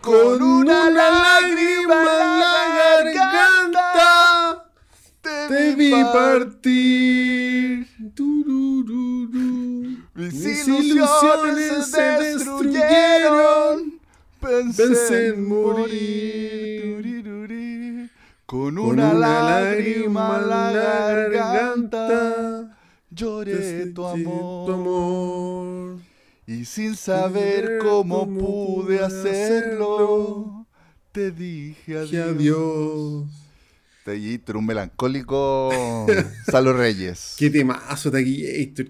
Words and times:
Con 0.00 0.42
una 0.42 0.88
lágrima 0.88 2.06
en 2.22 2.38
la 2.40 3.02
garganta 3.04 4.64
te 5.20 5.74
vi 5.74 5.92
partir. 6.04 7.86
Mis 10.14 10.66
ilusiones 10.68 11.90
se 11.90 12.00
destruyeron. 12.00 14.00
Pensé 14.40 15.28
en 15.28 15.46
morir. 15.46 17.04
Con 18.46 18.78
una 18.78 19.12
lágrima 19.12 20.38
en 20.40 20.48
la 20.48 20.72
garganta 20.72 22.74
lloré 23.10 23.92
tu 23.92 24.06
amor. 24.06 25.83
Y 26.46 26.64
sin 26.66 26.94
saber 26.94 27.78
cómo 27.78 28.26
pude 28.26 29.02
hacerlo, 29.02 30.66
te 31.12 31.30
dije 31.30 31.98
adiós. 31.98 33.43
Taquillator, 34.04 34.56
un 34.58 34.66
melancólico 34.66 36.06
Salo 36.50 36.72
Reyes. 36.74 37.36
Qué 37.38 37.48
temazo. 37.50 38.10
Qué 38.12 38.18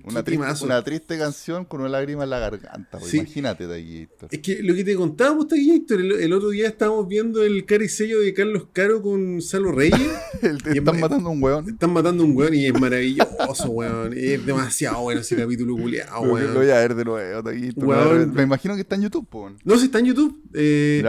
Una, 0.05 0.23
triste, 0.25 0.31
temazo. 0.43 0.65
una 0.65 0.83
triste 0.83 1.17
canción 1.19 1.65
con 1.65 1.81
una 1.81 1.89
lágrima 1.91 2.25
en 2.25 2.31
la 2.31 2.39
garganta. 2.41 2.99
pues, 2.99 3.11
Sí. 3.11 3.19
Imagínate, 3.19 3.67
Taquillator. 3.69 4.29
Es 4.33 4.39
que 4.41 4.63
lo 4.63 4.75
que 4.75 4.83
te 4.85 4.97
contábamos, 4.97 5.47
Taquillator, 5.49 6.01
el, 6.01 6.13
el 6.13 6.33
otro 6.33 6.51
día 6.51 6.67
estábamos 6.69 7.07
viendo 7.09 7.45
el 7.45 7.65
caricello 7.65 8.21
de 8.21 8.35
Carlos 8.35 8.67
Caro 8.73 9.01
con 9.03 9.41
Salo 9.41 9.71
Reyes. 9.73 10.01
El- 10.43 10.59
Y 10.75 10.79
están 10.79 10.97
es- 10.97 11.01
matando 11.01 11.29
a 11.29 11.33
un 11.33 11.43
weón. 11.43 11.69
Están 11.69 11.93
matando 11.93 12.23
a 12.25 12.27
un 12.27 12.37
weón 12.37 12.55
y 12.55 12.67
es 12.67 12.81
maravilloso, 12.81 13.71
weón. 13.71 14.13
Es 14.17 14.45
demasiado 14.45 15.01
bueno 15.03 15.21
ese 15.21 15.37
capítulo 15.37 15.77
culiado, 15.77 16.21
Lo, 16.23 16.27
lo 16.27 16.35
weón. 16.35 16.55
voy 16.55 16.71
a 16.71 16.75
ver 16.81 16.95
de 16.95 17.05
nuevo, 17.05 17.43
Taquillator. 17.43 17.85
Weón. 17.85 18.35
Me 18.35 18.43
imagino 18.43 18.75
que 18.75 18.81
está 18.81 18.97
en 18.97 19.03
YouTube, 19.03 19.29
po. 19.29 19.51
No, 19.65 19.79
si 19.79 19.85
está 19.87 20.01
en 20.01 20.07
YouTube. 20.07 20.43
eh, 20.55 21.03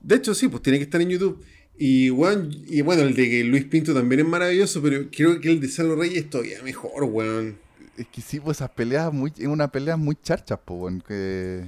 de 0.00 0.14
hecho, 0.14 0.34
sí, 0.34 0.48
pues 0.48 0.62
tiene 0.62 0.78
que 0.78 0.84
estar 0.84 1.00
en 1.00 1.08
YouTube. 1.10 1.42
Y, 1.78 2.10
weón, 2.10 2.50
y 2.66 2.80
bueno, 2.82 3.02
el 3.02 3.14
de 3.14 3.30
que 3.30 3.44
Luis 3.44 3.64
Pinto 3.64 3.94
también 3.94 4.20
es 4.20 4.26
maravilloso, 4.26 4.82
pero 4.82 5.08
creo 5.10 5.40
que 5.40 5.48
el 5.50 5.60
de 5.60 5.68
Salo 5.68 5.94
Reyes 5.94 6.24
es 6.24 6.30
todavía 6.30 6.62
mejor, 6.62 7.04
weón. 7.04 7.56
Es 7.96 8.06
que 8.08 8.20
sí, 8.20 8.40
pues 8.40 8.58
esas 8.58 8.70
peleas 8.70 9.12
muy, 9.12 9.32
es 9.38 9.46
una 9.46 9.70
pelea 9.70 9.96
muy 9.96 10.16
charchas, 10.22 10.58
po, 10.64 10.74
weón, 10.74 11.00
que... 11.06 11.64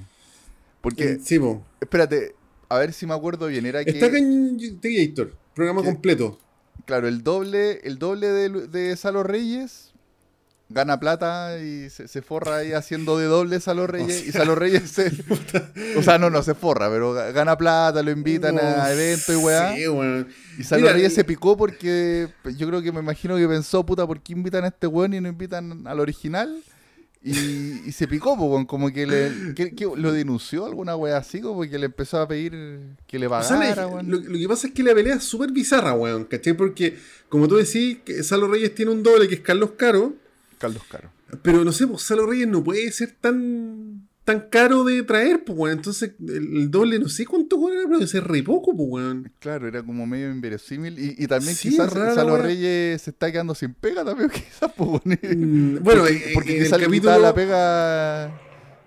Porque, 0.80 1.12
Eh, 1.12 1.18
Sí, 1.22 1.38
po. 1.38 1.64
espérate, 1.80 2.34
a 2.68 2.78
ver 2.78 2.92
si 2.92 3.06
me 3.06 3.14
acuerdo 3.14 3.46
bien, 3.46 3.66
era 3.66 3.84
que... 3.84 3.90
Está 3.90 4.06
acá 4.06 4.18
en 4.18 4.58
Taquillator, 4.80 5.34
programa 5.54 5.82
¿Qué? 5.82 5.88
completo. 5.88 6.38
Claro, 6.86 7.06
el 7.06 7.22
doble, 7.22 7.80
el 7.84 7.98
doble 7.98 8.28
de, 8.28 8.66
de 8.68 8.96
Salo 8.96 9.22
Reyes 9.22 9.89
gana 10.72 11.00
plata 11.00 11.58
y 11.58 11.90
se, 11.90 12.06
se 12.08 12.22
forra 12.22 12.58
ahí 12.58 12.72
haciendo 12.72 13.18
de 13.18 13.26
doble 13.26 13.58
Salo 13.60 13.86
Reyes. 13.88 14.26
y 14.26 14.32
Salo 14.32 14.54
Reyes 14.54 14.88
se. 14.90 15.12
o 15.98 16.02
sea, 16.02 16.16
no, 16.18 16.30
no 16.30 16.42
se 16.42 16.54
forra, 16.54 16.88
pero 16.88 17.12
ga- 17.14 17.32
gana 17.32 17.56
plata, 17.58 18.02
lo 18.02 18.10
invitan 18.12 18.58
a 18.58 18.76
No 18.84 18.86
eventos 18.88 19.34
y 19.34 19.36
weá. 19.36 19.74
Sí, 19.74 19.88
weón. 19.88 20.28
Y 20.58 20.62
Salo 20.64 20.82
Mira, 20.82 20.92
Reyes 20.94 21.12
y- 21.12 21.14
se 21.16 21.24
picó 21.24 21.56
porque 21.56 22.28
pues, 22.42 22.56
yo 22.56 22.66
creo 22.68 22.80
que 22.82 22.92
me 22.92 23.00
imagino 23.00 23.36
que 23.36 23.46
pensó, 23.48 23.84
puta, 23.84 24.06
¿por 24.06 24.20
qué 24.22 24.32
invitan 24.32 24.64
a 24.64 24.68
este 24.68 24.86
weón 24.86 25.12
y 25.12 25.20
no 25.20 25.28
invitan 25.28 25.86
al 25.86 25.98
original? 26.00 26.62
Y, 27.22 27.32
y 27.86 27.92
se 27.92 28.08
picó, 28.08 28.34
po, 28.38 28.44
weón, 28.46 28.64
como 28.64 28.90
que, 28.92 29.06
le, 29.06 29.54
que- 29.54 29.74
que 29.74 29.84
lo 29.94 30.10
denunció 30.12 30.64
alguna 30.64 30.96
weá 30.96 31.18
así, 31.18 31.40
como 31.42 31.60
que 31.62 31.78
le 31.78 31.86
empezó 31.86 32.18
a 32.18 32.26
pedir 32.26 32.52
que 33.06 33.18
le 33.18 33.26
O 33.26 33.42
sea, 33.42 33.58
pagara, 33.58 33.86
weón. 33.88 34.10
lo, 34.10 34.18
lo 34.20 34.38
que 34.38 34.48
pasa 34.48 34.68
es 34.68 34.72
que 34.72 34.82
la 34.82 34.94
pelea 34.94 35.16
es 35.16 35.24
súper 35.24 35.50
bizarra, 35.52 35.92
weón, 35.92 36.24
¿cachai? 36.24 36.54
Porque, 36.54 36.96
como 37.28 37.46
tú 37.46 37.56
decís, 37.56 37.98
que 38.06 38.22
Salo 38.22 38.48
Reyes 38.48 38.74
tiene 38.74 38.92
un 38.92 39.02
doble 39.02 39.28
que 39.28 39.34
es 39.34 39.40
Carlos 39.42 39.72
Caro, 39.76 40.14
Carlos 40.60 40.82
Caro. 40.88 41.10
pero 41.42 41.64
no 41.64 41.72
sé, 41.72 41.88
pues 41.88 42.02
Salo 42.02 42.26
Reyes 42.26 42.46
no 42.46 42.62
puede 42.62 42.92
ser 42.92 43.16
tan 43.20 44.06
tan 44.22 44.48
caro 44.48 44.84
de 44.84 45.02
traer, 45.02 45.42
pues, 45.44 45.58
weón. 45.58 45.78
Entonces, 45.78 46.12
el, 46.20 46.56
el 46.56 46.70
doble, 46.70 47.00
no 47.00 47.08
sé 47.08 47.26
cuánto 47.26 47.56
weón 47.56 47.78
era, 47.78 47.88
pero 47.88 48.06
ser 48.06 48.22
re 48.28 48.42
poco, 48.44 48.76
pues, 48.76 48.88
weón. 48.88 49.32
Claro, 49.40 49.66
era 49.66 49.82
como 49.82 50.06
medio 50.06 50.30
inverosímil. 50.30 50.98
Y, 51.00 51.16
y 51.18 51.26
también 51.26 51.56
Sí, 51.56 51.70
quizás 51.70 51.92
rara, 51.92 52.14
Salo 52.14 52.34
weá. 52.34 52.42
Reyes 52.42 53.02
se 53.02 53.10
está 53.10 53.32
quedando 53.32 53.56
sin 53.56 53.74
pega 53.74 54.04
también, 54.04 54.30
quizás, 54.32 54.70
pues, 54.76 54.88
weón. 54.88 55.00
Mm, 55.04 55.82
bueno, 55.82 56.02
porque, 56.02 56.16
eh, 56.16 56.30
porque 56.34 56.50
en 56.52 56.58
el 56.58 56.64
quizás 56.64 56.78
le 56.80 56.86
capítulo- 56.86 57.18
la 57.18 57.34
pega 57.34 58.40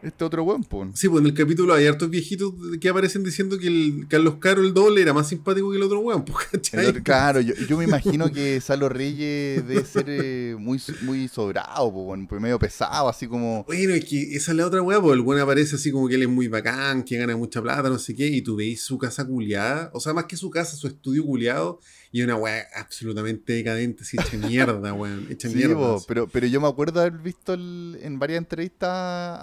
este 0.03 0.25
otro 0.25 0.44
weón, 0.44 0.64
pues. 0.64 0.90
Sí, 0.96 1.08
pues 1.08 1.22
en 1.22 1.28
el 1.28 1.34
capítulo 1.34 1.74
hay 1.74 1.88
hartos 1.88 2.09
viejitos 2.09 2.53
que 2.80 2.90
aparecen 2.90 3.24
diciendo 3.24 3.58
que 3.58 3.68
el 3.68 4.06
Carlos 4.09 4.36
Caro, 4.40 4.62
el 4.62 4.74
doble, 4.74 5.02
era 5.02 5.14
más 5.14 5.30
simpático 5.30 5.72
que 5.72 5.78
el 5.78 5.84
otro 5.84 6.00
weón, 6.00 6.25
pues, 6.25 6.47
claro, 7.03 7.40
yo, 7.41 7.53
yo 7.68 7.78
me 7.78 7.86
imagino 7.86 8.31
que 8.31 8.59
Salo 8.59 8.90
Reyes 8.90 9.66
debe 9.68 9.86
ser 9.86 10.06
eh, 10.08 10.56
muy, 10.59 10.81
muy 11.02 11.28
sobrado, 11.28 11.91
pues, 11.91 12.06
weón, 12.06 12.28
pues, 12.28 12.41
medio 12.41 12.59
pesado, 12.59 13.08
así 13.08 13.28
como. 13.28 13.64
Bueno, 13.64 13.94
es 13.94 14.06
que 14.06 14.36
esa 14.36 14.52
es 14.52 14.58
la 14.58 14.68
otra 14.68 14.81
weá, 14.81 15.00
porque 15.00 15.16
el 15.16 15.22
weón 15.22 15.41
aparece 15.41 15.75
así 15.75 15.91
como 15.91 16.08
que 16.08 16.16
él 16.16 16.24
es 16.24 16.30
muy 16.30 16.47
bacán, 16.47 17.03
que 17.03 17.18
gana 17.18 17.35
mucha 17.38 17.62
plata, 17.62 17.90
no 17.90 18.00
sé 18.00 18.14
qué, 18.16 18.28
y 18.28 18.41
tú 18.41 18.56
veis 18.56 18.81
su 18.81 18.97
casa 18.97 19.25
culiada, 19.25 19.90
o 19.94 20.00
sea, 20.00 20.14
más 20.14 20.25
que 20.25 20.35
su 20.35 20.50
casa, 20.50 20.75
su 20.75 20.88
estudio 20.88 21.25
culiado, 21.25 21.80
y 22.13 22.22
una 22.22 22.35
weá 22.38 22.66
absolutamente 22.75 23.51
decadente, 23.53 24.03
así 24.03 24.16
hecha 24.18 24.38
mierda, 24.38 24.94
weón, 24.94 25.28
hecha 25.31 25.50
Sí, 25.50 25.56
mierda. 25.56 25.74
po, 25.75 26.03
pero, 26.07 26.28
pero 26.28 26.47
yo 26.47 26.62
me 26.62 26.68
acuerdo 26.69 27.01
haber 27.01 27.13
visto 27.13 27.53
el- 27.56 27.97
en 28.01 28.19
varias 28.19 28.38
entrevistas 28.38 28.90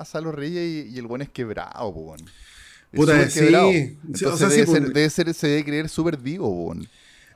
a 0.00 0.02
Salo 0.06 0.30
Reyes 0.32 0.86
y, 0.86 0.94
y 0.94 0.98
el 0.98 1.06
buen 1.06 1.20
es 1.20 1.28
quebrado, 1.28 1.92
po, 1.92 2.00
weón. 2.00 2.20
Puta, 2.92 3.28
sí. 3.28 3.40
quebrado. 3.40 3.70
Entonces 3.70 4.22
o 4.28 4.36
sea, 4.38 4.48
debe, 4.48 4.66
ser, 4.66 4.92
debe 4.92 5.10
ser, 5.10 5.34
se 5.34 5.46
debe 5.48 5.64
creer 5.64 5.88
súper 5.88 6.22
divo, 6.22 6.48
po, 6.48 6.62
weón. 6.68 6.88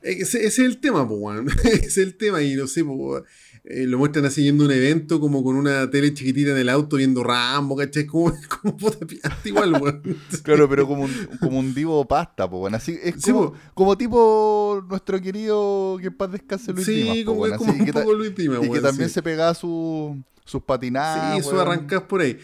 Ese, 0.03 0.39
ese 0.39 0.47
es 0.47 0.59
el 0.61 0.78
tema, 0.78 1.03
weón. 1.03 1.49
ese 1.65 1.84
es 1.87 1.97
el 1.99 2.17
tema, 2.17 2.41
y 2.41 2.55
no 2.55 2.67
sé, 2.67 2.83
weón, 2.83 3.25
eh, 3.64 3.86
lo 3.86 3.97
muestran 3.98 4.26
así 4.26 4.42
yendo 4.42 4.64
a 4.64 4.66
un 4.66 4.72
evento 4.72 5.19
como 5.20 5.42
con 5.42 5.56
una 5.56 5.88
tele 5.91 6.12
chiquitita 6.12 6.50
en 6.50 6.58
el 6.58 6.69
auto 6.69 6.97
viendo 6.97 7.25
Rambo, 7.25 7.76
¿cachai? 7.76 8.06
Como, 8.06 8.30
como 8.62 8.76
puta 8.76 9.06
piante 9.06 9.48
igual, 9.48 9.72
weón. 9.80 10.02
Claro, 10.42 10.69
pero 10.69 10.86
como 10.86 11.04
un, 11.04 11.12
como 11.41 11.58
un 11.60 11.75
divo 11.75 12.04
pasta, 12.06 12.48
po, 12.48 12.58
weón. 12.60 12.75
Así, 12.75 12.98
es 13.02 13.22
como, 13.25 13.54
como 13.72 13.97
tipo 13.97 14.84
nuestro 14.88 15.20
querido 15.20 15.97
que 16.00 16.08
en 16.08 16.16
paz 16.16 16.32
descanse 16.32 16.72
Luis 16.72 16.84
sí, 16.86 16.92
Dimas, 16.94 17.16
po, 17.25 17.25
como, 17.25 17.41
como 17.56 17.70
Así, 17.70 17.80
un 17.80 17.86
que 17.86 17.92
poco 17.92 18.12
Luis 18.12 18.34
Dima, 18.34 18.58
y 18.64 18.70
que 18.70 18.80
también 18.80 19.08
sí. 19.08 19.14
se 19.14 19.22
pegaba 19.22 19.54
su- 19.54 20.22
sus 20.44 20.62
patinadas. 20.62 21.42
Sí, 21.42 21.48
weón. 21.48 21.60
arrancás 21.62 22.02
por 22.02 22.20
ahí. 22.20 22.38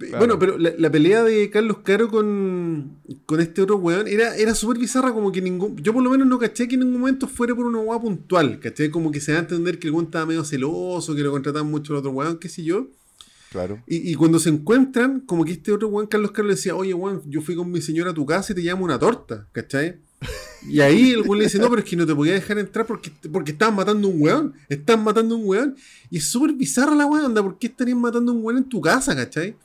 Claro. 0.00 0.18
Bueno, 0.18 0.38
pero 0.38 0.56
la, 0.56 0.72
la 0.78 0.90
pelea 0.90 1.22
de 1.22 1.50
Carlos 1.50 1.78
Caro 1.84 2.08
con, 2.08 2.96
con 3.26 3.38
este 3.38 3.60
otro 3.60 3.76
weón 3.76 4.08
era, 4.08 4.34
era 4.34 4.54
súper 4.54 4.78
bizarra, 4.78 5.12
como 5.12 5.30
que 5.30 5.42
ningún. 5.42 5.76
Yo 5.76 5.92
por 5.92 6.02
lo 6.02 6.08
menos 6.08 6.26
no 6.26 6.38
caché 6.38 6.66
que 6.66 6.76
en 6.76 6.80
ningún 6.80 7.00
momento 7.00 7.28
fuera 7.28 7.54
por 7.54 7.66
una 7.66 7.80
weá 7.80 8.00
puntual, 8.00 8.58
¿caché? 8.60 8.90
Como 8.90 9.12
que 9.12 9.20
se 9.20 9.32
da 9.32 9.38
a 9.38 9.40
entender 9.42 9.78
que 9.78 9.88
el 9.88 9.92
weón 9.92 10.06
estaba 10.06 10.24
medio 10.24 10.42
celoso, 10.42 11.14
que 11.14 11.20
lo 11.20 11.30
contrataban 11.30 11.70
mucho 11.70 11.92
el 11.92 11.98
otro 11.98 12.12
weón, 12.12 12.38
qué 12.38 12.48
sé 12.48 12.64
yo. 12.64 12.88
Claro. 13.50 13.82
Y, 13.86 14.10
y 14.10 14.14
cuando 14.14 14.38
se 14.38 14.48
encuentran, 14.48 15.20
como 15.20 15.44
que 15.44 15.52
este 15.52 15.70
otro 15.70 15.88
weón, 15.88 16.06
Carlos 16.06 16.30
Caro, 16.30 16.48
le 16.48 16.54
decía, 16.54 16.74
oye 16.74 16.94
weón, 16.94 17.20
yo 17.26 17.42
fui 17.42 17.54
con 17.54 17.70
mi 17.70 17.82
señora 17.82 18.12
a 18.12 18.14
tu 18.14 18.24
casa 18.24 18.52
y 18.54 18.56
te 18.56 18.62
llamo 18.62 18.84
una 18.84 18.98
torta, 18.98 19.48
¿cachai? 19.52 19.98
Y 20.66 20.80
ahí 20.80 21.10
el 21.10 21.20
weón 21.22 21.38
le 21.40 21.44
dice, 21.44 21.58
no, 21.58 21.68
pero 21.68 21.82
es 21.82 21.88
que 21.88 21.96
no 21.96 22.06
te 22.06 22.14
podía 22.14 22.32
dejar 22.32 22.58
entrar 22.58 22.86
porque, 22.86 23.12
porque 23.30 23.52
estaban 23.52 23.76
matando 23.76 24.08
a 24.08 24.10
un 24.10 24.22
weón. 24.22 24.54
Están 24.70 25.04
matando 25.04 25.34
a 25.34 25.38
un 25.38 25.46
weón. 25.46 25.76
Y 26.10 26.16
es 26.16 26.26
súper 26.26 26.54
bizarra 26.54 26.94
la 26.94 27.04
weón, 27.04 27.26
anda, 27.26 27.42
¿por 27.42 27.58
qué 27.58 27.66
estarían 27.66 28.00
matando 28.00 28.32
a 28.32 28.34
un 28.34 28.42
weón 28.42 28.56
en 28.56 28.64
tu 28.64 28.80
casa, 28.80 29.14
cachai? 29.14 29.56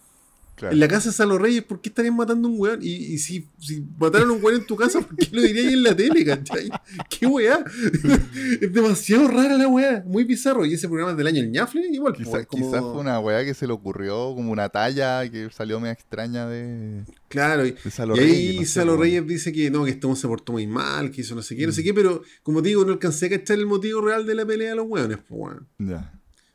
Claro. 0.55 0.73
En 0.73 0.79
la 0.79 0.87
casa 0.87 1.09
de 1.09 1.15
Salo 1.15 1.37
Reyes, 1.37 1.63
¿por 1.63 1.81
qué 1.81 1.89
estarían 1.89 2.15
matando 2.15 2.47
a 2.47 2.51
un 2.51 2.59
weón? 2.59 2.79
Y, 2.81 2.93
y 2.93 3.17
si, 3.17 3.47
si 3.59 3.83
mataron 3.99 4.29
a 4.29 4.33
un 4.33 4.43
weón 4.43 4.61
en 4.61 4.65
tu 4.67 4.75
casa, 4.75 5.01
¿por 5.01 5.15
qué 5.15 5.27
lo 5.31 5.41
dirías 5.41 5.73
en 5.73 5.83
la 5.83 5.95
tele, 5.95 6.25
cachai? 6.25 6.69
¿Qué 7.09 7.25
weá? 7.27 7.63
es 8.61 8.73
demasiado 8.73 9.27
rara 9.27 9.57
la 9.57 9.67
weá, 9.67 10.03
muy 10.05 10.23
bizarro. 10.23 10.65
Y 10.65 10.73
ese 10.73 10.87
programa 10.87 11.11
es 11.11 11.17
del 11.17 11.27
año 11.27 11.41
El 11.41 11.51
Ñafle, 11.51 11.87
igual. 11.91 12.13
Quizá- 12.13 12.31
pues, 12.31 12.47
como- 12.47 12.65
Quizás 12.67 12.81
fue 12.81 12.99
una 12.99 13.19
weá 13.19 13.43
que 13.45 13.53
se 13.53 13.67
le 13.67 13.73
ocurrió 13.73 14.33
como 14.35 14.51
una 14.51 14.69
talla 14.69 15.29
que 15.29 15.49
salió 15.51 15.79
media 15.79 15.93
extraña 15.93 16.47
de, 16.47 17.03
Claro, 17.27 17.65
y, 17.65 17.71
de 17.83 17.91
Salo 17.91 18.15
y 18.15 18.19
ahí 18.19 18.25
Reyes, 18.25 18.55
no 18.55 18.61
sé, 18.61 18.67
Salo. 18.67 18.97
Reyes 18.97 19.27
dice 19.27 19.51
que 19.51 19.69
no, 19.69 19.83
que 19.85 19.91
este 19.91 20.05
weón 20.07 20.17
se 20.17 20.27
portó 20.27 20.53
muy 20.53 20.67
mal, 20.67 21.11
que 21.11 21.21
hizo 21.21 21.35
no 21.35 21.41
sé 21.41 21.55
qué, 21.55 21.63
no 21.65 21.71
Mm. 21.71 21.75
sé 21.75 21.83
qué, 21.83 21.93
pero 21.93 22.21
como 22.43 22.61
te 22.61 22.69
digo, 22.69 22.85
no 22.85 22.93
alcancé 22.93 23.25
a 23.27 23.29
cachar 23.29 23.57
el 23.57 23.65
motivo 23.65 24.01
real 24.01 24.25
de 24.25 24.35
la 24.35 24.45
pelea 24.45 24.69
de 24.69 24.75
los 24.75 24.85
weones, 24.87 25.17
pues 25.27 25.39
weón. 25.41 25.67
Ya. 25.79 26.11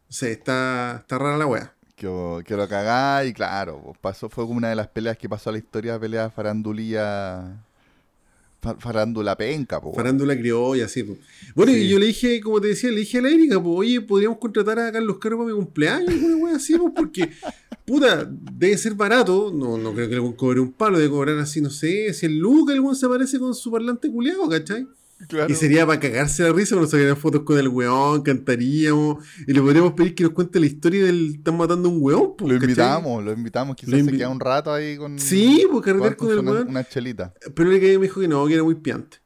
O 0.08 0.12
sea, 0.12 0.28
está, 0.30 0.96
está 1.02 1.18
rara 1.18 1.36
la 1.38 1.46
weá. 1.46 1.74
Que, 2.00 2.42
que 2.46 2.56
lo 2.56 2.66
cagá 2.66 3.26
y 3.26 3.34
claro, 3.34 3.78
pues, 3.84 3.98
pasó, 4.00 4.30
fue 4.30 4.44
como 4.46 4.56
una 4.56 4.70
de 4.70 4.74
las 4.74 4.88
peleas 4.88 5.18
que 5.18 5.28
pasó 5.28 5.50
a 5.50 5.52
la 5.52 5.58
historia 5.58 6.00
pelea 6.00 6.30
farandulía. 6.30 7.62
fa- 8.62 8.76
Farándula 8.78 9.36
penca, 9.36 9.80
po. 9.82 9.92
Farándula 9.92 10.34
criolla, 10.34 10.86
así, 10.86 11.02
pues. 11.02 11.18
Bueno, 11.54 11.72
y 11.72 11.82
Sí. 11.82 11.88
yo 11.88 11.98
le 11.98 12.06
dije, 12.06 12.40
como 12.40 12.58
te 12.58 12.68
decía, 12.68 12.90
le 12.90 13.00
dije 13.00 13.18
a 13.18 13.22
la 13.22 13.28
Erika, 13.28 13.62
pues, 13.62 13.74
oye, 13.76 14.00
podríamos 14.00 14.38
contratar 14.38 14.78
a 14.78 14.90
Carlos 14.92 15.18
Caro 15.18 15.36
para 15.38 15.50
mi 15.50 15.54
cumpleaños, 15.56 16.08
alguna 16.08 16.36
wea 16.36 16.56
así, 16.56 16.74
pues, 16.78 16.92
porque, 16.96 17.30
puta, 17.86 18.26
debe 18.30 18.78
ser 18.78 18.94
barato, 18.94 19.52
no, 19.54 19.76
no 19.76 19.92
creo 19.92 20.08
que 20.08 20.14
le 20.16 20.36
cobre 20.36 20.60
un 20.60 20.72
palo, 20.72 20.96
debe 20.98 21.10
cobrar 21.10 21.38
así, 21.38 21.60
no 21.60 21.68
sé, 21.70 22.12
si 22.14 22.24
el 22.26 22.38
Luca, 22.38 22.72
el 22.72 22.82
se 22.96 23.04
aparece 23.06 23.38
con 23.38 23.54
su 23.54 23.70
parlante 23.70 24.10
culiado, 24.10 24.48
¿cachai? 24.48 24.86
Claro. 25.28 25.52
Y 25.52 25.54
sería 25.54 25.86
para 25.86 26.00
cagarse 26.00 26.42
la 26.42 26.52
risa, 26.52 26.76
nos 26.76 26.90
sacarían 26.90 27.16
fotos 27.16 27.42
con 27.42 27.58
el 27.58 27.68
weón, 27.68 28.22
cantaríamos, 28.22 29.24
y 29.46 29.52
le 29.52 29.60
podríamos 29.60 29.92
pedir 29.92 30.14
que 30.14 30.24
nos 30.24 30.32
cuente 30.32 30.58
la 30.58 30.66
historia 30.66 31.04
del 31.04 31.34
están 31.36 31.56
matando 31.56 31.88
a 31.88 31.92
un 31.92 31.98
weón, 32.00 32.34
Lo 32.38 32.46
¿cachai? 32.46 32.54
invitamos, 32.54 33.24
lo 33.24 33.32
invitamos, 33.32 33.76
quizás 33.76 33.94
Lo 33.94 34.04
se 34.04 34.12
queda 34.12 34.28
un 34.30 34.40
rato 34.40 34.72
ahí 34.72 34.96
con. 34.96 35.18
Sí, 35.18 35.66
pues 35.70 35.84
carretear 35.84 36.16
con 36.16 36.30
el 36.30 36.38
una, 36.38 36.52
weón. 36.52 36.68
una 36.68 36.84
chelita. 36.84 37.34
Pero 37.54 37.70
que 37.70 37.98
me 37.98 38.06
dijo 38.06 38.20
que 38.20 38.28
no, 38.28 38.46
que 38.46 38.54
era 38.54 38.62
muy 38.62 38.76
piante. 38.76 39.18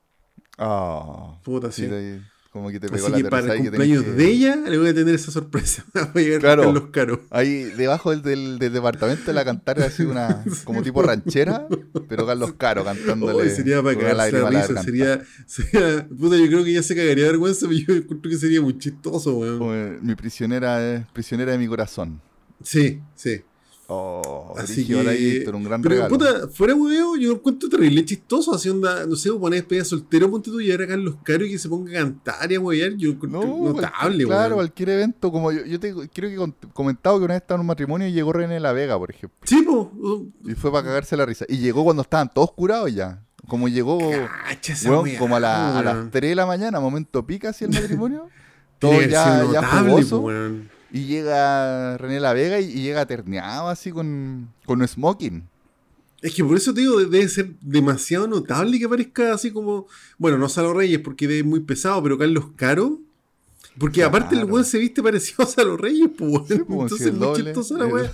Ah. 0.58 1.41
Puta, 1.43 1.70
sí, 1.70 1.87
sí. 1.87 2.20
Como 2.55 2.71
que 2.71 2.79
te 2.79 2.89
pegó 2.89 3.06
Así 3.09 3.17
la 3.17 3.19
que 3.23 3.25
para 3.31 3.53
el 3.53 3.62
cumpleaños 3.62 4.05
que- 4.05 4.12
de 4.12 4.27
ella 4.29 4.55
le 4.55 4.79
voy 4.79 4.89
a 4.89 4.95
tener 4.95 5.12
esa 5.12 5.33
sorpresa. 5.33 5.85
Voy 6.15 6.23
a 6.23 6.25
llegar 6.25 6.41
Claro. 6.41 6.62
con 6.62 6.73
Carlos 6.75 6.91
Caro. 6.93 7.21
Ahí 7.31 7.65
debajo 7.65 8.12
del, 8.12 8.23
del, 8.23 8.59
del 8.61 8.73
departamento 8.73 9.25
de 9.27 9.33
la 9.33 9.45
cantaria 9.45 9.87
así 9.87 10.05
una 10.05 10.45
como 10.65 10.81
tipo 10.81 11.03
ranchera, 11.03 11.67
pero 12.09 12.25
Carlos 12.25 12.53
Caro 12.56 12.85
cantándole. 12.85 13.33
Hoy 13.43 13.51
sería 13.51 13.83
para 13.83 13.99
cagarse 13.99 14.39
la 14.39 14.51
risa. 14.51 14.83
Sería, 14.85 15.23
sería. 15.47 16.06
Puta, 16.09 16.37
yo 16.37 16.47
creo 16.47 16.62
que 16.62 16.73
ya 16.75 16.83
se 16.85 16.95
cagaría 16.95 17.25
de 17.25 17.31
vergüenza, 17.31 17.67
pero 17.69 17.81
yo 17.81 17.93
encuentro 17.93 18.31
que 18.31 18.37
sería 18.39 18.61
muy 18.62 18.79
chistoso, 18.79 19.35
weón. 19.37 19.99
Mi 20.06 20.15
prisionera 20.15 20.95
es 20.95 21.05
prisionera 21.12 21.51
de 21.51 21.59
mi 21.59 21.67
corazón. 21.67 22.21
Sí, 22.62 23.01
sí. 23.17 23.43
Oh, 23.96 24.55
Así 24.58 24.87
que. 24.87 25.37
Héctor, 25.38 25.55
un 25.55 25.64
gran 25.64 25.82
pero, 25.82 25.94
regalo. 25.94 26.17
puta, 26.17 26.49
fuera 26.49 26.75
weón, 26.75 27.19
yo 27.20 27.31
lo 27.31 27.35
encuentro 27.37 27.69
terrible 27.69 28.05
chistoso. 28.05 28.55
Así 28.55 28.69
onda, 28.69 29.06
no 29.06 29.17
sé, 29.17 29.31
poner 29.32 29.61
despedida 29.61 29.85
soltero, 29.85 30.31
ponte 30.31 30.50
tú 30.50 30.61
y 30.61 30.70
ahora 30.70 30.87
Carlos 30.87 31.17
Caro 31.23 31.44
y 31.44 31.50
que 31.50 31.58
se 31.58 31.69
ponga 31.69 31.91
a 31.93 32.02
cantar 32.02 32.50
y 32.50 32.55
a 32.55 32.61
wear. 32.61 32.93
Yo 32.96 33.14
No, 33.23 33.73
notable, 33.73 34.25
claro, 34.25 34.56
cualquier 34.56 34.91
evento, 34.91 35.31
como 35.32 35.50
yo, 35.52 35.64
yo 35.64 35.79
te 35.81 35.93
creo 36.12 36.46
que 36.46 36.69
comentado 36.73 37.19
que 37.19 37.25
una 37.25 37.35
vez 37.35 37.43
estaba 37.43 37.56
en 37.56 37.61
un 37.62 37.67
matrimonio 37.67 38.06
y 38.08 38.12
llegó 38.12 38.32
René 38.32 38.61
La 38.61 38.73
Vega, 38.73 38.99
por 38.99 39.11
ejemplo. 39.11 39.38
Sí, 39.44 39.62
po. 39.62 39.91
Y 40.44 40.55
fue 40.55 40.70
para 40.73 40.85
cagarse 40.85 41.17
la 41.17 41.26
risa. 41.26 41.44
Y 41.49 41.58
llegó 41.58 41.85
cuando 41.85 42.02
estaban 42.02 42.31
todos 42.32 42.52
curados 42.52 42.93
ya. 42.94 43.23
Como 43.46 43.69
llegó, 43.69 43.99
weá, 43.99 44.49
como 45.19 45.37
a, 45.37 45.41
la- 45.41 45.69
a 45.79 45.82
weón. 45.82 45.85
las 45.85 46.11
3 46.11 46.31
de 46.31 46.35
la 46.35 46.46
mañana, 46.46 46.81
momento 46.81 47.26
pica 47.26 47.50
así 47.50 47.64
el 47.64 47.70
matrimonio. 47.73 48.29
Todo 48.79 49.00
ya, 49.02 49.44
ya 49.52 49.62
jugoso. 49.62 50.23
po. 50.23 50.31
Y 50.94 51.06
llega 51.06 51.99
René 51.99 52.20
La 52.20 52.32
Vega 52.32 52.61
y, 52.61 52.67
y 52.70 52.82
llega 52.82 53.05
terneado 53.05 53.69
así 53.69 53.91
con, 53.91 54.49
con 54.64 54.87
smoking. 54.87 55.43
Es 56.23 56.35
que 56.35 56.44
por 56.44 56.56
eso 56.56 56.73
te 56.73 56.81
digo, 56.82 57.00
debe 57.00 57.29
ser 57.29 57.50
demasiado 57.61 58.26
notable 58.29 58.79
que 58.79 58.85
aparezca 58.87 59.35
así 59.35 59.50
como. 59.50 59.87
Bueno, 60.19 60.38
no 60.38 60.49
Salo 60.49 60.73
Reyes 60.73 61.00
porque 61.00 61.41
es 61.41 61.44
muy 61.44 61.61
pesado, 61.61 62.02
pero 62.02 62.17
Carlos 62.17 62.46
Caro. 62.56 63.00
Porque 63.76 63.96
Claro. 63.96 64.11
aparte 64.11 64.37
el 64.37 64.44
weón 64.44 64.64
se 64.64 64.79
viste 64.79 65.02
parecido 65.02 65.43
a 65.43 65.46
Salo 65.46 65.76
Reyes, 65.76 66.08
pues, 66.17 66.31
weón. 66.31 66.46
Sí, 66.49 66.58
pues, 66.67 66.93
Entonces 66.93 66.99
sí, 66.99 67.05
el 67.08 67.14
es 67.17 67.20
muy 67.20 67.35
chistosa 67.43 67.79
la 67.79 67.87
weá. 67.87 68.12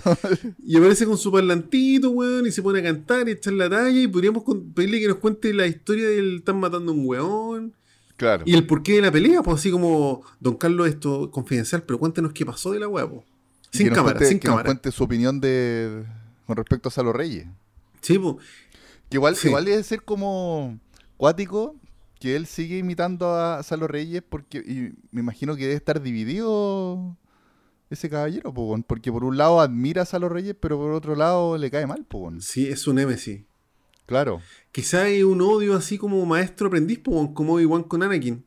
Y 0.65 0.75
aparece 0.77 1.05
con 1.05 1.17
su 1.19 1.31
parlantito, 1.31 2.09
weón, 2.09 2.47
y 2.47 2.51
se 2.51 2.63
pone 2.63 2.79
a 2.79 2.83
cantar 2.83 3.29
y 3.29 3.33
echar 3.33 3.53
la 3.53 3.69
talla. 3.69 4.01
Y 4.01 4.07
podríamos 4.07 4.43
pedirle 4.73 4.99
que 4.99 5.07
nos 5.07 5.17
cuente 5.17 5.53
la 5.53 5.67
historia 5.67 6.09
del 6.09 6.37
están 6.37 6.59
matando 6.59 6.91
a 6.91 6.95
un 6.95 7.05
weón. 7.05 7.73
Claro. 8.21 8.43
Y 8.45 8.53
el 8.53 8.67
porqué 8.67 8.93
de 8.93 9.01
la 9.01 9.11
pelea, 9.11 9.41
pues 9.41 9.57
así 9.57 9.71
como, 9.71 10.21
don 10.39 10.55
Carlos, 10.55 10.87
esto 10.87 11.23
es 11.23 11.29
confidencial, 11.31 11.81
pero 11.81 11.97
cuéntanos 11.97 12.33
qué 12.33 12.45
pasó 12.45 12.71
de 12.71 12.79
la 12.79 12.87
weá, 12.87 13.09
pues. 13.09 13.23
Sin 13.71 13.87
cámara, 13.89 14.19
cuente- 14.19 14.25
sin 14.29 14.37
que 14.39 14.47
nos 14.47 14.53
cámara. 14.57 14.67
cuente 14.67 14.91
su 14.91 15.03
opinión 15.03 15.41
de 15.41 16.05
con 16.45 16.55
respecto 16.55 16.89
a 16.89 16.91
Salo 16.91 17.13
Reyes. 17.13 17.47
Sí, 18.01 18.19
pues. 18.19 18.35
Que 19.09 19.17
igual, 19.17 19.35
Sí. 19.35 19.47
igual 19.47 19.65
debe 19.65 19.81
ser 19.81 20.03
como 20.03 20.77
cuático 21.17 21.75
que 22.19 22.35
él 22.35 22.45
sigue 22.45 22.77
imitando 22.77 23.33
a 23.33 23.63
Salo 23.63 23.87
Reyes 23.87 24.21
porque 24.29 24.59
y 24.59 24.93
me 25.11 25.21
imagino 25.21 25.55
que 25.55 25.63
debe 25.63 25.73
estar 25.73 25.99
dividido 25.99 27.17
ese 27.89 28.07
caballero, 28.07 28.53
po, 28.53 28.67
weón, 28.67 28.83
porque 28.83 29.11
por 29.11 29.23
un 29.23 29.35
lado 29.37 29.59
admira 29.61 30.03
a 30.03 30.05
Salo 30.05 30.29
Reyes, 30.29 30.55
pero 30.59 30.77
por 30.77 30.91
otro 30.91 31.15
lado 31.15 31.57
le 31.57 31.71
cae 31.71 31.87
mal, 31.87 32.05
po, 32.05 32.19
weón. 32.19 32.39
Sí, 32.41 32.67
es 32.67 32.85
un 32.87 32.97
Nemesis. 32.97 33.41
Claro. 34.05 34.41
Quizá 34.71 35.03
hay 35.03 35.23
un 35.23 35.41
odio 35.41 35.75
así 35.75 35.97
como 35.97 36.25
maestro 36.25 36.67
aprendiz, 36.67 36.99
como 37.03 37.53
Obi-Wan 37.55 37.83
con 37.83 38.03
Anakin. 38.03 38.43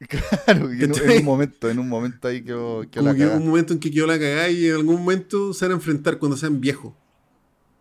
Claro, 0.08 0.70
en, 0.70 0.92
un- 0.92 1.00
en 1.10 1.18
un 1.18 1.24
momento, 1.24 1.70
en 1.70 1.78
un 1.78 1.88
momento 1.88 2.28
ahí 2.28 2.40
que, 2.42 2.52
que 2.90 2.98
Como 3.00 3.12
la 3.12 3.14
que 3.14 3.26
un 3.26 3.46
momento 3.46 3.72
en 3.72 3.78
que 3.80 3.90
quedó 3.90 4.06
la 4.06 4.18
cagada 4.18 4.50
y 4.50 4.66
en 4.66 4.74
algún 4.74 4.96
momento 4.96 5.54
se 5.54 5.64
van 5.64 5.72
a 5.72 5.74
enfrentar 5.76 6.18
cuando 6.18 6.36
sean 6.36 6.60
viejos. 6.60 6.92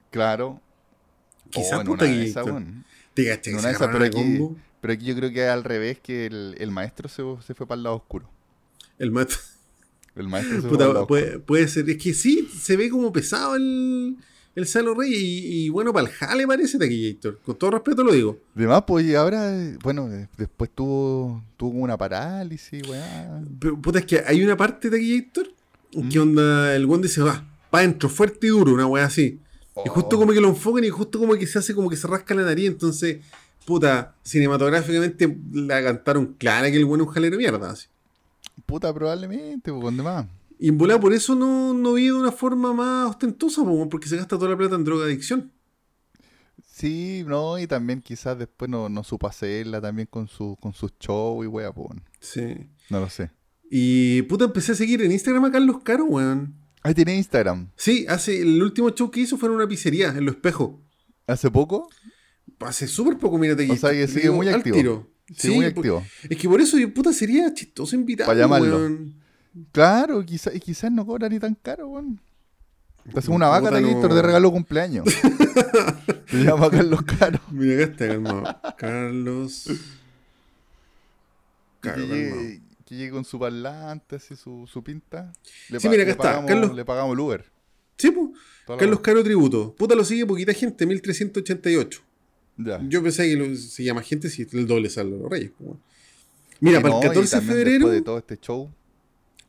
Claro. 0.10 0.62
Quizá 1.50 1.80
Oh, 1.80 1.84
puta 1.84 2.06
que-. 2.06 2.32
Te 3.14 3.32
En 3.50 3.58
una 3.58 3.74
pero 3.78 4.06
aquí, 4.06 4.40
pero 4.82 4.94
aquí 4.94 5.06
yo 5.06 5.16
creo 5.16 5.32
que 5.32 5.44
es 5.44 5.50
al 5.50 5.64
revés, 5.64 6.00
que 6.00 6.26
el, 6.28 6.56
el 6.60 6.72
maestro 6.72 7.10
se, 7.10 7.24
se 7.46 7.54
fue 7.54 7.68
para 7.68 7.78
el 7.78 7.84
lado 7.84 7.98
oscuro. 7.98 8.30
El 8.98 9.12
maestro. 9.12 9.40
El 10.16 10.28
maestro 10.28 10.62
se 10.62 10.68
fue 10.70 10.78
para 10.78 10.86
el 10.90 10.94
lado 10.94 11.08
puede, 11.08 11.26
oscuro. 11.28 11.46
puede 11.46 11.68
ser. 11.68 11.90
Es 11.90 11.98
que 11.98 12.14
sí, 12.14 12.48
se 12.60 12.78
ve 12.78 12.90
como 12.90 13.12
pesado 13.12 13.56
el, 13.56 14.18
el 14.56 14.68
Salo 14.68 14.94
Rey. 14.94 15.14
Y, 15.14 15.66
y 15.66 15.70
bueno, 15.70 15.92
para 15.94 16.08
el 16.08 16.14
jale 16.14 16.46
parece 16.48 16.78
Taquillator. 16.78 17.40
Con 17.46 17.56
todo 17.56 17.72
respeto 17.72 18.04
lo 18.04 18.12
digo. 18.14 18.38
Además, 18.56 18.84
pues, 18.88 19.06
y 19.06 19.16
ahora, 19.16 19.52
bueno, 19.84 20.10
después 20.38 20.70
tuvo, 20.74 21.44
tuvo 21.58 21.72
como 21.72 21.84
una 21.84 21.98
parálisis, 21.98 22.88
weá. 22.88 23.42
Pero 23.60 23.82
puta, 23.82 24.00
es 24.00 24.06
que 24.06 24.24
hay 24.26 24.44
una 24.44 24.56
parte 24.58 24.90
de 24.90 24.98
Taquillator 24.98 25.48
Mm. 25.96 26.10
que 26.10 26.20
onda, 26.20 26.76
el 26.76 26.88
buen 26.88 27.02
dice, 27.04 27.22
va, 27.22 27.46
pa' 27.70 27.78
adentro, 27.80 28.10
fuerte 28.10 28.48
y 28.48 28.50
duro, 28.50 28.74
una 28.74 28.88
wea 28.88 29.06
así. 29.06 29.40
Y 29.86 29.90
justo 29.90 30.16
Oh. 30.16 30.20
como 30.20 30.34
que 30.34 30.42
lo 30.42 30.48
enfocan 30.50 30.84
y 30.84 30.90
justo 30.90 31.20
como 31.20 31.36
que 31.36 31.46
se 31.46 31.60
hace 31.60 31.76
como 31.76 31.88
que 31.88 31.96
se 31.98 32.08
rasca 32.08 32.34
la 32.34 32.42
nariz. 32.42 32.66
Entonces, 32.68 33.18
puta, 33.64 34.16
cinematográficamente 34.24 35.38
la 35.54 35.84
cantaron 35.84 36.34
clara 36.38 36.72
que 36.72 36.78
el 36.78 36.86
bueno 36.86 37.04
es 37.04 37.10
un 37.10 37.14
jalero 37.14 37.38
mierda. 37.38 37.70
Así. 37.72 37.86
Puta, 38.66 38.92
probablemente, 38.94 39.72
pues, 39.72 39.84
¿dónde 39.84 40.02
más? 40.04 40.26
Y 40.64 40.70
en 40.70 40.78
volada 40.78 40.98
por 40.98 41.12
eso 41.12 41.36
no, 41.36 41.74
no 41.74 41.92
vive 41.92 42.14
de 42.16 42.22
una 42.22 42.32
forma 42.32 42.72
más 42.72 43.10
ostentosa, 43.10 43.66
po, 43.66 43.90
porque 43.90 44.08
se 44.08 44.16
gasta 44.16 44.38
toda 44.38 44.52
la 44.52 44.58
plata 44.58 44.76
en 44.76 44.86
drogadicción. 44.86 45.52
Sí, 46.66 47.26
no, 47.28 47.60
y 47.60 47.68
también 47.68 48.02
quizás 48.02 48.40
después 48.40 48.72
no, 48.72 48.88
no 48.88 49.04
supo 49.04 49.28
hacerla 49.28 49.82
también 49.82 50.08
con 50.10 50.30
su, 50.30 50.56
con 50.62 50.72
sus 50.74 50.94
shows 51.02 51.44
y 51.44 51.48
weá, 51.48 51.74
pues, 51.74 51.90
Sí. 52.22 52.56
no 52.90 53.02
lo 53.02 53.10
sé. 53.10 53.30
Y 53.70 54.22
puta, 54.22 54.46
empecé 54.46 54.72
a 54.72 54.76
seguir 54.76 55.02
en 55.02 55.12
Instagram 55.12 55.44
a 55.44 55.52
Carlos 55.52 55.82
Caro, 55.84 56.06
weón. 56.06 56.56
Ahí 56.82 56.94
tiene 56.94 57.14
Instagram. 57.18 57.70
Sí, 57.76 58.06
hace 58.08 58.42
el 58.42 58.64
último 58.64 58.90
show 58.92 59.12
que 59.12 59.20
hizo 59.20 59.38
fue 59.38 59.50
en 59.50 59.56
una 59.56 59.68
pizzería, 59.68 60.10
en 60.16 60.24
Los 60.24 60.36
Espejos. 60.36 60.80
¿Hace 61.28 61.52
poco? 61.52 61.90
Hace 62.60 62.88
súper 62.88 63.18
poco, 63.18 63.38
mírate 63.38 63.70
O 63.70 63.76
sea 63.76 63.92
que 63.92 64.08
sigue 64.08 64.32
muy 64.32 64.48
activo. 64.48 65.10
Sí, 65.36 65.50
muy 65.52 65.66
activo. 65.66 66.06
Es 66.30 66.38
que 66.38 66.48
por 66.48 66.62
eso, 66.62 66.78
yo, 66.78 66.94
puta, 66.94 67.12
sería 67.12 67.54
chistoso 67.54 67.98
invitarlo, 67.98 68.34
Pa' 68.34 68.40
llamarlo. 68.40 68.78
weón. 68.78 69.23
Claro, 69.72 70.24
quizás 70.26 70.56
y 70.56 70.60
quizás 70.60 70.92
no 70.92 71.06
cobra 71.06 71.30
ni 71.30 71.40
tan 71.40 71.56
caro, 71.56 71.88
weón. 71.88 72.20
Hace 73.16 73.32
una 73.32 73.48
vaca, 73.50 73.70
no. 73.70 73.78
Taquistor, 73.82 74.14
de 74.14 74.22
regalo 74.22 74.48
de 74.50 74.54
cumpleaños. 74.54 75.06
Te 76.32 76.38
llama 76.44 76.70
Carlos 76.72 77.02
Caro. 77.20 77.40
Mira, 77.52 77.84
acá 77.84 77.92
está, 77.92 78.08
calmado. 78.08 78.44
Carlos. 78.78 79.66
que, 81.82 81.90
Caro, 81.90 82.02
llegue, 82.06 82.62
que 82.86 82.96
llegue 82.96 83.12
con 83.12 83.26
su 83.26 83.38
parlante, 83.38 84.16
así, 84.16 84.36
su, 84.36 84.66
su 84.72 84.84
pinta. 84.84 85.34
Le 85.70 85.80
Sí, 85.80 85.90
mira, 85.90 86.04
acá 86.04 86.08
le 86.08 86.12
está, 86.12 86.24
Pagamos, 86.24 86.50
Carlos- 86.50 86.76
Le 86.76 86.86
pagamos 86.86 87.14
el 87.14 87.20
Uber. 87.20 87.46
Sí, 87.98 88.10
pues. 88.12 88.30
Carlos. 88.80 89.00
Caro 89.02 89.24
Tributo. 89.24 89.76
Puta, 89.76 89.96
lo 89.96 90.06
sigue 90.06 90.26
poquita 90.26 90.54
gente, 90.54 90.86
1388. 90.86 92.02
Ya. 92.58 92.80
Yo 92.88 93.04
pensé 93.04 93.28
que 93.30 93.36
lo- 93.36 93.56
se 93.56 93.84
llama 93.84 94.02
gente 94.02 94.30
si 94.30 94.48
el 94.54 94.66
doble 94.66 94.88
de 94.88 95.04
los 95.04 95.30
reyes. 95.30 95.52
Mira, 96.62 96.80
para 96.82 96.94
no, 96.94 97.00
el 97.02 97.06
y 97.06 97.10
14 97.10 97.36
de 97.36 97.42
febrero. 97.42 97.90
De 97.90 98.02
todo 98.02 98.18
este 98.18 98.38
show. 98.38 98.72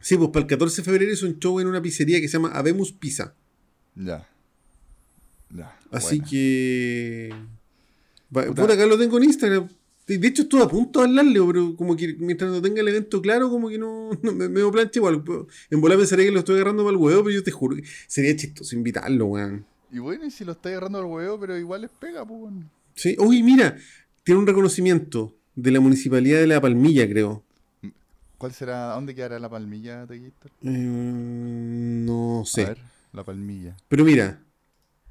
Sí, 0.04 0.18
pues 0.18 0.28
para 0.28 0.42
el 0.42 0.46
14 0.48 0.82
de 0.82 0.84
febrero 0.84 1.10
es 1.12 1.22
un 1.22 1.38
show 1.38 1.58
en 1.60 1.66
una 1.66 1.80
pizzería 1.80 2.20
que 2.20 2.28
se 2.28 2.34
llama 2.34 2.50
Habemus 2.50 2.92
Pizza. 2.92 3.34
Ya. 3.94 4.28
Ya. 5.48 5.74
Así 5.90 6.16
buena. 6.18 6.30
que. 6.30 7.30
Va- 8.36 8.44
Puta. 8.46 8.62
Puta, 8.62 8.74
acá 8.74 8.84
lo 8.84 8.98
tengo 8.98 9.16
en 9.16 9.24
Instagram. 9.24 9.68
De 10.06 10.28
hecho, 10.28 10.42
estuve 10.42 10.62
a 10.62 10.68
punto 10.68 11.00
de 11.00 11.06
hablarle, 11.06 11.40
pero 11.46 11.74
como 11.76 11.96
que 11.96 12.14
mientras 12.18 12.50
no 12.50 12.60
tenga 12.60 12.82
el 12.82 12.88
evento 12.88 13.22
claro, 13.22 13.48
como 13.48 13.70
que 13.70 13.78
no, 13.78 14.10
no 14.22 14.32
me, 14.32 14.48
me 14.50 14.70
plancha 14.70 14.98
igual. 14.98 15.24
En 15.70 15.80
bola 15.80 15.96
pensaría 15.96 16.26
que 16.26 16.32
lo 16.32 16.40
estoy 16.40 16.56
agarrando 16.56 16.84
para 16.84 16.94
el 16.94 17.02
huevo, 17.02 17.24
pero 17.24 17.34
yo 17.36 17.42
te 17.42 17.50
juro 17.50 17.76
que 17.76 17.84
sería 18.06 18.36
chistoso 18.36 18.76
invitarlo, 18.76 19.24
weón. 19.26 19.64
Y 19.90 20.00
bueno, 20.00 20.26
y 20.26 20.30
si 20.30 20.44
lo 20.44 20.52
está 20.52 20.68
agarrando 20.68 20.98
al 20.98 21.04
huevo, 21.06 21.40
pero 21.40 21.56
igual 21.56 21.80
les 21.82 21.90
pega, 21.90 22.26
pues. 22.26 22.52
Sí, 22.94 23.16
uy, 23.18 23.42
mira, 23.42 23.76
tiene 24.24 24.40
un 24.40 24.46
reconocimiento 24.46 25.34
de 25.54 25.70
la 25.70 25.80
municipalidad 25.80 26.40
de 26.40 26.48
La 26.48 26.60
Palmilla, 26.60 27.08
creo. 27.08 27.43
¿Cuál 28.38 28.52
será? 28.52 28.92
¿A 28.92 28.94
dónde 28.96 29.14
quedará 29.14 29.38
la 29.38 29.48
palmilla, 29.48 30.06
Taquistor? 30.06 30.50
Eh, 30.62 30.68
no 30.70 32.42
A 32.42 32.46
sé. 32.46 32.64
ver, 32.66 32.78
la 33.12 33.24
palmilla. 33.24 33.76
Pero 33.88 34.04
mira, 34.04 34.40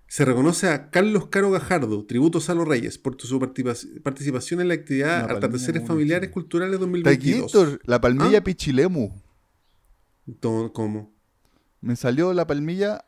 se 0.08 0.26
reconoce 0.26 0.70
a 0.70 0.90
Carlos 0.92 1.28
Caro 1.28 1.50
Gajardo, 1.52 2.06
tributo 2.06 2.40
Salo 2.40 2.66
Reyes, 2.66 2.98
por 2.98 3.20
su 3.20 3.40
participa- 3.40 3.76
participación 4.04 4.62
en 4.62 4.68
la 4.68 4.74
actividad 4.76 5.30
Atardeceres. 5.32 5.88
Familiares 5.88 6.30
Culturales 6.30 6.80
2022. 6.80 7.52
Taquistor, 7.52 7.80
la 7.86 8.00
palmilla 8.02 8.40
¿Ah? 8.40 8.44
Pichilemu. 8.44 9.12
¿Cómo? 10.74 11.12
Me 11.82 11.96
salió 11.96 12.34
la 12.34 12.48
palmilla. 12.48 13.06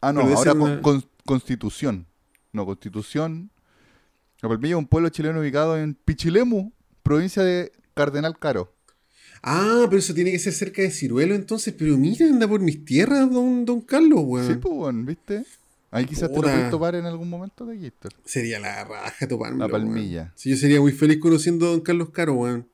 Ah, 0.00 0.12
no, 0.12 0.20
ahora 0.20 0.52
una- 0.52 0.82
con- 0.82 1.04
Constitución. 1.24 2.06
No, 2.52 2.64
Constitución. 2.66 3.50
La 4.40 4.48
palmilla 4.48 4.74
es 4.74 4.78
un 4.78 4.86
pueblo 4.86 5.08
chileno 5.08 5.40
ubicado 5.40 5.76
en 5.78 5.94
Pichilemu, 5.94 6.72
provincia 7.02 7.42
de 7.42 7.72
Cardenal 7.96 8.38
Caro. 8.38 8.72
Ah, 9.42 9.86
pero 9.88 9.98
eso 9.98 10.12
tiene 10.12 10.30
que 10.30 10.38
ser 10.38 10.52
cerca 10.52 10.82
de 10.82 10.90
Ciruelo 10.90 11.34
entonces. 11.34 11.74
Pero 11.76 11.96
mira, 11.96 12.26
anda 12.26 12.46
por 12.46 12.60
mis 12.60 12.84
tierras, 12.84 13.30
don, 13.30 13.64
don 13.64 13.80
Carlos, 13.80 14.20
weón. 14.24 14.46
Sí, 14.46 14.54
pues, 14.60 14.74
weón, 14.74 15.06
¿viste? 15.06 15.44
Ahí 15.90 16.04
quizás 16.04 16.28
te 16.28 16.36
lo 16.36 16.42
puedes 16.42 16.70
topar 16.70 16.94
en 16.96 17.06
algún 17.06 17.30
momento, 17.30 17.64
Taquistor. 17.66 18.12
Sería 18.24 18.60
la 18.60 18.84
raja 18.84 19.26
toparme. 19.26 19.58
La 19.58 19.68
palmilla. 19.68 20.32
Sí, 20.36 20.50
yo 20.50 20.56
sería 20.56 20.78
muy 20.80 20.92
feliz 20.92 21.18
conociendo 21.20 21.66
a 21.66 21.70
don 21.70 21.80
Carlos 21.80 22.10
Caro, 22.10 22.34
weón. 22.34 22.68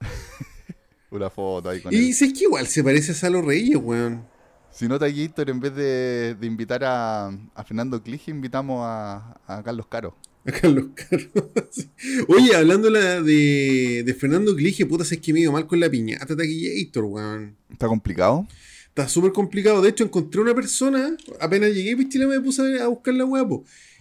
Una 1.10 1.30
foto 1.30 1.70
ahí 1.70 1.80
con 1.80 1.92
Y 1.94 2.08
él. 2.08 2.14
sé 2.14 2.32
que 2.32 2.44
igual 2.44 2.66
se 2.66 2.82
parece 2.82 3.12
a 3.12 3.14
Salo 3.14 3.40
Reyes, 3.42 3.76
weón. 3.80 4.24
Si 4.72 4.88
no, 4.88 4.98
Taquistor, 4.98 5.48
en 5.50 5.60
vez 5.60 5.74
de, 5.74 6.34
de 6.34 6.46
invitar 6.46 6.82
a, 6.84 7.28
a 7.54 7.64
Fernando 7.64 8.02
Clige, 8.02 8.30
invitamos 8.30 8.80
a, 8.84 9.40
a 9.46 9.62
Carlos 9.62 9.86
Caro. 9.86 10.16
A 10.46 10.52
Carlos 10.52 10.86
Caro. 10.94 11.50
Sí. 11.70 11.88
Oye, 12.28 12.54
hablando 12.54 12.90
la- 12.90 13.20
de, 13.22 14.02
de 14.04 14.14
Fernando 14.14 14.54
Glige, 14.54 14.86
puta, 14.86 15.04
es 15.04 15.18
que 15.18 15.32
me 15.32 15.40
he 15.40 15.42
ido 15.42 15.52
mal 15.52 15.66
con 15.66 15.80
la 15.80 15.90
piñata 15.90 16.36
Taquillator, 16.36 17.04
weón. 17.04 17.56
¿Está 17.70 17.86
complicado? 17.86 18.46
Está 18.88 19.08
súper 19.08 19.32
complicado. 19.32 19.80
De 19.80 19.90
hecho, 19.90 20.04
encontré 20.04 20.40
una 20.40 20.54
persona, 20.54 21.16
apenas 21.40 21.72
llegué 21.72 21.96
Pichila 21.96 22.26
me 22.26 22.40
puse 22.40 22.80
a 22.80 22.88
buscar 22.88 23.14
la. 23.14 23.26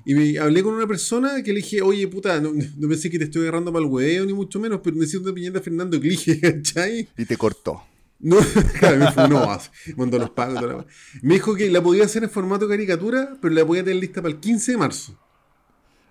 Y 0.06 0.16
me 0.16 0.40
hablé 0.40 0.64
con 0.64 0.74
una 0.74 0.88
persona 0.88 1.44
que 1.44 1.52
le 1.52 1.58
dije, 1.58 1.82
oye, 1.82 2.08
puta, 2.08 2.40
no, 2.40 2.52
no 2.54 2.88
pensé 2.88 3.10
que 3.10 3.20
te 3.20 3.26
estoy 3.26 3.44
agarrando 3.44 3.78
el 3.78 3.86
huevo, 3.86 4.26
ni 4.26 4.34
mucho 4.34 4.60
menos, 4.60 4.80
pero 4.84 4.96
necesito 4.96 5.24
una 5.24 5.34
piñata 5.34 5.62
Fernando 5.62 6.00
Glige, 6.00 6.40
¿cachai? 6.42 7.10
Y 7.18 7.26
te 7.26 7.36
cortó. 7.38 7.84
No, 8.20 8.38
claro, 8.80 8.98
me 8.98 9.28
no, 9.28 9.60
mandó 9.96 10.18
los 10.18 10.30
pagos. 10.32 10.86
Me 11.22 11.36
dijo 11.36 11.54
que 11.56 11.70
la 11.70 11.84
podía 11.84 12.06
hacer 12.06 12.24
en 12.24 12.30
formato 12.30 12.68
caricatura, 12.68 13.38
pero 13.42 13.54
la 13.54 13.66
podía 13.66 13.84
tener 13.84 14.00
lista 14.02 14.22
para 14.22 14.34
el 14.34 14.40
15 14.40 14.72
de 14.72 14.78
marzo. 14.78 15.20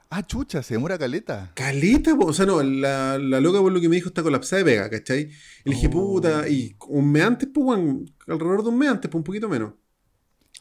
Ah, 0.08 0.24
chucha, 0.24 0.62
se 0.62 0.74
demora 0.74 0.96
caleta. 0.98 1.50
Caleta, 1.54 2.14
po. 2.16 2.26
o 2.26 2.32
sea, 2.32 2.46
no, 2.46 2.62
la, 2.62 3.18
la 3.18 3.40
loca 3.40 3.60
por 3.60 3.72
lo 3.72 3.80
que 3.80 3.88
me 3.88 3.96
dijo 3.96 4.08
está 4.08 4.22
colapsada 4.22 4.62
de 4.62 4.70
pega, 4.70 4.88
¿cachai? 4.88 5.30
Y 5.64 5.70
le 5.70 5.74
dije, 5.74 5.88
Oh. 5.88 5.90
puta, 5.90 6.48
y 6.48 6.76
un 6.88 7.10
mes 7.10 7.22
antes, 7.24 7.48
pues, 7.52 7.66
weón, 7.66 8.08
alrededor 8.28 8.62
de 8.62 8.68
un 8.68 8.78
mes 8.78 8.88
antes, 8.88 9.10
pues, 9.10 9.18
un 9.18 9.24
poquito 9.24 9.48
menos. 9.48 9.72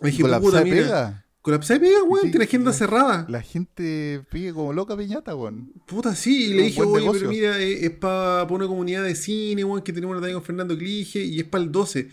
Le 0.01 0.09
dije, 0.09 0.23
Colapsada 0.23 0.63
de 0.63 0.71
pega. 0.71 1.25
colapsada 1.41 1.79
de 1.79 1.85
pega, 1.87 2.03
weón, 2.03 2.25
Sí, 2.25 2.31
tiene 2.31 2.45
agenda 2.45 2.71
la- 2.71 2.77
cerrada. 2.77 3.25
La 3.29 3.41
gente 3.43 4.25
pide 4.31 4.51
como 4.51 4.73
loca 4.73 4.97
piñata, 4.97 5.35
weón. 5.35 5.71
Puta, 5.85 6.15
sí, 6.15 6.45
y 6.45 6.53
le 6.55 6.63
dije, 6.63 6.81
oye, 6.81 7.01
negocio. 7.01 7.19
pero 7.21 7.29
mira, 7.31 7.59
es, 7.59 7.83
es 7.83 7.91
para 7.91 8.43
una 8.45 8.65
comunidad 8.67 9.03
de 9.03 9.13
cine, 9.15 9.63
weón, 9.63 9.83
que 9.83 9.93
tenemos 9.93 10.13
una 10.15 10.21
talla 10.21 10.33
con 10.33 10.43
Fernando 10.43 10.75
Clige, 10.75 11.23
y 11.23 11.39
es 11.39 11.45
para 11.45 11.63
el 11.63 11.71
12. 11.71 12.09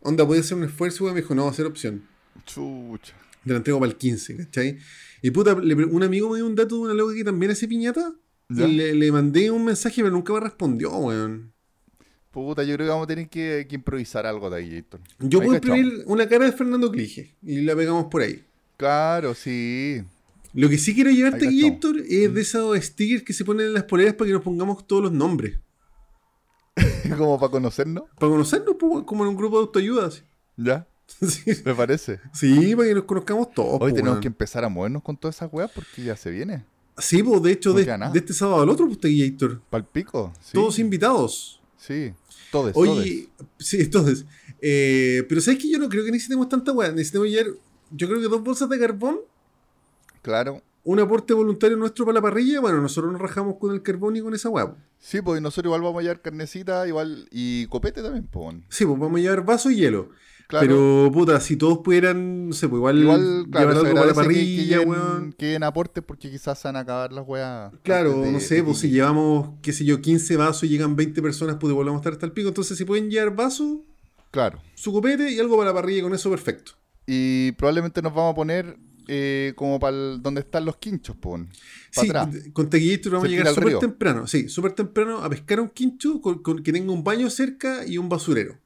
Onda, 0.00 0.26
podía 0.26 0.40
hacer 0.40 0.56
un 0.56 0.64
esfuerzo, 0.64 1.04
weón, 1.04 1.14
me 1.14 1.20
dijo, 1.20 1.34
no, 1.34 1.44
va 1.44 1.50
a 1.50 1.54
ser 1.54 1.66
opción. 1.66 2.04
Chucha. 2.46 3.12
Te 3.44 3.50
la 3.50 3.56
entrego 3.58 3.78
para 3.80 3.90
el 3.92 3.96
15, 3.98 4.36
¿cachai? 4.36 4.78
Y 5.22 5.30
puta, 5.30 5.54
le 5.54 5.74
un 5.74 6.02
amigo 6.02 6.30
me 6.30 6.36
dio 6.36 6.46
un 6.46 6.54
dato 6.54 6.76
de 6.76 6.82
una 6.82 6.94
loca 6.94 7.14
que 7.14 7.24
también 7.24 7.52
hace 7.52 7.68
piñata, 7.68 8.14
¿Ya? 8.48 8.66
y 8.66 8.74
le, 8.74 8.94
le 8.94 9.12
mandé 9.12 9.50
un 9.50 9.64
mensaje, 9.64 10.02
pero 10.02 10.10
nunca 10.10 10.32
me 10.32 10.40
respondió, 10.40 10.90
weón. 10.96 11.52
Puta, 12.30 12.62
yo 12.62 12.74
creo 12.74 12.86
que 12.86 12.90
vamos 12.90 13.04
a 13.04 13.08
tener 13.08 13.28
que, 13.28 13.66
que 13.68 13.74
improvisar 13.74 14.24
algo 14.24 14.48
de 14.50 14.56
ahí. 14.56 14.84
Yo 15.18 15.40
puedo 15.40 15.54
imprimir 15.54 16.04
una 16.06 16.28
cara 16.28 16.44
de 16.44 16.52
Fernando 16.52 16.90
Clige 16.90 17.34
y 17.42 17.60
la 17.62 17.74
pegamos 17.74 18.06
por 18.06 18.22
ahí. 18.22 18.44
Claro, 18.76 19.34
sí. 19.34 20.02
Lo 20.54 20.68
que 20.68 20.78
sí 20.78 20.94
quiero 20.94 21.10
llevarte. 21.10 21.46
Héctor, 21.46 21.96
es 22.08 22.32
de 22.32 22.40
esos 22.40 22.78
stickers 22.78 23.24
que 23.24 23.32
se 23.32 23.44
ponen 23.44 23.66
en 23.66 23.74
las 23.74 23.84
poleras 23.84 24.14
para 24.14 24.28
que 24.28 24.32
nos 24.32 24.42
pongamos 24.42 24.86
todos 24.86 25.02
los 25.02 25.12
nombres. 25.12 25.58
como 27.18 27.38
para 27.38 27.50
conocernos. 27.50 28.04
Para 28.18 28.30
conocernos, 28.30 28.76
pues, 28.78 29.04
como 29.04 29.24
en 29.24 29.30
un 29.30 29.36
grupo 29.36 29.56
de 29.56 29.62
autoayuda. 29.62 30.06
así. 30.06 30.22
¿Ya? 30.56 30.86
Sí, 31.28 31.52
Me 31.64 31.74
parece. 31.74 32.20
Sí, 32.32 32.74
para 32.76 32.88
que 32.88 32.94
nos 32.94 33.04
conozcamos 33.04 33.52
todos. 33.52 33.74
Hoy 33.74 33.78
pues, 33.90 33.94
tenemos 33.94 34.20
que 34.20 34.28
empezar 34.28 34.64
a 34.64 34.68
movernos 34.68 35.02
con 35.02 35.16
todas 35.16 35.36
esas 35.36 35.48
weas 35.52 35.70
porque 35.70 36.02
ya 36.04 36.16
se 36.16 36.30
viene. 36.30 36.64
Sí, 36.98 37.22
pues 37.22 37.42
de 37.42 37.52
hecho, 37.52 37.70
No 37.70 37.76
de, 37.78 37.84
de 37.84 38.18
este 38.18 38.32
sábado 38.32 38.62
al 38.62 38.68
otro, 38.68 38.86
pues, 38.86 38.98
aquí, 38.98 39.22
Héctor. 39.22 39.60
Palpico. 39.70 40.32
Sí. 40.40 40.52
Todos 40.54 40.78
invitados. 40.78 41.60
Sí. 41.78 42.12
Todos. 42.52 42.72
Oye, 42.74 43.28
sí, 43.58 43.80
entonces. 43.80 44.24
eh, 44.60 45.24
pero 45.28 45.40
¿sabes 45.40 45.60
que 45.60 45.70
Yo 45.70 45.78
no 45.78 45.88
creo 45.88 46.04
que 46.04 46.10
necesitemos 46.10 46.48
tanta 46.48 46.72
weá. 46.72 46.90
Necesitemos 46.90 47.28
llevar, 47.28 47.52
yo 47.90 48.08
creo 48.08 48.20
que 48.20 48.28
dos 48.28 48.42
bolsas 48.42 48.68
de 48.68 48.78
carbón, 48.78 49.20
Claro. 50.22 50.62
un 50.84 51.00
aporte 51.00 51.32
voluntario 51.32 51.76
nuestro 51.76 52.04
para 52.04 52.14
la 52.16 52.22
parrilla. 52.22 52.60
Bueno, 52.60 52.80
nosotros 52.80 53.12
nos 53.12 53.20
rajamos 53.20 53.56
con 53.58 53.72
el 53.74 53.82
carbón 53.82 54.16
y 54.16 54.20
con 54.20 54.34
esa 54.34 54.48
weá. 54.48 54.66
pues. 54.70 54.82
Sí, 54.98 55.20
pues 55.22 55.40
nosotros 55.40 55.70
igual 55.70 55.82
vamos 55.82 56.00
a 56.00 56.02
llevar 56.02 56.20
carnecita, 56.20 56.86
igual. 56.86 57.28
Y 57.30 57.66
copete 57.66 58.02
también, 58.02 58.26
pues. 58.26 58.56
Sí, 58.68 58.84
pues 58.84 58.98
vamos 58.98 59.18
a 59.18 59.22
llevar 59.22 59.44
vaso 59.44 59.70
y 59.70 59.76
hielo. 59.76 60.10
Claro. 60.50 60.66
Pero, 60.66 61.10
puta, 61.12 61.38
si 61.40 61.56
todos 61.56 61.78
pudieran, 61.78 62.48
no 62.48 62.52
sé, 62.54 62.68
pues 62.68 62.78
igual, 62.80 62.98
igual, 62.98 63.46
claro, 63.52 63.68
llevar 63.70 63.86
algo 63.86 63.94
la 63.94 64.00
agradece 64.00 64.20
que- 64.22 64.34
que, 64.34 64.74
parrilla, 64.74 64.80
weón. 64.80 65.32
que 65.38 65.56
aportes 65.62 66.02
porque 66.04 66.28
quizás 66.28 66.58
se 66.58 66.66
van 66.66 66.74
a 66.76 66.80
acabar 66.80 67.12
las 67.12 67.24
weas. 67.26 67.72
Claro, 67.84 68.22
de- 68.22 68.32
no 68.32 68.40
sé, 68.40 68.56
de 68.56 68.64
pues 68.64 68.78
si 68.78 68.90
llevamos, 68.90 69.50
qué 69.62 69.72
sé 69.72 69.84
yo, 69.84 70.00
15 70.00 70.36
vasos 70.36 70.64
y 70.64 70.68
llegan 70.68 70.96
20 70.96 71.22
personas, 71.22 71.56
pues 71.60 71.70
igual 71.70 71.86
vamos 71.86 72.00
a 72.00 72.02
estar 72.02 72.12
hasta 72.14 72.26
el 72.26 72.32
pico. 72.32 72.48
Entonces, 72.48 72.76
si 72.76 72.84
pueden 72.84 73.08
llevar 73.10 73.36
vaso, 73.36 73.84
Claro. 74.32 74.60
su 74.74 74.92
copete 74.92 75.30
y 75.30 75.38
algo 75.38 75.56
para 75.56 75.70
la 75.70 75.74
parrilla, 75.74 76.02
con 76.02 76.14
eso 76.14 76.28
perfecto. 76.30 76.72
Y 77.06 77.52
probablemente 77.52 78.02
nos 78.02 78.12
vamos 78.12 78.32
a 78.32 78.34
poner 78.34 78.76
eh, 79.12 79.54
como 79.56 79.80
para 79.80 79.96
donde 79.96 80.40
están 80.42 80.64
los 80.64 80.76
quinchos. 80.76 81.16
Para 81.16 81.44
Sí, 81.90 82.08
atrás. 82.10 82.28
con 82.52 82.70
Taquillito 82.70 83.10
vamos 83.10 83.24
a 83.24 83.28
llegar 83.28 83.52
súper 83.52 83.78
temprano. 83.80 84.26
Sí, 84.28 84.48
súper 84.48 84.70
temprano 84.72 85.18
a 85.18 85.28
pescar 85.28 85.58
un 85.58 85.68
quincho 85.68 86.20
con, 86.20 86.40
con- 86.42 86.62
que 86.62 86.72
tenga 86.72 86.92
un 86.92 87.02
baño 87.02 87.28
cerca 87.28 87.84
y 87.84 87.98
un 87.98 88.08
basurero. 88.08 88.58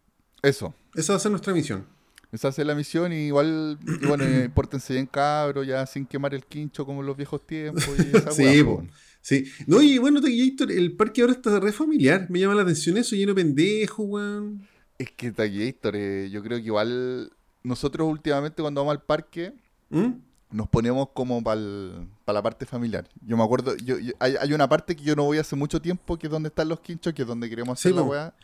Eso. 0.44 0.74
Esa 0.94 1.12
va 1.12 1.16
a 1.16 1.20
ser 1.20 1.30
nuestra 1.30 1.52
misión. 1.52 1.86
Esa 2.32 2.48
es 2.48 2.58
la 2.58 2.74
misión 2.74 3.12
y 3.12 3.26
igual, 3.26 3.78
y 4.02 4.06
bueno, 4.06 4.24
eh, 4.24 4.48
pórtense 4.54 4.92
bien 4.94 5.06
cabros, 5.06 5.66
ya 5.66 5.86
sin 5.86 6.04
quemar 6.04 6.34
el 6.34 6.44
quincho 6.44 6.84
como 6.84 7.00
en 7.00 7.06
los 7.06 7.16
viejos 7.16 7.46
tiempos. 7.46 7.88
Y 7.98 8.16
esa 8.16 8.30
Sí, 8.32 8.62
po. 8.64 8.78
po. 8.80 8.86
Sí. 9.20 9.44
No, 9.66 9.80
y 9.80 9.98
bueno, 9.98 10.20
Taquillito, 10.20 10.64
el 10.64 10.92
parque 10.96 11.22
ahora 11.22 11.32
está 11.32 11.58
re 11.60 11.72
familiar. 11.72 12.26
Me 12.28 12.40
llama 12.40 12.54
la 12.56 12.62
atención 12.62 12.96
eso, 12.98 13.16
lleno 13.16 13.32
de 13.34 13.42
pendejos, 13.42 14.04
weón. 14.06 14.66
Es 14.98 15.10
que 15.12 15.32
Taquillator, 15.32 15.94
eh, 15.96 16.28
yo 16.30 16.42
creo 16.42 16.58
que 16.58 16.64
igual 16.66 17.32
nosotros 17.62 18.06
últimamente 18.08 18.60
cuando 18.62 18.80
vamos 18.82 18.92
al 18.92 19.02
parque 19.02 19.54
¿Mm? 19.90 20.10
nos 20.50 20.68
ponemos 20.68 21.08
como 21.14 21.42
para 21.42 21.58
la 21.60 22.42
parte 22.42 22.66
familiar. 22.66 23.08
Yo 23.26 23.36
me 23.36 23.42
acuerdo, 23.44 23.74
yo, 23.76 23.98
yo- 23.98 24.12
hay, 24.18 24.34
hay 24.38 24.52
una 24.52 24.68
parte 24.68 24.94
que 24.94 25.02
yo 25.02 25.16
no 25.16 25.24
voy 25.24 25.38
hace 25.38 25.56
mucho 25.56 25.80
tiempo, 25.80 26.18
que 26.18 26.26
es 26.26 26.30
donde 26.30 26.48
están 26.48 26.68
los 26.68 26.80
quinchos, 26.80 27.14
que 27.14 27.22
es 27.22 27.28
donde 27.28 27.48
queremos 27.48 27.78
hacer 27.78 27.92
Sí, 27.92 27.96
la 27.96 28.02
weá. 28.02 28.34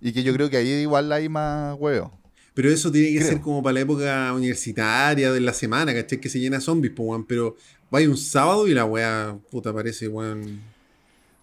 Y 0.00 0.12
que 0.12 0.22
yo 0.22 0.32
creo 0.32 0.48
que 0.50 0.56
ahí 0.56 0.68
igual 0.68 1.10
hay 1.12 1.28
más 1.28 1.76
huevos. 1.78 2.10
Pero 2.54 2.70
eso 2.70 2.90
tiene 2.90 3.08
que 3.12 3.18
Creo. 3.18 3.28
ser 3.28 3.40
como 3.40 3.62
para 3.62 3.74
la 3.74 3.80
época 3.80 4.32
universitaria 4.34 5.32
de 5.32 5.40
la 5.40 5.52
semana, 5.52 5.94
¿cachai? 5.94 6.20
Que 6.20 6.28
se 6.28 6.40
llena 6.40 6.60
zombies, 6.60 6.92
pues, 6.96 7.08
weón. 7.08 7.24
Pero 7.24 7.56
vaya 7.90 8.08
un 8.08 8.16
sábado 8.16 8.66
y 8.66 8.74
la 8.74 8.84
weá, 8.84 9.36
puta, 9.50 9.72
parece, 9.72 10.08
weón. 10.08 10.40
no 10.56 10.60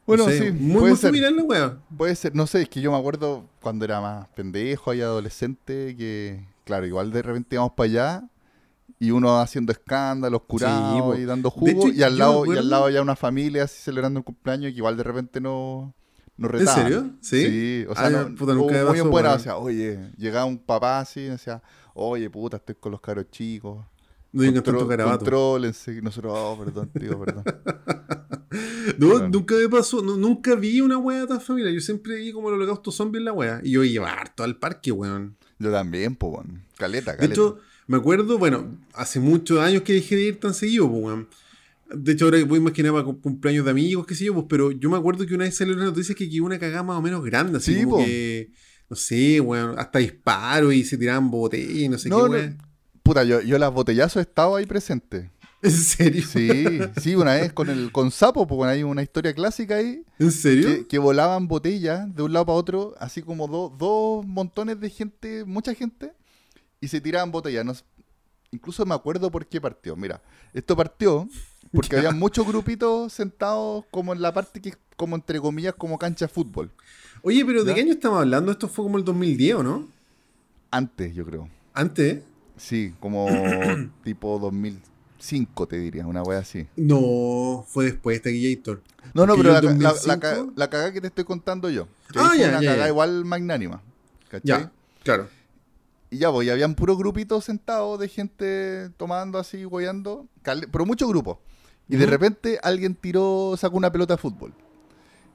Bueno, 0.05 0.25
sé, 0.25 0.37
sí, 0.37 0.51
muy, 0.51 0.79
puede 0.79 0.89
muy 0.91 0.97
ser. 0.97 1.07
familiar 1.09 1.31
la 1.31 1.43
weá. 1.43 1.77
Puede 1.97 2.15
ser, 2.15 2.35
no 2.35 2.45
sé, 2.47 2.63
es 2.63 2.69
que 2.69 2.81
yo 2.81 2.91
me 2.91 2.97
acuerdo 2.97 3.45
cuando 3.61 3.85
era 3.85 4.01
más 4.01 4.27
pendejo 4.35 4.93
y 4.93 5.01
adolescente, 5.01 5.95
que 5.97 6.45
claro, 6.65 6.85
igual 6.85 7.11
de 7.11 7.21
repente 7.21 7.55
íbamos 7.55 7.73
para 7.73 7.89
allá 7.89 8.23
y 8.99 9.11
uno 9.11 9.39
haciendo 9.39 9.71
escándalos, 9.71 10.41
curados 10.47 11.01
po. 11.01 11.15
y 11.15 11.25
dando 11.25 11.49
jugo, 11.49 11.67
hecho, 11.67 11.87
y 11.89 12.03
al 12.03 12.17
lado, 12.17 12.45
y 12.53 12.57
al 12.57 12.69
lado 12.69 12.89
ya 12.89 13.01
una 13.01 13.15
familia 13.15 13.63
así 13.63 13.81
celebrando 13.81 14.19
el 14.19 14.23
cumpleaños 14.25 14.71
que 14.71 14.77
igual 14.77 14.95
de 14.97 15.03
repente 15.03 15.41
no 15.41 15.93
nos 16.37 16.53
¿En 16.61 16.67
serio? 16.67 17.09
¿Sí? 17.21 17.45
Sí, 17.45 17.85
o 17.89 17.95
sea, 17.95 18.05
Ah, 18.05 18.09
ya, 18.11 18.23
no, 18.29 18.35
puta, 18.35 18.53
nunca 18.53 18.85
muy 18.85 18.99
en 18.99 19.09
buena, 19.09 19.33
o 19.33 19.39
sea, 19.39 19.57
oye, 19.57 20.11
llegaba 20.17 20.45
un 20.45 20.57
papá 20.57 20.99
así 20.99 21.21
y 21.21 21.23
decía, 21.29 21.61
oye, 21.93 22.29
puta, 22.29 22.57
estoy 22.57 22.75
con 22.75 22.91
los 22.91 23.01
caros 23.01 23.25
chicos. 23.31 23.85
No 24.31 24.41
digan 24.43 24.61
tanto 24.63 24.85
carabato. 24.85 25.19
Contrólense, 25.19 26.01
nosotros, 26.01 26.33
oh, 26.35 26.57
perdón, 26.61 26.89
tío, 26.99 27.17
perdón. 27.19 27.43
No, 28.97 29.27
nunca 29.27 29.55
me 29.55 29.67
pasó, 29.67 30.01
no- 30.01 30.15
nunca 30.17 30.55
vi 30.55 30.79
una 30.79 30.97
weá 30.97 31.25
tan 31.27 31.41
familiar. 31.41 31.73
Yo 31.73 31.81
siempre 31.81 32.15
vi 32.15 32.31
como 32.31 32.49
el 32.49 32.55
holocausto 32.55 32.91
zombie 32.91 33.19
en 33.19 33.25
la 33.25 33.33
weá. 33.33 33.59
Y 33.63 33.71
yo 33.71 33.83
iba 33.83 34.09
harto 34.11 34.43
al 34.43 34.57
parque, 34.57 34.91
weón. 34.91 35.35
Yo 35.59 35.71
también, 35.71 36.15
pues, 36.15 36.33
weón. 36.35 36.63
caleta, 36.77 37.15
caleta. 37.17 37.27
De 37.27 37.33
hecho, 37.33 37.57
me 37.87 37.97
acuerdo, 37.97 38.37
bueno, 38.37 38.77
hace 38.93 39.19
muchos 39.19 39.59
años 39.59 39.81
que 39.81 39.93
dejé 39.93 40.15
de 40.15 40.21
ir 40.23 40.39
tan 40.39 40.53
seguido, 40.53 40.89
pues, 40.89 41.03
weón. 41.03 41.27
De 41.97 42.11
hecho, 42.13 42.25
ahora 42.25 42.43
voy 42.45 42.59
más 42.59 42.73
que 42.73 42.83
nada 42.83 42.93
para 42.93 43.05
cum- 43.05 43.19
cumpleaños 43.21 43.65
de 43.65 43.71
amigos, 43.71 44.05
qué 44.05 44.15
sé 44.15 44.25
yo, 44.25 44.33
pues, 44.33 44.45
pero 44.49 44.71
yo 44.71 44.89
me 44.89 44.97
acuerdo 44.97 45.25
que 45.25 45.33
una 45.35 45.45
vez 45.45 45.55
salió 45.57 45.73
una 45.73 45.85
noticia 45.85 46.13
que 46.15 46.29
quedó 46.29 46.45
una 46.45 46.59
cagada 46.59 46.83
más 46.83 46.97
o 46.97 47.01
menos 47.01 47.23
grande, 47.23 47.57
así 47.57 47.73
Sí, 47.75 47.83
como 47.83 47.97
que, 47.97 48.51
no 48.89 48.95
sé, 48.95 49.39
weón, 49.41 49.77
hasta 49.79 49.99
disparos 49.99 50.73
y 50.73 50.83
se 50.83 50.97
tiraban 50.97 51.29
botellas 51.31 51.71
y 51.71 51.89
no 51.89 51.97
sé 51.97 52.09
No, 52.09 52.29
qué, 52.29 52.49
no. 52.49 52.57
Puta, 53.03 53.23
yo, 53.23 53.41
yo 53.41 53.57
las 53.59 53.71
botellazos 53.71 54.17
he 54.17 54.21
estado 54.21 54.55
ahí 54.55 54.65
presente. 54.65 55.31
¿En 55.61 55.71
serio? 55.71 56.23
Sí, 56.27 56.79
sí, 57.01 57.15
una 57.15 57.35
vez 57.35 57.51
con 57.53 57.69
el 57.69 57.91
con 57.91 58.11
Sapo, 58.11 58.45
pues 58.45 58.69
hay 58.69 58.83
una 58.83 59.01
historia 59.01 59.33
clásica 59.33 59.75
ahí, 59.77 60.03
¿En 60.19 60.31
serio? 60.31 60.67
que, 60.67 60.87
que 60.87 60.97
volaban 60.99 61.47
botellas 61.47 62.13
de 62.15 62.21
un 62.23 62.33
lado 62.33 62.45
para 62.47 62.57
otro, 62.57 62.95
así 62.99 63.21
como 63.23 63.47
do- 63.47 63.75
dos 63.77 64.25
montones 64.25 64.79
de 64.79 64.89
gente, 64.89 65.43
mucha 65.45 65.73
gente, 65.73 66.13
y 66.81 66.87
se 66.87 67.01
tiraban 67.01 67.31
botellas. 67.31 67.83
Incluso 68.51 68.85
me 68.85 68.93
acuerdo 68.95 69.31
por 69.31 69.47
qué 69.47 69.59
partió. 69.59 69.95
Mira, 69.95 70.21
esto 70.53 70.75
partió 70.75 71.27
porque 71.71 71.97
había 71.97 72.11
muchos 72.11 72.47
grupitos 72.47 73.11
sentados 73.13 73.85
como 73.91 74.13
en 74.13 74.21
la 74.21 74.33
parte 74.33 74.61
que 74.61 74.69
es 74.69 74.77
como 74.95 75.15
entre 75.15 75.39
comillas 75.39 75.73
como 75.75 75.97
cancha 75.97 76.25
de 76.25 76.33
fútbol. 76.33 76.71
Oye, 77.21 77.43
pero 77.45 77.63
¿de 77.63 77.71
¿Ya? 77.71 77.75
qué 77.75 77.81
año 77.81 77.93
estamos 77.93 78.19
hablando? 78.19 78.51
Esto 78.51 78.67
fue 78.67 78.85
como 78.85 78.97
el 78.97 79.03
2010, 79.03 79.55
¿o 79.55 79.63
no? 79.63 79.87
Antes, 80.71 81.13
yo 81.15 81.25
creo. 81.25 81.49
Antes. 81.73 82.23
Sí, 82.57 82.93
como 82.99 83.27
tipo 84.03 84.39
2005, 84.39 85.67
te 85.67 85.77
diría, 85.79 86.05
una 86.07 86.21
wea 86.23 86.39
así. 86.39 86.67
No, 86.75 87.65
fue 87.67 87.85
después 87.85 88.17
de 88.17 88.29
Taquillator. 88.31 88.81
No, 89.13 89.25
no, 89.25 89.35
pero 89.35 89.49
la, 89.49 89.61
la, 89.61 89.71
2005 89.91 90.07
la 90.07 90.19
caga- 90.19 90.51
la 90.55 90.69
cagada 90.69 90.91
que 90.93 91.01
te 91.01 91.07
estoy 91.07 91.23
contando 91.25 91.69
yo. 91.69 91.87
Que 92.13 92.19
Ah, 92.19 92.31
ya, 92.37 92.49
una 92.49 92.61
ya, 92.61 92.69
cagada 92.71 92.87
igual 92.89 93.25
magnánima. 93.25 93.81
¿Cachai? 94.29 94.43
Ya, 94.61 94.71
claro. 95.03 95.27
Y 96.09 96.17
ya, 96.19 96.31
pues, 96.31 96.47
y 96.47 96.49
habían 96.51 96.75
puro 96.75 96.95
grupito 96.95 97.41
sentados 97.41 97.99
de 97.99 98.07
gente 98.07 98.89
tomando 98.97 99.37
así, 99.39 99.63
guayando, 99.63 100.27
cale- 100.41 100.67
pero 100.71 100.85
muchos 100.85 101.09
grupos. 101.09 101.37
Y 101.87 101.97
de 101.97 102.05
repente 102.05 102.59
alguien 102.63 102.95
tiró, 102.95 103.55
sacó 103.57 103.77
una 103.77 103.91
pelota 103.91 104.15
de 104.15 104.17
fútbol. 104.17 104.53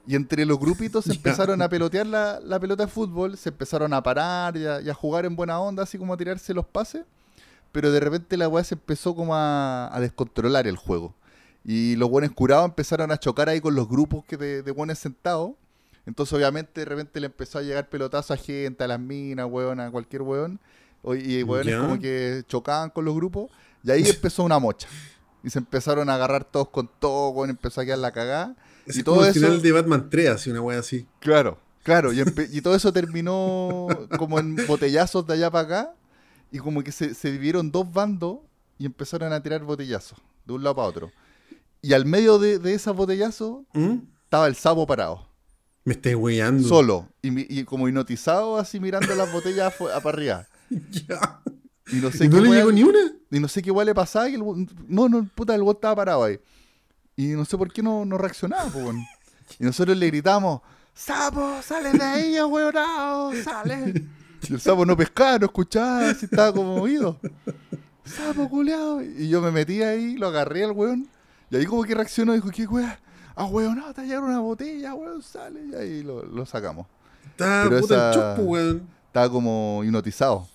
Y 0.06 0.16
entre 0.16 0.44
los 0.44 0.58
grupitos 0.58 1.04
se 1.04 1.12
empezaron 1.14 1.62
a 1.62 1.68
pelotear 1.68 2.06
la, 2.06 2.40
la 2.40 2.58
pelota 2.58 2.86
de 2.86 2.90
fútbol, 2.90 3.36
se 3.36 3.50
empezaron 3.50 3.92
a 3.92 4.02
parar 4.02 4.56
y 4.56 4.66
a, 4.66 4.80
y 4.80 4.90
a 4.90 4.94
jugar 4.94 5.24
en 5.26 5.36
buena 5.36 5.60
onda, 5.60 5.82
así 5.84 5.96
como 5.98 6.14
a 6.14 6.16
tirarse 6.16 6.52
los 6.54 6.66
pases. 6.66 7.04
Pero 7.72 7.92
de 7.92 8.00
repente 8.00 8.36
la 8.36 8.48
weá 8.48 8.64
se 8.64 8.74
empezó 8.74 9.14
como 9.14 9.34
a, 9.36 9.94
a 9.94 10.00
descontrolar 10.00 10.66
el 10.66 10.76
juego. 10.76 11.14
Y 11.64 11.94
los 11.96 12.08
buenos 12.10 12.32
curados 12.32 12.64
empezaron 12.64 13.12
a 13.12 13.18
chocar 13.18 13.48
ahí 13.48 13.60
con 13.60 13.74
los 13.74 13.88
grupos 13.88 14.24
que 14.24 14.36
de, 14.36 14.62
de 14.62 14.70
buenos 14.72 14.98
sentados. 14.98 15.52
Entonces, 16.06 16.32
obviamente, 16.32 16.80
de 16.80 16.84
repente 16.86 17.20
le 17.20 17.26
empezó 17.26 17.58
a 17.58 17.62
llegar 17.62 17.88
pelotazo 17.88 18.32
a 18.32 18.36
gente, 18.36 18.82
a 18.82 18.88
las 18.88 18.98
minas, 18.98 19.46
weón, 19.48 19.78
a 19.78 19.90
cualquier 19.90 20.22
weón. 20.22 20.58
Y 21.04 21.42
weones 21.44 21.74
Ya. 21.74 21.80
como 21.80 22.00
que 22.00 22.42
chocaban 22.48 22.90
con 22.90 23.04
los 23.04 23.14
grupos. 23.14 23.50
Y 23.84 23.90
ahí 23.92 24.02
empezó 24.08 24.42
una 24.42 24.58
mocha. 24.58 24.88
Y 25.42 25.50
se 25.50 25.58
empezaron 25.58 26.10
a 26.10 26.14
agarrar 26.14 26.44
todos 26.44 26.68
con 26.68 26.88
todo, 26.98 27.30
weón, 27.30 27.50
empezó 27.50 27.80
a 27.80 27.84
quedar 27.84 27.98
la 27.98 28.12
cagada. 28.12 28.56
Es 28.86 28.98
y 28.98 29.02
como 29.02 29.16
todo 29.18 29.24
el 29.26 29.30
eso. 29.30 29.40
final 29.40 29.62
de 29.62 29.72
Batman 29.72 30.10
3, 30.10 30.28
así 30.30 30.50
una 30.50 30.60
wea 30.60 30.78
así. 30.80 31.06
Claro, 31.20 31.58
claro. 31.82 32.12
Y, 32.12 32.60
todo 32.60 32.74
eso 32.74 32.92
terminó 32.92 33.86
como 34.18 34.38
en 34.38 34.56
botellazos 34.66 35.26
de 35.26 35.34
allá 35.34 35.50
para 35.50 35.64
acá. 35.64 35.94
Y 36.52 36.58
como 36.58 36.82
que 36.82 36.92
se, 36.92 37.14
se 37.14 37.30
dividieron 37.30 37.70
dos 37.70 37.90
bandos 37.92 38.38
y 38.78 38.86
empezaron 38.86 39.32
a 39.32 39.42
tirar 39.42 39.62
botellazos 39.62 40.18
de 40.44 40.52
un 40.52 40.62
lado 40.64 40.76
para 40.76 40.88
otro. 40.88 41.12
Y 41.82 41.92
al 41.94 42.04
medio 42.04 42.38
de, 42.38 42.58
de 42.58 42.74
esos 42.74 42.94
botellazos 42.94 43.62
¿Mm? 43.72 43.98
estaba 44.24 44.46
el 44.48 44.56
sapo 44.56 44.86
parado, 44.86 45.26
Me 45.84 45.94
estáis 45.94 46.16
weyando. 46.16 46.68
solo. 46.68 47.08
Y, 47.22 47.60
y 47.60 47.64
como 47.64 47.88
hipnotizado, 47.88 48.58
así 48.58 48.80
mirando 48.80 49.14
las 49.14 49.32
botellas 49.32 49.72
para 49.78 50.08
arriba. 50.08 50.46
Ya. 51.08 51.40
Y 51.92 51.96
no 51.96 52.10
sé 52.10 52.24
¿Y 52.24 52.28
no 52.28 52.40
le 52.40 52.50
llegó 52.50 52.72
ni 52.72 52.82
una? 52.82 52.98
y 53.30 53.40
no 53.40 53.48
sé 53.48 53.62
qué 53.62 53.68
igual 53.70 53.86
le 53.86 53.94
pasaba. 53.94 54.28
Y 54.28 54.34
el 54.34 54.42
weón- 54.42 54.68
no, 54.88 55.08
no, 55.08 55.28
puta, 55.34 55.54
el 55.54 55.62
weón 55.62 55.76
estaba 55.76 55.96
parado 55.96 56.24
ahí. 56.24 56.38
Y 57.16 57.28
no 57.28 57.44
sé 57.44 57.56
por 57.58 57.72
qué 57.72 57.82
no, 57.82 58.04
no 58.04 58.16
reaccionaba, 58.18 58.64
weón. 58.74 59.04
Y 59.58 59.64
nosotros 59.64 59.96
le 59.96 60.06
gritamos, 60.06 60.60
¡Sapo, 60.94 61.60
sale 61.62 61.92
de 61.92 62.02
ahí, 62.04 62.40
weonado! 62.40 63.32
¡Sale! 63.42 64.04
Y 64.48 64.54
el 64.54 64.60
sapo 64.60 64.86
no 64.86 64.96
pescaba, 64.96 65.38
no 65.38 65.44
escuchaba, 65.46 66.08
así 66.08 66.24
estaba 66.24 66.50
como 66.54 66.76
oído. 66.76 67.20
¡Sapo, 68.04 68.48
culeado! 68.48 69.02
Y 69.02 69.28
yo 69.28 69.42
me 69.42 69.50
metí 69.50 69.82
ahí, 69.82 70.16
lo 70.16 70.28
agarré 70.28 70.64
al 70.64 70.72
weón. 70.72 71.08
Y 71.50 71.56
ahí 71.56 71.66
como 71.66 71.84
que 71.84 71.94
reaccionó 71.94 72.32
dijo, 72.32 72.48
¿qué 72.50 72.66
weón? 72.66 72.90
Ah, 73.36 73.44
weonado, 73.44 73.92
te 73.92 74.02
llegaron 74.02 74.30
una 74.30 74.40
botella, 74.40 74.94
weón, 74.94 75.22
sale. 75.22 75.60
Y 75.70 75.74
ahí 75.74 76.02
lo, 76.02 76.24
lo 76.24 76.46
sacamos. 76.46 76.86
Está 77.32 77.64
puta 77.68 77.78
esa- 77.80 78.08
el 78.08 78.14
chupo, 78.36 78.50
weón. 78.50 78.88
Estaba 79.08 79.30
como 79.30 79.82
hipnotizado. 79.84 80.48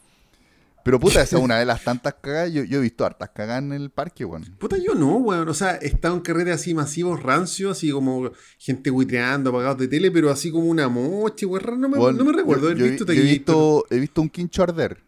Pero 0.85 0.99
puta, 0.99 1.23
esa 1.23 1.37
es 1.37 1.43
una 1.43 1.57
de 1.57 1.65
las 1.65 1.83
tantas 1.83 2.13
cagadas. 2.21 2.53
Yo, 2.53 2.63
yo 2.63 2.77
he 2.77 2.81
visto 2.81 3.03
hartas 3.05 3.31
cagadas 3.31 3.63
en 3.63 3.73
el 3.73 3.89
parque, 3.89 4.23
weón. 4.23 4.43
Puta, 4.59 4.77
yo 4.77 4.93
no, 4.93 5.17
weón. 5.17 5.49
O 5.49 5.53
sea, 5.55 5.79
en 5.81 6.19
carreras 6.21 6.61
así 6.61 6.75
masivos, 6.75 7.23
rancios, 7.23 7.71
así 7.75 7.89
como 7.89 8.31
gente 8.59 8.91
buitreando, 8.91 9.49
apagados 9.49 9.79
de 9.79 9.87
tele, 9.87 10.11
pero 10.11 10.29
así 10.29 10.51
como 10.51 10.67
una 10.67 10.87
moche, 10.87 11.47
weón. 11.47 11.81
No 11.81 11.89
me, 11.89 11.97
Bueno, 11.97 12.19
no 12.19 12.25
me 12.25 12.37
recuerdo 12.37 12.67
haber 12.67 12.77
visto 12.77 13.05
yo 13.11 13.19
he 13.19 13.23
visto, 13.25 13.85
he 13.89 13.99
visto 13.99 14.21
un 14.21 14.29
quincho 14.29 14.61
arder 14.61 15.03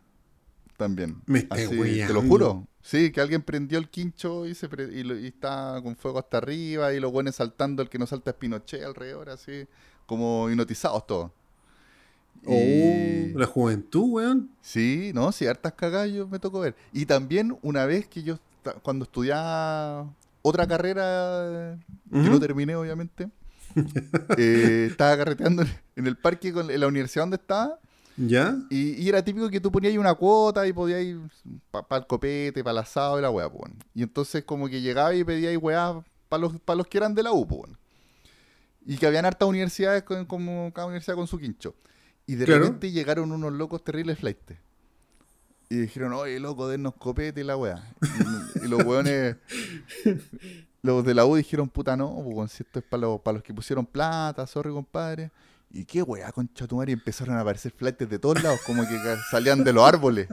también. 0.77 1.21
Me 1.27 1.45
Así, 1.49 1.67
Te 1.67 2.13
lo 2.13 2.21
juro. 2.23 2.67
Sí, 2.81 3.11
que 3.11 3.19
alguien 3.21 3.41
prendió 3.41 3.77
el 3.79 3.89
quincho 3.89 4.45
y 4.47 4.55
se 4.55 4.69
pre- 4.69 4.89
y, 4.91 5.03
lo- 5.03 5.19
y 5.19 5.27
está 5.27 5.79
con 5.83 5.95
fuego 5.97 6.19
hasta 6.19 6.37
arriba 6.37 6.93
y 6.93 6.99
los 7.01 7.11
buenos 7.11 7.35
saltando, 7.35 7.83
el 7.83 7.89
que 7.89 7.99
no 7.99 8.07
salta 8.07 8.31
es 8.31 8.37
Pinochet 8.37 8.81
alrededor, 8.83 9.29
así, 9.29 9.67
como 10.05 10.49
hipnotizados 10.49 11.05
todos. 11.05 11.31
Oh, 12.45 13.39
la 13.39 13.45
juventud, 13.45 14.03
weón. 14.09 14.49
Sí, 14.61 15.11
no, 15.13 15.31
sí, 15.31 15.45
hartas 15.47 15.73
cagadas 15.73 16.11
yo 16.11 16.27
me 16.27 16.39
tocó 16.39 16.59
ver. 16.61 16.75
Y 16.93 17.05
también 17.05 17.57
una 17.61 17.85
vez 17.85 18.07
que 18.07 18.23
yo, 18.23 18.39
cuando 18.83 19.03
estudiaba 19.05 20.13
otra 20.41 20.67
carrera, 20.67 21.77
que 22.11 22.29
no 22.29 22.39
terminé 22.39 22.75
obviamente, 22.75 23.29
eh, 24.37 24.87
estaba 24.91 25.17
carreteando 25.17 25.63
en- 25.95 26.07
el 26.07 26.17
parque 26.17 26.53
con, 26.53 26.69
en 26.69 26.79
la 26.79 26.87
universidad 26.87 27.23
donde 27.23 27.37
estaba. 27.37 27.79
¿Ya? 28.19 28.57
Y, 28.71 28.93
y 29.03 29.09
era 29.09 29.23
típico 29.23 29.47
que 29.49 29.59
tú 29.59 29.71
ponías 29.71 29.95
una 29.95 30.13
cuota 30.15 30.65
y 30.65 30.73
podías 30.73 31.03
ir 31.03 31.19
para 31.69 32.01
el 32.01 32.07
copete, 32.07 32.63
para 32.63 32.71
el 32.71 32.77
asado 32.79 33.19
y 33.19 33.21
la 33.21 33.29
weá, 33.29 33.47
pues. 33.49 33.61
weón. 33.63 33.77
Y 33.93 34.01
entonces 34.03 34.43
como 34.43 34.67
que 34.69 34.81
llegaba 34.81 35.13
y 35.13 35.23
pedía 35.23 35.57
weá 35.59 36.01
para 36.27 36.41
los, 36.41 36.59
pa' 36.61 36.73
los 36.75 36.87
que 36.87 36.97
eran 36.97 37.13
de 37.13 37.21
la 37.23 37.31
U, 37.31 37.45
pues, 37.47 37.61
weón. 37.61 37.77
Y 38.87 38.97
que 38.97 39.05
habían 39.05 39.25
hartas 39.25 39.47
universidades 39.47 40.01
con- 40.03 40.25
como 40.25 40.71
cada 40.73 40.87
universidad 40.87 41.15
con 41.15 41.27
su 41.27 41.37
quincho. 41.37 41.75
Y 42.27 42.35
de 42.35 42.45
Claro. 42.45 42.63
repente 42.65 42.91
llegaron 42.91 43.31
unos 43.31 43.53
locos 43.53 43.83
terribles 43.83 44.19
flight. 44.19 44.37
Y 45.69 45.75
dijeron, 45.77 46.13
oye, 46.13 46.39
loco, 46.39 46.67
dennos 46.67 46.93
copete 46.95 47.41
y 47.41 47.43
la 47.43 47.57
weá. 47.57 47.83
Y, 48.61 48.65
y 48.65 48.67
los 48.69 48.83
weones, 48.85 49.35
los 50.81 51.03
de 51.05 51.13
la 51.13 51.25
U 51.25 51.35
dijeron, 51.35 51.67
puta, 51.69 51.97
no, 51.97 52.23
pues, 52.23 52.51
si 52.51 52.63
esto 52.63 52.79
es 52.79 52.85
para 52.85 53.01
los, 53.01 53.19
pa' 53.21 53.33
los 53.33 53.43
que 53.43 53.53
pusieron 53.53 53.85
plata, 53.85 54.45
sorry, 54.47 54.71
compadre. 54.71 55.31
Y 55.71 55.83
qué 55.83 56.01
weá, 56.01 56.31
concha 56.31 56.65
tu 56.67 56.77
madre, 56.77 56.91
y 56.91 56.93
empezaron 56.93 57.35
a 57.35 57.41
aparecer 57.41 57.73
flights 57.75 58.07
de 58.09 58.19
todos 58.19 58.41
lados, 58.41 58.61
como 58.65 58.87
que 58.87 58.97
salían 59.29 59.63
de 59.65 59.73
los 59.73 59.83
árboles. 59.85 60.27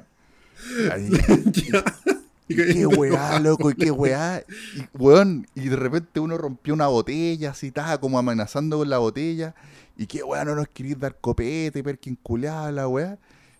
Ahí, 0.92 1.10
Y 2.46 2.56
qué 2.56 2.86
weá, 2.86 3.40
loco, 3.40 3.70
y 3.70 3.74
qué 3.74 3.90
weá. 3.90 4.44
Y, 4.76 4.82
weón, 4.98 5.46
y 5.54 5.68
de 5.68 5.76
repente 5.76 6.20
uno 6.20 6.36
rompió 6.36 6.74
una 6.74 6.88
botella, 6.88 7.50
así, 7.52 7.68
estaba 7.68 7.98
como 7.98 8.18
amenazando 8.18 8.76
con 8.78 8.90
la 8.90 8.98
botella. 8.98 9.54
Y 9.96 10.06
qué 10.06 10.22
weá, 10.22 10.44
no 10.44 10.54
nos 10.54 10.66
dar 10.98 11.16
copete, 11.20 11.82
perkin 11.82 12.16
culeada, 12.22 12.72
la 12.72 12.88
weá. 12.88 13.18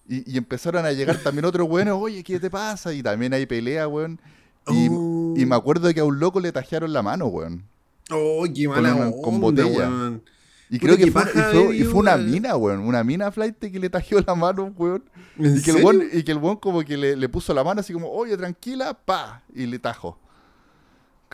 Y, 0.08 0.30
y 0.32 0.36
empezaron 0.36 0.84
a 0.84 0.92
llegar 0.92 1.16
también 1.18 1.44
otros 1.44 1.68
weones, 1.68 1.94
oye, 1.96 2.22
¿qué 2.22 2.38
te 2.40 2.50
pasa? 2.50 2.92
Y 2.92 3.02
también 3.02 3.32
hay 3.32 3.46
pelea, 3.46 3.88
weón. 3.88 4.20
Y, 4.68 4.88
Oh. 4.90 5.34
y 5.36 5.46
me 5.46 5.54
acuerdo 5.56 5.92
que 5.94 6.00
a 6.00 6.04
un 6.04 6.18
loco 6.18 6.40
le 6.40 6.50
tajearon 6.52 6.92
la 6.92 7.02
mano, 7.02 7.26
weón. 7.26 7.64
Oh, 8.10 8.44
qué 8.54 8.68
mala 8.68 8.94
una- 8.94 9.06
onda, 9.08 9.22
con 9.22 9.40
botella. 9.40 9.88
weón. 9.88 10.22
Y 10.70 10.78
creo 10.78 10.96
que 10.96 11.10
fue, 11.10 11.22
y 11.22 11.24
paja 11.24 11.30
fue- 11.30 11.42
haber 11.62 11.74
y 11.74 11.78
ido 11.78 11.90
fue 11.90 12.00
una 12.00 12.16
mina, 12.16 12.56
weón. 12.56 12.80
Una 12.80 13.04
mina 13.04 13.30
flight 13.30 13.56
que 13.58 13.78
le 13.78 13.88
tajeó 13.90 14.20
la 14.26 14.34
mano, 14.34 14.72
weón. 14.76 15.04
¿En 15.38 15.58
Y 15.58 15.62
que, 15.62 15.70
el 15.70 15.84
weón, 15.84 16.02
y 16.12 16.22
que 16.22 16.32
el 16.32 16.38
weón 16.38 16.56
como 16.56 16.82
que 16.82 16.96
le, 16.96 17.16
le 17.16 17.28
puso 17.28 17.54
la 17.54 17.62
mano 17.62 17.80
así 17.80 17.92
como, 17.92 18.10
oye, 18.10 18.36
tranquila, 18.36 18.94
pa, 18.94 19.42
y 19.54 19.66
le 19.66 19.78
tajó. 19.78 20.18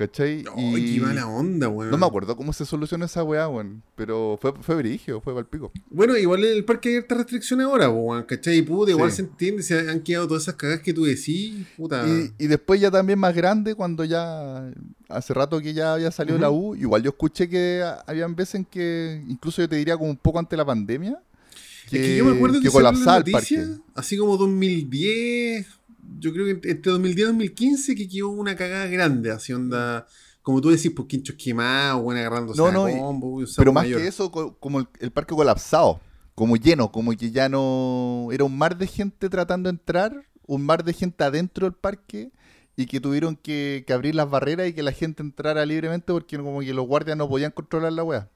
¿Cachai? 0.01 0.45
Oh, 0.57 0.79
y 0.79 0.95
qué 0.95 1.01
mala 1.03 1.27
onda, 1.27 1.69
weón. 1.69 1.91
no 1.91 1.99
me 1.99 2.07
acuerdo 2.07 2.35
cómo 2.35 2.55
se 2.55 2.65
solucionó 2.65 3.05
esa 3.05 3.23
weá, 3.23 3.47
weón. 3.49 3.83
Pero 3.97 4.39
fue, 4.41 4.55
fue 4.63 4.77
brigio, 4.77 5.21
fue 5.21 5.45
pico. 5.45 5.71
Bueno, 5.91 6.17
igual 6.17 6.43
en 6.43 6.53
el 6.57 6.65
parque 6.65 6.89
hay 6.89 6.97
harta 6.97 7.17
restricción 7.17 7.61
ahora, 7.61 7.91
weón, 7.91 8.23
¿cachai? 8.23 8.63
Puta, 8.63 8.93
igual 8.93 9.11
Sí. 9.11 9.17
se 9.17 9.23
entiende, 9.25 9.63
se 9.63 9.91
han 9.91 10.01
quedado 10.01 10.27
todas 10.27 10.45
esas 10.45 10.55
cagadas 10.55 10.81
que 10.81 10.95
tú 10.95 11.05
decís, 11.05 11.67
puta. 11.77 12.09
Y, 12.09 12.33
y 12.39 12.47
después 12.47 12.81
ya 12.81 12.91
también 12.91 13.19
más 13.19 13.35
grande, 13.35 13.75
cuando 13.75 14.03
ya, 14.07 14.73
hace 15.11 15.35
rato 15.35 15.61
que 15.61 15.75
ya 15.75 15.93
había 15.93 16.11
salido 16.11 16.39
la 16.39 16.51
U, 16.51 16.75
igual 16.77 17.03
yo 17.03 17.11
escuché 17.11 17.47
que 17.51 17.85
habían 18.07 18.35
veces 18.35 18.55
en 18.55 18.65
que, 18.65 19.23
incluso 19.29 19.61
yo 19.61 19.69
te 19.69 19.77
diría 19.77 19.99
como 19.99 20.09
un 20.09 20.17
poco 20.17 20.39
ante 20.39 20.57
la 20.57 20.65
pandemia, 20.65 21.21
es 21.85 21.91
que 21.91 22.17
yo 22.17 22.25
me 22.25 22.37
acuerdo 22.37 22.59
que, 22.61 22.69
que 22.69 22.71
colapsaba 22.71 23.19
el 23.19 23.25
parque. 23.31 23.67
así 23.97 24.17
como 24.17 24.39
2010, 24.39 25.67
yo 26.19 26.33
creo 26.33 26.47
que 26.47 26.71
entre 26.71 26.93
2010 26.93 27.19
y 27.19 27.29
2015 27.31 27.95
que 27.95 28.09
quedó 28.09 28.29
una 28.31 28.57
cagada 28.57 28.87
grande, 28.87 29.31
así 29.31 29.53
onda, 29.53 30.07
como 30.43 30.61
tú 30.61 30.71
decís, 30.71 30.91
pues 30.95 31.07
quinchos 31.09 31.37
quemados, 31.37 32.03
weón, 32.03 32.19
agarrándose 32.19 32.61
No, 32.61 32.73
no, 32.73 32.89
combo, 32.89 33.43
y 33.43 33.47
Pero 33.57 33.73
más 33.73 33.85
mayor. 33.85 34.01
que 34.01 34.07
eso, 34.09 34.31
co- 34.31 34.57
como 34.59 34.81
el, 34.81 34.89
el 35.01 35.11
parque 35.11 35.35
colapsado, 35.35 36.01
como 36.35 36.57
lleno, 36.57 36.91
como 36.91 37.13
que 37.17 37.31
ya 37.31 37.49
no... 37.49 38.29
Era 38.33 38.45
un 38.45 38.57
mar 38.57 38.77
de 38.79 38.87
gente 38.87 39.29
tratando 39.29 39.69
de 39.69 39.75
entrar, 39.75 40.25
un 40.47 40.65
mar 40.65 40.83
de 40.85 40.93
gente 40.95 41.23
adentro 41.23 41.67
del 41.67 41.75
parque 41.75 42.31
y 42.77 42.87
que 42.87 43.01
tuvieron 43.01 43.37
que, 43.37 43.85
que 43.87 43.93
abrir 43.93 44.15
las 44.15 44.31
barreras 44.31 44.67
y 44.69 44.73
que 44.73 44.83
la 44.83 44.93
gente 44.93 45.23
entrara 45.23 45.67
libremente 45.67 46.13
porque 46.13 46.39
como 46.39 46.61
que 46.61 46.73
los 46.73 46.87
guardias 46.87 47.17
no 47.19 47.29
podían 47.29 47.51
controlar 47.53 47.93
la 47.93 48.03
wea. 48.05 48.29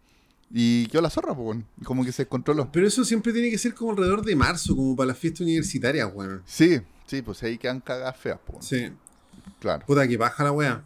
Y 0.50 0.86
quedó 0.88 1.00
la 1.00 1.08
zorra, 1.10 1.34
pues, 1.34 1.58
como 1.84 2.04
que 2.04 2.12
se 2.12 2.22
descontroló. 2.24 2.70
Pero 2.70 2.86
eso 2.86 3.04
siempre 3.04 3.32
tiene 3.32 3.50
que 3.50 3.56
ser 3.58 3.74
como 3.74 3.92
alrededor 3.92 4.22
de 4.24 4.36
marzo, 4.36 4.76
como 4.76 4.94
para 4.94 5.08
las 5.08 5.18
fiestas 5.18 5.40
universitarias, 5.40 6.08
weón. 6.14 6.42
Sí, 6.44 6.80
sí, 7.06 7.22
pues 7.22 7.42
ahí 7.42 7.58
quedan 7.58 7.80
cagadas 7.80 8.16
feas, 8.16 8.38
pues, 8.46 8.64
Sí. 8.64 8.90
claro. 9.60 9.84
Puta, 9.86 10.06
que 10.06 10.16
baja 10.16 10.44
la 10.44 10.52
weá. 10.52 10.82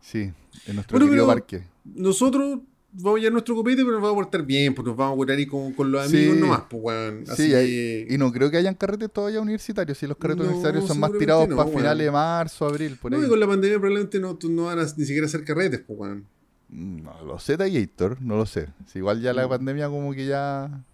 Sí, 0.00 0.32
en 0.66 0.74
nuestro 0.76 0.98
Bueno, 0.98 1.26
parque. 1.26 1.64
Nosotros 1.84 2.60
vamos 2.92 3.18
a 3.18 3.20
llevar 3.20 3.32
nuestro 3.32 3.54
copete, 3.54 3.82
pero 3.82 3.92
nos 3.92 4.02
vamos 4.02 4.12
a 4.12 4.22
portar 4.22 4.42
bien, 4.44 4.74
pues 4.74 4.86
nos 4.86 4.96
vamos 4.96 5.14
a 5.14 5.16
curar 5.16 5.36
ahí 5.38 5.46
con, 5.46 5.72
con 5.72 5.90
los 5.92 6.06
amigos 6.08 6.34
Sí. 6.36 6.40
nomás, 6.40 6.62
pues 6.70 6.82
weón. 6.82 7.24
Así 7.28 7.44
Sí, 7.44 7.50
que- 7.50 8.06
y 8.10 8.18
no 8.18 8.32
creo 8.32 8.50
que 8.50 8.56
hayan 8.56 8.74
carretes 8.74 9.10
todavía 9.12 9.40
universitarios. 9.40 9.98
Si 9.98 10.06
los 10.06 10.16
carretes 10.16 10.38
No, 10.44 10.44
universitarios 10.50 10.86
son 10.88 11.00
más 11.00 11.12
tirados 11.18 11.48
no, 11.48 11.56
para 11.56 11.68
weón. 11.68 11.78
finales 11.80 12.04
de 12.06 12.10
marzo, 12.10 12.66
abril, 12.66 12.96
por 13.00 13.10
No, 13.10 13.18
ahí. 13.18 13.24
y 13.24 13.28
con 13.28 13.40
la 13.40 13.46
pandemia 13.46 13.78
probablemente 13.78 14.18
no, 14.20 14.38
no 14.48 14.64
van 14.64 14.78
a 14.78 14.82
ni 14.84 15.04
siquiera 15.04 15.26
hacer 15.26 15.44
carretes, 15.44 15.80
pues 15.86 15.98
weón. 15.98 16.26
No 16.70 17.22
lo 17.24 17.38
sé, 17.38 17.56
Gator, 17.56 18.20
no 18.20 18.36
lo 18.36 18.44
sé. 18.46 18.68
Si 18.86 18.98
igual 18.98 19.20
ya 19.22 19.32
la 19.32 19.46
Mm. 19.46 19.50
pandemia 19.50 19.88
como 19.88 20.12
que 20.12 20.26
ya 20.26 20.84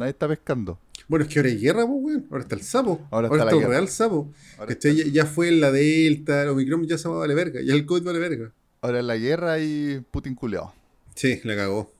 nadie 0.00 0.10
está 0.10 0.26
pescando. 0.28 0.78
Bueno, 1.08 1.24
es 1.24 1.32
que 1.32 1.38
ahora 1.40 1.50
hay 1.50 1.58
guerra, 1.58 1.86
pues 1.86 1.98
weón. 2.02 2.26
Ahora 2.30 2.42
está 2.42 2.54
el 2.54 2.62
sapo. 2.62 3.06
Ahora 3.10 3.28
Ahora, 3.28 3.42
está 3.42 3.44
la 3.44 3.50
está 3.52 3.64
el 3.64 3.70
real 3.70 3.88
sapo. 3.88 4.32
Ahora, 4.58 4.76
Ya, 4.80 4.90
ya 4.92 5.26
fue 5.26 5.50
la 5.50 5.70
Delta, 5.72 6.42
el 6.42 6.48
Omicron 6.50 6.86
ya 6.86 6.98
se 6.98 7.08
va 7.08 7.18
vale 7.18 7.34
verga. 7.34 7.60
Ya 7.62 7.74
el 7.74 7.86
COVID 7.86 8.02
vale 8.02 8.18
verga. 8.18 8.52
ahora 8.82 9.00
en 9.00 9.06
la 9.06 9.16
guerra 9.16 9.58
y 9.60 10.00
Putin 10.10 10.34
culeado. 10.34 10.72
Sí, 11.14 11.40
la 11.44 11.56
cagó. 11.56 11.92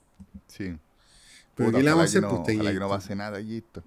Sí. 0.49 0.77
Pero 1.55 1.73
¿qué 1.73 1.83
le 1.83 1.91
vamos 1.91 2.03
a 2.03 2.05
hacer, 2.05 2.23
pues, 2.23 2.33
no, 2.33 2.41
ojalá 2.41 2.73
que 2.73 2.79
no 2.79 2.89
pase 2.89 3.15
nada, 3.15 3.41
Gator. 3.41 3.85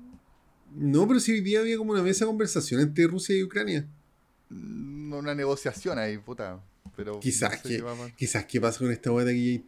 No, 0.75 1.07
pero 1.07 1.19
si 1.19 1.31
hoy 1.31 1.41
día 1.41 1.59
había 1.59 1.77
como 1.77 1.91
una 1.91 2.03
mesa 2.03 2.25
de 2.25 2.29
conversación 2.29 2.81
entre 2.81 3.07
Rusia 3.07 3.35
y 3.37 3.43
Ucrania. 3.43 3.85
Mm, 4.49 5.13
Una 5.13 5.35
negociación 5.35 5.97
ahí, 5.99 6.17
puta. 6.17 6.59
Pero 6.95 7.19
Quizás 7.19 7.51
no 7.63 7.69
sé 7.69 7.77
que, 7.77 7.81
va 7.81 7.93
a 7.93 8.09
quizás 8.15 8.45
qué 8.45 8.59
pasa 8.61 8.79
con 8.79 8.91
esta 8.91 9.11
weá 9.11 9.25
de 9.25 9.31
aquí. 9.31 9.63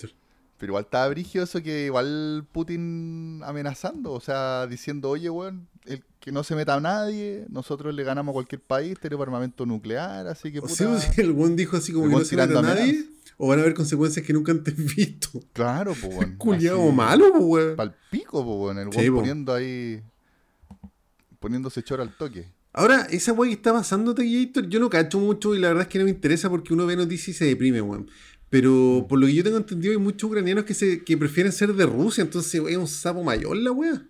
Pero 0.57 0.71
igual 0.71 0.85
estaba 0.85 1.09
brigio 1.09 1.43
eso 1.43 1.61
que 1.61 1.85
igual 1.87 2.45
Putin 2.51 3.41
amenazando, 3.43 4.13
o 4.13 4.21
sea, 4.21 4.67
diciendo, 4.67 5.09
oye, 5.09 5.29
weón, 5.29 5.67
el 5.85 6.01
que 6.19 6.31
no 6.31 6.43
se 6.43 6.55
meta 6.55 6.75
a 6.75 6.79
nadie, 6.79 7.45
nosotros 7.49 7.93
le 7.93 8.03
ganamos 8.03 8.31
a 8.31 8.35
cualquier 8.35 8.61
país, 8.61 8.97
tenemos 8.99 9.25
armamento 9.25 9.65
nuclear, 9.65 10.27
así 10.27 10.51
que 10.51 10.59
O 10.59 10.63
puta... 10.63 10.75
sea, 10.75 10.89
pues, 10.89 11.17
el 11.19 11.33
buen 11.33 11.55
dijo 11.55 11.75
así 11.75 11.91
como 11.91 12.05
que 12.05 12.09
weón 12.09 12.21
no 12.21 12.25
se 12.25 12.37
mete 12.37 12.57
a 12.57 12.61
nadie. 12.61 13.05
o 13.37 13.47
van 13.47 13.59
a 13.59 13.61
haber 13.63 13.73
consecuencias 13.73 14.25
que 14.25 14.31
nunca 14.31 14.53
antes 14.53 14.73
visto. 14.95 15.29
Claro, 15.51 15.93
pues, 15.99 16.15
weón. 16.15 16.35
Culiado 16.37 16.89
malo, 16.91 17.31
pues, 17.31 17.43
weón. 17.43 17.75
Pal 17.75 17.95
pico, 18.09 18.43
pues, 18.45 18.57
weón. 18.57 18.79
El 18.79 18.93
Sí, 18.93 18.99
weón 18.99 19.13
po. 19.13 19.19
poniendo 19.19 19.53
ahí. 19.53 20.01
Poniéndose 21.39 21.83
choro 21.83 22.01
al 22.01 22.15
toque. 22.15 22.47
Ahora, 22.73 23.07
esa 23.09 23.31
weá 23.31 23.49
que 23.49 23.55
está 23.55 23.71
pasando, 23.71 24.13
Taquillator, 24.15 24.67
yo 24.67 24.79
no 24.79 24.89
cacho 24.89 25.19
mucho 25.19 25.55
y 25.55 25.59
la 25.59 25.69
verdad 25.69 25.83
es 25.83 25.87
que 25.89 25.99
no 25.99 26.05
me 26.05 26.11
interesa 26.11 26.49
porque 26.49 26.73
uno 26.73 26.85
ve 26.85 26.95
noticias 26.97 27.29
y 27.29 27.33
se 27.39 27.45
deprime, 27.45 27.81
weón. 27.81 28.09
Pero 28.49 29.05
por 29.09 29.19
lo 29.19 29.27
que 29.27 29.33
yo 29.33 29.43
tengo 29.43 29.57
entendido, 29.57 29.91
hay 29.91 29.97
muchos 29.97 30.29
ucranianos 30.29 30.65
que, 30.65 30.73
se, 30.73 31.03
que 31.03 31.17
prefieren 31.17 31.51
ser 31.51 31.73
de 31.73 31.85
Rusia, 31.85 32.21
entonces 32.21 32.53
es 32.53 32.77
un 32.77 32.87
sapo 32.87 33.23
mayor 33.23 33.57
la 33.57 33.71
weá. 33.71 34.03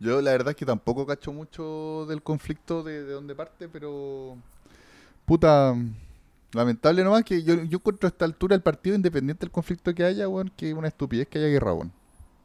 Yo 0.00 0.20
la 0.20 0.30
verdad 0.30 0.50
es 0.50 0.56
que 0.56 0.66
tampoco 0.66 1.06
cacho 1.06 1.32
mucho 1.32 2.06
del 2.08 2.22
conflicto 2.22 2.82
de, 2.82 3.02
de 3.04 3.12
dónde 3.12 3.34
parte, 3.34 3.68
pero. 3.68 4.36
Puta. 5.24 5.74
Lamentable 6.52 7.04
nomás 7.04 7.24
que 7.24 7.42
yo, 7.42 7.62
yo 7.64 7.76
encuentro 7.76 8.06
a 8.06 8.08
esta 8.08 8.24
altura 8.24 8.56
el 8.56 8.62
partido 8.62 8.96
independiente 8.96 9.40
del 9.40 9.50
conflicto 9.50 9.94
que 9.94 10.02
haya, 10.02 10.26
weón, 10.28 10.50
que 10.56 10.70
es 10.70 10.74
una 10.74 10.88
estupidez 10.88 11.28
que 11.28 11.38
haya 11.38 11.48
guerra, 11.48 11.74
weón. 11.74 11.92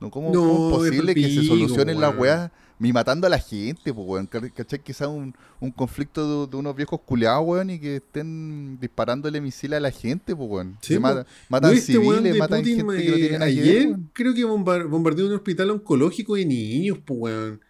¿Cómo, 0.09 0.33
No, 0.33 0.41
cómo 0.41 0.83
es 0.83 0.89
posible 0.89 1.15
que 1.15 1.29
se 1.29 1.45
solucionen 1.45 2.01
las 2.01 2.17
weas 2.17 2.51
ni 2.83 2.91
matando 2.93 3.25
a 3.27 3.29
la 3.29 3.39
gente, 3.39 3.93
pues, 3.93 4.07
weón? 4.07 4.27
Ca- 4.27 4.49
¿Cachai? 4.49 4.79
Que 4.79 4.93
sea 4.93 5.07
un, 5.07 5.33
un 5.61 5.71
conflicto 5.71 6.45
de, 6.45 6.51
de 6.51 6.57
unos 6.57 6.75
viejos 6.75 6.99
culeados, 7.05 7.43
weón, 7.47 7.69
y 7.69 7.79
que 7.79 7.95
estén 7.95 8.77
disparándole 8.79 9.39
misiles 9.39 9.77
a 9.77 9.79
la 9.79 9.91
gente, 9.91 10.35
pues, 10.35 10.49
weón. 10.49 10.77
Sí, 10.81 10.95
Que 10.95 10.95
po. 10.95 11.01
mata- 11.01 11.25
matan 11.49 11.69
¿No 11.71 11.75
weón, 11.75 11.81
civiles, 12.21 12.37
matan 12.37 12.59
Putin, 12.59 12.75
gente 12.75 13.03
que 13.03 13.09
no 13.09 13.15
tiene 13.15 13.39
nada 13.39 13.51
que 13.51 13.55
ver, 13.61 13.63
Ayer 13.69 13.87
weón. 13.87 14.09
creo 14.13 14.33
que 14.33 14.45
bombar- 14.45 14.87
bombardeó 14.89 15.27
un 15.27 15.33
hospital 15.33 15.69
oncológico 15.71 16.35
de 16.35 16.45
niños, 16.45 16.99
pues, 17.05 17.19
weón. 17.21 17.61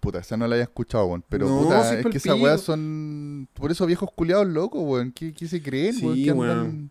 Puta, 0.00 0.18
esa 0.20 0.36
no 0.36 0.46
la 0.46 0.54
había 0.54 0.64
escuchado, 0.64 1.06
weón. 1.06 1.24
Pero 1.28 1.48
No, 1.48 1.62
puta, 1.62 1.98
es 2.00 2.06
que 2.06 2.16
esas 2.18 2.40
weas 2.40 2.60
son. 2.60 3.48
Por 3.54 3.70
eso 3.70 3.86
viejos 3.86 4.08
culiados 4.14 4.46
locos, 4.46 4.82
weón. 4.84 5.12
¿Qué, 5.12 5.32
qué 5.32 5.46
se 5.48 5.62
creen, 5.62 5.94
Sí, 5.94 6.04
weón? 6.04 6.16
Que 6.24 6.30
andan 6.30 6.90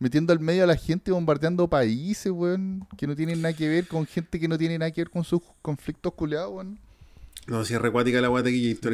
metiendo 0.00 0.32
al 0.32 0.40
medio 0.40 0.64
a 0.64 0.66
la 0.66 0.76
gente, 0.76 1.10
bombardeando 1.12 1.68
países, 1.68 2.30
weón. 2.32 2.86
Que 2.96 3.06
no 3.06 3.14
tienen 3.16 3.40
nada 3.42 3.54
que 3.54 3.68
ver 3.68 3.86
con 3.88 4.04
gente 4.06 4.38
que 4.40 4.48
no 4.48 4.58
tiene 4.58 4.78
nada 4.78 4.90
que 4.90 5.00
ver 5.00 5.10
con 5.10 5.24
sus 5.24 5.40
conflictos 5.62 6.12
culiados, 6.14 6.52
weón. 6.52 6.78
No, 7.46 7.64
si 7.64 7.74
es 7.74 7.80
recuática 7.80 8.20
la 8.20 8.28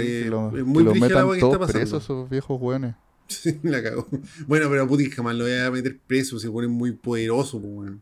Sí, 0.05 0.19
es, 0.19 0.25
que 0.25 0.31
lo- 0.31 0.49
es 0.49 0.55
que 0.55 0.63
muy 0.65 0.83
brígida 0.83 1.09
la 1.21 1.27
weá 1.27 1.39
que 1.39 1.45
está 1.47 1.59
pasando. 1.59 1.79
presos 1.81 2.03
esos 2.05 2.31
viejos 2.31 2.61
weones. 2.61 2.95
Sí, 3.29 3.61
la 3.63 3.81
cagó. 3.81 4.09
Bueno, 4.49 4.69
pero 4.69 4.83
a 4.83 4.89
Putin 4.89 5.09
jamás 5.11 5.37
lo 5.37 5.45
voy 5.45 5.53
a 5.55 5.71
meter 5.71 5.97
preso, 6.05 6.41
se 6.41 6.51
pone 6.51 6.67
muy 6.67 6.91
poderoso, 6.93 7.61
pues. 7.63 7.93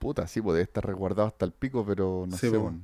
Puta, 0.00 0.26
sí, 0.26 0.40
debe 0.40 0.62
estar 0.62 0.84
resguardado 0.84 1.28
hasta 1.28 1.44
el 1.46 1.52
pico, 1.52 1.84
pero 1.86 2.24
no 2.28 2.36
Sí, 2.36 2.48
sé, 2.48 2.50
po. 2.50 2.64
weón. 2.64 2.82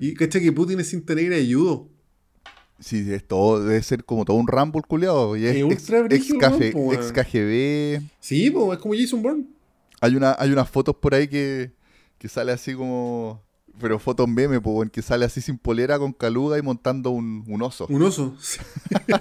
Y 0.00 0.14
cacha 0.14 0.38
que 0.38 0.52
Putin 0.52 0.78
es 0.78 0.88
cinta 0.90 1.14
negra 1.16 1.34
de 1.36 1.52
judo. 1.52 1.88
Sí, 2.78 3.04
es 3.12 3.26
todo, 3.26 3.64
debe 3.64 3.82
ser 3.82 4.04
como 4.04 4.24
todo 4.24 4.36
un 4.36 4.46
Rambo 4.46 4.80
culiado. 4.82 5.36
Y 5.36 5.46
es 5.46 5.56
Es 5.56 5.62
ex, 5.62 5.90
ultra 5.90 6.06
ex, 6.16 6.26
KG 6.32 6.72
po, 6.72 6.78
weón. 6.78 6.94
ex 7.02 7.12
KGB. 7.12 8.02
Sí, 8.20 8.50
pues, 8.50 8.76
es 8.76 8.78
como 8.82 8.94
Jason 8.94 9.20
Bourne. 9.22 9.44
Hay, 10.00 10.14
una, 10.14 10.36
hay 10.38 10.50
unas 10.52 10.70
fotos 10.70 10.94
por 10.94 11.12
ahí 11.14 11.26
que, 11.26 11.72
que 12.18 12.28
sale 12.28 12.52
así 12.52 12.74
como. 12.74 13.42
Pero 13.80 13.98
fotos 13.98 14.28
meme, 14.28 14.60
pues, 14.60 14.90
que 14.90 15.02
sale 15.02 15.24
así 15.24 15.40
sin 15.40 15.58
polera, 15.58 15.98
con 15.98 16.12
caluga 16.12 16.58
y 16.58 16.62
montando 16.62 17.10
un, 17.10 17.44
un 17.48 17.62
oso. 17.62 17.86
Un 17.88 18.02
oso. 18.02 18.36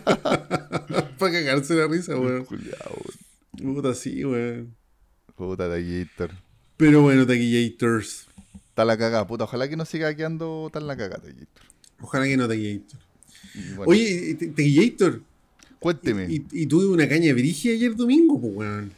Para 1.18 1.32
cagarse 1.32 1.74
la 1.76 1.88
risa, 1.88 2.18
weón. 2.18 2.46
Puta, 3.58 3.94
sí, 3.94 4.24
weón. 4.26 4.76
Puta 5.36 5.68
Gator. 5.68 6.32
Pero 6.78 7.02
bueno, 7.02 7.26
Taquillators. 7.26 8.28
Está 8.70 8.86
la 8.86 8.98
cagada, 8.98 9.26
puta. 9.28 9.44
Ojalá 9.46 9.68
que 9.70 9.76
no 9.76 9.86
siga 9.86 10.14
quedando 10.16 10.70
tan 10.72 10.88
la 10.88 10.96
cagada, 10.98 11.28
Gator. 11.28 11.66
Ojalá 12.02 12.26
que 12.26 12.38
no 12.38 12.48
Taquillator. 12.48 13.00
Y 13.56 13.74
bueno, 13.74 13.90
Oye, 13.92 14.36
Taquillator. 14.36 15.22
cuénteme. 15.80 16.28
Y, 16.30 16.46
y 16.52 16.66
tuve 16.68 16.88
una 16.88 17.08
caña 17.08 17.34
brigia 17.34 17.74
ayer 17.74 17.96
domingo, 17.96 18.40
pues, 18.40 18.54
weón. 18.56 18.92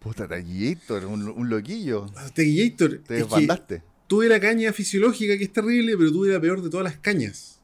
Puta 0.00 0.26
Gator, 0.26 1.06
un, 1.06 1.28
un 1.28 1.48
loquillo. 1.48 2.06
Taquillator. 2.34 2.98
Te 2.98 3.00
que 3.08 3.14
desbandaste. 3.14 3.82
Tuve 4.12 4.28
la 4.28 4.38
caña 4.38 4.74
fisiológica 4.74 5.38
que 5.38 5.44
es 5.44 5.52
terrible, 5.54 5.96
pero 5.96 6.12
tuve 6.12 6.28
la 6.32 6.38
peor 6.38 6.60
de 6.62 6.68
todas 6.68 6.84
las 6.84 6.96
cañas. 6.98 7.58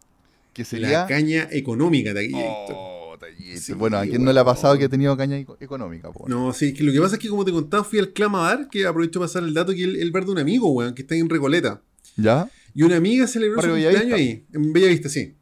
Que 0.54 0.64
sería. 0.64 0.90
La 1.02 1.06
caña 1.06 1.46
económica, 1.50 2.14
Taquillator. 2.14 2.74
Oh. 2.74 3.16
Sí, 3.60 3.74
bueno, 3.74 3.98
¿a 3.98 4.06
quién 4.06 4.24
no 4.24 4.32
le 4.32 4.40
ha 4.40 4.44
pasado 4.46 4.78
que 4.78 4.84
ha 4.84 4.88
tenido 4.88 5.14
caña 5.14 5.36
eco- 5.36 5.58
económica, 5.60 6.10
po? 6.10 6.26
No, 6.26 6.54
sí, 6.54 6.72
que 6.72 6.82
lo 6.84 6.90
que 6.92 7.00
pasa 7.00 7.16
es 7.16 7.20
que 7.20 7.28
como 7.28 7.44
te 7.44 7.52
contaba, 7.52 7.84
fui 7.84 7.98
al 7.98 8.14
Clama 8.14 8.40
Bar, 8.40 8.68
que 8.70 8.86
aprovecho 8.86 9.18
para 9.20 9.28
pasar 9.28 9.42
el 9.44 9.52
dato, 9.52 9.72
que 9.74 9.82
es 9.82 9.88
el, 9.88 9.96
el 9.96 10.10
bar 10.10 10.24
de 10.24 10.30
un 10.30 10.38
amigo, 10.38 10.70
weón, 10.72 10.94
que 10.94 11.02
está 11.02 11.14
en 11.16 11.28
Recoleta. 11.28 11.82
¿Ya? 12.16 12.50
Y 12.74 12.82
una 12.82 12.96
amiga 12.96 13.26
celebró 13.26 13.60
su 13.60 13.68
cumpleaños 13.68 14.12
ahí, 14.14 14.46
en 14.54 14.72
Bellavista, 14.72 15.08
sí. 15.10 15.34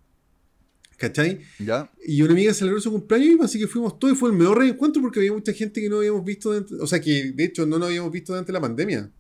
¿Cachai? 0.97 1.41
¿Ya? 1.61 1.89
Y 2.05 2.23
una 2.23 2.33
amiga 2.33 2.53
celebró 2.55 2.81
su 2.81 2.91
cumpleaños 2.91 3.37
y 3.41 3.45
así 3.45 3.59
que 3.61 3.69
fuimos 3.69 3.97
todos 3.99 4.15
y 4.15 4.17
fue 4.17 4.31
el 4.31 4.37
mejor 4.37 4.59
reencuentro 4.59 5.01
porque 5.03 5.21
había 5.21 5.33
mucha 5.33 5.53
gente 5.53 5.81
que 5.81 5.89
no 5.89 5.99
habíamos 5.99 6.25
visto, 6.25 6.53
o 6.81 6.87
sea, 6.87 7.01
que 7.01 7.33
de 7.33 7.45
hecho 7.45 7.67
no 7.67 7.79
nos 7.79 7.89
habíamos 7.89 8.11
visto 8.11 8.33
durante 8.33 8.51
la 8.53 8.61
pandemia. 8.61 9.11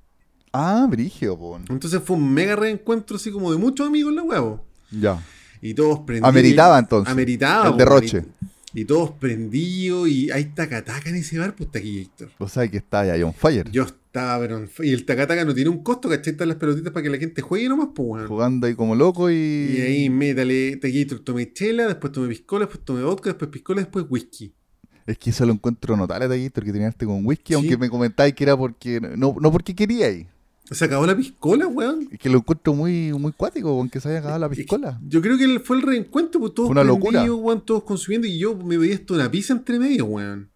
Ah, 0.58 0.86
brigio, 0.88 1.36
po. 1.38 1.60
Entonces 1.68 2.00
fue 2.04 2.16
un 2.16 2.32
mega 2.32 2.56
reencuentro 2.56 3.16
así 3.16 3.30
como 3.30 3.52
de 3.52 3.58
muchos 3.58 3.86
amigos 3.86 4.10
en 4.10 4.16
la 4.16 4.22
huevo. 4.22 4.64
Ya. 4.90 5.22
Y 5.60 5.74
todos 5.74 6.00
prendidos. 6.00 6.28
Ameritaba 6.28 6.78
entonces. 6.78 7.12
Ameritaba. 7.12 7.68
El 7.68 7.76
derroche. 7.76 8.24
Y, 8.72 8.80
y 8.80 8.84
todos 8.84 9.10
prendidos 9.12 10.08
y 10.08 10.30
hay 10.30 10.46
tacataca 10.46 11.08
en 11.10 11.16
ese 11.16 11.38
bar, 11.38 11.54
pues 11.54 11.70
aquí 11.74 12.00
Héctor. 12.00 12.30
O 12.38 12.48
sea, 12.48 12.68
que 12.68 12.76
está 12.78 13.00
ahí 13.00 13.22
on 13.22 13.32
fire. 13.34 13.70
Yo 13.70 13.84
estaba, 13.84 14.38
pero. 14.40 14.66
Y 14.80 14.92
el 14.92 15.04
tacataca 15.04 15.44
no 15.44 15.54
tiene 15.54 15.70
un 15.70 15.82
costo, 15.82 16.08
¿cachai? 16.08 16.32
Están 16.32 16.48
las 16.48 16.56
pelotitas 16.58 16.92
para 16.92 17.02
que 17.02 17.10
la 17.10 17.18
gente 17.18 17.42
juegue 17.42 17.68
nomás, 17.68 17.88
pues, 17.94 18.08
weón. 18.08 18.28
Jugando 18.28 18.66
ahí 18.66 18.74
como 18.74 18.94
loco 18.94 19.30
y. 19.30 19.34
Y 19.34 19.80
ahí 19.80 20.10
métale 20.10 20.76
taquito, 20.76 21.20
tomé 21.20 21.52
chela, 21.52 21.86
después 21.86 22.12
tomé 22.12 22.28
piscola, 22.28 22.66
después 22.66 22.84
tomé 22.84 23.02
vodka, 23.02 23.30
después 23.30 23.50
piscola, 23.50 23.80
después 23.80 24.06
whisky. 24.08 24.54
Es 25.06 25.18
que 25.18 25.30
eso 25.30 25.46
lo 25.46 25.52
encuentro 25.52 25.96
notable 25.96 26.26
Gator, 26.26 26.64
que 26.64 26.72
tenía 26.72 26.90
con 26.92 27.24
whisky, 27.24 27.52
Sí. 27.52 27.54
aunque 27.54 27.76
me 27.76 27.88
comentáis 27.88 28.34
que 28.34 28.44
era 28.44 28.56
porque. 28.56 29.00
No, 29.00 29.36
no 29.40 29.52
porque 29.52 29.74
quería 29.74 30.10
ir. 30.10 30.26
Se 30.70 30.84
acabó 30.84 31.06
la 31.06 31.16
piscola, 31.16 31.66
weón. 31.68 32.08
Es 32.10 32.18
que 32.18 32.28
lo 32.28 32.38
encuentro 32.38 32.74
muy, 32.74 33.12
muy 33.12 33.32
cuático, 33.32 33.68
aunque 33.68 34.00
se 34.00 34.08
haya 34.08 34.18
acabado 34.18 34.40
la 34.40 34.48
que 34.48 34.56
piscola. 34.56 34.98
Yo 35.06 35.22
creo 35.22 35.38
que 35.38 35.44
el- 35.44 35.60
fue 35.60 35.76
el 35.76 35.82
reencuentro, 35.82 36.40
pues 36.40 36.54
todos 36.54 36.70
una 36.70 36.82
locura. 36.82 37.22
weón, 37.24 37.64
todos 37.64 37.84
consumiendo, 37.84 38.26
y 38.26 38.38
yo 38.38 38.56
me 38.56 38.76
veía 38.76 38.94
esto 38.94 39.14
una 39.14 39.30
pizza 39.30 39.52
entre 39.52 39.78
medio, 39.78 40.06
weón. 40.06 40.50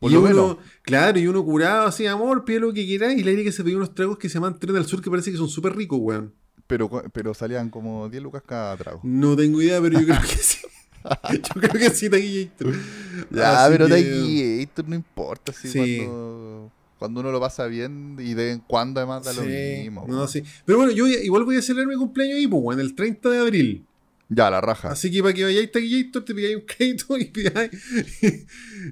Por 0.00 0.10
y 0.10 0.14
lo 0.14 0.20
uno, 0.20 0.28
menos. 0.28 0.56
claro, 0.82 1.18
y 1.18 1.26
uno 1.26 1.44
curado 1.44 1.86
así, 1.86 2.06
amor, 2.06 2.44
pide 2.44 2.60
lo 2.60 2.72
que 2.72 2.84
quieras, 2.86 3.14
y 3.16 3.22
la 3.22 3.30
idea 3.32 3.44
que 3.44 3.52
se 3.52 3.62
pidió 3.64 3.76
unos 3.76 3.94
tragos 3.94 4.18
que 4.18 4.28
se 4.28 4.34
llaman 4.34 4.58
Tren 4.58 4.74
del 4.74 4.86
Sur, 4.86 5.00
que 5.02 5.10
parece 5.10 5.30
que 5.30 5.36
son 5.36 5.48
súper 5.48 5.74
ricos, 5.76 5.98
weón. 6.00 6.34
Pero, 6.66 6.90
pero 7.12 7.34
salían 7.34 7.68
como 7.68 8.08
10 8.08 8.22
lucas 8.22 8.42
cada 8.46 8.76
trago. 8.78 9.00
No 9.02 9.36
tengo 9.36 9.60
idea, 9.60 9.80
pero 9.82 10.00
yo 10.00 10.06
creo 10.06 10.20
que 10.22 10.36
sí. 10.36 10.58
yo 11.32 11.60
creo 11.60 11.72
que 11.72 11.90
sí, 11.90 12.08
Taquillito. 12.08 12.66
Ya, 13.30 13.64
Así 13.66 13.72
pero 13.76 13.86
que- 13.88 14.66
Gator 14.66 14.88
no 14.88 14.94
importa 14.94 15.52
si 15.52 15.68
Sí. 15.68 15.98
cuando, 15.98 16.72
cuando 17.04 17.20
uno 17.20 17.30
lo 17.30 17.38
pasa 17.38 17.66
bien 17.66 18.16
y 18.18 18.32
de 18.32 18.44
vez 18.46 18.54
en 18.54 18.60
cuando 18.60 18.98
además 18.98 19.24
da 19.24 19.34
lo 19.34 19.42
mismo. 19.42 20.06
no, 20.08 20.26
sí. 20.26 20.42
Pero 20.64 20.78
bueno, 20.78 20.90
yo 20.90 21.06
igual 21.06 21.44
voy 21.44 21.58
a 21.58 21.62
celebrar 21.62 21.86
mi 21.86 21.96
cumpleaños 21.96 22.38
ahí, 22.38 22.46
pues, 22.46 22.62
weón, 22.64 22.80
el 22.80 22.94
30 22.94 23.28
de 23.28 23.38
abril. 23.38 23.84
Ya, 24.30 24.50
la 24.50 24.62
raja. 24.62 24.88
Así 24.88 25.10
que 25.10 25.22
para 25.22 25.34
que 25.34 25.44
vayáis 25.44 25.70
Taquillator, 25.70 26.24
te 26.24 26.34
pidáis 26.34 26.56
un 26.56 26.62
crédito 26.62 27.18
y 27.18 27.26
pidáis. 27.26 27.70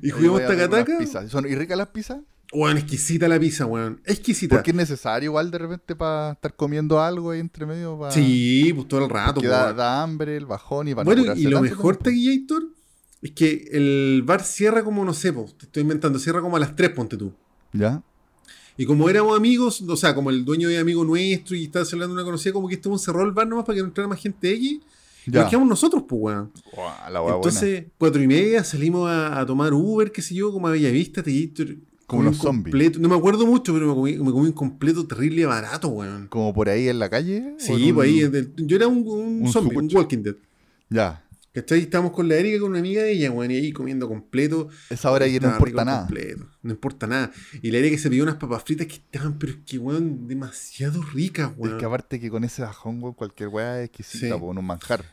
y 0.02 0.06
Ahí 0.06 0.10
juguemos 0.10 0.46
tacataca. 0.46 1.28
¿Son 1.28 1.46
y 1.46 1.54
ricas 1.54 1.78
las 1.78 1.88
pizzas? 1.88 2.18
Weón, 2.52 2.76
exquisita 2.76 3.28
la 3.28 3.40
pizza, 3.40 3.64
weón. 3.64 4.02
Exquisita. 4.04 4.56
Porque 4.56 4.72
es 4.72 4.76
necesario 4.76 5.30
igual 5.30 5.50
de 5.50 5.56
repente 5.56 5.96
para 5.96 6.32
estar 6.32 6.54
comiendo 6.54 7.00
algo 7.00 7.30
ahí 7.30 7.40
entre 7.40 7.64
medio. 7.64 7.98
Pa... 7.98 8.10
Sí, 8.10 8.72
pues 8.74 8.88
todo 8.88 9.04
el 9.04 9.10
rato. 9.10 9.40
Que 9.40 9.48
da, 9.48 10.02
hambre, 10.02 10.36
el 10.36 10.44
bajón 10.44 10.88
y 10.88 10.94
para 10.94 11.04
Bueno, 11.04 11.34
y 11.34 11.44
lo 11.44 11.62
mejor, 11.62 11.96
Taquillator, 11.96 12.64
es 13.22 13.30
que 13.30 13.68
el 13.72 14.22
bar 14.26 14.44
cierra 14.44 14.84
como, 14.84 15.02
no 15.02 15.14
sé, 15.14 15.32
pues, 15.32 15.56
te 15.56 15.64
estoy 15.64 15.80
inventando, 15.80 16.18
cierra 16.18 16.42
como 16.42 16.58
a 16.58 16.60
las 16.60 16.76
3, 16.76 16.90
ponte 16.90 17.16
tú. 17.16 17.32
¿Ya? 17.72 18.02
Y 18.76 18.86
como 18.86 19.08
éramos 19.08 19.36
amigos, 19.36 19.82
o 19.86 19.96
sea, 19.96 20.14
como 20.14 20.30
el 20.30 20.44
dueño 20.44 20.68
es 20.70 20.80
amigo 20.80 21.04
nuestro 21.04 21.54
y 21.56 21.64
estaba 21.64 21.84
celebrando 21.84 22.14
una 22.14 22.24
conocida, 22.24 22.52
como 22.54 22.68
que 22.68 22.74
este 22.76 22.88
cerró 22.98 23.22
el 23.24 23.32
bar 23.32 23.46
nomás 23.46 23.64
para 23.66 23.76
que 23.76 23.82
no 23.82 23.88
entrara 23.88 24.08
más 24.08 24.18
gente 24.20 24.50
X. 24.54 24.80
Y 25.26 25.30
nos 25.30 25.50
quedamos 25.50 25.68
nosotros, 25.68 26.04
pues, 26.08 26.20
weón. 26.22 26.50
Buena. 27.20 27.36
Entonces, 27.36 27.84
cuatro 27.98 28.22
y 28.22 28.26
media 28.26 28.64
salimos 28.64 29.08
a, 29.08 29.38
a 29.40 29.46
tomar 29.46 29.72
Uber, 29.72 30.10
qué 30.10 30.20
sé 30.22 30.34
yo, 30.34 30.50
como 30.52 30.66
a 30.68 30.70
Bellavista, 30.72 31.22
Taquillator. 31.22 31.76
Como 32.06 32.24
los 32.24 32.36
zombies. 32.38 32.72
completo- 32.74 32.98
No 32.98 33.08
me 33.08 33.14
acuerdo 33.14 33.46
mucho, 33.46 33.72
pero 33.72 33.86
me 33.88 33.94
comí, 33.94 34.12
me 34.16 34.32
comí 34.32 34.46
un 34.48 34.52
completo 34.52 35.06
terrible 35.06 35.46
barato, 35.46 35.88
weón. 35.88 36.26
Como 36.28 36.52
por 36.52 36.68
ahí 36.68 36.88
en 36.88 36.98
la 36.98 37.08
calle. 37.08 37.54
Sí, 37.58 37.88
en 37.90 37.94
pues 37.94 38.08
ahí, 38.08 38.24
un- 38.24 38.32
del- 38.32 38.52
yo 38.56 38.76
era 38.76 38.86
un, 38.88 38.98
un 39.06 39.42
un 39.44 39.52
zombie, 39.52 39.76
un. 39.78 39.88
Walking 39.94 40.18
Dead. 40.22 40.34
Ya. 40.90 41.24
¿Cachai? 41.54 41.80
Estábamos 41.80 42.12
con 42.12 42.28
la 42.28 42.36
Erika, 42.36 42.60
con 42.60 42.70
una 42.70 42.78
amiga 42.78 43.02
de 43.02 43.12
ella, 43.12 43.30
weón, 43.30 43.50
y 43.50 43.56
ahí 43.56 43.72
comiendo 43.72 44.08
completo. 44.08 44.68
Esa 44.88 45.10
hora 45.10 45.26
ahí 45.26 45.38
no 45.38 45.48
importa 45.50 45.84
nada. 45.84 46.06
completo, 46.06 46.46
no 46.62 46.70
importa 46.70 47.06
nada. 47.06 47.30
Y 47.60 47.70
la 47.70 47.78
Erika 47.78 47.98
se 47.98 48.08
pidió 48.08 48.22
unas 48.22 48.36
papas 48.36 48.62
fritas 48.64 48.86
que 48.86 48.94
estaban, 48.94 49.38
pero 49.38 49.52
es 49.52 49.58
que, 49.66 49.76
weón, 49.78 50.26
demasiado 50.26 51.02
ricas, 51.12 51.50
weón. 51.58 51.74
Es 51.74 51.80
que 51.80 51.84
aparte 51.84 52.18
que 52.18 52.30
con 52.30 52.44
ese 52.44 52.62
bajón, 52.62 53.02
weón, 53.02 53.14
cualquier 53.14 53.50
weá 53.50 53.80
es 53.80 53.86
exquisita, 53.90 54.36
Sí. 54.36 54.42
un 54.42 54.64
manjar. 54.64 55.04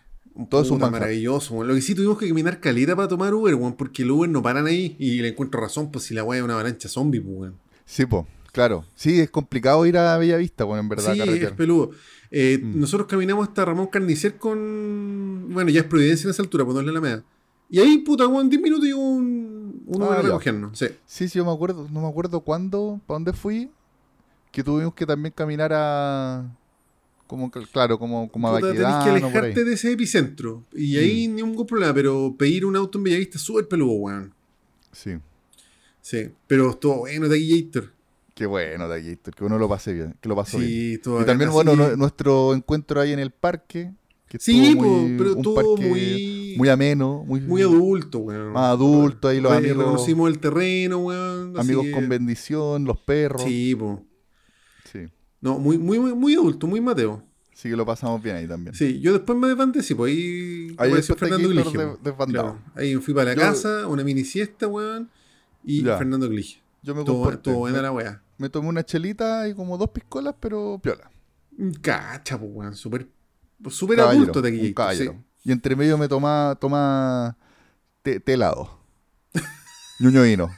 todo 0.49 0.61
es 0.61 0.69
un 0.71 0.79
manjar. 0.79 1.01
maravilloso, 1.01 1.55
weón. 1.55 1.67
Lo 1.67 1.75
que 1.75 1.81
sí 1.81 1.93
tuvimos 1.93 2.17
que 2.17 2.29
caminar 2.29 2.61
caleta 2.61 2.95
para 2.95 3.09
tomar 3.09 3.33
Uber, 3.33 3.55
weón, 3.55 3.75
porque 3.75 4.03
el 4.03 4.11
Uber 4.11 4.29
no 4.29 4.41
paran 4.41 4.65
ahí. 4.67 4.95
Y 4.97 5.19
le 5.21 5.27
encuentro 5.29 5.59
razón, 5.59 5.91
pues 5.91 6.05
si 6.05 6.13
la 6.13 6.23
weá 6.23 6.39
es 6.39 6.43
una 6.45 6.53
avalancha 6.53 6.87
zombie, 6.87 7.19
pues, 7.19 7.35
weón. 7.37 7.55
Sí, 7.85 8.05
po, 8.05 8.25
claro. 8.53 8.85
Sí, 8.95 9.19
es 9.19 9.29
complicado 9.29 9.85
ir 9.85 9.97
a 9.97 10.17
Bellavista, 10.17 10.63
bueno, 10.63 10.79
en 10.81 10.87
verdad, 10.87 11.13
Sí, 11.13 11.19
es 11.19 11.25
carretear. 11.25 11.55
peludo. 11.57 11.91
Eh, 12.31 12.59
Mm. 12.61 12.79
Nosotros 12.79 13.07
caminamos 13.07 13.47
hasta 13.47 13.65
Ramón 13.65 13.87
Carnicer 13.87 14.37
con. 14.37 15.47
Bueno, 15.49 15.69
ya 15.71 15.81
es 15.81 15.85
Providencia 15.87 16.25
en 16.27 16.31
esa 16.31 16.41
altura, 16.43 16.63
pues 16.63 16.75
no 16.75 16.81
es 16.81 16.85
la 16.85 16.91
Alameda. 16.91 17.23
Y 17.69 17.79
ahí, 17.79 17.99
puta, 17.99 18.27
weón, 18.27 18.49
10 18.49 18.61
minutos 18.61 18.87
y 18.87 18.93
un, 18.93 19.83
Uno 19.85 20.11
Ah, 20.11 20.19
a 20.19 20.21
recogernos, 20.21 20.77
sí. 20.77 20.87
Sí, 21.05 21.27
sí, 21.29 21.37
yo 21.37 21.45
me 21.45 21.51
acuerdo, 21.51 21.87
no 21.91 22.01
me 22.01 22.07
acuerdo 22.07 22.39
cuándo, 22.41 22.99
para 23.05 23.15
dónde 23.15 23.33
fui, 23.33 23.69
que 24.51 24.63
tuvimos 24.63 24.93
que 24.95 25.05
también 25.05 25.33
caminar 25.35 25.71
a, 25.73 26.45
como, 27.27 27.51
claro, 27.51 27.99
como, 27.99 28.27
como 28.31 28.47
a 28.49 28.55
Puta, 28.59 28.73
tenés 28.73 29.03
que 29.03 29.09
alejarte 29.11 29.63
de 29.63 29.73
ese 29.73 29.91
epicentro. 29.91 30.63
Y 30.73 30.97
ahí 30.97 31.27
ni 31.27 31.43
ningún 31.43 31.65
problema, 31.67 31.93
pero 31.93 32.35
pedir 32.37 32.65
un 32.65 32.75
auto 32.75 32.97
en 32.97 33.03
Bellavista 33.03 33.37
es 33.37 33.43
súper 33.43 33.67
peludo, 33.67 33.91
weón. 33.93 34.33
Sí, 34.91 35.17
Sí, 36.01 36.31
pero 36.47 36.71
estuvo 36.71 36.99
bueno 36.99 37.27
Taquillator. 37.29 37.91
Qué 38.39 38.45
bueno, 38.45 38.87
Taquillator, 38.87 39.35
que 39.35 39.43
uno 39.43 39.57
lo 39.57 39.67
pase 39.67 39.91
bien, 39.91 40.15
que 40.21 40.29
lo 40.29 40.35
pasó 40.37 40.59
bien. 40.59 40.93
Y 41.03 41.25
también, 41.25 41.51
bueno, 41.51 41.75
nuestro 41.97 42.53
encuentro 42.53 43.01
ahí 43.01 43.11
en 43.11 43.19
el 43.19 43.31
parque, 43.31 43.91
que 44.29 44.39
Sí, 44.39 44.75
muy, 44.77 45.17
pero 45.17 45.33
un 45.35 45.53
parque 45.55 45.87
muy, 45.89 46.55
muy 46.57 46.69
ameno, 46.69 47.25
muy, 47.27 47.41
muy 47.41 47.61
adulto, 47.61 48.19
weón. 48.19 48.53
Más 48.53 48.69
adulto, 48.71 49.27
ahí 49.27 49.41
los 49.41 49.51
amigos- 49.51 49.77
Reconocimos 49.79 50.29
el 50.29 50.39
terreno, 50.39 50.99
weón. 50.99 51.59
amigos 51.59 51.87
con 51.93 52.07
bendición, 52.07 52.85
los 52.85 52.97
perros. 52.99 53.41
Sí, 53.43 53.75
po. 53.75 54.05
sí, 54.89 54.99
No, 55.41 55.59
muy, 55.59 55.77
muy, 55.77 55.99
muy, 55.99 56.13
muy 56.13 56.33
adulto, 56.35 56.65
muy 56.65 56.79
Mateo. 56.79 57.21
sí 57.53 57.69
que 57.69 57.75
lo 57.75 57.85
pasamos 57.85 58.23
bien 58.23 58.37
ahí 58.37 58.47
también. 58.47 58.73
Sí, 58.73 59.01
yo 59.01 59.11
después 59.11 59.37
me 59.37 59.49
desbandé, 59.49 59.83
sí, 59.83 59.93
pues 59.95 60.13
ahí, 60.13 60.75
Ahí 60.77 60.87
apareció 60.91 61.15
Fernando 61.17 61.49
desbandado. 61.49 62.25
Claro, 62.25 62.59
Ahí 62.75 62.95
fui 62.95 63.13
para 63.13 63.31
la 63.31 63.35
Yo- 63.35 63.41
casa, 63.41 63.85
una 63.87 64.01
mini 64.05 64.23
siesta, 64.23 64.65
weón. 64.67 65.09
Y 65.61 65.83
Ya. 65.83 65.97
Fernando 65.97 66.29
Glige. 66.29 66.61
Yo 66.81 66.95
me 66.95 67.03
comporté. 67.03 67.35
estuvo 67.35 67.55
buena 67.59 67.81
la 67.81 67.91
weá. 67.91 68.21
Me 68.39 68.49
tomé 68.49 68.69
una 68.69 68.83
chelita 68.83 69.47
y 69.47 69.53
como 69.53 69.77
dos 69.77 69.89
piscolas, 69.91 70.33
pero 70.39 70.79
piola. 70.81 71.11
Cacha, 71.81 72.39
pues, 72.39 72.49
weón. 72.53 72.75
Súper 72.75 73.07
Caballero, 73.97 74.23
adulto 74.23 74.41
Taquillator. 74.41 74.73
caballero. 74.73 75.11
Sí. 75.13 75.49
Y 75.49 75.51
entre 75.51 75.75
medio 75.75 75.97
me 75.97 76.07
toma, 76.07 76.57
toma 76.59 77.37
té, 78.01 78.19
té 78.19 78.33
helado. 78.33 78.79
un. 80.39 80.51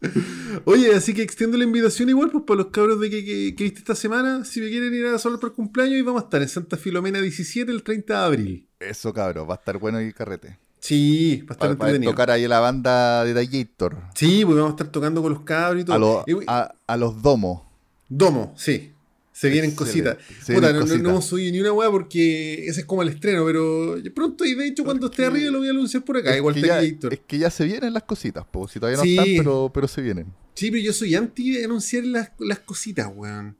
Oye, 0.64 0.94
así 0.94 1.12
que 1.12 1.20
extiendo 1.22 1.58
la 1.58 1.64
invitación 1.64 2.08
igual 2.08 2.30
pues 2.30 2.44
para 2.46 2.56
los 2.62 2.68
cabros 2.68 2.98
de 3.00 3.10
que, 3.10 3.22
que, 3.22 3.54
que 3.54 3.64
viste 3.64 3.80
esta 3.80 3.94
semana. 3.94 4.46
Si 4.46 4.60
me 4.62 4.70
quieren 4.70 4.94
ir 4.94 5.04
a 5.06 5.18
solo 5.18 5.38
por 5.38 5.52
cumpleaños, 5.54 5.96
y 5.98 6.02
vamos 6.02 6.22
a 6.22 6.24
estar 6.24 6.40
en 6.40 6.48
Santa 6.48 6.78
Filomena 6.78 7.20
17 7.20 7.70
el 7.70 7.82
30 7.82 8.18
de 8.18 8.24
abril. 8.24 8.68
Eso, 8.78 9.12
cabrón, 9.12 9.46
va 9.48 9.54
a 9.54 9.58
estar 9.58 9.76
bueno 9.76 9.98
el 9.98 10.14
carrete. 10.14 10.58
Sí, 10.80 11.40
estar 11.42 11.56
Para, 11.58 11.72
entretenido. 11.72 12.12
tocar 12.12 12.30
ahí 12.30 12.48
la 12.48 12.58
banda 12.60 13.24
de 13.24 13.34
Taquillator. 13.34 13.96
Sí, 14.14 14.44
pues 14.44 14.56
vamos 14.56 14.70
a 14.72 14.74
estar 14.74 14.88
tocando 14.88 15.22
con 15.22 15.32
los 15.32 15.42
cabros 15.42 15.82
y 15.82 15.84
todo. 15.84 16.20
A, 16.20 16.24
Y- 16.30 16.34
a, 16.46 16.74
a 16.86 16.96
los 16.96 17.20
domos. 17.22 17.62
Domo, 18.08 18.54
sí. 18.56 18.92
Se 19.32 19.48
vienen 19.48 19.70
Excelente. 19.70 20.16
cositas. 20.16 20.44
Se 20.44 20.54
Puta, 20.54 20.72
vienen 20.72 21.02
no, 21.02 21.12
no- 21.12 21.22
subido 21.22 21.52
ni 21.52 21.60
una 21.60 21.72
weá 21.72 21.90
porque 21.90 22.66
ese 22.66 22.80
es 22.80 22.86
como 22.86 23.02
el 23.02 23.08
estreno, 23.08 23.44
pero 23.46 23.96
pronto 24.14 24.44
y 24.44 24.54
de 24.54 24.66
hecho 24.66 24.84
cuando 24.84 25.06
esté 25.06 25.24
arriba 25.26 25.50
lo 25.50 25.58
voy 25.58 25.68
a 25.68 25.70
anunciar 25.70 26.04
por 26.04 26.16
acá, 26.18 26.30
Es 26.32 26.36
igual 26.38 26.54
que, 26.54 26.60
ya, 26.62 26.80
es 26.82 27.20
que 27.26 27.38
ya 27.38 27.50
se 27.50 27.64
vienen 27.64 27.94
las 27.94 28.02
cositas, 28.02 28.44
po. 28.50 28.68
si 28.68 28.78
todavía 28.80 28.98
no 28.98 29.02
Sí. 29.04 29.12
están, 29.18 29.26
pero, 29.38 29.70
pero 29.72 29.88
se 29.88 30.02
vienen. 30.02 30.26
Sí, 30.54 30.70
pero 30.70 30.82
yo 30.82 30.92
soy 30.92 31.14
anti 31.14 31.52
de 31.52 31.64
anunciar 31.64 32.04
las, 32.04 32.32
las 32.38 32.58
cositas, 32.58 33.08
weón. 33.14 33.56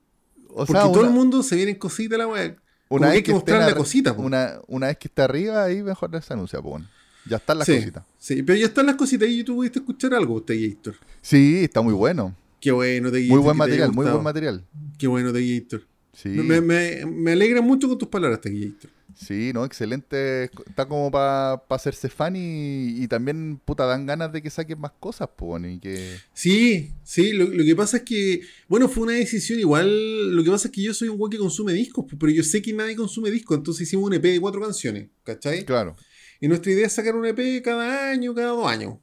O 0.48 0.66
Porque 0.66 0.72
sea, 0.72 0.82
todo 0.82 1.00
una, 1.00 1.08
el 1.08 1.14
mundo 1.14 1.42
se 1.42 1.56
vienen 1.56 1.76
cositas 1.76 2.18
la 2.18 2.26
weá. 2.26 2.56
Una 2.90 3.06
que 3.08 3.12
vez 3.14 3.22
que 3.22 3.32
mostrar 3.32 3.60
estén 3.60 3.72
la 3.74 3.78
cosita, 3.78 4.16
po. 4.16 4.22
Una, 4.22 4.60
una 4.66 4.88
vez 4.88 4.98
que 4.98 5.08
está 5.08 5.24
arriba, 5.24 5.64
ahí 5.64 5.82
mejor 5.82 6.10
se 6.22 6.32
anuncia, 6.34 6.60
po. 6.60 6.78
Ya 7.26 7.36
están 7.36 7.58
las 7.58 7.66
sí, 7.66 7.76
cositas. 7.76 8.04
Sí, 8.18 8.42
pero 8.42 8.58
ya 8.58 8.66
están 8.66 8.86
las 8.86 8.96
cositas 8.96 9.28
y 9.28 9.44
tú 9.44 9.54
pudiste 9.56 9.78
escuchar 9.80 10.14
algo, 10.14 10.42
Taquillator. 10.42 10.94
Sí, 11.20 11.64
está 11.64 11.80
muy 11.82 11.94
bueno. 11.94 12.34
Qué 12.60 12.72
bueno, 12.72 13.10
Taquillator. 13.10 13.36
Muy 13.36 13.44
buen 13.44 13.56
material, 13.56 13.92
muy 13.92 14.06
buen 14.10 14.22
material. 14.22 14.64
Qué 14.98 15.06
bueno, 15.06 15.32
Taquillator. 15.32 15.82
Sí, 16.12 16.28
Me, 16.30 16.60
me, 16.60 17.06
me 17.06 17.32
alegra 17.32 17.60
mucho 17.62 17.88
con 17.88 17.96
tus 17.96 18.08
palabras, 18.08 18.40
Taquillator. 18.40 18.90
sí, 19.14 19.52
no, 19.54 19.64
excelente. 19.64 20.44
Está 20.66 20.86
como 20.86 21.10
para 21.10 21.62
hacerse 21.70 22.08
fan 22.08 22.34
y, 22.36 23.02
y 23.02 23.06
también, 23.08 23.60
puta, 23.64 23.86
dan 23.86 24.04
ganas 24.06 24.32
de 24.32 24.42
que 24.42 24.50
saquen 24.50 24.80
más 24.80 24.92
cosas, 24.98 25.28
po, 25.36 25.58
y 25.58 25.78
que... 25.78 26.16
Sí, 26.34 26.90
sí, 27.04 27.32
lo, 27.32 27.44
lo 27.46 27.64
que 27.64 27.76
pasa 27.76 27.98
es 27.98 28.02
que, 28.02 28.40
bueno, 28.68 28.88
fue 28.88 29.04
una 29.04 29.12
decisión 29.12 29.58
igual, 29.60 30.34
lo 30.34 30.42
que 30.44 30.50
pasa 30.50 30.68
es 30.68 30.72
que 30.72 30.82
yo 30.82 30.92
soy 30.92 31.08
un 31.08 31.16
güey 31.16 31.30
que 31.30 31.38
consume 31.38 31.72
discos, 31.72 32.04
pero 32.18 32.32
yo 32.32 32.42
sé 32.42 32.60
que 32.60 32.72
nadie 32.72 32.96
consume 32.96 33.30
discos, 33.30 33.56
entonces 33.58 33.86
hicimos 33.86 34.06
un 34.06 34.14
EP 34.14 34.22
de 34.22 34.40
cuatro 34.40 34.60
canciones, 34.60 35.08
¿cachai? 35.24 35.64
Claro. 35.64 35.96
Y 36.40 36.48
nuestra 36.48 36.72
idea 36.72 36.86
es 36.86 36.92
sacar 36.92 37.14
un 37.14 37.26
EP 37.26 37.62
cada 37.62 38.10
año, 38.10 38.34
cada 38.34 38.48
dos 38.48 38.66
años. 38.66 38.94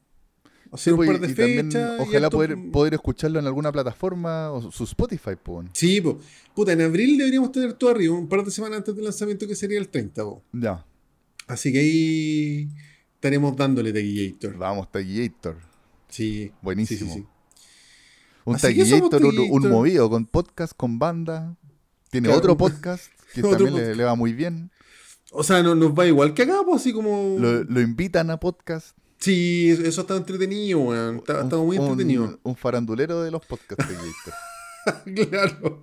Hacer 0.72 0.94
un 0.94 0.98
Pues, 0.98 1.10
par 1.12 1.20
de 1.22 1.28
y 1.32 1.34
también, 1.36 1.72
fechas. 1.72 2.00
y 2.00 2.02
ojalá 2.02 2.30
poder, 2.30 2.58
poder 2.74 2.94
escucharlo 2.96 3.40
en 3.40 3.46
alguna 3.46 3.72
plataforma 3.72 4.52
o 4.52 4.70
su 4.72 4.84
Spotify, 4.84 5.36
po. 5.42 5.64
Sí, 5.74 6.02
pues, 6.02 6.16
puta, 6.54 6.74
en 6.74 6.82
abril 6.82 7.18
deberíamos 7.18 7.52
tener 7.54 7.74
todo 7.74 7.92
arriba, 7.92 8.14
un 8.16 8.28
par 8.28 8.44
de 8.44 8.52
semanas 8.52 8.80
antes 8.80 8.94
del 8.96 9.06
lanzamiento 9.06 9.48
que 9.48 9.56
sería 9.56 9.80
el 9.80 9.88
30, 9.88 10.24
po. 10.24 10.44
Ya, 10.52 10.84
Así 11.48 11.72
que 11.72 11.80
ahí 11.80 12.68
estaremos 13.16 13.56
dándole 13.56 13.94
Taquillator. 13.94 14.58
vamos, 14.58 14.92
Taquillator. 14.92 15.56
Sí. 16.10 16.52
Buenísimo. 16.62 17.00
sí, 17.00 17.20
sí, 17.20 17.22
sí. 17.22 17.28
Un 18.44 18.58
Taquillator, 18.58 19.24
un, 19.26 19.40
un 19.66 19.70
movido 19.72 20.10
con 20.10 20.26
podcast, 20.26 20.74
con 20.76 21.00
banda. 21.00 21.56
Tiene 22.12 22.28
Claro. 22.28 22.40
otro 22.40 22.58
podcast 22.58 23.06
que 23.34 23.40
Otro 23.46 23.66
también 23.66 23.76
le, 23.76 23.96
le 23.96 24.04
va 24.04 24.16
muy 24.16 24.34
bien. 24.34 24.70
O 25.32 25.44
sea, 25.44 25.62
no, 25.62 25.76
nos 25.76 25.94
va 25.94 26.06
igual 26.06 26.34
que 26.34 26.44
acá, 26.44 26.62
pues 26.66 26.82
así 26.82 26.94
como. 26.94 27.38
Lo, 27.40 27.64
lo 27.64 27.82
invitan 27.82 28.30
a 28.30 28.40
podcast. 28.40 28.98
Sí, 29.20 29.70
eso 29.84 30.02
está 30.02 30.16
entretenido, 30.16 30.80
weón. 30.80 31.18
Está, 31.18 31.42
está 31.42 31.58
muy 31.58 31.78
entretenido. 31.78 32.24
Un, 32.26 32.40
un 32.44 32.56
farandulero 32.56 33.22
de 33.24 33.32
los 33.32 33.46
podcasts 33.46 33.86
Taquillator. 33.88 34.34
claro. 35.30 35.82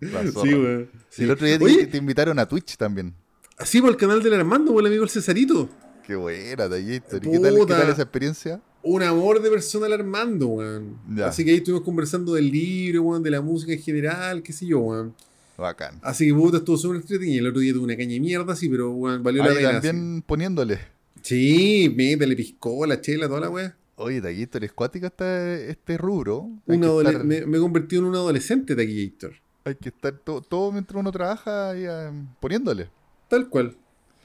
La 0.00 0.22
Sí, 0.42 0.54
weón. 0.54 0.90
Y 1.16 1.22
el 1.24 1.30
otro 1.30 1.46
día 1.46 1.58
te, 1.58 1.64
Oye, 1.64 1.86
te 1.86 1.96
invitaron 1.96 2.38
a 2.38 2.46
Twitch 2.46 2.76
también. 2.76 3.14
así 3.58 3.80
por 3.80 3.90
el 3.90 3.96
canal 3.96 4.22
del 4.22 4.34
Armando, 4.34 4.72
por 4.72 4.82
el 4.82 4.88
amigo 4.88 5.04
el 5.04 5.10
Cesarito. 5.10 5.68
Qué 6.06 6.16
buena, 6.16 6.68
Taquillator. 6.68 7.24
¿Y 7.24 7.30
qué 7.30 7.38
tal, 7.38 7.54
qué 7.58 7.66
tal 7.66 7.88
esa 7.90 8.02
experiencia? 8.02 8.60
Un 8.82 9.02
amor 9.02 9.40
de 9.40 9.48
persona 9.48 9.86
el 9.86 9.94
Armando, 9.94 10.48
weón. 10.48 10.98
Así 11.24 11.44
que 11.44 11.52
ahí 11.52 11.56
estuvimos 11.58 11.84
conversando 11.84 12.34
del 12.34 12.50
libro, 12.50 13.02
weón, 13.02 13.22
de 13.22 13.30
la 13.30 13.40
música 13.40 13.72
en 13.72 13.80
general, 13.80 14.42
qué 14.42 14.52
sé 14.52 14.66
yo, 14.66 14.80
weón. 14.80 15.14
Bacán. 15.56 16.00
Así 16.02 16.26
que 16.28 16.34
puta, 16.34 16.58
estuvo 16.58 16.76
súper 16.76 17.00
entretenido. 17.00 17.40
El 17.40 17.46
otro 17.50 17.60
día 17.60 17.72
tuve 17.72 17.84
una 17.84 17.96
caña 17.96 18.12
de 18.14 18.20
mierda, 18.20 18.56
sí, 18.56 18.68
pero 18.68 18.90
weón, 18.92 19.22
valió 19.22 19.42
la 19.44 19.54
pena. 19.54 19.72
también 19.80 20.22
poniéndole. 20.26 20.78
Sí, 21.22 21.92
métele 21.96 22.36
piscola, 22.36 23.00
chela, 23.00 23.28
toda 23.28 23.40
la 23.40 23.50
weá. 23.50 23.76
Oye, 23.96 24.20
Taquillator, 24.20 24.64
es 24.64 24.72
cuático 24.72 25.06
este, 25.06 25.70
este 25.70 25.96
rubro. 25.96 26.48
Hay 26.68 26.74
Un 26.76 26.80
que, 26.82 26.86
adole- 26.88 27.08
estar, 27.10 27.24
me, 27.24 27.46
me 27.46 27.56
he 27.58 27.60
convertido 27.60 28.02
en 28.02 28.08
un 28.08 28.14
adolescente 28.16 28.74
Taquillator. 28.74 29.32
hay 29.64 29.74
que 29.76 29.88
estar 29.90 30.12
to- 30.18 30.42
todo 30.42 30.72
mientras 30.72 30.98
uno 31.00 31.12
trabaja 31.12 31.70
ahí, 31.70 31.84
eh, 31.88 32.10
poniéndole. 32.40 32.90
Tal 33.28 33.48
cual. 33.48 33.76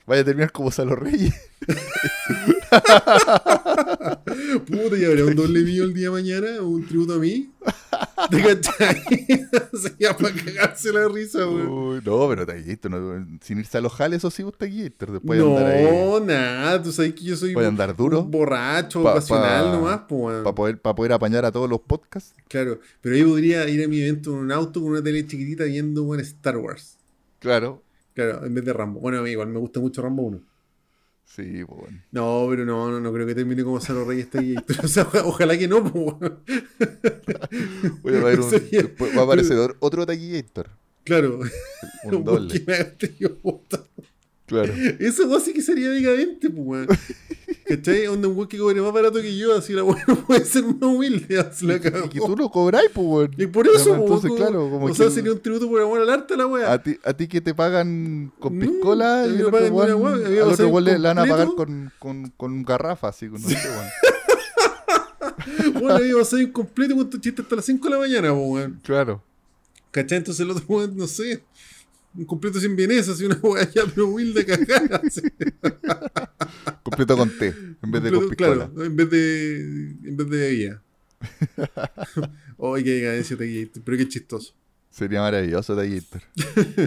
Vaya 0.09 0.21
a 0.23 0.25
terminar 0.25 0.51
como 0.51 0.71
Salo 0.71 0.95
Reyes. 0.95 1.35
Puta, 4.65 4.97
y 4.97 5.05
habrá 5.05 5.25
un 5.25 5.35
doble 5.35 5.61
mío 5.61 5.83
el 5.83 5.93
día 5.93 6.05
de 6.07 6.11
mañana, 6.11 6.61
un 6.63 6.83
tributo 6.87 7.13
a 7.13 7.19
mí. 7.19 7.51
¿Te 8.31 8.41
cachai? 8.41 9.03
Sería 9.79 10.17
para 10.17 10.33
cagarse 10.33 10.91
la 10.91 11.07
risa. 11.09 11.45
Uy, 11.47 12.01
no, 12.03 12.27
pero 12.27 12.43
Taquillator, 12.45 12.89
no, 12.91 13.37
sin 13.41 13.59
irse 13.59 13.77
a 13.77 13.81
los 13.81 13.93
jales, 13.93 14.17
eso 14.17 14.31
sí, 14.31 14.41
vos 14.41 14.57
Taquillator. 14.57 15.11
Después 15.11 15.39
de 15.39 15.45
andar 15.45 15.65
ahí. 15.67 15.83
No, 15.85 16.19
nada, 16.19 16.81
tú 16.81 16.91
sabes 16.91 17.13
que 17.13 17.23
yo 17.25 17.35
soy 17.35 17.53
Voy 17.53 17.65
a 17.65 17.67
andar 17.67 17.95
duro. 17.95 18.21
un 18.21 18.31
borracho, 18.31 19.03
Pa- 19.03 19.13
pasional 19.13 19.65
pa- 19.65 19.71
nomás, 19.71 20.01
pues. 20.09 20.37
Para 20.43 20.55
poder, 20.55 20.81
pa 20.81 20.95
poder 20.95 21.13
apañar 21.13 21.45
a 21.45 21.51
todos 21.51 21.69
los 21.69 21.81
podcasts. 21.81 22.33
Claro, 22.47 22.79
pero 23.01 23.15
yo 23.15 23.27
podría 23.27 23.69
ir 23.69 23.83
a 23.83 23.87
mi 23.87 24.01
evento 24.01 24.31
en 24.31 24.37
un 24.37 24.51
auto 24.51 24.81
con 24.81 24.89
una 24.91 25.03
tele 25.03 25.23
chiquitita 25.27 25.65
viendo 25.65 26.01
weón, 26.03 26.19
Star 26.21 26.57
Wars. 26.57 26.97
Claro. 27.37 27.83
Claro, 28.19 28.45
en 28.45 28.53
vez 28.53 28.65
de 28.65 28.73
Rambo. 28.73 28.99
Bueno, 28.99 29.19
a 29.19 29.21
mí 29.21 29.29
igual 29.31 29.47
me 29.47 29.59
gusta 29.59 29.79
mucho 29.79 30.01
Rambo 30.01 30.23
1. 30.23 30.41
Sí, 31.23 31.63
pues 31.65 31.79
bueno. 31.79 32.01
No, 32.11 32.47
pero 32.49 32.65
no, 32.65 32.89
no, 32.91 32.99
no 32.99 33.13
creo 33.13 33.25
que 33.27 33.35
termine 33.35 33.63
como 33.63 33.79
Salo 33.79 34.03
Reyes 34.03 34.25
está 34.25 34.39
ahí. 34.39 34.55
O 34.83 34.87
sea, 34.87 35.03
oja- 35.03 35.23
ojalá 35.25 35.57
que 35.57 35.67
no, 35.67 35.83
pues, 35.83 35.93
weón. 35.95 36.39
Voy 38.01 38.15
a 38.15 38.23
ver 38.23 38.39
un- 38.41 38.49
Sería- 38.49 38.89
va 39.17 39.21
a 39.21 39.23
aparecer 39.25 39.75
otro 39.79 40.05
Taquillator. 40.05 40.69
Claro, 41.05 41.39
Un 42.03 42.23
doble. 42.23 42.61
Claro. 44.49 44.73
Eso 44.99 45.27
weón, 45.27 45.41
sí 45.41 45.53
que 45.53 45.61
sería 45.61 45.89
decadente, 45.89 46.49
pues, 46.49 46.67
weón. 46.67 46.87
¿Cachai? 47.65 48.07
Onda 48.07 48.27
un 48.27 48.35
weón 48.35 48.47
que 48.49 48.57
cobre 48.57 48.81
más 48.81 48.91
barato 48.91 49.21
que 49.21 49.37
yo, 49.37 49.55
así 49.55 49.73
la 49.73 49.83
weón 49.83 49.99
no 50.07 50.15
puede 50.25 50.43
ser 50.43 50.63
más 50.63 50.81
humilde, 50.81 51.39
así 51.39 51.67
la 51.67 51.75
Y 51.75 51.79
que 51.79 51.91
tú 52.19 52.35
lo 52.35 52.49
cobráis, 52.49 52.89
pues, 52.93 53.07
weón. 53.07 53.31
Y 53.37 53.45
por 53.47 53.67
eso, 53.67 53.93
Además, 53.93 53.97
pues, 53.97 54.23
Entonces, 54.23 54.29
como- 54.31 54.35
claro, 54.37 54.69
como 54.71 54.85
o 54.85 54.87
que 54.89 54.95
sea, 54.95 55.09
sería 55.11 55.31
un 55.31 55.39
tributo 55.39 55.69
por 55.69 55.81
amor 55.81 56.01
al 56.01 56.09
arte 56.09 56.35
la 56.35 56.47
weá. 56.47 56.73
a 56.73 56.81
ti, 56.83 56.97
a 57.03 57.13
ti 57.13 57.27
que 57.27 57.41
te 57.41 57.53
pagan 57.53 58.31
con 58.39 58.57
piscola 58.59 59.25
y 59.27 59.35
otro 59.35 59.51
pagan 59.51 59.69
con 59.71 59.77
weón- 59.77 59.95
una 59.95 60.29
weá, 60.29 60.43
al 60.43 60.49
otro 60.51 60.67
weón 60.69 60.83
le, 60.85 60.99
le 60.99 61.07
van 61.07 61.19
a 61.19 61.25
pagar 61.25 61.47
con, 61.55 61.91
con, 61.99 62.29
con 62.35 62.63
garrafa, 62.63 63.09
así, 63.09 63.27
con 63.29 63.41
no 63.41 63.47
sé, 63.49 63.55
weón. 63.55 63.87
Bueno, 65.73 66.15
va 66.17 66.21
a 66.21 66.25
ser 66.25 66.39
incompleto 66.41 66.95
con 66.95 67.09
tu 67.09 67.17
chiste 67.17 67.41
hasta 67.41 67.55
las 67.55 67.65
5 67.65 67.87
de 67.87 67.93
la 67.93 67.99
mañana, 67.99 68.29
po, 68.33 68.41
weón. 68.47 68.79
Claro. 68.83 69.21
¿Cachai? 69.91 70.17
Entonces 70.19 70.41
el 70.43 70.51
otro 70.51 70.63
weón, 70.67 70.95
no 70.97 71.07
sé. 71.07 71.43
Un 72.15 72.25
completo 72.25 72.59
sin 72.59 72.75
vienesa, 72.75 73.11
así 73.11 73.25
una 73.25 73.35
weá 73.41 73.69
ya, 73.69 73.83
pero 73.85 74.07
humilde 74.07 74.45
cagada. 74.45 75.01
Completo 76.83 77.17
con 77.17 77.29
té, 77.37 77.47
en 77.81 77.91
vez 77.91 78.03
de 78.03 78.09
con 78.11 78.19
Completo, 78.19 78.29
piscola. 78.29 78.67
Claro, 78.67 78.85
en 78.85 78.95
vez 78.95 79.09
de, 79.09 79.59
en 80.03 80.17
vez 80.17 80.29
de 80.29 80.37
bebida. 80.37 80.83
Oye, 82.57 82.83
qué 82.83 82.91
decadencia 82.91 83.35
guiaste, 83.37 83.81
pero 83.81 83.97
qué 83.97 84.07
chistoso. 84.07 84.53
Sería 84.89 85.21
maravilloso, 85.21 85.75
Taquillator. 85.75 86.21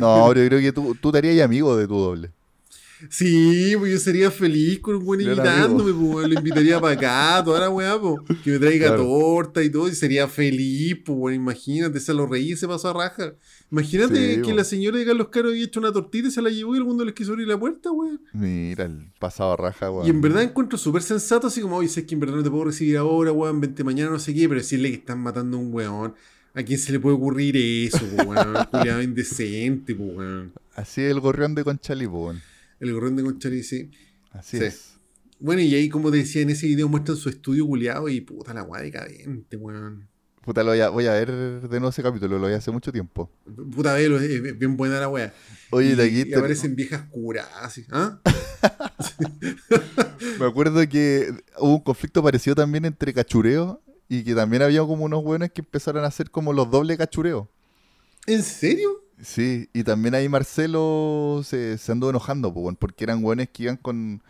No, 0.00 0.26
pero 0.28 0.42
yo 0.42 0.48
creo 0.48 0.60
que 0.60 0.72
tú, 0.72 0.96
tú 1.00 1.12
te 1.12 1.18
harías 1.18 1.44
amigo 1.44 1.76
de 1.76 1.86
tu 1.86 1.96
doble. 1.96 2.30
Sí, 3.10 3.74
pues 3.78 3.92
yo 3.92 3.98
sería 3.98 4.30
feliz 4.30 4.80
con 4.80 4.96
un 4.96 5.04
buen 5.04 5.20
invitándome, 5.20 5.92
pues 5.92 6.28
lo 6.28 6.34
invitaría 6.34 6.80
para 6.80 6.94
acá, 6.94 7.42
toda 7.44 7.60
la 7.60 7.70
weá, 7.70 7.98
pues. 8.00 8.16
Que 8.42 8.50
me 8.52 8.58
traiga 8.58 8.88
Claro. 8.88 9.04
torta 9.04 9.62
y 9.62 9.70
todo, 9.70 9.88
y 9.88 9.94
sería 9.94 10.28
feliz, 10.28 10.96
pues 11.04 11.16
bueno, 11.18 11.36
imagínate, 11.36 12.00
se 12.00 12.14
lo 12.14 12.26
reí 12.26 12.52
y 12.52 12.56
se 12.56 12.66
pasó 12.68 12.88
a 12.90 12.92
raja. 12.92 13.34
Imagínate 13.70 14.36
Sí, 14.36 14.42
que 14.42 14.54
la 14.54 14.64
señora 14.64 14.98
de 14.98 15.06
Carlos 15.06 15.28
Caro 15.28 15.48
había 15.48 15.64
hecho 15.64 15.80
una 15.80 15.92
tortita 15.92 16.28
y 16.28 16.30
se 16.30 16.42
la 16.42 16.50
llevó 16.50 16.74
y 16.74 16.78
el 16.78 16.84
mundo 16.84 17.04
les 17.04 17.14
quiso 17.14 17.32
abrir 17.32 17.48
la 17.48 17.58
puerta, 17.58 17.90
weón. 17.90 18.20
Mira, 18.32 18.84
el 18.84 19.06
pasado 19.18 19.52
a 19.52 19.56
raja, 19.56 19.90
weón. 19.90 20.06
Y 20.06 20.10
en 20.10 20.20
verdad 20.20 20.42
encuentro 20.42 20.78
súper 20.78 21.02
sensato, 21.02 21.46
así 21.46 21.60
como, 21.60 21.76
oye, 21.76 21.88
sé 21.88 22.04
que 22.06 22.14
en 22.14 22.20
verdad 22.20 22.36
no 22.36 22.42
te 22.42 22.50
puedo 22.50 22.64
recibir 22.64 22.96
ahora, 22.98 23.32
weón, 23.32 23.60
vente 23.60 23.82
mañana, 23.84 24.10
no 24.10 24.18
sé 24.18 24.34
qué, 24.34 24.48
pero 24.48 24.60
decirle 24.60 24.90
que 24.90 24.96
están 24.96 25.20
matando 25.20 25.56
a 25.56 25.60
un 25.60 25.72
weón. 25.72 26.14
¿A 26.54 26.62
quién 26.62 26.78
se 26.78 26.92
le 26.92 27.00
puede 27.00 27.16
ocurrir 27.16 27.56
eso, 27.56 28.04
weón? 28.26 28.54
Culiado 28.70 29.00
indecente, 29.02 29.94
weón. 29.94 30.52
Así 30.74 31.00
es 31.00 31.10
el 31.10 31.20
gorrión 31.20 31.54
de 31.54 31.64
Conchalí, 31.64 32.04
weón. 32.06 32.42
El 32.82 32.92
gorrón 32.92 33.14
de 33.16 33.22
Conchari, 33.22 33.62
sí. 33.62 33.90
Así 34.32 34.58
Sí. 34.58 34.64
es. 34.64 34.94
Bueno, 35.38 35.62
y 35.62 35.72
ahí, 35.74 35.88
como 35.88 36.10
te 36.10 36.18
decía, 36.18 36.42
en 36.42 36.50
ese 36.50 36.66
video 36.66 36.88
muestran 36.88 37.16
su 37.16 37.28
estudio 37.28 37.66
culiado 37.66 38.08
y 38.08 38.20
puta 38.20 38.52
la 38.54 38.62
weá 38.64 38.82
decadente, 38.82 39.56
weón. 39.56 40.08
Puta, 40.44 40.64
lo 40.64 40.70
voy 40.70 40.80
a, 40.80 40.88
voy 40.88 41.06
a 41.06 41.12
ver 41.12 41.30
de 41.30 41.68
nuevo 41.78 41.90
ese 41.90 42.02
capítulo, 42.02 42.38
lo 42.40 42.48
vi 42.48 42.54
hace 42.54 42.72
mucho 42.72 42.90
tiempo. 42.92 43.30
Puta 43.74 43.94
velo, 43.94 44.18
es 44.20 44.58
bien 44.58 44.76
buena 44.76 44.98
la 44.98 45.08
weá. 45.08 45.32
Oye, 45.70 45.92
y, 45.92 45.94
de 45.94 46.02
aquí 46.02 46.20
y 46.22 46.30
te- 46.30 46.36
aparecen 46.36 46.74
viejas 46.74 47.02
curas, 47.10 47.46
así. 47.60 47.86
¿Ah? 47.90 48.20
me 50.40 50.46
acuerdo 50.46 50.86
que 50.88 51.32
hubo 51.58 51.76
un 51.76 51.82
conflicto 51.82 52.22
parecido 52.22 52.56
también 52.56 52.84
entre 52.84 53.12
cachureo 53.14 53.80
y 54.08 54.24
que 54.24 54.34
también 54.34 54.62
había 54.62 54.80
como 54.80 55.04
unos 55.04 55.22
buenos 55.22 55.50
que 55.50 55.60
empezaron 55.60 56.04
a 56.04 56.08
hacer 56.08 56.30
como 56.30 56.52
los 56.52 56.70
doble 56.70 56.96
cachureos. 56.96 57.46
¿En 58.26 58.42
serio? 58.42 58.90
Sí, 59.22 59.68
y 59.72 59.84
también 59.84 60.14
ahí 60.16 60.28
Marcelo 60.28 61.42
se, 61.44 61.78
se 61.78 61.92
anduvo 61.92 62.10
enojando, 62.10 62.52
porque 62.78 63.04
eran 63.04 63.22
buenos 63.22 63.46
que 63.52 63.62
iban 63.64 63.76
con 63.76 64.20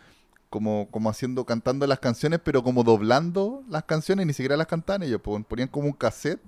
como, 0.51 0.87
como 0.91 1.09
haciendo, 1.09 1.45
cantando 1.45 1.87
las 1.87 1.97
canciones, 1.99 2.39
pero 2.43 2.63
como 2.63 2.83
doblando 2.83 3.63
las 3.69 3.85
canciones, 3.85 4.27
ni 4.27 4.33
siquiera 4.33 4.55
las 4.55 4.67
cantaban 4.67 5.01
ellos, 5.01 5.19
ponían 5.19 5.67
como 5.67 5.87
un 5.87 5.93
cassette, 5.93 6.39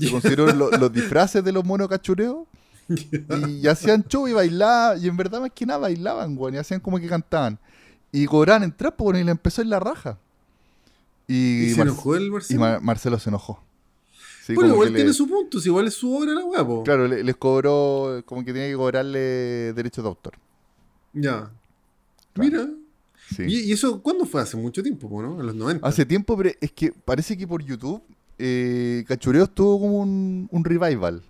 se 0.00 0.10
consiguieron 0.10 0.58
lo- 0.58 0.70
los 0.72 0.92
disfraces 0.92 1.44
de 1.44 1.52
los 1.52 1.64
monos 1.64 1.86
cachureos, 1.88 2.38
y 3.48 3.68
hacían 3.68 4.02
show 4.08 4.26
y 4.26 4.32
bailaban, 4.32 5.00
y 5.00 5.06
en 5.06 5.16
verdad 5.16 5.40
más 5.40 5.52
que 5.54 5.64
nada 5.64 5.78
bailaban, 5.78 6.36
weón, 6.36 6.54
y 6.54 6.58
hacían 6.58 6.80
como 6.80 6.98
que 6.98 7.06
cantaban. 7.06 7.56
Y 8.10 8.26
cobraban 8.26 8.64
entrar, 8.64 8.96
po, 8.96 9.04
weón, 9.04 9.20
y 9.20 9.24
le 9.24 9.30
empezó 9.30 9.62
en 9.62 9.70
la 9.70 9.78
raja. 9.78 10.18
Y, 11.28 11.66
¿Y 11.66 11.70
se 11.70 11.76
Mar- 11.78 11.86
enojó 11.86 12.16
el 12.16 12.26
y 12.26 12.30
Marcelo? 12.30 12.60
Mar- 12.60 12.80
Marcelo 12.82 13.18
se 13.20 13.30
enojó. 13.30 13.62
Sí, 14.50 14.54
bueno, 14.54 14.74
igual 14.74 14.88
tiene 14.90 15.08
le- 15.08 15.14
su 15.14 15.26
punto, 15.28 15.60
si 15.60 15.68
igual 15.68 15.86
es 15.88 15.94
su 15.94 16.14
obra 16.14 16.32
la 16.32 16.66
po. 16.66 16.82
Claro, 16.84 17.08
le- 17.08 17.22
les 17.24 17.36
cobró, 17.36 18.22
como 18.26 18.44
que 18.44 18.52
tenía 18.52 18.68
que 18.68 18.76
cobrarle 18.76 19.72
derechos 19.72 20.04
de 20.04 20.08
autor. 20.08 20.34
Ya. 21.12 21.50
Claro. 22.32 22.50
Mira. 22.50 22.68
Sí. 23.36 23.44
¿Y, 23.46 23.60
y 23.68 23.72
eso 23.72 24.02
cuándo 24.02 24.24
fue? 24.26 24.40
Hace 24.40 24.56
mucho 24.56 24.82
tiempo, 24.82 25.08
po, 25.08 25.22
¿no? 25.22 25.40
En 25.40 25.46
los 25.46 25.54
90. 25.54 25.86
Hace 25.86 26.04
tiempo, 26.04 26.36
pero 26.36 26.50
es 26.60 26.72
que 26.72 26.92
parece 26.92 27.36
que 27.36 27.46
por 27.46 27.62
YouTube 27.64 28.02
eh, 28.38 29.04
Cachureos 29.06 29.54
tuvo 29.54 29.78
como 29.80 29.98
un, 29.98 30.48
un 30.50 30.64
revival. 30.64 31.22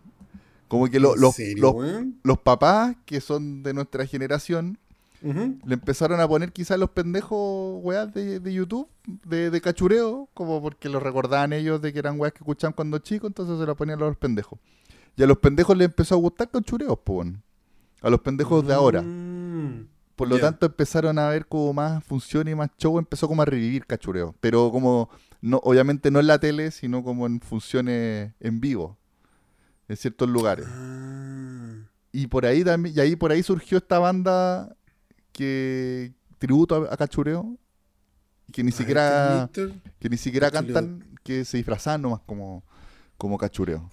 Como 0.68 0.88
que 0.88 1.00
lo- 1.00 1.14
¿En 1.16 1.20
los, 1.20 1.34
serio, 1.34 1.62
los, 1.62 1.74
weón? 1.74 2.20
los 2.22 2.38
papás, 2.38 2.96
que 3.04 3.20
son 3.20 3.62
de 3.62 3.74
nuestra 3.74 4.06
generación, 4.06 4.78
Le 5.22 5.74
empezaron 5.74 6.20
a 6.20 6.28
poner 6.28 6.52
quizás 6.52 6.78
los 6.78 6.90
pendejos 6.90 7.78
weas 7.82 8.12
de, 8.14 8.40
de 8.40 8.52
YouTube, 8.52 8.88
de, 9.06 9.50
de 9.50 9.60
cachureo, 9.60 10.28
como 10.34 10.62
porque 10.62 10.88
los 10.88 11.02
recordaban 11.02 11.52
ellos 11.52 11.80
de 11.82 11.92
que 11.92 11.98
eran 11.98 12.18
weas 12.18 12.32
que 12.32 12.38
escuchaban 12.38 12.72
cuando 12.72 12.98
chicos, 12.98 13.28
entonces 13.28 13.58
se 13.58 13.66
los 13.66 13.76
ponían 13.76 14.02
a 14.02 14.06
los 14.06 14.16
pendejos. 14.16 14.58
Y 15.16 15.22
a 15.22 15.26
los 15.26 15.38
pendejos 15.38 15.76
les 15.76 15.86
empezó 15.86 16.14
a 16.14 16.18
gustar 16.18 16.50
cachureos, 16.50 16.98
pues. 17.04 17.28
A 18.00 18.08
los 18.08 18.20
pendejos 18.20 18.66
de 18.66 18.72
ahora. 18.72 19.02
Mm. 19.02 19.88
Por 20.16 20.28
lo 20.28 20.38
tanto, 20.38 20.66
empezaron 20.66 21.18
a 21.18 21.28
ver 21.28 21.46
como 21.46 21.72
más 21.72 22.04
función 22.04 22.46
y 22.46 22.54
más 22.54 22.68
show, 22.78 22.98
empezó 22.98 23.26
como 23.26 23.40
a 23.40 23.46
revivir 23.46 23.86
cachureo. 23.86 24.34
Pero 24.40 24.70
como, 24.70 25.08
no, 25.40 25.58
obviamente 25.64 26.10
no 26.10 26.20
en 26.20 26.26
la 26.26 26.38
tele, 26.38 26.70
sino 26.70 27.02
como 27.02 27.26
en 27.26 27.40
funciones 27.40 28.32
en 28.38 28.60
vivo, 28.60 28.98
en 29.88 29.96
ciertos 29.96 30.28
lugares. 30.28 30.66
Ah. 30.68 31.76
Y 32.12 32.26
por 32.26 32.44
ahí 32.44 32.64
también, 32.64 32.94
y 32.96 33.00
ahí 33.00 33.16
por 33.16 33.32
ahí 33.32 33.42
surgió 33.42 33.78
esta 33.78 33.98
banda 33.98 34.76
que 35.44 36.12
tributo 36.38 36.74
a, 36.74 36.92
a 36.92 36.96
cachureo, 36.98 37.56
que 38.52 38.62
ni 38.62 38.72
siquiera, 38.72 39.44
este 39.44 39.72
que 39.98 40.10
ni 40.10 40.18
siquiera 40.18 40.50
Cachureo. 40.50 40.74
cantan, 40.74 41.18
que 41.24 41.46
se 41.46 41.56
disfrazaban 41.56 42.02
nomás 42.02 42.20
como, 42.26 42.62
como 43.16 43.38
cachureo. 43.38 43.90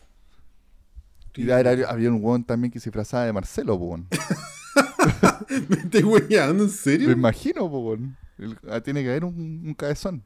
Y 1.36 1.50
era- 1.50 1.90
había 1.90 2.12
un 2.12 2.22
weón 2.22 2.44
también 2.44 2.70
que 2.72 2.80
se 2.82 2.90
disfrazaba 2.90 3.24
de 3.26 3.32
Marcelo, 3.32 3.76
weón. 3.76 4.08
¿Me 5.70 5.78
estás 5.78 6.04
weyando? 6.04 6.64
¿En 6.64 6.70
Me 6.70 6.76
serio? 6.76 7.12
imagino, 7.12 7.70
po, 7.70 7.80
weón. 7.80 8.18
Ah, 8.70 8.82
tiene 8.82 9.04
que 9.04 9.10
haber 9.10 9.24
un, 9.24 9.64
un 9.66 9.74
cabezón. 9.74 10.24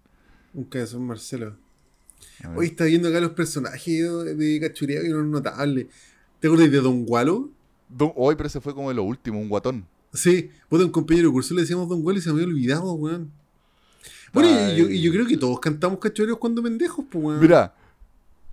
Un 0.56 0.64
cabezón 0.66 1.06
Marcelo. 1.06 1.56
Hoy 2.56 2.68
está 2.68 2.86
viendo 2.86 3.10
acá 3.10 3.20
los 3.20 3.32
personajes 3.32 3.86
de, 4.38 4.60
Cachureo 4.60 5.06
y 5.06 5.10
uno 5.12 5.24
notable. 5.24 5.88
¿Te 6.40 6.48
acuerdas 6.48 6.72
de 6.72 6.80
Don 6.82 7.06
Gualo? 7.06 7.50
Don- 7.90 8.14
Hoy, 8.16 8.36
pero 8.36 8.48
ese 8.48 8.60
fue 8.62 8.74
como 8.74 8.90
de 8.90 8.96
lo 8.96 9.04
último, 9.04 9.40
un 9.40 9.50
guatón. 9.50 9.86
Sí, 10.14 10.52
puta, 10.70 10.84
un 10.86 10.92
compañero 10.92 11.30
de 11.30 11.34
curso 11.34 11.54
le 11.54 11.62
decíamos 11.62 11.88
Don 11.88 12.02
Gualo 12.02 12.20
y 12.20 12.22
se 12.22 12.30
me 12.30 12.36
había 12.42 12.48
olvidado, 12.48 12.94
weón. 12.94 13.32
Bueno, 14.34 14.50
y 14.50 14.78
yo, 14.78 14.90
y 14.90 15.02
yo 15.02 15.12
creo 15.12 15.26
que 15.26 15.38
todos 15.38 15.60
cantamos 15.60 16.00
cachureos 16.00 16.38
cuando 16.38 16.62
pendejos, 16.64 17.06
pues, 17.10 17.24
weón. 17.24 17.40
Mira, 17.40 17.74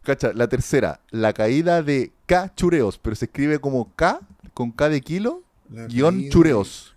cacha, 0.03 0.33
la 0.33 0.49
tercera, 0.49 1.01
la 1.11 1.33
caída 1.33 1.83
de 1.83 2.13
Cachureos, 2.27 2.99
pero 2.99 3.17
se 3.17 3.25
escribe 3.27 3.59
como 3.59 3.93
K, 3.95 4.21
con 4.55 4.71
K 4.73 4.89
de 4.89 5.01
kilo, 5.01 5.43
La 5.73 5.87
guion 5.87 6.17
caída. 6.17 6.31
chureos. 6.31 6.95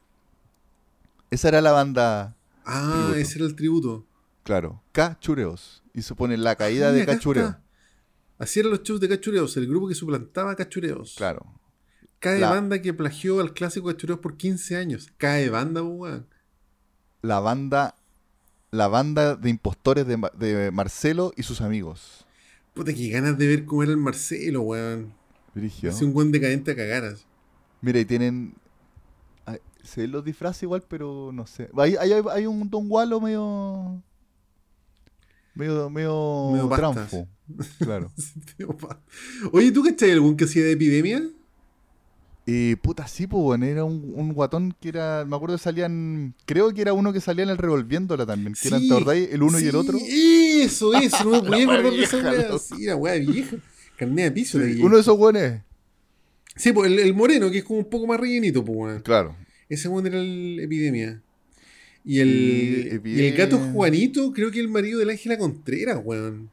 Esa 1.29 1.47
era 1.49 1.61
la 1.61 1.71
banda, 1.71 2.35
Ah, 2.65 2.91
Tributo. 2.93 3.15
ese 3.15 3.37
era 3.39 3.45
el 3.47 3.55
tributo. 3.55 4.05
claro, 4.43 4.81
Cachureos. 4.91 5.81
Y 5.93 6.01
se 6.03 6.15
pone 6.15 6.37
la 6.37 6.55
caída 6.55 6.89
Ah, 6.89 6.91
de 6.91 7.01
acá 7.03 7.13
Cachureo. 7.13 7.45
está. 7.47 7.61
Así 8.39 8.59
eran 8.59 8.71
los 8.71 8.81
shows 8.83 8.99
de 8.99 9.09
Cachureos, 9.09 9.55
el 9.57 9.67
grupo 9.67 9.87
que 9.87 9.95
suplantaba 9.95 10.51
a 10.51 10.55
Cachureos. 10.55 11.15
Claro. 11.17 11.45
Cae 12.21 12.39
La- 12.39 12.51
banda 12.51 12.81
que 12.81 12.93
plagió 12.93 13.41
al 13.41 13.53
clásico 13.53 13.87
Cachureos 13.87 14.19
por 14.19 14.37
15 14.37 14.77
años. 14.77 15.11
Cae 15.17 15.49
banda, 15.49 15.83
weón. 15.83 16.27
La 17.23 17.39
banda, 17.41 17.95
la 18.71 18.87
banda 18.87 19.35
de 19.35 19.49
impostores 19.49 20.07
de, 20.07 20.17
de 20.39 20.71
Marcelo 20.71 21.33
y 21.35 21.43
sus 21.43 21.59
amigos. 21.61 22.25
Puta, 22.73 22.93
que 22.93 23.09
ganas 23.09 23.37
de 23.37 23.47
ver 23.47 23.65
cómo 23.65 23.83
era 23.83 23.91
el 23.91 23.97
Marcelo, 23.97 24.61
weón. 24.61 25.13
Es 25.83 26.01
un 26.01 26.13
buen 26.13 26.31
decadente 26.31 26.71
a 26.71 26.75
cagaras. 26.77 27.25
Mira, 27.81 27.99
y 27.99 28.05
tienen. 28.05 28.53
ay, 29.45 29.57
Se 29.83 30.01
ven 30.01 30.11
los 30.11 30.23
disfraces 30.23 30.63
igual, 30.63 30.83
pero 30.87 31.31
no 31.33 31.45
sé. 31.47 31.69
Hay, 31.75 31.95
hay, 31.95 32.13
hay 32.31 32.45
un 32.45 32.69
Don 32.69 32.87
Gualo 32.87 33.19
medio. 33.19 34.01
Medio. 35.55 35.89
Medio. 35.89 36.51
Medio. 36.51 36.69
Claro. 37.79 38.11
Oye, 39.51 39.71
¿tú 39.71 39.83
cachai 39.83 40.11
algún 40.11 40.37
que 40.37 40.45
hacía 40.45 40.63
de 40.63 40.71
epidemia? 40.73 41.21
Y 42.45 42.75
puta, 42.77 43.07
sí, 43.07 43.27
pues, 43.27 43.43
bueno, 43.43 43.65
era 43.65 43.83
un, 43.83 44.13
un 44.15 44.33
guatón 44.33 44.75
que 44.81 44.89
era. 44.89 45.25
Me 45.25 45.35
acuerdo 45.35 45.55
que 45.55 45.63
salían. 45.63 46.33
Creo 46.45 46.73
que 46.73 46.81
era 46.81 46.93
uno 46.93 47.13
que 47.13 47.21
salía 47.21 47.43
en 47.43 47.51
el 47.51 47.57
revolviéndola 47.57 48.25
también. 48.25 48.55
Que 48.59 48.67
eran, 48.67 48.87
¿te 48.87 48.93
acordáis? 48.93 49.29
El 49.31 49.43
uno 49.43 49.59
y 49.59 49.63
el 49.65 49.71
sí, 49.71 49.77
otro. 49.77 49.97
Eso, 50.01 50.93
eso, 50.95 51.23
no 51.23 51.43
me 51.43 51.43
podía 51.49 51.63
acordar 51.65 51.93
de 51.93 52.03
esa 52.03 52.17
wea. 52.17 52.57
Sí, 52.57 52.85
la 52.85 52.95
wea 52.95 53.13
vieja. 53.15 53.57
Carne 53.95 54.23
de 54.23 54.31
piso. 54.31 54.59
Sí, 54.59 54.73
de 54.73 54.83
uno 54.83 54.95
de 54.95 55.01
esos 55.01 55.17
buenos. 55.17 55.61
Sí, 56.55 56.73
pues 56.73 56.91
el, 56.91 56.99
el 56.99 57.13
moreno, 57.13 57.51
que 57.51 57.59
es 57.59 57.63
como 57.63 57.79
un 57.79 57.89
poco 57.89 58.07
más 58.07 58.19
rellenito, 58.19 58.65
pues 58.65 58.77
weón. 58.77 59.01
Claro. 59.01 59.35
Ese 59.69 59.87
weón 59.87 60.07
era 60.07 60.19
el 60.19 60.59
epidemia. 60.59 61.21
Y 62.03 62.19
el, 62.19 63.01
Y 63.05 63.25
el 63.25 63.35
gato 63.35 63.59
Juanito, 63.59 64.33
creo 64.33 64.49
que 64.49 64.59
el 64.59 64.67
marido 64.67 64.99
de 64.99 65.05
la 65.05 65.11
Ángela 65.11 65.37
Contreras, 65.37 66.01
weón. 66.03 66.49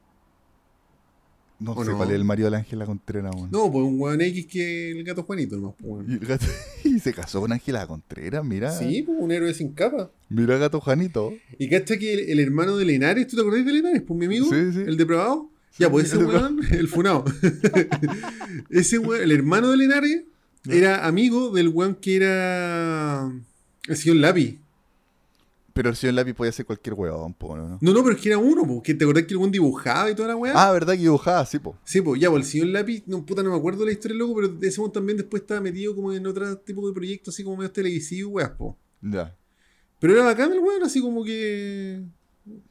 No 1.61 1.73
¿O 1.73 1.85
sé 1.85 1.91
no? 1.91 1.97
cuál 1.97 2.11
es 2.11 2.15
el 2.15 2.25
marido 2.25 2.47
de 2.47 2.51
la 2.53 2.59
Ángela 2.59 2.87
Contreras, 2.87 3.35
weón. 3.35 3.51
No, 3.51 3.71
pues 3.73 3.85
un 3.85 4.01
weón 4.01 4.21
X 4.21 4.47
que 4.47 4.91
el 4.93 5.03
gato 5.03 5.25
Juanito, 5.25 5.57
nomás, 5.57 5.75
pues, 5.79 5.91
weón. 5.93 6.11
Y, 6.11 6.13
el 6.15 6.19
gato- 6.21 6.47
y 6.85 6.99
se 7.01 7.13
casó 7.13 7.41
con 7.41 7.51
Ángela 7.53 7.87
Contreras, 7.87 8.45
mira. 8.45 8.71
Sí, 8.71 9.03
pues 9.03 9.19
un 9.21 9.33
héroe 9.33 9.53
sin 9.55 9.73
capa. 9.73 10.11
Mira 10.29 10.57
gato 10.59 10.81
Janito. 10.81 11.33
Y 11.59 11.69
cacha 11.69 11.97
que 11.99 12.13
el, 12.15 12.21
el 12.31 12.39
hermano 12.41 12.77
de 12.77 12.85
Lenares, 12.85 13.27
¿tú 13.27 13.37
te 13.37 13.43
acordás 13.43 13.65
de 13.67 13.73
Lenares? 13.73 14.03
Pues 14.03 14.19
mi 14.19 14.27
amigo, 14.27 14.47
Sí, 14.47 14.73
sí. 14.73 14.81
el 14.87 14.97
depravado. 14.97 15.51
Sí, 15.71 15.83
ya, 15.83 15.91
pues 15.91 16.07
ese 16.07 16.19
weón, 16.19 16.61
el 16.71 16.87
funado. 16.89 17.25
ese 18.71 18.99
weón, 18.99 19.23
el 19.23 19.33
hermano 19.33 19.71
de 19.71 19.77
Lenares, 19.77 20.23
Ya. 20.65 20.75
era 20.75 21.07
amigo 21.07 21.51
del 21.51 21.69
weón 21.69 21.95
que 21.97 22.17
era 22.17 23.31
el 23.89 23.97
señor 23.97 24.19
Lápiz. 24.19 24.59
Pero 25.79 25.91
el 25.91 25.95
señor 25.97 26.15
Lápiz 26.15 26.35
podía 26.35 26.51
ser 26.51 26.67
cualquier 26.67 26.95
huevón, 26.95 27.35
po, 27.35 27.57
¿no? 27.57 27.79
No, 27.81 27.93
no, 27.93 28.03
pero 28.03 28.17
es 28.17 28.21
que 28.21 28.31
era 28.31 28.39
uno, 28.39 28.67
pues, 28.67 28.81
que 28.83 28.95
te 28.95 29.05
acordás 29.05 29.23
que 29.27 29.35
el 29.35 29.37
weón 29.37 29.53
dibujaba 29.53 30.11
y 30.11 30.15
toda 30.17 30.27
la 30.27 30.35
weá. 30.35 30.53
Ah, 30.57 30.73
¿verdad 30.73 30.95
que 30.95 30.99
dibujaba? 31.03 31.47
Sí, 31.47 31.61
po. 31.61 31.79
Sí, 31.85 32.01
pues 32.01 32.21
ya, 32.21 32.29
pues 32.31 32.47
el 32.47 32.51
señor 32.51 32.67
Lápiz, 32.71 33.05
no, 33.07 33.25
puta, 33.25 33.45
no 33.45 33.51
me 33.51 33.57
acuerdo 33.57 33.85
la 33.85 33.93
historia, 33.93 34.17
loco, 34.19 34.35
pero 34.35 34.59
ese 34.61 34.81
weón 34.81 34.93
también 34.93 35.19
después 35.19 35.43
estaba 35.43 35.61
metido 35.61 35.95
como 35.95 36.13
en 36.13 36.27
otro 36.27 36.59
tipo 36.59 36.85
de 36.89 36.93
proyectos, 36.93 37.33
así 37.33 37.45
como 37.45 37.59
medio 37.59 37.71
televisivos, 37.71 38.33
weas, 38.35 38.51
po. 38.51 38.77
Ya. 39.01 39.37
Pero 40.01 40.15
era 40.15 40.25
bacán 40.25 40.53
el 40.53 40.59
weón, 40.59 40.83
así 40.83 41.01
como 41.01 41.23
que 41.23 42.03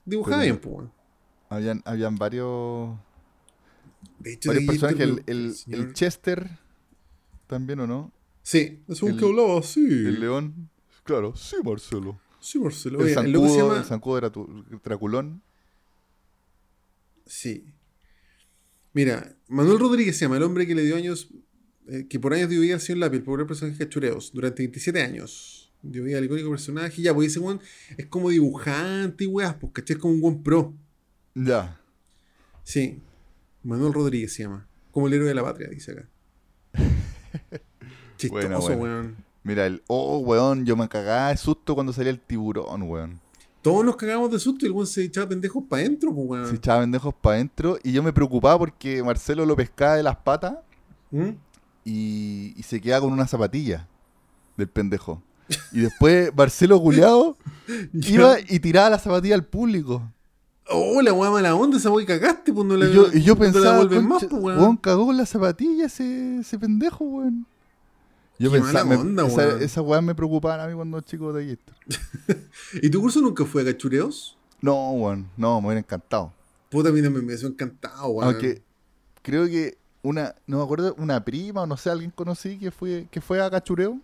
dibujaba 0.04 0.42
Pero- 0.42 0.54
bien, 0.54 0.58
pues, 0.62 0.76
weón. 0.76 0.92
Habían, 1.50 1.82
habían 1.86 2.18
varios, 2.18 2.90
De 4.20 4.34
hecho, 4.34 4.50
varios 4.50 4.66
personajes. 4.66 5.00
El, 5.00 5.24
el, 5.28 5.54
señor- 5.56 5.80
el 5.80 5.94
Chester 5.94 6.50
también, 7.48 7.80
¿o 7.80 7.88
no? 7.88 8.12
Sí, 8.44 8.82
es 8.90 9.02
un 9.02 9.12
el- 9.12 9.18
que 9.18 9.26
hablaba 9.26 9.60
así. 9.60 9.80
El 9.80 10.20
león. 10.20 10.70
Claro, 11.06 11.34
sí, 11.38 11.56
Marcelo. 11.64 12.20
Sí. 12.40 12.60
El 12.86 12.96
Oye, 12.96 13.10
el 13.10 13.14
zancudo, 13.16 13.58
llama... 13.58 13.78
el 13.80 13.86
zancudo 13.86 14.18
era 14.18 14.32
tu, 14.32 14.66
Draculón. 14.84 15.42
Sí. 17.26 17.66
Mira, 18.94 19.36
Manuel 19.48 19.80
Rodríguez 19.80 20.18
se 20.18 20.26
llama 20.26 20.38
el 20.38 20.44
hombre 20.44 20.66
que 20.66 20.76
le 20.76 20.84
dio 20.84 20.96
años, 20.96 21.30
eh, 21.88 22.08
que 22.10 22.20
por 22.20 22.34
años 22.34 22.50
dio 22.50 22.62
vida 22.62 22.76
al 22.76 22.82
señor 22.82 23.00
Lápiz, 23.00 23.18
el 23.18 23.24
popular 23.24 23.48
personaje 23.48 23.78
cachureos, 23.78 24.32
durante 24.34 24.64
27 24.64 25.02
años. 25.02 25.72
Dio 25.82 26.04
vida 26.04 26.18
al 26.18 26.26
icónico 26.26 26.50
personaje. 26.50 27.02
Ya, 27.02 27.14
pues 27.14 27.32
ese 27.32 27.40
weón 27.40 27.62
es 27.98 28.08
como 28.08 28.30
dibujante 28.30 29.26
y 29.26 29.28
weas, 29.28 29.56
pues, 29.56 29.72
¿cachai? 29.74 29.96
Es 29.96 30.02
como 30.02 30.14
un 30.14 30.22
buen 30.22 30.44
pro. 30.44 30.74
Ya. 31.36 31.80
Sí. 32.64 33.00
Manuel 33.64 33.94
Rodríguez 33.94 34.34
se 34.34 34.44
llama. 34.44 34.68
Como 34.92 35.08
el 35.08 35.14
héroe 35.14 35.28
de 35.28 35.36
la 35.36 35.44
patria, 35.44 35.68
dice 35.70 35.92
acá. 35.92 36.10
Chistoso, 38.18 38.48
Bueno, 38.48 38.60
bueno. 38.62 38.82
weón. 38.82 39.27
Mira, 39.48 39.66
el. 39.66 39.82
Oh, 39.88 40.18
weón, 40.18 40.66
yo 40.66 40.76
me 40.76 40.90
cagaba 40.90 41.30
de 41.30 41.38
susto 41.38 41.74
cuando 41.74 41.94
salía 41.94 42.12
el 42.12 42.20
tiburón, 42.20 42.82
weón. 42.84 43.22
Todos 43.62 43.86
nos 43.86 43.96
cagamos 43.96 44.30
de 44.30 44.40
susto 44.40 44.66
y 44.66 44.68
el 44.68 44.74
weón 44.74 44.88
se 44.88 45.04
echaba 45.06 45.30
pendejos 45.30 45.64
para 45.70 45.84
adentro, 45.84 46.14
pues, 46.14 46.28
weón. 46.28 46.50
Se 46.50 46.56
echaba 46.56 46.82
pendejos 46.82 47.14
para 47.14 47.36
adentro 47.38 47.80
y 47.82 47.94
yo 47.94 48.04
me 48.04 48.12
preocupaba 48.12 48.60
porque 48.60 49.02
Marcelo 49.02 49.46
lo 49.46 49.56
pescaba 49.56 49.96
de 49.96 50.04
las 50.04 50.18
patas 50.18 50.58
¿Mm? 51.12 51.30
y, 51.86 52.54
y 52.58 52.64
se 52.64 52.82
quedaba 52.82 53.04
con 53.06 53.14
una 53.14 53.26
zapatilla 53.26 53.88
del 54.58 54.68
pendejo. 54.68 55.24
Y 55.72 55.80
después 55.80 56.30
Marcelo 56.36 56.76
Guleado 56.78 57.38
iba 57.94 58.36
y 58.50 58.60
tiraba 58.60 58.90
la 58.90 59.00
zapatilla 59.00 59.36
al 59.36 59.46
público. 59.46 60.12
Oh, 60.70 61.02
la 61.02 61.14
weá 61.14 61.32
mala 61.32 61.56
onda, 61.56 61.78
esa 61.78 61.90
weá 61.90 62.06
cagaste, 62.06 62.52
pues 62.52 62.68
no 62.68 62.76
la, 62.76 62.88
Y 62.88 62.94
yo, 62.94 63.06
y 63.14 63.22
yo 63.22 63.36
la 63.36 63.40
pensaba, 63.40 63.72
devuelven 63.78 64.06
más, 64.10 64.20
"Concha, 64.20 64.28
pues, 64.30 64.44
weón. 64.44 64.60
weón, 64.60 64.76
cagó 64.78 65.06
con 65.06 65.16
la 65.16 65.26
zapatilla 65.26 65.86
ese, 65.86 66.40
ese 66.40 66.60
pendejo, 66.60 67.06
weón. 67.06 67.48
Yo 68.40 68.52
Qué 68.52 68.60
pensaba, 68.60 68.86
mala 68.86 69.04
me- 69.04 69.10
onda, 69.10 69.28
esa, 69.28 69.64
esa 69.64 69.82
weá 69.82 70.02
me 70.02 70.14
preocupaba 70.14 70.64
a 70.64 70.68
mí 70.68 70.76
cuando 70.76 71.02
chico 71.02 71.34
de 71.34 71.54
esto. 71.54 71.74
¿Y 72.82 72.90
tu 72.90 73.02
curso 73.02 73.20
nunca 73.20 73.46
fue 73.46 73.64
a 73.64 73.66
cachureos? 73.66 74.38
No, 74.62 74.92
weón, 74.92 75.30
no, 75.38 75.60
me 75.62 75.68
hubiera 75.68 75.80
encantado. 75.80 76.34
Puta, 76.70 76.90
a 76.90 76.92
mí 76.92 77.02
me 77.02 77.20
hubiese 77.20 77.48
encantado, 77.48 78.10
weón. 78.10 78.34
Aunque 78.34 78.62
creo 79.22 79.46
que 79.48 79.78
una, 80.04 80.36
no 80.46 80.58
me 80.58 80.64
acuerdo, 80.64 80.96
una 80.98 81.24
prima 81.24 81.64
o 81.64 81.68
no 81.68 81.78
sé, 81.78 81.90
alguien 81.90 82.12
conocí 82.12 82.58
que 82.58 82.72
fue, 82.72 83.08
que 83.10 83.22
fue 83.22 83.42
a 83.42 83.50
Cachureo 83.50 84.00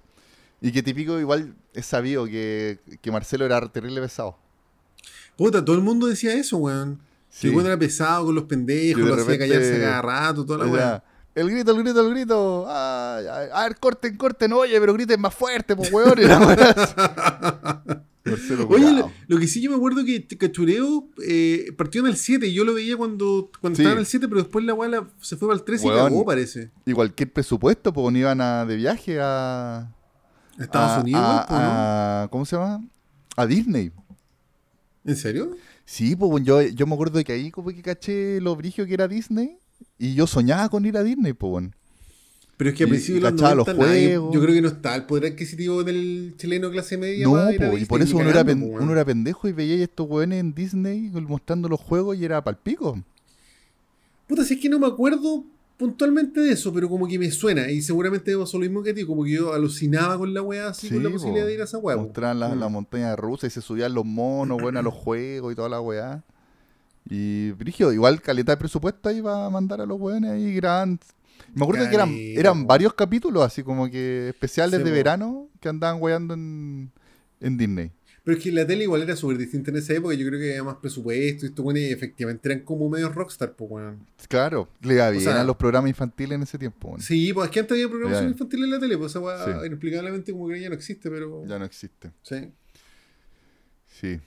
y 0.61 0.71
que 0.71 0.81
típico 0.81 1.19
igual 1.19 1.55
es 1.73 1.85
sabido 1.85 2.25
que, 2.25 2.79
que 3.01 3.11
Marcelo 3.11 3.45
era 3.45 3.61
terrible 3.71 4.01
pesado. 4.01 4.37
Puta, 5.37 5.63
todo 5.63 5.75
el 5.75 5.81
mundo 5.81 6.07
decía 6.07 6.33
eso, 6.33 6.57
weón. 6.57 6.99
Sí. 7.29 7.47
El 7.47 7.55
weón 7.55 7.67
era 7.67 7.77
pesado 7.77 8.25
con 8.25 8.35
los 8.35 8.43
pendejos, 8.45 9.01
lo 9.03 9.13
hacía 9.15 9.37
callarse 9.37 9.79
cada 9.79 10.01
rato, 10.01 10.45
toda 10.45 10.65
la 10.65 10.71
weá. 10.71 11.03
El 11.35 11.49
grito, 11.49 11.71
el 11.71 11.83
grito, 11.83 12.01
el 12.01 12.09
grito. 12.13 12.65
Ay, 12.67 13.25
ay, 13.31 13.47
a 13.53 13.63
ver, 13.63 13.77
corten, 13.79 14.15
corten, 14.17 14.53
oye, 14.53 14.79
pero 14.79 14.93
griten 14.93 15.19
más 15.21 15.33
fuerte, 15.33 15.75
pues 15.75 15.91
weón. 15.91 16.13
Oye, 18.69 18.93
lo, 18.93 19.11
lo 19.27 19.37
que 19.39 19.47
sí 19.47 19.61
yo 19.61 19.69
me 19.69 19.75
acuerdo 19.75 20.05
que 20.05 20.25
Cachureo 20.37 21.09
eh, 21.27 21.73
partió 21.77 21.99
en 22.01 22.07
el 22.07 22.15
7 22.15 22.47
y 22.47 22.53
yo 22.53 22.63
lo 22.63 22.73
veía 22.73 22.95
cuando, 22.95 23.51
cuando 23.59 23.75
Sí. 23.75 23.81
estaba 23.81 23.93
en 23.95 23.99
el 23.99 24.05
7, 24.05 24.29
pero 24.29 24.41
después 24.41 24.63
la 24.63 24.73
weá 24.73 24.89
la- 24.89 25.09
se 25.19 25.35
fue 25.35 25.49
para 25.49 25.59
el 25.59 25.65
13 25.65 25.85
Weón. 25.87 25.99
y 25.99 26.03
cagó, 26.09 26.25
parece. 26.25 26.71
Y 26.85 26.93
cualquier 26.93 27.33
presupuesto, 27.33 27.91
pues 27.91 28.15
iban 28.15 28.39
a, 28.39 28.65
de 28.65 28.75
viaje 28.77 29.19
a. 29.21 29.91
A 30.57 30.63
Estados 30.63 30.97
a- 30.97 31.01
Unidos, 31.01 31.21
a- 31.21 31.45
¿no? 31.49 31.57
a- 31.57 32.27
¿Cómo 32.31 32.45
se 32.45 32.55
llama? 32.55 32.81
A 33.35 33.45
Disney. 33.45 33.91
¿En 35.03 35.15
serio? 35.17 35.51
Sí, 35.83 36.15
pues 36.15 36.45
yo, 36.45 36.61
yo 36.61 36.87
me 36.87 36.93
acuerdo 36.93 37.21
que 37.25 37.33
ahí 37.33 37.51
como 37.51 37.69
que 37.71 37.81
caché 37.81 38.39
lo 38.39 38.55
brigio 38.55 38.85
que 38.85 38.93
era 38.93 39.07
Disney 39.09 39.57
y 40.07 40.13
yo 40.15 40.27
soñaba 40.27 40.69
con 40.69 40.85
ir 40.85 40.97
a 40.97 41.03
Disney, 41.03 41.33
pues 41.33 41.49
bueno. 41.51 41.71
Pero 42.57 42.69
es 42.69 42.75
que 42.75 42.83
a 42.83 42.87
Y- 42.87 42.89
principios 42.91 43.17
y 43.17 43.21
de 43.23 43.31
los 43.31 43.31
cachaba 43.41 43.55
los 43.55 43.67
90 43.67 43.85
nadie- 43.87 44.07
juegos. 44.17 44.33
yo 44.35 44.41
creo 44.41 44.53
que 44.55 44.61
no 44.61 44.67
está 44.67 44.95
el 44.95 45.03
poder 45.05 45.31
adquisitivo 45.31 45.83
del 45.83 46.35
chileno 46.37 46.69
clase 46.69 46.97
media. 46.97 47.25
No, 47.25 47.31
po, 47.33 47.77
y 47.77 47.85
por 47.85 48.01
eso 48.01 48.15
uno 48.17 48.29
era, 48.29 48.43
pen- 48.43 48.63
uno 48.63 48.91
era 48.91 49.03
pendejo 49.03 49.47
y 49.47 49.51
veía 49.53 49.75
a 49.75 49.83
estos 49.83 50.07
weones 50.07 50.39
en 50.39 50.53
Disney 50.53 51.09
mostrando 51.27 51.67
los 51.67 51.79
juegos 51.79 52.15
y 52.17 52.25
era 52.25 52.43
palpico. 52.43 53.01
Puta, 54.27 54.43
si 54.45 54.53
es 54.55 54.59
que 54.61 54.69
no 54.69 54.79
me 54.79 54.87
acuerdo 54.87 55.43
puntualmente 55.77 56.39
de 56.39 56.51
eso, 56.53 56.71
pero 56.73 56.87
como 56.87 57.07
que 57.07 57.17
me 57.19 57.29
suena. 57.31 57.69
Y 57.69 57.81
seguramente 57.81 58.37
pasó 58.37 58.57
lo 58.57 58.63
mismo 58.65 58.83
que 58.83 58.91
a 58.91 58.93
ti, 58.93 59.03
como 59.05 59.23
que 59.23 59.31
yo 59.31 59.53
alucinaba 59.53 60.17
con 60.17 60.33
la 60.33 60.41
weá 60.41 60.69
así, 60.69 60.87
Sí, 60.87 60.93
con 60.93 61.03
la 61.03 61.09
po. 61.09 61.15
posibilidad 61.15 61.45
de 61.45 61.53
ir 61.55 61.61
a 61.61 61.65
esa 61.65 61.79
weá. 61.79 61.97
Mostraban 61.97 62.39
la, 62.39 62.49
Mm. 62.55 62.59
la 62.59 62.69
montaña 62.69 63.15
rusa 63.15 63.47
y 63.47 63.49
se 63.49 63.61
subían 63.61 63.93
los 63.93 64.05
monos, 64.05 64.61
bueno, 64.61 64.79
a 64.79 64.83
los 64.83 64.93
juegos 64.93 65.51
y 65.51 65.55
toda 65.55 65.69
la 65.69 65.81
weá. 65.81 66.23
Y 67.09 67.51
Brigio, 67.51 67.91
igual 67.91 68.21
caleta 68.21 68.53
de 68.53 68.57
presupuesto 68.57 69.09
ahí 69.09 69.19
va 69.21 69.45
a 69.45 69.49
mandar 69.49 69.81
a 69.81 69.85
los 69.85 69.99
weones 69.99 70.31
ahí 70.31 70.53
gran. 70.55 70.99
Me 71.53 71.63
acuerdo 71.63 71.87
que 71.89 71.95
eran, 71.95 72.09
eran 72.15 72.65
varios 72.65 72.93
capítulos 72.93 73.43
así 73.43 73.61
como 73.63 73.89
que 73.89 74.29
especiales 74.29 74.79
Sí, 74.79 74.83
de 74.83 74.89
po. 74.89 74.95
verano 74.95 75.49
que 75.59 75.69
andaban 75.69 76.01
weando 76.01 76.33
en, 76.33 76.91
en 77.41 77.57
Disney. 77.57 77.91
Pero 78.23 78.37
es 78.37 78.43
que 78.43 78.53
la 78.53 78.65
tele 78.65 78.83
igual 78.85 79.01
era 79.01 79.17
súper 79.17 79.37
distinta 79.37 79.69
en 79.69 79.77
esa 79.77 79.91
época. 79.93 80.13
Yo 80.15 80.25
creo 80.25 80.39
que 80.39 80.51
había 80.51 80.63
más 80.63 80.77
presupuesto 80.77 81.45
y 81.45 81.49
estos 81.49 81.65
weones 81.65 81.91
efectivamente 81.91 82.47
eran 82.47 82.63
como 82.63 82.87
medios 82.89 83.13
rockstar, 83.13 83.51
pues 83.53 83.69
weón. 83.69 84.07
Claro, 84.29 84.69
le 84.81 84.93
iba 84.93 85.09
bien 85.09 85.23
sea- 85.23 85.41
a 85.41 85.43
los 85.43 85.57
programas 85.57 85.89
infantiles 85.89 86.37
en 86.37 86.43
ese 86.43 86.57
tiempo. 86.57 86.87
weón. 86.87 87.01
Sí, 87.01 87.33
pues 87.33 87.47
es 87.47 87.51
que 87.51 87.59
antes 87.59 87.73
había 87.73 87.89
programación 87.89 88.25
Ya. 88.27 88.31
infantil 88.31 88.63
en 88.63 88.71
la 88.71 88.79
tele, 88.79 88.97
pues 88.97 89.13
esa 89.13 89.45
Sí. 89.45 89.51
inexplicablemente 89.67 90.31
como 90.31 90.47
que 90.47 90.61
ya 90.61 90.69
no 90.69 90.75
existe, 90.75 91.09
pero. 91.09 91.45
Ya 91.45 91.59
no 91.59 91.65
existe. 91.65 92.11
Sí. 92.21 92.49
Sí. 93.87 94.19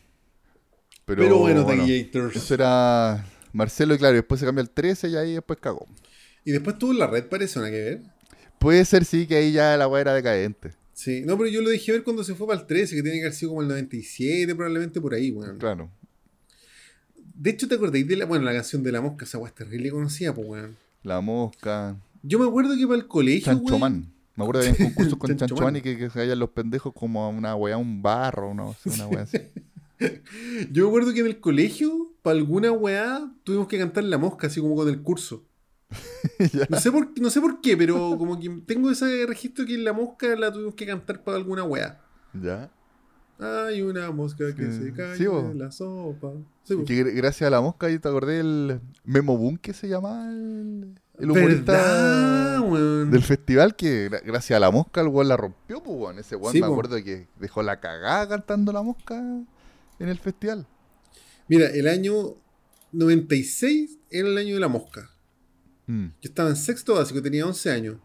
Pero, 1.06 1.22
Pero, 1.22 1.38
bueno, 1.38 1.62
bueno, 1.62 1.82
Tagliators. 1.82 2.34
eso 2.34 2.54
era 2.54 3.24
Marcelo 3.52 3.94
y 3.94 3.98
claro, 3.98 4.16
después 4.16 4.40
se 4.40 4.46
cambia 4.46 4.62
el 4.62 4.70
13 4.70 5.08
y 5.08 5.16
ahí 5.16 5.34
después 5.34 5.58
cagó. 5.60 5.86
Y 6.44 6.50
después 6.50 6.78
tuvo 6.78 6.92
la 6.92 7.06
red, 7.06 7.26
parece, 7.28 7.60
¿no? 7.60 7.66
que 7.66 7.70
ver? 7.70 8.02
Puede 8.58 8.84
ser 8.84 9.04
sí 9.04 9.26
que 9.28 9.36
ahí 9.36 9.52
ya 9.52 9.76
la 9.76 9.86
weá 9.86 10.00
era 10.00 10.14
decadente. 10.14 10.72
Sí, 10.92 11.22
no, 11.24 11.38
pero 11.38 11.48
yo 11.48 11.62
lo 11.62 11.70
dejé 11.70 11.92
ver 11.92 12.02
cuando 12.02 12.24
se 12.24 12.34
fue 12.34 12.48
para 12.48 12.60
el 12.60 12.66
13, 12.66 12.96
que 12.96 13.02
tiene 13.02 13.18
que 13.18 13.24
haber 13.24 13.34
sido 13.34 13.50
como 13.50 13.62
el 13.62 13.68
97, 13.68 14.52
probablemente 14.56 15.00
por 15.00 15.14
ahí, 15.14 15.30
weón. 15.30 15.58
Claro. 15.58 15.90
De 17.34 17.50
hecho, 17.50 17.68
¿te 17.68 17.76
acordáis 17.76 18.08
de 18.08 18.16
la, 18.16 18.24
bueno, 18.24 18.44
la 18.44 18.52
canción 18.52 18.82
de 18.82 18.90
la 18.90 19.00
mosca? 19.00 19.26
Esa 19.26 19.38
weá 19.38 19.48
es 19.48 19.54
terrible 19.54 19.90
conocida, 19.90 20.34
pues, 20.34 20.48
weón. 20.48 20.76
La 21.04 21.20
mosca. 21.20 21.96
Yo 22.24 22.40
me 22.40 22.46
acuerdo 22.46 22.76
que 22.76 22.84
para 22.84 22.98
el 22.98 23.06
colegio, 23.06 23.52
weón, 23.52 23.64
Chanchomán. 23.64 24.12
Me 24.34 24.42
acuerdo 24.42 24.62
que 24.62 24.68
había 24.70 24.84
concursos 24.86 25.14
con. 25.18 25.36
Chanchomán 25.36 25.76
y 25.76 25.82
que, 25.82 25.96
que 25.96 26.10
se 26.10 26.18
vayan 26.18 26.38
los 26.40 26.50
pendejos 26.50 26.92
como 26.92 27.22
a 27.24 27.28
una 27.28 27.54
weá, 27.54 27.76
un 27.76 28.02
barro, 28.02 28.50
una, 28.50 28.64
una 28.86 29.06
weá 29.06 29.22
así. 29.22 29.38
Yo 30.72 30.84
me 30.84 30.88
acuerdo 30.88 31.12
que 31.14 31.20
en 31.20 31.26
el 31.26 31.40
colegio, 31.40 32.12
para 32.22 32.36
alguna 32.38 32.72
weá, 32.72 33.30
tuvimos 33.44 33.68
que 33.68 33.78
cantar 33.78 34.04
la 34.04 34.18
mosca, 34.18 34.46
así 34.48 34.60
como 34.60 34.74
con 34.76 34.88
el 34.88 35.02
curso. 35.02 35.44
No 36.70 36.78
sé 36.80 36.90
por, 36.92 37.18
no 37.20 37.30
sé 37.30 37.40
por 37.40 37.60
qué, 37.60 37.76
pero 37.76 38.16
como 38.18 38.38
que 38.38 38.48
tengo 38.66 38.90
ese 38.90 39.24
registro 39.26 39.64
que 39.64 39.74
en 39.74 39.84
la 39.84 39.92
mosca 39.92 40.26
la 40.36 40.52
tuvimos 40.52 40.74
que 40.74 40.84
cantar 40.86 41.22
para 41.24 41.36
alguna 41.38 41.62
weá. 41.64 42.00
Ya. 42.34 42.70
Hay 43.38 43.82
una 43.82 44.10
mosca 44.10 44.54
que 44.54 44.70
Sí. 44.72 44.82
se 44.84 44.92
cae 44.92 45.16
Sí, 45.16 45.24
en 45.24 45.58
la 45.58 45.70
sopa. 45.70 46.32
Sí, 46.64 46.72
Y 46.74 46.76
bo. 46.76 46.84
que 46.84 47.04
gr- 47.04 47.14
gracias 47.14 47.46
a 47.46 47.50
la 47.50 47.60
mosca 47.60 47.86
ahí 47.86 47.98
te 47.98 48.08
acordé 48.08 48.40
el 48.40 48.80
Memo 49.04 49.36
Boom 49.38 49.56
que 49.58 49.72
se 49.72 49.88
llamaba 49.88 50.28
el, 50.28 50.94
el 51.18 51.30
humorista 51.30 52.60
del 52.60 53.22
festival 53.22 53.76
que 53.76 54.10
gra- 54.10 54.22
gracias 54.24 54.56
a 54.56 54.60
la 54.60 54.70
mosca 54.70 55.00
el 55.02 55.08
weón 55.08 55.28
la 55.28 55.36
rompió, 55.36 55.82
pues. 55.82 56.18
Ese 56.18 56.36
weón 56.36 56.54
me 56.54 56.60
po. 56.60 56.66
acuerdo 56.66 56.96
que 57.04 57.28
dejó 57.38 57.62
la 57.62 57.78
cagada 57.80 58.26
cantando 58.28 58.72
la 58.72 58.82
mosca 58.82 59.22
en 59.98 60.08
el 60.08 60.18
festival. 60.18 60.66
Mira, 61.48 61.68
el 61.68 61.88
año 61.88 62.36
96 62.92 63.98
era 64.10 64.28
el 64.28 64.38
año 64.38 64.54
de 64.54 64.60
la 64.60 64.68
mosca. 64.68 65.10
Mm. 65.86 66.06
Yo 66.06 66.28
estaba 66.28 66.50
en 66.50 66.56
sexto 66.56 66.94
básico, 66.94 67.22
tenía 67.22 67.46
11 67.46 67.70
años. 67.70 67.96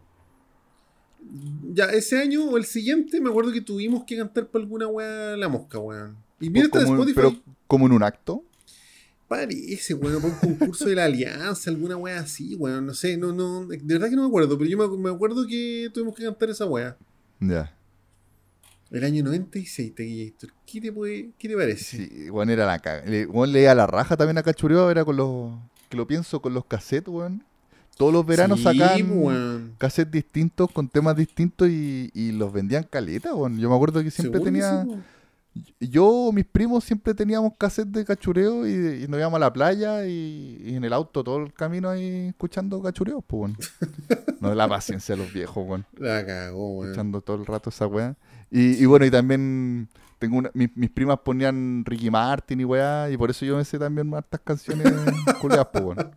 Ya, 1.74 1.86
ese 1.86 2.20
año 2.20 2.46
o 2.46 2.58
el 2.58 2.66
siguiente, 2.66 3.22
me 3.22 3.30
acuerdo 3.30 3.52
que 3.52 3.62
tuvimos 3.62 4.04
que 4.06 4.18
cantar 4.18 4.48
para 4.48 4.64
alguna 4.64 4.88
weá 4.88 5.38
la 5.38 5.48
mosca, 5.48 5.80
weón. 5.80 6.18
Y 6.39 6.50
mira, 6.50 6.68
como, 6.70 6.84
Spotify. 6.84 7.16
pero 7.16 7.36
como 7.68 7.86
en 7.86 7.92
un 7.94 8.04
acto. 8.04 8.44
Parece, 9.28 9.94
weón, 9.94 10.22
para 10.22 10.34
un 10.34 10.39
concurso 10.39 10.86
de 10.86 10.96
la 10.96 11.06
alianza, 11.06 11.70
alguna 11.70 11.96
weá 11.96 12.20
así, 12.20 12.56
weón. 12.56 12.86
No 12.86 12.94
sé, 12.94 13.18
no, 13.18 13.34
no, 13.34 13.66
de 13.66 13.78
verdad 13.78 14.10
que 14.10 14.16
no 14.16 14.24
me 14.24 14.28
acuerdo, 14.28 14.58
pero 14.58 14.70
yo 14.70 14.78
me, 14.78 14.98
me 14.98 15.10
acuerdo 15.10 15.46
que 15.48 15.89
tuvimos 15.94 16.16
que 16.16 16.24
cantar 16.24 16.50
esa 16.50 16.66
weá. 16.66 16.98
Ya. 17.39 17.76
El 18.92 19.06
año 19.06 19.24
96, 19.24 19.96
Tequillator. 19.96 20.50
¿Qué 20.66 20.82
te, 20.82 20.92
puede, 20.92 21.30
¿Qué 21.38 21.48
te 21.48 21.56
parece? 21.56 22.08
Sí, 22.08 22.30
weón 22.30 22.50
era 22.50 22.66
la 22.66 22.80
caga. 22.80 23.04
Weón 23.30 23.52
leía 23.54 23.74
la 23.74 23.88
raja 23.88 24.18
también 24.18 24.38
a 24.38 24.44
Cachureo, 24.44 24.92
era 24.92 25.06
con 25.06 25.16
los. 25.16 25.54
Que 25.89 25.96
lo 25.98 26.06
pienso 26.06 26.42
con 26.42 26.54
los 26.54 26.66
cassettes, 26.66 27.08
weón. 27.08 27.44
Todos 27.98 28.12
los 28.14 28.26
veranos 28.26 28.60
Sí, 28.60 28.64
sacaban 28.66 29.10
weón. 29.12 29.76
cassettes 29.78 30.12
distintos 30.12 30.70
con 30.72 30.88
temas 30.89 31.16
distintos 31.16 31.70
y, 31.70 32.10
y 32.14 32.32
los 32.34 32.52
vendían 32.52 32.84
caleta, 32.84 33.34
weón. 33.34 33.58
Yo 33.60 33.70
me 33.70 33.76
acuerdo 33.76 34.04
que 34.04 34.12
siempre 34.12 34.42
tenía. 34.42 34.86
Yo, 35.82 36.32
mis 36.34 36.46
primos 36.46 36.84
siempre 36.86 37.14
teníamos 37.14 37.54
cassettes 37.58 37.92
de 37.92 38.06
cachureo 38.06 38.66
y, 38.66 39.04
y 39.04 39.08
nos 39.10 39.20
íbamos 39.20 39.36
a 39.36 39.39
la 39.39 39.52
playa 39.54 40.06
y, 40.08 40.62
y 40.66 40.76
en 40.76 40.84
el 40.86 40.94
auto 40.94 41.24
todo 41.26 41.44
el 41.44 41.54
camino 41.54 41.89
ahí 41.89 42.28
escuchando 42.30 42.82
cachureos, 42.82 43.24
pues, 43.26 43.42
weón. 43.42 43.58
No 44.42 44.56
la 44.56 44.68
paciencia 44.68 45.16
de 45.16 45.24
los 45.24 45.32
viejos, 45.34 45.66
weón. 45.68 45.86
La 45.98 46.26
cagó, 46.26 46.78
weón. 46.78 46.88
Escuchando 46.89 47.22
todo 47.22 47.38
el 47.38 47.46
rato 47.46 47.70
esa 47.70 47.86
weá. 47.88 48.16
Y, 48.52 48.84
y 48.84 48.86
bueno, 48.86 49.06
y 49.06 49.12
también 49.12 49.88
tengo 50.20 50.38
una, 50.38 50.52
mis, 50.54 50.70
mis 50.76 50.91
primas 50.91 51.20
ponían 51.26 51.84
Ricky 51.84 52.12
Martin 52.12 52.60
y 52.62 52.66
weá, 52.66 53.10
y 53.10 53.18
por 53.18 53.32
eso 53.32 53.43
yo 53.43 53.58
me 53.58 53.66
sé 53.66 53.80
también 53.80 54.14
hartas 54.14 54.41
canciones 54.41 54.88
culiadas, 55.41 55.70
pues, 55.74 55.84
weón. 55.84 56.12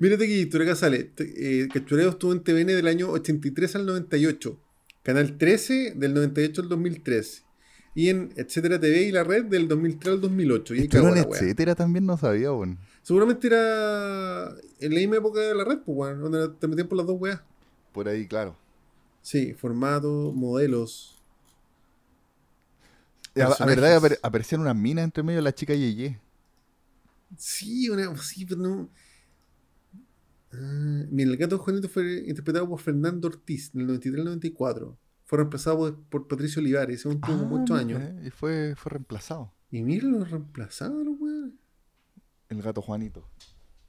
Mírate 0.00 0.26
que 0.26 0.62
acá 0.62 0.74
sale. 0.74 1.12
Eh, 1.18 1.68
Cachureo 1.72 2.10
estuvo 2.10 2.32
en 2.32 2.40
TVN 2.40 2.68
del 2.68 2.88
año 2.88 3.10
83 3.10 3.76
al 3.76 3.86
98. 3.86 4.58
Canal 5.02 5.38
13 5.38 5.94
del 5.96 6.14
98 6.14 6.62
al 6.62 6.68
2013. 6.68 7.42
Y 7.94 8.08
en 8.08 8.32
Etcétera 8.36 8.80
TV 8.80 9.02
y 9.02 9.12
la 9.12 9.24
red 9.24 9.44
del 9.44 9.68
2003 9.68 10.14
al 10.14 10.20
2008. 10.20 10.74
Y 10.74 10.78
en 10.80 11.16
etcétera 11.16 11.74
también 11.74 12.06
no 12.06 12.16
sabía, 12.16 12.52
weón. 12.52 12.78
Seguramente 13.02 13.46
era 13.46 14.48
en 14.80 14.94
la 14.94 15.00
misma 15.00 15.16
época 15.16 15.40
de 15.40 15.54
la 15.54 15.64
red, 15.64 15.78
pues, 15.84 15.96
weón, 15.96 16.20
donde 16.20 16.48
te 16.58 16.66
metían 16.66 16.88
por 16.88 16.98
las 16.98 17.06
dos 17.06 17.20
weas. 17.20 17.40
Por 17.92 18.08
ahí, 18.08 18.26
claro. 18.26 18.56
Sí, 19.22 19.54
formato, 19.54 20.32
modelos. 20.34 21.16
La 23.34 23.46
Personajes. 23.48 23.80
verdad 23.80 23.96
apare- 23.96 24.18
aparecían 24.22 24.60
unas 24.60 24.76
minas 24.76 25.04
entre 25.04 25.22
medio 25.22 25.38
de 25.38 25.42
la 25.42 25.54
chica 25.54 25.74
Yeye. 25.74 26.18
Sí, 27.36 27.88
una, 27.88 28.14
sí, 28.16 28.44
pero 28.44 28.60
no. 28.60 28.88
Ah, 30.52 31.04
mira, 31.10 31.30
el 31.30 31.36
gato 31.36 31.58
Juanito 31.58 31.88
fue 31.88 32.24
interpretado 32.26 32.68
por 32.68 32.80
Fernando 32.80 33.28
Ortiz 33.28 33.70
en 33.74 33.82
el 33.82 33.86
93-94. 34.00 34.96
Fue 35.26 35.38
reemplazado 35.38 35.78
por, 35.78 35.96
por 36.04 36.28
Patricio 36.28 36.60
Olivares, 36.60 37.02
según 37.02 37.20
tuvo 37.20 37.44
muchos 37.44 37.76
Ah, 37.76 37.80
años. 37.80 38.02
Y 38.26 38.30
fue, 38.30 38.74
fue 38.76 38.90
reemplazado. 38.90 39.52
Y 39.70 39.82
mira, 39.82 40.08
lo 40.08 40.24
reemplazaron, 40.24 41.16
weones. 41.20 41.52
El 42.48 42.62
gato 42.62 42.82
Juanito. 42.82 43.24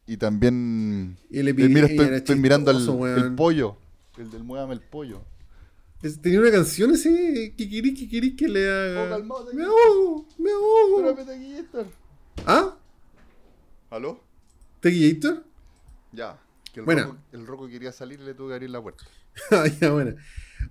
Y 0.06 0.18
también. 0.18 1.18
Y 1.32 1.42
le 1.42 1.50
eh, 1.52 1.54
mira, 1.70 1.88
estoy, 1.88 2.36
mirando 2.38 2.70
al, 2.70 2.78
el 2.82 2.90
weón. 2.90 3.36
pollo. 3.36 3.78
El 4.18 4.30
del 4.32 4.44
Muévame 4.44 4.74
el 4.74 4.82
pollo. 4.82 5.22
Tenía 6.22 6.40
una 6.40 6.52
canción 6.52 6.92
ese 6.94 7.54
que 7.56 7.70
querís 7.70 8.36
que 8.36 8.48
le 8.48 8.68
haga. 8.70 9.04
Oh, 9.06 9.10
calmado, 9.10 9.54
me 9.54 9.64
ahogo, 9.64 10.28
me 10.40 10.52
ahogo. 10.52 11.16
¿Ah? 12.46 12.76
¿Aló? 13.92 14.20
¿Tequillator? 14.80 15.44
Ya. 16.12 16.40
Que 16.74 16.80
el, 16.80 16.86
Buena. 16.86 17.04
roco, 17.04 17.18
el 17.34 17.46
roco 17.48 17.68
quería 17.68 17.92
salir 17.92 18.20
y 18.20 18.24
le 18.24 18.34
tuve 18.34 18.50
que 18.50 18.54
abrir 18.56 18.70
la 18.70 18.82
puerta. 18.82 19.04
Ah, 19.52 19.66
ya, 19.80 19.92
bueno. 19.92 20.16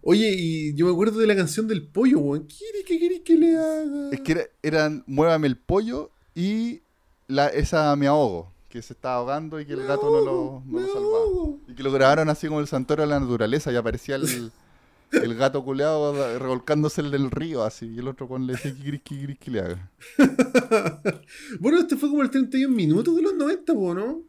Oye, 0.03 0.35
y 0.37 0.75
yo 0.75 0.87
me 0.87 0.93
acuerdo 0.93 1.19
de 1.19 1.27
la 1.27 1.35
canción 1.37 1.67
del 1.69 1.87
pollo, 1.89 2.19
weón. 2.19 2.47
¿Qué 2.47 2.99
querés 2.99 3.21
que 3.21 3.35
le 3.37 3.57
haga? 3.57 4.11
Es 4.13 4.21
que 4.21 4.33
era- 4.33 4.47
eran 4.63 5.05
Muévame 5.07 5.47
el 5.47 5.57
pollo 5.57 6.11
y 6.35 6.83
la, 7.27 7.49
esa 7.49 7.95
Me 7.97 8.07
ahogo. 8.07 8.53
Que 8.71 8.81
se 8.83 8.93
estaba 8.95 9.17
ahogando 9.17 9.61
y 9.61 9.67
que 9.67 9.73
el 9.75 9.85
gato 9.85 10.05
no 10.11 10.21
lo, 10.25 10.63
no 10.65 10.81
lo 10.81 10.87
salvaba. 10.93 11.59
Y 11.69 11.75
que 11.75 11.83
lo 11.83 11.91
grabaron 11.93 12.29
así 12.31 12.47
como 12.47 12.61
el 12.61 12.69
santuario 12.69 13.05
de 13.05 13.09
la 13.11 13.19
naturaleza 13.21 13.73
y 13.73 13.77
aparecía 13.77 14.15
el, 14.15 14.53
el 15.13 15.35
gato 15.35 15.65
culeado 15.65 16.39
revolcándose 16.39 17.01
en 17.01 17.13
el 17.13 17.31
río 17.33 17.65
así. 17.65 17.87
Y 17.87 17.99
el 17.99 18.07
otro 18.09 18.29
con 18.29 18.47
le 18.47 18.53
decía, 18.53 18.73
¿qué 18.75 18.83
querés, 18.83 19.01
qué 19.05 19.19
querés 19.19 19.39
que 19.41 19.51
le 19.51 19.61
haga? 19.61 19.91
bueno, 21.61 21.79
este 21.81 21.97
fue 21.97 22.09
como 22.09 22.23
el 22.23 22.31
31 22.31 22.75
minutos 22.75 23.17
de 23.17 23.23
los 23.23 23.35
90, 23.35 23.75
po, 23.75 23.93
¿no? 23.95 24.23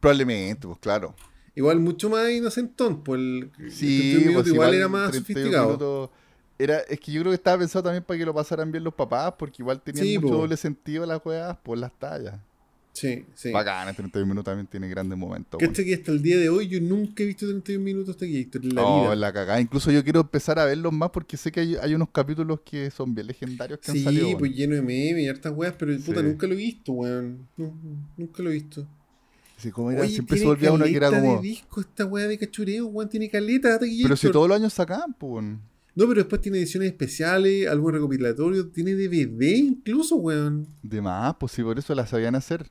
Probablemente, 0.00 0.66
pues 0.66 0.78
claro. 0.80 1.14
Igual 1.54 1.80
mucho 1.80 2.08
más 2.10 2.30
inocentón, 2.30 3.02
pues 3.02 3.18
el, 3.20 3.50
el 3.58 3.70
Sí, 3.70 3.86
31 4.00 4.26
minutos 4.26 4.42
pues, 4.44 4.54
igual, 4.54 4.74
era 4.74 4.88
más 4.88 5.10
31 5.10 5.26
sofisticado. 5.26 5.66
minutos 5.66 6.10
Era, 6.58 6.78
es 6.80 6.98
que 7.00 7.12
yo 7.12 7.20
creo 7.22 7.30
que 7.30 7.36
estaba 7.36 7.58
pensado 7.58 7.82
también 7.84 8.02
para 8.04 8.18
que 8.18 8.24
lo 8.26 8.34
pasaran 8.34 8.70
bien 8.72 8.84
los 8.84 8.94
papás, 8.94 9.34
porque 9.38 9.62
igual 9.62 9.80
tenían 9.82 10.04
Sí, 10.06 10.18
mucho 10.18 10.34
po. 10.34 10.40
doble 10.42 10.56
sentido 10.56 11.06
las 11.06 11.24
weas 11.24 11.56
por 11.58 11.78
las 11.78 11.92
tallas. 11.98 12.38
Sí, 12.92 13.24
sí. 13.34 13.50
Bacán, 13.50 13.88
en 13.88 13.94
31 13.94 14.26
minutos 14.26 14.44
también 14.44 14.66
tiene 14.66 14.86
grandes 14.88 15.16
momentos. 15.18 15.58
Cacha 15.58 15.82
que 15.82 15.94
hasta 15.94 16.12
el 16.12 16.20
día 16.20 16.36
de 16.38 16.50
hoy 16.50 16.68
yo 16.68 16.78
nunca 16.80 17.22
he 17.22 17.26
visto 17.26 17.46
31 17.46 17.82
minutos 17.82 18.18
de 18.18 18.30
Gator 18.44 18.62
en 18.62 18.74
la 18.74 18.82
No, 18.82 19.00
vida. 19.04 19.16
la 19.16 19.32
cagada. 19.32 19.60
Incluso 19.60 19.90
yo 19.90 20.04
quiero 20.04 20.20
empezar 20.20 20.58
a 20.58 20.66
verlos 20.66 20.92
más 20.92 21.08
porque 21.10 21.38
sé 21.38 21.50
que 21.50 21.60
hay, 21.60 21.76
hay 21.76 21.94
unos 21.94 22.10
capítulos 22.10 22.60
que 22.60 22.90
son 22.90 23.14
bien 23.14 23.28
legendarios 23.28 23.78
que 23.80 23.90
han 23.92 23.96
Sí, 23.96 24.04
salido. 24.04 24.26
pues 24.38 24.42
weón. 24.42 24.52
lleno 24.54 24.74
de 24.74 24.82
memes 24.82 25.24
y 25.24 25.28
hartas 25.28 25.52
weas, 25.56 25.74
pero 25.78 25.96
puta, 26.00 26.20
Sí. 26.20 26.26
nunca 26.26 26.46
lo 26.46 26.52
he 26.52 26.56
visto, 26.56 26.92
weón. 26.92 27.48
No, 27.56 27.72
nunca 28.18 28.42
lo 28.42 28.50
he 28.50 28.54
visto. 28.54 28.86
Sí, 29.56 29.70
como 29.70 29.90
era, 29.90 30.02
Oye, 30.02 30.10
siempre 30.10 30.36
se 30.38 30.44
volvía 30.44 30.70
uno 30.72 30.84
que 30.84 30.96
era 30.96 31.08
como. 31.08 31.36
de 31.36 31.48
disco 31.48 31.80
esta 31.80 32.04
wea 32.04 32.26
de 32.28 32.36
cachureo, 32.36 32.86
weón, 32.88 33.08
tiene 33.08 33.30
caleta 33.30 33.78
Pero 33.80 34.16
si 34.16 34.30
todos 34.30 34.48
los 34.48 34.56
años 34.58 34.72
sacaban, 34.72 35.14
pues. 35.14 35.44
No, 35.94 36.08
pero 36.08 36.14
después 36.14 36.40
tiene 36.42 36.58
ediciones 36.58 36.90
especiales, 36.90 37.68
algo 37.68 37.90
recopilatorio, 37.90 38.66
tiene 38.68 38.94
DVD 38.94 39.56
incluso, 39.56 40.16
weón. 40.16 40.66
De 40.82 41.00
más, 41.00 41.34
pues 41.38 41.52
sí, 41.52 41.62
por 41.62 41.78
eso 41.78 41.94
las 41.94 42.10
sabían 42.10 42.34
hacer. 42.34 42.66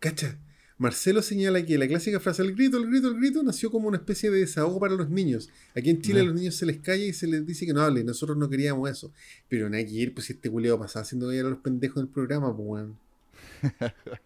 Cacha. 0.00 0.38
Marcelo 0.78 1.20
señala 1.20 1.62
que 1.64 1.76
la 1.76 1.86
clásica 1.86 2.18
frase 2.20 2.40
el 2.40 2.54
grito, 2.54 2.78
el 2.78 2.86
grito, 2.86 3.08
el 3.08 3.16
grito 3.18 3.42
nació 3.42 3.70
como 3.70 3.86
una 3.88 3.98
especie 3.98 4.30
de 4.30 4.38
desahogo 4.40 4.80
para 4.80 4.94
los 4.94 5.10
niños. 5.10 5.50
Aquí 5.76 5.90
en 5.90 6.00
Chile 6.00 6.20
a 6.20 6.24
los 6.24 6.34
niños 6.34 6.54
se 6.56 6.64
les 6.64 6.78
calla 6.78 7.04
y 7.04 7.12
se 7.12 7.26
les 7.26 7.46
dice 7.46 7.66
que 7.66 7.74
no 7.74 7.82
hablen. 7.82 8.06
Nosotros 8.06 8.38
no 8.38 8.48
queríamos 8.48 8.88
eso. 8.88 9.12
Pero 9.48 9.70
que 9.70 9.78
ir, 9.90 10.14
pues 10.14 10.26
si 10.26 10.32
este 10.32 10.48
culiado 10.50 10.78
pasaba 10.78 11.02
haciendo 11.02 11.26
ver 11.28 11.44
a 11.44 11.50
los 11.50 11.58
pendejos 11.58 11.96
del 11.96 12.08
programa, 12.08 12.56
pues 12.56 12.66
weón. 12.66 12.98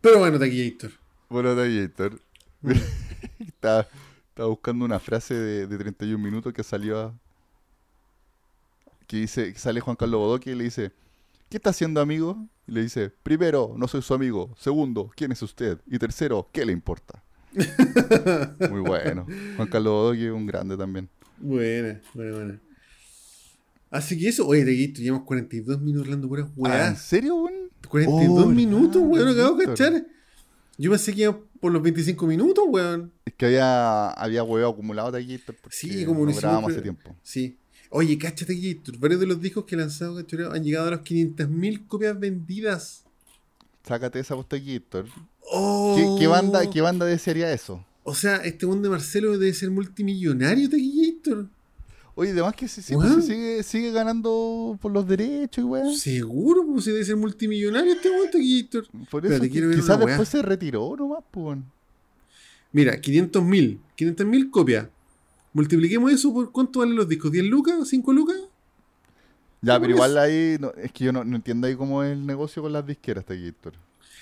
Pero 0.00 0.18
bueno, 0.18 0.38
Taquillator. 0.38 0.92
Bueno, 1.28 1.54
Tallator. 1.54 2.20
Mm. 2.62 2.70
estaba, 3.46 3.86
estaba 4.28 4.48
buscando 4.48 4.84
una 4.84 4.98
frase 4.98 5.34
de, 5.34 5.66
de 5.66 5.78
31 5.78 6.18
minutos 6.22 6.52
que 6.52 6.62
salió. 6.62 6.98
a- 7.00 7.14
que 9.06 9.18
dice, 9.18 9.52
que 9.52 9.58
sale 9.58 9.80
Juan 9.80 9.96
Carlos 9.96 10.18
Bodoque 10.20 10.52
y 10.52 10.54
le 10.54 10.64
dice, 10.64 10.90
¿qué 11.52 11.58
está 11.58 11.68
haciendo 11.70 12.00
amigo? 12.00 12.48
Y 12.66 12.72
le 12.72 12.82
dice, 12.82 13.10
primero, 13.22 13.74
no 13.76 13.86
soy 13.86 14.00
su 14.00 14.14
amigo. 14.14 14.54
Segundo, 14.58 15.10
¿quién 15.14 15.32
es 15.32 15.42
usted? 15.42 15.78
Y 15.86 15.98
tercero, 15.98 16.48
¿qué 16.50 16.64
le 16.64 16.72
importa? 16.72 17.22
Muy 18.70 18.80
bueno. 18.80 19.26
Juan 19.56 19.68
Carlos 19.68 19.92
Bodoque 19.92 20.30
un 20.32 20.46
grande 20.46 20.76
también. 20.78 21.10
Buena, 21.38 22.00
buena, 22.14 22.32
buena. 22.36 22.60
Así 23.90 24.18
que 24.18 24.28
eso, 24.28 24.46
oye, 24.46 24.64
Taquillator, 24.64 25.02
llevamos 25.02 25.26
42 25.26 25.80
minutos 25.82 26.06
hablando 26.06 26.28
puras 26.28 26.46
Ah, 26.48 26.52
weá. 26.56 26.88
¿En 26.88 26.96
serio, 26.96 27.36
weón? 27.36 27.68
42 27.86 28.44
Oh, 28.44 28.48
minutos, 28.48 29.02
weón, 29.04 29.28
acabo 29.28 29.56
de 29.58 29.66
cachar. 29.66 30.06
Yo 30.78 30.90
pensé 30.90 31.12
que 31.12 31.22
iba 31.22 31.38
por 31.60 31.70
los 31.70 31.82
25 31.82 32.26
minutos, 32.26 32.64
weón. 32.66 33.12
Es 33.26 33.34
que 33.34 33.44
había, 33.46 34.10
había 34.12 34.42
huevo 34.42 34.70
acumulado 34.70 35.12
de 35.12 35.20
aquí. 35.22 35.38
Sí, 35.68 36.06
como 36.06 36.24
no 36.24 36.32
pre- 36.34 36.48
hace 36.48 36.80
tiempo. 36.80 37.14
Sí. 37.22 37.58
Oye, 37.94 38.16
cáchate 38.16 38.54
Gator. 38.54 38.96
Varios 38.98 39.20
de 39.20 39.26
los 39.26 39.38
discos 39.40 39.66
que 39.66 39.74
ha 39.74 39.78
lanzado 39.78 40.16
Cachureo 40.16 40.50
han 40.52 40.64
llegado 40.64 40.88
a 40.88 40.92
las 40.92 41.00
500.000 41.00 41.86
copias 41.86 42.18
vendidas. 42.18 43.04
Sácate 43.86 44.18
esa 44.18 44.34
posta 44.34 44.56
Héctor. 44.56 45.06
Oh. 45.50 45.94
¿Qué, 46.16 46.22
qué 46.22 46.26
banda, 46.26 46.70
¿Qué 46.70 46.80
banda 46.80 47.04
desearía 47.04 47.52
eso? 47.52 47.84
O 48.02 48.14
sea, 48.14 48.36
este 48.36 48.64
mundo 48.64 48.84
de 48.84 48.92
Marcelo 48.92 49.36
debe 49.36 49.52
ser 49.52 49.70
multimillonario, 49.70 50.70
Gator. 50.70 51.48
Oye, 52.14 52.30
además 52.30 52.54
que 52.54 52.66
se, 52.66 52.96
Weón. 52.96 53.20
se 53.20 53.28
sigue, 53.28 53.62
sigue 53.62 53.92
ganando 53.92 54.78
por 54.80 54.90
los 54.90 55.06
derechos 55.06 55.62
y 55.62 55.66
weón. 55.66 55.94
Seguro, 55.94 56.64
pues 56.66 56.86
debe 56.86 57.04
ser 57.04 57.16
multimillonario 57.16 57.92
este 57.92 58.10
mundo 58.10 58.38
Gator. 58.38 58.86
Por 59.10 59.26
eso, 59.26 59.42
quizás 59.42 59.98
weá. 59.98 60.06
después 60.06 60.28
se 60.30 60.40
retiró 60.40 60.96
nomás, 60.96 61.24
pues. 61.30 61.44
weón. 61.44 61.64
Mira, 62.72 62.94
500.000. 62.98 63.78
500.000 63.98 64.50
copias. 64.50 64.88
Multipliquemos 65.52 66.10
eso 66.12 66.32
por 66.32 66.50
cuánto 66.52 66.80
valen 66.80 66.96
los 66.96 67.08
discos. 67.08 67.30
¿10 67.30 67.48
lucas? 67.48 67.74
¿5 67.92 68.12
lucas? 68.14 68.36
Ya, 69.60 69.74
¿Cómo 69.74 69.80
pero 69.82 69.92
es? 69.92 69.96
igual 69.96 70.18
ahí, 70.18 70.56
no- 70.58 70.72
es 70.74 70.92
que 70.92 71.04
yo 71.04 71.12
no, 71.12 71.24
no 71.24 71.36
entiendo 71.36 71.66
ahí 71.66 71.76
cómo 71.76 72.02
es 72.02 72.12
el 72.12 72.26
negocio 72.26 72.62
con 72.62 72.72
las 72.72 72.86
disqueras, 72.86 73.22
este 73.22 73.46
Héctor. 73.48 73.74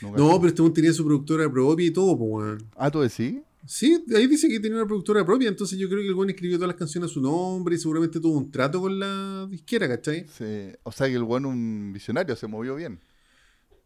Nunca 0.03 0.19
No, 0.19 0.41
pero 0.41 0.49
este 0.49 0.71
tenía 0.71 0.93
su 0.93 1.05
productora 1.05 1.51
propia 1.51 1.87
y 1.87 1.91
todo, 1.91 2.17
pues, 2.19 2.31
weón. 2.31 2.65
Ah, 2.77 2.91
¿tú 2.91 3.01
decís? 3.01 3.37
Sí, 3.67 4.03
ahí 4.15 4.27
dice 4.27 4.49
que 4.49 4.59
tenía 4.59 4.79
una 4.79 4.87
productora 4.87 5.25
propia, 5.25 5.49
entonces 5.49 5.79
yo 5.79 5.87
creo 5.89 6.01
que 6.01 6.09
el 6.09 6.15
weón 6.15 6.31
escribió 6.31 6.57
todas 6.57 6.69
las 6.69 6.77
canciones 6.77 7.11
a 7.11 7.13
su 7.15 7.21
nombre 7.21 7.75
y 7.75 7.79
seguramente 7.79 8.19
tuvo 8.19 8.39
un 8.39 8.51
trato 8.51 8.81
con 8.81 8.99
la 8.99 9.47
disquera, 9.51 9.87
¿cachai? 9.87 10.27
Sí. 10.37 10.73
O 10.83 10.91
sea 10.93 11.07
que 11.09 11.15
el 11.15 11.25
bueno 11.25 11.49
un 11.51 11.91
visionario, 11.93 12.35
se 12.37 12.47
movió 12.47 12.75
bien. 12.75 12.99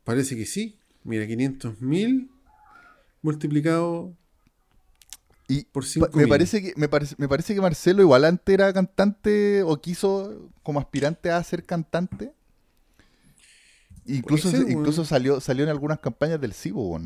Parece 0.04 0.36
que 0.36 0.46
sí. 0.46 0.76
Mira, 1.02 1.26
500 1.26 1.80
mil 1.80 2.30
multiplicado 3.22 4.12
Y 5.46 5.64
por 5.64 5.82
Pa- 5.84 5.88
5 5.88 6.08
me 6.14 6.26
parece 6.26 6.62
que 6.62 6.72
me 6.76 6.88
parece, 6.88 7.14
me 7.18 7.28
parece 7.28 7.54
que 7.54 7.60
Marcelo 7.60 8.00
igual 8.02 8.24
antes 8.24 8.52
era 8.52 8.72
cantante 8.72 9.62
o 9.62 9.80
quiso 9.80 10.50
como 10.62 10.80
aspirante 10.80 11.30
a 11.30 11.42
ser 11.44 11.64
cantante. 11.64 12.32
Incluso, 14.06 14.50
ser, 14.50 14.70
incluso 14.70 15.04
salió, 15.04 15.40
salió 15.40 15.64
en 15.64 15.70
algunas 15.70 15.98
campañas 15.98 16.40
del 16.40 16.52
Cibo. 16.52 16.98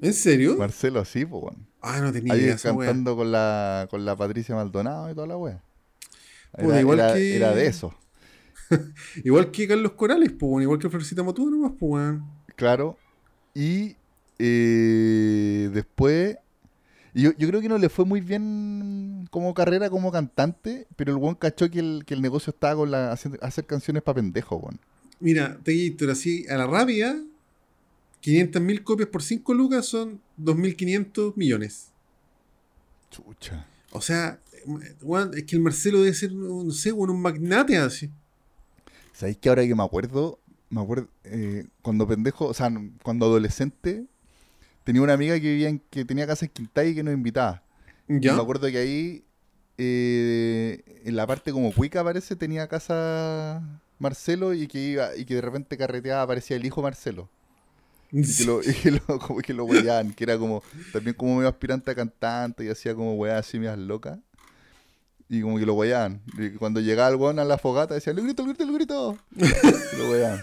¿En 0.00 0.14
serio? 0.14 0.56
Marcelo 0.56 1.00
así, 1.00 1.26
po. 1.26 1.54
Ah, 1.82 2.00
no 2.00 2.10
tenía 2.12 2.32
Ahí 2.32 2.40
idea 2.40 2.56
cantando 2.56 3.16
con 3.16 3.30
la, 3.32 3.86
con 3.90 4.04
la 4.04 4.16
Patricia 4.16 4.54
Maldonado 4.54 5.10
y 5.10 5.14
toda 5.14 5.26
la 5.26 5.36
wea. 5.36 5.62
Era, 6.56 6.80
igual 6.80 6.98
era- 7.00 7.14
que- 7.14 7.36
era 7.36 7.54
de 7.54 7.66
eso, 7.66 7.94
Igual 9.24 9.50
que 9.50 9.66
Carlos 9.66 9.92
Corales, 9.92 10.32
pues, 10.32 10.62
igual 10.62 10.78
que 10.78 10.88
Florcita 10.88 11.22
Motúa 11.22 11.50
nomás, 11.50 11.72
pues, 11.78 12.18
claro. 12.56 12.96
Y 13.54 13.96
eh, 14.38 15.70
después, 15.72 16.36
y 17.14 17.22
yo, 17.22 17.32
yo 17.36 17.48
creo 17.48 17.60
que 17.60 17.68
no 17.68 17.78
le 17.78 17.88
fue 17.88 18.04
muy 18.04 18.20
bien 18.20 19.28
como 19.30 19.54
carrera 19.54 19.90
como 19.90 20.12
cantante, 20.12 20.86
pero 20.96 21.12
el 21.12 21.18
weón 21.18 21.34
cachó 21.34 21.70
que 21.70 21.80
el, 21.80 22.04
que 22.06 22.14
el 22.14 22.22
negocio 22.22 22.52
estaba 22.52 22.76
con 22.76 22.90
la, 22.90 23.12
hacer 23.12 23.66
canciones 23.66 24.02
para 24.02 24.16
pendejos, 24.16 24.60
weón. 24.62 24.80
Mira, 25.18 25.58
Teguitor, 25.62 26.10
así 26.10 26.46
a 26.48 26.56
la 26.56 26.66
rápida, 26.66 27.20
500 28.20 28.62
mil 28.62 28.84
copias 28.84 29.08
por 29.08 29.22
5 29.22 29.54
lucas 29.54 29.86
son 29.86 30.20
2.500 30.38 31.34
millones. 31.36 31.88
Chucha. 33.10 33.66
O 33.92 34.00
sea, 34.00 34.40
weón, 35.02 35.32
es 35.36 35.44
que 35.44 35.56
el 35.56 35.62
Marcelo 35.62 36.00
debe 36.00 36.14
ser, 36.14 36.32
no 36.32 36.70
sé, 36.70 36.92
weón, 36.92 37.10
un 37.10 37.20
magnate 37.20 37.76
así. 37.76 38.10
¿Sabéis 39.12 39.38
que 39.38 39.48
ahora 39.48 39.66
que 39.66 39.74
me 39.74 39.82
acuerdo, 39.82 40.38
me 40.70 40.80
acuerdo, 40.80 41.08
eh, 41.24 41.66
cuando 41.82 42.06
pendejo, 42.06 42.46
o 42.46 42.54
sea, 42.54 42.72
cuando 43.02 43.26
adolescente, 43.26 44.06
tenía 44.84 45.02
una 45.02 45.12
amiga 45.14 45.34
que 45.34 45.48
vivía 45.48 45.68
en, 45.68 45.80
que 45.90 46.04
tenía 46.04 46.26
casa 46.26 46.44
en 46.46 46.50
Quintay 46.52 46.90
y 46.90 46.94
que 46.94 47.02
nos 47.02 47.14
invitaba. 47.14 47.62
Y 48.08 48.20
¿Ya? 48.20 48.34
me 48.34 48.42
acuerdo 48.42 48.68
que 48.68 48.78
ahí, 48.78 49.24
eh, 49.78 50.82
en 51.04 51.16
la 51.16 51.26
parte 51.26 51.52
como 51.52 51.72
cuica 51.72 52.02
parece, 52.02 52.36
tenía 52.36 52.66
casa 52.68 53.62
Marcelo 53.98 54.54
y 54.54 54.66
que 54.66 54.78
iba, 54.78 55.16
y 55.16 55.24
que 55.24 55.36
de 55.36 55.40
repente 55.42 55.76
carreteaba, 55.76 56.22
aparecía 56.22 56.56
el 56.56 56.64
hijo 56.64 56.82
Marcelo. 56.82 57.28
Y 58.12 58.22
que 58.22 58.44
lo, 58.44 58.62
y 58.62 58.74
que 58.74 58.90
lo, 58.90 59.00
como 59.20 59.40
que 59.40 59.54
lo 59.54 59.64
huellaban, 59.64 60.12
que 60.12 60.24
era 60.24 60.36
como, 60.38 60.62
también 60.92 61.14
como 61.14 61.36
medio 61.36 61.48
aspirante 61.48 61.90
a 61.90 61.94
cantante 61.94 62.64
y 62.64 62.68
hacía 62.68 62.94
como 62.94 63.14
weas 63.14 63.46
así 63.46 63.58
medias 63.58 63.78
locas. 63.78 64.18
Y 65.28 65.42
como 65.42 65.58
que 65.58 65.66
lo 65.66 65.74
huellaban. 65.74 66.20
Y 66.36 66.50
cuando 66.50 66.80
llegaba 66.80 67.08
el 67.08 67.14
weón 67.14 67.38
a 67.38 67.44
la 67.44 67.56
fogata 67.56 67.94
decía, 67.94 68.12
¡el 68.12 68.20
grito, 68.20 68.42
el 68.42 68.48
grito, 68.48 68.64
el 68.64 68.72
grito! 68.72 69.18
Y 69.36 69.96
lo 69.96 70.10
huellaban. 70.10 70.40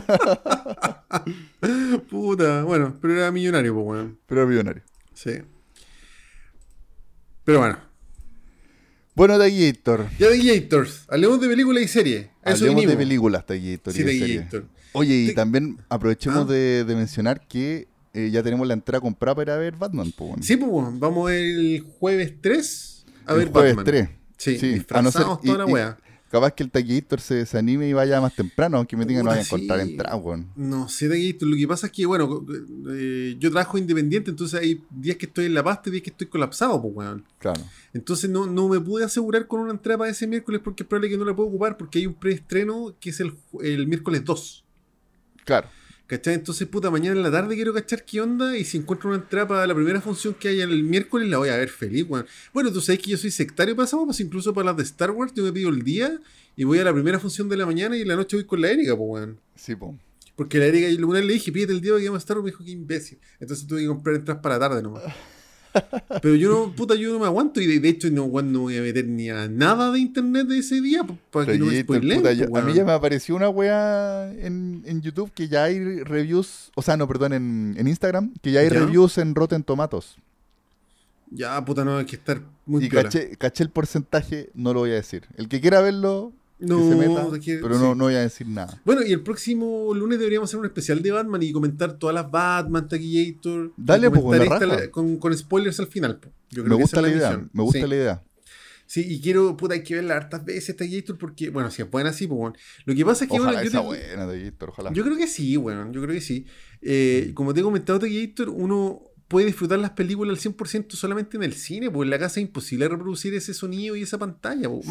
Puta, 2.10 2.62
bueno, 2.64 2.96
pero 3.00 3.14
era 3.14 3.30
millonario, 3.32 3.74
pues, 3.74 3.86
weón. 3.86 4.18
Pero 4.26 4.42
era 4.42 4.50
millonario. 4.50 4.82
Sí. 5.14 5.30
Pero 7.44 7.60
bueno. 7.60 7.78
Bueno, 9.14 9.38
Taquillator. 9.38 10.08
Ya 10.18 10.28
de 10.28 10.60
Gators. 10.60 11.04
Hablemos 11.08 11.40
de 11.40 11.48
películas 11.48 11.82
y 11.82 11.88
series. 11.88 12.26
A 12.44 12.50
Hablemos 12.52 12.86
de 12.86 12.96
películas, 12.96 13.46
Taquillator. 13.46 13.94
y 13.96 13.96
Sí. 13.96 14.36
Gator. 14.36 14.64
Oye, 14.92 15.14
y 15.14 15.34
también 15.34 15.78
aprovechemos 15.88 16.48
Ah. 16.48 16.52
de, 16.52 16.84
de 16.84 16.94
mencionar 16.96 17.46
que 17.46 17.88
eh, 18.14 18.30
ya 18.30 18.42
tenemos 18.42 18.66
la 18.66 18.74
entrada 18.74 19.00
comprada 19.00 19.34
para 19.34 19.54
a 19.54 19.58
ver 19.58 19.76
Batman. 19.76 20.12
po, 20.12 20.26
weón. 20.26 20.42
Sí, 20.42 20.56
pues, 20.56 20.70
weón, 20.70 21.00
vamos 21.00 21.30
el 21.30 21.84
jueves 21.98 22.34
3 22.40 23.04
a 23.26 23.32
El 23.32 23.38
ver 23.38 23.48
jueves 23.50 23.76
Batman. 23.76 23.84
3. 23.84 24.08
Sí, 24.38 24.58
Sí, 24.58 24.80
toda 24.80 25.40
y- 25.42 25.48
y 25.48 25.52
wea. 25.72 25.96
Capaz 26.30 26.52
que 26.52 26.64
el 26.64 26.70
Taquillator 26.70 27.20
se, 27.20 27.46
se 27.46 27.56
anime 27.56 27.88
y 27.88 27.92
vaya 27.92 28.20
más 28.20 28.34
temprano, 28.34 28.78
aunque 28.78 28.96
me 28.96 29.06
que 29.06 29.14
no 29.14 29.20
Puta, 29.20 29.30
vaya 29.30 29.42
a 29.42 29.44
encontrar 29.44 29.80
entrada, 29.80 30.16
weón. 30.16 30.48
No 30.56 30.88
sé 30.88 31.06
Gator. 31.06 31.48
Lo 31.48 31.56
que 31.56 31.68
pasa 31.68 31.86
es 31.86 31.92
que, 31.92 32.04
bueno, 32.04 32.44
eh, 32.90 33.36
yo 33.38 33.50
trabajo 33.50 33.78
independiente, 33.78 34.30
entonces 34.30 34.60
hay 34.60 34.82
días 34.90 35.16
que 35.16 35.26
estoy 35.26 35.46
en 35.46 35.54
la 35.54 35.62
pasta 35.62 35.88
y 35.88 35.92
días 35.92 36.02
que 36.02 36.10
estoy 36.10 36.26
colapsado, 36.26 36.82
pues, 36.82 36.94
weón. 36.96 37.24
Claro. 37.38 37.62
Entonces 37.94 38.28
no, 38.28 38.46
no 38.46 38.68
me 38.68 38.80
pude 38.80 39.04
asegurar 39.04 39.46
con 39.46 39.60
una 39.60 39.70
entrada 39.70 39.98
para 39.98 40.10
ese 40.10 40.26
miércoles 40.26 40.60
porque 40.64 40.82
es 40.82 40.88
probable 40.88 41.10
que 41.10 41.16
no 41.16 41.24
la 41.24 41.34
puedo 41.34 41.48
ocupar 41.48 41.76
porque 41.76 42.00
hay 42.00 42.06
un 42.06 42.14
preestreno 42.14 42.96
que 43.00 43.10
es 43.10 43.20
el, 43.20 43.34
el 43.62 43.86
miércoles 43.86 44.24
2. 44.24 44.64
Claro. 45.44 45.68
¿Cachai? 46.06 46.34
Entonces, 46.34 46.68
puta, 46.68 46.88
mañana 46.88 47.16
en 47.16 47.22
la 47.24 47.32
tarde 47.32 47.56
quiero 47.56 47.74
cachar 47.74 48.04
qué 48.04 48.20
onda 48.20 48.56
y 48.56 48.64
si 48.64 48.78
encuentro 48.78 49.10
una 49.10 49.18
entrada 49.18 49.48
para 49.48 49.66
la 49.66 49.74
primera 49.74 50.00
función 50.00 50.34
que 50.34 50.48
haya 50.48 50.62
el 50.62 50.84
miércoles 50.84 51.28
la 51.28 51.38
voy 51.38 51.48
a 51.48 51.56
ver 51.56 51.68
feliz, 51.68 52.06
weón. 52.08 52.26
Bueno, 52.54 52.72
tú 52.72 52.80
sabes 52.80 53.00
que 53.00 53.10
yo 53.10 53.16
soy 53.16 53.32
sectario 53.32 53.74
esa, 53.82 53.96
pues 53.96 54.20
incluso 54.20 54.54
para 54.54 54.66
las 54.66 54.76
de 54.76 54.84
Star 54.84 55.10
Wars 55.10 55.32
yo 55.34 55.42
me 55.42 55.52
pido 55.52 55.68
el 55.68 55.82
día 55.82 56.20
y 56.54 56.62
voy 56.62 56.78
a 56.78 56.84
la 56.84 56.92
primera 56.92 57.18
función 57.18 57.48
de 57.48 57.56
la 57.56 57.66
mañana 57.66 57.96
y 57.96 58.02
en 58.02 58.08
la 58.08 58.14
noche 58.14 58.36
voy 58.36 58.46
con 58.46 58.60
la 58.60 58.70
Erika, 58.70 58.96
pues, 58.96 59.08
weón. 59.08 59.40
Sí, 59.56 59.74
po. 59.74 59.98
Porque 60.36 60.58
la 60.58 60.66
Erika, 60.66 60.88
yo 60.88 61.08
una 61.08 61.20
le 61.20 61.32
dije, 61.32 61.50
pídete 61.50 61.72
el 61.72 61.80
día 61.80 61.96
que 61.96 62.04
vamos 62.04 62.18
a 62.18 62.24
Star 62.24 62.36
Wars, 62.36 62.44
me 62.44 62.50
dijo 62.52 62.64
que 62.64 62.70
imbécil. 62.70 63.18
Entonces 63.40 63.66
tuve 63.66 63.80
que 63.80 63.88
comprar 63.88 64.14
entradas 64.14 64.40
para 64.40 64.58
la 64.58 64.68
tarde 64.68 64.82
nomás. 64.82 65.02
Pero 66.22 66.34
yo 66.34 66.50
no, 66.50 66.72
puta, 66.74 66.94
yo 66.94 67.12
no 67.12 67.18
me 67.18 67.26
aguanto 67.26 67.60
y 67.60 67.66
de, 67.66 67.80
de 67.80 67.88
hecho 67.88 68.10
no, 68.10 68.28
no 68.42 68.60
voy 68.60 68.76
a 68.76 68.82
meter 68.82 69.06
ni 69.06 69.30
a 69.30 69.48
nada 69.48 69.90
de 69.92 69.98
internet 69.98 70.46
de 70.46 70.58
ese 70.58 70.80
día 70.80 71.04
pues, 71.04 71.18
para 71.30 71.46
que 71.46 71.58
no 71.58 71.66
me 71.66 71.84
puta, 71.84 72.00
pues, 72.00 72.40
a 72.40 72.62
mí 72.62 72.74
ya 72.74 72.84
me 72.84 72.92
apareció 72.92 73.36
una 73.36 73.48
wea 73.48 74.32
en, 74.32 74.82
en 74.86 75.02
YouTube 75.02 75.30
que 75.32 75.48
ya 75.48 75.64
hay 75.64 76.02
reviews, 76.02 76.70
o 76.74 76.82
sea, 76.82 76.96
no, 76.96 77.06
perdón, 77.06 77.32
en, 77.32 77.74
en 77.78 77.88
Instagram, 77.88 78.32
que 78.42 78.52
ya 78.52 78.60
hay 78.60 78.70
¿Ya? 78.70 78.80
reviews 78.80 79.18
en 79.18 79.34
Rotten 79.34 79.62
Tomatoes. 79.62 80.16
Ya, 81.30 81.62
puta, 81.64 81.84
no, 81.84 81.98
hay 81.98 82.06
que 82.06 82.16
estar 82.16 82.40
muy 82.66 82.84
y 82.84 82.88
caché 82.88 83.62
el 83.62 83.70
porcentaje, 83.70 84.50
no 84.54 84.72
lo 84.72 84.80
voy 84.80 84.90
a 84.90 84.94
decir. 84.94 85.24
El 85.36 85.48
que 85.48 85.60
quiera 85.60 85.80
verlo, 85.80 86.32
No, 86.58 86.78
que 86.78 86.88
se 86.88 86.96
meta, 86.96 87.28
que- 87.40 87.58
pero 87.58 87.78
no, 87.78 87.92
sí. 87.92 87.98
no 87.98 88.04
voy 88.04 88.14
a 88.14 88.20
decir 88.20 88.48
nada. 88.48 88.80
Bueno, 88.84 89.02
y 89.06 89.12
el 89.12 89.22
próximo 89.22 89.92
lunes 89.94 90.18
deberíamos 90.18 90.48
hacer 90.48 90.58
un 90.58 90.66
especial 90.66 91.02
de 91.02 91.10
Batman 91.12 91.42
y 91.42 91.52
comentar 91.52 91.98
todas 91.98 92.14
las 92.14 92.30
Batman, 92.30 92.88
Taquillator. 92.88 93.72
Dale, 93.76 94.10
comentar 94.10 94.58
con 94.60 94.68
la 94.68 94.90
con, 94.90 95.16
con 95.18 95.36
spoilers 95.36 95.78
al 95.80 95.86
final. 95.88 96.18
po. 96.18 96.30
Yo 96.50 96.62
creo 96.62 96.64
Me 96.64 96.76
que 96.76 96.82
gusta 96.82 97.02
la 97.02 97.08
idea, 97.08 97.28
misión. 97.30 97.50
me 97.52 97.62
gusta 97.62 97.80
sí. 97.82 97.86
la 97.88 97.94
idea. 97.96 98.22
Sí, 98.88 99.04
y 99.06 99.20
quiero, 99.20 99.56
puta, 99.56 99.74
hay 99.74 99.82
que 99.82 99.96
verla 99.96 100.16
hartas 100.16 100.44
veces 100.44 100.76
Taquillator 100.76 101.18
porque, 101.18 101.50
bueno, 101.50 101.70
si 101.72 101.82
es 101.82 101.90
buena 101.90 102.10
así, 102.10 102.26
pues 102.28 102.38
bueno. 102.38 102.56
Lo 102.84 102.94
que 102.94 103.04
pasa 103.04 103.24
es 103.24 103.30
que, 103.30 103.36
Ojalá 103.36 103.52
bueno, 103.58 103.62
yo, 103.64 103.68
esa 103.68 103.80
te- 103.80 103.86
buena, 103.86 104.26
Taquillator, 104.32 104.68
ojalá. 104.70 104.92
yo 104.92 105.02
creo 105.04 105.16
que 105.16 105.26
sí, 105.26 105.56
bueno, 105.56 105.90
yo 105.92 106.00
creo 106.00 106.14
que 106.14 106.20
sí. 106.20 106.46
Eh, 106.82 107.32
como 107.34 107.52
te 107.52 107.60
he 107.60 107.62
comentado, 107.64 107.98
Taquillator, 107.98 108.48
uno 108.48 109.02
puede 109.28 109.46
disfrutar 109.46 109.78
las 109.78 109.90
películas 109.90 110.38
al 110.38 110.52
100% 110.52 110.92
solamente 110.92 111.36
en 111.36 111.42
el 111.42 111.54
cine, 111.54 111.90
porque 111.90 112.04
en 112.04 112.10
la 112.10 112.18
casa 112.18 112.40
es 112.40 112.46
imposible 112.46 112.88
reproducir 112.88 113.34
ese 113.34 113.54
sonido 113.54 113.96
y 113.96 114.02
esa 114.02 114.18
pantalla. 114.18 114.68
po. 114.68 114.82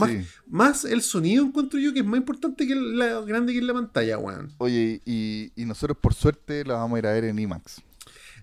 Más, 0.48 0.86
el 0.86 1.02
sonido 1.02 1.46
encuentro 1.46 1.80
yo 1.80 1.94
que 1.94 2.00
es 2.00 2.06
más 2.06 2.18
importante 2.18 2.68
que 2.68 2.76
la 2.76 3.22
grande 3.22 3.54
que 3.54 3.60
es 3.60 3.66
la 3.66 3.74
pantalla, 3.74 4.18
weón. 4.18 4.54
Oye, 4.58 5.02
y, 5.06 5.52
y 5.56 5.66
nosotros 5.66 5.98
por 6.00 6.14
suerte 6.14 6.66
la 6.66 6.76
vamos 6.76 6.98
a 6.98 7.00
ir 7.00 7.08
a 7.08 7.14
ver 7.14 7.26
en 7.26 7.40
IMAX. 7.40 7.82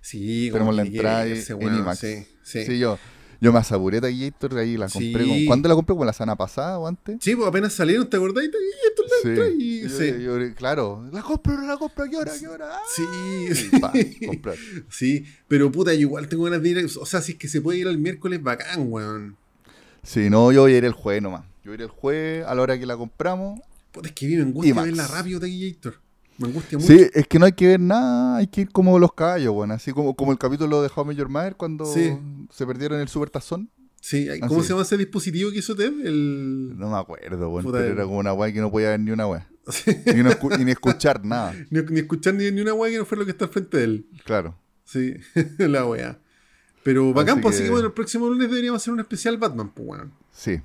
Sí, 0.01 0.51
Tenemos 0.53 0.75
la 0.75 0.83
entrada 0.83 1.27
en 1.27 1.75
IMAX. 1.75 1.99
Sí, 1.99 2.27
sí. 2.43 2.65
Sí, 2.65 2.79
yo, 2.79 2.99
yo 3.43 3.53
me 3.53 3.59
aseguré 3.59 4.01
Taquillator, 4.01 4.57
ahí 4.57 4.77
la 4.79 4.89
compré. 4.89 5.25
Sí. 5.25 5.29
Con, 5.29 5.47
¿Cuándo 5.47 5.69
la 5.69 5.75
compré? 5.75 5.97
¿Con 5.97 6.07
la 6.07 6.13
semana 6.15 6.37
pasada 6.37 6.79
o 6.79 6.87
antes? 6.87 7.19
Sí, 7.21 7.35
pues 7.37 7.47
apenas 7.49 7.73
salieron, 7.75 8.09
¿te 8.09 8.17
acordás? 8.17 8.45
Y 8.45 8.49
la 8.49 9.31
entra 9.31 9.49
y 9.49 9.83
Yo- 9.83 9.89
sí. 9.89 10.23
yo- 10.23 10.55
claro, 10.55 11.05
la 11.13 11.23
compro, 11.23 11.61
la 11.61 11.77
compro, 11.77 12.05
¿qué 12.09 12.17
hora? 12.17 12.33
¿Qué 12.39 12.47
hora? 12.49 12.69
Ah, 12.73 12.81
Sí, 12.95 13.03
y 13.75 13.79
pa, 13.81 13.93
sí, 14.89 15.25
pero 15.49 15.71
puta, 15.71 15.93
yo 15.93 16.01
igual 16.01 16.29
tengo 16.29 16.45
ganas 16.45 16.63
de 16.63 16.69
ir, 16.71 16.87
o 17.01 17.07
sea, 17.07 17.21
si 17.21 17.33
es 17.33 17.39
que 17.39 17.49
se 17.49 17.61
puede 17.61 17.79
ir 17.81 17.87
el 17.89 17.99
miércoles, 17.99 18.43
bacán, 18.43 18.91
weón. 18.91 19.37
Sí, 20.03 20.31
no, 20.31 20.51
yo 20.53 20.63
voy 20.63 20.75
a 20.75 20.79
ir 20.79 20.85
el 20.85 20.93
jueves 20.93 21.23
nomás. 21.23 21.43
Yo 21.65 21.71
voy 21.71 21.73
a 21.73 21.75
ir 21.75 21.81
el 21.83 21.89
jueves 21.89 22.45
a 22.47 22.55
la 22.55 22.63
hora 22.63 22.79
que 22.79 22.87
la 22.87 22.97
compramos. 22.97 23.61
Puta, 23.93 24.09
es 24.09 24.15
que 24.15 24.27
me 24.29 24.43
angustia 24.43 24.71
IMAX. 24.71 24.87
verla 24.87 25.07
rápido, 25.09 25.39
Taquillator. 25.41 26.01
Me 26.43 26.49
angustia 26.49 26.79
mucho. 26.79 26.93
Sí, 26.93 27.07
es 27.15 27.27
que 27.27 27.39
no 27.39 27.47
hay 27.47 27.53
que 27.53 27.67
ver 27.69 27.81
nada, 27.81 28.37
hay 28.37 28.47
que 28.47 28.63
ir 28.63 28.71
como 28.71 28.99
los 28.99 29.13
caballos, 29.15 29.53
bueno, 29.55 29.75
así 29.75 29.93
como, 29.93 30.15
como 30.15 30.33
el 30.33 30.39
capítulo 30.39 30.83
de 30.83 30.91
How 30.95 31.11
Your 31.13 31.29
Mother 31.29 31.57
cuando 31.57 31.85
Sí. 31.87 32.13
se 32.51 32.67
perdieron 32.67 33.01
el 33.01 33.09
super 33.09 33.31
tazón. 33.31 33.71
Sí, 34.01 34.27
¿cómo 34.41 34.57
Así. 34.59 34.67
se 34.67 34.73
llama 34.73 34.83
ese 34.83 34.97
dispositivo 34.97 35.51
que 35.53 35.59
hizo 35.59 35.77
Ted? 35.77 35.93
El... 36.05 36.77
No 36.77 36.91
me 36.91 36.97
acuerdo, 36.99 37.49
bueno, 37.51 37.71
pero 37.71 37.85
era 37.85 38.03
como 38.05 38.19
una 38.19 38.33
weá 38.33 38.53
que 38.53 38.61
no 38.61 38.71
podía 38.71 38.89
ver 38.91 39.01
ni 39.01 39.13
una 39.13 39.29
weá. 39.29 39.49
Ni, 40.07 40.25
no 40.25 40.31
escu- 40.31 40.61
y 40.61 40.65
ni 40.65 40.73
escuchar 40.73 41.25
nada, 41.25 41.55
ni, 41.71 41.81
ni 41.83 42.01
escuchar 42.01 42.35
ni, 42.35 42.51
ni 42.51 42.63
una 42.63 42.75
weá 42.75 42.91
que 42.91 42.99
no 42.99 43.05
fuera 43.05 43.21
lo 43.21 43.27
que 43.27 43.31
está 43.31 43.45
al 43.45 43.53
frente 43.53 43.77
de 43.79 43.85
él. 43.85 44.07
claro. 44.25 44.59
Sí, 44.85 45.15
la 45.59 45.87
weá. 45.87 46.19
Pero 46.83 47.13
bacán, 47.15 47.41
pues 47.41 47.55
así 47.55 47.63
que- 47.63 47.67
que 47.69 47.71
bueno, 47.71 47.87
el 47.87 47.93
próximo 47.93 48.29
lunes 48.29 48.49
deberíamos 48.51 48.83
hacer 48.83 48.93
un 48.93 48.99
especial 48.99 49.37
Batman, 49.39 49.71
pues 49.73 49.87
weón. 49.89 50.13
Sí. 50.33 50.61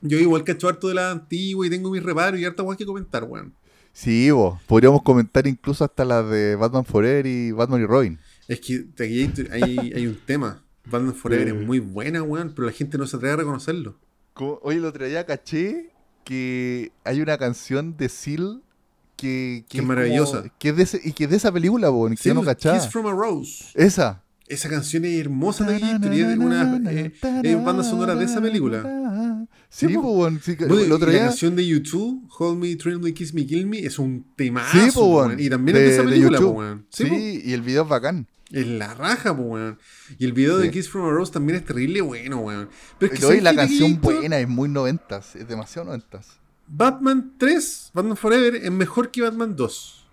Yo 0.00 0.18
igual 0.18 0.42
cacho 0.42 0.68
harto 0.68 0.88
de 0.88 0.94
la 0.94 1.12
antigua 1.12 1.64
y 1.64 1.70
tengo 1.70 1.88
mis 1.92 2.02
reparos 2.02 2.40
y 2.40 2.44
harta 2.44 2.64
weá 2.64 2.76
que 2.76 2.84
comentar, 2.84 3.22
weón. 3.22 3.54
Sí, 3.92 4.30
vos. 4.30 4.58
Podríamos 4.66 5.02
comentar 5.02 5.46
incluso 5.46 5.84
hasta 5.84 6.04
las 6.04 6.28
de 6.28 6.56
Batman 6.56 6.84
Forever 6.84 7.26
y 7.26 7.52
Batman 7.52 7.82
y 7.82 7.86
Robin. 7.86 8.18
Es 8.48 8.60
que 8.60 8.84
aquí 8.94 9.30
hay, 9.50 10.06
un 10.06 10.18
tema. 10.26 10.62
Batman 10.86 11.14
Forever 11.14 11.48
es 11.48 11.54
muy 11.66 11.78
buena, 11.78 12.22
weón, 12.22 12.52
pero 12.54 12.66
la 12.66 12.72
gente 12.72 12.98
no 12.98 13.06
se 13.06 13.16
atreve 13.16 13.34
a 13.34 13.36
reconocerlo. 13.36 13.96
Como- 14.34 14.58
Oye, 14.62 14.78
el 14.78 14.84
otro 14.84 15.06
día 15.06 15.24
caché 15.26 15.90
que 16.24 16.90
hay 17.04 17.20
una 17.20 17.36
canción 17.38 17.96
de 17.96 18.08
Seal 18.08 18.62
que, 19.16 19.64
Que 19.68 19.78
es 19.78 19.82
como- 19.82 19.88
maravillosa. 19.94 20.44
que 20.58 20.70
es 20.70 20.76
de 20.76 20.82
ese- 20.82 21.00
y 21.04 21.12
que 21.12 21.24
es 21.24 21.30
de 21.30 21.36
esa 21.36 21.52
película, 21.52 21.88
bo, 21.90 22.08
que 22.08 22.16
yo 22.16 22.34
no 22.34 22.42
cachaba. 22.42 22.78
Kiss 22.78 22.88
from 22.90 23.06
a 23.06 23.12
Rose. 23.12 23.64
Esa. 23.74 24.22
Esa 24.48 24.68
canción 24.68 25.04
es 25.04 25.18
hermosa 25.20 25.64
de 25.64 25.78
y 25.78 26.20
es 26.20 26.36
una 26.38 26.80
eh, 26.90 27.12
es 27.42 27.64
banda 27.64 27.82
sonora 27.84 28.14
de 28.14 28.24
esa 28.24 28.40
película. 28.40 28.82
Sí, 29.74 29.86
Sí, 29.88 29.94
po. 29.94 30.02
po, 30.02 30.12
weón, 30.18 30.38
sí, 30.44 30.54
que- 30.54 30.66
Bueno, 30.66 30.82
el 30.84 30.92
otro 30.92 31.10
y 31.10 31.14
la 31.14 31.20
canción 31.28 31.56
de 31.56 31.66
YouTube, 31.66 32.28
Hold 32.38 32.58
Me, 32.58 32.76
Thrill 32.76 32.98
Me, 33.00 33.14
Kiss 33.14 33.32
Me, 33.32 33.46
Kill 33.46 33.66
Me, 33.66 33.78
es 33.78 33.98
un 33.98 34.22
temazo, 34.36 34.78
Sí, 34.78 34.90
po, 34.92 35.06
weón, 35.06 35.40
Y 35.40 35.48
también 35.48 35.76
de- 35.78 35.84
es 35.86 35.88
de 35.90 35.94
esa 36.02 36.04
película, 36.10 36.38
po, 36.38 36.48
weón. 36.48 36.86
Sí, 36.90 37.40
y 37.42 37.52
el 37.54 37.62
video 37.62 37.84
es 37.84 37.88
bacán. 37.88 38.26
Es 38.50 38.66
la 38.66 38.92
raja, 38.92 39.34
po, 39.34 39.44
weón. 39.44 39.78
Y 40.18 40.26
el 40.26 40.34
video 40.34 40.58
de. 40.58 40.70
Kiss 40.70 40.90
from 40.90 41.06
a 41.08 41.10
Rose 41.10 41.32
también 41.32 41.56
es 41.58 41.64
terrible 41.64 42.02
bueno, 42.02 42.40
weón. 42.40 42.68
Pero 42.98 43.14
es 43.14 43.18
que 43.18 43.26
¿sabes 43.26 43.42
la 43.42 43.54
canción 43.56 43.98
buena, 43.98 44.38
es 44.38 44.46
muy 44.46 44.68
noventas, 44.68 45.34
es 45.36 45.48
demasiado 45.48 45.86
noventas. 45.86 46.28
Batman 46.68 47.32
3, 47.38 47.90
Batman 47.94 48.16
Forever, 48.18 48.56
es 48.56 48.70
mejor 48.70 49.10
que 49.10 49.22
Batman 49.22 49.56
2. 49.56 50.04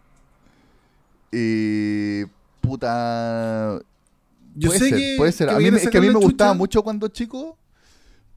Y 1.33 2.23
puta. 2.61 3.79
Yo 4.55 4.69
puede 4.69 4.79
sé 4.79 4.89
ser, 4.89 4.97
que. 4.97 5.15
puede 5.17 5.31
ser. 5.31 5.47
que 5.47 5.53
A 5.53 5.57
mí, 5.57 5.63
vayan 5.65 5.73
me- 5.75 5.81
es 5.83 5.89
que 5.89 5.97
a 5.97 6.01
mí 6.01 6.07
me 6.07 6.13
gustaba 6.15 6.53
mucho 6.53 6.81
cuando 6.81 7.07
chico, 7.09 7.57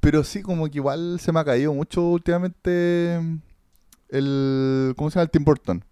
pero 0.03 0.23
sí, 0.25 0.43
como 0.43 0.69
que 0.69 0.77
igual 0.79 1.19
se 1.19 1.33
me 1.33 1.41
ha 1.41 1.45
caído 1.45 1.73
mucho 1.73 2.03
últimamente 2.03 3.19
el. 4.11 4.93
¿Cómo 4.97 5.11
se 5.11 5.15
llama? 5.15 5.25
El 5.25 5.31
Tim 5.31 5.45
Burton. 5.45 5.85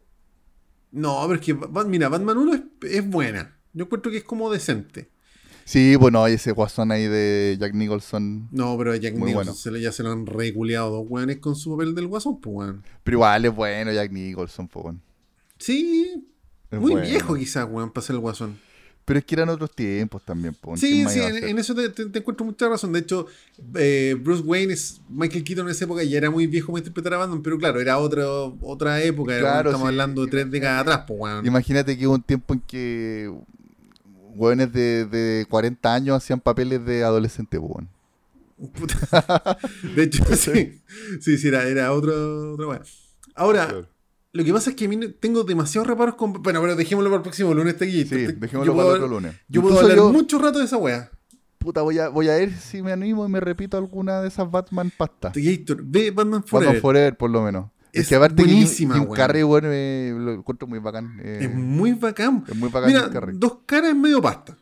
No, 0.93 1.23
pero 1.29 1.41
es 1.41 1.47
que, 1.47 1.55
mira, 1.87 2.09
Batman 2.09 2.37
1 2.39 2.55
es, 2.55 2.63
es 2.91 3.09
buena. 3.09 3.57
Yo 3.73 3.85
encuentro 3.85 4.11
que 4.11 4.19
es 4.19 4.25
como 4.25 4.51
decente. 4.51 5.09
Sí, 5.65 5.95
bueno, 5.95 6.25
hay 6.25 6.35
ese 6.35 6.51
guasón 6.51 6.91
ahí 6.91 7.07
de 7.07 7.57
Jack 7.61 7.75
Nicholson. 7.75 8.49
No, 8.51 8.77
pero 8.77 8.93
a 8.93 8.97
Jack 8.97 9.15
Muy 9.15 9.29
Nicholson 9.29 9.53
bueno. 9.55 9.55
se 9.55 9.71
le- 9.71 9.81
ya 9.81 9.93
se 9.93 10.03
lo 10.03 10.11
han 10.11 10.27
reculeado 10.27 10.91
dos 10.91 11.07
weones 11.09 11.39
con 11.39 11.55
su 11.55 11.71
papel 11.77 11.95
del 11.95 12.09
guasón, 12.09 12.41
pues 12.41 12.53
weón. 12.57 12.83
Pero 13.05 13.17
igual 13.19 13.45
es 13.45 13.55
bueno 13.55 13.93
Jack 13.93 14.11
Nicholson, 14.11 14.67
po, 14.67 14.81
weón. 14.81 15.01
Sí, 15.59 16.27
Es 16.73 16.81
muy 16.81 16.93
bueno. 16.93 17.07
viejo 17.07 17.37
quizás, 17.37 17.69
weón, 17.71 17.93
para 17.93 18.05
ser 18.05 18.15
el 18.17 18.21
guasón. 18.21 18.59
Pero 19.05 19.19
es 19.19 19.25
que 19.25 19.35
eran 19.35 19.49
otros 19.49 19.71
tiempos 19.75 20.25
también, 20.25 20.55
po. 20.55 20.77
Sí, 20.77 20.89
¿quién 20.89 21.05
más 21.05 21.13
sí, 21.15 21.21
en, 21.21 21.59
eso 21.59 21.75
te, 21.75 21.89
te- 21.89 22.07
te 22.07 22.19
encuentro 22.21 22.47
mucha 22.47 22.69
razón. 22.69 22.93
De 22.93 23.01
hecho, 23.01 23.27
eh, 23.75 24.17
Bruce 24.21 24.43
Wayne 24.43 24.73
es 24.73 25.01
Michael 25.09 25.43
Keaton 25.43 25.67
en 25.67 25.73
esa 25.73 25.85
época 25.85 26.05
ya 26.05 26.19
era 26.19 26.31
muy 26.31 26.47
viejo 26.47 26.69
para 26.73 26.79
interpretar 26.81 27.15
a 27.15 27.17
Batman, 27.19 27.43
pero 27.43 27.59
claro, 27.59 27.81
era 27.81 27.99
otra 27.99 28.25
otra 28.61 29.03
época. 29.03 29.33
era- 29.35 29.41
Claro, 29.51 29.71
estamos 29.71 29.87
sí. 29.89 29.93
hablando 29.95 30.25
de 30.25 30.31
tres 30.31 30.51
décadas 30.51 30.83
atrás, 30.83 31.05
pues 31.09 31.19
weón. 31.21 31.45
Imagínate 31.47 31.99
que 31.99 32.07
hubo 32.07 32.15
un 32.15 32.23
tiempo 32.23 32.55
en 32.55 32.61
que 32.61 33.33
hueones 34.35 34.73
de, 34.73 35.07
de 35.07 35.47
40 35.51 35.93
años 35.93 36.17
hacían 36.17 36.39
papeles 36.41 36.85
de 36.85 37.03
adolescente, 37.03 37.59
weón. 37.59 37.89
Puta. 38.75 39.59
De 39.97 40.03
hecho, 40.05 40.25
sí. 40.37 40.81
Sí, 41.21 41.37
sí, 41.39 41.49
era, 41.49 41.67
era 41.67 41.93
otro. 41.93 42.57
Ahora, 43.35 43.67
Claro. 43.67 43.89
Lo 44.33 44.45
que 44.45 44.53
pasa 44.53 44.71
es 44.71 44.77
que 44.77 44.85
a 44.85 44.89
mí 44.89 44.97
tengo 45.21 45.45
demasiados 45.45 45.87
reparos 45.89 46.15
con. 46.15 46.33
Bueno, 46.35 46.61
pero 46.61 46.77
dejémoslo 46.77 47.11
para 47.11 47.17
el 47.19 47.23
próximo 47.23 47.53
lunes, 47.55 47.75
este. 47.81 47.87
Sí, 47.91 48.33
dejémoslo 48.39 48.77
para 48.77 48.89
el 48.89 48.95
otro 48.95 49.09
lunes. 49.09 49.35
Yo 49.49 49.63
puedo 49.63 49.79
hablar 49.81 49.97
yo- 49.97 50.13
mucho 50.13 50.39
rato 50.39 50.59
de 50.59 50.65
esa 50.67 50.77
weá. 50.77 51.11
Puta, 51.59 51.83
voy 51.83 51.99
a, 51.99 52.09
voy 52.09 52.29
a 52.29 52.37
ver 52.37 52.53
si 52.55 52.81
me 52.83 52.91
animo 52.93 53.27
y 53.27 53.29
me 53.29 53.39
repito 53.41 53.77
alguna 53.77 54.23
de 54.23 54.29
esas 54.29 54.51
Batman 54.51 54.91
pastas. 54.97 55.33
Gator, 55.37 55.83
ve 55.85 56.11
Batman 56.11 56.43
Forever. 56.43 56.69
Batman 56.69 56.81
Forever, 56.83 57.17
por 57.19 57.31
lo 57.31 57.43
menos. 57.43 57.67
Es, 57.93 58.03
Es 58.03 58.09
que 58.09 58.15
aparte 58.15 58.43
Jim- 58.45 58.53
buenísima, 58.53 58.95
Jim. 58.99 59.09
Carrey, 59.11 59.43
bueno, 59.43 59.69
eh, 59.71 60.15
lo 60.17 60.33
encuentro 60.33 60.67
muy 60.69 60.79
bacán. 60.79 61.21
eh, 61.23 61.41
Es 61.43 61.55
muy 61.55 61.93
bacán. 61.93 62.45
es 62.49 62.57
muy 62.57 62.71
bacán 62.71 62.89
Mira, 62.89 63.03
Jim 63.03 63.13
Carrey. 63.13 63.37
dos 63.39 63.59
caras 63.67 63.91
es 63.91 63.97
medio 63.97 64.23
pasta. 64.23 64.57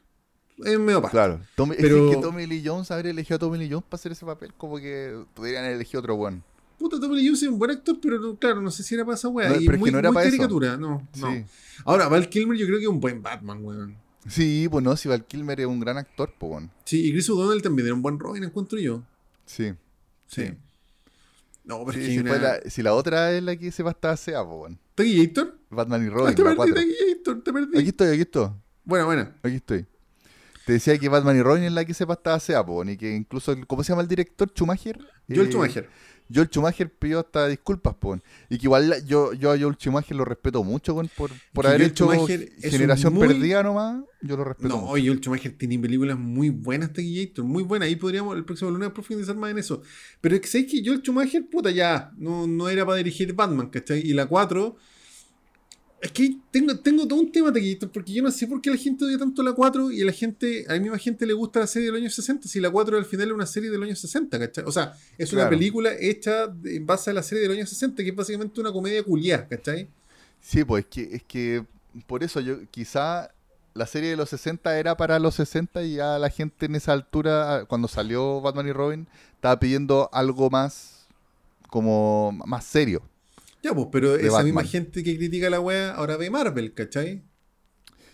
Es 0.65 0.77
medio 0.79 1.01
pasta. 1.01 1.13
Claro. 1.17 1.41
Tommy- 1.55 1.77
Pero- 1.79 2.11
Es 2.11 2.17
que 2.17 2.23
Tommy 2.23 2.47
Lee 2.47 2.63
Jones, 2.65 2.91
haber 2.91 3.07
elegido 3.07 3.37
a 3.37 3.39
Tommy 3.39 3.59
Lee 3.59 3.69
Jones 3.71 3.85
para 3.89 4.01
hacer 4.01 4.11
ese 4.13 4.27
papel, 4.27 4.53
como 4.57 4.79
que 4.79 5.15
podrían 5.35 5.63
haber 5.65 5.77
elegido 5.77 6.01
otro 6.01 6.15
weón. 6.17 6.43
Puta, 6.79 7.01
Tommy 7.01 7.17
Lee 7.17 7.27
Jones 7.27 7.43
es 7.43 7.49
un 7.49 7.59
buen 7.59 7.71
actor, 7.73 7.99
pero 8.01 8.19
no- 8.21 8.37
claro, 8.37 8.61
no 8.61 8.71
sé 8.71 8.83
si 8.83 8.95
era 8.95 9.05
para 9.05 9.17
esa 9.17 9.29
weá. 9.29 9.49
No, 9.49 9.57
y 9.57 9.67
pero 9.67 9.73
es 9.73 9.77
que 9.77 9.79
muy, 9.79 9.91
no 9.91 9.99
era 9.99 10.11
muy 10.11 10.15
para 10.15 10.29
eso. 10.29 10.37
caricatura, 10.37 10.77
no, 10.77 11.09
no. 11.19 11.31
Sí. 11.33 11.45
Ahora, 11.85 12.09
Val 12.09 12.29
Kilmer 12.29 12.57
yo 12.57 12.67
creo 12.67 12.79
que 12.79 12.85
es 12.85 12.91
un 12.91 13.01
buen 13.01 13.23
Batman, 13.23 13.65
weón. 13.65 13.97
Sí, 14.29 14.69
pues 14.71 14.85
no, 14.85 14.97
si 14.97 15.09
Val 15.09 15.25
Kilmer 15.25 15.61
es 15.61 15.67
un 15.67 15.81
gran 15.81 15.97
actor, 15.99 16.33
pues 16.39 16.51
weón. 16.53 16.71
Sí, 16.85 17.07
y 17.09 17.13
Chris 17.13 17.29
O'Donnell 17.31 17.63
también 17.63 17.87
era 17.87 17.95
un 17.95 18.03
buen 18.03 18.19
Robin, 18.19 18.45
encuentro 18.45 18.79
yo. 18.79 19.03
Sí. 19.47 19.73
Sí. 20.27 20.45
Sí. 20.47 20.53
No, 21.65 21.85
pero 21.85 21.99
Sí, 21.99 22.05
es 22.07 22.13
si, 22.13 22.19
una... 22.21 22.39
la, 22.39 22.61
si 22.71 22.83
la 22.83 22.95
otra 22.95 23.33
es 23.33 23.43
la 23.43 23.57
que 23.57 23.71
se 23.73 23.83
va 23.83 23.91
a 23.91 23.93
estar 23.93 24.17
SEA, 24.17 24.43
pues 24.45 24.57
weón. 24.61 24.79
¿Taki 24.95 25.27
Gator? 25.27 25.59
Batman 25.71 26.03
y 26.05 26.07
Ah, 26.07 26.11
Robin, 26.11 26.35
te 26.35 26.43
la 26.45 26.57
perdí, 26.57 26.95
te 27.45 27.53
perdí. 27.53 27.79
Aquí 27.79 27.89
estoy, 27.89 28.09
aquí 28.09 28.21
estoy. 28.23 28.49
Bueno, 28.85 29.07
bueno. 29.07 29.29
Aquí 29.43 29.57
estoy. 29.57 29.87
Te 30.69 30.75
decía 30.75 30.99
que 30.99 31.09
Batman 31.09 31.35
y 31.35 31.41
Robin 31.41 31.63
es 31.65 31.73
la 31.73 31.83
que 31.87 31.95
se 31.95 32.05
va 32.05 32.13
a 32.13 32.17
estar 32.19 32.39
SEA, 32.39 32.63
y 32.93 32.97
que 32.99 33.17
incluso, 33.17 33.57
¿cómo 33.67 33.83
se 33.83 33.89
llama 33.91 34.03
el 34.03 34.09
director? 34.09 34.51
Schumacher. 34.55 34.99
Joel 35.27 35.47
Eh, 35.49 35.51
Schumacher. 35.51 35.89
Joel 36.31 36.49
Schumacher 36.49 36.93
pidió 36.93 37.21
hasta 37.21 37.49
disculpas, 37.49 37.95
po. 37.95 38.19
Y 38.51 38.59
que 38.59 38.67
igual 38.67 38.91
la- 38.91 38.99
yo, 38.99 39.33
yo 39.33 39.51
a 39.51 39.59
Joel 39.59 39.77
Schumacher 39.77 40.15
lo 40.15 40.27
respeto 40.27 40.63
mucho, 40.63 40.95
por, 41.17 41.31
por 41.55 41.67
haber 41.67 41.79
Joel 41.81 41.91
hecho 41.91 42.05
Schumacher 42.13 42.53
Generación 42.61 43.15
muy- 43.15 43.29
Perdida 43.29 43.63
nomás. 43.63 44.05
Yo 44.21 44.37
lo 44.37 44.45
respeto 44.45 44.69
No, 44.69 44.77
mucho. 44.83 45.03
Joel 45.03 45.21
Schumacher 45.23 45.53
tiene 45.57 45.79
películas 45.79 46.19
muy 46.19 46.51
buenas, 46.51 46.93
Taki 46.93 47.25
Gator, 47.29 47.47
muy 47.47 47.63
buenas. 47.63 47.87
Ahí 47.89 47.97
podríamos 47.97 48.37
el 48.37 48.45
próximo 48.45 48.71
lunes 48.71 48.91
profundizar 48.91 49.37
más 49.37 49.51
en 49.53 49.61
eso. 49.61 49.81
Pero 50.21 50.35
es 50.35 50.43
que 50.43 50.49
sabes 50.49 50.71
que 50.71 50.83
Joel 50.85 51.01
Schumacher, 51.01 51.49
puta, 51.49 51.71
ya, 51.71 52.13
no, 52.19 52.47
no 52.47 52.69
era 52.69 52.85
para 52.85 52.99
dirigir 52.99 53.33
Batman, 53.33 53.71
¿cachai? 53.71 54.01
Y 54.01 54.13
la 54.13 54.27
4. 54.27 54.77
Es 56.01 56.13
que 56.13 56.37
tengo, 56.53 56.79
tengo 56.79 57.09
todo 57.09 57.19
un 57.19 57.33
tema, 57.33 57.53
Taki 57.53 57.75
Gator, 57.75 57.91
porque 57.91 58.13
yo 58.13 58.23
no 58.23 58.31
sé 58.31 58.47
por 58.47 58.61
qué 58.63 58.71
la 58.71 58.77
gente 58.77 59.05
odia 59.05 59.19
tanto 59.19 59.43
la 59.43 59.53
4 59.53 59.91
y 59.91 60.03
a 60.03 60.07
la 60.07 60.13
gente, 60.13 60.65
a 60.69 60.75
la 60.75 60.79
misma 60.81 60.97
gente 60.99 61.27
le 61.27 61.33
gusta 61.33 61.59
la 61.59 61.67
serie 61.67 61.91
del 61.91 61.97
año 62.01 62.09
60, 62.09 62.47
si 62.47 62.61
la 62.61 62.71
4 62.71 62.97
al 62.99 63.05
final 63.05 63.27
es 63.29 63.35
una 63.35 63.47
serie 63.47 63.69
del 63.69 63.83
año 63.83 63.97
60, 63.97 64.39
¿cachai? 64.39 64.65
O 64.65 64.71
sea, 64.71 64.95
es 65.19 65.33
una 65.33 65.43
película 65.51 65.91
hecha 65.99 66.47
de- 66.47 66.77
en 66.77 66.87
base 66.87 67.11
a 67.11 67.15
la 67.15 67.23
serie 67.25 67.43
del 67.43 67.59
año 67.59 67.67
60, 67.67 68.05
que 68.05 68.11
es 68.11 68.15
básicamente 68.15 68.61
una 68.61 68.71
comedia 68.73 69.03
culiada, 69.03 69.49
¿cachai? 69.49 69.89
Sí, 70.41 70.63
pues 70.63 70.85
es 70.85 70.91
que, 70.91 71.17
es 71.17 71.23
que 71.25 71.65
por 72.07 72.23
eso 72.23 72.39
yo 72.39 72.59
quizá 72.71 73.33
la 73.75 73.87
serie 73.87 74.11
de 74.11 74.17
los 74.17 74.29
60 74.31 74.79
era 74.79 74.97
para 74.97 75.19
los 75.19 75.35
60 75.35 75.83
y 75.83 75.97
ya 75.97 76.17
la 76.21 76.31
gente 76.31 76.67
en 76.67 76.77
esa 76.77 76.93
altura, 76.93 77.65
cuando 77.69 77.89
salió 77.89 78.41
Batman 78.41 78.69
y 78.69 78.73
Robin, 78.73 79.09
estaba 79.35 79.59
pidiendo 79.59 80.09
algo 80.13 80.49
más 80.49 81.09
como 81.69 82.33
más 82.47 82.65
serio. 82.65 83.03
Ya, 83.63 83.75
pues, 83.75 83.89
pero 83.93 84.15
esa 84.17 84.43
misma 84.45 84.63
gente 84.65 85.03
que 85.05 85.17
critica 85.17 85.51
la 85.51 85.61
wea 85.61 85.93
ahora 85.95 86.17
ve 86.17 86.31
Marvel, 86.31 86.75
¿cachai? 86.75 87.25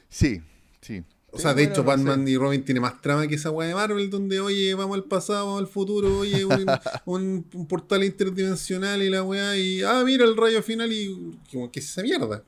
Sí, 0.09 0.43
sí. 0.81 1.05
O 1.31 1.39
Sí, 1.39 1.41
sea, 1.41 1.53
de 1.55 1.65
bueno, 1.65 1.65
hecho, 1.65 1.83
no 1.83 1.93
sé. 1.93 2.17
Batman 2.17 2.27
y 2.29 2.37
Robin 2.37 2.65
tiene 2.65 2.81
más 2.81 3.01
trama 3.01 3.27
que 3.27 3.35
esa 3.35 3.51
weá 3.51 3.67
de 3.69 3.75
Marvel, 3.75 4.09
donde, 4.09 4.39
oye, 4.41 4.73
vamos 4.75 4.97
al 4.97 5.05
pasado, 5.05 5.47
vamos 5.47 5.61
al 5.63 5.67
futuro, 5.67 6.19
oye, 6.19 6.45
un, 6.45 6.79
un- 7.05 7.49
un 7.55 7.67
portal 7.67 8.05
interdimensional 8.05 9.03
y 9.03 9.11
la 9.11 9.23
weá, 9.25 9.57
y, 9.57 9.83
ah, 9.83 10.03
mira 10.05 10.25
el 10.25 10.37
rayo 10.37 10.63
final 10.63 10.93
y, 10.93 11.41
como, 11.51 11.73
¿qué 11.73 11.81
es 11.81 11.87
esa 11.91 12.03
mierda? 12.03 12.45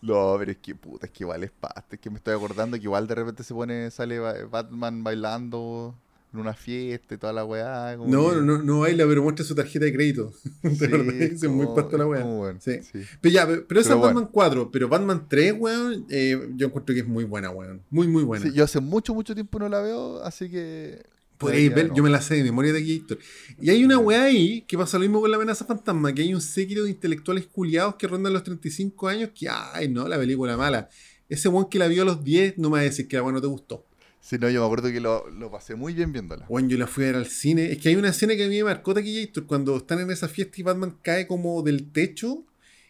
No, 0.00 0.36
pero 0.38 0.50
es 0.52 0.58
que 0.58 0.74
puta, 0.74 1.06
es 1.06 1.12
que 1.12 1.24
igual 1.24 1.44
es 1.44 1.50
pasta, 1.50 1.86
es 1.96 1.98
que 2.00 2.10
me 2.10 2.16
estoy 2.18 2.34
acordando 2.34 2.76
que 2.76 2.82
igual 2.82 3.06
de 3.06 3.14
repente 3.14 3.42
se 3.42 3.54
pone, 3.54 3.90
sale 3.90 4.18
Ba- 4.18 4.44
Batman 4.50 5.02
bailando 5.02 5.94
en 6.34 6.40
una 6.40 6.52
fiesta 6.54 7.14
y 7.14 7.18
toda 7.18 7.32
la 7.32 7.44
weá. 7.44 7.94
como 7.96 8.10
No, 8.10 8.30
que- 8.30 8.36
no, 8.36 8.42
no, 8.42 8.62
no 8.62 8.80
baila, 8.80 9.06
pero 9.06 9.22
muestra 9.22 9.44
su 9.44 9.54
tarjeta 9.54 9.84
de 9.86 9.92
crédito. 9.94 10.32
De 10.62 10.74
Sí, 10.74 10.86
verdad, 10.88 11.14
es 11.22 11.44
muy 11.44 11.66
pasta 11.74 11.96
la 11.96 12.06
weá. 12.06 12.22
bueno, 12.24 12.58
Sí. 12.60 12.72
sí. 12.82 13.00
Pero 13.20 13.32
ya, 13.32 13.46
pero 13.46 13.80
esa 13.80 13.90
es 13.94 13.96
bueno. 13.96 14.14
Batman 14.14 14.28
4, 14.32 14.70
pero 14.70 14.88
Batman 14.88 15.26
3, 15.28 15.54
weón, 15.58 16.06
eh, 16.10 16.48
yo 16.56 16.66
encuentro 16.66 16.94
que 16.94 17.00
es 17.00 17.06
muy 17.06 17.24
buena, 17.24 17.50
weón. 17.50 17.80
Muy, 17.90 18.06
muy 18.08 18.22
buena. 18.24 18.44
Sí, 18.44 18.52
yo 18.52 18.64
hace 18.64 18.80
mucho, 18.80 19.14
mucho 19.14 19.34
tiempo 19.34 19.58
no 19.58 19.68
la 19.68 19.80
veo, 19.80 20.22
así 20.24 20.50
que. 20.50 21.02
Debería, 21.40 21.74
ver, 21.74 21.88
¿no? 21.88 21.94
yo 21.96 22.02
me 22.02 22.08
la 22.10 22.22
sé 22.22 22.36
de 22.36 22.42
memoria 22.44 22.72
de 22.72 22.78
aquí, 22.80 22.94
Héctor. 22.96 23.18
Y 23.60 23.68
hay 23.68 23.84
una 23.84 23.98
weá 23.98 24.22
ahí 24.24 24.62
que 24.62 24.78
pasa 24.78 24.96
lo 24.96 25.02
mismo 25.02 25.20
con 25.20 25.30
la 25.30 25.36
amenaza 25.36 25.64
fantasma, 25.66 26.12
que 26.14 26.22
hay 26.22 26.32
un 26.32 26.40
séquito 26.40 26.84
de 26.84 26.90
intelectuales 26.90 27.46
culiados 27.48 27.96
que 27.96 28.06
rondan 28.06 28.32
los 28.32 28.42
35 28.44 29.08
años 29.08 29.30
que, 29.38 29.48
ay, 29.50 29.88
no, 29.88 30.08
la 30.08 30.16
película 30.16 30.56
mala. 30.56 30.88
Ese 31.28 31.48
weón 31.48 31.68
que 31.68 31.78
la 31.78 31.86
vio 31.88 32.02
a 32.02 32.04
los 32.06 32.24
10 32.24 32.56
no 32.56 32.70
me 32.70 32.74
va 32.74 32.80
a 32.80 32.82
decir 32.84 33.08
que 33.08 33.16
la 33.16 33.22
weá 33.24 33.32
no 33.32 33.40
te 33.42 33.46
gustó. 33.46 33.84
Sí, 34.26 34.38
no, 34.38 34.48
yo 34.48 34.60
me 34.60 34.66
acuerdo 34.66 34.88
que 34.90 35.00
lo, 35.00 35.28
lo 35.28 35.50
pasé 35.50 35.74
muy 35.74 35.92
bien 35.92 36.10
viéndola. 36.10 36.46
Weón, 36.48 36.70
yo 36.70 36.78
la 36.78 36.86
fui 36.86 37.04
a 37.04 37.08
ver 37.08 37.16
al 37.16 37.26
cine. 37.26 37.70
Es 37.70 37.78
que 37.78 37.90
hay 37.90 37.96
una 37.96 38.08
escena 38.08 38.34
que 38.34 38.46
a 38.46 38.48
mí 38.48 38.56
me 38.56 38.64
marcó 38.64 38.92
Héctor, 38.96 39.44
cuando 39.44 39.76
están 39.76 40.00
en 40.00 40.10
esa 40.10 40.28
fiesta 40.28 40.54
y 40.58 40.62
Batman 40.62 40.96
cae 41.02 41.26
como 41.26 41.62
del 41.62 41.92
techo 41.92 42.42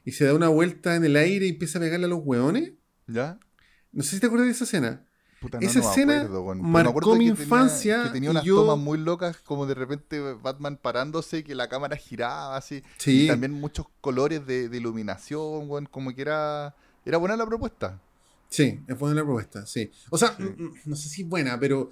y 0.05 0.13
se 0.13 0.27
da 0.27 0.35
una 0.35 0.47
vuelta 0.49 0.95
en 0.95 1.05
el 1.05 1.17
aire 1.17 1.47
y 1.47 1.49
empieza 1.49 1.79
a 1.79 1.83
pegarle 1.83 2.07
a 2.07 2.09
los 2.09 2.21
weones. 2.23 2.71
¿Ya? 3.09 3.41
No 3.91 4.05
sé 4.05 4.11
si 4.11 4.21
te 4.21 4.27
acuerdas 4.27 4.47
de 4.47 4.53
esa 4.53 4.63
escena. 4.63 5.05
Puta, 5.41 5.59
Esa 5.61 5.81
me 5.81 5.85
escena 5.87 6.17
acuerdo, 6.23 6.55
marcó 6.55 7.17
mi 7.17 7.27
tenía- 7.27 7.31
infancia 7.43 8.03
Que 8.05 8.11
tenía 8.11 8.31
unas 8.31 8.45
yo- 8.45 8.55
tomas 8.65 8.79
muy 8.79 8.97
locas, 8.99 9.37
como 9.39 9.67
de 9.67 9.75
repente 9.75 10.21
Batman 10.41 10.79
parándose 10.81 11.43
que 11.43 11.57
la 11.57 11.69
cámara 11.69 11.97
giraba 11.97 12.57
así. 12.57 12.83
Sí. 12.99 13.25
Y 13.25 13.27
también 13.27 13.53
muchos 13.53 13.87
colores 14.01 14.47
de, 14.47 14.69
de 14.69 14.77
iluminación, 14.77 15.69
weón, 15.69 15.87
como 15.87 16.15
que 16.15 16.23
era. 16.23 16.77
Era 17.05 17.19
buena 17.19 17.37
la 17.37 17.45
propuesta. 17.45 18.01
Sí, 18.49 18.81
es 18.87 18.99
buena 18.99 19.17
la 19.17 19.23
propuesta, 19.25 19.67
sí. 19.67 19.91
O 20.11 20.19
sea, 20.19 20.37
Sí. 20.37 20.43
mm, 20.45 20.63
mm, 20.65 20.73
no 20.87 20.97
sé 20.97 21.09
si 21.09 21.23
es 21.23 21.29
buena, 21.29 21.59
pero 21.59 21.91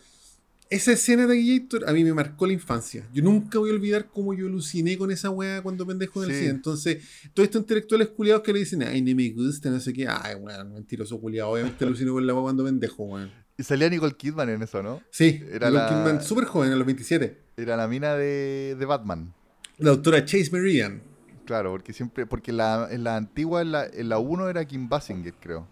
esa 0.70 0.92
escena 0.92 1.26
de 1.26 1.42
Gator 1.58 1.88
a 1.88 1.92
mí 1.92 2.02
me 2.04 2.14
marcó 2.14 2.46
la 2.46 2.52
infancia. 2.54 3.06
Yo 3.12 3.22
nunca 3.22 3.58
voy 3.58 3.70
a 3.70 3.74
olvidar 3.74 4.08
cómo 4.10 4.32
yo 4.32 4.46
aluciné 4.46 4.96
con 4.96 5.10
esa 5.10 5.28
weá 5.28 5.60
cuando 5.62 5.86
pendejo 5.86 6.22
en 6.24 6.30
el 6.30 6.36
cine. 6.36 6.50
Entonces, 6.50 7.04
todos 7.34 7.46
estos 7.46 7.60
intelectuales 7.62 8.08
culiados 8.08 8.42
que 8.42 8.52
le 8.52 8.60
dicen, 8.60 8.82
ay, 8.82 9.02
no 9.02 9.14
me 9.14 9.28
gusta, 9.30 9.68
no 9.70 9.80
sé 9.80 9.92
qué, 9.92 10.06
ay, 10.08 10.34
weón, 10.36 10.72
mentiroso 10.72 11.20
culiado. 11.20 11.50
Obviamente 11.50 11.84
aluciné 11.84 12.10
con 12.10 12.26
la 12.26 12.32
weá 12.32 12.42
cuando 12.42 12.64
pendejo, 12.64 13.04
weón. 13.04 13.30
Y 13.58 13.62
salía 13.64 13.90
Nicole 13.90 14.14
Kidman 14.16 14.48
en 14.48 14.62
eso, 14.62 14.82
¿no? 14.82 15.02
Sí, 15.10 15.42
Era 15.50 15.68
Nicole 15.68 15.72
la- 15.72 15.88
Kidman 15.88 16.22
súper 16.24 16.44
joven, 16.46 16.72
a 16.72 16.76
los 16.76 16.86
27. 16.86 17.38
Era 17.58 17.76
la 17.76 17.86
mina 17.86 18.14
de, 18.14 18.74
de 18.78 18.84
Batman. 18.86 19.34
La 19.76 19.90
doctora 19.90 20.24
Chase 20.24 20.48
Meridian. 20.52 21.02
Claro, 21.44 21.72
porque 21.72 21.92
siempre. 21.92 22.24
Porque 22.24 22.50
la, 22.52 22.88
en 22.90 23.04
la 23.04 23.16
antigua, 23.16 23.60
en 23.60 23.72
la, 23.72 23.84
en 23.84 24.08
la 24.08 24.18
1 24.18 24.48
era 24.48 24.64
Kim 24.64 24.88
Basinger, 24.88 25.34
creo. 25.34 25.68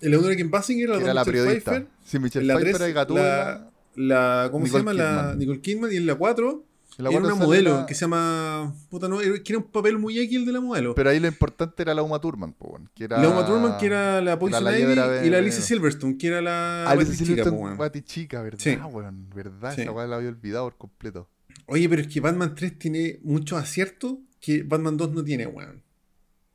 El 0.00 0.10
segundo 0.10 0.28
era 0.30 0.36
Kim 0.36 0.50
Basinger, 0.50 0.88
la 0.88 0.96
que 0.98 1.04
era 1.04 1.14
la 1.14 1.20
Michelle 1.24 1.38
periodista. 1.42 1.70
Pfeiffer. 1.72 1.90
Sí, 2.04 2.18
Michelle 2.18 2.42
En 2.42 2.48
la 2.48 2.54
Pfeiffer 2.56 2.76
3, 2.76 2.90
y 2.90 2.92
Gatúbela. 2.92 3.70
la, 3.96 4.42
la, 4.44 4.48
¿cómo 4.50 4.66
se 4.66 4.72
Nicole 4.78 4.84
llama? 4.84 4.92
La 4.94 5.20
Kidman. 5.22 5.38
Nicole 5.38 5.60
Kidman. 5.60 5.92
Y 5.92 5.96
en 5.96 6.06
la 6.06 6.14
4 6.16 6.64
En 6.98 7.04
la 7.04 7.10
era 7.10 7.18
una 7.20 7.34
modelo 7.34 7.76
la- 7.80 7.86
que 7.86 7.94
se 7.94 8.00
llama. 8.02 8.74
Puta, 8.90 9.08
no, 9.08 9.18
que 9.18 9.42
era 9.46 9.58
un 9.58 9.64
papel 9.64 9.98
muy 9.98 10.18
X 10.18 10.36
el 10.36 10.46
de 10.46 10.52
la 10.52 10.60
modelo. 10.60 10.94
Pero 10.94 11.10
ahí 11.10 11.18
lo 11.20 11.28
importante 11.28 11.82
era 11.82 11.94
la 11.94 12.02
Uma 12.02 12.20
Thurman, 12.20 12.52
po, 12.52 12.78
que 12.94 13.04
era... 13.04 13.20
La 13.20 13.28
Uma 13.28 13.46
Thurman, 13.46 13.78
que 13.78 13.86
era 13.86 14.20
la 14.20 14.38
Poison 14.38 14.62
la 14.64 14.72
Ivy, 14.78 14.80
Hiedra 14.88 15.24
y 15.26 15.30
la 15.30 15.36
de- 15.36 15.42
Alicia 15.42 15.62
Silverstone, 15.62 16.16
que 16.18 16.26
era 16.28 16.40
la 16.42 16.84
Alice 16.90 17.14
Silverstone. 17.14 17.76
Batichica, 17.76 18.42
¿verdad, 18.42 18.58
Sí. 18.60 18.76
weón? 18.90 19.28
¿Verdad? 19.34 19.74
Sí. 19.74 19.82
Esa 19.82 19.92
weá 19.92 20.06
la 20.06 20.16
había 20.16 20.28
olvidado 20.28 20.64
por 20.66 20.76
completo. 20.76 21.28
Oye, 21.66 21.88
pero 21.88 22.02
es 22.02 22.08
que 22.08 22.20
Batman 22.20 22.54
3 22.54 22.78
tiene 22.78 23.18
muchos 23.24 23.58
aciertos 23.60 24.16
que 24.40 24.62
Batman 24.62 24.96
2 24.96 25.12
no 25.12 25.24
tiene, 25.24 25.46
weón. 25.46 25.82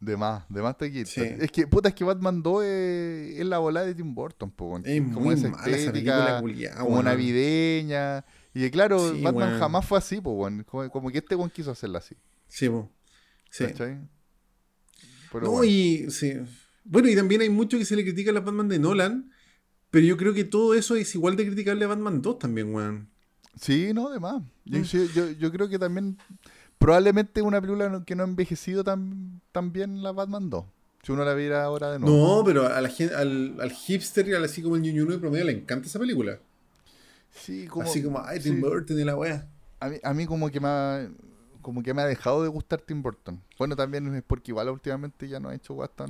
De 0.01 0.17
más, 0.17 0.43
de 0.49 0.61
más 0.63 0.75
te 0.77 0.91
quita. 0.91 1.05
Sí. 1.09 1.21
Es 1.21 1.51
que, 1.51 1.67
puta, 1.67 1.89
es 1.89 1.95
que 1.95 2.03
Batman 2.03 2.41
2 2.41 2.63
es, 2.65 3.39
es 3.39 3.45
la 3.45 3.59
bola 3.59 3.83
de 3.85 3.93
Tim 3.93 4.13
Burton, 4.15 4.49
po. 4.51 4.79
Es 4.83 4.99
como 5.03 5.21
muy 5.21 5.35
esa 5.35 5.49
mala 5.49 5.63
esa 5.67 5.77
estética, 5.77 6.39
culiada, 6.41 6.77
como 6.79 6.93
weón. 6.93 7.05
navideña. 7.05 8.25
Y 8.53 8.61
que, 8.61 8.71
claro, 8.71 9.13
Sí, 9.13 9.21
Batman 9.21 9.59
jamás 9.59 9.85
fue 9.85 9.99
así, 9.99 10.19
po, 10.19 10.31
weón. 10.31 10.63
Como, 10.63 10.89
como 10.89 11.11
que 11.11 11.19
este 11.19 11.35
weón 11.35 11.51
quiso 11.51 11.69
hacerla 11.71 11.99
así. 11.99 12.15
Sí, 12.47 12.67
po. 12.67 12.89
Sí. 13.51 13.65
¿cachai? 13.67 13.99
Pero 15.31 15.45
no, 15.45 15.51
bueno. 15.51 15.65
y. 15.71 16.09
Sí. 16.09 16.33
Bueno, 16.83 17.07
y 17.07 17.15
también 17.15 17.41
hay 17.41 17.49
mucho 17.49 17.77
que 17.77 17.85
se 17.85 17.95
le 17.95 18.03
critica 18.03 18.31
a 18.31 18.33
la 18.33 18.39
Batman 18.41 18.67
de 18.69 18.79
Nolan, 18.79 19.31
pero 19.91 20.03
yo 20.05 20.17
creo 20.17 20.33
que 20.33 20.43
todo 20.45 20.73
eso 20.73 20.95
es 20.95 21.13
igual 21.13 21.35
de 21.35 21.45
criticable 21.45 21.85
a 21.85 21.89
Batman 21.89 22.23
2 22.23 22.39
también, 22.39 22.73
weón. 22.73 23.07
Sí, 23.59 23.91
no, 23.93 24.09
de 24.09 24.19
más. 24.19 24.41
Yo, 24.65 24.79
Mm. 24.79 25.37
yo 25.37 25.51
creo 25.51 25.69
que 25.69 25.77
también, 25.77 26.17
probablemente 26.81 27.41
una 27.41 27.61
película 27.61 28.03
que 28.05 28.15
no 28.15 28.23
ha 28.23 28.27
envejecido 28.27 28.83
tan, 28.83 29.39
tan 29.51 29.71
bien 29.71 30.01
la 30.03 30.11
Batman 30.11 30.49
2. 30.49 30.65
Si 31.03 31.11
uno 31.11 31.23
la 31.23 31.33
viera 31.33 31.63
ahora 31.63 31.91
de 31.91 31.99
nuevo. 31.99 32.37
No, 32.39 32.43
pero 32.43 32.67
a 32.67 32.81
la 32.81 32.91
al, 33.17 33.57
al 33.59 33.71
hipster 33.71 34.27
y 34.27 34.33
al- 34.33 34.43
así 34.43 34.61
como 34.61 34.75
el 34.75 34.81
ñuñuno 34.81 35.11
de 35.11 35.19
promedio 35.19 35.45
le 35.45 35.51
encanta 35.53 35.87
esa 35.87 35.99
película. 35.99 36.39
Sí, 37.31 37.65
como, 37.67 37.87
así 37.87 38.03
como, 38.03 38.19
ay, 38.19 38.39
Tim 38.39 38.55
sí. 38.55 38.61
Burton 38.61 38.99
y 38.99 39.03
la 39.03 39.15
weá. 39.15 39.47
A 39.79 39.89
mí, 39.89 39.97
a 40.03 40.13
mí 40.13 40.25
como 40.25 40.49
que 40.51 40.59
me 40.59 40.67
ha, 40.67 41.09
como 41.61 41.81
que 41.81 41.93
me 41.93 42.01
ha 42.01 42.05
dejado 42.05 42.43
de 42.43 42.49
gustar 42.49 42.81
Tim 42.81 43.01
Burton. 43.01 43.41
Bueno, 43.57 43.75
también 43.75 44.13
es 44.13 44.23
porque 44.23 44.51
igual 44.51 44.69
últimamente 44.69 45.27
ya 45.27 45.39
no 45.39 45.49
ha 45.49 45.55
hecho 45.55 45.73
guas 45.73 45.89
tan, 45.95 46.09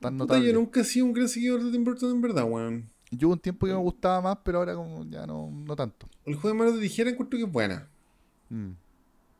tan 0.00 0.18
Puta, 0.18 0.38
yo 0.38 0.52
nunca 0.52 0.80
he 0.80 0.84
sido 0.84 1.06
un 1.06 1.12
gran 1.12 1.28
seguidor 1.28 1.62
de 1.62 1.70
Tim 1.72 1.84
Burton 1.84 2.10
en 2.10 2.20
verdad, 2.20 2.44
weón. 2.44 2.84
Yo 3.10 3.28
hubo 3.28 3.34
un 3.34 3.40
tiempo 3.40 3.66
que 3.66 3.72
me 3.72 3.78
gustaba 3.78 4.20
más, 4.20 4.38
pero 4.44 4.58
ahora 4.58 4.74
como 4.74 5.04
ya 5.04 5.26
no, 5.26 5.50
no 5.50 5.76
tanto. 5.76 6.08
El 6.24 6.34
juego 6.34 6.48
de 6.48 6.54
manos 6.54 6.74
de 6.76 6.80
tijera 6.80 7.10
encuentro 7.10 7.38
que 7.38 7.44
es 7.44 7.52
buena. 7.52 7.88
Mm. 8.48 8.70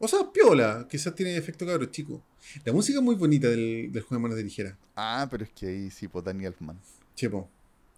O 0.04 0.08
sea, 0.08 0.32
piola, 0.32 0.86
quizás 0.90 1.14
tiene 1.14 1.36
efecto 1.36 1.64
cabro 1.64 1.86
chico. 1.86 2.20
La 2.64 2.72
música 2.72 2.98
es 2.98 3.04
muy 3.04 3.14
bonita 3.14 3.48
del, 3.48 3.90
del 3.92 4.02
juego 4.02 4.16
de 4.16 4.22
manos 4.22 4.36
de 4.36 4.42
tijera. 4.44 4.76
Ah, 4.96 5.28
pero 5.30 5.44
es 5.44 5.50
que 5.50 5.66
ahí 5.68 5.90
sí, 5.92 6.08
pues 6.08 6.24
Danny 6.24 6.44
Elfman. 6.44 6.76
Chepo. 7.14 7.48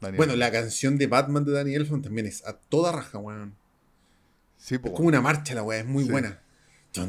Danny 0.03 0.17
Bueno, 0.19 0.35
Elfman. 0.35 0.39
la 0.53 0.53
canción 0.53 0.99
de 0.99 1.07
Batman 1.07 1.45
de 1.47 1.53
Danny 1.53 1.75
Elfman 1.75 2.03
también 2.03 2.27
es 2.27 2.45
a 2.47 2.53
toda 2.59 2.93
raja, 2.93 3.17
weón. 3.19 3.55
Sí, 4.59 4.75
Es 4.75 4.81
pues. 4.83 4.93
como 4.95 5.09
una 5.09 5.23
marcha 5.23 5.55
la 5.55 5.63
weá, 5.63 5.79
es 5.81 5.87
muy 5.87 6.05
Sí. 6.05 6.11
buena. 6.11 6.41
Sí, 6.93 7.01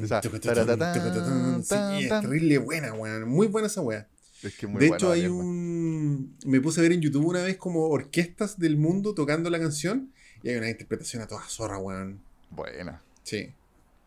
es 2.04 2.10
terrible 2.10 2.58
buena, 2.60 2.94
weón. 2.94 3.28
Muy 3.28 3.48
buena 3.48 3.68
esa 3.68 3.82
weá. 3.82 4.08
Es 4.44 4.56
que 4.58 4.66
es 4.66 4.72
muy 4.72 4.80
De 4.80 4.88
bueno 4.90 4.96
hecho, 4.96 5.12
hay 5.12 5.22
Elfman. 5.24 5.40
un. 5.46 6.38
Me 6.46 6.62
puse 6.62 6.80
a 6.80 6.84
ver 6.84 6.92
en 6.94 7.02
YouTube 7.02 7.26
una 7.26 7.42
vez 7.44 7.58
como 7.58 7.88
orquestas 7.90 8.60
del 8.60 8.78
mundo 8.78 9.14
tocando 9.14 9.50
la 9.50 9.60
canción. 9.60 10.12
Y 10.44 10.50
hay 10.50 10.56
una 10.58 10.70
interpretación 10.70 11.22
a 11.24 11.28
toda 11.28 11.44
zorra, 11.48 11.78
weón. 11.80 12.22
Buena, 12.50 13.02
Sí. 13.24 13.52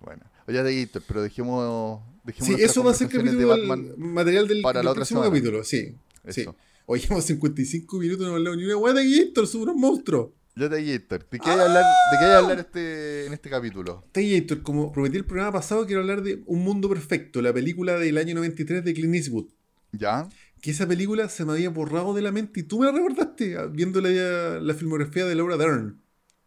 buena. 0.00 0.24
Oye, 0.48 0.62
de 0.62 0.86
Gator, 0.86 1.02
pero 1.06 1.22
dejemos. 1.22 2.00
dejemos 2.24 2.56
Sí, 2.56 2.64
eso 2.64 2.82
va 2.82 2.92
a 2.92 2.94
ser 2.94 3.08
capítulo 3.08 3.54
de 3.54 3.94
material 3.98 4.48
del, 4.48 4.62
para 4.62 4.78
del 4.78 4.86
la 4.86 4.92
otra 4.92 5.00
próximo 5.00 5.20
capítulo. 5.20 5.62
Sí. 5.62 5.94
sí. 6.26 6.40
Eso. 6.40 6.56
Hoy 6.86 7.00
llevamos 7.00 7.26
55 7.26 7.98
minutos 7.98 8.26
no 8.26 8.32
hablado 8.32 8.56
ni 8.56 8.64
una 8.64 8.78
weá 8.78 8.94
de 8.94 9.04
Gator, 9.06 9.46
son 9.46 9.62
unos 9.62 9.76
monstruos. 9.76 10.30
Ya 10.56 10.70
de 10.70 10.82
Gator. 10.82 11.28
¿De 11.28 11.38
qué 11.38 11.50
hay 11.50 11.58
a 11.58 11.64
hablar, 11.64 11.84
de 11.84 12.18
qué 12.18 12.24
hay 12.24 12.30
a 12.30 12.38
hablar 12.38 12.58
este, 12.60 13.26
en 13.26 13.34
este 13.34 13.50
capítulo? 13.50 14.06
Gator, 14.14 14.62
como 14.62 14.90
prometí 14.90 15.18
el 15.18 15.26
programa 15.26 15.52
pasado, 15.52 15.84
quiero 15.84 16.00
hablar 16.00 16.22
de 16.22 16.42
Un 16.46 16.60
Mundo 16.60 16.88
Perfecto, 16.88 17.42
la 17.42 17.52
película 17.52 17.98
del 17.98 18.16
año 18.16 18.34
93 18.36 18.82
de 18.82 18.94
Clint 18.94 19.16
Eastwood. 19.16 19.48
¿Ya? 19.92 20.30
Que 20.62 20.70
esa 20.70 20.88
película 20.88 21.28
se 21.28 21.44
me 21.44 21.52
había 21.52 21.68
borrado 21.68 22.14
de 22.14 22.22
la 22.22 22.32
mente 22.32 22.60
y 22.60 22.62
tú 22.62 22.80
me 22.80 22.86
la 22.86 22.92
recordaste 22.92 23.58
ah, 23.58 23.66
viendo 23.66 24.00
la, 24.00 24.60
la 24.60 24.74
filmografía 24.74 25.26
de 25.26 25.34
Laura 25.34 25.58
Dern. 25.58 26.00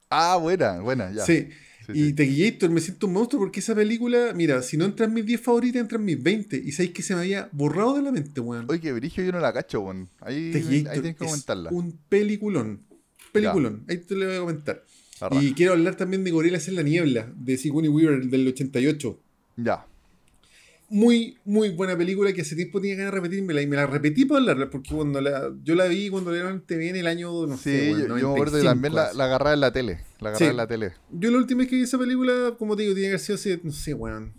Ah, 0.10 0.38
buena, 0.38 0.80
buena, 0.82 1.12
ya. 1.12 1.24
Sí. 1.24 1.50
Sí, 1.94 2.00
y 2.00 2.06
sí. 2.08 2.14
Tequillator, 2.14 2.70
me 2.70 2.82
siento 2.82 3.08
un 3.08 3.14
monstruo 3.14 3.42
porque 3.42 3.60
esa 3.60 3.76
película, 3.76 4.34
mira, 4.36 4.62
si 4.62 4.78
no 4.78 4.86
entra 4.86 5.06
en 5.06 5.14
mis 5.14 5.26
10 5.26 5.42
favoritas, 5.42 5.82
entra 5.82 5.98
en 5.98 6.06
mis 6.06 6.22
20. 6.22 6.58
Y 6.58 6.72
sabéis 6.72 6.94
que 6.94 7.04
se 7.04 7.16
me 7.16 7.22
había 7.22 7.50
borrado 7.52 7.96
de 7.96 8.04
la 8.04 8.12
mente, 8.12 8.42
weón. 8.42 8.66
Oye, 8.70 8.80
que 8.80 8.94
Brigio 8.94 9.24
yo 9.24 9.32
no 9.32 9.40
la 9.40 9.54
cacho, 9.54 9.82
weón. 9.82 10.10
Ahí, 10.20 10.52
ahí 10.54 10.84
tienes 10.84 11.02
que 11.02 11.10
es 11.10 11.16
comentarla. 11.18 11.70
un 11.72 11.98
peliculón. 12.10 12.82
Peliculón. 13.32 13.84
Ahí 13.88 13.98
te 13.98 14.16
lo 14.16 14.26
voy 14.26 14.36
a 14.36 14.40
comentar. 14.40 14.86
Y 15.40 15.54
quiero 15.54 15.74
hablar 15.74 15.96
también 15.96 16.24
de 16.24 16.32
Gorilas 16.32 16.68
en 16.68 16.76
la 16.76 16.82
Niebla, 16.82 17.32
de 17.36 17.58
Sigourney 17.58 17.90
Weaver, 17.90 18.26
del 18.26 18.48
88. 18.48 19.20
Ya. 19.58 19.86
Muy, 20.94 21.38
muy 21.46 21.70
buena 21.70 21.98
película 21.98 22.34
que 22.34 22.42
hace 22.42 22.54
tiempo 22.56 22.82
tenía 22.82 22.98
ganas 22.98 23.14
de 23.14 23.20
repetírmela 23.22 23.62
y 23.62 23.68
me 23.68 23.78
la 23.78 23.88
repetí 23.88 24.26
para 24.26 24.42
hablarla 24.42 24.70
porque 24.70 24.94
cuando 24.94 25.22
la, 25.22 25.50
yo 25.64 25.74
la 25.74 25.86
vi 25.86 26.10
cuando 26.10 26.32
la 26.32 26.36
dieron 26.36 26.54
en 26.56 26.62
TV 26.62 26.90
en 26.90 26.98
el 26.98 27.08
año, 27.08 27.32
no 27.48 27.56
Sí, 27.56 27.64
sé, 27.64 27.92
yo, 27.92 28.08
yo 28.08 28.16
me 28.16 28.20
acuerdo 28.22 28.58
que 28.58 28.64
95 28.64 28.66
también 28.66 28.96
la, 28.96 29.14
la 29.14 29.24
agarraba 29.24 29.54
en 29.54 29.60
la 29.62 29.72
tele. 29.72 30.02
La 30.20 30.30
agarraba 30.30 30.38
Sí. 30.38 30.44
en 30.46 30.58
la 30.58 30.68
tele. 30.68 30.92
Yo 31.12 31.32
la 31.32 31.38
última 31.38 31.60
vez 31.60 31.70
que 31.70 31.78
vi 31.78 31.84
esa 31.84 31.98
película, 31.98 32.56
como 32.60 32.76
te 32.76 32.82
digo, 32.84 32.94
tiene 32.94 33.06
que 33.08 33.12
haber 33.14 33.20
sido 33.22 33.36
hace, 33.36 33.60
no 33.64 33.72
sé, 33.72 33.94
weón. 33.94 34.34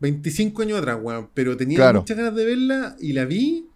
25 0.00 0.62
años 0.62 0.78
atrás, 0.78 0.98
weón. 1.00 1.30
Pero 1.32 1.56
tenía 1.56 1.76
Claro. 1.78 2.00
muchas 2.00 2.16
ganas 2.16 2.34
de 2.34 2.44
verla 2.44 2.96
y 3.00 3.12
la 3.14 3.24
vi. 3.24 3.66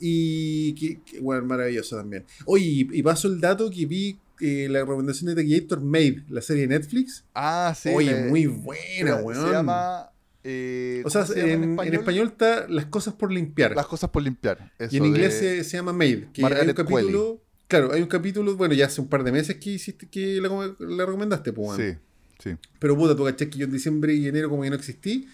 Y, 0.00 0.74
que, 0.74 1.00
que, 1.04 1.20
weón, 1.20 1.46
maravillosa 1.46 1.98
también. 1.98 2.24
Oye, 2.46 2.64
y, 2.64 2.88
y 2.98 3.02
paso 3.02 3.28
el 3.28 3.40
dato 3.40 3.70
que 3.70 3.86
vi 3.86 4.18
eh, 4.40 4.66
la 4.70 4.80
recomendación 4.80 5.28
de 5.28 5.34
Tequillator 5.36 5.82
Made, 5.82 6.24
la 6.30 6.40
serie 6.40 6.66
de 6.66 6.78
Netflix. 6.78 7.24
Ah, 7.34 7.74
sí. 7.78 7.90
Oye, 7.94 8.24
muy 8.28 8.46
buena, 8.46 9.16
weón. 9.16 9.46
Se 9.46 9.52
llama. 9.52 10.10
Eh, 10.44 11.02
o 11.04 11.10
sea, 11.10 11.22
¿cómo 11.22 11.34
se 11.34 11.52
en, 11.52 11.78
en 11.80 11.94
español 11.94 12.28
está 12.28 12.66
Las 12.68 12.86
cosas 12.86 13.14
por 13.14 13.30
limpiar. 13.32 13.74
Las 13.76 13.86
cosas 13.86 14.10
por 14.10 14.22
limpiar. 14.22 14.72
y 14.78 14.84
en 14.84 14.88
eso 14.88 15.06
inglés 15.06 15.34
se, 15.38 15.64
se 15.64 15.76
llama 15.76 15.92
Made. 15.92 16.28
Que 16.32 16.44
hay 16.44 16.68
un 16.68 16.74
capítulo. 16.74 17.42
Claro, 17.68 17.92
hay 17.92 18.02
un 18.02 18.08
capítulo, 18.08 18.56
bueno, 18.56 18.74
ya 18.74 18.86
hace 18.86 19.00
un 19.00 19.08
par 19.08 19.22
de 19.22 19.30
meses 19.30 19.56
que 19.56 19.70
hiciste 19.70 20.08
que 20.08 20.40
la, 20.40 20.48
la 20.80 21.06
recomendaste, 21.06 21.52
pues. 21.52 21.76
Sí, 21.76 21.98
sí. 22.42 22.56
Pero 22.80 22.96
puta, 22.96 23.14
tú 23.14 23.24
caché 23.24 23.48
que 23.48 23.58
yo 23.58 23.66
en 23.66 23.72
diciembre 23.72 24.12
y 24.12 24.26
enero 24.26 24.50
como 24.50 24.62
que 24.62 24.70
no 24.70 24.76
existí. 24.76 25.28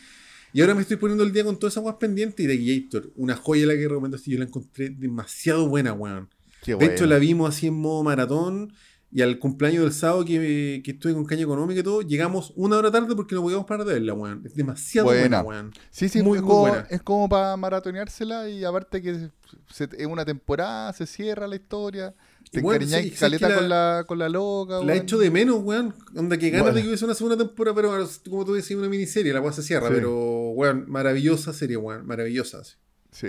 Y 0.53 0.61
ahora 0.61 0.75
me 0.75 0.83
estoy 0.83 0.97
poniendo 0.99 1.25
el 1.25 1.33
día 1.33 1.45
con 1.45 1.59
todas 1.59 1.73
esas 1.75 1.83
guas 1.83 1.97
pendientes 1.99 2.45
y 2.45 2.47
de 2.47 2.57
Gator, 2.83 3.11
una 3.17 3.37
joya 3.37 3.67
la 3.67 3.75
que 3.75 3.89
recomendaste, 3.89 4.31
yo 4.31 4.39
la 4.39 4.45
encontré 4.45 4.91
demasiado 4.91 5.69
buena, 5.69 5.93
weón. 5.93 6.29
Qué 6.63 6.73
De 6.73 6.77
bueno. 6.77 6.93
hecho, 6.93 7.07
la 7.07 7.19
vimos 7.19 7.49
así 7.55 7.69
en 7.69 7.75
modo 7.75 8.03
maratón. 8.03 8.73
Y 9.17 9.23
al 9.23 9.39
cumpleaños 9.39 9.83
del 9.85 9.93
sábado 9.95 10.27
que, 10.27 10.83
que 10.85 10.91
estuve 10.91 11.15
con 11.15 11.25
caña 11.25 11.43
económica 11.45 11.81
y 11.81 11.83
todo, 11.83 12.03
llegamos 12.03 12.53
una 12.55 12.77
hora 12.77 12.91
tarde 12.91 13.17
porque 13.17 13.35
no 13.35 13.41
podíamos 13.41 13.65
parar 13.65 13.87
de 13.87 13.95
verla, 13.95 14.13
weón. 14.13 14.43
Es 14.45 14.55
demasiado 14.55 15.07
buena, 15.09 15.41
weón. 15.41 15.73
Sí, 15.91 16.11
sí, 16.11 16.23
muy, 16.23 16.37
es 16.37 16.43
muy 16.43 16.51
como, 16.51 16.61
buena. 16.69 16.87
es 16.91 17.01
como 17.01 17.27
para 17.27 17.57
maratoneársela 17.57 18.49
y 18.51 18.63
aparte 18.63 19.01
que 19.01 19.31
se- 19.73 19.89
es 19.97 20.07
una 20.07 20.27
temporada, 20.27 20.93
se 20.93 21.07
cierra 21.07 21.47
la 21.47 21.57
historia, 21.57 22.15
te 22.51 22.61
bueno, 22.61 22.85
encariñáis 22.85 23.15
sí, 23.15 23.19
caleta 23.19 23.49
la- 23.49 23.55
con, 23.57 23.69
la, 23.71 24.05
con 24.07 24.19
la 24.19 24.29
loca. 24.29 24.73
La 24.75 24.79
weón. 24.81 24.91
he 24.91 24.97
hecho 24.99 25.17
de 25.17 25.31
menos, 25.31 25.61
weón. 25.63 25.95
Onda 26.15 26.37
que 26.37 26.51
ganas 26.51 26.65
Bueno. 26.65 26.77
de 26.77 26.83
que 26.83 26.89
hubiese 26.89 27.05
una 27.07 27.15
segunda 27.15 27.39
temporada, 27.39 27.75
pero 27.75 28.09
como 28.29 28.45
tú 28.45 28.53
decías, 28.53 28.79
una 28.79 28.91
miniserie, 28.91 29.33
la 29.33 29.41
weá 29.41 29.53
se 29.55 29.63
cierra. 29.63 29.89
Sí. 29.89 29.95
Pero, 29.95 30.51
weón, 30.51 30.85
maravillosa 30.89 31.55
serie, 31.55 31.79
weón. 31.79 32.07
Maravillosa. 32.07 32.63
sí. 32.65 32.77
Sí, 33.13 33.29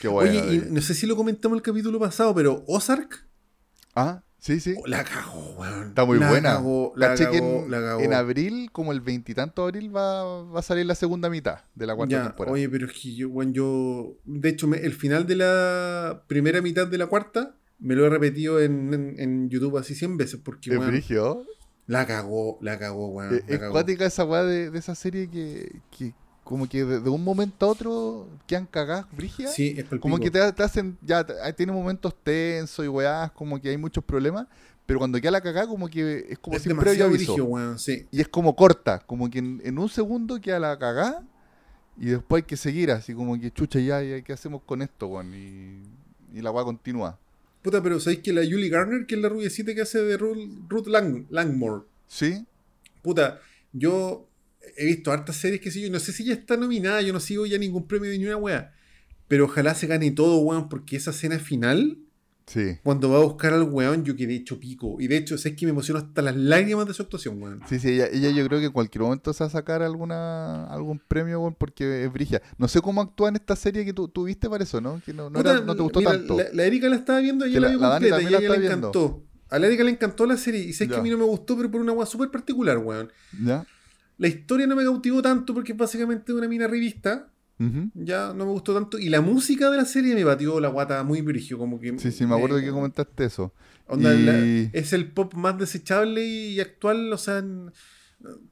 qué 0.00 0.08
bueno. 0.08 0.30
Oye, 0.42 0.54
y 0.56 0.72
no 0.72 0.80
sé 0.82 0.92
si 0.94 1.06
lo 1.06 1.14
comentamos 1.14 1.54
el 1.56 1.62
capítulo 1.62 2.00
pasado, 2.00 2.34
pero 2.34 2.64
Ozark 2.66 3.26
Ah, 3.94 4.24
sí, 4.40 4.58
sí. 4.60 4.74
oh, 4.76 4.86
la 4.86 5.04
cagó, 5.04 5.54
weón. 5.58 5.88
Está 5.88 6.04
muy 6.04 6.18
la 6.18 6.28
buena. 6.30 6.48
Cagó, 6.54 6.92
la 6.96 7.08
Caché 7.08 7.24
cagó, 7.24 7.36
en, 7.64 7.70
la 7.70 7.80
cagó. 7.80 8.00
en 8.00 8.12
abril, 8.14 8.70
como 8.72 8.90
el 8.92 9.00
veintitanto 9.00 9.62
de 9.62 9.68
abril, 9.68 9.94
va, 9.94 10.42
va 10.44 10.58
a 10.58 10.62
salir 10.62 10.86
la 10.86 10.94
segunda 10.94 11.30
mitad 11.30 11.60
de 11.74 11.86
la 11.86 11.94
cuarta 11.94 12.16
Ya, 12.16 12.22
temporada. 12.24 12.54
oye, 12.54 12.68
pero 12.68 12.86
es 12.86 12.92
que 12.92 13.14
yo, 13.14 13.28
weón, 13.28 13.52
yo. 13.52 14.16
De 14.24 14.48
hecho, 14.48 14.66
me- 14.66 14.78
el 14.78 14.92
final 14.94 15.26
de 15.26 15.36
la 15.36 16.24
primera 16.26 16.60
mitad 16.60 16.86
de 16.86 16.98
la 16.98 17.06
cuarta 17.06 17.54
me 17.78 17.94
lo 17.94 18.04
he 18.06 18.10
repetido 18.10 18.60
en, 18.60 18.92
en- 18.92 19.14
en 19.18 19.48
YouTube 19.50 19.78
así 19.78 19.94
100 19.94 20.16
veces 20.16 20.40
porque, 20.42 20.70
es 20.70 20.78
weón, 20.78 20.90
brigio. 20.90 21.44
la 21.86 22.06
cagó, 22.06 22.58
la 22.60 22.78
cagó, 22.78 23.08
weón. 23.08 23.34
Es 23.48 23.60
la 23.60 23.66
es 23.66 23.70
cuática 23.70 24.06
esa 24.06 24.24
weá 24.24 24.42
de, 24.44 24.70
de 24.70 24.78
esa 24.78 24.94
serie 24.94 25.28
que, 25.30 25.80
que 25.96 26.14
como 26.50 26.68
que 26.68 26.84
de, 26.84 26.98
de 26.98 27.08
un 27.08 27.22
momento 27.22 27.64
a 27.64 27.68
otro 27.68 28.28
quedan 28.48 28.66
cagadas, 28.66 29.06
brigia. 29.16 29.46
Sí, 29.46 29.72
es 29.76 29.84
Como 30.00 30.18
que 30.18 30.32
te, 30.32 30.52
te 30.52 30.62
hacen, 30.64 30.98
ya, 31.00 31.24
tiene 31.54 31.70
momentos 31.70 32.12
tensos 32.24 32.84
y 32.84 32.88
weás, 32.88 33.30
como 33.30 33.60
que 33.60 33.68
hay 33.68 33.76
muchos 33.76 34.02
problemas, 34.02 34.48
pero 34.84 34.98
cuando 34.98 35.20
queda 35.20 35.30
la 35.30 35.40
cagada, 35.40 35.68
como 35.68 35.88
que 35.88 36.26
es 36.28 36.38
como 36.40 36.56
es 36.56 36.64
sin 36.64 36.76
previo 36.76 37.04
aviso. 37.04 37.36
sí. 37.78 38.04
Y 38.10 38.20
es 38.20 38.26
como 38.26 38.56
corta, 38.56 38.98
como 38.98 39.30
que 39.30 39.38
en, 39.38 39.62
en 39.64 39.78
un 39.78 39.88
segundo 39.88 40.40
queda 40.40 40.58
la 40.58 40.76
cagada 40.76 41.22
y 41.96 42.06
después 42.06 42.42
hay 42.42 42.46
que 42.48 42.56
seguir 42.56 42.90
así, 42.90 43.14
como 43.14 43.38
que 43.40 43.52
chucha, 43.52 43.78
ya, 43.78 44.02
ya 44.02 44.20
¿qué 44.20 44.32
hacemos 44.32 44.62
con 44.66 44.82
esto, 44.82 45.06
weón? 45.06 45.32
Y, 45.32 46.36
y 46.36 46.42
la 46.42 46.50
weá 46.50 46.64
continúa. 46.64 47.16
Puta, 47.62 47.80
pero 47.80 48.00
¿sabéis 48.00 48.22
que 48.22 48.32
la 48.32 48.42
Julie 48.42 48.70
Garner, 48.70 49.06
que 49.06 49.14
es 49.14 49.20
la 49.20 49.28
rubiecita 49.28 49.72
que 49.72 49.82
hace 49.82 50.00
de 50.02 50.16
Ruth, 50.16 50.38
Ruth 50.68 50.88
Lang- 50.88 51.26
Langmore? 51.30 51.84
¿Sí? 52.08 52.44
Puta, 53.02 53.38
yo 53.72 54.26
he 54.76 54.86
visto 54.86 55.12
hartas 55.12 55.36
series 55.36 55.60
que 55.60 55.70
sé 55.70 55.80
yo, 55.80 55.86
y 55.86 55.90
no 55.90 55.98
sé 56.00 56.12
si 56.12 56.24
ya 56.24 56.32
está 56.34 56.56
nominada, 56.56 57.00
yo 57.02 57.12
no 57.12 57.20
sigo 57.20 57.46
ya 57.46 57.58
ningún 57.58 57.86
premio 57.86 58.10
de 58.10 58.18
ni 58.18 58.26
una 58.26 58.36
wea. 58.36 58.72
Pero 59.28 59.44
ojalá 59.44 59.74
se 59.74 59.86
gane 59.86 60.10
todo, 60.10 60.38
weón, 60.38 60.68
porque 60.68 60.96
esa 60.96 61.10
escena 61.10 61.38
final, 61.38 61.98
Sí. 62.46 62.78
cuando 62.82 63.08
va 63.10 63.18
a 63.18 63.22
buscar 63.22 63.52
al 63.52 63.62
weón, 63.62 64.02
yo 64.04 64.16
quedé 64.16 64.34
hecho 64.34 64.58
pico. 64.58 64.96
Y 64.98 65.06
de 65.06 65.18
hecho, 65.18 65.38
sé 65.38 65.54
que 65.54 65.66
me 65.66 65.70
emocionó 65.70 66.00
hasta 66.00 66.20
las 66.20 66.34
lágrimas 66.34 66.84
de 66.88 66.94
su 66.94 67.02
actuación, 67.02 67.40
weón. 67.40 67.60
Sí, 67.68 67.78
sí, 67.78 67.90
ella, 67.90 68.08
ella 68.12 68.30
yo 68.30 68.44
creo 68.48 68.58
que 68.58 68.66
en 68.66 68.72
cualquier 68.72 69.02
momento 69.02 69.32
se 69.32 69.44
va 69.44 69.48
a 69.48 69.50
sacar 69.50 69.82
alguna, 69.82 70.64
algún 70.66 70.98
premio, 70.98 71.38
weón, 71.40 71.54
porque 71.54 72.02
es 72.04 72.12
brigia. 72.12 72.42
No 72.58 72.66
sé 72.66 72.80
cómo 72.80 73.00
actúa 73.02 73.28
en 73.28 73.36
esta 73.36 73.54
serie 73.54 73.84
que 73.84 73.92
tú, 73.92 74.08
tú 74.08 74.24
viste 74.24 74.50
para 74.50 74.64
eso, 74.64 74.80
¿no? 74.80 75.00
Que 75.06 75.12
no, 75.12 75.30
no, 75.30 75.38
Puta, 75.38 75.52
era- 75.52 75.60
no 75.60 75.76
te 75.76 75.82
gustó 75.82 76.00
mira, 76.00 76.10
tanto. 76.12 76.38
La, 76.38 76.44
la 76.52 76.64
Erika 76.64 76.88
la 76.88 76.96
estaba 76.96 77.20
viendo 77.20 77.46
y 77.46 77.52
la, 77.52 77.60
la- 77.60 77.68
vio 77.68 77.78
la 77.78 77.90
completa 77.90 78.06
y 78.08 78.10
también 78.24 78.28
a 78.28 78.30
la 78.32 78.38
ella 78.46 78.54
le 78.54 78.58
viendo. 78.60 78.88
encantó. 78.88 79.22
A 79.48 79.58
la 79.60 79.66
Erika 79.68 79.84
le 79.84 79.90
encantó 79.90 80.26
la 80.26 80.36
serie 80.36 80.60
y 80.60 80.72
sé 80.72 80.88
que 80.88 80.96
a 80.96 81.02
mí 81.02 81.10
no 81.10 81.18
me 81.18 81.24
gustó, 81.24 81.56
pero 81.56 81.70
por 81.70 81.80
una 81.80 81.92
weá 81.92 82.06
súper 82.06 82.30
particular, 82.32 82.78
weón. 82.78 83.12
¿Ya? 83.44 83.64
La 84.20 84.28
historia 84.28 84.66
no 84.66 84.76
me 84.76 84.84
cautivó 84.84 85.22
tanto 85.22 85.54
porque 85.54 85.72
es 85.72 85.78
básicamente 85.78 86.32
una 86.32 86.46
mina 86.46 86.66
revista. 86.68 87.26
Ya 87.94 88.32
no 88.34 88.46
me 88.46 88.52
gustó 88.52 88.72
tanto. 88.72 88.98
Y 88.98 89.10
la 89.10 89.20
música 89.20 89.68
de 89.70 89.76
la 89.76 89.84
serie 89.84 90.14
me 90.14 90.24
batió 90.24 90.60
la 90.60 90.68
guata 90.68 91.02
muy 91.04 91.20
brigio, 91.20 91.58
como 91.58 91.78
que... 91.78 91.98
Sí, 91.98 92.10
sí, 92.10 92.24
me 92.24 92.34
acuerdo 92.34 92.58
eh, 92.58 92.62
que 92.64 92.70
comentaste 92.70 93.24
eso. 93.26 93.52
onda, 93.86 94.14
Y- 94.14 94.24
la- 94.24 94.70
es 94.78 94.92
el 94.94 95.10
pop 95.12 95.34
más 95.34 95.58
desechable 95.58 96.24
y 96.24 96.58
actual, 96.60 97.12
o 97.12 97.18
sea... 97.18 97.38
en- 97.38 97.70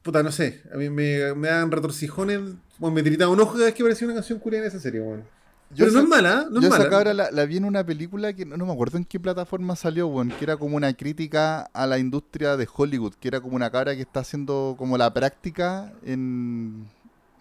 puta, 0.02 0.22
no 0.22 0.30
sé. 0.32 0.62
A 0.74 0.76
mí 0.76 0.90
me, 0.90 1.34
me 1.34 1.48
dan 1.48 1.70
retorcijones. 1.70 2.40
Bueno, 2.78 2.94
me 2.96 3.02
tiritaba 3.02 3.30
un 3.32 3.40
ojo 3.40 3.52
cada 3.54 3.66
vez 3.66 3.74
que 3.74 3.82
aparecía 3.82 4.06
una 4.06 4.14
canción 4.14 4.38
coreana 4.40 4.66
en 4.66 4.72
esa 4.72 4.80
serie, 4.80 5.00
weón. 5.00 5.24
Yo 5.70 5.84
Pero 5.84 5.90
no 5.92 5.98
esa- 5.98 6.02
es 6.02 6.08
mala, 6.08 6.46
no 6.50 6.60
yo 6.60 6.68
es 6.68 6.74
esa 6.74 6.78
mala. 6.78 6.90
cabra 6.90 7.12
la, 7.14 7.30
la 7.30 7.44
vi 7.44 7.58
en 7.58 7.64
una 7.66 7.84
película 7.84 8.32
que 8.32 8.46
no, 8.46 8.56
no 8.56 8.64
me 8.64 8.72
acuerdo 8.72 8.96
en 8.96 9.04
qué 9.04 9.20
plataforma 9.20 9.76
salió, 9.76 10.10
que 10.38 10.44
era 10.44 10.56
como 10.56 10.76
una 10.76 10.92
crítica 10.94 11.62
a 11.74 11.86
la 11.86 11.98
industria 11.98 12.56
de 12.56 12.66
Hollywood, 12.74 13.14
que 13.20 13.28
era 13.28 13.40
como 13.40 13.54
una 13.54 13.70
cabra 13.70 13.94
que 13.94 14.00
está 14.02 14.20
haciendo 14.20 14.76
como 14.78 14.96
la 14.96 15.12
práctica 15.12 15.92
en, 16.04 16.86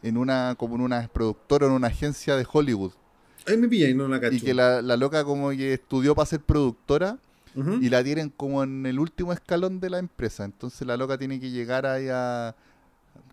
en 0.04 0.18
una, 0.18 0.56
como 0.58 0.76
en 0.76 0.82
una 0.82 1.08
productora, 1.08 1.68
en 1.68 1.72
una 1.72 1.88
agencia 1.88 2.36
de 2.36 2.46
Hollywood. 2.52 2.92
Ahí 3.48 3.56
me 3.56 3.70
pilla 3.70 3.88
y 3.88 3.94
no 3.94 4.10
la 4.10 4.20
cacho. 4.20 4.36
Y 4.36 4.42
que 4.42 4.54
la, 4.54 4.82
la 4.82 4.98
loca 4.98 5.24
como 5.24 5.50
que 5.52 5.74
estudió 5.74 6.14
para 6.14 6.26
ser 6.26 6.42
productora 6.42 7.18
y 7.82 7.90
la 7.90 8.04
tienen 8.04 8.30
como 8.30 8.62
en 8.62 8.86
el 8.86 9.00
último 9.00 9.34
escalón 9.34 9.80
de 9.80 9.90
la 9.90 9.98
empresa. 10.00 10.44
Entonces 10.46 10.86
la 10.86 10.96
loca 10.96 11.18
tiene 11.18 11.40
que 11.40 11.50
llegar 11.50 11.88
ahí 11.88 12.08
a 12.12 12.54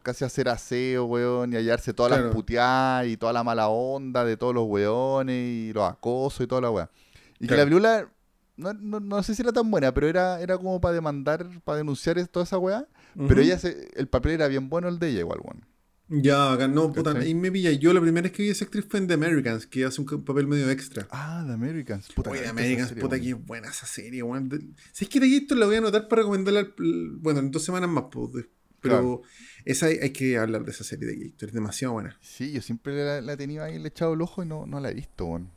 casi 0.03 0.25
hacer 0.25 0.49
aseo, 0.49 1.05
weón, 1.07 1.53
y 1.53 1.57
hallarse 1.57 1.93
todas 1.95 2.11
Claro. 2.13 2.27
las 2.27 2.35
puteadas 2.35 3.07
y 3.07 3.17
toda 3.17 3.33
la 3.33 3.43
mala 3.45 3.69
onda 3.69 4.25
de 4.25 4.37
todos 4.37 4.55
los 4.55 4.65
weones 4.67 5.37
y 5.37 5.73
los 5.73 5.89
acosos 5.91 6.45
y 6.45 6.47
toda 6.47 6.61
la 6.61 6.71
weá. 6.71 6.91
Y 7.39 7.47
que 7.47 7.47
Claro. 7.49 7.63
la 7.63 7.65
película 7.67 8.09
no, 8.57 8.73
no, 8.73 9.01
no 9.01 9.23
sé 9.23 9.35
si 9.35 9.43
era 9.43 9.53
tan 9.53 9.71
buena, 9.71 9.93
pero 9.93 10.07
era, 10.09 10.41
era 10.41 10.57
como 10.57 10.81
para 10.81 10.95
demandar, 10.95 11.47
para 11.65 11.79
denunciar 11.79 12.25
toda 12.29 12.45
esa 12.45 12.59
weá. 12.59 12.87
Ujú. 13.17 13.29
Pero 13.29 13.41
ella 13.41 13.59
se, 13.59 13.89
el 13.97 14.07
papel 14.09 14.33
era 14.33 14.49
bien 14.49 14.69
bueno 14.69 14.89
el 14.89 14.99
de 14.99 15.09
ella 15.11 15.21
igual, 15.21 15.41
weón. 15.43 15.65
Ya, 16.09 16.55
no, 16.69 16.93
puta, 16.93 17.13
ahí 17.13 17.35
me 17.35 17.51
pilla. 17.51 17.73
Yo 17.73 17.95
la 17.95 18.01
primera 18.01 18.25
vez 18.25 18.33
que 18.33 18.43
vi 18.43 18.51
a 18.51 18.53
esa 18.53 18.67
actriz 18.67 18.85
fue 18.89 19.01
en 19.01 19.07
The 19.09 19.15
Americans, 19.15 19.67
que 19.67 19.87
hace 19.87 20.03
un 20.03 20.07
papel 20.23 20.47
medio 20.47 20.69
extra. 20.69 21.09
Ah, 21.11 21.43
The 21.47 21.55
Americans. 21.55 22.09
Puta, 22.15 22.29
Oye, 22.31 22.43
The 22.43 22.49
Americans, 22.49 22.89
serie, 22.91 23.03
puta, 23.03 23.19
que 23.19 23.33
buena 23.33 23.69
esa 23.71 23.87
serie, 23.87 24.23
weón. 24.23 24.77
Si 24.93 25.05
es 25.07 25.11
que 25.11 25.19
de 25.19 25.35
esto 25.35 25.55
la 25.55 25.65
voy 25.65 25.77
a 25.77 25.79
anotar 25.79 26.07
para 26.07 26.21
recomendarla, 26.21 26.69
bueno, 26.77 27.41
en 27.41 27.51
dos 27.51 27.65
semanas 27.65 27.89
más, 27.89 28.05
pues, 28.13 28.45
pero 28.85 28.97
Claro. 29.01 29.23
esa 29.65 29.87
hay, 29.87 29.97
hay 30.03 30.11
que 30.11 30.39
hablar 30.39 30.65
de 30.65 30.71
esa 30.71 30.85
serie 30.85 31.07
de 31.09 31.17
Gator, 31.17 31.49
es 31.49 31.55
demasiado 31.55 31.95
buena. 31.95 32.17
Sí, 32.21 32.53
yo 32.53 32.61
siempre 32.63 32.95
la, 33.05 33.21
la 33.21 33.33
he 33.33 33.37
tenido 33.37 33.65
ahí, 33.65 33.79
le 33.79 33.85
he 33.85 33.89
echado 33.89 34.15
el 34.15 34.21
ojo 34.23 34.43
y 34.43 34.47
no, 34.47 34.67
no 34.67 34.79
la 34.79 34.91
he 34.91 34.95
visto, 34.95 35.25
weón. 35.25 35.51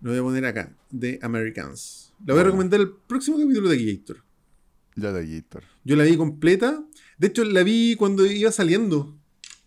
Lo 0.00 0.10
voy 0.10 0.18
a 0.18 0.22
poner 0.22 0.44
acá, 0.46 0.72
The 0.98 1.18
Americans. 1.22 2.12
La 2.26 2.34
voy 2.34 2.40
a 2.42 2.44
recomendar 2.44 2.80
el 2.80 2.90
próximo 2.90 3.38
capítulo 3.38 3.68
de 3.68 3.84
Gator. 3.92 4.24
Ya 4.96 5.12
de 5.12 5.26
Gator. 5.36 5.64
Yo 5.84 5.96
la 5.96 6.04
vi 6.04 6.16
completa. 6.16 6.84
De 7.18 7.28
hecho, 7.28 7.44
la 7.44 7.62
vi 7.62 7.96
cuando 7.96 8.26
iba 8.26 8.50
saliendo. 8.52 9.16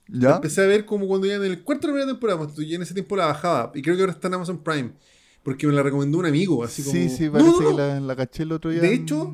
La 0.07 0.29
¿Ya? 0.29 0.35
empecé 0.35 0.61
a 0.61 0.67
ver 0.67 0.85
como 0.85 1.07
cuando 1.07 1.25
iba 1.25 1.35
en 1.37 1.43
el 1.45 1.63
cuarto 1.63 1.87
de 1.87 1.93
la 1.93 1.99
primera 1.99 2.11
temporada. 2.19 2.53
Yo 2.63 2.75
en 2.75 2.81
ese 2.81 2.93
tiempo 2.93 3.15
la 3.15 3.25
bajaba. 3.27 3.71
Y 3.73 3.81
creo 3.81 3.95
que 3.95 4.01
ahora 4.01 4.11
está 4.13 4.27
en 4.27 4.35
Amazon 4.35 4.61
Prime. 4.63 4.91
Porque 5.41 5.65
me 5.67 5.73
la 5.73 5.81
recomendó 5.83 6.17
un 6.19 6.25
amigo. 6.25 6.63
Así 6.63 6.83
como... 6.83 6.93
Sí, 6.93 7.09
sí, 7.09 7.25
No, 7.25 7.31
parece 7.31 7.49
no, 7.49 7.61
no. 7.61 7.69
que 7.69 7.73
la, 7.75 7.99
la 8.01 8.15
caché 8.15 8.43
el 8.43 8.51
otro 8.51 8.69
día. 8.71 8.81
De 8.81 8.93
en- 8.93 9.01
hecho- 9.03 9.33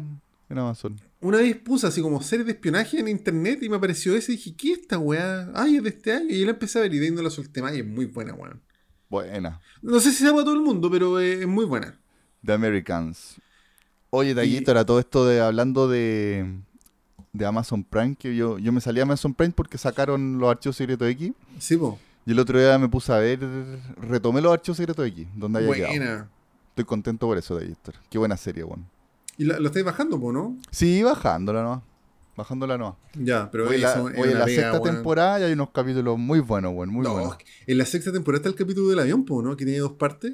En 0.49 0.57
Amazon. 0.57 0.99
Una 1.21 1.37
vez 1.37 1.55
puse 1.55 1.85
así 1.85 2.01
como 2.01 2.21
series 2.21 2.47
de 2.47 2.53
espionaje 2.53 2.99
en 2.99 3.07
internet 3.07 3.61
y 3.61 3.69
me 3.69 3.75
apareció 3.75 4.15
ese 4.15 4.33
y 4.33 4.35
dije, 4.37 4.55
¿qué 4.55 4.71
es 4.73 4.79
esta 4.79 4.97
weá? 4.97 5.51
Ay, 5.53 5.77
es 5.77 5.83
de 5.83 5.89
este 5.89 6.13
año. 6.13 6.25
Y 6.29 6.39
yo 6.39 6.45
la 6.45 6.53
empecé 6.53 6.79
a 6.79 6.81
ver 6.81 6.93
y 6.95 6.99
de 6.99 7.05
ahí 7.05 7.11
no 7.11 7.21
la 7.21 7.29
solté 7.29 7.61
más 7.61 7.75
y 7.75 7.79
es 7.79 7.85
muy 7.85 8.05
buena, 8.05 8.33
weón. 8.33 8.59
Buena. 9.07 9.61
No 9.83 9.99
sé 9.99 10.11
si 10.11 10.23
sea 10.23 10.31
para 10.31 10.45
todo 10.45 10.55
el 10.55 10.61
mundo, 10.61 10.89
pero 10.89 11.19
es 11.19 11.45
muy 11.45 11.65
buena. 11.65 11.99
The 12.43 12.53
Americans. 12.53 13.39
Oye, 14.09 14.33
Taguito, 14.33 14.71
era 14.71 14.83
todo 14.83 14.99
esto 14.99 15.25
de 15.25 15.41
hablando 15.41 15.87
de, 15.87 16.59
de 17.33 17.45
Amazon 17.45 17.83
Prime, 17.83 18.15
que 18.15 18.35
yo, 18.35 18.57
yo 18.57 18.71
me 18.71 18.81
salí 18.81 18.99
a 18.99 19.03
Amazon 19.03 19.33
Prime 19.33 19.53
porque 19.55 19.77
sacaron 19.77 20.39
los 20.39 20.49
archivos 20.49 20.75
secretos 20.75 21.07
X. 21.09 21.33
Sí, 21.59 21.77
po. 21.77 21.99
Y 22.25 22.31
el 22.31 22.39
otro 22.39 22.59
día 22.59 22.77
me 22.79 22.89
puse 22.89 23.13
a 23.13 23.17
ver, 23.17 23.39
retomé 23.97 24.41
los 24.41 24.53
archivos 24.53 24.77
secretos 24.77 25.05
X, 25.07 25.27
donde 25.35 25.59
quedado. 25.59 25.87
Buena. 25.87 26.29
Estoy 26.69 26.85
contento 26.85 27.27
por 27.27 27.37
eso, 27.37 27.57
Taguito. 27.57 27.91
Qué 28.09 28.17
buena 28.17 28.37
serie, 28.37 28.63
weón. 28.63 28.85
Y 29.41 29.45
la- 29.45 29.59
lo 29.59 29.67
estáis 29.67 29.83
bajando, 29.83 30.19
po, 30.19 30.31
¿no? 30.31 30.55
Sí, 30.69 31.01
bajándola 31.01 31.63
nomás. 31.63 31.81
Bajándola 32.37 32.77
nomás. 32.77 32.95
Ya, 33.15 33.49
pero 33.51 33.67
Hoy 33.67 33.79
la, 33.79 34.01
hoy 34.01 34.29
en 34.29 34.37
la 34.39 34.45
sexta 34.45 34.79
temporada 34.81 35.39
y 35.39 35.43
hay 35.43 35.53
unos 35.53 35.71
capítulos 35.71 36.17
muy 36.19 36.39
buenos, 36.39 36.73
weón. 36.75 36.89
Muy 36.89 37.03
no, 37.03 37.13
buenos. 37.13 37.37
en 37.65 37.77
la 37.77 37.85
sexta 37.85 38.11
temporada 38.11 38.37
está 38.39 38.49
el 38.49 38.55
capítulo 38.55 38.89
del 38.89 38.99
avión, 38.99 39.25
po, 39.25 39.41
¿no? 39.41 39.57
Que 39.57 39.65
tiene 39.65 39.79
dos 39.79 39.93
partes. 39.93 40.33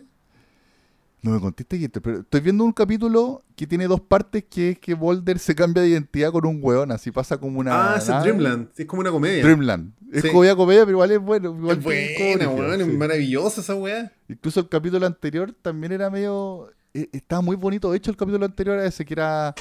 No 1.22 1.32
me 1.32 1.40
contaste, 1.40 1.64
Taguito, 1.78 2.00
pero 2.02 2.20
estoy 2.20 2.42
viendo 2.42 2.64
un 2.64 2.72
capítulo 2.72 3.44
que 3.56 3.66
tiene 3.66 3.88
dos 3.88 4.00
partes 4.02 4.44
que 4.50 4.72
es 4.72 4.80
que 4.80 4.94
Boulder 4.94 5.40
se 5.40 5.56
cambia 5.56 5.82
de 5.82 5.90
identidad 5.90 6.32
con 6.32 6.46
un 6.46 6.60
weón. 6.62 6.92
Así 6.92 7.12
pasa 7.12 7.38
como 7.38 7.60
una. 7.60 7.94
ah, 7.94 7.98
es. 7.98 8.06
Dreamland. 8.08 8.70
Es 8.78 8.86
como 8.86 9.00
una 9.02 9.10
comedia. 9.12 9.44
Dreamland. 9.44 9.94
Es 10.14 10.22
Sí. 10.22 10.30
comedia, 10.30 10.56
comedia, 10.56 10.82
pero 10.86 10.92
igual 10.92 11.12
es 11.12 11.20
bueno. 11.20 11.56
Igual 11.58 11.78
es 11.80 11.84
buena, 11.84 12.50
weón. 12.50 12.82
Es 12.82 12.88
sí. 12.88 12.94
maravillosa 12.94 13.62
esa 13.62 13.74
weá. 13.76 14.12
Incluso 14.30 14.60
el 14.60 14.70
capítulo 14.70 15.06
anterior 15.08 15.54
también 15.62 15.92
era 15.94 16.10
medio. 16.10 16.70
Eh, 17.02 17.10
Estaba 17.12 17.42
muy 17.42 17.56
bonito. 17.56 17.92
De 17.92 17.98
hecho, 17.98 18.12
el 18.12 18.18
capítulo 18.18 18.46
anterior 18.46 18.80
a 18.80 18.86
ese 18.86 19.06
que 19.06 19.14
era. 19.14 19.54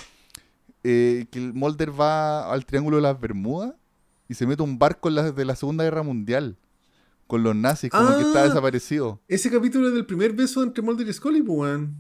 eh, 0.89 1.27
que 1.33 1.39
el 1.41 1.53
Mulder 1.53 1.99
va 2.01 2.53
al 2.53 2.65
Triángulo 2.65 2.97
de 2.99 3.03
las 3.03 3.21
Bermudas 3.21 3.75
y 4.29 4.35
se 4.35 4.47
mete 4.47 4.63
un 4.63 4.79
barco 4.79 5.09
en 5.09 5.17
la- 5.17 5.33
de 5.33 5.45
la 5.45 5.57
Segunda 5.57 5.83
Guerra 5.83 6.05
Mundial 6.05 6.57
con 7.27 7.43
los 7.43 7.57
nazis, 7.57 7.91
como 7.91 8.17
que 8.17 8.23
está 8.23 8.43
Ah. 8.43 8.49
desaparecido. 8.49 9.21
Ese 9.27 9.51
capítulo 9.51 9.89
es 9.89 9.95
del 9.95 10.07
primer 10.07 10.33
beso 10.33 10.63
entre 10.63 10.83
Mulder 10.85 11.09
y 11.09 11.13
Scully, 11.13 11.43
po, 11.43 11.55
weón. 11.55 11.97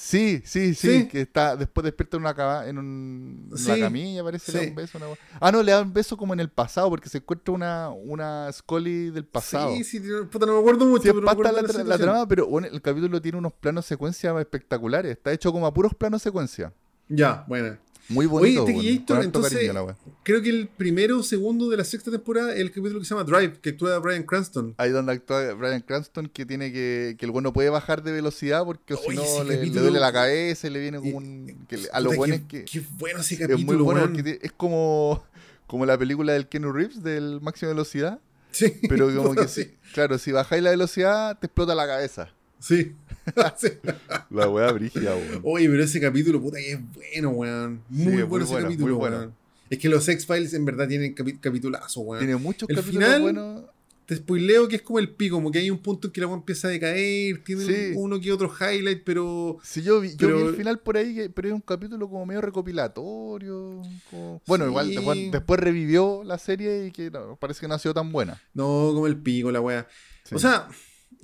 Sí, 0.00 0.42
sí, 0.44 0.74
sí, 0.74 1.00
Sí. 1.00 1.08
que 1.08 1.22
está 1.22 1.56
después 1.56 1.82
despierta 1.82 2.16
en 2.18 2.22
una, 2.22 2.32
cama, 2.32 2.68
en 2.68 2.78
un, 2.78 3.48
en 3.50 3.58
Sí, 3.58 3.68
una 3.72 3.80
camilla, 3.80 4.22
parece, 4.22 4.52
le 4.52 4.58
da 4.60 4.68
un 4.68 4.74
beso. 4.76 4.96
una 4.98 5.06
Ah, 5.40 5.50
no, 5.50 5.60
le 5.60 5.72
da 5.72 5.82
un 5.82 5.92
beso 5.92 6.16
como 6.16 6.32
en 6.34 6.38
el 6.38 6.48
pasado, 6.50 6.88
porque 6.88 7.08
se 7.08 7.18
encuentra 7.18 7.52
una, 7.52 7.88
una 7.90 8.48
Scully 8.52 9.10
del 9.10 9.24
pasado. 9.24 9.74
Sí, 9.74 9.82
sí, 9.82 10.00
puta, 10.30 10.46
no 10.46 10.52
me 10.52 10.60
acuerdo 10.60 10.86
mucho, 10.86 11.02
pero 11.02 11.20
me 11.20 11.28
acuerdo 11.32 11.50
la, 11.50 11.62
la 11.62 11.82
la 11.84 11.98
trama, 11.98 12.28
pero 12.28 12.46
bueno, 12.46 12.68
el 12.70 12.80
capítulo 12.80 13.20
tiene 13.20 13.38
unos 13.38 13.52
planos 13.54 13.86
secuencia 13.86 14.38
espectaculares. 14.38 15.10
Está 15.10 15.32
hecho 15.32 15.50
como 15.50 15.66
a 15.66 15.74
puros 15.74 15.92
planos 15.96 16.22
secuencia. 16.22 16.72
Ya, 17.08 17.44
buena. 17.48 17.80
Muy 18.08 18.26
bonito. 18.26 18.64
Oye, 18.64 19.04
con 19.06 19.16
harto 19.16 19.26
entonces, 19.26 19.52
cariño 19.52 19.72
la 19.74 19.96
creo 20.22 20.40
que 20.40 20.48
el 20.48 20.68
primero 20.68 21.18
o 21.18 21.22
segundo 21.22 21.68
de 21.68 21.76
la 21.76 21.84
sexta 21.84 22.10
temporada 22.10 22.54
es 22.54 22.60
el 22.60 22.70
capítulo 22.70 23.00
que 23.00 23.04
se 23.04 23.14
llama 23.14 23.24
Drive, 23.24 23.60
que 23.60 23.70
actúa 23.70 23.98
Brian 23.98 24.22
Cranston. 24.22 24.74
Ahí 24.78 24.90
donde 24.90 25.12
actúa 25.12 25.52
Brian 25.54 25.82
Cranston, 25.82 26.28
que 26.28 26.46
tiene 26.46 26.72
que. 26.72 27.16
que 27.18 27.26
el 27.26 27.32
bueno 27.32 27.52
puede 27.52 27.68
bajar 27.68 28.02
de 28.02 28.12
velocidad 28.12 28.64
porque 28.64 28.96
si 28.96 29.14
no 29.14 29.44
le, 29.44 29.66
duele 29.66 30.00
la 30.00 30.12
cabeza 30.12 30.66
y 30.66 30.70
le 30.70 30.80
viene 30.80 30.98
como 30.98 31.18
un. 31.18 31.66
que 31.68 31.78
a 31.92 32.00
los 32.00 32.16
buenos 32.16 32.40
que. 32.48 32.64
qué 32.64 32.82
bueno 32.98 33.20
ese 33.20 33.34
Es 33.34 33.40
capítulo, 33.40 33.66
muy 33.66 33.76
bueno 33.76 34.00
porque 34.02 34.38
es 34.42 34.52
como. 34.52 35.22
como 35.66 35.84
la 35.84 35.98
película 35.98 36.32
del 36.32 36.48
Keanu 36.48 36.72
Reeves 36.72 37.02
del 37.02 37.40
máxima 37.42 37.72
velocidad. 37.72 38.20
Sí, 38.50 38.72
Pero 38.88 39.14
como 39.14 39.34
que 39.40 39.48
sí. 39.48 39.74
Claro, 39.92 40.18
si 40.18 40.32
bajáis 40.32 40.62
la 40.62 40.70
velocidad, 40.70 41.38
te 41.38 41.46
explota 41.46 41.74
la 41.74 41.86
cabeza. 41.86 42.32
Sí. 42.58 42.94
La 44.30 44.48
wea 44.48 44.72
brígida, 44.72 45.14
weón. 45.14 45.40
Oye, 45.44 45.68
pero 45.68 45.82
ese 45.84 46.00
capítulo, 46.00 46.40
puta, 46.40 46.58
que 46.58 46.72
es 46.72 46.78
bueno, 46.94 47.30
weón. 47.30 47.82
Muy 47.88 48.22
bueno 48.22 48.44
ese 48.44 48.54
capítulo, 48.54 48.94
muy 48.94 48.98
bueno. 48.98 49.16
weón. 49.18 49.34
Es 49.70 49.78
que 49.78 49.88
los 49.88 50.08
X-Files 50.08 50.54
en 50.54 50.64
verdad 50.64 50.88
tienen 50.88 51.12
capi 51.14 51.36
capitulazo, 51.38 52.00
weón. 52.00 52.20
Tiene 52.24 52.36
muchos 52.36 52.68
El 52.70 52.76
capítulos 52.76 53.04
final- 53.08 53.22
buenos. 53.22 53.62
Te 54.06 54.16
spoileo 54.16 54.68
que 54.68 54.76
es 54.76 54.80
como 54.82 54.98
el 55.00 55.10
pico, 55.10 55.36
como 55.36 55.50
que 55.52 55.58
hay 55.58 55.70
un 55.70 55.76
punto 55.82 56.08
en 56.08 56.12
que 56.14 56.22
la 56.22 56.26
weón 56.28 56.38
empieza 56.38 56.68
a 56.68 56.70
decaer, 56.70 57.44
tiene 57.44 57.66
Sí. 57.66 57.92
uno 57.94 58.18
que 58.18 58.32
otro 58.32 58.50
highlight, 58.50 59.02
pero. 59.04 59.58
Sí, 59.62 59.82
yo 59.82 60.00
vi, 60.00 60.08
yo 60.16 60.28
vi 60.28 60.32
Pero- 60.32 60.48
el 60.48 60.54
final 60.56 60.78
por 60.78 60.96
ahí, 60.96 61.28
pero 61.34 61.48
es 61.48 61.52
un 61.54 61.60
capítulo 61.60 62.08
como 62.08 62.24
medio 62.24 62.40
recopilatorio. 62.40 63.82
como- 64.10 64.40
Bueno, 64.46 64.64
Sí. 64.64 64.70
igual 64.70 64.90
después, 64.94 65.30
después 65.30 65.60
revivió 65.60 66.22
la 66.24 66.38
serie 66.38 66.86
y 66.86 66.90
que 66.90 67.10
no, 67.10 67.36
parece 67.36 67.60
que 67.60 67.68
no 67.68 67.74
ha 67.74 67.78
sido 67.78 67.92
tan 67.92 68.10
buena. 68.10 68.40
No, 68.54 68.92
como 68.94 69.06
el 69.06 69.18
pico, 69.18 69.50
la 69.50 69.60
weá. 69.60 69.86
O 70.32 70.38
sea, 70.38 70.68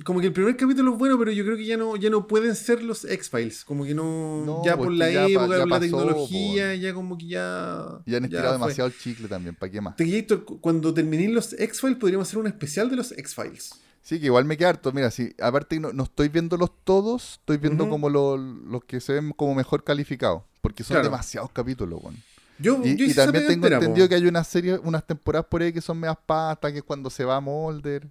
como 0.03 0.21
que 0.21 0.27
el 0.27 0.33
primer 0.33 0.57
capítulo 0.57 0.93
es 0.93 0.99
bueno, 0.99 1.17
pero 1.19 1.31
yo 1.31 1.45
creo 1.45 1.57
que 1.57 1.65
ya 1.65 1.77
no, 1.77 1.95
ya 1.97 2.11
no 2.11 2.27
pueden 2.27 2.57
ser 2.57 2.83
los 2.83 3.05
X-Files. 3.05 3.65
Como 3.65 3.85
que 3.85 3.95
no. 3.95 4.45
No, 4.45 4.65
ya 4.65 4.77
por 4.77 4.91
la 4.91 5.11
ya 5.11 5.21
pa- 5.23 5.27
época, 5.29 5.43
ya 5.47 5.49
por 5.49 5.59
la 5.59 5.67
pasó, 5.67 5.81
tecnología, 5.81 6.69
po. 6.71 6.75
ya 6.75 6.95
como 6.95 7.19
que 7.19 7.27
ya. 7.29 7.87
y 8.05 8.15
han 8.15 8.23
ya 8.23 8.27
estirado 8.27 8.53
demasiado 8.55 8.89
el 8.89 8.99
chicle 8.99 9.29
también, 9.29 9.55
¿para 9.55 9.71
qué 9.71 9.81
más? 9.81 9.95
Tequillator, 9.97 10.45
cu- 10.45 10.61
cuando 10.61 10.93
terminen 10.93 11.35
los 11.35 11.53
X-Files, 11.53 11.99
podríamos 11.99 12.27
hacer 12.29 12.39
un 12.41 12.47
especial 12.49 12.91
de 12.91 12.97
los 12.97 13.13
X-Files. 13.13 13.75
Sí, 14.03 14.21
que 14.21 14.27
igual 14.27 14.45
me 14.45 14.57
queda 14.59 14.71
harto. 14.71 14.93
Mira, 14.93 15.11
sí, 15.11 15.33
aparte 15.41 15.81
no, 15.81 15.93
no 15.93 16.03
estoy 16.03 16.29
viéndolos 16.29 16.71
todos, 16.85 17.35
estoy 17.41 17.57
viendo 17.59 17.89
como 17.89 18.11
lo- 18.11 18.37
los 18.37 18.85
que 18.85 19.01
se 19.01 19.15
ven 19.15 19.31
como 19.33 19.55
mejor 19.55 19.83
calificados. 19.85 20.43
Porque 20.61 20.83
son 20.83 20.95
Claro. 20.95 21.05
demasiados 21.09 21.51
capítulos, 21.53 22.03
weón. 22.03 22.17
Yo, 22.59 22.81
Y, 22.85 22.97
yo 22.97 23.05
y 23.07 23.15
también 23.15 23.45
tengo 23.47 23.55
entera, 23.67 23.79
po. 23.79 23.85
entendido 23.85 24.09
que 24.09 24.15
hay 24.15 24.27
una 24.27 24.45
serie, 24.45 24.79
unas 24.83 25.07
temporadas 25.07 25.47
por 25.51 25.63
ahí 25.63 25.73
que 25.73 25.81
son 25.81 25.99
medias 25.99 26.17
pastas, 26.25 26.73
que 26.73 26.79
es 26.79 26.85
cuando 26.85 27.11
se 27.11 27.25
va 27.25 27.41
Mulder 27.41 28.07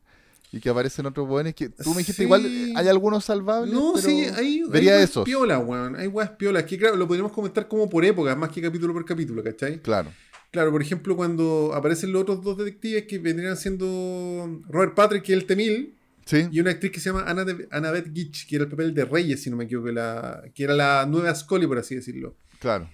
y 0.53 0.59
que 0.61 0.69
aparecen 0.69 1.05
otros 1.05 1.27
buenos. 1.27 1.53
Que 1.53 1.67
tú 1.69 1.89
me 1.89 1.97
dijiste 1.97 2.21
Sí. 2.21 2.23
igual 2.23 2.45
hay 2.75 2.87
algunos 2.87 3.25
salvables. 3.25 3.73
No, 3.73 3.91
pero 3.95 4.07
sí, 4.07 4.23
hay, 4.35 4.63
vería 4.69 4.95
hay 4.97 5.03
esos. 5.03 5.25
piola, 5.25 5.59
weón. 5.59 5.95
Hay 5.97 6.07
weas 6.07 6.29
piolas. 6.29 6.63
Que 6.63 6.77
claro, 6.77 6.95
lo 6.95 7.05
podríamos 7.07 7.31
comentar 7.33 7.67
como 7.67 7.89
por 7.89 8.05
época, 8.05 8.33
más 8.35 8.49
que 8.51 8.61
capítulo 8.61 8.93
por 8.93 9.03
capítulo, 9.03 9.43
¿cachai? 9.43 9.81
Claro. 9.81 10.11
Claro, 10.51 10.71
por 10.71 10.81
ejemplo, 10.83 11.15
cuando 11.15 11.71
aparecen 11.73 12.11
los 12.13 12.21
otros 12.21 12.43
dos 12.43 12.57
detectives 12.59 13.05
que 13.07 13.17
vendrían 13.17 13.57
siendo 13.57 14.61
Robert 14.69 14.93
Patrick, 14.93 15.23
que 15.23 15.33
es 15.33 15.39
el 15.39 15.45
Temil, 15.47 15.95
Sí. 16.25 16.47
y 16.51 16.59
una 16.59 16.69
actriz 16.71 16.91
que 16.91 16.99
se 16.99 17.09
llama 17.09 17.23
Anna 17.27 17.43
de- 17.43 17.67
Annabeth 17.71 18.13
Gitch, 18.13 18.47
que 18.47 18.55
era 18.57 18.65
el 18.65 18.69
papel 18.69 18.93
de 18.93 19.03
Reyes, 19.03 19.41
si 19.41 19.49
no 19.49 19.57
me 19.57 19.63
equivoco, 19.65 19.89
la, 19.91 20.43
que 20.53 20.63
era 20.63 20.73
la 20.75 21.05
nueva 21.07 21.33
Scully, 21.35 21.65
por 21.67 21.79
así 21.79 21.95
decirlo. 21.95 22.35
Claro. 22.59 22.87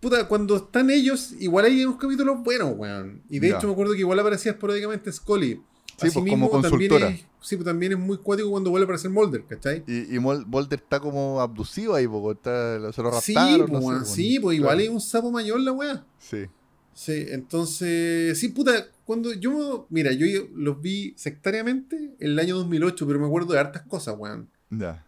Puta, 0.00 0.28
cuando 0.28 0.56
están 0.56 0.90
ellos, 0.90 1.32
igual 1.40 1.64
hay 1.64 1.84
unos 1.84 1.98
capítulos 1.98 2.42
buenos, 2.44 2.74
weón. 2.76 3.22
Y 3.30 3.38
de 3.40 3.48
Ya. 3.48 3.56
hecho 3.56 3.66
me 3.66 3.72
acuerdo 3.72 3.94
que 3.94 4.00
igual 4.00 4.18
aparecía 4.20 4.52
esporádicamente 4.52 5.10
Scully. 5.10 5.60
Sí, 5.98 6.08
pues, 6.12 6.30
como 6.30 6.50
consultora. 6.50 7.08
es, 7.08 7.20
sí, 7.40 7.56
pues 7.56 7.64
también 7.64 7.92
es 7.92 7.98
muy 7.98 8.18
cuático 8.18 8.50
cuando 8.50 8.70
vuelve 8.70 8.84
a 8.84 8.86
aparecer 8.86 9.10
Mulder, 9.10 9.44
¿cachai? 9.46 9.82
Y, 9.86 10.14
y 10.14 10.18
Mulder 10.18 10.78
está 10.80 11.00
como 11.00 11.40
abducido 11.40 11.94
ahí, 11.94 12.06
po, 12.06 12.32
está- 12.32 12.92
se 12.92 13.02
lo 13.02 13.18
Sí, 13.20 13.34
raptaron. 13.34 13.66
pues, 13.70 13.82
no 13.84 14.04
sé, 14.04 14.14
sí, 14.14 14.38
pues 14.40 14.58
igual 14.58 14.76
Claro. 14.76 14.82
es 14.90 14.94
un 14.94 15.00
sapo 15.00 15.30
mayor 15.30 15.60
la 15.60 15.72
weá. 15.72 16.04
Sí. 16.18 16.44
Sí, 16.92 17.26
entonces, 17.30 18.38
sí, 18.38 18.48
puta, 18.48 18.88
cuando 19.04 19.32
yo, 19.32 19.86
mira, 19.90 20.12
yo 20.12 20.26
los 20.54 20.80
vi 20.80 21.14
sectariamente 21.16 21.96
en 21.96 22.30
el 22.30 22.38
año 22.38 22.56
2008, 22.56 23.06
pero 23.06 23.18
me 23.18 23.26
acuerdo 23.26 23.52
de 23.54 23.58
hartas 23.60 23.82
cosas, 23.82 24.16
weón. 24.18 24.48
Ya. 24.70 25.04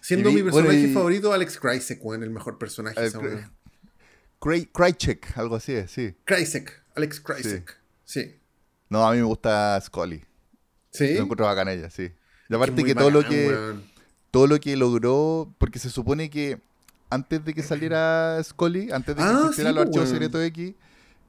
Siendo 0.00 0.28
vi- 0.30 0.36
mi 0.36 0.42
personaje 0.44 0.76
bueno, 0.76 0.88
y- 0.90 0.94
favorito 0.94 1.32
Alex 1.32 1.58
Krycek, 1.58 2.04
weón, 2.04 2.22
el 2.22 2.30
mejor 2.30 2.56
personaje. 2.58 3.04
Esa 3.04 3.20
Krychek, 4.40 5.36
algo 5.36 5.56
así 5.56 5.74
sí. 5.86 6.14
Krycek, 6.24 6.82
Alex 6.94 7.20
Krycek. 7.20 7.76
Sí. 8.04 8.36
No, 8.90 9.06
a 9.06 9.12
mí 9.12 9.16
me 9.18 9.22
gusta 9.24 9.80
Scully. 9.80 10.22
Sí. 10.90 11.14
Lo 11.14 11.22
encuentro 11.22 11.46
bacán 11.46 11.68
ella, 11.68 11.88
sí. 11.90 12.10
Y 12.48 12.54
aparte 12.54 12.84
que 12.84 12.94
todo 12.94 13.10
lo 13.10 13.24
que 13.24 13.46
weón. 13.48 13.84
todo 14.32 14.46
lo 14.48 14.58
que 14.58 14.76
logró, 14.76 15.54
porque 15.58 15.78
se 15.78 15.88
supone 15.88 16.28
que 16.28 16.60
antes 17.08 17.44
de 17.44 17.54
que 17.54 17.62
saliera 17.62 18.38
Scully, 18.42 18.90
antes 18.92 19.16
de 19.16 19.22
que 19.22 19.28
Ah, 19.28 19.38
existieran 19.44 19.72
sí, 19.72 19.76
los 19.76 19.86
archivos 19.86 20.08
weón. 20.08 20.08
secretos 20.08 20.42
X, 20.42 20.74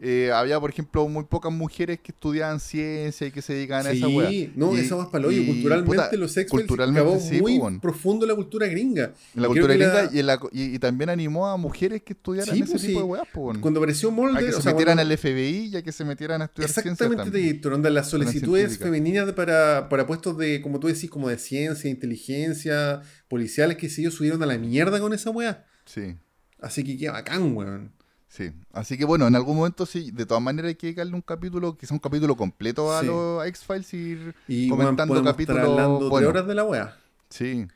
eh, 0.03 0.31
había, 0.33 0.59
por 0.59 0.71
ejemplo, 0.71 1.07
muy 1.07 1.25
pocas 1.25 1.51
mujeres 1.53 1.99
que 1.99 2.11
estudiaban 2.11 2.59
ciencia 2.59 3.27
y 3.27 3.31
que 3.31 3.41
se 3.43 3.53
dedicaban 3.53 3.85
a 3.85 3.91
esa 3.91 4.07
weá. 4.07 4.29
Sí, 4.29 4.51
no, 4.55 4.75
Y- 4.75 4.79
esa 4.79 4.95
más 4.95 5.07
para 5.09 5.27
hoyo. 5.27 5.45
Culturalmente 5.45 5.95
puta, 5.95 6.11
los 6.17 6.35
X-Files 6.35 6.65
culturalmente 6.67 6.99
acabó 7.01 7.19
sí, 7.19 7.39
muy 7.39 7.57
weón. 7.59 7.79
profundo 7.79 8.25
en 8.25 8.29
la 8.29 8.35
cultura 8.35 8.65
gringa. 8.67 9.13
En 9.35 9.41
la 9.43 9.47
cultura 9.47 9.75
la- 9.75 9.85
gringa 10.01 10.09
y, 10.15 10.19
en 10.19 10.25
la- 10.25 10.39
y- 10.51 10.75
y 10.75 10.79
también 10.79 11.11
animó 11.11 11.47
a 11.47 11.55
mujeres 11.57 12.01
que 12.01 12.13
estudiaran 12.13 12.55
Sí, 12.55 12.63
ese 12.63 12.71
pues, 12.71 12.81
tipo 12.83 13.01
de 13.15 13.21
po, 13.31 13.41
weón. 13.41 13.61
Cuando 13.61 13.79
apareció 13.79 14.09
a 14.09 14.11
Mulder, 14.11 14.43
que 14.45 14.51
se 14.51 14.57
o 14.57 14.61
sea, 14.61 14.71
metieran 14.71 14.97
cuando- 14.97 15.13
al 15.13 15.17
FBI 15.19 15.69
y 15.71 15.75
a 15.77 15.83
que 15.83 15.91
se 15.91 16.03
metieran 16.03 16.41
a 16.41 16.45
estudiar 16.45 16.69
Exactamente. 16.69 17.49
Héctor. 17.49 17.73
Onda, 17.73 17.89
las 17.91 18.09
solicitudes 18.09 18.79
femeninas 18.79 19.31
para, 19.33 19.87
para 19.87 20.07
puestos 20.07 20.35
de, 20.37 20.61
como 20.61 20.79
tú 20.79 20.87
decís, 20.87 21.09
como 21.11 21.29
de 21.29 21.37
ciencia, 21.37 21.89
inteligencia, 21.91 23.01
policiales, 23.27 23.77
que 23.77 23.89
si 23.89 24.01
ellos 24.01 24.15
subieron 24.15 24.41
a 24.43 24.45
la 24.45 24.57
mierda 24.57 24.99
con 24.99 25.13
esa 25.13 25.29
weá. 25.29 25.65
Sí, 25.85 26.15
Así 26.59 26.83
que 26.83 26.95
qué 26.97 27.09
bacán, 27.09 27.55
weón. 27.55 27.91
Sí. 28.31 28.51
Así 28.71 28.97
que 28.97 29.03
bueno, 29.05 29.27
en 29.27 29.35
algún 29.35 29.57
momento 29.57 29.85
sí, 29.85 30.09
de 30.11 30.25
todas 30.25 30.41
maneras 30.41 30.69
hay 30.69 30.75
que 30.75 30.87
dedicarle 30.87 31.13
un 31.13 31.21
capítulo, 31.21 31.75
que 31.77 31.85
sea 31.85 31.93
un 31.95 31.99
capítulo 31.99 32.35
completo 32.37 32.91
a 32.91 33.01
Sí. 33.01 33.07
los 33.07 33.45
X-Files 33.45 33.93
y 33.93 33.97
ir 33.97 34.35
Y 34.47 34.69
comentando 34.69 35.15
estar 35.15 35.33
capítulos. 35.33 35.61
hablando 35.69 36.09
bueno, 36.09 36.29
horas 36.29 36.47
de 36.47 36.55
la 36.55 36.63
weá. 36.63 36.97
sí. 37.29 37.67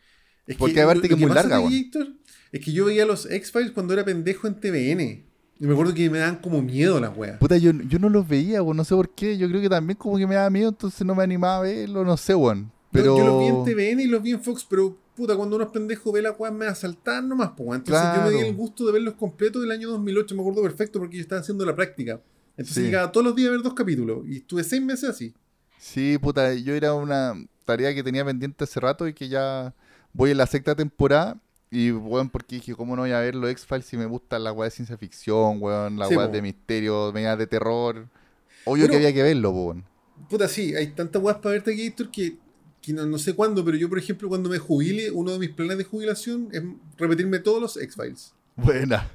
Es 0.48 0.58
Porque 0.58 0.80
aparte 0.80 1.08
que 1.08 1.16
es 1.16 1.20
muy 1.20 1.30
larga. 1.32 1.60
Héctor, 1.60 2.08
es 2.52 2.64
que 2.64 2.72
yo 2.72 2.86
veía 2.86 3.04
los 3.08 3.26
X-Files 3.30 3.72
cuando 3.72 3.94
era 3.96 4.06
pendejo 4.06 4.46
en 4.48 4.54
TVN. 4.60 5.02
Y 5.60 5.66
me 5.66 5.74
acuerdo 5.74 5.92
que 5.96 6.08
me 6.10 6.20
daban 6.20 6.36
como 6.36 6.62
miedo 6.62 7.00
las 7.00 7.18
weas. 7.18 7.40
Puta, 7.40 7.58
yo, 7.58 7.72
yo 7.72 7.98
no 7.98 8.10
los 8.10 8.28
veía, 8.28 8.62
weón, 8.62 8.78
no 8.78 8.84
sé 8.84 8.94
por 8.94 9.10
qué. 9.16 9.38
Yo 9.40 9.48
creo 9.50 9.60
que 9.60 9.70
también 9.70 9.98
como 9.98 10.18
que 10.20 10.28
me 10.28 10.36
daba 10.36 10.50
miedo, 10.52 10.70
entonces 10.70 11.04
no 11.04 11.16
me 11.16 11.24
animaba 11.24 11.58
a 11.58 11.62
verlo, 11.62 12.04
no 12.06 12.16
sé, 12.16 12.36
weón. 12.36 12.72
Pero... 12.92 13.18
Yo, 13.18 13.18
yo 13.18 13.26
los 13.26 13.40
vi 13.40 13.46
en 13.48 13.64
TVN 13.96 14.02
y 14.02 14.06
los 14.08 14.22
vi 14.22 14.32
en 14.34 14.44
Fox, 14.44 14.68
pero 14.70 14.96
puta, 15.16 15.36
cuando 15.36 15.56
uno 15.56 15.66
es 15.66 15.72
pendejo 15.72 16.12
ve 16.12 16.22
la 16.22 16.32
weá 16.32 16.52
me 16.52 16.66
va 16.66 16.72
a 16.72 16.76
saltar 16.76 17.24
nomás, 17.24 17.52
pues. 17.56 17.78
Entonces 17.80 18.04
yo 18.16 18.22
me 18.24 18.32
di 18.32 18.40
el 18.50 18.56
gusto 18.56 18.86
de 18.86 18.92
verlos 18.94 19.16
completos 19.16 19.62
del 19.62 19.72
año 19.72 19.90
2008, 19.90 20.36
me 20.36 20.42
acuerdo 20.42 20.62
perfecto 20.62 21.00
porque 21.00 21.18
yo 21.18 21.22
estaba 21.22 21.42
haciendo 21.42 21.66
la 21.66 21.76
práctica. 21.76 22.20
Entonces 22.58 22.76
Sí. 22.76 22.82
llegaba 22.84 23.12
todos 23.12 23.26
los 23.26 23.36
días 23.36 23.50
a 23.50 23.52
ver 23.52 23.62
dos 23.62 23.74
capítulos 23.74 24.26
y 24.28 24.38
estuve 24.38 24.64
seis 24.64 24.82
meses 24.82 25.10
así. 25.10 25.34
Sí, 25.78 26.18
puta, 26.18 26.54
yo 26.54 26.74
era 26.74 26.94
una 26.94 27.34
tarea 27.66 27.94
que 27.94 28.04
tenía 28.04 28.24
pendiente 28.26 28.64
hace 28.64 28.80
rato 28.80 29.08
y 29.08 29.14
que 29.14 29.28
ya 29.30 29.74
voy 30.14 30.32
en 30.32 30.38
la 30.38 30.48
sexta 30.48 30.76
temporada. 30.76 31.38
Y, 31.72 31.92
weón, 31.92 32.30
porque 32.30 32.56
dije, 32.56 32.74
¿cómo 32.76 32.96
no 32.96 33.02
voy 33.02 33.12
a 33.12 33.20
ver 33.20 33.36
los 33.36 33.50
X-Files 33.50 33.86
si 33.86 33.98
me 33.98 34.06
gustan 34.06 34.44
las 34.44 34.54
weas 34.56 34.72
de 34.72 34.76
ciencia 34.78 34.98
ficción, 34.98 35.58
weón, 35.62 35.98
las 35.98 36.08
Sí, 36.10 36.16
de 36.32 36.42
misterio, 36.42 37.12
medias 37.12 37.38
de 37.38 37.48
terror? 37.48 38.08
Obvio 38.64 38.84
Pero- 38.84 38.92
que 38.92 38.96
había 38.98 39.14
que 39.14 39.24
verlo, 39.24 39.50
weón. 39.52 39.84
Puta, 40.30 40.48
sí, 40.48 40.74
hay 40.76 40.88
tantas 40.88 41.22
weas 41.22 41.38
para 41.40 41.54
verte 41.54 41.74
aquí, 41.74 41.88
Héctor, 41.88 42.10
que, 42.12 42.38
que 42.86 42.94
no, 42.94 43.06
no 43.06 43.18
sé 43.18 43.34
cuándo, 43.34 43.64
pero 43.66 43.78
yo, 43.78 43.90
por 43.90 43.98
ejemplo, 44.00 44.30
cuando 44.30 44.50
me 44.50 44.58
jubile, 44.60 45.12
uno 45.12 45.32
de 45.34 45.40
mis 45.40 45.50
planes 45.50 45.78
de 45.78 45.84
jubilación 45.84 46.50
es 46.52 46.62
repetirme 46.98 47.40
todos 47.40 47.62
los 47.62 47.78
X-Files. 47.78 48.34
Buena, 48.56 49.10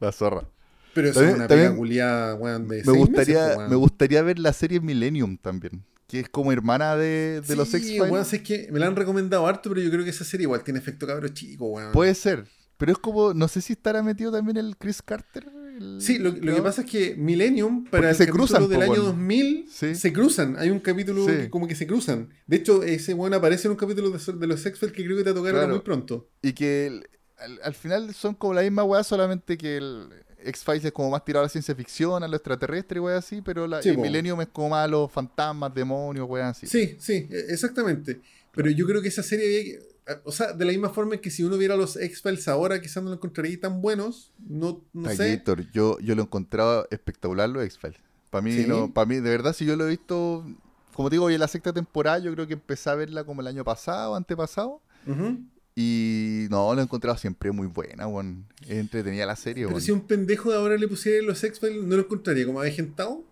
la 0.00 0.10
zorra. 0.12 0.48
Pero 0.94 1.08
eso 1.10 1.20
También- 1.20 1.42
es 1.42 1.66
una 1.70 1.76
culiada, 1.76 2.34
weón, 2.36 2.68
de 2.68 2.76
Me 2.78 2.84
seis 2.84 2.96
gustaría, 2.96 3.40
meses, 3.42 3.56
weón. 3.58 3.70
me 3.70 3.76
gustaría 3.76 4.22
ver 4.22 4.38
la 4.38 4.52
serie 4.52 4.80
Millennium 4.80 5.36
también, 5.36 5.82
que 6.06 6.20
es 6.20 6.28
como 6.28 6.52
hermana 6.52 6.96
de, 6.96 7.40
de 7.46 7.56
los 7.56 7.74
X-Files. 7.74 8.10
weón, 8.10 8.24
si 8.24 8.36
es 8.36 8.42
que 8.42 8.68
me 8.70 8.78
la 8.78 8.86
han 8.86 8.94
recomendado 8.96 9.46
harto, 9.46 9.70
pero 9.70 9.80
yo 9.80 9.90
creo 9.90 10.04
que 10.04 10.10
esa 10.10 10.24
serie 10.24 10.44
igual 10.44 10.62
tiene 10.62 10.78
efecto 10.78 11.06
cabro 11.06 11.26
chico, 11.28 11.66
weón. 11.66 11.90
Puede 11.92 12.14
ser, 12.14 12.46
pero 12.78 12.92
es 12.92 12.98
como, 12.98 13.34
no 13.34 13.48
sé 13.48 13.60
si 13.60 13.72
estará 13.72 14.02
metido 14.02 14.30
también 14.30 14.56
el 14.56 14.76
Chris 14.76 15.02
Carter. 15.02 15.46
El 15.76 16.00
Sí, 16.00 16.18
lo, 16.18 16.30
lo 16.30 16.54
que 16.54 16.62
pasa 16.62 16.82
es 16.82 16.90
que 16.90 17.14
Millennium, 17.16 17.84
para 17.84 17.90
Porque 17.90 18.08
el 18.10 18.16
se 18.16 18.28
cruzan, 18.28 18.68
del 18.68 18.78
po, 18.78 18.82
año 18.84 18.92
weón. 18.92 19.04
2000, 19.06 19.66
Sí. 19.70 19.94
se 19.94 20.12
cruzan. 20.12 20.56
Hay 20.58 20.70
un 20.70 20.80
capítulo 20.80 21.24
Sí. 21.26 21.32
que 21.32 21.50
como 21.50 21.66
que 21.68 21.74
se 21.74 21.86
cruzan. 21.86 22.30
De 22.46 22.56
hecho, 22.56 22.82
ese 22.82 23.14
weón 23.14 23.34
aparece 23.34 23.68
en 23.68 23.72
un 23.72 23.76
capítulo 23.76 24.10
de, 24.10 24.32
de 24.32 24.46
los 24.46 24.64
X-Files 24.64 24.94
que 24.94 25.04
creo 25.04 25.16
que 25.16 25.24
te 25.24 25.30
va 25.30 25.32
a 25.32 25.34
tocar 25.34 25.54
ahora 25.54 25.66
Claro. 25.66 25.74
muy 25.76 25.84
pronto. 25.84 26.28
Y 26.42 26.52
que 26.52 26.86
el- 26.86 27.08
al, 27.38 27.60
al 27.62 27.74
final 27.74 28.14
son 28.14 28.34
como 28.34 28.54
la 28.54 28.62
misma 28.62 28.84
weá, 28.84 29.02
solamente 29.04 29.58
que 29.58 29.76
el 29.78 30.08
X-Files 30.44 30.84
es 30.84 30.92
como 30.92 31.10
más 31.10 31.24
tirado 31.24 31.42
a 31.42 31.46
la 31.46 31.48
ciencia 31.48 31.74
ficción, 31.74 32.22
a 32.22 32.28
lo 32.28 32.36
extraterrestre 32.36 32.98
y 32.98 33.00
weá 33.00 33.16
así, 33.18 33.40
pero 33.42 33.66
la, 33.66 33.82
Sí, 33.82 33.90
y 33.90 33.92
po. 33.94 34.02
Millennium 34.02 34.40
es 34.42 34.48
como 34.48 34.70
más 34.70 34.84
a 34.84 34.88
los 34.88 35.10
fantasmas, 35.10 35.74
demonios, 35.74 36.28
weá 36.28 36.48
así. 36.50 36.66
Sí, 36.66 36.96
sí, 37.00 37.26
e- 37.30 37.46
exactamente. 37.48 38.20
Pero 38.52 38.70
yo 38.70 38.86
creo 38.86 39.02
que 39.02 39.08
esa 39.08 39.22
serie 39.22 39.46
había 39.46 39.64
que- 39.64 39.93
O 40.24 40.32
sea, 40.32 40.52
de 40.52 40.64
la 40.64 40.72
misma 40.72 40.90
forma 40.90 41.16
que 41.16 41.30
si 41.30 41.44
uno 41.44 41.56
viera 41.56 41.76
los 41.76 41.96
X-Files 41.96 42.46
ahora, 42.48 42.80
quizás 42.80 43.02
no 43.02 43.08
lo 43.10 43.16
encontraría 43.16 43.58
tan 43.58 43.80
buenos. 43.80 44.32
No, 44.38 44.82
no 44.92 45.08
sé. 45.10 45.36
Gator, 45.36 45.70
yo, 45.72 45.98
yo 46.00 46.14
lo 46.14 46.22
encontraba 46.22 46.86
espectacular 46.90 47.48
los 47.48 47.64
X-Files. 47.64 47.98
Para 48.30 48.42
mí, 48.42 48.52
¿Sí? 48.52 48.66
no, 48.66 48.92
para 48.92 49.06
mí, 49.06 49.16
de 49.16 49.30
verdad, 49.30 49.54
si 49.54 49.64
yo 49.64 49.76
lo 49.76 49.86
he 49.86 49.90
visto, 49.90 50.44
como 50.92 51.08
te 51.08 51.14
digo, 51.14 51.24
hoy 51.26 51.34
en 51.34 51.40
la 51.40 51.48
sexta 51.48 51.72
temporada, 51.72 52.18
yo 52.18 52.32
creo 52.34 52.46
que 52.46 52.52
empecé 52.54 52.90
a 52.90 52.94
verla 52.96 53.24
como 53.24 53.40
el 53.40 53.46
año 53.46 53.64
pasado, 53.64 54.14
antepasado. 54.14 54.80
Ujú. 55.06 55.38
Y 55.76 56.46
no, 56.50 56.72
lo 56.74 56.80
he 56.80 56.84
encontrado 56.84 57.16
siempre 57.16 57.50
muy 57.50 57.66
buena, 57.66 58.06
weón. 58.06 58.46
Es 58.62 58.78
entretenida 58.78 59.26
la 59.26 59.36
serie, 59.36 59.64
Pero 59.64 59.76
weón. 59.76 59.82
si 59.82 59.90
un 59.90 60.02
pendejo 60.02 60.50
de 60.50 60.56
ahora 60.56 60.76
le 60.76 60.86
pusiera 60.86 61.24
los 61.24 61.42
X-Files, 61.42 61.82
¿no 61.82 61.96
lo 61.96 62.02
encontraría 62.02 62.46
como 62.46 62.60
avejentado? 62.60 63.24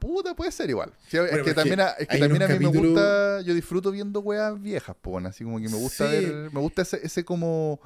Puta, 0.00 0.34
puede 0.34 0.50
ser 0.50 0.70
igual. 0.70 0.92
Sí, 1.08 1.18
es 1.18 1.30
Bueno, 1.30 1.44
que 1.44 1.50
es 1.50 1.56
también, 1.56 1.76
que 1.76 1.82
a, 1.82 1.90
es 1.90 2.08
que 2.08 2.14
hay 2.14 2.20
también 2.20 2.42
a 2.42 2.46
unos 2.46 2.58
mí 2.58 2.66
me 2.66 2.70
gusta, 2.80 3.40
yo 3.42 3.54
disfruto 3.54 3.90
viendo 3.92 4.20
weas 4.20 4.60
viejas, 4.60 4.96
po, 5.00 5.10
weón, 5.10 5.26
así 5.26 5.44
como 5.44 5.60
que 5.60 5.68
me 5.68 5.76
gusta 5.76 6.08
Sí. 6.08 6.16
ver, 6.16 6.50
me 6.52 6.60
gusta 6.60 6.82
ese, 6.82 7.00
ese 7.04 7.24
como, 7.24 7.78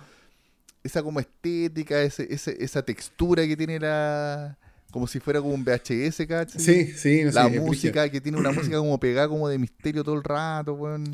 esa 0.82 1.02
como 1.02 1.20
estética, 1.20 2.00
ese, 2.02 2.32
ese, 2.32 2.56
esa 2.62 2.82
textura 2.82 3.46
que 3.46 3.56
tiene 3.56 3.80
la, 3.80 4.56
como 4.92 5.06
si 5.06 5.18
fuera 5.18 5.40
como 5.40 5.54
un 5.54 5.64
VHS, 5.64 6.26
¿cachai? 6.26 6.60
Sí, 6.60 6.86
sí, 6.92 7.24
no 7.24 7.32
sé. 7.32 7.34
La 7.34 7.48
música, 7.48 8.08
que 8.08 8.20
tiene 8.20 8.38
una 8.38 8.52
música 8.52 8.78
como 8.78 8.98
pegada 9.00 9.28
como 9.28 9.48
de 9.48 9.58
misterio 9.58 10.04
todo 10.04 10.14
el 10.14 10.22
rato, 10.22 10.74
weón, 10.74 11.04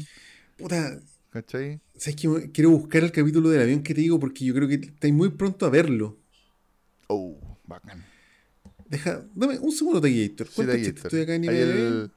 Puta, 0.58 0.98
¿cachai? 1.30 1.80
¿sabes 1.96 2.16
que 2.16 2.50
Quiero 2.52 2.70
buscar 2.70 3.02
el 3.04 3.12
capítulo 3.12 3.48
del 3.48 3.62
avión 3.62 3.82
que 3.82 3.94
te 3.94 4.02
digo 4.02 4.20
porque 4.20 4.44
yo 4.44 4.54
creo 4.54 4.68
que 4.68 4.74
estáis 4.74 5.14
muy 5.14 5.30
pronto 5.30 5.64
a 5.64 5.70
verlo. 5.70 6.18
Oh, 7.08 7.38
bacán. 7.64 8.04
Deja, 8.90 9.24
dame 9.34 9.58
un 9.58 9.72
segundo. 9.72 10.02
Sí, 10.06 10.34
¿Cuántos 10.36 10.66
de 10.66 10.72
ahí, 10.72 10.78
chistes? 10.84 11.04
Héctor. 11.04 11.06
Estoy 11.06 11.20
acá 11.22 11.34
en 11.36 11.44
el- 11.44 12.12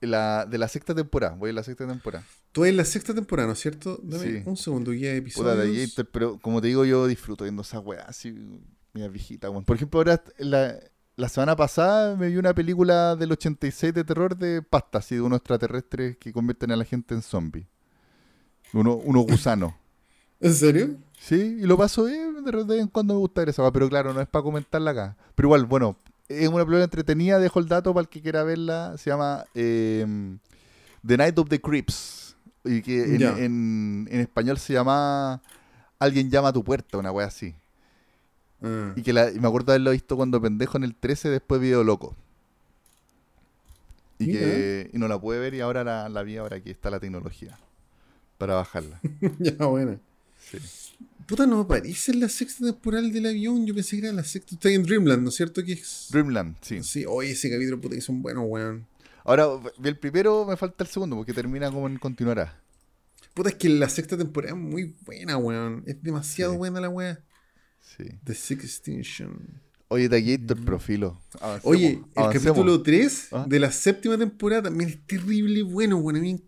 la, 0.00 0.46
de 0.46 0.56
la 0.58 0.66
sexta 0.66 0.94
temporada, 0.94 1.34
voy 1.36 1.50
a 1.50 1.52
la 1.52 1.62
sexta 1.62 1.86
temporada. 1.86 2.24
Tú 2.52 2.64
en 2.64 2.76
la 2.78 2.84
sexta 2.86 3.12
temporada, 3.14 3.46
¿no 3.48 3.52
es 3.52 3.60
cierto? 3.60 4.00
Dame 4.02 4.24
Sí. 4.38 4.42
un 4.46 4.56
segundo, 4.56 4.92
guía 4.92 5.12
de 5.12 5.20
Puta 5.22 5.54
de 5.54 5.62
episodios. 5.64 5.90
Gator, 5.90 6.10
pero 6.10 6.38
como 6.40 6.60
te 6.62 6.68
digo, 6.68 6.84
yo 6.86 7.06
disfruto 7.06 7.44
viendo 7.44 7.60
esas 7.62 7.84
weas 7.84 8.08
así, 8.08 8.34
mira 8.94 9.08
viejita, 9.08 9.50
weón. 9.50 9.64
Por 9.64 9.76
ejemplo, 9.76 10.00
ahora 10.00 10.22
la, 10.38 10.74
la 11.16 11.28
semana 11.28 11.54
pasada 11.54 12.16
me 12.16 12.28
vi 12.28 12.38
una 12.38 12.54
película 12.54 13.14
del 13.14 13.30
86 13.32 13.92
de 13.92 14.02
terror 14.04 14.36
de 14.38 14.62
pasta, 14.62 14.98
así 14.98 15.16
de 15.16 15.20
unos 15.20 15.36
extraterrestres 15.36 16.16
que 16.16 16.32
convierten 16.32 16.72
a 16.72 16.76
la 16.76 16.84
gente 16.86 17.14
en 17.14 17.20
zombies. 17.20 17.66
Uno, 18.72 18.94
unos 18.96 19.26
gusanos. 19.26 19.74
¿En 20.40 20.54
serio? 20.54 20.96
Sí, 21.18 21.58
y 21.60 21.66
lo 21.66 21.76
paso 21.76 22.04
bien, 22.04 22.42
de 22.44 22.50
vez 22.64 22.80
en 22.80 22.88
cuando 22.88 23.14
me 23.14 23.20
gusta 23.20 23.42
ver 23.42 23.50
esa 23.50 23.70
pero 23.72 23.88
claro, 23.88 24.14
no 24.14 24.20
es 24.20 24.28
para 24.28 24.42
comentarla 24.42 24.90
acá. 24.92 25.16
Pero 25.34 25.48
igual, 25.48 25.66
bueno, 25.66 25.96
es 26.28 26.48
una 26.48 26.64
película 26.64 26.84
entretenida, 26.84 27.38
dejo 27.38 27.58
el 27.60 27.68
dato 27.68 27.92
para 27.92 28.02
el 28.02 28.08
que 28.08 28.22
quiera 28.22 28.42
verla, 28.42 28.94
se 28.96 29.10
llama 29.10 29.44
eh, 29.54 30.06
The 31.06 31.16
Night 31.18 31.38
of 31.38 31.48
the 31.50 31.60
Creeps, 31.60 32.36
y 32.64 32.80
que 32.82 33.02
en, 33.02 33.18
Ya. 33.18 33.38
en- 33.38 34.08
en 34.10 34.20
español 34.20 34.58
se 34.58 34.72
llama 34.72 35.42
Alguien 35.98 36.30
llama 36.30 36.48
a 36.48 36.52
tu 36.54 36.64
puerta, 36.64 36.96
una 36.96 37.12
wea 37.12 37.26
así. 37.26 37.54
Ah. 38.62 38.92
Y 38.96 39.02
que 39.02 39.12
la- 39.12 39.30
y 39.30 39.38
me 39.38 39.48
acuerdo 39.48 39.66
de 39.66 39.72
haberlo 39.72 39.90
visto 39.90 40.16
cuando 40.16 40.40
pendejo 40.40 40.78
en 40.78 40.84
el 40.84 40.94
13, 40.94 41.28
después 41.28 41.60
Video 41.60 41.84
Loco. 41.84 42.16
Y, 44.18 44.32
que, 44.32 44.90
y 44.92 44.98
no 44.98 45.08
la 45.08 45.18
pude 45.18 45.38
ver 45.38 45.54
y 45.54 45.60
ahora 45.60 45.82
la, 45.84 46.08
la 46.10 46.22
vi 46.22 46.36
ahora 46.36 46.60
que 46.60 46.70
está 46.70 46.90
la 46.90 47.00
tecnología 47.00 47.58
para 48.38 48.54
bajarla. 48.54 49.00
ya, 49.38 49.64
bueno. 49.66 49.98
Sí. 50.50 50.58
Puta, 51.26 51.46
no 51.46 51.60
aparece 51.60 52.10
en 52.12 52.20
la 52.20 52.28
sexta 52.28 52.64
temporada 52.64 53.06
del 53.08 53.26
avión. 53.26 53.64
Yo 53.66 53.74
pensé 53.74 54.00
que 54.00 54.06
era 54.06 54.12
la 54.12 54.24
sexta. 54.24 54.54
Está 54.54 54.70
en 54.70 54.82
Dreamland, 54.82 55.22
¿no 55.22 55.28
es 55.28 55.36
cierto? 55.36 55.64
Que 55.64 55.74
es... 55.74 56.08
Dreamland, 56.10 56.56
sí. 56.60 56.82
Sí, 56.82 57.04
oye, 57.06 57.30
ese 57.30 57.48
capítulo, 57.50 57.80
puta, 57.80 57.94
que 57.94 58.00
son 58.00 58.20
buenos, 58.22 58.44
weón. 58.48 58.86
Ahora, 59.24 59.46
el 59.84 59.98
primero, 59.98 60.44
me 60.44 60.56
falta 60.56 60.82
el 60.82 60.90
segundo, 60.90 61.14
porque 61.16 61.32
termina 61.32 61.70
como 61.70 61.86
en 61.86 61.98
continuará. 61.98 62.60
Puta, 63.34 63.50
es 63.50 63.54
que 63.54 63.68
la 63.68 63.88
sexta 63.88 64.16
temporada 64.16 64.54
es 64.54 64.60
muy 64.60 64.96
buena, 65.02 65.36
weón. 65.36 65.84
Es 65.86 66.02
demasiado 66.02 66.52
Sí. 66.52 66.58
buena 66.58 66.80
la 66.80 66.88
weá. 66.88 67.22
Sí. 67.80 68.04
The 68.24 68.34
Sixth 68.34 68.64
Extinction. 68.64 69.60
Oye, 69.92 70.08
Taquillator, 70.08 70.64
profilo. 70.64 71.20
Avancemos, 71.40 71.64
Oye, 71.64 71.88
el 71.88 72.04
avancemos. 72.14 72.44
capítulo 72.46 72.80
3 72.80 73.28
¿Ah? 73.32 73.44
de 73.48 73.58
la 73.58 73.72
séptima 73.72 74.16
temporada 74.16 74.62
también 74.62 74.88
es 74.90 75.04
terrible 75.04 75.64
bueno, 75.64 76.00
mí- 76.00 76.40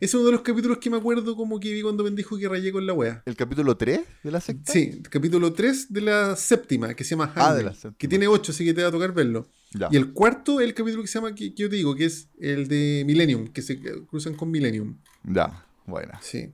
Es 0.00 0.14
uno 0.14 0.24
de 0.26 0.30
los 0.30 0.42
capítulos 0.42 0.78
que 0.78 0.88
me 0.88 0.96
acuerdo 0.96 1.34
como 1.34 1.58
que 1.58 1.72
vi 1.72 1.82
cuando 1.82 2.04
pendejo 2.04 2.38
que 2.38 2.48
rayé 2.48 2.70
con 2.70 2.86
la 2.86 2.92
wea. 2.92 3.24
¿El 3.26 3.34
capítulo 3.34 3.76
3 3.76 4.02
de 4.22 4.30
la 4.30 4.40
secta? 4.40 4.72
Sí, 4.72 4.90
el 5.02 5.02
capítulo 5.08 5.52
3 5.52 5.92
de 5.92 6.00
la 6.00 6.36
séptima, 6.36 6.94
que 6.94 7.02
se 7.02 7.10
llama 7.10 7.32
Ah, 7.34 7.40
Hangman, 7.40 7.56
de 7.58 7.62
la 7.64 7.72
séptima. 7.74 7.96
que 7.98 8.06
tiene 8.06 8.28
8, 8.28 8.52
así 8.52 8.64
que 8.64 8.72
te 8.72 8.82
va 8.82 8.88
a 8.88 8.92
tocar 8.92 9.12
verlo. 9.12 9.48
Ya. 9.72 9.88
Y 9.90 9.96
el 9.96 10.12
cuarto 10.12 10.60
es 10.60 10.66
el 10.68 10.74
capítulo 10.74 11.02
que 11.02 11.08
se 11.08 11.18
llama, 11.18 11.34
que, 11.34 11.54
que 11.56 11.62
yo 11.64 11.68
te 11.68 11.74
digo, 11.74 11.96
que 11.96 12.04
es 12.04 12.28
el 12.38 12.68
de 12.68 13.02
Millennium, 13.04 13.48
que 13.48 13.62
se 13.62 13.80
cruzan 14.06 14.34
con 14.34 14.48
Millennium. 14.52 14.96
Ya, 15.24 15.66
buena. 15.86 16.20
Sí. 16.22 16.50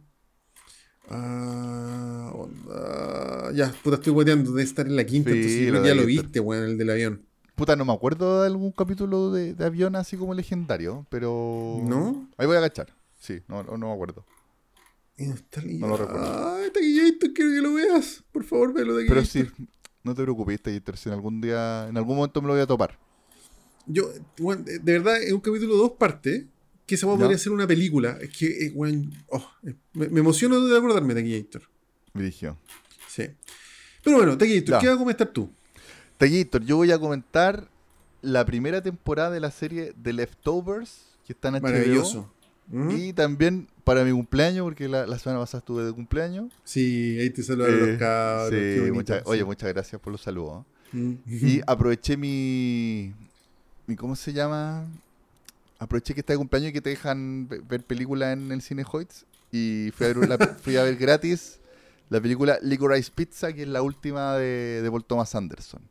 Ah, 1.11 2.33
onda. 2.35 3.53
Ya, 3.53 3.73
puta, 3.83 3.97
estoy 3.97 4.13
guateando, 4.13 4.51
debe 4.53 4.63
estar 4.63 4.87
en 4.87 4.97
la 4.97 5.05
quinta, 5.05 5.31
Sí, 5.31 5.37
entonces 5.37 5.73
ya 5.73 5.81
de 5.81 5.95
lo 5.95 6.07
viste, 6.07 6.41
weón, 6.41 6.65
el 6.65 6.79
del 6.79 6.91
avión. 6.91 7.27
Puta, 7.55 7.77
no 7.77 7.85
me 7.85 7.93
acuerdo 7.93 8.41
de 8.41 8.47
algún 8.47 8.73
capítulo 8.73 9.31
de, 9.31 9.55
de 9.55 9.65
avión 9.65 9.95
así 9.97 10.17
como 10.17 10.35
legendario, 10.35 11.07
pero... 11.11 11.81
¿No? 11.85 12.29
Ahí 12.39 12.47
voy 12.47 12.57
a 12.57 12.61
agachar. 12.61 12.95
Sí, 13.19 13.41
no, 13.47 13.63
no, 13.63 13.77
no 13.77 13.89
me 13.89 13.93
acuerdo. 13.93 14.25
Y 15.19 15.27
no 15.27 15.35
está 15.35 15.61
No 15.63 15.89
lo 15.89 15.97
recuerdo. 15.97 16.57
Ay, 16.57 16.71
taquillito, 16.71 17.27
quiero 17.35 17.51
que 17.51 17.61
lo 17.61 17.75
veas. 17.75 18.25
Por 18.33 18.45
favor, 18.45 18.73
velo 18.73 18.95
de 18.97 19.03
aquí. 19.03 19.09
Pero 19.11 19.25
sí, 19.25 19.47
No 20.03 20.15
te 20.15 20.23
preocupes, 20.23 20.61
Taquillator, 20.63 20.97
si 20.97 21.09
en 21.09 21.15
algún 21.15 21.41
día, 21.41 21.87
en 21.89 21.97
algún 21.97 22.17
momento 22.17 22.41
me 22.41 22.49
lo 22.49 22.55
voy 22.55 22.63
a 22.63 22.67
topar. 22.67 22.99
Yo, 23.87 24.11
bueno, 24.39 24.65
de 24.65 24.81
verdad, 24.81 25.23
es 25.23 25.33
un 25.33 25.41
capítulo 25.41 25.75
de 25.75 25.79
dos 25.79 25.93
partes 25.93 26.47
que 26.87 26.97
se 26.97 27.07
va 27.07 27.13
a 27.13 27.17
Ya. 27.17 27.23
poder 27.25 27.37
hacer 27.37 27.53
una 27.53 27.67
película. 27.67 28.19
Es 28.21 28.31
que, 28.37 28.67
eh, 28.67 28.73
bueno, 28.75 29.11
oh, 29.29 29.45
eh, 29.67 29.75
me, 29.95 30.09
me 30.09 30.21
emociono 30.21 30.61
de 30.61 30.77
acordarme 30.77 31.15
de 31.15 31.21
Taquillator. 31.23 31.63
Virigio. 32.15 32.59
Sí. 33.09 33.25
Pero 34.03 34.17
bueno, 34.19 34.37
Ya. 34.39 34.79
¿qué 34.79 34.87
vas 34.89 34.97
a 34.97 34.99
comentar 34.99 35.29
tú? 35.29 35.51
Taquillator, 36.19 36.63
yo 36.65 36.77
voy 36.77 36.91
a 36.93 36.99
comentar 36.99 37.69
la 38.21 38.45
primera 38.45 38.83
temporada 38.83 39.31
de 39.31 39.41
la 39.41 39.51
serie 39.51 39.95
The 40.03 40.13
Leftovers, 40.13 41.07
que 41.27 41.33
está 41.33 41.49
en 41.49 41.55
HBO. 41.55 41.63
Maravilloso. 41.63 42.33
¿Mm? 42.69 42.91
Y 42.97 43.13
también 43.13 43.69
para 43.85 44.05
mi 44.05 44.13
cumpleaños, 44.13 44.65
porque 44.65 44.89
la, 44.89 45.07
la 45.07 45.19
semana 45.19 45.41
pasada 45.41 45.59
estuve 45.59 45.85
de 45.85 45.93
cumpleaños. 45.93 46.53
Sí, 46.65 47.19
ahí 47.21 47.31
te 47.31 47.43
saludan 47.43 47.79
los 47.81 47.89
Eh, 47.89 47.97
cabros. 47.99 48.51
sí, 48.51 48.75
bonito, 48.79 48.95
muchas- 48.95 49.19
sí. 49.19 49.23
oye, 49.27 49.45
muchas 49.45 49.69
gracias 49.73 50.01
por 50.01 50.13
los 50.13 50.21
saludos. 50.23 50.65
¿eh? 50.95 50.97
Mm. 50.97 51.15
Y 51.27 51.61
aproveché 51.67 52.17
mi, 52.17 53.13
mi. 53.87 53.97
¿Cómo 53.97 54.15
se 54.15 54.33
llama? 54.33 54.87
Aproveché 55.83 56.15
que 56.15 56.21
está 56.21 56.33
de 56.33 56.39
cumpleaños 56.39 56.71
y 56.71 56.73
que 56.73 56.81
te 56.81 56.91
dejan 56.91 57.49
ve- 57.49 57.61
ver 57.69 57.83
películas 57.85 58.33
en 58.35 58.53
el 58.53 58.63
cine 58.63 58.85
Hoyts. 58.91 59.27
Y 59.51 59.91
fui 59.97 60.07
a 60.07 60.13
ver, 60.13 60.29
la- 60.29 60.39
fui 60.63 60.77
a 60.77 60.83
ver 60.85 60.97
gratis 60.97 61.59
la 62.09 62.21
película 62.21 62.59
Licorice 62.63 63.11
Pizza, 63.15 63.53
que 63.53 63.63
es 63.63 63.69
la 63.69 63.83
última 63.83 64.37
de, 64.37 64.81
de 64.83 64.91
Paul 64.91 65.05
Thomas 65.05 65.35
Anderson. 65.35 65.83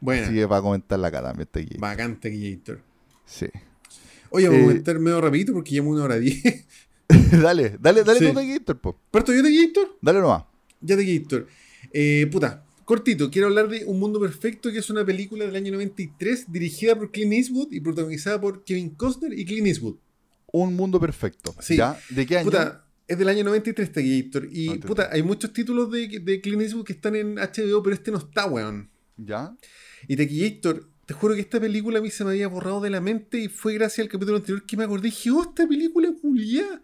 Bueno, 0.00 0.24
Así 0.26 0.34
que 0.34 0.46
va 0.46 0.58
a 0.58 0.62
comentarla 0.62 1.08
acá 1.08 1.22
también. 1.22 1.42
Está 1.42 1.60
aquí. 1.60 1.76
bacán 1.78 2.20
Taquillator. 2.20 2.80
Sí. 3.24 3.46
Oye, 4.30 4.46
vamos 4.48 4.60
a 4.60 4.62
Eh, 4.64 4.66
comentar 4.68 4.98
medio 4.98 5.20
rapidito 5.20 5.52
porque 5.52 5.70
llevamos 5.70 5.94
una 5.96 6.04
hora 6.04 6.18
diez. 6.18 6.42
dale, 7.42 7.76
dale, 7.80 8.04
dale 8.04 8.18
Sí. 8.18 8.26
tú, 8.28 8.34
Taquillator, 8.34 8.80
po. 8.80 8.98
¿Parto 9.10 9.32
yo 9.32 9.42
Taquillator? 9.42 9.96
Dale 10.00 10.20
nomás. 10.20 10.44
Ya 10.80 10.96
Taquillator. 10.96 11.46
Eh, 11.92 12.28
puta, 12.30 12.64
cortito, 12.92 13.30
quiero 13.30 13.48
hablar 13.48 13.70
de 13.70 13.86
Un 13.86 13.98
Mundo 13.98 14.20
Perfecto, 14.20 14.70
que 14.70 14.80
es 14.80 14.90
una 14.90 15.02
película 15.02 15.46
del 15.46 15.56
año 15.56 15.72
93 15.72 16.52
dirigida 16.52 16.94
por 16.94 17.10
Clint 17.10 17.32
Eastwood 17.32 17.72
y 17.72 17.80
protagonizada 17.80 18.38
por 18.38 18.64
Kevin 18.64 18.90
Costner 18.90 19.32
y 19.32 19.46
Clint 19.46 19.66
Eastwood. 19.66 19.96
Un 20.52 20.74
mundo 20.74 21.00
perfecto. 21.00 21.54
Sí. 21.58 21.76
¿Ya? 21.76 21.98
¿De 22.10 22.26
qué 22.26 22.36
año? 22.36 22.50
Puta, 22.50 22.84
es 23.08 23.16
del 23.16 23.30
año 23.30 23.44
93 23.44 23.92
Taquillator. 23.92 24.44
Y 24.52 24.66
93. 24.66 24.86
puta, 24.86 25.08
hay 25.10 25.22
muchos 25.22 25.54
títulos 25.54 25.90
de, 25.90 26.20
de 26.22 26.40
Clint 26.42 26.60
Eastwood 26.60 26.84
que 26.84 26.92
están 26.92 27.16
en 27.16 27.36
HBO, 27.36 27.82
pero 27.82 27.94
este 27.94 28.10
no 28.10 28.18
está, 28.18 28.44
weón. 28.44 28.90
¿Ya? 29.16 29.56
Y 30.06 30.14
Taquillator, 30.14 30.86
te 31.06 31.14
juro 31.14 31.34
que 31.34 31.40
esta 31.40 31.58
película 31.58 31.98
a 31.98 32.02
mí 32.02 32.10
se 32.10 32.24
me 32.24 32.32
había 32.32 32.48
borrado 32.48 32.82
de 32.82 32.90
la 32.90 33.00
mente 33.00 33.38
y 33.38 33.48
fue 33.48 33.72
gracias 33.72 34.04
al 34.04 34.12
capítulo 34.12 34.36
anterior 34.36 34.66
que 34.66 34.76
me 34.76 34.84
acordé. 34.84 35.04
Dije, 35.04 35.30
oh, 35.30 35.40
esta 35.40 35.66
película 35.66 36.08
es 36.08 36.20
culiá. 36.20 36.82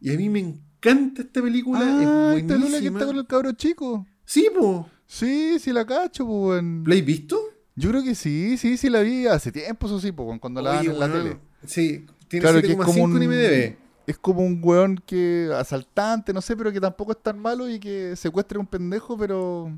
Y 0.00 0.14
a 0.14 0.16
mí 0.16 0.28
me 0.28 0.38
encanta 0.38 1.22
esta 1.22 1.42
película, 1.42 1.80
Ah, 1.82 2.34
es 2.36 2.42
esta 2.42 2.56
Lola 2.58 2.78
que 2.78 2.86
está 2.86 3.06
con 3.06 3.16
el 3.16 3.26
cabro 3.26 3.50
chico. 3.54 4.06
Sí, 4.24 4.48
po. 4.56 4.88
Sí, 5.12 5.58
sí 5.58 5.72
la 5.74 5.84
cacho, 5.84 6.26
pues. 6.26 6.62
¿La 6.86 6.94
has 6.94 7.04
visto? 7.04 7.38
Yo 7.76 7.90
creo 7.90 8.02
que 8.02 8.14
sí, 8.14 8.56
sí, 8.56 8.78
sí 8.78 8.88
la 8.88 9.00
vi 9.02 9.26
hace 9.26 9.52
tiempo, 9.52 9.86
eso 9.86 10.00
sí, 10.00 10.10
pues, 10.10 10.40
cuando 10.40 10.62
la 10.62 10.70
dan 10.76 10.86
en 10.86 10.98
la 10.98 11.12
tele. 11.12 11.36
Sí, 11.66 12.06
tiene 12.28 12.42
Claro, 12.42 12.62
que 12.62 12.68
es 12.68 12.76
como 12.76 12.84
7,5 12.92 13.04
en 13.04 13.12
un- 13.16 13.22
IMDb. 13.22 13.76
Es 14.06 14.16
como 14.18 14.40
un 14.40 14.58
weón 14.64 15.02
que 15.06 15.50
asaltante, 15.54 16.32
no 16.32 16.40
sé, 16.40 16.56
pero 16.56 16.72
que 16.72 16.80
tampoco 16.80 17.12
es 17.12 17.22
tan 17.22 17.38
malo 17.38 17.68
y 17.68 17.78
que 17.78 18.16
secuestra 18.16 18.56
a 18.56 18.60
un 18.60 18.66
pendejo, 18.66 19.16
pero 19.18 19.70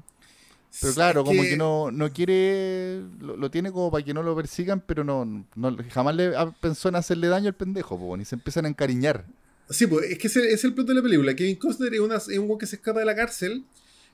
pero 0.80 0.94
claro, 0.94 1.20
es 1.22 1.26
como 1.26 1.42
que, 1.42 1.56
no, 1.56 1.90
no 1.90 2.12
quiere, 2.12 3.00
lo, 3.20 3.36
lo 3.36 3.50
tiene 3.50 3.70
como 3.72 3.90
para 3.90 4.04
que 4.04 4.14
no 4.14 4.22
lo 4.22 4.34
persigan, 4.36 4.80
pero 4.86 5.02
no, 5.04 5.24
no 5.56 5.76
jamás 5.90 6.14
le 6.16 6.36
ha- 6.36 6.50
pensó 6.52 6.88
en 6.88 6.96
hacerle 6.96 7.26
daño 7.28 7.48
al 7.48 7.54
pendejo, 7.54 7.98
pues, 7.98 8.18
ni 8.18 8.24
se 8.24 8.36
empiezan 8.36 8.64
a 8.66 8.68
encariñar. 8.68 9.24
Sí, 9.68 9.86
pues 9.88 10.10
es 10.10 10.18
que 10.18 10.26
ese 10.28 10.52
es 10.52 10.62
el 10.64 10.74
plot 10.74 10.86
de 10.88 10.94
la 10.94 11.02
película. 11.02 11.34
Kevin 11.34 11.56
Costner 11.56 11.92
es, 11.94 12.00
una- 12.00 12.16
es 12.16 12.28
un 12.38 12.46
weón 12.46 12.58
que 12.58 12.66
se 12.66 12.76
escapa 12.76 13.00
de 13.00 13.06
la 13.06 13.14
cárcel 13.16 13.64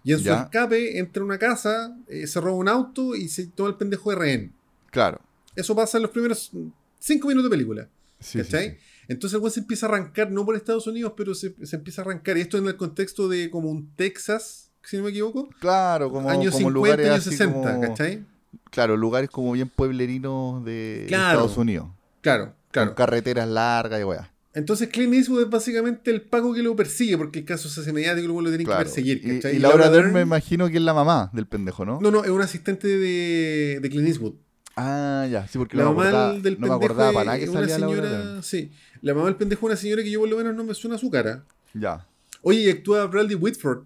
y 0.05 0.12
en 0.12 0.18
su 0.20 0.32
escape 0.32 0.98
entra 0.98 1.22
a 1.22 1.27
una 1.27 1.39
casa, 1.39 1.97
eh, 2.09 2.27
se 2.27 2.40
roba 2.40 2.56
un 2.56 2.68
auto 2.68 3.14
y 3.14 3.28
se 3.28 3.47
toma 3.48 3.68
el 3.70 3.74
pendejo 3.77 4.10
de 4.10 4.16
rehén. 4.16 4.52
Claro. 4.90 5.20
Eso 5.55 5.74
pasa 5.74 5.98
en 5.98 6.02
los 6.02 6.10
primeros 6.10 6.51
5 6.98 7.28
minutos 7.28 7.51
de 7.51 7.56
película. 7.56 7.89
Sí, 8.18 8.39
¿Cachai? 8.39 8.70
sí. 8.70 8.77
Entonces 9.09 9.35
el 9.35 9.40
weón 9.40 9.52
se 9.52 9.60
empieza 9.60 9.86
a 9.86 9.89
arrancar, 9.89 10.31
no 10.31 10.44
por 10.44 10.55
Estados 10.55 10.86
Unidos, 10.86 11.14
pero 11.16 11.35
se, 11.35 11.55
se 11.66 11.77
empieza 11.77 12.02
a 12.02 12.05
arrancar. 12.05 12.36
Y 12.39 12.43
esto 12.43 12.59
en 12.59 12.66
el 12.66 12.77
contexto 12.77 13.28
de 13.28 13.51
como 13.51 13.68
un 13.70 13.90
Texas, 13.97 14.70
si 14.85 14.97
no 14.97 15.02
me 15.05 15.10
equivoco. 15.10 15.48
Claro, 15.59 16.10
como, 16.10 16.31
años 16.31 16.52
como 16.52 16.68
50, 16.68 16.70
lugares 16.74 17.06
años 17.10 17.27
así 17.27 17.31
60, 17.36 17.72
como- 17.74 17.81
¿cachai? 17.81 18.24
Claro, 18.70 18.97
lugares 18.97 19.31
como 19.31 19.52
bien 19.52 19.68
pueblerinos 19.68 20.64
de 20.64 21.06
Claro. 21.09 21.40
Estados 21.40 21.56
Unidos. 21.56 21.89
Claro, 22.20 22.55
claro. 22.70 22.90
Con 22.90 22.97
carreteras 22.97 23.48
largas 23.48 24.01
y 24.01 24.05
weá. 24.05 24.32
Entonces 24.52 24.89
Clint 24.89 25.14
Eastwood 25.14 25.43
es 25.43 25.51
básicamente 25.51 26.10
el 26.10 26.22
pago 26.22 26.52
que 26.52 26.62
lo 26.62 26.74
persigue, 26.74 27.16
porque 27.16 27.39
el 27.40 27.44
caso 27.44 27.68
se 27.68 27.81
hace 27.82 27.93
mediático 27.93 28.24
y 28.24 28.27
luego 28.27 28.43
lo 28.43 28.48
tienen 28.48 28.66
Claro. 28.66 28.81
que 28.81 28.85
perseguir. 28.86 29.20
Y, 29.24 29.36
¿cachai? 29.36 29.56
y 29.56 29.59
Laura 29.60 29.90
Dern 29.90 30.09
Dern- 30.09 30.12
me 30.14 30.20
imagino 30.22 30.68
que 30.68 30.77
es 30.78 30.82
la 30.82 30.93
mamá 30.94 31.31
del 31.32 31.47
pendejo, 31.47 31.85
¿no? 31.85 32.01
No, 32.01 32.10
no, 32.10 32.24
es 32.24 32.31
un 32.31 32.43
asistente 32.43 32.89
de, 32.89 33.78
de 33.81 33.89
Clint 33.90 34.09
Eastwood. 34.09 34.35
Ah, 34.77 35.27
ya, 35.31 35.47
sí, 35.47 35.56
porque 35.59 35.77
La 35.77 35.85
no 35.85 35.90
mamá 35.93 36.02
acordaba, 36.09 36.32
del 36.32 36.40
no 36.40 36.40
me 36.43 36.55
pendejo 36.55 36.74
acordaba 36.74 37.09
es 37.10 37.14
para 37.14 37.24
nada 37.27 37.39
que 37.39 37.48
una 37.51 37.60
salía 37.60 37.78
Laura 37.78 38.02
señora. 38.02 38.18
Dern. 38.24 38.43
Sí, 38.43 38.72
la 39.02 39.14
mamá 39.14 39.27
del 39.27 39.36
pendejo 39.36 39.60
es 39.66 39.70
una 39.72 39.77
señora 39.77 40.02
que 40.02 40.10
yo 40.10 40.20
por 40.20 40.28
lo 40.28 40.36
menos 40.36 40.55
no 40.56 40.64
me 40.64 40.74
suena 40.74 40.98
su 40.98 41.10
cara. 41.10 41.44
Ya. 41.74 42.06
Oye, 42.43 42.60
y 42.60 42.70
actúa 42.70 43.06
Bradley 43.06 43.36
Whitford. 43.36 43.85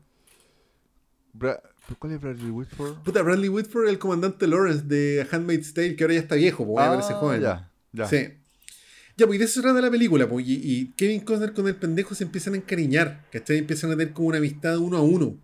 Bra- 1.38 1.60
¿pero 1.86 1.98
¿Cuál 1.98 2.12
es 2.14 2.20
Bradley 2.20 2.50
Whitford? 2.50 2.94
Puta, 3.02 3.22
Bradley 3.22 3.48
Whitford, 3.48 3.88
el 3.88 3.98
comandante 3.98 4.46
Lawrence 4.46 4.84
de 4.86 5.26
Handmaid's 5.30 5.74
Tale, 5.74 5.96
que 5.96 6.04
ahora 6.04 6.14
ya 6.14 6.20
está 6.20 6.34
viejo, 6.36 6.64
pues, 6.64 6.86
Ah, 6.86 6.90
parece 6.90 7.12
joven. 7.14 7.42
Ya, 7.42 7.70
ya. 7.92 8.08
Sí. 8.08 8.16
Ya, 9.16 9.26
pues 9.26 9.36
y 9.36 9.38
de 9.38 9.44
eso 9.44 9.54
se 9.54 9.62
trata 9.62 9.80
la 9.80 9.90
película, 9.90 10.28
pues, 10.28 10.44
y, 10.46 10.54
y 10.54 10.86
Kevin 10.96 11.20
Costner 11.20 11.52
con 11.52 11.68
el 11.68 11.76
pendejo 11.76 12.14
se 12.16 12.24
empiezan 12.24 12.54
a 12.54 12.56
encariñar, 12.56 13.24
¿cachai? 13.30 13.58
Empiezan 13.58 13.90
a 13.92 13.96
tener 13.96 14.12
como 14.12 14.28
una 14.28 14.38
amistad 14.38 14.76
uno 14.78 14.96
a 14.96 15.02
uno. 15.02 15.36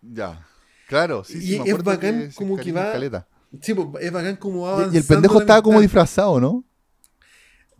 Ya. 0.00 0.46
Claro, 0.86 1.24
sí, 1.24 1.38
Y 1.38 1.40
sí, 1.42 1.58
me 1.60 1.70
es 1.70 1.82
bacán 1.82 2.28
que 2.28 2.34
como 2.34 2.56
que 2.56 2.70
va- 2.72 2.92
caleta. 2.92 3.26
Sí, 3.60 3.74
pues 3.74 3.88
es 4.04 4.12
bacán 4.12 4.36
como 4.36 4.62
va 4.62 4.70
Y- 4.70 4.74
Y, 4.74 4.76
el 4.76 4.82
avanzando 4.88 5.08
pendejo 5.14 5.40
estaba 5.40 5.62
como 5.62 5.80
disfrazado, 5.80 6.40
¿no? 6.40 6.64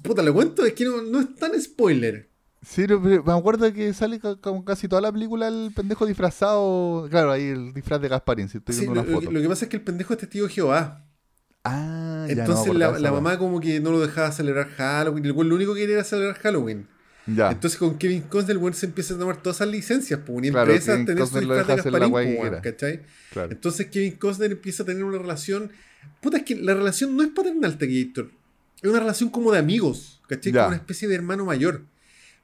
Puta, 0.03 0.23
lo 0.23 0.33
cuento, 0.33 0.65
es 0.65 0.73
que 0.73 0.85
no, 0.85 1.03
no 1.03 1.21
es 1.21 1.35
tan 1.37 1.61
spoiler. 1.61 2.29
Sí, 2.63 2.83
pero 2.87 3.01
me 3.01 3.33
acuerdo 3.33 3.73
que 3.73 3.93
sale 3.95 4.21
como 4.41 4.65
casi 4.65 4.87
toda 4.89 5.01
la 5.01 5.13
película 5.13 5.49
el 5.49 5.73
pendejo 5.75 6.07
disfrazado. 6.07 7.07
Claro, 7.11 7.31
ahí 7.33 7.45
el 7.45 7.73
disfraz 7.73 8.01
de 8.01 8.09
Gasparín, 8.09 8.49
si 8.49 8.59
estoy 8.59 8.75
Sí, 8.75 8.81
viendo 8.83 9.01
una 9.01 9.09
lo- 9.11 9.17
foto. 9.21 9.31
lo 9.31 9.41
que 9.41 9.49
pasa 9.49 9.65
es 9.65 9.69
que 9.71 9.77
el 9.77 9.83
pendejo 9.83 10.13
es 10.15 10.19
testigo 10.21 10.47
de 10.47 10.53
Jehová. 10.53 11.05
Ah, 11.65 12.25
ya, 12.27 12.33
Entonces 12.33 12.75
la, 12.75 13.13
mamá 13.13 13.39
como 13.39 13.61
que 13.61 13.81
no 13.81 13.91
lo 13.91 14.01
dejaba 14.01 14.33
celebrar 14.33 14.69
Halloween. 14.71 15.25
El 15.27 15.33
lo 15.33 15.55
único 15.55 15.75
que 15.75 15.81
quería 15.81 15.97
era 15.97 16.05
celebrar 16.05 16.39
Halloween. 16.39 16.87
Ya. 17.27 17.51
Entonces 17.51 17.79
con 17.79 17.99
Kevin 17.99 18.23
Costner 18.23 18.53
el 18.53 18.59
güey 18.59 18.73
se 18.73 18.87
empieza 18.87 19.15
a 19.15 19.19
tomar 19.19 19.43
todas 19.43 19.59
esas 19.59 19.69
licencias. 19.69 20.21
Pues, 20.25 20.47
y 20.47 20.51
Claro, 20.51 20.71
empieza 20.73 20.93
a 20.93 20.95
Kevin 20.95 21.07
tener 21.07 21.27
su 21.27 21.33
Costner 21.33 21.49
lo 21.49 21.55
disfraz 21.57 21.85
de 21.85 21.91
Gasparín. 21.91 22.11
pues, 22.11 22.39
weón. 22.39 22.61
¿cachai? 22.63 23.01
claro. 23.33 23.53
Entonces 23.53 23.87
Kevin 23.89 24.13
Costner 24.13 24.53
empieza 24.53 24.83
a 24.83 24.87
tener 24.87 25.05
una 25.05 25.19
relación... 25.19 25.71
Puta, 26.23 26.39
es 26.39 26.45
que 26.45 26.57
la 26.57 26.75
relación 26.75 27.15
no 27.15 27.23
es 27.23 27.29
paternal, 27.29 27.77
Taquillator. 27.77 28.31
Es 28.83 28.91
una 28.91 29.01
relación 29.01 29.29
como 29.29 29.53
de 29.53 29.59
amigos, 29.59 30.23
¿cachai? 30.29 30.53
Ya. 30.53 30.61
Como 30.61 30.69
una 30.69 30.77
especie 30.77 31.09
de 31.09 31.15
hermano 31.15 31.45
mayor. 31.45 31.83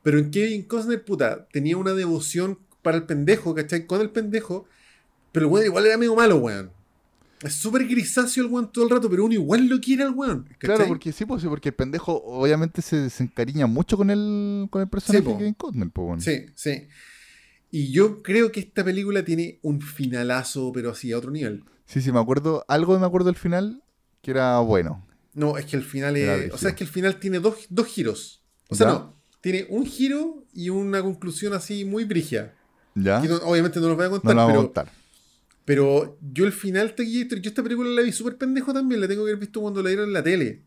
Pero 0.02 0.18
en 0.18 0.30
Kevin 0.30 0.62
Costner, 0.64 1.02
puta, 1.02 1.48
tenía 1.50 1.78
una 1.78 1.94
devoción 1.94 2.58
para 2.82 2.98
el 2.98 3.04
pendejo, 3.04 3.54
¿cachai? 3.54 3.86
Con 3.86 4.02
el 4.02 4.10
pendejo. 4.10 4.68
Pero 5.32 5.46
el 5.46 5.52
weón 5.52 5.66
igual 5.66 5.86
era 5.86 5.96
medio 5.96 6.14
malo, 6.14 6.36
weón. 6.36 6.70
Es 7.42 7.54
súper 7.54 7.86
grisáceo 7.86 8.44
el 8.44 8.50
weón 8.50 8.72
todo 8.72 8.84
el 8.84 8.90
rato, 8.90 9.10
pero 9.10 9.24
uno 9.24 9.34
igual 9.34 9.66
lo 9.66 9.78
quiere 9.80 10.02
al 10.04 10.10
weón. 10.12 10.44
¿cachai? 10.44 10.58
Claro, 10.76 10.86
porque 10.88 11.12
sí, 11.12 11.24
pues 11.26 11.42
sí, 11.42 11.48
porque 11.48 11.68
el 11.68 11.74
pendejo 11.74 12.22
obviamente 12.24 12.80
se, 12.82 13.10
se 13.10 13.22
encariña 13.24 13.66
mucho 13.66 13.96
con 13.96 14.10
el, 14.10 14.66
con 14.70 14.80
el 14.82 14.88
personaje 14.88 15.26
de 15.28 15.36
Kevin 15.36 15.54
Costner, 15.54 15.90
pues 15.90 16.06
bueno. 16.06 16.22
Sí, 16.22 16.46
sí. 16.54 16.88
Y 17.70 17.90
yo 17.92 18.22
creo 18.22 18.50
que 18.52 18.60
esta 18.60 18.82
película 18.84 19.24
tiene 19.24 19.58
un 19.62 19.80
finalazo, 19.82 20.72
pero 20.72 20.90
así 20.92 21.12
a 21.12 21.18
otro 21.18 21.30
nivel. 21.30 21.64
Sí, 21.84 22.00
sí, 22.00 22.10
me 22.10 22.18
acuerdo, 22.20 22.64
algo 22.68 22.98
me 22.98 23.04
acuerdo 23.06 23.26
del 23.26 23.36
final 23.36 23.82
que 24.22 24.30
era 24.30 24.58
bueno. 24.60 25.06
No, 25.34 25.58
es 25.58 25.66
que 25.66 25.76
el 25.76 25.84
final 25.84 26.16
es. 26.16 26.52
O 26.54 26.58
sea, 26.58 26.70
es 26.70 26.76
que 26.76 26.84
el 26.84 26.90
final 26.90 27.16
tiene 27.20 27.38
dos, 27.38 27.66
dos 27.68 27.86
giros. 27.86 28.42
O 28.70 28.74
sea, 28.74 28.86
¿Ya? 28.86 28.92
no. 28.94 29.14
Tiene 29.42 29.66
un 29.68 29.84
giro 29.84 30.42
y 30.54 30.70
una 30.70 31.02
conclusión 31.02 31.52
así 31.52 31.84
muy 31.84 32.04
brigia. 32.04 32.54
¿Ya? 32.94 33.20
Que 33.20 33.28
no- 33.28 33.36
obviamente 33.36 33.78
no 33.78 33.88
los 33.88 33.96
voy 33.96 34.06
a 34.06 34.08
No 34.08 34.12
contar, 34.14 34.34
la 34.34 34.42
vamos 34.42 34.50
a 34.50 34.54
pero, 34.54 34.64
contar. 34.66 34.92
Pero 35.66 36.16
yo 36.22 36.46
el 36.46 36.52
final, 36.52 36.94
yo 36.96 37.50
esta 37.50 37.60
película 37.60 37.90
la 37.90 38.02
vi 38.02 38.12
súper 38.12 38.38
pendejo 38.38 38.72
también, 38.72 39.00
la 39.00 39.08
tengo 39.08 39.24
que 39.24 39.32
haber 39.32 39.40
visto 39.40 39.60
cuando 39.60 39.82
la 39.82 39.88
dieron 39.88 40.06
en 40.06 40.12
la 40.12 40.22
tele. 40.22 40.62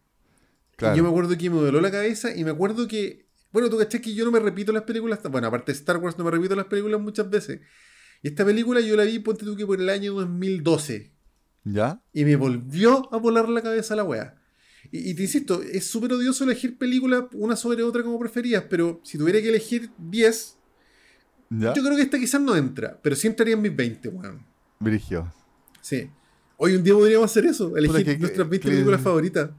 Claro. 0.75 0.93
Y 0.93 0.97
yo 0.97 1.03
me 1.03 1.09
acuerdo 1.09 1.37
que 1.37 1.49
me 1.49 1.55
doló 1.55 1.79
la 1.79 1.89
cabeza 1.89 2.35
y 2.35 2.43
me 2.43 2.51
acuerdo 2.51 2.85
que. 2.85 3.25
Bueno, 3.53 3.69
tú 3.69 3.77
cachás 3.77 4.01
que 4.01 4.13
yo 4.13 4.25
no 4.25 4.31
me 4.31 4.39
repito 4.39 4.73
las 4.73 4.83
películas. 4.83 5.21
Bueno, 5.31 5.47
aparte 5.47 5.71
de 5.71 5.77
Star 5.77 5.97
Wars, 5.97 6.17
no 6.17 6.25
me 6.25 6.31
repito 6.31 6.53
las 6.53 6.65
películas 6.65 6.99
muchas 6.99 7.29
veces. 7.29 7.61
Y 8.21 8.27
esta 8.27 8.43
película 8.43 8.81
yo 8.81 8.97
la 8.97 9.05
vi, 9.05 9.19
ponte 9.19 9.45
tú 9.45 9.55
que 9.55 9.65
por 9.65 9.79
el 9.79 9.89
año 9.89 10.13
2012. 10.15 11.13
¿Ya? 11.63 12.03
Y 12.11 12.25
me 12.25 12.35
volvió 12.35 13.13
a 13.13 13.17
volar 13.17 13.47
la 13.47 13.61
cabeza 13.61 13.95
la 13.95 14.03
wea. 14.03 14.35
Y, 14.91 15.11
y 15.11 15.13
te 15.13 15.21
insisto, 15.23 15.61
es 15.63 15.87
súper 15.87 16.11
odioso 16.11 16.43
elegir 16.43 16.77
películas 16.77 17.23
una 17.33 17.55
sobre 17.55 17.83
otra 17.83 18.03
como 18.03 18.19
preferías, 18.19 18.65
pero 18.69 18.99
si 19.05 19.17
tuviera 19.17 19.41
que 19.41 19.47
elegir 19.47 19.91
10, 19.97 20.57
¿Ya? 21.51 21.73
yo 21.73 21.83
creo 21.83 21.95
que 21.95 22.03
esta 22.03 22.19
quizás 22.19 22.41
no 22.41 22.55
entra, 22.55 22.99
pero 23.01 23.15
sí 23.15 23.27
entraría 23.27 23.55
en 23.55 23.61
mis 23.61 23.75
20, 23.75 24.09
weón. 24.09 24.48
Brigio. 24.89 25.29
Sí. 25.81 26.09
Hoy 26.55 26.75
un 26.75 26.83
día 26.83 26.93
podríamos 26.93 27.29
hacer 27.29 27.45
eso, 27.45 27.75
elegir 27.75 28.05
que- 28.05 28.17
nuestras 28.17 28.47
20 28.47 28.65
que- 28.65 28.73
películas 28.73 29.01
favoritas. 29.01 29.49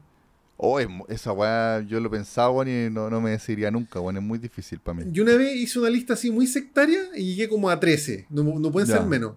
Oh, 0.57 0.79
esa 1.09 1.31
weá 1.31 1.81
yo 1.81 1.99
lo 1.99 2.09
pensaba, 2.09 2.49
weón, 2.51 2.67
y 2.67 2.89
no, 2.91 3.07
no 3.09 3.21
me 3.21 3.29
decidiría 3.31 3.69
nunca, 3.69 3.99
weón. 3.99 4.17
Es 4.17 4.23
muy 4.23 4.39
difícil 4.39 4.79
para 4.79 4.97
mí. 4.99 5.11
Yo 5.11 5.21
una 5.23 5.35
vez 5.35 5.55
hice 5.55 5.77
una 5.79 5.91
lista 5.91 6.13
así 6.13 6.31
muy 6.31 6.47
sectaria 6.47 7.01
y 7.15 7.35
llegué 7.35 7.49
como 7.49 7.69
a 7.69 7.79
13. 7.79 8.25
No, 8.31 8.43
no 8.59 8.71
pueden 8.71 8.89
Ya. 8.89 8.97
ser 8.97 9.05
menos. 9.05 9.33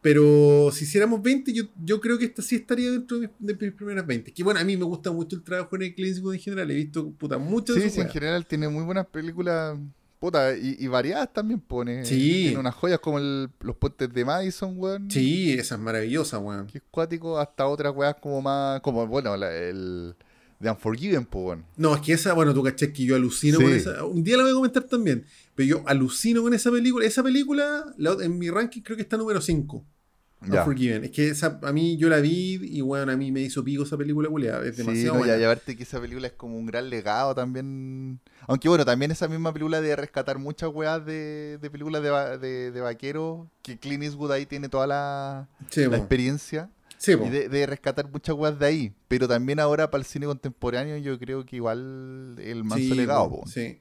Pero 0.00 0.70
si 0.72 0.84
hiciéramos 0.84 1.20
20, 1.22 1.52
yo, 1.52 1.64
yo 1.84 2.00
creo 2.00 2.16
que 2.18 2.26
esta 2.26 2.40
sí 2.42 2.54
estaría 2.56 2.90
dentro 2.92 3.18
de 3.18 3.28
mis, 3.28 3.36
de 3.58 3.66
mis 3.66 3.74
primeras 3.74 4.06
20. 4.06 4.32
Que 4.32 4.44
bueno, 4.44 4.60
a 4.60 4.64
mí 4.64 4.76
me 4.76 4.84
gusta 4.84 5.10
mucho 5.10 5.34
el 5.34 5.42
trabajo 5.42 5.74
en 5.76 5.82
el 5.82 5.94
Clint 5.96 6.18
en 6.18 6.38
general. 6.38 6.70
He 6.70 6.74
visto 6.74 7.10
puta, 7.10 7.38
muchas 7.38 7.74
de 7.76 7.82
Sí, 7.82 7.88
sus 7.88 7.94
sí, 7.96 8.00
en 8.02 8.08
general 8.08 8.46
tiene 8.46 8.68
muy 8.68 8.84
buenas 8.84 9.06
películas. 9.06 9.78
Puta, 10.24 10.56
y, 10.56 10.76
y 10.78 10.86
variadas 10.86 11.30
también 11.34 11.60
pone. 11.60 12.02
Sí. 12.06 12.44
Tiene 12.44 12.58
unas 12.58 12.74
joyas 12.74 12.98
como 13.00 13.18
el- 13.18 13.50
los 13.60 13.76
puentes 13.76 14.10
de 14.10 14.24
Madison, 14.24 14.72
weón. 14.74 15.10
Sí, 15.10 15.52
esa 15.52 15.74
es 15.74 15.80
maravillosa, 15.82 16.38
weón. 16.38 16.66
Que 16.66 16.78
es 16.78 16.84
cuático, 16.90 17.38
hasta 17.38 17.66
otras 17.66 17.94
weas 17.94 18.14
como 18.22 18.40
más. 18.40 18.80
Como, 18.80 19.06
bueno, 19.06 19.36
la- 19.36 19.54
el. 19.54 20.14
The 20.62 20.70
Unforgiven, 20.70 21.26
pues, 21.26 21.44
weón. 21.44 21.64
No, 21.76 21.94
es 21.94 22.00
que 22.00 22.14
esa, 22.14 22.32
bueno, 22.32 22.54
tú 22.54 22.62
caché 22.62 22.90
que 22.90 23.04
yo 23.04 23.16
alucino 23.16 23.58
Sí. 23.58 23.64
con 23.64 23.72
esa. 23.74 24.02
Un 24.04 24.24
día 24.24 24.38
la 24.38 24.44
voy 24.44 24.52
a 24.52 24.54
comentar 24.54 24.84
también. 24.84 25.26
Pero 25.54 25.68
yo 25.68 25.82
alucino 25.86 26.40
con 26.42 26.54
esa 26.54 26.70
película. 26.70 27.04
Esa 27.04 27.22
película, 27.22 27.84
la- 27.98 28.16
en 28.22 28.38
mi 28.38 28.48
ranking, 28.48 28.80
creo 28.80 28.96
que 28.96 29.02
está 29.02 29.18
número 29.18 29.42
5. 29.42 29.84
Unforgiven. 30.52 31.04
Es 31.04 31.10
que 31.10 31.28
esa, 31.28 31.58
a 31.62 31.72
mí 31.72 31.96
yo 31.96 32.08
la 32.08 32.18
vi 32.20 32.58
y 32.62 32.80
bueno, 32.80 33.10
a 33.12 33.16
mí 33.16 33.30
me 33.32 33.40
hizo 33.40 33.62
pico 33.64 33.84
esa 33.84 33.96
película, 33.96 34.28
culiada. 34.28 34.64
Es 34.66 34.76
Sí, 34.76 34.82
demasiado 34.82 35.14
no, 35.14 35.18
buena. 35.20 35.36
y 35.36 35.44
aparte 35.44 35.76
que 35.76 35.82
esa 35.82 36.00
película 36.00 36.26
es 36.26 36.32
como 36.34 36.56
un 36.58 36.66
gran 36.66 36.88
legado 36.90 37.34
también. 37.34 38.20
Aunque 38.46 38.68
bueno, 38.68 38.84
también 38.84 39.10
esa 39.10 39.28
misma 39.28 39.52
película 39.52 39.80
de 39.80 39.96
rescatar 39.96 40.38
muchas 40.38 40.70
weas 40.72 41.04
de, 41.04 41.58
de 41.60 41.70
películas 41.70 42.02
de, 42.02 42.38
de, 42.38 42.70
de 42.70 42.80
vaqueros, 42.80 43.46
que 43.62 43.78
Clint 43.78 44.02
Eastwood 44.04 44.32
ahí 44.32 44.46
tiene 44.46 44.68
toda 44.68 44.86
la, 44.86 45.48
Sí, 45.70 45.82
experiencia. 45.82 46.70
Sí. 46.98 47.12
Y 47.12 47.28
de, 47.28 47.48
de 47.50 47.66
rescatar 47.66 48.10
muchas 48.10 48.34
weas 48.34 48.58
de 48.58 48.64
ahí. 48.66 48.92
Pero 49.08 49.28
también 49.28 49.60
ahora 49.60 49.90
para 49.90 50.00
el 50.02 50.06
cine 50.06 50.26
contemporáneo 50.26 50.96
yo 50.98 51.18
creo 51.18 51.44
que 51.44 51.56
igual 51.56 52.36
el 52.38 52.64
manso 52.64 52.84
Sí, 52.84 52.94
legado, 52.94 53.28
po. 53.30 53.44
Sí. 53.46 53.78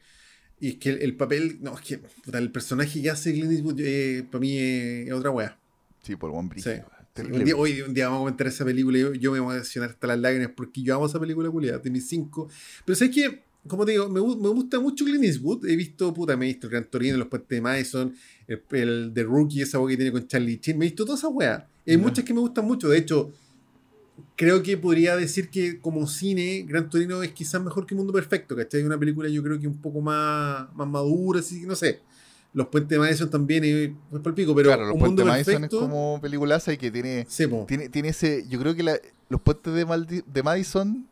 Y 0.60 0.70
es 0.70 0.76
que 0.78 0.90
el, 0.90 1.02
el 1.02 1.16
papel, 1.18 1.58
no, 1.62 1.74
es 1.78 1.82
que 1.82 2.02
el 2.38 2.52
personaje 2.52 3.02
que 3.02 3.10
hace 3.10 3.34
Clint 3.34 3.52
Eastwood 3.52 3.80
eh, 3.80 4.26
para 4.30 4.40
mí 4.40 4.58
es, 4.58 5.08
es 5.08 5.14
otra 5.14 5.30
wea. 5.32 5.58
Sí, 6.04 6.16
por 6.16 6.32
buen 6.32 6.50
brillo. 6.50 6.72
Sí, 6.72 6.82
un, 7.22 7.46
día, 7.46 7.56
hoy 7.56 7.82
un 7.82 7.94
día 7.94 8.06
vamos 8.08 8.18
a 8.18 8.22
comentar 8.22 8.48
esa 8.48 8.66
película 8.66 8.98
y 8.98 9.02
yo, 9.02 9.14
yo 9.14 9.32
me 9.32 9.40
voy 9.40 9.54
a 9.54 9.58
emocionar 9.58 9.92
hasta 9.92 10.08
las 10.08 10.20
lágrimas 10.20 10.52
porque 10.56 10.82
yo 10.82 10.96
amo 10.96 11.06
esa 11.06 11.20
película 11.20 11.50
culiada, 11.50 11.80
de 11.80 11.90
mis 11.90 12.08
cinco. 12.08 12.50
Pero 12.86 12.96
sabes 12.96 13.16
que, 13.16 13.44
como 13.68 13.86
te 13.86 13.94
digo, 13.94 14.10
me, 14.10 14.20
me 14.20 14.50
gusta 14.50 14.80
mucho 14.80 15.06
Clint 15.06 15.24
Eastwood. 15.24 15.66
He 15.66 15.76
visto, 15.76 16.14
puta, 16.14 16.36
me 16.36 16.46
he 16.46 16.50
visto 16.50 16.68
el 16.68 16.72
Gran 16.72 16.86
Torino, 16.86 17.18
Los 17.18 17.28
Puentes 17.28 17.50
de 17.50 17.62
Madison, 17.62 18.14
el, 18.48 18.64
el 18.72 19.12
The 19.14 19.24
Rookie, 19.24 19.62
esa 19.62 19.80
wea 19.80 19.92
que 19.92 19.98
tiene 19.98 20.12
con 20.12 20.28
Charlie 20.28 20.60
Chin. 20.60 20.78
Me 20.78 20.86
he 20.86 20.90
visto 20.90 21.06
todas 21.06 21.22
esas 21.22 21.32
weas. 21.34 21.64
Y 21.86 21.92
Hay 21.92 21.98
muchas 21.98 22.26
que 22.26 22.34
me 22.34 22.42
gustan 22.42 22.66
mucho. 22.66 22.90
De 22.90 22.98
hecho, 22.98 23.32
creo 24.36 24.64
que 24.64 24.78
podría 24.78 25.16
decir 25.16 25.50
que 25.50 25.80
como 25.80 26.08
cine, 26.08 26.66
Gran 26.68 26.90
Torino 26.90 27.22
es 27.24 27.32
quizás 27.32 27.64
mejor 27.64 27.86
que 27.86 27.96
Mundo 27.96 28.12
Perfecto, 28.12 28.56
¿cachai? 28.56 28.84
Una 28.84 28.98
película 28.98 29.30
yo 29.30 29.44
creo 29.44 29.60
que 29.60 29.68
un 29.68 29.80
poco 29.80 30.02
más, 30.02 30.74
más 30.76 30.88
madura, 30.88 31.40
así 31.40 31.62
que 31.62 31.68
no 31.68 31.76
sé. 31.76 32.02
Los 32.54 32.68
Puentes 32.68 32.90
de 32.90 33.00
Madison 33.00 33.30
también 33.30 33.64
es, 33.64 33.90
es 34.14 34.20
palpico, 34.22 34.54
pero 34.54 34.70
claro, 34.70 34.84
los 34.86 34.94
un 34.94 35.00
puentes 35.00 35.10
mundo 35.10 35.24
de 35.24 35.30
Madison 35.30 35.54
perfecto. 35.56 35.78
es 35.78 35.82
como 35.82 36.20
peliculaza 36.22 36.72
y 36.74 36.78
que 36.78 36.92
tiene, 36.92 37.26
Sí, 37.28 37.46
tiene, 37.68 37.90
tiene 37.90 38.10
ese. 38.10 38.46
Yo 38.48 38.60
creo 38.60 38.76
que 38.76 38.84
la- 38.84 39.00
los 39.30 39.42
puentes 39.42 39.74
de, 39.74 39.88
Maldi- 39.88 40.24
de 40.26 40.44
Madison. 40.44 41.08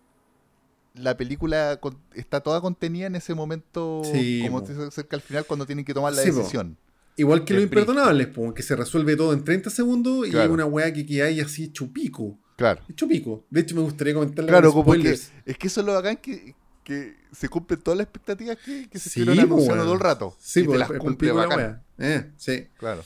La 0.94 1.16
película 1.16 1.78
con- 1.80 1.98
está 2.14 2.42
toda 2.42 2.60
contenida 2.60 3.08
en 3.08 3.16
ese 3.16 3.34
momento, 3.34 4.02
Sí, 4.04 4.42
como 4.46 4.60
po. 4.60 4.68
se 4.68 4.92
cerca 4.92 5.16
al 5.16 5.22
final, 5.22 5.46
cuando 5.46 5.66
tienen 5.66 5.86
que 5.86 5.94
tomar 5.94 6.14
la 6.14 6.22
Sí, 6.22 6.32
po. 6.32 6.38
decisión. 6.40 6.78
Igual 7.16 7.46
que 7.46 7.54
El 7.54 7.60
los 7.60 7.64
imperdonables, 7.64 8.28
po, 8.28 8.54
que 8.54 8.62
se 8.62 8.76
resuelve 8.76 9.16
todo 9.16 9.32
en 9.34 9.44
30 9.44 9.70
segundos 9.70 10.28
y 10.28 10.32
Claro. 10.32 10.46
hay 10.48 10.52
una 10.54 10.66
weá 10.66 10.92
que 10.92 11.06
queda 11.06 11.26
ahí 11.28 11.40
así 11.40 11.66
hecho 11.66 11.92
pico. 11.92 12.38
Claro. 12.58 12.82
Hecho 12.90 13.08
pico. 13.08 13.46
De 13.50 13.62
hecho, 13.62 13.74
me 13.76 13.82
gustaría 13.82 14.14
comentarle 14.14 14.50
Claro, 14.50 14.72
como 14.74 14.84
que, 14.92 15.00
spoilers. 15.00 15.32
es 15.46 15.58
que 15.58 15.68
eso 15.68 15.80
es 15.80 15.86
lo 15.88 15.94
bacán 15.94 16.18
que, 16.18 16.56
que 16.84 17.16
se 17.32 17.48
cumplen 17.50 17.80
todas 17.82 17.98
las 17.98 18.06
expectativas 18.06 18.58
que, 18.58 18.90
que 18.90 19.00
se 19.00 19.10
Sí, 19.10 19.20
estuvieron 19.22 19.50
po, 19.50 19.56
anunciando 19.56 19.84
todo 19.84 19.94
el 19.94 20.00
rato. 20.00 20.36
Sí, 20.40 20.62
y 20.62 20.64
po, 20.64 20.72
te 20.72 20.76
es- 20.78 20.90
las 20.90 21.00
cumple 21.00 21.32
bacán. 21.32 21.84
Eh, 21.98 22.32
sí. 22.38 22.68
Claro. 22.78 23.04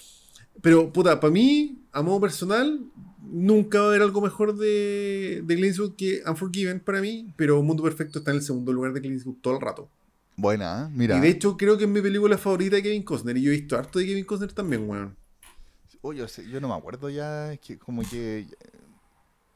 Pero, 0.62 0.92
puta, 0.94 1.20
para 1.20 1.32
mí, 1.32 1.84
a 1.92 2.02
modo 2.02 2.22
personal, 2.22 2.80
nunca 3.22 3.80
va 3.80 3.86
a 3.86 3.88
haber 3.90 4.02
algo 4.04 4.22
mejor 4.22 4.56
de, 4.56 5.42
de 5.46 5.56
Clint 5.56 5.68
Eastwood 5.70 5.96
que 5.96 6.24
Unforgiven 6.26 6.80
para 6.80 7.02
mí, 7.02 7.34
pero 7.36 7.62
Mundo 7.62 7.84
Perfecto 7.84 8.20
está 8.20 8.32
en 8.32 8.38
el 8.38 8.44
segundo 8.44 8.72
lugar 8.72 8.94
de 8.94 9.02
Clint 9.02 9.16
Eastwood 9.18 9.36
todo 9.42 9.56
el 9.56 9.62
rato. 9.62 9.90
Buena, 10.38 10.86
¿eh? 10.88 10.94
mira. 10.96 11.18
Y 11.18 11.20
de 11.22 11.30
hecho, 11.30 11.58
creo 11.58 11.78
que 11.78 11.84
es 11.84 11.90
mi 11.90 12.02
película 12.02 12.38
favorita 12.38 12.78
de 12.78 12.84
Kevin 12.84 13.04
Costner. 13.04 13.36
Y 13.38 13.42
yo 13.44 13.52
he 13.52 13.56
visto 13.56 13.78
harto 13.78 14.00
de 14.00 14.06
Kevin 14.06 14.26
Costner 14.26 14.54
también, 14.54 14.90
weón. 14.90 15.16
Oye, 16.02 16.22
o 16.24 16.28
sea, 16.28 16.44
yo 16.46 16.62
no 16.62 16.68
me 16.70 16.74
acuerdo 16.76 17.10
ya, 17.10 17.54
es 17.54 17.60
que 17.60 17.78
como 17.80 18.02
que 18.04 18.46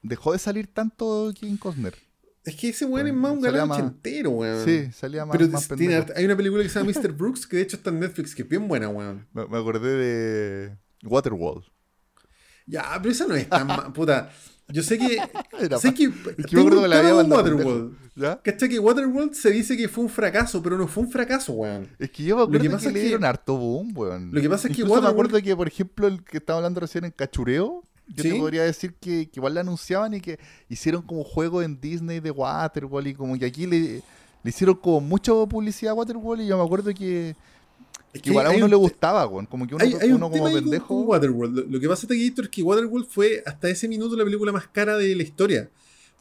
dejó 0.01 0.33
de 0.33 0.39
salir 0.39 0.67
tanto 0.67 1.31
King 1.33 1.57
Costner. 1.57 1.95
Es 2.45 2.55
que 2.55 2.69
ese 2.69 2.85
weón 2.85 3.07
es 3.07 3.13
más 3.13 3.31
un 3.33 3.41
galán 3.41 3.69
ochentero, 3.69 4.29
weón. 4.31 4.63
Sí, 4.65 4.89
salía 4.93 5.25
más, 5.25 5.37
Pero 5.37 5.49
más 5.51 5.67
tiene 5.67 6.05
hay 6.15 6.25
una 6.25 6.35
película 6.37 6.63
que 6.63 6.69
se 6.69 6.79
llama 6.79 6.91
Mr. 6.95 7.11
Brooks, 7.11 7.45
que 7.45 7.57
de 7.57 7.63
hecho 7.63 7.77
está 7.77 7.89
en 7.89 7.99
Netflix, 7.99 8.33
que 8.33 8.43
es 8.43 8.47
bien 8.49 8.67
buena, 8.67 8.89
weón. 8.89 9.27
Me, 9.33 9.45
me 9.47 9.57
acordé 9.57 9.89
de 9.95 10.77
Waterworld. 11.03 11.65
Ya, 12.65 12.85
pero 13.01 13.11
esa 13.11 13.25
no 13.27 13.35
es 13.35 13.49
tan 13.49 13.93
puta. 13.93 14.31
Yo 14.67 14.83
sé 14.83 14.97
que. 14.99 15.17
Era 15.59 15.79
sé 15.79 15.93
que. 15.93 16.05
es 16.05 16.45
que 16.45 16.55
me 16.55 16.61
acuerdo 16.61 16.81
que 16.83 16.87
la 16.87 16.99
había 16.99 17.15
Waterworld. 17.15 17.97
¿Ya? 18.15 18.41
¿Cachai? 18.41 18.69
Que 18.69 18.79
Waterworld 18.79 19.33
se 19.33 19.49
dice 19.49 19.75
que 19.77 19.87
fue 19.87 20.03
un 20.03 20.09
fracaso, 20.09 20.61
pero 20.61 20.77
no 20.77 20.87
fue 20.87 21.03
un 21.03 21.11
fracaso, 21.11 21.53
weón. 21.53 21.87
Es 21.97 22.11
que 22.11 22.23
yo 22.23 22.35
me 22.37 22.43
acuerdo 22.43 22.61
que 22.61 22.67
que, 22.67 22.73
pasa 22.75 22.87
es 22.89 22.93
le 22.93 22.99
que- 22.99 23.05
dieron 23.07 23.23
harto 23.25 23.57
boom, 23.57 23.91
weón. 23.97 24.29
Lo 24.31 24.41
que 24.41 24.49
pasa 24.49 24.67
es 24.67 24.75
que 24.75 24.81
Incluso 24.81 25.01
me 25.01 25.07
Waterworld- 25.07 25.11
acuerdo 25.11 25.41
que, 25.41 25.55
por 25.55 25.67
ejemplo, 25.67 26.07
el 26.07 26.23
que 26.23 26.37
estaba 26.37 26.57
hablando 26.57 26.79
recién 26.81 27.05
en 27.05 27.11
Cachureo, 27.11 27.83
yo 28.15 28.23
¿Sí? 28.23 28.29
te 28.31 28.35
podría 28.37 28.63
decir 28.63 28.93
que, 28.99 29.27
que 29.29 29.39
igual 29.39 29.53
le 29.53 29.59
anunciaban 29.61 30.13
y 30.13 30.21
que 30.21 30.39
hicieron 30.67 31.01
como 31.01 31.23
juego 31.23 31.61
en 31.61 31.79
Disney 31.79 32.19
de 32.19 32.31
Waterworld 32.31 33.07
y 33.07 33.13
como 33.13 33.37
que 33.37 33.45
aquí 33.45 33.65
le, 33.67 33.79
le 34.43 34.49
hicieron 34.49 34.75
como 34.75 35.01
mucha 35.01 35.31
publicidad 35.47 35.91
a 35.91 35.95
Waterworld 35.95 36.43
y 36.43 36.47
yo 36.47 36.57
me 36.57 36.63
acuerdo 36.63 36.93
que, 36.93 37.35
Es 38.13 38.21
que 38.21 38.29
igual 38.31 38.47
a 38.47 38.51
uno 38.51 38.65
un 38.65 38.71
le 38.71 38.75
gustaba, 38.77 39.25
weón. 39.27 39.45
Como 39.45 39.67
que 39.67 39.75
uno, 39.75 39.83
Hay, 39.83 39.93
hay 40.01 40.09
un 40.09 40.15
uno 40.23 40.29
tema 40.31 40.43
como 40.45 40.51
con- 40.55 40.63
pendejo. 40.63 40.87
con 40.87 41.07
Waterworld. 41.07 41.71
Lo, 41.71 41.79
que 41.79 41.87
pasa, 41.87 42.07
Taquillito, 42.07 42.41
es 42.41 42.49
que 42.49 42.63
Waterworld 42.63 43.07
fue 43.07 43.43
hasta 43.45 43.69
ese 43.69 43.87
minuto 43.87 44.15
la 44.15 44.23
película 44.23 44.51
más 44.51 44.67
cara 44.67 44.97
de 44.97 45.15
la 45.15 45.23
historia. 45.23 45.69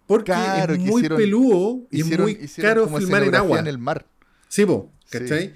Porque 0.07 0.33
Claro, 0.33 0.73
es 0.75 0.81
muy 0.81 1.01
hicieron- 1.03 1.19
peludo 1.19 1.81
y 1.91 2.01
hicieron- 2.01 2.29
es 2.31 2.37
muy 2.57 2.63
caro 2.65 2.89
filmar 2.89 3.23
en 3.25 3.35
agua. 3.35 3.59
en 3.59 3.67
el 3.67 3.79
mar. 3.79 4.07
Sí, 4.49 4.65
po, 4.65 4.91
Sí. 5.11 5.51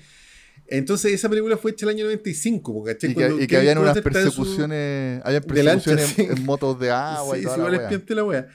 Entonces 0.77 1.12
esa 1.12 1.28
película 1.28 1.57
fue 1.57 1.73
hecha 1.73 1.86
el 1.86 1.90
año 1.90 2.05
95, 2.05 2.73
po, 2.73 2.85
¿cachai? 2.85 3.11
Y 3.11 3.15
que, 3.15 3.20
Cuando 3.20 3.43
y 3.43 3.47
que 3.47 3.57
habían 3.57 3.78
unas 3.78 3.97
en 3.97 4.03
su- 4.03 4.09
persecuciones, 4.11 5.20
habían 5.24 5.43
lancha, 5.65 5.90
persecuciones 5.94 6.19
en, 6.31 6.36
sí. 6.39 6.43
motos 6.44 6.78
de 6.81 6.90
agua 6.90 7.39
y 7.39 7.43
toda 7.43 7.55
sí, 7.57 7.61
la 7.61 7.66
wea. 7.69 8.03
la 8.09 8.24
wea. 8.24 8.49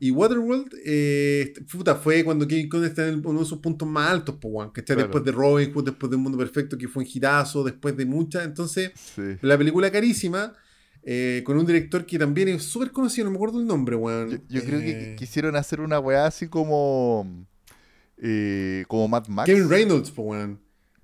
Y 0.00 0.10
Waterworld, 0.10 0.72
eh, 0.86 1.52
puta, 1.70 1.96
fue 1.96 2.24
cuando 2.24 2.46
Kevin 2.48 2.68
Costner 2.68 2.90
está 2.90 3.08
en 3.08 3.20
uno 3.26 3.40
de 3.40 3.46
sus 3.46 3.58
puntos 3.58 3.86
más 3.86 4.10
altos, 4.10 4.36
po, 4.36 4.48
weón, 4.48 4.70
¿cachai? 4.70 4.96
Claro. 4.96 5.02
Después 5.08 5.24
de 5.24 5.32
Robin 5.32 5.72
Hood, 5.72 5.84
después 5.84 6.08
de 6.10 6.16
Un 6.16 6.22
Mundo 6.22 6.38
Perfecto, 6.38 6.78
que 6.78 6.88
fue 6.88 7.02
un 7.04 7.08
hitazo, 7.12 7.62
después 7.62 7.94
de 7.96 8.06
muchas. 8.06 8.44
Entonces, 8.46 8.92
Sí. 8.94 9.22
la 9.42 9.58
película 9.58 9.90
carísima, 9.90 10.54
eh, 11.02 11.42
con 11.44 11.58
un 11.58 11.66
director 11.66 12.06
que 12.06 12.18
también 12.18 12.48
es 12.48 12.62
súper 12.62 12.90
conocido, 12.92 13.24
no 13.26 13.32
me 13.32 13.36
acuerdo 13.36 13.60
el 13.60 13.66
nombre, 13.66 13.96
weón. 13.96 14.30
Yo, 14.30 14.38
yo 14.48 14.64
creo 14.64 14.80
que 14.80 14.90
Eh, 15.12 15.16
quisieron 15.18 15.56
hacer 15.56 15.80
una 15.80 15.98
weá 15.98 16.26
así 16.26 16.48
como. 16.48 17.46
como 18.88 19.08
Mad 19.08 19.26
Max. 19.28 19.46
Kevin 19.46 19.68
Reynolds, 19.68 20.10
po, 20.10 20.22
weón. 20.22 20.60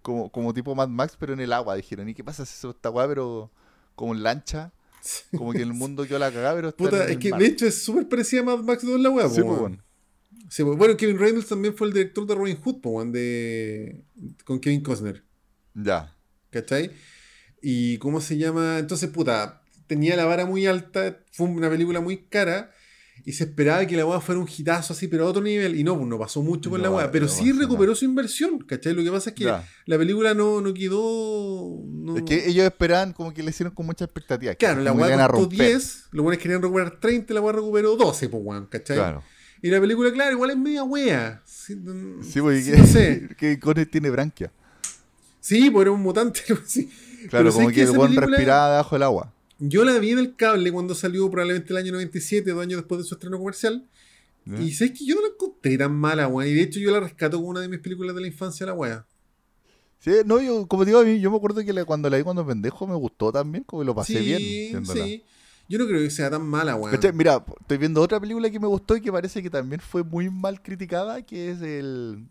Como, 0.08 0.32
como 0.32 0.54
tipo 0.54 0.74
Mad 0.74 0.88
Max, 0.88 1.16
pero 1.20 1.34
en 1.34 1.40
el 1.40 1.52
agua. 1.52 1.76
Dijeron, 1.76 2.08
¿y 2.08 2.14
qué 2.14 2.24
pasa 2.24 2.46
si 2.46 2.54
eso 2.54 2.70
esta 2.70 2.88
weá, 2.88 3.06
pero 3.06 3.50
como 3.94 4.14
en 4.14 4.22
lancha? 4.22 4.72
Como 5.36 5.52
que 5.52 5.58
en 5.58 5.68
el 5.68 5.74
mundo 5.74 6.06
quedó 6.06 6.18
la 6.18 6.32
cagada, 6.32 6.54
pero 6.54 6.68
está 6.70 6.82
Puta, 6.82 6.96
en 6.96 7.02
es 7.02 7.10
el 7.10 7.18
que 7.18 7.30
mar. 7.30 7.40
de 7.40 7.46
hecho 7.46 7.66
es 7.66 7.82
súper 7.82 8.08
parecida 8.08 8.40
a 8.40 8.44
Mad 8.44 8.60
Max 8.60 8.86
2 8.86 9.00
la 9.00 9.10
weá, 9.10 9.28
po, 9.28 9.34
Sí, 9.34 9.42
bueno. 9.42 9.84
Sí, 10.48 10.62
bueno, 10.62 10.96
Kevin 10.96 11.18
Reynolds 11.18 11.46
también 11.48 11.74
fue 11.74 11.88
el 11.88 11.92
director 11.92 12.26
de 12.26 12.34
Robin 12.34 12.56
Hood, 12.56 12.80
po, 12.80 13.04
de... 13.04 14.02
con 14.46 14.58
Kevin 14.60 14.80
Costner. 14.80 15.22
Ya. 15.74 16.16
¿Cachai? 16.48 16.90
Y 17.60 17.98
cómo 17.98 18.22
se 18.22 18.38
llama. 18.38 18.78
Entonces, 18.78 19.10
puta, 19.10 19.60
tenía 19.86 20.16
la 20.16 20.24
vara 20.24 20.46
muy 20.46 20.64
alta, 20.66 21.18
fue 21.32 21.48
una 21.48 21.68
película 21.68 22.00
muy 22.00 22.16
cara. 22.30 22.70
Y 23.28 23.32
se 23.32 23.44
esperaba 23.44 23.84
que 23.86 23.94
la 23.94 24.06
weá 24.06 24.20
fuera 24.22 24.40
un 24.40 24.48
hitazo 24.48 24.94
así, 24.94 25.06
pero 25.06 25.24
a 25.26 25.28
otro 25.28 25.42
nivel. 25.42 25.76
Y 25.78 25.84
no, 25.84 25.94
pues 25.96 26.08
no 26.08 26.18
pasó 26.18 26.40
mucho 26.42 26.70
con 26.70 26.80
No, 26.80 26.88
la 26.88 26.90
weá. 26.96 27.10
Pero 27.10 27.26
no 27.26 27.30
sí 27.30 27.52
recuperó 27.52 27.90
nada. 27.90 27.96
su 27.96 28.06
inversión, 28.06 28.58
¿cachai? 28.60 28.94
Lo 28.94 29.04
que 29.04 29.10
pasa 29.10 29.28
es 29.30 29.36
que 29.36 29.44
Ya. 29.44 29.68
la 29.84 29.98
película 29.98 30.32
no, 30.32 30.62
no 30.62 30.72
quedó. 30.72 31.82
Es 32.16 32.22
que 32.22 32.48
ellos 32.48 32.64
esperaban 32.64 33.12
como 33.12 33.34
que 33.34 33.42
le 33.42 33.50
hicieron 33.50 33.74
con 33.74 33.84
mucha 33.84 34.06
expectativa. 34.06 34.52
que 34.52 34.58
Claro, 34.58 34.80
la 34.82 34.92
que 34.92 34.96
weá 34.96 35.16
costó 35.18 35.32
romper. 35.42 35.58
10, 35.58 36.04
los 36.12 36.22
buenos 36.24 36.42
querían 36.42 36.62
recuperar 36.62 36.98
30, 37.00 37.34
la 37.34 37.40
weá 37.42 37.52
recuperó 37.52 37.96
12, 37.96 38.28
pues 38.30 38.42
weón, 38.42 38.64
¿cachai? 38.66 38.96
Claro. 38.96 39.22
Y 39.60 39.68
la 39.68 39.78
película, 39.80 40.10
claro, 40.10 40.32
igual 40.32 40.50
es 40.50 40.56
media 40.56 40.84
wea. 40.84 41.42
Sí, 41.44 41.74
Sí, 42.22 42.40
porque 42.40 42.62
sí, 42.62 42.70
no 42.78 42.86
sé. 42.86 43.28
que 43.36 43.58
tiene 43.90 44.08
branquia. 44.08 44.50
Sí, 45.40 45.70
pues 45.70 45.82
era 45.82 45.90
un 45.90 46.00
mutante. 46.00 46.40
sí. 46.66 46.86
Claro, 47.28 47.44
Pero 47.44 47.52
como 47.52 47.62
¿sabes 47.64 47.74
que 47.74 47.82
el 47.82 47.90
weón 47.90 48.08
película- 48.14 48.26
respiraba 48.38 48.70
debajo 48.70 48.94
del 48.94 49.02
agua. 49.02 49.34
Yo 49.58 49.84
la 49.84 49.98
vi 49.98 50.10
en 50.10 50.18
el 50.18 50.36
cable 50.36 50.70
cuando 50.72 50.94
salió 50.94 51.28
probablemente 51.30 51.72
el 51.72 51.78
año 51.78 51.92
97, 51.92 52.50
dos 52.50 52.62
años 52.62 52.78
después 52.80 53.00
de 53.00 53.04
su 53.04 53.14
estreno 53.14 53.38
comercial. 53.38 53.86
¿ya? 54.44 54.60
Y 54.60 54.72
sabes 54.72 54.98
que 54.98 55.04
yo 55.04 55.16
no 55.16 55.22
la 55.22 55.28
encontré 55.28 55.76
tan 55.78 55.94
mala, 55.94 56.28
weón. 56.28 56.48
Y 56.50 56.54
de 56.54 56.62
hecho 56.62 56.78
yo 56.80 56.90
la 56.92 57.00
rescato 57.00 57.36
como 57.38 57.48
una 57.48 57.60
de 57.60 57.68
mis 57.68 57.80
películas 57.80 58.14
de 58.14 58.20
la 58.20 58.26
infancia, 58.28 58.64
la 58.66 58.74
wea. 58.74 59.04
Sí, 59.98 60.12
no, 60.24 60.40
yo, 60.40 60.66
como 60.68 60.84
digo, 60.84 61.02
yo 61.02 61.30
me 61.30 61.36
acuerdo 61.36 61.64
que 61.64 61.72
la- 61.72 61.84
cuando 61.84 62.08
la 62.08 62.16
vi 62.18 62.22
cuando 62.22 62.46
pendejo 62.46 62.86
me 62.86 62.94
gustó 62.94 63.32
también, 63.32 63.64
como 63.64 63.82
que 63.82 63.86
lo 63.86 63.94
pasé 63.96 64.20
sí, 64.20 64.24
bien. 64.24 64.84
sí. 64.86 65.24
Yo 65.68 65.78
no 65.78 65.86
creo 65.86 66.00
que 66.00 66.08
sea 66.10 66.30
tan 66.30 66.46
mala, 66.46 66.76
weón. 66.76 66.96
Mira, 67.14 67.44
estoy 67.60 67.78
viendo 67.78 68.00
otra 68.00 68.18
película 68.20 68.48
que 68.48 68.60
me 68.60 68.68
gustó 68.68 68.96
y 68.96 69.00
que 69.00 69.10
parece 69.12 69.42
que 69.42 69.50
también 69.50 69.80
fue 69.80 70.02
muy 70.04 70.30
mal 70.30 70.62
criticada, 70.62 71.20
que 71.22 71.50
es 71.50 71.60
el 71.60 72.28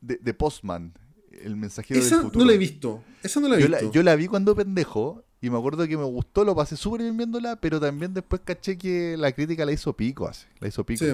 de, 0.00 0.16
de 0.16 0.34
Postman, 0.34 0.92
el 1.30 1.56
mensajero 1.56 2.00
Esa 2.00 2.16
del 2.16 2.24
futuro. 2.24 2.44
no 2.44 2.50
la 2.50 2.54
he 2.54 2.58
visto. 2.58 3.04
Esa 3.22 3.38
no 3.38 3.48
la 3.48 3.56
he 3.56 3.60
yo, 3.60 3.68
visto. 3.68 3.84
la, 3.86 3.92
yo 3.92 4.02
la 4.02 4.16
vi 4.16 4.26
cuando 4.26 4.56
pendejo 4.56 5.22
Y 5.42 5.48
me 5.50 5.56
acuerdo 5.58 5.86
que 5.88 5.96
me 5.96 6.04
gustó, 6.04 6.44
lo 6.44 6.54
pasé 6.54 6.76
súper 6.76 7.00
bien 7.02 7.16
viéndola, 7.16 7.56
pero 7.56 7.80
también 7.80 8.12
después 8.12 8.42
caché 8.44 8.76
que 8.76 9.16
la 9.16 9.32
crítica 9.32 9.64
la 9.64 9.72
hizo 9.72 9.92
pico, 9.94 10.28
así. 10.28 10.44
La 10.58 10.68
hizo 10.68 10.84
pico. 10.84 11.04
Sí. 11.04 11.12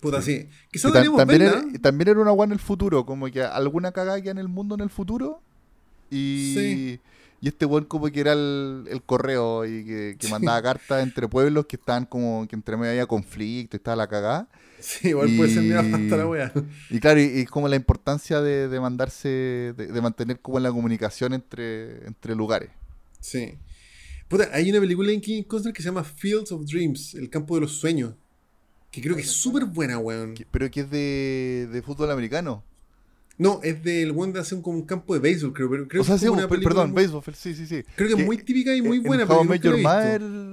Puta, 0.00 0.20
sí. 0.22 0.48
Quizás 0.70 0.92
ta- 0.92 0.98
deberíamos 1.00 1.18
también, 1.18 1.42
era, 1.42 1.62
también 1.80 2.08
era 2.08 2.20
una 2.20 2.32
weá 2.32 2.46
en 2.46 2.52
el 2.52 2.58
futuro, 2.58 3.06
como 3.06 3.26
que 3.30 3.42
alguna 3.42 3.92
cagada 3.92 4.20
que 4.20 4.30
en 4.30 4.38
el 4.38 4.48
mundo 4.48 4.74
en 4.74 4.80
el 4.80 4.90
futuro. 4.90 5.40
Y, 6.10 6.54
Sí. 6.56 7.00
y 7.40 7.48
este 7.48 7.66
weón 7.66 7.84
como 7.84 8.06
que 8.10 8.20
era 8.20 8.32
el, 8.32 8.84
el 8.90 9.02
correo 9.02 9.64
y 9.64 9.84
que, 9.84 10.16
que 10.18 10.28
mandaba 10.28 10.60
cartas 10.62 11.02
entre 11.02 11.28
pueblos 11.28 11.66
que 11.66 11.76
estaban 11.76 12.04
como 12.04 12.46
que 12.48 12.54
entre 12.56 12.76
medio 12.76 12.90
había 12.92 13.06
conflicto 13.06 13.76
y 13.76 13.78
estaba 13.78 13.96
la 13.96 14.06
cagada. 14.08 14.48
Sí, 15.00 15.08
igual 15.10 15.30
puede 15.36 15.50
ser 15.54 15.64
Y- 15.64 15.68
nefasta 15.68 16.16
la 16.16 16.26
wea. 16.26 16.52
Y 16.90 16.98
claro, 17.00 17.20
y, 17.20 17.24
y 17.40 17.44
como 17.46 17.68
la 17.68 17.76
importancia 17.76 18.40
de, 18.40 18.68
de 18.68 18.80
mandarse, 18.80 19.28
de, 19.28 19.86
de 19.86 20.00
mantener 20.00 20.40
como 20.40 20.58
la 20.60 20.70
comunicación 20.70 21.32
entre, 21.34 22.06
entre 22.06 22.34
lugares. 22.34 22.70
Sí. 23.20 23.54
Puta, 24.28 24.48
hay 24.52 24.70
una 24.70 24.80
película 24.80 25.12
en 25.12 25.20
King 25.20 25.42
Costner 25.44 25.72
que 25.72 25.82
se 25.82 25.88
llama 25.88 26.04
Fields 26.04 26.50
of 26.52 26.64
Dreams, 26.66 27.14
El 27.14 27.30
campo 27.30 27.54
de 27.54 27.60
los 27.62 27.72
sueños. 27.72 28.14
Que 28.90 29.00
creo 29.00 29.14
que 29.16 29.22
es 29.22 29.30
súper 29.30 29.64
buena, 29.66 29.98
weón. 29.98 30.34
Que- 30.34 30.46
pero 30.50 30.70
que 30.70 30.80
es 30.80 30.90
de, 30.90 31.68
de 31.72 31.82
fútbol 31.82 32.10
americano. 32.10 32.64
No, 33.38 33.60
es 33.62 33.82
del 33.82 34.12
weón 34.12 34.32
de 34.32 34.40
hacer 34.40 34.60
como 34.60 34.76
un 34.78 34.84
campo 34.84 35.14
de 35.14 35.20
béisbol, 35.20 35.52
creo. 35.54 35.70
Pero 35.70 35.88
creo 35.88 36.02
o 36.02 36.04
sea, 36.04 36.12
que 36.14 36.16
es 36.16 36.20
sí, 36.22 36.28
una 36.28 36.46
perdón, 36.48 36.90
muy- 36.90 36.96
béisbol, 37.02 37.22
sí, 37.34 37.54
sí, 37.54 37.66
sí. 37.66 37.82
Creo 37.96 38.08
que 38.14 38.20
es 38.20 38.26
muy 38.26 38.36
típica 38.38 38.74
y 38.74 38.82
muy 38.82 38.98
en 38.98 39.02
buena, 39.04 39.26
pero 39.26 39.44
nunca 39.44 39.56
Your 39.56 39.78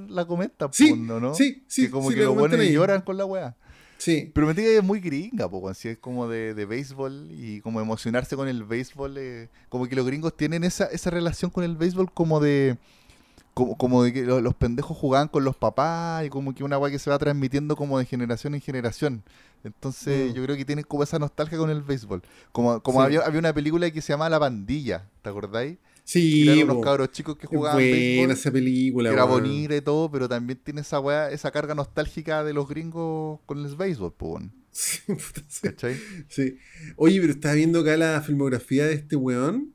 la 0.10 0.26
comenta, 0.26 0.69
Sí, 0.72 0.93
sí, 1.35 1.64
sí, 1.68 1.84
Que 1.84 1.89
como 1.91 2.10
sí, 2.10 2.15
que 2.15 2.23
los 2.23 2.35
buenos 2.35 2.60
lloran 2.69 3.01
con 3.01 3.18
la 3.18 3.26
weá. 3.26 3.56
Sí, 3.99 4.31
Pero 4.34 4.47
me 4.47 4.55
que 4.55 4.77
es 4.77 4.84
muy 4.84 5.01
gringa, 5.01 5.49
po, 5.49 5.73
si 5.73 5.89
es 5.89 5.97
como 5.97 6.27
de, 6.30 6.53
de 6.53 6.65
béisbol 6.65 7.27
y 7.31 7.59
como 7.59 7.81
emocionarse 7.81 8.35
con 8.38 8.47
el 8.47 8.63
béisbol. 8.63 9.15
eh, 9.17 9.49
como 9.67 9.88
que 9.88 9.95
los 9.95 10.05
gringos 10.05 10.35
tienen 10.38 10.63
esa, 10.63 10.85
esa 10.85 11.09
relación 11.09 11.51
con 11.51 11.63
el 11.65 11.76
béisbol 11.76 12.11
como 12.11 12.39
de. 12.39 12.77
Como, 13.53 13.77
como 13.77 14.03
de 14.03 14.13
que 14.13 14.21
lo- 14.21 14.39
los 14.39 14.53
pendejos 14.55 14.95
jugaban 14.95 15.27
con 15.27 15.43
los 15.43 15.57
papás 15.57 16.26
y 16.26 16.30
como 16.30 16.55
que 16.55 16.63
una 16.63 16.77
weá 16.77 16.89
que 16.91 16.99
se 16.99 17.09
va 17.09 17.19
transmitiendo 17.19 17.76
como 17.76 17.99
de 17.99 18.05
generación 18.05 18.55
en 18.55 18.61
generación. 18.61 19.21
Entonces 19.65 20.31
Mm. 20.31 20.34
yo 20.34 20.43
creo 20.43 20.55
que 20.55 20.63
tienen 20.63 20.85
como 20.85 21.03
esa 21.03 21.19
nostalgia 21.19 21.57
con 21.57 21.69
el 21.69 21.81
béisbol. 21.81 22.21
Como, 22.53 22.81
como 22.81 22.99
Sí. 23.01 23.05
había, 23.07 23.19
había 23.26 23.39
una 23.39 23.51
película 23.53 23.91
que 23.91 24.01
se 24.01 24.13
llamaba 24.13 24.30
La 24.30 24.39
Pandilla, 24.39 25.09
¿te 25.21 25.30
acordáis? 25.30 25.77
Sí, 26.11 26.49
eran 26.49 26.72
unos 26.72 26.84
cabros 26.84 27.11
chicos 27.11 27.38
que 27.38 27.45
jugaban 27.48 27.77
buena 27.77 27.91
béisbol 27.91 28.31
esa 28.31 28.52
película, 28.52 29.10
que 29.10 29.14
era 29.14 29.23
bonita 29.26 29.76
y 29.76 29.81
todo, 29.81 30.10
pero 30.10 30.27
también 30.27 30.60
tiene 30.64 30.81
esa 30.81 30.99
weá, 30.99 31.30
esa 31.30 31.52
carga 31.52 31.76
nostálgica 31.76 32.44
de 32.44 32.53
los 32.53 32.68
gringos 32.68 33.40
con 33.45 33.64
el 33.65 33.76
béisbol, 33.76 34.14
weón. 34.19 34.53
Sí, 34.72 34.99
puta, 35.07 35.41
sí. 35.48 35.60
¿cachai? 35.61 35.95
Sí. 36.30 36.57
Oye, 36.95 37.19
pero 37.19 37.34
estaba 37.34 37.56
viendo 37.56 37.80
acá 37.81 37.98
la 37.98 38.22
filmografía 38.22 38.86
de 38.86 38.94
este 38.94 39.15
weón 39.15 39.73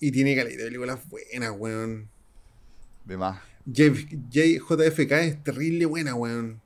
y 0.00 0.10
tiene 0.10 0.34
calidad 0.34 0.58
de 0.58 0.64
películas 0.64 1.00
buenas, 1.08 1.52
weón. 1.58 2.08
De 3.04 3.16
más. 3.16 3.40
J- 3.66 3.92
JFK 4.30 5.12
es 5.12 5.42
terrible 5.44 5.86
buena, 5.86 6.14
weón. 6.14 6.61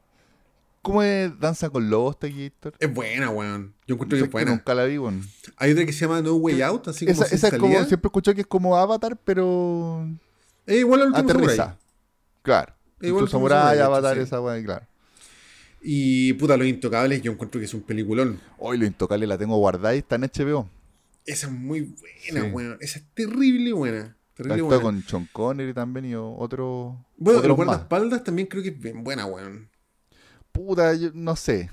¿Cómo 0.87 1.03
es 1.03 1.39
Danza 1.41 1.69
con 1.69 1.91
Lobos, 1.91 2.17
Taquillator? 2.19 2.75
Es 2.79 2.95
buena, 2.95 3.29
weón. 3.31 3.75
Yo 3.89 3.95
encuentro 3.95 4.17
que 4.17 4.23
es 4.23 4.29
que 4.29 4.33
buena. 4.33 4.53
nunca 4.53 4.73
la 4.73 4.85
vi, 4.85 4.99
weón. 4.99 5.21
Hay 5.57 5.73
otra 5.73 5.85
que 5.85 5.93
se 5.93 6.01
llama 6.07 6.23
No 6.23 6.35
Way 6.37 6.63
Out, 6.63 6.87
así 6.89 7.07
como 7.07 7.13
Esa, 7.13 7.25
sin 7.27 7.35
esa 7.37 7.49
es 7.49 7.59
como, 7.59 7.73
siempre 7.85 8.07
escuché 8.09 8.35
que 8.37 8.43
es 8.43 8.47
como 8.47 8.77
Avatar, 8.77 9.19
pero 9.25 10.09
Es 10.65 10.79
igual 10.79 11.03
al 11.03 11.09
último 11.09 11.29
aterriza. 11.29 11.57
Samurai. 11.57 11.79
Claro. 12.43 12.73
Igual 13.01 13.09
Igual 13.11 13.29
Samurai, 13.29 13.69
de 13.77 13.83
hecho, 13.83 13.85
Avatar, 13.87 14.17
sí. 14.17 14.23
esa 14.23 14.41
weá, 14.41 14.63
claro. 14.65 14.87
Y 15.83 16.33
puta, 16.35 16.57
Los 16.57 16.67
Intocables, 16.69 17.21
yo 17.21 17.33
encuentro 17.33 17.59
que 17.59 17.65
es 17.65 17.75
un 17.75 17.83
peliculón. 17.83 18.41
Hoy 18.59 18.79
lo 18.79 18.87
intocable 18.87 19.27
la 19.27 19.37
tengo 19.37 19.57
guardada 19.59 19.95
y 19.95 19.99
está 19.99 20.15
en 20.15 20.23
HBO. 20.23 20.71
Esa 21.25 21.47
es 21.49 21.53
muy 21.53 21.81
buena, 21.81 22.47
Sí. 22.47 22.53
weón. 22.55 22.79
Esa 22.81 23.01
es 23.01 23.05
terrible 23.13 23.73
buena. 23.73 24.17
Terrible 24.35 24.63
buena. 24.63 24.83
con 24.83 25.03
Sean 25.03 25.29
Connery 25.33 25.75
también 25.75 26.05
y 26.07 26.15
otro. 26.15 27.05
Bueno, 27.17 27.43
Los. 27.43 27.57
Guardaespaldas 27.57 28.23
también 28.23 28.47
creo 28.47 28.63
que 28.63 28.69
es 28.69 28.79
bien 28.81 29.03
buena, 29.03 29.27
weón. 29.27 29.69
Puta, 30.57 30.95
yo 30.95 31.11
no 31.15 31.37
sé. 31.37 31.71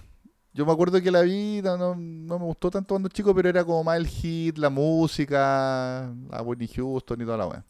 Yo 0.53 0.65
me 0.67 0.71
acuerdo 0.71 1.01
que 1.01 1.09
la 1.09 1.21
vi, 1.21 1.61
no, 1.63 1.77
no, 1.77 1.95
me 1.95 2.35
gustó 2.45 2.69
tanto 2.69 2.89
cuando 2.93 3.09
chico, 3.09 3.33
pero 3.33 3.49
era 3.49 3.63
como 3.65 3.83
más 3.83 3.97
el 3.97 4.05
hit, 4.07 4.57
la 4.59 4.69
música, 4.69 6.03
a 6.05 6.41
Whitney 6.43 6.67
Houston 6.67 7.21
y 7.21 7.25
toda 7.25 7.37
la 7.37 7.47
weá. 7.47 7.65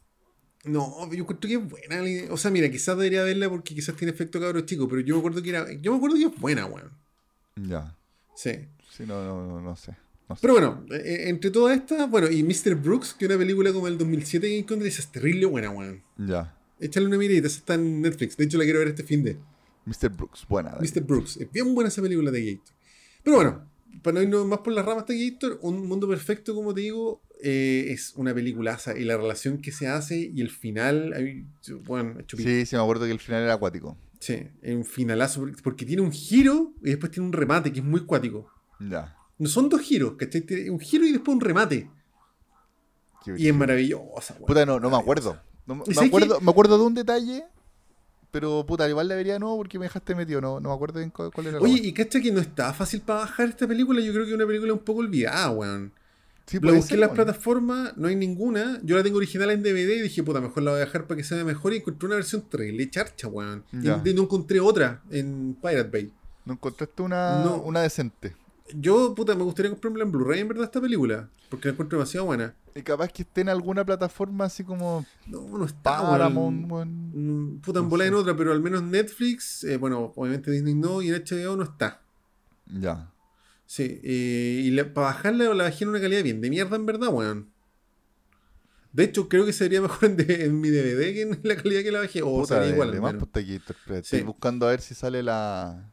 No, 0.65 1.09
yo 1.11 1.19
encuentro 1.19 1.47
que 1.47 1.55
es 1.55 1.69
buena. 1.69 2.01
la- 2.01 2.33
O 2.33 2.37
sea, 2.37 2.51
mira, 2.51 2.69
quizás 2.69 2.97
debería 2.97 3.23
verla 3.23 3.49
porque 3.49 3.73
quizás 3.75 3.95
tiene 3.95 4.11
efecto 4.13 4.39
cabro 4.39 4.61
chico, 4.61 4.87
pero 4.87 5.01
yo 5.01 5.15
me 5.15 5.19
acuerdo 5.19 5.41
que 5.41 5.49
era. 5.49 5.65
Yo 5.81 5.91
me 5.91 5.97
acuerdo 5.97 6.17
que 6.17 6.25
es 6.25 6.39
buena, 6.39 6.65
weón. 6.65 6.91
Ya. 7.55 7.95
Sí. 8.35 8.51
Sí, 8.89 9.03
no, 9.05 9.23
no, 9.23 9.61
no, 9.61 9.75
sé. 9.75 9.95
No 10.29 10.35
sé. 10.35 10.41
Pero 10.41 10.53
bueno, 10.53 10.85
eh, 10.91 10.95
eh, 11.03 11.29
entre 11.29 11.51
todas 11.51 11.77
estas, 11.77 12.09
bueno, 12.09 12.29
y 12.29 12.43
Mr. 12.43 12.75
Brooks, 12.75 13.13
que 13.13 13.25
es 13.25 13.29
una 13.31 13.37
película 13.39 13.73
como 13.73 13.87
el 13.87 13.97
2007 13.97 14.47
que 14.47 14.59
encontré, 14.59 14.87
esa 14.87 15.01
es 15.01 15.11
terrible 15.11 15.45
buena, 15.45 15.69
weón. 15.69 16.01
Ya. 16.17 16.55
Échale 16.79 17.05
una 17.07 17.17
mirita, 17.17 17.47
esa 17.47 17.59
está 17.59 17.73
en 17.75 18.01
Netflix. 18.01 18.35
De 18.37 18.45
hecho, 18.45 18.57
la 18.57 18.63
quiero 18.63 18.79
ver 18.79 18.89
este 18.89 19.03
fin 19.03 19.23
de. 19.23 19.37
Mr. 19.85 20.09
Brooks, 20.09 20.45
buena. 20.47 20.77
Mr. 20.79 21.01
Brooks. 21.01 21.37
Es 21.37 21.51
bien 21.51 21.73
buena 21.75 21.89
esa 21.89 22.01
película 22.01 22.31
de 22.31 22.53
Gator. 22.53 22.75
Pero 23.23 23.35
bueno, 23.37 23.69
para 24.01 24.15
no 24.15 24.21
irnos 24.21 24.45
más 24.45 24.59
por 24.59 24.73
las 24.73 24.85
ramas 24.85 25.05
de 25.07 25.29
Gator, 25.29 25.59
Un 25.61 25.87
Mundo 25.87 26.07
Perfecto, 26.07 26.55
como 26.55 26.73
te 26.73 26.81
digo, 26.81 27.21
eh, 27.41 27.87
es 27.89 28.13
una 28.15 28.33
peliculaza. 28.33 28.97
Y 28.97 29.03
la 29.03 29.17
relación 29.17 29.59
que 29.61 29.71
se 29.71 29.87
hace 29.87 30.31
y 30.33 30.41
el 30.41 30.49
final, 30.49 31.13
bueno. 31.85 32.15
Sí, 32.27 32.65
sí, 32.65 32.75
me 32.75 32.81
acuerdo 32.81 33.05
que 33.05 33.11
el 33.11 33.19
final 33.19 33.43
era 33.43 33.53
acuático. 33.53 33.97
Sí, 34.19 34.41
es 34.61 34.75
un 34.75 34.85
finalazo, 34.85 35.45
porque- 35.63 35.85
tiene 35.85 36.01
un 36.01 36.11
giro 36.11 36.73
y 36.81 36.91
después 36.91 37.11
tiene 37.11 37.27
un 37.27 37.33
remate 37.33 37.73
que 37.73 37.79
es 37.79 37.85
muy 37.85 38.05
cuático. 38.05 38.49
Ya. 38.79 39.15
No 39.37 39.49
son 39.49 39.67
dos 39.67 39.81
giros, 39.81 40.13
¿cachai? 40.17 40.69
Un 40.69 40.79
giro 40.79 41.05
y 41.05 41.11
después 41.11 41.35
un 41.35 41.41
remate. 41.41 41.89
Qué 43.25 43.35
Y 43.37 43.47
es 43.47 43.55
maravillosa, 43.55 44.33
weón. 44.35 44.45
Puta, 44.45 44.65
no, 44.65 44.79
no 44.79 44.89
me 44.89 44.97
acuerdo. 44.97 45.41
No, 45.65 45.75
me, 45.75 45.83
¿Y 45.87 45.93
sabes 45.93 46.09
acuerdo 46.09 46.41
me 46.41 46.51
acuerdo 46.51 46.77
de 46.77 46.83
un 46.83 46.93
detalle, 46.93 47.45
pero 48.33 48.65
puta, 48.65 48.89
igual 48.89 49.07
la 49.07 49.13
vería 49.15 49.33
de 49.33 49.39
nuevo 49.39 49.57
porque 49.57 49.77
me 49.77 49.85
dejaste 49.85 50.15
metido. 50.15 50.41
No, 50.41 50.59
no 50.59 50.69
me 50.69 50.75
acuerdo 50.75 50.97
bien 50.97 51.11
cuál, 51.11 51.31
cuál 51.31 51.45
era 51.47 51.57
la 51.59 51.63
Oye, 51.63 51.75
weá. 51.75 51.83
y 51.85 51.93
cacha 51.93 52.19
que 52.19 52.31
no 52.31 52.41
está 52.41 52.73
fácil 52.73 53.01
para 53.01 53.19
bajar 53.19 53.47
esta 53.49 53.67
película. 53.67 54.01
Yo 54.01 54.11
creo 54.11 54.25
que 54.25 54.31
es 54.31 54.35
una 54.35 54.47
película 54.47 54.73
un 54.73 54.79
poco 54.79 55.01
olvidada, 55.01 55.51
weón. 55.51 55.93
Sí, 56.47 56.57
La 56.61 56.71
busqué 56.73 56.95
en 56.95 56.99
las 57.01 57.11
plataformas, 57.11 57.95
no 57.95 58.07
hay 58.07 58.15
ninguna. 58.15 58.79
Yo 58.83 58.97
la 58.97 59.03
tengo 59.03 59.17
original 59.17 59.51
en 59.51 59.61
DVD 59.63 59.97
y 59.97 60.01
dije, 60.01 60.23
puta, 60.23 60.41
mejor 60.41 60.63
la 60.63 60.71
voy 60.71 60.81
a 60.81 60.85
dejar 60.85 61.05
para 61.05 61.15
que 61.17 61.23
se 61.23 61.35
vea 61.35 61.45
mejor. 61.45 61.73
Y 61.73 61.77
encontré 61.77 62.07
una 62.07 62.15
versión 62.15 62.41
terrible 62.49 62.89
charcha, 62.89 63.27
weón. 63.27 63.63
Y 63.71 63.77
de- 63.87 64.13
no 64.15 64.23
encontré 64.23 64.59
otra 64.59 65.01
en 65.11 65.55
Pirate 65.61 65.89
Bay. 65.89 66.11
¿No 66.45 66.53
encontraste 66.53 67.01
una, 67.03 67.43
No. 67.45 67.57
una 67.61 67.81
decente? 67.81 68.35
Yo, 68.73 69.13
puta, 69.13 69.35
me 69.35 69.43
gustaría 69.43 69.69
comprarme 69.71 70.01
en 70.01 70.11
Blu-ray 70.11 70.39
en 70.39 70.47
verdad 70.47 70.65
esta 70.65 70.79
película. 70.81 71.29
Porque 71.49 71.67
la 71.67 71.73
encuentro 71.73 71.97
demasiado 71.99 72.25
buena. 72.25 72.55
Y 72.75 72.81
capaz 72.81 73.09
que 73.09 73.21
esté 73.23 73.41
en 73.41 73.49
alguna 73.49 73.85
plataforma 73.85 74.45
así 74.45 74.63
como 74.63 75.05
No, 75.27 75.41
no 75.57 75.65
está, 75.65 76.01
Paramount, 76.01 76.71
weón. 76.71 77.11
Mm, 77.13 77.59
Puta, 77.61 77.79
en 77.79 77.85
No 77.85 77.89
bola 77.89 78.05
en 78.05 78.13
otra, 78.15 78.35
pero 78.35 78.51
al 78.51 78.61
menos 78.61 78.81
Netflix, 78.81 79.63
eh, 79.63 79.77
bueno, 79.77 80.13
obviamente 80.15 80.49
Disney 80.49 80.73
no, 80.73 81.01
y 81.01 81.09
en 81.09 81.15
HBO 81.15 81.55
no 81.57 81.63
está. 81.63 82.01
Ya. 82.65 83.11
Sí, 83.65 83.99
eh, 84.03 84.61
y 84.65 84.71
la- 84.71 84.91
para 84.93 85.07
bajarla 85.07 85.53
la 85.53 85.63
bajé 85.65 85.83
en 85.83 85.89
una 85.91 86.01
calidad 86.01 86.23
bien 86.23 86.41
de 86.41 86.49
mierda, 86.49 86.75
en 86.75 86.85
verdad, 86.85 87.09
weón. 87.13 87.49
De 88.91 89.03
hecho, 89.03 89.27
creo 89.27 89.45
que 89.45 89.53
sería 89.53 89.81
mejor 89.81 90.05
en, 90.05 90.17
de- 90.17 90.45
en 90.45 90.59
mi 90.61 90.69
DVD 90.69 91.13
que 91.13 91.21
en 91.23 91.39
la 91.43 91.55
calidad 91.55 91.81
que 91.81 91.91
la 91.91 91.99
bajé. 91.99 92.21
O 92.21 92.41
Puta, 92.41 92.55
sería 92.55 92.69
igual, 92.73 92.91
de 92.91 92.97
al 92.97 93.01
más, 93.01 93.13
menos. 93.13 93.27
puta, 93.27 93.39
espera, 93.39 93.75
Sí. 94.03 94.17
Estoy 94.17 94.21
buscando 94.21 94.67
a 94.67 94.69
ver 94.71 94.81
si 94.81 94.93
sale 94.95 95.21
la. 95.23 95.89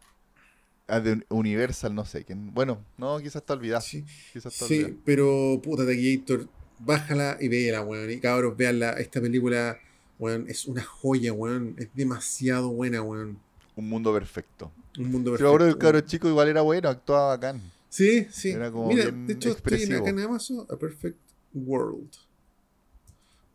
Ah, 0.91 1.01
de 1.01 1.25
Universal, 1.29 1.95
no 1.95 2.05
sé. 2.05 2.25
quién- 2.25 2.53
Bueno, 2.53 2.85
no, 2.99 3.19
quizás 3.19 3.37
está 3.37 3.55
olvidada. 3.55 3.81
Sí, 3.81 4.05
Quizás 4.33 4.53
está 4.53 4.67
sí, 4.67 4.83
olvidada. 4.83 4.95
pero 5.05 5.61
puta, 5.63 5.87
Taquillator, 5.87 6.49
bájala 6.79 7.37
y 7.41 7.49
véala, 7.49 7.83
weón. 7.83 8.11
Y 8.11 8.19
cabros, 8.21 8.57
veanla. 8.57 8.93
Esta 8.93 9.21
película, 9.21 9.79
weón, 10.19 10.47
es 10.49 10.67
una 10.67 10.83
joya, 10.83 11.33
weón. 11.33 11.75
Es 11.79 11.89
demasiado 11.95 12.71
buena, 12.71 13.03
weón. 13.03 13.39
Un 13.77 13.89
mundo 13.89 14.13
perfecto. 14.13 14.73
Un 14.99 15.11
mundo 15.11 15.33
acuerdo 15.35 15.49
que 15.49 15.55
el 15.55 15.59
perfecto, 15.59 15.79
cabro 15.79 16.01
chico 16.03 16.29
igual 16.29 16.49
era 16.49 16.61
bueno, 16.63 16.89
actuaba 16.89 17.29
bacán. 17.29 17.61
Sí, 17.89 18.27
sí. 18.31 18.51
Era 18.51 18.71
como 18.71 18.89
Mira, 18.89 19.11
de 19.11 19.33
hecho, 19.33 19.51
estoy 19.51 19.83
en- 19.83 19.95
acá 19.95 20.11
en 20.11 20.19
Amazon, 20.21 20.67
A 20.69 20.77
Perfect 20.77 21.19
World. 21.55 22.09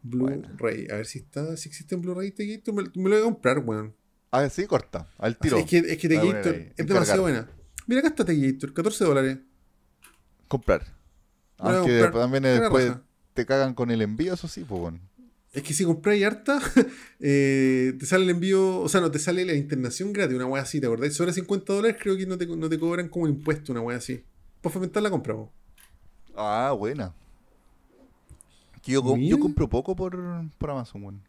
Blu-ray. 0.03 0.87
A 0.91 0.95
ver 0.97 1.05
si 1.05 1.19
está, 1.19 1.57
si 1.57 1.67
existe 1.69 1.95
en 1.95 2.01
Blu-ray 2.01 2.31
Taquillator. 2.31 2.73
Me, 2.73 2.83
me 2.95 3.09
lo 3.09 3.15
voy 3.15 3.19
a 3.19 3.23
comprar, 3.23 3.59
weón. 3.59 3.93
Ah, 4.31 4.49
sí, 4.49 4.65
corta. 4.65 5.07
Al 5.17 5.37
tiro. 5.37 5.57
Es 5.57 5.65
que, 5.65 5.77
es 5.77 5.97
que 5.97 6.17
ahí, 6.17 6.71
es 6.75 6.87
demasiado 6.87 7.21
buena. 7.23 7.47
Mira, 7.87 7.99
acá 7.99 8.09
está 8.09 8.25
Taquillator, 8.25 8.73
14 8.73 9.05
dólares. 9.05 9.37
Comprar. 10.47 10.83
Aunque 11.57 12.01
comprar. 12.01 12.23
también 12.23 12.43
después 12.43 12.89
raja. 12.89 13.01
te 13.33 13.45
cagan 13.45 13.73
con 13.73 13.91
el 13.91 14.01
envío, 14.01 14.33
eso 14.33 14.47
sí, 14.47 14.65
pues 14.67 14.81
bueno. 14.81 14.99
Es 15.53 15.63
que 15.63 15.73
si 15.73 15.85
compráis 15.85 16.25
harta, 16.25 16.59
eh, 17.19 17.93
te 17.97 18.05
sale 18.05 18.25
el 18.25 18.31
envío, 18.31 18.81
o 18.81 18.89
sea, 18.89 18.99
no 18.99 19.09
te 19.09 19.19
sale 19.19 19.45
la 19.45 19.53
internación 19.53 20.11
gratis, 20.11 20.35
una 20.35 20.47
wea 20.47 20.63
así, 20.63 20.81
¿te 20.81 20.87
acordás? 20.87 21.13
Sobre 21.13 21.31
50 21.31 21.73
dólares 21.73 21.97
creo 22.01 22.17
que 22.17 22.25
no 22.25 22.37
te, 22.37 22.45
no 22.45 22.67
te 22.67 22.77
cobran 22.77 23.07
como 23.07 23.27
impuesto, 23.27 23.71
una 23.71 23.81
wea 23.81 23.97
así. 23.97 24.21
Para 24.61 24.73
fomentar 24.73 25.01
la 25.01 25.09
compra, 25.09 25.33
po. 25.33 25.53
Ah, 26.35 26.75
buena. 26.77 27.13
Yo, 28.83 29.17
yo 29.17 29.39
compro 29.39 29.69
poco 29.69 29.95
por, 29.95 30.19
por 30.57 30.69
Amazon, 30.69 31.03
weón. 31.03 31.21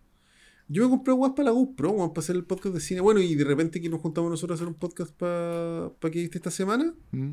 Yo 0.69 0.83
me 0.85 0.91
compré 0.91 1.13
weas 1.15 1.33
para 1.35 1.47
la 1.47 1.51
GoPro, 1.53 1.91
weón, 1.93 2.11
para 2.13 2.21
hacer 2.25 2.37
el 2.37 2.45
podcast 2.45 2.75
de 2.75 2.81
cine. 2.81 3.01
Bueno, 3.01 3.21
y 3.21 3.35
de 3.35 3.45
repente 3.45 3.81
que 3.81 3.89
nos 3.89 4.01
juntamos 4.01 4.31
nosotros 4.31 4.59
a 4.59 4.63
hacer 4.63 4.69
un 4.69 4.75
podcast 4.79 5.13
para 5.13 5.91
que 6.13 6.21
viste 6.21 6.39
esta 6.39 6.51
semana. 6.51 6.93
Mm. 7.13 7.33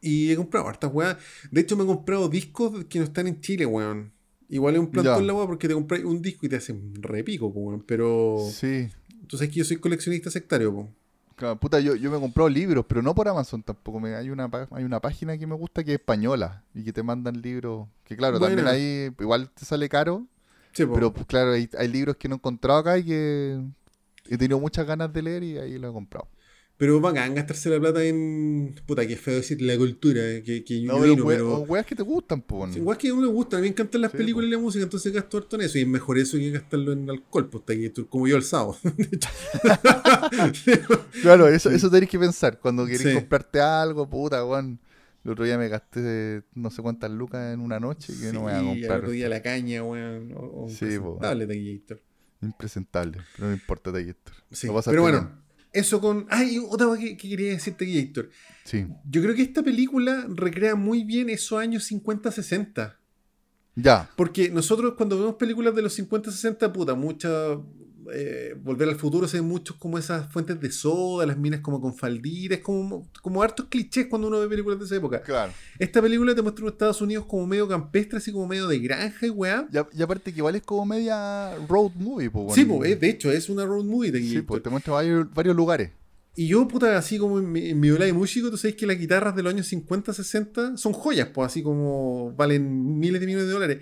Y 0.00 0.30
he 0.30 0.36
comprado 0.36 0.68
hartas 0.68 0.90
weas. 0.92 1.16
De 1.50 1.60
hecho, 1.60 1.76
me 1.76 1.82
he 1.82 1.86
comprado 1.86 2.28
discos 2.28 2.84
que 2.84 2.98
no 3.00 3.04
están 3.04 3.26
en 3.26 3.40
Chile, 3.40 3.66
weón. 3.66 4.12
Igual 4.48 4.74
es 4.74 4.80
un 4.80 4.90
plantón 4.90 5.26
la 5.26 5.34
weá 5.34 5.46
porque 5.46 5.68
te 5.68 5.74
compras 5.74 6.02
un 6.04 6.22
disco 6.22 6.46
y 6.46 6.48
te 6.48 6.56
hacen 6.56 6.94
repico, 7.02 7.48
weón. 7.48 7.82
Pero. 7.86 8.36
Sí. 8.50 8.88
Entonces 9.20 9.48
es 9.48 9.52
que 9.52 9.58
yo 9.58 9.64
soy 9.64 9.76
coleccionista 9.78 10.30
sectario, 10.30 10.72
po. 10.72 10.88
Claro, 11.34 11.58
puta, 11.60 11.78
yo, 11.80 11.94
yo 11.94 12.10
me 12.10 12.16
he 12.16 12.20
comprado 12.20 12.48
libros, 12.48 12.84
pero 12.88 13.00
no 13.02 13.14
por 13.14 13.28
Amazon 13.28 13.62
tampoco. 13.62 14.00
Me, 14.00 14.14
hay, 14.14 14.30
una, 14.30 14.48
pa- 14.50 14.68
hay 14.72 14.84
una 14.84 15.00
página 15.00 15.36
que 15.38 15.46
me 15.46 15.54
gusta 15.54 15.84
que 15.84 15.92
es 15.94 15.98
española 16.00 16.64
y 16.74 16.82
que 16.82 16.92
te 16.92 17.02
mandan 17.02 17.40
libros. 17.42 17.88
Que 18.04 18.16
claro, 18.16 18.40
también 18.40 18.66
ahí 18.66 19.10
igual 19.20 19.50
te 19.50 19.64
sale 19.64 19.88
caro, 19.88 20.26
Sí, 20.72 20.84
pero 20.92 21.12
pues, 21.12 21.26
claro, 21.26 21.52
hay, 21.52 21.68
hay 21.78 21.88
libros 21.88 22.16
que 22.16 22.28
no 22.28 22.36
he 22.36 22.38
encontrado 22.38 22.78
acá 22.80 22.98
y 22.98 23.04
que 23.04 23.60
he 24.28 24.38
tenido 24.38 24.60
muchas 24.60 24.86
ganas 24.86 25.12
de 25.12 25.22
leer 25.22 25.42
y 25.42 25.58
ahí 25.58 25.78
lo 25.78 25.90
he 25.90 25.92
comprado. 25.92 26.28
Pero 26.76 27.00
bacán 27.00 27.34
gastarse 27.34 27.68
la 27.70 27.80
plata 27.80 28.04
en. 28.04 28.80
Puta, 28.86 29.04
que 29.04 29.16
feo 29.16 29.34
decir 29.34 29.60
la 29.60 29.76
cultura, 29.76 30.20
eh, 30.22 30.44
que, 30.44 30.62
que 30.62 30.80
No, 30.82 30.98
yo 30.98 31.00
pero, 31.00 31.14
vino, 31.16 31.24
we- 31.24 31.34
pero. 31.34 31.58
weas 31.62 31.84
que 31.84 31.96
te 31.96 32.04
gustan, 32.04 32.40
pues. 32.40 32.74
Sí, 32.74 32.78
Igual 32.78 32.96
que 32.96 33.08
a 33.08 33.14
uno 33.14 33.22
le 33.26 33.32
gusta, 33.32 33.56
a 33.56 33.58
mí 33.58 33.64
me 33.64 33.68
encantan 33.70 34.00
las 34.02 34.12
Sí, 34.12 34.16
películas 34.18 34.44
po. 34.44 34.48
y 34.48 34.50
la 34.52 34.58
música, 34.62 34.84
entonces 34.84 35.12
gasto 35.12 35.38
harto 35.38 35.56
en 35.56 35.62
eso. 35.62 35.76
Y 35.76 35.80
es 35.80 35.88
mejor 35.88 36.18
eso 36.18 36.36
que 36.38 36.52
gastarlo 36.52 36.92
en 36.92 37.10
alcohol, 37.10 37.48
pues, 37.50 37.64
como 38.08 38.28
yo 38.28 38.36
el 38.36 38.44
sábado. 38.44 38.76
Claro, 41.22 41.48
eso, 41.48 41.70
eso 41.70 41.90
tenés 41.90 42.08
que 42.08 42.18
pensar. 42.18 42.58
Cuando 42.58 42.84
querés 42.86 43.02
Sí. 43.02 43.14
comprarte 43.14 43.60
algo, 43.60 44.08
puta, 44.08 44.44
weón. 44.44 44.78
El 45.28 45.32
otro 45.32 45.44
día 45.44 45.58
me 45.58 45.68
gasté 45.68 46.42
no 46.54 46.70
sé 46.70 46.80
cuántas 46.80 47.10
lucas 47.10 47.52
en 47.52 47.60
una 47.60 47.78
noche 47.78 48.12
y 48.16 48.20
que 48.20 48.32
no 48.32 48.44
me 48.44 48.52
voy 48.52 48.52
a 48.52 48.60
Sí, 48.60 48.66
comprar. 48.80 48.98
otro 49.00 49.10
día 49.10 49.28
la 49.28 49.42
caña, 49.42 49.82
weón. 49.84 50.32
O, 50.32 50.38
o 50.40 50.62
un 50.64 50.70
Sí, 50.70 50.98
po. 50.98 51.18
presentable 51.18 51.46
Taquillator. 51.46 52.02
Impresentable, 52.40 53.18
pero 53.36 53.48
no 53.48 53.52
importa, 53.54 53.92
Taquillator. 53.92 54.34
Sí, 54.50 54.68
pero 54.86 55.02
bueno, 55.02 55.18
bien. 55.20 55.30
eso 55.72 56.00
con. 56.00 56.26
Ay, 56.30 56.58
otra 56.58 56.86
cosa 56.86 57.00
que, 57.00 57.16
que 57.16 57.28
quería 57.28 57.50
decirte, 57.50 57.84
Taquillator. 57.84 58.30
Sí. 58.64 58.86
Yo 59.10 59.22
creo 59.22 59.34
que 59.34 59.42
esta 59.42 59.62
película 59.62 60.24
recrea 60.28 60.74
muy 60.74 61.04
bien 61.04 61.28
esos 61.30 61.58
años 61.60 61.90
50-60. 61.92 62.96
Ya. 63.76 64.10
Porque 64.16 64.48
nosotros 64.50 64.94
cuando 64.96 65.18
vemos 65.18 65.34
películas 65.34 65.74
de 65.74 65.82
los 65.82 65.98
50-60, 65.98 66.72
puta, 66.72 66.94
muchas... 66.94 67.58
eh, 68.12 68.54
Volver 68.62 68.88
al 68.88 68.96
futuro 68.96 69.28
se 69.28 69.38
ven 69.38 69.48
muchos 69.48 69.76
como 69.76 69.98
esas 69.98 70.30
fuentes 70.32 70.60
de 70.60 70.70
soda, 70.70 71.26
las 71.26 71.38
minas 71.38 71.60
como 71.60 71.80
con 71.80 71.94
falditas, 71.94 72.58
como, 72.58 73.08
como 73.22 73.42
hartos 73.42 73.66
clichés 73.66 74.06
cuando 74.06 74.28
uno 74.28 74.40
ve 74.40 74.48
películas 74.48 74.78
de 74.78 74.84
esa 74.84 74.96
época. 74.96 75.22
Claro. 75.22 75.52
Esta 75.78 76.00
película 76.02 76.34
te 76.34 76.42
muestra 76.42 76.64
un 76.64 76.70
Estados 76.72 77.00
Unidos 77.00 77.26
como 77.26 77.46
medio 77.46 77.68
campestre, 77.68 78.18
así 78.18 78.32
como 78.32 78.46
medio 78.46 78.66
de 78.66 78.78
granja 78.78 79.26
y 79.26 79.30
weá. 79.30 79.68
Y, 79.92 80.02
aparte 80.02 80.32
que 80.32 80.38
igual 80.38 80.56
es 80.56 80.62
como 80.62 80.86
media 80.86 81.54
road 81.68 81.92
movie, 81.96 82.30
pues, 82.30 82.54
Sí, 82.54 82.64
pues, 82.64 82.90
eh, 82.90 82.96
de 82.96 83.10
hecho, 83.10 83.30
es 83.30 83.48
una 83.48 83.64
road 83.64 83.84
movie 83.84 84.10
de 84.10 84.20
Sí, 84.20 84.34
Gator. 84.34 84.46
pues 84.46 84.62
te 84.62 84.70
muestra 84.70 84.92
varios, 84.94 85.32
varios 85.32 85.56
lugares. 85.56 85.90
Y 86.38 86.46
yo, 86.46 86.68
puta, 86.68 86.96
así 86.96 87.18
como 87.18 87.40
en 87.40 87.50
mi, 87.50 87.70
en 87.70 87.80
mi 87.80 87.88
de 87.88 88.12
músico, 88.12 88.48
tú 88.48 88.56
sabes 88.56 88.76
que 88.76 88.86
las 88.86 88.96
guitarras 88.96 89.34
de 89.34 89.42
los 89.42 89.52
años 89.52 89.66
50, 89.66 90.12
60 90.12 90.76
son 90.76 90.92
joyas, 90.92 91.30
pues 91.34 91.46
así 91.46 91.64
como 91.64 92.32
valen 92.36 92.96
miles 92.96 93.20
de 93.20 93.26
millones 93.26 93.48
de 93.48 93.52
dólares. 93.52 93.78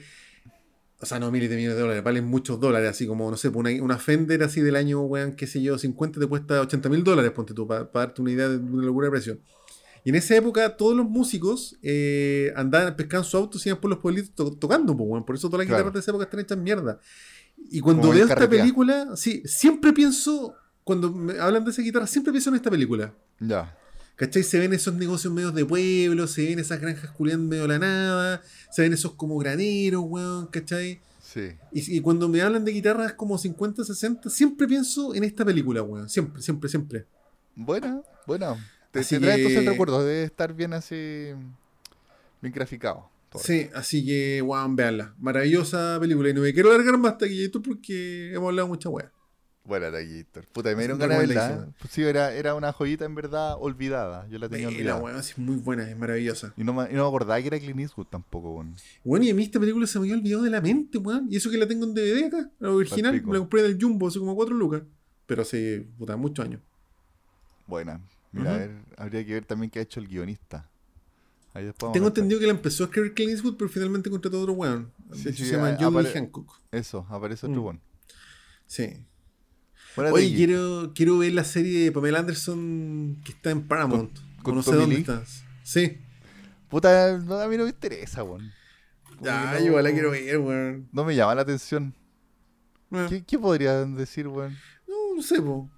O 1.00 1.04
sea, 1.06 1.18
no 1.18 1.30
miles 1.30 1.50
de 1.50 1.56
millones 1.56 1.76
de 1.76 1.82
dólares, 1.82 2.02
valen 2.02 2.24
muchos 2.24 2.58
dólares, 2.58 2.88
así 2.90 3.06
como, 3.06 3.30
no 3.30 3.36
sé, 3.36 3.50
pues, 3.50 3.60
una, 3.74 3.84
una 3.84 3.98
Fender 3.98 4.42
así 4.42 4.62
del 4.62 4.76
año, 4.76 5.02
weón, 5.02 5.32
qué 5.36 5.46
sé 5.46 5.60
yo, 5.60 5.76
50 5.78 6.18
te 6.20 6.26
cuesta 6.26 6.60
80 6.62 6.88
mil 6.88 7.04
dólares, 7.04 7.32
ponte 7.32 7.52
tú, 7.52 7.66
para 7.66 7.88
darte 7.92 8.22
una 8.22 8.30
idea 8.30 8.48
de 8.48 8.56
una 8.56 8.84
locura 8.86 9.06
de 9.06 9.10
precio. 9.10 9.38
Y 10.04 10.08
en 10.10 10.14
esa 10.14 10.36
época 10.36 10.76
todos 10.76 10.96
los 10.96 11.04
músicos 11.04 11.76
eh, 11.82 12.50
andaban, 12.56 12.96
pescaban 12.96 13.24
su 13.24 13.36
auto 13.36 13.58
y 13.62 13.68
iban 13.68 13.80
por 13.80 13.90
los 13.90 13.98
pueblitos 13.98 14.34
to- 14.34 14.56
tocando, 14.56 14.96
pues, 14.96 15.06
weón. 15.10 15.24
Por 15.26 15.34
eso 15.36 15.48
todas 15.48 15.58
las 15.58 15.66
Claro. 15.66 15.82
guitarras 15.82 15.94
de 15.94 16.00
esa 16.00 16.10
época 16.12 16.24
están 16.24 16.40
hechas 16.40 16.58
mierda. 16.58 16.98
Y 17.70 17.80
cuando 17.80 18.02
Como 18.02 18.14
veo 18.14 18.22
esta 18.22 18.34
carretera. 18.36 18.62
película, 18.62 19.08
sí, 19.16 19.42
siempre 19.44 19.92
pienso, 19.92 20.54
cuando 20.84 21.12
me 21.12 21.38
hablan 21.38 21.64
de 21.64 21.72
esa 21.72 21.82
guitarra, 21.82 22.06
siempre 22.06 22.32
pienso 22.32 22.50
en 22.50 22.56
esta 22.56 22.70
película. 22.70 23.12
Ya. 23.40 23.76
¿Cachai? 24.16 24.42
Se 24.42 24.58
ven 24.58 24.72
esos 24.72 24.94
negocios 24.94 25.32
medios 25.32 25.54
de 25.54 25.64
pueblo, 25.64 26.26
se 26.26 26.46
ven 26.46 26.58
esas 26.58 26.80
granjas 26.80 27.10
culiando 27.10 27.46
medio 27.48 27.62
de 27.62 27.68
la 27.68 27.78
nada, 27.78 28.42
se 28.70 28.82
ven 28.82 28.92
esos 28.94 29.12
como 29.12 29.36
graneros, 29.38 30.02
weón, 30.06 30.46
¿cachai? 30.46 31.00
Sí. 31.22 31.50
Y, 31.72 31.96
y 31.98 32.00
cuando 32.00 32.28
me 32.28 32.40
hablan 32.40 32.64
de 32.64 32.72
guitarras 32.72 33.12
como 33.12 33.36
50, 33.36 33.84
60, 33.84 34.30
siempre 34.30 34.66
pienso 34.66 35.14
en 35.14 35.24
esta 35.24 35.44
película, 35.44 35.82
weón. 35.82 36.08
Siempre, 36.08 36.40
siempre, 36.40 36.70
siempre. 36.70 37.04
Buena, 37.54 38.00
buena. 38.26 38.54
Te, 38.90 39.04
te 39.04 39.18
trae 39.20 39.34
entonces 39.34 39.58
el 39.58 39.64
que- 39.64 39.70
recuerdo. 39.70 40.02
Debe 40.02 40.22
estar 40.24 40.54
bien 40.54 40.72
así. 40.72 40.94
Bien 42.40 42.54
graficado. 42.54 43.10
todo. 43.28 43.42
Sí, 43.42 43.68
así 43.74 44.04
que, 44.06 44.40
weón, 44.40 44.76
veanla. 44.76 45.14
Maravillosa 45.18 45.98
película. 46.00 46.30
Y 46.30 46.34
no 46.34 46.40
me 46.40 46.54
quiero 46.54 46.72
largar 46.72 46.96
más 46.96 47.18
taquillito 47.18 47.60
porque 47.60 48.32
hemos 48.32 48.48
hablado 48.48 48.68
mucha 48.68 48.88
weón. 48.88 49.10
Buena 49.66 49.90
Taquillator. 49.90 50.46
Puta, 50.48 50.70
me 50.70 50.78
dieron 50.78 50.98
ganas 50.98 51.18
de 51.18 51.26
verla. 51.26 51.50
hizo. 51.64 51.74
Pues 51.80 51.92
sí, 51.92 52.02
era, 52.02 52.32
era 52.32 52.54
una 52.54 52.72
joyita 52.72 53.04
en 53.04 53.14
verdad 53.16 53.56
olvidada. 53.58 54.28
Yo 54.28 54.38
la 54.38 54.48
tenía 54.48 54.70
La 54.70 54.76
olvidada. 54.76 55.02
weón 55.02 55.18
es 55.18 55.36
muy 55.38 55.56
buena, 55.56 55.90
es 55.90 55.96
maravillosa. 55.98 56.54
Y 56.56 56.62
no, 56.64 56.72
me, 56.72 56.84
y 56.90 56.94
no 56.94 57.02
me 57.02 57.08
acordaba 57.08 57.40
que 57.40 57.48
era 57.48 57.58
Clint 57.58 57.80
Eastwood 57.80 58.06
tampoco, 58.06 58.54
weón. 58.54 58.74
Bueno, 59.02 59.24
y 59.24 59.30
a 59.30 59.34
mí 59.34 59.42
esta 59.42 59.58
película 59.58 59.86
se 59.86 59.98
me 59.98 60.04
había 60.04 60.14
olvidado 60.16 60.42
de 60.44 60.50
la 60.50 60.60
mente, 60.60 60.98
weón. 60.98 61.26
Y 61.30 61.36
eso 61.36 61.50
que 61.50 61.58
la 61.58 61.66
tengo 61.66 61.84
en 61.84 61.94
DVD 61.94 62.26
acá, 62.26 62.50
la 62.60 62.70
original, 62.70 63.12
Palpico. 63.12 63.26
me 63.28 63.32
la 63.34 63.38
compré 63.40 63.60
en 63.60 63.66
el 63.66 63.78
Jumbo 63.82 64.06
hace 64.08 64.18
como 64.20 64.36
4 64.36 64.54
lucas. 64.54 64.82
Pero 65.26 65.42
hace, 65.42 65.86
puta, 65.98 66.16
muchos 66.16 66.44
años. 66.44 66.60
Buena. 67.66 68.00
Mira, 68.32 68.54
a 68.54 68.58
ver, 68.58 68.70
habría 68.96 69.24
que 69.26 69.32
ver 69.32 69.44
también 69.44 69.70
qué 69.70 69.80
ha 69.80 69.82
hecho 69.82 69.98
el 69.98 70.06
guionista. 70.06 70.68
Tengo 71.92 72.08
entendido 72.08 72.38
que 72.38 72.46
la 72.46 72.52
empezó 72.52 72.84
a 72.84 72.86
escribir 72.86 73.14
Clint 73.14 73.32
Eastwood, 73.32 73.56
pero 73.56 73.70
finalmente 73.70 74.10
contrató 74.10 74.36
a 74.36 74.40
otro 74.42 74.52
weón. 74.52 74.92
Sí, 75.14 75.32
sí, 75.32 75.44
se 75.46 75.52
llama 75.52 75.70
apare- 75.76 76.12
Hancock. 76.12 76.60
Eso, 76.70 77.06
aparece 77.08 77.46
otro 77.46 77.60
Mm. 77.62 77.64
weón. 77.64 77.80
Sí. 78.66 79.04
Buena 79.96 80.12
Oye, 80.12 80.34
quiero, 80.34 80.92
quiero 80.94 81.18
ver 81.18 81.32
la 81.32 81.44
serie 81.44 81.84
de 81.84 81.92
Pamela 81.92 82.18
Anderson 82.20 83.18
que 83.24 83.32
está 83.32 83.50
en 83.50 83.62
Paramount. 83.66 84.10
con 84.42 84.54
no 84.54 84.62
sé 84.62 84.70
Tommy 84.72 84.80
dónde 84.82 84.94
Lee? 84.96 85.00
está. 85.02 85.22
Sí. 85.64 85.98
Puta, 86.68 87.16
no, 87.18 87.34
a 87.40 87.48
mí 87.48 87.56
no 87.56 87.64
me 87.64 87.70
interesa, 87.70 88.22
weón. 88.22 88.52
Ya, 89.22 89.52
que 89.54 89.60
no- 89.60 89.66
igual 89.66 89.84
la 89.84 89.92
quiero 89.92 90.10
ver, 90.10 90.38
weón. 90.38 90.88
No 90.92 91.04
me 91.04 91.14
llama 91.16 91.34
la 91.34 91.42
atención. 91.42 91.94
Ah, 92.92 93.06
¿Qué, 93.08 93.24
qué 93.24 93.38
podrían 93.38 93.94
decir, 93.96 94.28
weón? 94.28 94.56
No, 94.86 95.16
no 95.16 95.22
sé, 95.22 95.40
po. 95.40 95.68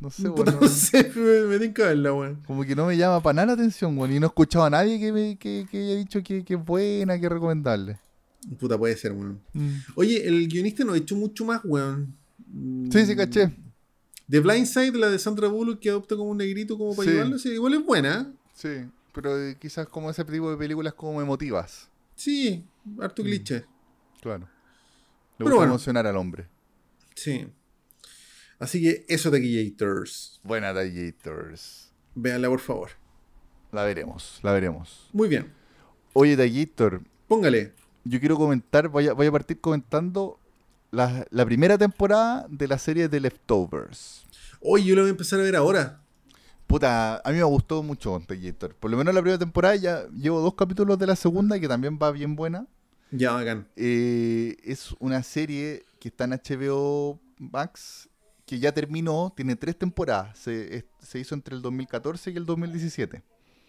No 0.00 0.10
sé, 0.10 0.28
weón. 0.28 0.58
no 0.60 0.68
sé, 0.68 1.12
me, 1.16 1.40
me 1.46 1.58
tinca 1.58 1.84
verla, 1.84 2.12
weón. 2.12 2.42
Como 2.46 2.64
que 2.64 2.74
no 2.74 2.86
me 2.86 2.96
llama 2.96 3.22
para 3.22 3.34
nada 3.34 3.46
la 3.46 3.52
atención, 3.52 3.96
weón. 3.96 4.12
Y 4.12 4.18
no 4.20 4.26
he 4.26 4.28
escuchado 4.28 4.64
a 4.64 4.70
nadie 4.70 4.98
que, 4.98 5.12
me, 5.12 5.36
que, 5.38 5.66
que 5.70 5.78
haya 5.78 5.94
dicho 5.94 6.22
que, 6.22 6.44
que 6.44 6.54
es 6.54 6.64
buena, 6.64 7.18
que 7.18 7.26
es 7.26 7.32
recomendable. 7.32 7.98
Puta, 8.58 8.76
puede 8.76 8.96
ser, 8.96 9.12
weón. 9.12 9.40
Mm. 9.52 9.70
Oye, 9.94 10.26
el 10.26 10.48
guionista 10.48 10.84
no 10.84 10.92
ha 10.94 10.96
hecho 10.98 11.14
mucho 11.16 11.44
más, 11.44 11.60
weón. 11.64 12.14
Mm, 12.56 12.90
Sí, 12.90 13.06
sí, 13.06 13.16
caché. 13.16 13.52
The 14.28 14.40
Blind 14.40 14.66
Side, 14.66 14.92
la 14.98 15.08
de 15.10 15.18
Sandra 15.18 15.48
Bullock, 15.48 15.78
que 15.78 15.90
adopta 15.90 16.16
como 16.16 16.30
un 16.30 16.38
negrito 16.38 16.76
como 16.78 16.94
para 16.96 17.08
Sí. 17.08 17.14
llevarlo, 17.14 17.38
sí, 17.38 17.50
igual 17.50 17.74
es 17.74 17.84
buena. 17.84 18.32
Sí, 18.54 18.68
pero 19.12 19.38
eh, 19.40 19.56
quizás 19.60 19.86
como 19.88 20.10
ese 20.10 20.24
tipo 20.24 20.50
de 20.50 20.56
películas 20.56 20.94
como 20.94 21.20
emotivas. 21.20 21.88
Sí, 22.16 22.64
harto 23.00 23.22
Mm. 23.22 23.26
cliché. 23.26 23.64
Claro. 24.20 24.48
Le 25.38 25.44
Pero 25.44 25.44
gusta 25.50 25.56
bueno. 25.56 25.72
emocionar 25.72 26.06
al 26.06 26.16
hombre. 26.16 26.48
Sí. 27.14 27.46
Así 28.58 28.80
que 28.80 29.04
eso, 29.08 29.30
Taquillators. 29.30 30.40
Buena 30.42 30.72
Tagators. 30.72 31.92
Véanla, 32.14 32.48
por 32.48 32.60
favor. 32.60 32.90
La 33.70 33.84
veremos, 33.84 34.40
la 34.42 34.52
veremos. 34.52 35.10
Muy 35.12 35.28
bien. 35.28 35.52
Oye, 36.14 36.36
Tagator, 36.36 37.02
Póngale. 37.28 37.74
yo 38.04 38.18
quiero 38.18 38.36
comentar, 38.38 38.88
voy 38.88 39.08
a, 39.08 39.12
voy 39.12 39.26
a 39.26 39.32
partir 39.32 39.60
comentando 39.60 40.40
la, 40.90 41.26
la 41.30 41.44
primera 41.44 41.76
temporada 41.78 42.46
de 42.48 42.68
la 42.68 42.78
serie 42.78 43.08
de 43.08 43.20
Leftovers. 43.20 44.24
Hoy 44.60 44.84
yo 44.84 44.94
lo 44.94 45.02
voy 45.02 45.08
a 45.08 45.10
empezar 45.12 45.40
a 45.40 45.42
ver 45.42 45.56
ahora. 45.56 46.00
Puta, 46.66 47.18
a 47.24 47.30
mí 47.30 47.36
me 47.36 47.44
gustó 47.44 47.82
mucho 47.82 48.20
Tagator. 48.26 48.74
Por 48.74 48.90
lo 48.90 48.96
menos 48.96 49.14
la 49.14 49.20
primera 49.20 49.38
temporada 49.38 49.76
ya 49.76 50.06
llevo 50.08 50.40
dos 50.40 50.54
capítulos 50.54 50.98
de 50.98 51.06
la 51.06 51.14
segunda 51.16 51.60
que 51.60 51.68
también 51.68 51.98
va 52.02 52.10
bien 52.10 52.34
buena. 52.34 52.66
Ya, 53.12 53.32
bacán. 53.32 53.68
Eh, 53.76 54.56
es 54.64 54.92
una 54.98 55.22
serie 55.22 55.84
que 56.00 56.08
está 56.08 56.24
en 56.24 56.32
HBO 56.32 57.20
Max 57.38 58.08
que 58.44 58.58
ya 58.58 58.72
terminó, 58.72 59.32
tiene 59.36 59.54
tres 59.54 59.78
temporadas. 59.78 60.36
Se, 60.38 60.76
es- 60.76 60.84
se 61.00 61.18
hizo 61.20 61.34
entre 61.36 61.54
el 61.54 61.62
2014 61.62 62.30
y 62.32 62.36
el 62.36 62.46
2017. 62.46 63.22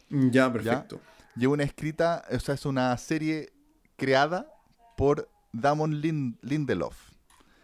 Ya, 0.10 0.52
perfecto. 0.52 1.00
Lleva 1.36 1.54
una 1.54 1.64
escrita, 1.64 2.24
o 2.32 2.40
sea, 2.40 2.56
es 2.56 2.66
una 2.66 2.98
serie 2.98 3.52
creada 3.96 4.52
por 4.96 5.30
Damon 5.62 6.02
Lin- 6.02 6.38
Lindelof, 6.42 6.96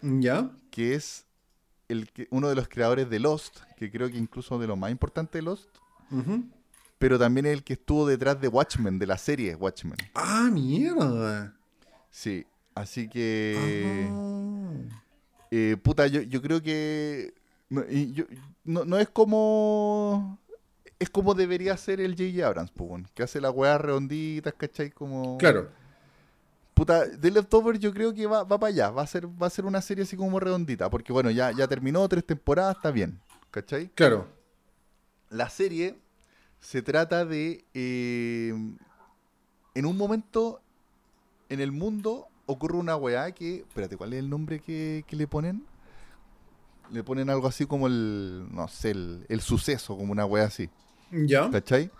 Ya. 0.01 0.49
que 0.71 0.95
es 0.95 1.25
el 1.89 2.09
que, 2.11 2.27
uno 2.31 2.47
de 2.49 2.55
los 2.55 2.67
creadores 2.67 3.09
de 3.09 3.19
Lost, 3.19 3.59
que 3.77 3.91
creo 3.91 4.09
que 4.09 4.17
incluso 4.17 4.57
de 4.59 4.67
lo 4.67 4.75
más 4.75 4.91
importante 4.91 5.37
de 5.37 5.41
Lost, 5.43 5.69
pero 6.97 7.19
también 7.19 7.45
el 7.45 7.63
que 7.63 7.73
estuvo 7.73 8.07
detrás 8.07 8.39
de 8.39 8.47
Watchmen, 8.47 8.97
de 8.99 9.07
la 9.07 9.17
serie 9.17 9.55
Watchmen. 9.55 9.97
Ah, 10.15 10.49
mierda. 10.51 11.53
Sí, 12.09 12.45
así 12.75 13.09
que... 13.09 14.07
Ah. 14.09 14.99
Eh, 15.51 15.77
puta, 15.83 16.07
yo, 16.07 16.21
yo 16.21 16.41
creo 16.41 16.61
que 16.63 17.33
no, 17.69 17.83
y 17.87 18.11
yo- 18.13 18.25
no, 18.63 18.85
no 18.85 18.97
es 18.97 19.07
como 19.09 20.39
es 20.97 21.09
como 21.11 21.33
debería 21.35 21.75
ser 21.77 21.99
el 22.01 22.13
J.J. 22.15 22.47
Abrams, 22.47 22.71
weón, 22.77 23.07
que 23.13 23.21
hace 23.23 23.39
las 23.41 23.51
weas 23.53 23.79
redonditas, 23.79 24.53
¿cachai? 24.53 24.89
Como 24.89 25.37
Claro. 25.37 25.69
Puta, 26.73 27.05
The 27.19 27.31
Leftovers 27.31 27.79
yo 27.79 27.93
creo 27.93 28.13
que 28.13 28.25
va, 28.27 28.43
va 28.43 28.59
para 28.59 28.69
allá, 28.71 28.89
va 28.89 29.03
a 29.03 29.07
ser 29.07 29.27
va 29.27 29.47
a 29.47 29.49
ser 29.49 29.65
una 29.65 29.81
serie 29.81 30.03
así 30.03 30.15
como 30.15 30.39
redondita, 30.39 30.89
porque 30.89 31.13
bueno, 31.13 31.31
ya, 31.31 31.51
ya 31.51 31.67
terminó 31.67 32.07
tres 32.07 32.25
temporadas, 32.25 32.77
está 32.77 32.91
bien, 32.91 33.19
¿cachai? 33.51 33.89
Claro. 33.89 34.27
La 35.29 35.49
serie 35.49 35.99
se 36.59 36.81
trata 36.81 37.25
de 37.25 37.65
eh, 37.73 38.53
en 39.75 39.85
un 39.85 39.97
momento 39.97 40.61
en 41.49 41.59
el 41.59 41.71
mundo 41.71 42.27
ocurre 42.45 42.77
una 42.77 42.95
weá 42.95 43.31
que. 43.31 43.57
Espérate, 43.57 43.97
¿cuál 43.97 44.13
es 44.13 44.19
el 44.19 44.29
nombre 44.29 44.59
que, 44.59 45.03
que 45.07 45.15
le 45.15 45.27
ponen? 45.27 45.65
Le 46.91 47.03
ponen 47.03 47.29
algo 47.29 47.47
así 47.47 47.65
como 47.65 47.87
el. 47.87 48.47
No 48.51 48.67
sé, 48.67 48.91
el, 48.91 49.25
el 49.29 49.41
suceso, 49.41 49.97
como 49.97 50.11
una 50.11 50.25
weá 50.25 50.45
así. 50.45 50.69
¿Ya? 51.11 51.49
¿Cachai? 51.49 51.91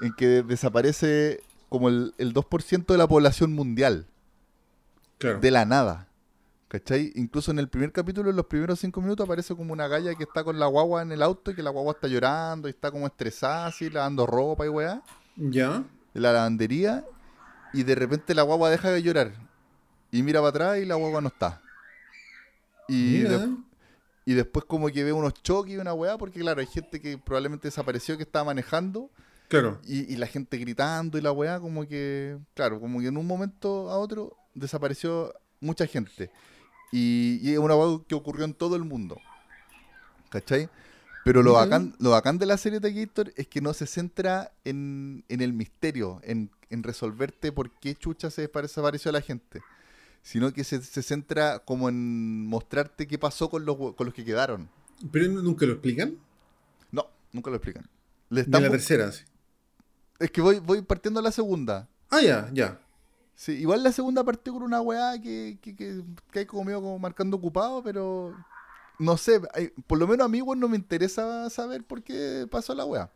En 0.00 0.12
que 0.14 0.42
desaparece 0.42 1.42
como 1.68 1.88
el, 1.88 2.14
el 2.18 2.32
2% 2.34 2.86
de 2.86 2.98
la 2.98 3.06
población 3.08 3.52
mundial. 3.52 4.06
Claro. 5.18 5.40
De 5.40 5.50
la 5.50 5.64
nada. 5.64 6.08
¿Cachai? 6.68 7.12
Incluso 7.14 7.52
en 7.52 7.58
el 7.60 7.68
primer 7.68 7.92
capítulo, 7.92 8.28
en 8.30 8.36
los 8.36 8.46
primeros 8.46 8.80
cinco 8.80 9.00
minutos, 9.00 9.24
aparece 9.24 9.54
como 9.54 9.72
una 9.72 9.86
galla 9.86 10.14
que 10.14 10.24
está 10.24 10.42
con 10.42 10.58
la 10.58 10.66
guagua 10.66 11.02
en 11.02 11.12
el 11.12 11.22
auto 11.22 11.50
y 11.52 11.54
que 11.54 11.62
la 11.62 11.70
guagua 11.70 11.92
está 11.92 12.08
llorando 12.08 12.66
y 12.68 12.70
está 12.72 12.90
como 12.90 13.06
estresada, 13.06 13.66
así, 13.66 13.88
lavando 13.88 14.26
ropa 14.26 14.66
y 14.66 14.68
weá, 14.68 15.00
¿Ya? 15.36 15.84
de 16.12 16.20
la 16.20 16.32
lavandería. 16.32 17.04
Y 17.72 17.82
de 17.84 17.94
repente 17.94 18.34
la 18.34 18.42
guagua 18.42 18.68
deja 18.70 18.90
de 18.90 19.02
llorar. 19.02 19.32
Y 20.10 20.22
mira 20.22 20.40
para 20.40 20.48
atrás 20.50 20.78
y 20.78 20.84
la 20.86 20.96
guagua 20.96 21.20
no 21.20 21.28
está. 21.28 21.60
Y, 22.88 23.18
de- 23.20 23.56
y 24.24 24.34
después 24.34 24.64
como 24.64 24.88
que 24.88 25.04
ve 25.04 25.12
unos 25.12 25.34
choques 25.42 25.74
y 25.74 25.76
una 25.76 25.92
weá, 25.94 26.18
porque 26.18 26.40
claro, 26.40 26.60
hay 26.60 26.66
gente 26.66 27.00
que 27.00 27.16
probablemente 27.18 27.68
desapareció 27.68 28.16
que 28.16 28.22
estaba 28.24 28.44
manejando 28.46 29.10
Claro. 29.48 29.80
y, 29.86 30.12
y 30.12 30.16
la 30.16 30.26
gente 30.26 30.58
gritando 30.58 31.18
y 31.18 31.20
la 31.20 31.32
weá, 31.32 31.60
como 31.60 31.86
que, 31.86 32.36
claro, 32.54 32.80
como 32.80 33.00
que 33.00 33.06
en 33.06 33.16
un 33.16 33.26
momento 33.26 33.90
a 33.90 33.98
otro 33.98 34.36
desapareció 34.54 35.32
mucha 35.60 35.86
gente. 35.86 36.30
Y, 36.92 37.38
y 37.42 37.52
es 37.52 37.58
una 37.58 37.76
weá 37.76 38.00
que 38.08 38.14
ocurrió 38.14 38.44
en 38.44 38.54
todo 38.54 38.76
el 38.76 38.84
mundo. 38.84 39.18
¿Cachai? 40.30 40.68
Pero 41.24 41.42
lo 41.42 41.54
bacán, 41.54 41.96
lo 41.98 42.10
bacán 42.10 42.38
de 42.38 42.46
la 42.46 42.56
serie 42.56 42.78
de 42.78 42.92
Gator 42.92 43.32
es 43.36 43.48
que 43.48 43.60
no 43.60 43.74
se 43.74 43.86
centra 43.86 44.52
en, 44.64 45.24
en 45.28 45.40
el 45.40 45.52
misterio, 45.52 46.20
en, 46.22 46.50
en 46.70 46.84
resolverte 46.84 47.50
por 47.50 47.70
qué 47.80 47.96
chucha 47.96 48.30
se 48.30 48.48
desapareció 48.48 49.10
la 49.10 49.20
gente. 49.20 49.60
Sino 50.22 50.52
que 50.52 50.62
se, 50.64 50.80
se 50.82 51.02
centra 51.02 51.60
como 51.60 51.88
en 51.88 52.46
mostrarte 52.46 53.06
qué 53.06 53.18
pasó 53.18 53.48
con 53.50 53.64
los, 53.64 53.76
con 53.76 54.06
los 54.06 54.14
que 54.14 54.24
quedaron. 54.24 54.68
Pero 55.10 55.28
nunca 55.28 55.66
lo 55.66 55.72
explican. 55.72 56.16
No, 56.92 57.08
nunca 57.32 57.50
lo 57.50 57.56
explican. 57.56 57.88
Le 58.30 58.42
en 58.42 58.50
la 58.50 58.70
tercera, 58.70 59.12
sí. 59.12 59.24
Es 60.18 60.30
que 60.30 60.40
voy, 60.40 60.58
voy 60.58 60.82
partiendo 60.82 61.20
la 61.22 61.30
segunda. 61.32 61.88
Ah, 62.10 62.20
ya, 62.20 62.50
ya. 62.52 62.80
Sí, 63.34 63.52
igual 63.52 63.82
la 63.82 63.92
segunda 63.92 64.24
partió 64.24 64.52
con 64.54 64.62
una 64.62 64.80
weá 64.80 65.20
que, 65.20 65.58
que, 65.60 65.76
que, 65.76 66.02
que 66.30 66.38
hay 66.40 66.46
como 66.46 66.64
medio 66.64 66.80
como 66.80 66.98
marcando 66.98 67.36
ocupado, 67.36 67.82
pero 67.82 68.34
no 68.98 69.16
sé, 69.18 69.40
hay- 69.52 69.68
por 69.86 69.98
lo 69.98 70.06
menos 70.06 70.24
a 70.24 70.28
mí 70.28 70.38
igual 70.38 70.58
no 70.58 70.68
me 70.68 70.76
interesa 70.76 71.50
saber 71.50 71.84
por 71.84 72.02
qué 72.02 72.46
pasó 72.50 72.74
la 72.74 72.86
weá. 72.86 73.10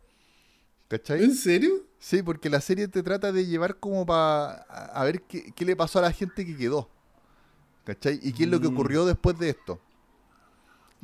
¿Cachai? 0.89 1.23
¿En 1.23 1.33
serio? 1.33 1.71
Sí, 1.99 2.21
porque 2.21 2.49
la 2.49 2.59
serie 2.61 2.87
te 2.87 3.01
trata 3.01 3.31
de 3.31 3.45
llevar 3.47 3.77
como 3.77 4.05
para 4.05 4.51
a 4.93 5.03
ver 5.05 5.21
qué, 5.23 5.51
qué 5.53 5.65
le 5.65 5.75
pasó 5.75 5.99
a 5.99 6.03
la 6.03 6.11
gente 6.11 6.45
que 6.45 6.55
quedó. 6.57 6.89
¿Cachai? 7.85 8.19
Y 8.21 8.33
qué 8.33 8.43
es 8.43 8.49
lo 8.49 8.59
que 8.61 8.67
Mm. 8.69 8.73
ocurrió 8.73 9.05
después 9.05 9.39
de 9.39 9.49
esto. 9.49 9.79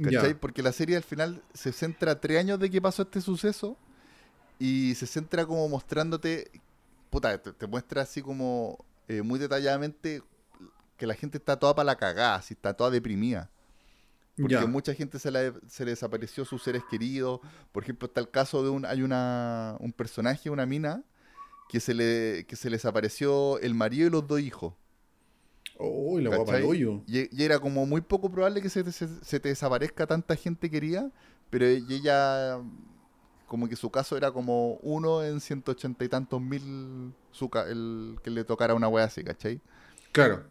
¿Cachai? 0.04 0.36
Porque 0.40 0.62
la 0.62 0.72
serie 0.74 0.96
al 0.98 1.04
final 1.04 1.42
se 1.54 1.72
centra 1.72 2.20
tres 2.20 2.38
años 2.40 2.60
de 2.60 2.70
que 2.70 2.80
pasó 2.82 3.02
este 3.04 3.20
suceso 3.22 3.78
y 4.60 4.96
se 4.96 5.06
centra 5.08 5.46
como 5.46 5.68
mostrándote, 5.70 6.50
puta, 7.10 7.38
te, 7.42 7.52
te 7.54 7.68
muestra 7.68 8.02
así 8.02 8.22
como 8.22 8.84
eh, 9.08 9.22
muy 9.22 9.40
detalladamente 9.40 10.24
que 10.98 11.06
la 11.08 11.14
gente 11.14 11.38
está 11.38 11.58
toda 11.60 11.76
para 11.76 11.86
la 11.86 11.96
cagada, 11.96 12.36
así 12.36 12.54
está 12.54 12.74
toda 12.74 12.90
deprimida. 12.90 13.50
Porque 14.36 14.54
Ya. 14.56 14.66
mucha 14.68 14.94
gente 14.94 15.18
se, 15.20 15.32
la- 15.32 15.54
se 15.68 15.84
le 15.86 15.92
desapareció 15.92 16.46
sus 16.46 16.62
seres 16.64 16.84
queridos. 16.90 17.40
Por 17.72 17.84
ejemplo, 17.84 18.08
está 18.08 18.22
el 18.22 18.30
caso 18.30 18.62
de 18.64 18.70
un, 18.70 18.86
hay 18.86 19.02
una, 19.02 19.78
un 19.80 19.92
personaje, 19.94 20.50
una 20.52 20.66
mina, 20.66 21.04
que 21.70 21.80
se 21.80 21.94
le, 21.94 22.46
que 22.48 22.56
se 22.56 22.70
le 22.70 22.76
desapareció 22.78 23.60
el 23.60 23.74
marido 23.74 24.08
y 24.08 24.10
los 24.12 24.28
dos 24.28 24.40
hijos. 24.40 24.74
Oh, 25.80 26.20
la 26.20 26.36
guapa 26.36 26.58
hoyo. 26.64 27.04
Y, 27.08 27.36
y 27.36 27.44
era 27.44 27.60
como 27.60 27.86
muy 27.86 28.02
poco 28.02 28.32
probable 28.32 28.62
que 28.62 28.70
se, 28.70 28.84
te- 28.84 28.92
se- 28.92 29.24
se 29.24 29.40
te 29.40 29.50
desaparezca 29.50 30.08
tanta 30.08 30.36
gente 30.36 30.70
querida, 30.70 31.12
pero 31.50 31.66
ella, 31.66 32.60
como 33.48 33.68
que 33.68 33.76
su 33.76 33.90
caso 33.90 34.16
era 34.18 34.32
como 34.32 34.74
uno 34.84 35.24
en 35.24 35.40
180 35.40 36.04
y 36.06 36.10
tantos 36.10 36.42
mil 36.42 37.14
su 37.32 37.50
el 37.68 38.18
que 38.24 38.30
le 38.30 38.44
tocara 38.44 38.74
una 38.76 38.88
wea 38.88 39.06
así, 39.06 39.24
¿cachai? 39.24 39.60
Claro. 40.12 40.44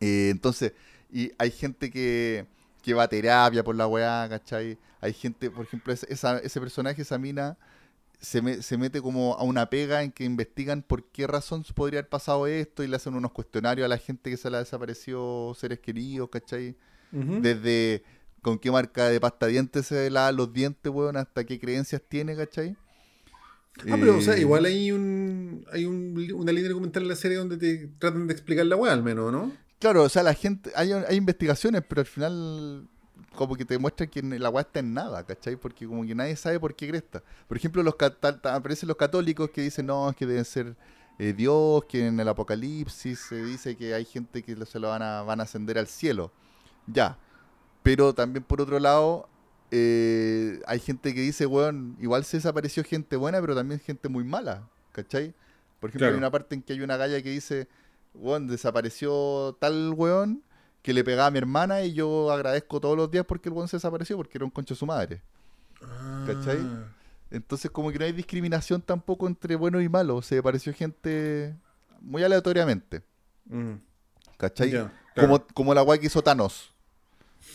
Eh, 0.00 0.28
entonces, 0.30 0.72
y 1.10 1.32
hay 1.38 1.50
gente 1.50 1.90
que, 1.90 2.46
que 2.82 2.94
va 2.94 3.04
a 3.04 3.08
terapia 3.08 3.62
por 3.64 3.76
la 3.76 3.86
weá, 3.86 4.26
¿cachai? 4.28 4.78
Hay 5.00 5.12
gente, 5.12 5.50
por 5.50 5.64
ejemplo, 5.64 5.92
ese, 5.92 6.06
esa- 6.12 6.38
ese 6.38 6.60
personaje, 6.60 7.02
esa 7.02 7.18
mina, 7.18 7.56
se, 8.20 8.42
me- 8.42 8.62
se 8.62 8.76
mete 8.76 9.00
como 9.00 9.34
a 9.34 9.42
una 9.44 9.68
pega 9.70 10.02
en 10.02 10.12
que 10.12 10.24
investigan 10.24 10.82
por 10.82 11.04
qué 11.04 11.26
razón 11.26 11.64
podría 11.74 12.00
haber 12.00 12.08
pasado 12.10 12.46
esto 12.46 12.82
y 12.82 12.86
le 12.88 12.96
hacen 12.96 13.14
unos 13.14 13.32
cuestionarios 13.32 13.84
a 13.84 13.88
la 13.88 13.98
gente 13.98 14.30
que 14.30 14.36
se 14.36 14.50
le 14.50 14.56
ha 14.56 14.60
desaparecido 14.60 15.54
seres 15.54 15.78
queridos, 15.80 16.28
¿cachai? 16.30 16.76
Desde 17.12 18.04
con 18.42 18.58
qué 18.58 18.70
marca 18.70 19.08
de 19.08 19.20
pasta 19.20 19.46
dientes 19.46 19.86
se 19.86 20.10
lava 20.10 20.32
los 20.32 20.52
dientes, 20.52 20.90
weón, 20.92 21.16
hasta 21.16 21.44
qué 21.44 21.58
creencias 21.58 22.02
tiene, 22.08 22.36
¿cachai? 22.36 22.76
Ah, 23.90 23.96
pero 23.98 24.16
o 24.18 24.20
sea, 24.20 24.36
Eh, 24.36 24.40
igual 24.40 24.64
hay 24.64 24.92
un 24.92 25.64
hay 25.72 25.84
un, 25.86 26.16
una 26.34 26.52
línea 26.52 26.68
documental 26.68 27.02
en 27.04 27.08
la 27.08 27.16
serie 27.16 27.38
donde 27.38 27.56
te 27.56 27.88
tratan 27.98 28.26
de 28.26 28.32
explicar 28.32 28.66
la 28.66 28.76
weá 28.76 28.92
al 28.92 29.02
menos, 29.02 29.32
¿no? 29.32 29.52
Claro, 29.78 30.02
o 30.02 30.08
sea, 30.08 30.22
la 30.22 30.34
gente, 30.34 30.70
hay, 30.74 30.92
hay 30.92 31.16
investigaciones, 31.16 31.82
pero 31.88 32.02
al 32.02 32.06
final 32.06 32.88
como 33.34 33.56
que 33.56 33.64
te 33.64 33.78
muestra 33.78 34.06
que 34.06 34.22
la 34.22 34.50
weá 34.50 34.62
está 34.62 34.80
en 34.80 34.92
nada, 34.92 35.24
¿cachai? 35.24 35.56
Porque 35.56 35.86
como 35.86 36.04
que 36.04 36.14
nadie 36.14 36.36
sabe 36.36 36.60
por 36.60 36.74
qué 36.74 36.88
cresta. 36.88 37.22
Por 37.48 37.56
ejemplo, 37.56 37.82
los 37.82 37.94
aparecen 38.42 38.88
los 38.88 38.96
católicos 38.96 39.50
que 39.50 39.62
dicen, 39.62 39.86
no, 39.86 40.10
es 40.10 40.16
que 40.16 40.26
deben 40.26 40.44
ser 40.44 40.76
eh, 41.18 41.32
Dios, 41.32 41.84
que 41.84 42.06
en 42.06 42.18
el 42.20 42.28
Apocalipsis 42.28 43.18
se 43.18 43.42
dice 43.44 43.76
que 43.76 43.94
hay 43.94 44.04
gente 44.04 44.42
que 44.42 44.56
se 44.66 44.78
lo 44.78 44.88
van 44.88 45.02
a, 45.02 45.22
van 45.22 45.40
a 45.40 45.44
ascender 45.44 45.78
al 45.78 45.86
cielo. 45.86 46.32
Ya. 46.86 47.18
Pero 47.82 48.14
también 48.14 48.44
por 48.44 48.60
otro 48.60 48.78
lado, 48.78 49.28
eh, 49.70 50.60
hay 50.66 50.80
gente 50.80 51.14
que 51.14 51.20
dice, 51.20 51.46
weón, 51.46 51.96
igual 52.00 52.24
se 52.24 52.36
desapareció 52.38 52.84
gente 52.84 53.16
buena, 53.16 53.40
pero 53.40 53.54
también 53.54 53.80
gente 53.80 54.08
muy 54.08 54.24
mala, 54.24 54.68
¿cachai? 54.92 55.32
Por 55.80 55.90
ejemplo, 55.90 56.06
Claro. 56.06 56.14
hay 56.14 56.18
una 56.18 56.30
parte 56.30 56.54
en 56.54 56.62
que 56.62 56.72
hay 56.74 56.80
una 56.82 56.96
galla 56.96 57.22
que 57.22 57.30
dice, 57.30 57.68
weón, 58.14 58.46
desapareció 58.48 59.56
tal 59.60 59.92
weón 59.96 60.42
que 60.82 60.92
le 60.92 61.04
pegaba 61.04 61.26
a 61.26 61.30
mi 61.30 61.38
hermana 61.38 61.82
y 61.82 61.92
yo 61.94 62.30
agradezco 62.32 62.80
todos 62.80 62.96
los 62.96 63.10
días 63.10 63.24
porque 63.26 63.48
el 63.48 63.54
weón 63.54 63.68
se 63.68 63.76
desapareció, 63.76 64.16
porque 64.16 64.38
era 64.38 64.44
un 64.44 64.50
concho 64.50 64.74
de 64.74 64.78
su 64.78 64.86
madre. 64.86 65.22
¿Cachai? 66.26 66.58
Ah, 66.60 66.84
Entonces 67.30 67.70
como 67.70 67.90
que 67.90 67.98
no 67.98 68.04
hay 68.04 68.12
discriminación 68.12 68.82
tampoco 68.82 69.26
entre 69.26 69.56
bueno 69.56 69.80
y 69.80 69.88
malo, 69.88 70.20
se 70.20 70.34
desapareció 70.34 70.74
gente 70.74 71.54
muy 72.00 72.22
aleatoriamente, 72.22 73.02
mm, 73.46 73.72
¿cachai? 74.36 74.70
como, 75.14 75.46
como 75.54 75.72
la 75.74 75.82
weá 75.82 75.98
que 75.98 76.06
hizo 76.06 76.22
Thanos, 76.22 76.72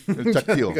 el 0.07 0.32
claro. 0.44 0.74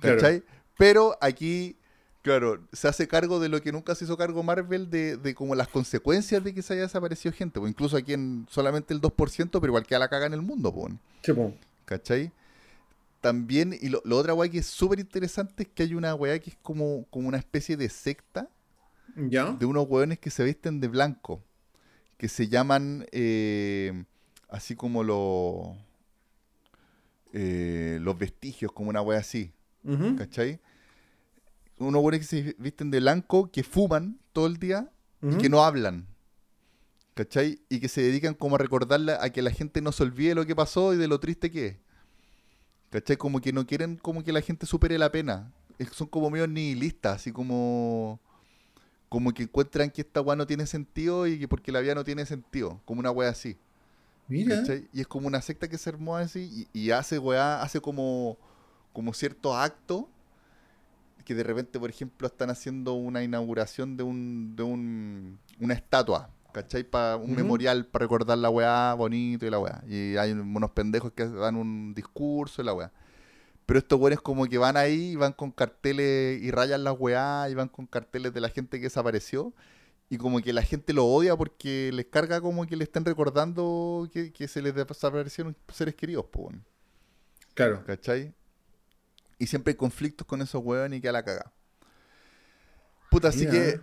¿Cachai? 0.00 0.42
Pero 0.78 1.16
aquí, 1.20 1.76
claro, 2.22 2.60
se 2.72 2.88
hace 2.88 3.06
cargo 3.08 3.40
de 3.40 3.48
lo 3.48 3.60
que 3.60 3.72
nunca 3.72 3.94
se 3.94 4.04
hizo 4.04 4.16
cargo 4.16 4.42
Marvel, 4.42 4.90
de, 4.90 5.16
de 5.16 5.34
como 5.34 5.54
las 5.54 5.68
consecuencias 5.68 6.42
de 6.42 6.54
que 6.54 6.62
se 6.62 6.74
haya 6.74 6.82
desaparecido 6.82 7.34
gente. 7.34 7.58
O 7.60 7.68
incluso 7.68 7.96
aquí 7.96 8.12
en 8.14 8.46
solamente 8.50 8.94
el 8.94 9.00
2%, 9.00 9.50
pero 9.52 9.66
igual 9.66 9.86
queda 9.86 9.98
la 10.00 10.08
caga 10.08 10.26
en 10.26 10.34
el 10.34 10.42
mundo, 10.42 10.72
po, 10.72 10.88
Sí, 11.22 11.32
po. 11.32 11.54
¿cachai? 11.84 12.32
También, 13.20 13.76
y 13.80 13.88
lo, 13.88 14.02
lo 14.04 14.16
otra 14.18 14.34
weá 14.34 14.50
que 14.50 14.58
es 14.58 14.66
súper 14.66 14.98
interesante 14.98 15.62
es 15.62 15.68
que 15.68 15.84
hay 15.84 15.94
una 15.94 16.14
weá 16.14 16.38
que 16.40 16.50
es 16.50 16.56
como, 16.62 17.06
como 17.10 17.28
una 17.28 17.38
especie 17.38 17.76
de 17.76 17.88
secta 17.88 18.48
¿Ya? 19.14 19.52
de 19.52 19.66
unos 19.66 19.86
weones 19.88 20.18
que 20.18 20.30
se 20.30 20.42
visten 20.42 20.80
de 20.80 20.88
blanco, 20.88 21.40
que 22.16 22.28
se 22.28 22.48
llaman 22.48 23.06
eh, 23.12 24.04
así 24.48 24.74
como 24.74 25.04
los 25.04 25.76
eh, 27.32 27.98
los 28.00 28.18
vestigios, 28.18 28.72
como 28.72 28.90
una 28.90 29.00
weá 29.02 29.18
así. 29.18 29.52
Ujú. 29.84 30.16
¿cachai? 30.16 30.60
Unos 31.78 32.00
buenos 32.02 32.20
que 32.20 32.26
se 32.26 32.56
visten 32.58 32.90
de 32.90 33.00
blanco, 33.00 33.50
que 33.50 33.62
fuman 33.64 34.18
todo 34.32 34.46
el 34.46 34.58
día 34.58 34.90
y 35.22 35.36
que 35.38 35.48
no 35.48 35.64
hablan. 35.64 36.06
¿Cachai? 37.14 37.60
Y 37.68 37.80
que 37.80 37.88
se 37.88 38.00
dedican 38.02 38.34
como 38.34 38.54
a 38.54 38.58
recordarle 38.58 39.12
a 39.20 39.30
que 39.30 39.42
la 39.42 39.50
gente 39.50 39.80
no 39.82 39.92
se 39.92 40.02
olvide 40.02 40.34
lo 40.34 40.46
que 40.46 40.56
pasó 40.56 40.94
y 40.94 40.96
de 40.96 41.08
lo 41.08 41.20
triste 41.20 41.50
que 41.50 41.66
es. 41.66 41.76
¿Cachai? 42.90 43.16
Como 43.16 43.40
que 43.40 43.52
no 43.52 43.66
quieren 43.66 43.96
como 43.96 44.22
que 44.24 44.32
la 44.32 44.40
gente 44.40 44.64
supere 44.66 44.96
la 44.98 45.10
pena. 45.12 45.52
Es- 45.78 45.90
son 45.90 46.06
como 46.06 46.30
medio 46.30 46.46
nihilistas, 46.46 47.16
así 47.16 47.32
como... 47.32 48.20
Como 49.08 49.32
que 49.34 49.42
encuentran 49.42 49.90
que 49.90 50.00
esta 50.00 50.22
weá 50.22 50.36
no 50.36 50.46
tiene 50.46 50.64
sentido 50.66 51.26
y 51.26 51.38
que 51.38 51.46
porque 51.46 51.70
la 51.70 51.80
vida 51.80 51.94
no 51.94 52.02
tiene 52.04 52.24
sentido. 52.24 52.80
Como 52.86 53.00
una 53.00 53.10
weá 53.10 53.28
así. 53.28 53.56
Mira. 54.28 54.56
¿cachai? 54.56 54.88
Y 54.92 55.00
es 55.00 55.06
como 55.06 55.26
una 55.26 55.40
secta 55.42 55.68
que 55.68 55.78
se 55.78 55.90
armó 55.90 56.16
así 56.16 56.68
y, 56.72 56.80
y 56.86 56.90
hace 56.90 57.18
weá, 57.18 57.62
hace 57.62 57.80
como, 57.80 58.38
como 58.92 59.12
ciertos 59.14 59.54
actos 59.54 60.04
que 61.24 61.34
de 61.34 61.42
repente, 61.42 61.78
por 61.78 61.90
ejemplo, 61.90 62.26
están 62.26 62.50
haciendo 62.50 62.94
una 62.94 63.22
inauguración 63.22 63.96
de 63.96 64.02
un, 64.02 64.56
de 64.56 64.62
un 64.62 65.38
una 65.60 65.74
estatua, 65.74 66.30
¿cachai? 66.52 66.84
Para 66.84 67.16
un 67.16 67.34
memorial 67.34 67.86
para 67.86 68.04
recordar 68.04 68.38
la 68.38 68.50
weá 68.50 68.94
bonito 68.94 69.46
y 69.46 69.50
la 69.50 69.58
weá. 69.58 69.82
Y 69.86 70.16
hay 70.16 70.32
unos 70.32 70.70
pendejos 70.72 71.12
que 71.12 71.28
dan 71.28 71.56
un 71.56 71.94
discurso 71.94 72.62
y 72.62 72.64
la 72.64 72.74
weá. 72.74 72.92
Pero 73.66 73.78
estos 73.78 73.98
weones 73.98 74.20
como 74.20 74.46
que 74.46 74.58
van 74.58 74.76
ahí 74.76 75.12
y 75.12 75.16
van 75.16 75.32
con 75.32 75.52
carteles 75.52 76.42
y 76.42 76.50
rayan 76.50 76.84
las 76.84 76.96
weá 76.98 77.48
y 77.48 77.54
van 77.54 77.68
con 77.68 77.86
carteles 77.86 78.34
de 78.34 78.40
la 78.40 78.48
gente 78.48 78.78
que 78.78 78.84
desapareció. 78.84 79.52
Y 80.12 80.18
como 80.18 80.42
que 80.42 80.52
la 80.52 80.60
gente 80.60 80.92
lo 80.92 81.06
odia 81.06 81.34
porque 81.38 81.90
les 81.90 82.04
carga 82.04 82.38
como 82.42 82.66
que 82.66 82.76
le 82.76 82.84
estén 82.84 83.02
recordando 83.02 84.06
que, 84.12 84.30
que 84.30 84.46
se 84.46 84.60
les 84.60 84.74
desaparecieron 84.74 85.56
seres 85.72 85.94
queridos, 85.94 86.26
weón. 86.34 86.62
Claro. 87.54 87.82
¿Cachai? 87.86 88.34
Y 89.38 89.46
siempre 89.46 89.70
hay 89.70 89.76
conflictos 89.78 90.26
con 90.26 90.42
esos 90.42 90.62
hueones 90.62 90.98
y 90.98 91.00
que 91.00 91.08
a 91.08 91.12
la 91.12 91.24
caga. 91.24 91.50
Puta, 93.10 93.28
así 93.28 93.48
que 93.48 93.80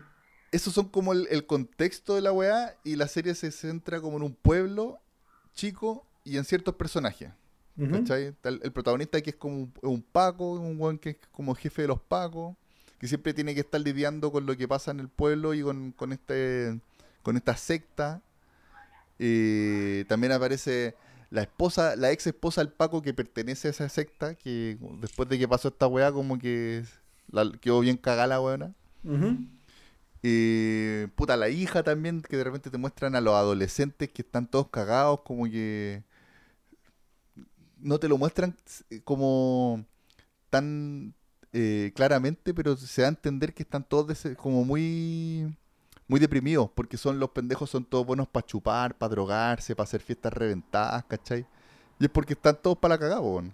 esos 0.52 0.72
son 0.72 0.90
como 0.90 1.14
el, 1.14 1.28
el 1.32 1.48
contexto 1.48 2.14
de 2.14 2.22
la 2.22 2.32
weá 2.32 2.78
y 2.84 2.96
la 2.96 3.08
serie 3.08 3.34
se 3.34 3.50
centra 3.52 4.00
como 4.00 4.18
en 4.18 4.22
un 4.22 4.36
pueblo 4.36 5.00
chico 5.56 6.06
y 6.24 6.38
en 6.38 6.46
ciertos 6.46 6.76
personajes. 6.76 7.32
Ujú. 7.76 7.90
¿Cachai? 7.92 8.36
El 8.44 8.72
protagonista 8.72 9.20
que 9.20 9.32
es 9.32 9.36
como 9.36 9.64
un, 9.64 9.74
un 9.82 10.04
Paco, 10.04 10.52
un 10.52 10.80
weón 10.80 11.00
que 11.00 11.10
es 11.10 11.18
como 11.32 11.56
jefe 11.56 11.82
de 11.82 11.88
los 11.88 12.00
Pacos, 12.00 12.56
que 13.00 13.08
siempre 13.08 13.34
tiene 13.34 13.54
que 13.56 13.62
estar 13.62 13.82
lidiando 13.82 14.32
con 14.32 14.46
lo 14.46 14.56
que 14.58 14.68
pasa 14.68 14.92
en 14.92 15.00
el 15.00 15.08
pueblo 15.10 15.54
y 15.54 15.62
con, 15.64 15.92
con 15.94 16.12
este 16.14 16.80
con 17.24 17.38
esta 17.38 17.56
secta. 17.58 18.22
Eh, 19.20 20.06
también 20.08 20.32
aparece 20.32 20.96
la 21.30 21.42
esposa, 21.42 21.96
la 21.96 22.12
ex 22.12 22.26
esposa 22.28 22.62
del 22.62 22.72
Paco 22.72 23.02
que 23.02 23.14
pertenece 23.14 23.68
a 23.68 23.72
esa 23.72 23.90
secta, 23.90 24.36
que 24.36 24.78
después 25.02 25.28
de 25.30 25.38
que 25.38 25.48
pasó 25.48 25.68
esta 25.70 25.88
weá 25.88 26.12
como 26.12 26.40
que 26.40 26.84
la- 27.32 27.52
quedó 27.62 27.82
bien 27.82 27.98
cagada 27.98 28.28
la 28.28 28.42
weona. 28.42 28.74
Ujú. 29.04 29.38
Eh, 30.24 31.08
puta, 31.16 31.38
la 31.38 31.50
hija 31.50 31.84
también, 31.84 32.22
que 32.22 32.36
de 32.38 32.44
repente 32.44 32.70
te 32.70 32.78
muestran 32.78 33.16
a 33.16 33.22
los 33.22 33.34
adolescentes 33.36 34.10
que 34.10 34.22
están 34.22 34.48
todos 34.48 34.70
cagados, 34.70 35.22
como 35.22 35.46
que 35.46 36.04
no 37.78 38.00
te 38.00 38.10
lo 38.10 38.18
muestran 38.18 38.56
eh, 38.90 39.02
como 39.04 39.86
tan 40.50 41.14
eh, 41.54 41.92
claramente, 41.96 42.54
pero 42.54 42.76
se 42.78 43.02
da 43.02 43.08
a 43.08 43.10
entender 43.10 43.54
que 43.54 43.64
están 43.64 43.84
todos 43.84 44.18
como 44.38 44.64
muy 44.64 45.48
muy 46.08 46.20
deprimidos, 46.20 46.70
porque 46.74 46.98
son 46.98 47.20
los 47.20 47.30
pendejos 47.30 47.70
son 47.70 47.86
todos 47.86 48.06
buenos 48.06 48.28
para 48.28 48.46
chupar, 48.46 48.98
para 48.98 49.12
drogarse, 49.12 49.76
para 49.76 49.86
hacer 49.86 50.02
fiestas 50.02 50.34
reventadas, 50.34 51.06
¿cachai? 51.06 51.46
Y 52.00 52.06
es 52.06 52.10
porque 52.10 52.34
están 52.34 52.58
todos 52.60 52.78
para 52.80 52.96
la 52.96 53.00
cagada, 53.00 53.22
weón. 53.22 53.54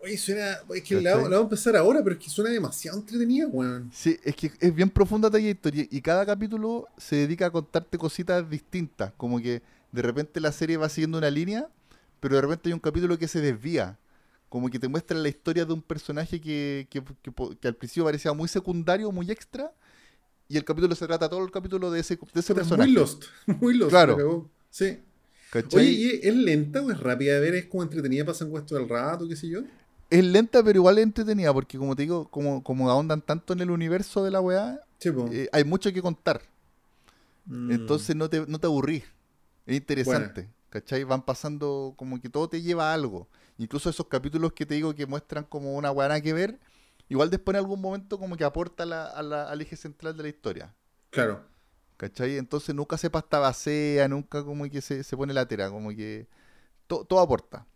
Oye, 0.00 0.16
suena. 0.16 0.58
Es 0.74 0.82
que 0.82 1.00
la 1.00 1.16
vamos 1.16 1.32
a 1.32 1.40
empezar 1.40 1.76
ahora, 1.76 2.02
pero 2.02 2.14
es 2.14 2.24
que 2.24 2.30
suena 2.30 2.50
demasiado 2.50 2.98
entretenida, 2.98 3.46
weón. 3.48 3.90
Sí, 3.92 4.18
es 4.24 4.34
que 4.34 4.52
es 4.60 4.74
bien 4.74 4.88
profunda 4.88 5.28
la 5.28 5.38
historia 5.38 5.86
y 5.90 6.00
cada 6.00 6.24
capítulo 6.24 6.86
se 6.96 7.16
dedica 7.16 7.46
a 7.46 7.50
contarte 7.50 7.98
cositas 7.98 8.48
distintas, 8.48 9.12
como 9.16 9.38
que 9.38 9.62
de 9.92 10.02
repente 10.02 10.40
la 10.40 10.52
serie 10.52 10.76
va 10.76 10.88
siguiendo 10.88 11.18
una 11.18 11.30
línea, 11.30 11.68
pero 12.20 12.36
de 12.36 12.42
repente 12.42 12.68
hay 12.68 12.72
un 12.72 12.80
capítulo 12.80 13.18
que 13.18 13.28
se 13.28 13.40
desvía, 13.40 13.98
como 14.48 14.68
que 14.70 14.78
te 14.78 14.88
muestra 14.88 15.16
la 15.18 15.28
historia 15.28 15.64
de 15.64 15.72
un 15.72 15.82
personaje 15.82 16.40
que, 16.40 16.86
que, 16.90 17.02
que 17.02 17.68
al 17.68 17.74
principio 17.74 18.04
parecía 18.04 18.32
muy 18.32 18.48
secundario, 18.48 19.12
muy 19.12 19.30
extra, 19.30 19.72
y 20.48 20.56
el 20.56 20.64
capítulo 20.64 20.94
se 20.94 21.06
trata 21.06 21.28
todo 21.28 21.44
el 21.44 21.50
capítulo 21.50 21.90
de 21.90 22.00
ese, 22.00 22.16
de 22.16 22.40
ese 22.40 22.54
personaje. 22.54 22.90
Muy 22.90 22.98
lost. 22.98 23.24
Muy 23.60 23.74
lost. 23.74 23.90
Claro. 23.90 24.50
Sí. 24.70 24.98
¿cachai? 25.50 25.80
Oye, 25.80 25.90
¿y 25.90 26.28
¿es 26.28 26.34
lenta 26.34 26.80
o 26.80 26.90
es 26.90 26.98
rápida 26.98 27.34
de 27.34 27.40
ver? 27.40 27.54
¿Es 27.54 27.66
como 27.66 27.82
entretenida? 27.82 28.24
¿Pasan 28.24 28.50
con 28.50 28.60
esto 28.60 28.74
del 28.74 28.88
rato? 28.88 29.28
¿Qué 29.28 29.36
sé 29.36 29.48
yo? 29.48 29.60
Es 30.08 30.24
lenta, 30.24 30.62
pero 30.62 30.78
igual 30.78 30.98
es 30.98 31.04
entretenida, 31.04 31.52
porque 31.52 31.76
como 31.76 31.94
te 31.94 32.02
digo, 32.02 32.28
como, 32.28 32.62
como 32.64 32.90
ahondan 32.90 33.20
tanto 33.20 33.52
en 33.52 33.60
el 33.60 33.70
universo 33.70 34.24
de 34.24 34.30
la 34.30 34.40
weá, 34.40 34.80
Sí, 34.98 35.10
eh, 35.30 35.48
hay 35.52 35.64
mucho 35.64 35.92
que 35.92 36.02
contar. 36.02 36.42
Mm. 37.46 37.70
Entonces 37.70 38.16
no 38.16 38.28
te, 38.28 38.44
no 38.46 38.58
te 38.58 38.66
aburrís. 38.66 39.04
Es 39.66 39.76
interesante. 39.76 40.48
¿Cachai? 40.70 41.04
Van 41.04 41.24
pasando 41.24 41.94
como 41.96 42.20
que 42.20 42.28
todo 42.28 42.48
te 42.48 42.60
lleva 42.60 42.90
a 42.90 42.94
algo. 42.94 43.28
Incluso 43.58 43.90
esos 43.90 44.06
capítulos 44.06 44.52
que 44.52 44.64
te 44.64 44.74
digo 44.74 44.94
que 44.94 45.06
muestran 45.06 45.44
como 45.44 45.74
una 45.76 45.90
guana 45.90 46.20
que 46.20 46.32
ver, 46.32 46.58
igual 47.08 47.28
después 47.30 47.54
en 47.54 47.58
algún 47.64 47.80
momento 47.80 48.18
como 48.18 48.36
que 48.36 48.44
aporta 48.44 48.86
la- 48.86 49.06
a 49.06 49.22
la- 49.22 49.50
al 49.50 49.60
eje 49.60 49.76
central 49.76 50.16
de 50.16 50.22
la 50.22 50.28
historia. 50.28 50.74
Claro. 51.10 51.44
¿Cachai? 51.96 52.38
Entonces 52.38 52.74
nunca 52.74 52.96
se 52.96 53.10
pasta 53.10 53.40
vacía, 53.40 54.06
nunca 54.08 54.44
como 54.44 54.68
que 54.70 54.80
se, 54.80 55.02
se 55.02 55.16
pone 55.16 55.34
latera, 55.34 55.68
como 55.70 55.90
que 55.90 56.28
to- 56.86 57.04
todo 57.04 57.18
aporta. 57.20 57.66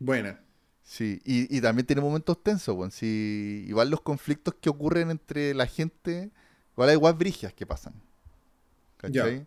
Buena. 0.00 0.40
Sí, 0.82 1.20
y, 1.24 1.54
y 1.56 1.60
también 1.60 1.86
tiene 1.86 2.02
momentos 2.02 2.42
tensos, 2.42 2.74
pues. 2.74 2.94
Sí, 2.94 3.64
igual 3.68 3.90
los 3.90 4.00
conflictos 4.00 4.54
que 4.60 4.70
ocurren 4.70 5.10
entre 5.10 5.54
la 5.54 5.66
gente, 5.66 6.30
igual 6.72 6.88
hay 6.88 6.96
igual 6.96 7.14
brigias 7.14 7.52
que 7.52 7.66
pasan. 7.66 7.94
¿Cachai? 8.96 9.46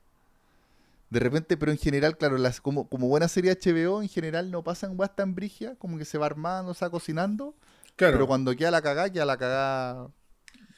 De 1.12 1.20
repente, 1.20 1.58
pero 1.58 1.72
en 1.72 1.78
general, 1.78 2.18
claro, 2.18 2.38
las, 2.38 2.60
como, 2.62 2.88
como 2.88 3.08
buena 3.08 3.28
serie 3.28 3.56
HBO, 3.56 4.02
en 4.02 4.10
general 4.10 4.50
no 4.50 4.64
pasan 4.64 4.96
guas 4.98 5.16
tan 5.16 5.36
brigias, 5.36 5.76
como 5.78 5.98
que 5.98 6.06
se 6.06 6.18
va 6.18 6.26
armando, 6.26 6.74
se 6.74 6.84
va 6.86 6.90
cocinando, 6.90 7.54
Claro. 7.98 8.14
pero 8.14 8.28
cuando 8.28 8.56
queda 8.56 8.72
la 8.72 8.82
cagada, 8.82 9.12
queda 9.12 9.26
la 9.26 9.38
cagada 9.38 10.08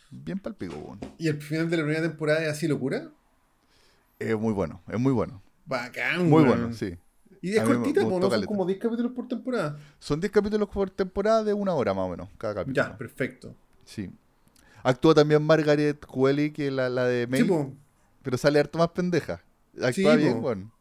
bien 0.09 0.39
palpico, 0.39 0.75
weón. 0.75 0.99
¿Y 1.19 1.27
el 1.27 1.39
final 1.41 1.69
de 1.69 1.77
la 1.77 1.83
primera 1.83 2.01
temporada 2.01 2.41
es 2.43 2.49
así 2.49 2.67
locura? 2.67 3.09
Es 4.19 4.35
muy 4.37 4.53
bueno, 4.53 4.81
es 4.89 4.99
muy 4.99 5.11
bueno. 5.13 5.41
Bacán, 5.65 6.27
Muy 6.29 6.43
bueno, 6.43 6.73
sí. 6.73 6.97
Y 7.41 7.55
es 7.55 7.63
cortita, 7.63 8.01
gustó 8.01 8.15
¿no? 8.19 8.21
Son 8.21 8.29
caleta. 8.31 8.47
como 8.47 8.65
10 8.65 8.79
capítulos 8.79 9.11
por 9.11 9.27
temporada. 9.27 9.77
Son 9.99 10.19
10 10.19 10.31
capítulos 10.31 10.67
por 10.69 10.89
temporada 10.89 11.43
de 11.43 11.53
una 11.53 11.73
hora 11.73 11.93
más 11.93 12.05
o 12.05 12.09
menos, 12.09 12.29
cada 12.37 12.55
capítulo. 12.55 12.75
Ya, 12.87 12.97
perfecto. 12.97 13.53
Sí. 13.85 14.09
Actúa 14.81 15.13
también 15.13 15.43
Margaret 15.43 16.05
Qualley, 16.05 16.51
que 16.51 16.67
es 16.67 16.73
la, 16.73 16.89
la 16.89 17.05
de 17.05 17.27
May, 17.27 17.41
Sí, 17.41 17.49
pero 18.21 18.37
sale 18.37 18.59
harto 18.59 18.77
más 18.79 18.89
pendeja. 18.89 19.41
Actúa 19.81 19.91
Sí, 19.93 20.17
bien, 20.17 20.43
weón. 20.43 20.71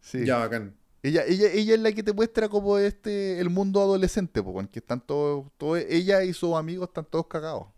Sí. 0.00 0.24
Ya, 0.24 0.38
bacán. 0.38 0.74
Ella, 1.02 1.24
ella, 1.26 1.48
ella 1.52 1.74
es 1.74 1.80
la 1.80 1.92
que 1.92 2.02
te 2.02 2.12
muestra 2.12 2.48
como 2.48 2.78
este 2.78 3.38
el 3.40 3.48
mundo 3.50 3.80
adolescente, 3.80 4.42
po, 4.42 4.50
weón, 4.50 4.66
que 4.68 4.80
están 4.80 5.00
todos, 5.00 5.46
todos, 5.56 5.78
ella 5.88 6.24
y 6.24 6.32
sus 6.32 6.54
amigos 6.54 6.88
están 6.88 7.04
todos 7.04 7.26
cagados. 7.26 7.68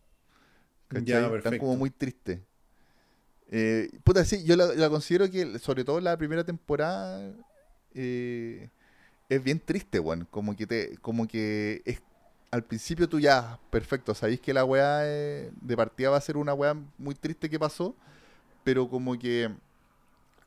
¿Cachai? 0.89 1.05
Ya, 1.06 1.18
Están 1.26 1.32
perfecto. 1.32 1.59
como 1.59 1.76
muy 1.76 1.90
tristes. 1.90 2.40
Eh, 3.51 3.90
puta, 4.05 4.24
sí, 4.24 4.44
yo 4.44 4.56
la, 4.56 4.66
la 4.74 4.89
considero 4.90 5.30
que, 5.30 5.59
sobre 5.59 5.85
todo 5.85 6.01
la 6.01 6.16
primera 6.16 6.44
temporada, 6.44 7.35
eh, 7.94 8.70
es 9.28 9.43
bien 9.43 9.60
triste, 9.60 10.01
weón. 10.01 10.26
Como 10.30 10.56
que 10.56 10.66
te, 10.66 10.97
como 10.98 11.26
que 11.28 11.82
es, 11.85 12.01
al 12.51 12.64
principio 12.64 13.09
tú 13.09 13.20
ya, 13.20 13.59
perfecto, 13.70 14.14
sabéis 14.14 14.40
que 14.40 14.55
la 14.55 14.64
weá 14.64 15.01
eh, 15.05 15.51
de 15.60 15.76
partida 15.76 16.10
va 16.10 16.16
a 16.16 16.20
ser 16.22 16.36
una 16.39 16.55
weá 16.55 16.74
muy 16.97 17.14
triste 17.14 17.51
que 17.51 17.59
pasó, 17.59 17.94
pero 18.64 18.89
como 18.89 19.18
que 19.18 19.51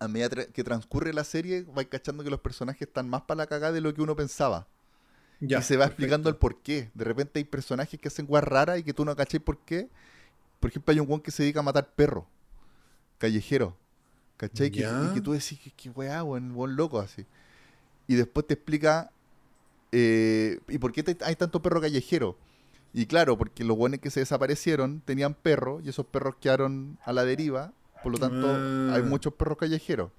a 0.02 0.08
medida 0.08 0.30
tra- 0.30 0.48
que 0.52 0.64
transcurre 0.64 1.14
la 1.14 1.24
serie, 1.24 1.64
vais 1.74 1.88
cachando 1.88 2.24
que 2.24 2.30
los 2.30 2.40
personajes 2.42 2.82
están 2.88 3.08
más 3.08 3.22
para 3.22 3.38
la 3.40 3.48
cagada 3.48 3.72
de 3.72 3.82
lo 3.82 3.94
que 3.94 4.02
uno 4.02 4.16
pensaba. 4.16 4.68
Ya, 5.40 5.60
y 5.60 5.62
se 5.64 5.76
va 5.78 5.86
perfecto. 5.86 6.02
explicando 6.04 6.30
el 6.30 6.36
por 6.36 6.62
qué. 6.62 6.90
De 6.94 7.04
repente 7.04 7.40
hay 7.40 7.46
personajes 7.46 8.00
que 8.00 8.08
hacen 8.08 8.26
weas 8.28 8.44
raras 8.44 8.80
y 8.80 8.84
que 8.84 8.94
tú 8.94 9.06
no 9.06 9.16
cacháis 9.16 9.42
por 9.44 9.60
qué. 9.60 9.90
Por 10.60 10.70
ejemplo, 10.70 10.92
hay 10.92 11.00
un 11.00 11.08
weón 11.08 11.22
que 11.22 11.32
se 11.32 11.44
dedica 11.44 11.60
a 11.62 11.64
matar 11.64 11.94
perros. 11.94 12.26
Callejero. 13.18 13.76
¿Cachai? 14.38 14.72
Que, 14.72 14.80
y 14.82 15.14
que 15.14 15.22
tú 15.22 15.34
decís, 15.34 15.60
que 15.60 15.72
qué 15.72 15.90
weá, 15.92 16.24
weón, 16.24 16.52
weón 16.56 16.76
loco 16.76 17.00
así. 17.00 17.26
Y 18.08 18.16
después 18.16 18.48
te 18.48 18.56
explica. 18.56 19.12
eh, 19.92 20.60
¿Y 20.68 20.78
por 20.80 20.92
qué 20.92 21.04
te- 21.04 21.24
hay 21.24 21.36
tanto 21.36 21.62
perro 21.62 21.80
callejero? 21.82 22.38
Y 22.94 23.06
claro, 23.06 23.38
porque 23.38 23.64
los 23.64 23.78
buenos 23.78 24.00
que 24.00 24.10
se 24.10 24.20
desaparecieron 24.22 25.02
tenían 25.02 25.34
perros 25.34 25.82
y 25.86 25.90
esos 25.90 26.06
perros 26.06 26.36
quedaron 26.42 26.98
a 27.06 27.14
la 27.14 27.24
deriva. 27.24 27.72
Por 28.04 28.12
lo 28.14 28.18
tanto, 28.18 28.48
Ah. 28.50 28.96
hay 28.96 29.04
muchos 29.04 29.34
perros 29.34 29.58
callejeros. 29.58 30.12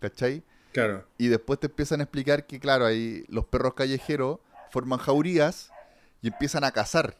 ¿Cachai? 0.00 0.42
Claro. 0.72 1.04
Y 1.18 1.28
después 1.28 1.58
te 1.60 1.66
empiezan 1.68 2.00
a 2.00 2.04
explicar 2.04 2.46
que, 2.46 2.60
claro, 2.60 2.84
ahí 2.86 3.24
los 3.28 3.44
perros 3.46 3.74
callejeros 3.74 4.38
forman 4.70 4.98
jaurías 4.98 5.70
y 6.22 6.28
empiezan 6.28 6.64
a 6.64 6.70
cazar. 6.70 7.16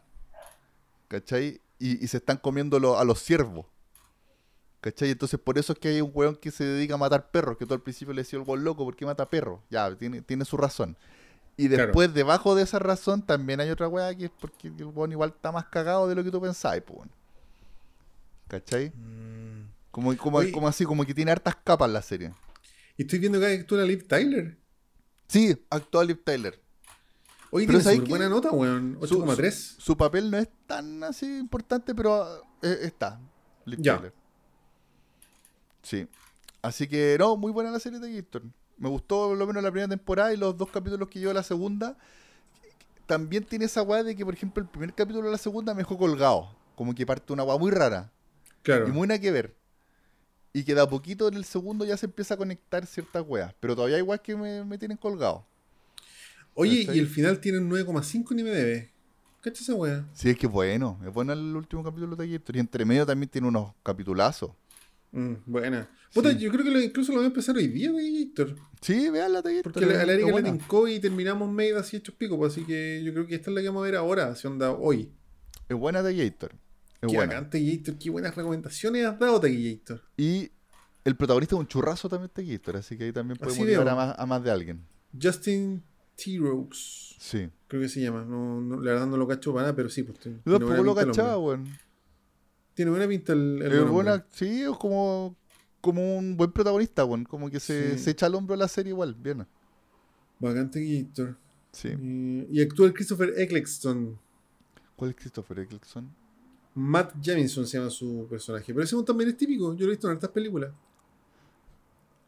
¿Cachai? 1.08 1.60
Y, 1.78 2.02
y 2.04 2.08
se 2.08 2.18
están 2.18 2.36
comiendo 2.38 2.78
lo- 2.80 2.98
a 2.98 3.04
los 3.04 3.22
ciervos. 3.22 3.66
¿Cachai? 4.80 5.10
Entonces 5.10 5.40
por 5.40 5.58
eso 5.58 5.72
es 5.72 5.78
que 5.78 5.88
hay 5.88 6.00
un 6.00 6.10
weón 6.14 6.36
que 6.36 6.50
se 6.50 6.64
dedica 6.64 6.94
a 6.94 6.98
matar 6.98 7.30
perros, 7.30 7.56
que 7.56 7.66
tú 7.66 7.74
al 7.74 7.80
principio 7.82 8.12
le 8.14 8.22
decía 8.22 8.38
el 8.38 8.44
weón 8.46 8.62
loco, 8.64 8.84
¿por 8.84 8.94
qué 8.94 9.04
mata 9.06 9.24
perros? 9.28 9.60
Ya, 9.70 9.94
tiene, 9.96 10.20
tiene 10.22 10.44
su 10.44 10.56
razón. 10.56 10.96
Y 11.56 11.68
Claro. 11.68 11.84
después, 11.86 12.12
debajo 12.12 12.54
de 12.54 12.62
esa 12.62 12.78
razón, 12.78 13.22
también 13.22 13.60
hay 13.60 13.70
otra 13.70 13.88
weá 13.88 14.14
que 14.14 14.26
es 14.26 14.30
porque 14.38 14.68
el 14.68 14.84
weón 14.84 15.12
igual 15.12 15.30
está 15.34 15.50
más 15.50 15.64
cagado 15.66 16.06
de 16.08 16.14
lo 16.14 16.22
que 16.22 16.30
tú 16.30 16.40
pensabas, 16.40 16.82
pues. 16.82 17.08
¿Cachai? 18.48 18.92
Como, 19.96 20.14
como, 20.18 20.36
Oye. 20.36 20.52
como 20.52 20.68
así, 20.68 20.84
como 20.84 21.06
que 21.06 21.14
tiene 21.14 21.30
hartas 21.30 21.56
capas 21.56 21.88
la 21.88 22.02
serie. 22.02 22.34
Y 22.98 23.02
estoy 23.04 23.18
viendo 23.18 23.40
que 23.40 23.46
actúa 23.46 23.82
Liv 23.82 24.06
Tyler. 24.06 24.58
Sí, 25.26 25.56
actual 25.70 26.08
Liv 26.08 26.22
Tyler. 26.22 26.60
Oye, 27.50 27.66
Pero 27.66 27.80
tiene 27.80 28.00
buena 28.04 28.28
nota, 28.28 28.50
weón. 28.50 28.98
Su- 29.06 29.24
8,3. 29.24 29.50
Su, 29.52 29.80
su 29.80 29.96
papel 29.96 30.30
no 30.30 30.36
es 30.36 30.48
tan 30.66 31.02
así 31.02 31.38
importante, 31.38 31.94
pero 31.94 32.42
eh, 32.60 32.78
está. 32.82 33.18
Liv 33.64 33.78
Ya. 33.80 33.96
Tyler. 33.96 34.12
Sí. 35.82 36.06
Así 36.60 36.86
que, 36.86 37.16
no, 37.18 37.38
muy 37.38 37.50
buena 37.50 37.70
la 37.70 37.80
serie 37.80 37.98
de 37.98 38.20
Gator. 38.20 38.42
Me 38.76 38.90
gustó 38.90 39.28
por 39.28 39.38
lo 39.38 39.46
menos 39.46 39.62
la 39.62 39.70
primera 39.70 39.88
temporada 39.88 40.34
y 40.34 40.36
los 40.36 40.58
dos 40.58 40.70
capítulos 40.70 41.08
que 41.08 41.20
lleva 41.20 41.32
la 41.32 41.42
segunda. 41.42 41.96
También 43.06 43.44
tiene 43.44 43.64
esa 43.64 43.80
weá 43.80 44.02
de 44.02 44.14
que, 44.14 44.26
por 44.26 44.34
ejemplo, 44.34 44.62
el 44.62 44.68
primer 44.68 44.92
capítulo 44.92 45.24
de 45.24 45.32
la 45.32 45.38
segunda 45.38 45.72
me 45.72 45.78
dejó 45.78 45.96
colgado. 45.96 46.54
Como 46.74 46.94
que 46.94 47.06
parte 47.06 47.32
una 47.32 47.44
weá 47.44 47.56
muy 47.56 47.70
rara 47.70 48.12
Claro. 48.62 48.86
y 48.88 48.92
muy 48.92 49.08
nada 49.08 49.18
que 49.18 49.30
ver. 49.30 49.55
Y 50.56 50.64
que 50.64 50.74
de 50.74 50.80
a 50.80 50.88
poquito 50.88 51.28
en 51.28 51.34
el 51.34 51.44
segundo 51.44 51.84
ya 51.84 51.96
se 51.98 52.06
empieza 52.06 52.32
a 52.32 52.36
conectar 52.38 52.86
ciertas 52.86 53.22
weas. 53.26 53.52
Pero 53.60 53.74
todavía 53.76 53.98
igual 53.98 54.22
que 54.22 54.34
me, 54.34 54.64
me 54.64 54.78
tienen 54.78 54.96
colgado. 54.96 55.44
Oye, 56.54 56.86
¿cachai? 56.86 56.96
y 56.96 57.00
el 57.00 57.08
final 57.08 57.38
tiene 57.40 57.58
un 57.58 57.68
9,5 57.70 58.34
ni 58.34 58.42
me 58.42 58.50
debe. 58.50 58.90
¿Cacha 59.42 59.62
esa 59.62 59.74
weá? 59.74 60.08
Sí, 60.14 60.30
es 60.30 60.38
que 60.38 60.46
es 60.46 60.52
bueno. 60.52 60.98
Es 61.06 61.12
bueno 61.12 61.34
el 61.34 61.54
último 61.54 61.84
capítulo 61.84 62.16
de 62.16 62.26
Gator. 62.28 62.56
Y 62.56 62.60
entre 62.60 62.84
medio 62.86 63.04
también 63.04 63.28
tiene 63.28 63.46
unos 63.48 63.72
capitulazos. 63.82 64.50
Mm, 65.12 65.34
buena. 65.44 65.90
Puta, 66.14 66.30
Sí. 66.32 66.38
yo 66.38 66.50
creo 66.50 66.64
que 66.64 66.70
lo- 66.70 66.80
incluso 66.80 67.12
lo 67.12 67.18
voy 67.18 67.24
a 67.26 67.28
empezar 67.28 67.54
hoy 67.54 67.68
día, 67.68 67.90
Gator. 67.92 68.56
Sí, 68.80 69.10
veanla, 69.10 69.42
Taller. 69.42 69.62
Porque 69.62 69.84
la, 69.84 70.00
a 70.00 70.06
la 70.06 70.12
Erika 70.14 70.32
le 70.40 70.42
tincó 70.42 70.88
y 70.88 70.98
terminamos 71.00 71.50
medio 71.52 71.78
así 71.78 71.98
hechos 71.98 72.14
pico, 72.14 72.38
pues, 72.38 72.54
así 72.54 72.64
que 72.64 73.02
yo 73.04 73.12
creo 73.12 73.26
que 73.26 73.34
esta 73.34 73.50
es 73.50 73.54
la 73.54 73.60
que 73.60 73.68
vamos 73.68 73.82
a 73.82 73.84
ver 73.84 73.96
ahora, 73.96 74.28
así 74.28 74.46
onda 74.46 74.70
hoy. 74.72 75.10
Es 75.68 75.76
buena 75.76 76.02
Tallator. 76.02 76.52
Qué 77.00 77.06
buena. 77.08 77.40
bacán, 77.40 77.50
Gator, 77.66 77.98
qué 77.98 78.10
buenas 78.10 78.34
recomendaciones 78.34 79.06
has 79.06 79.18
dado, 79.18 79.40
Gator. 79.40 80.02
Y 80.16 80.50
el 81.04 81.16
protagonista 81.16 81.54
es 81.54 81.60
un 81.60 81.66
churrazo 81.68 82.08
también 82.08 82.30
Tallator, 82.34 82.76
así 82.76 82.96
que 82.96 83.04
ahí 83.04 83.12
también 83.12 83.38
podemos 83.38 83.66
veo. 83.66 83.82
a 83.82 83.94
más, 83.94 84.18
a 84.18 84.26
más 84.26 84.42
de 84.42 84.50
alguien. 84.50 84.80
Justin 85.20 85.82
T. 86.16 86.38
Rokes, 86.38 87.14
Sí. 87.18 87.48
creo 87.68 87.82
que 87.82 87.88
se 87.88 88.00
llama. 88.00 88.24
No, 88.24 88.60
no, 88.60 88.80
la 88.80 88.92
verdad 88.92 89.06
no 89.06 89.16
lo 89.16 89.28
cacho 89.28 89.52
para 89.52 89.64
nada, 89.64 89.76
pero 89.76 89.88
sí, 89.90 90.02
pues. 90.02 90.18
tiene- 90.18 90.38
Yo 90.38 90.42
tiene 90.58 90.58
tampoco 90.66 90.82
lo 90.84 90.94
cachaba, 90.94 91.38
weón. 91.38 91.66
Tiene 92.74 92.90
buena 92.90 93.06
pinta 93.08 93.32
el, 93.32 93.60
el 93.62 93.70
buen 93.80 93.92
buena, 93.92 94.26
sí, 94.30 94.62
es 94.62 94.76
como, 94.78 95.36
como 95.80 96.16
un 96.18 96.36
buen 96.36 96.52
protagonista, 96.52 97.04
weón. 97.04 97.24
Como 97.24 97.50
que 97.50 97.60
se, 97.60 97.96
Sí. 97.96 98.04
se 98.04 98.10
echa 98.10 98.26
al 98.26 98.34
hombro 98.34 98.56
la 98.56 98.68
serie 98.68 98.90
igual, 98.90 99.14
bien. 99.14 99.46
Bacante 100.38 100.82
Gator. 100.84 101.36
Sí. 101.72 101.88
Y, 101.88 102.46
y 102.58 102.62
actúa 102.62 102.86
el 102.86 102.94
Christopher 102.94 103.32
Eccleston. 103.36 104.18
¿Cuál 104.96 105.10
es 105.10 105.16
Christopher 105.16 105.58
Eccleston? 105.60 106.10
Matt 106.76 107.14
Jamison 107.22 107.66
se 107.66 107.78
llama 107.78 107.90
su 107.90 108.26
personaje. 108.28 108.72
Pero 108.72 108.84
ese 108.84 109.02
también 109.02 109.30
es 109.30 109.36
típico. 109.36 109.74
Yo 109.74 109.86
lo 109.86 109.92
he 109.92 109.94
visto 109.96 110.06
en 110.08 110.12
hartas 110.14 110.30
películas. 110.30 110.70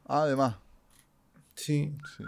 Ah, 0.06 0.22
además. 0.22 0.56
Sí. 1.54 1.92
Sí. 2.16 2.24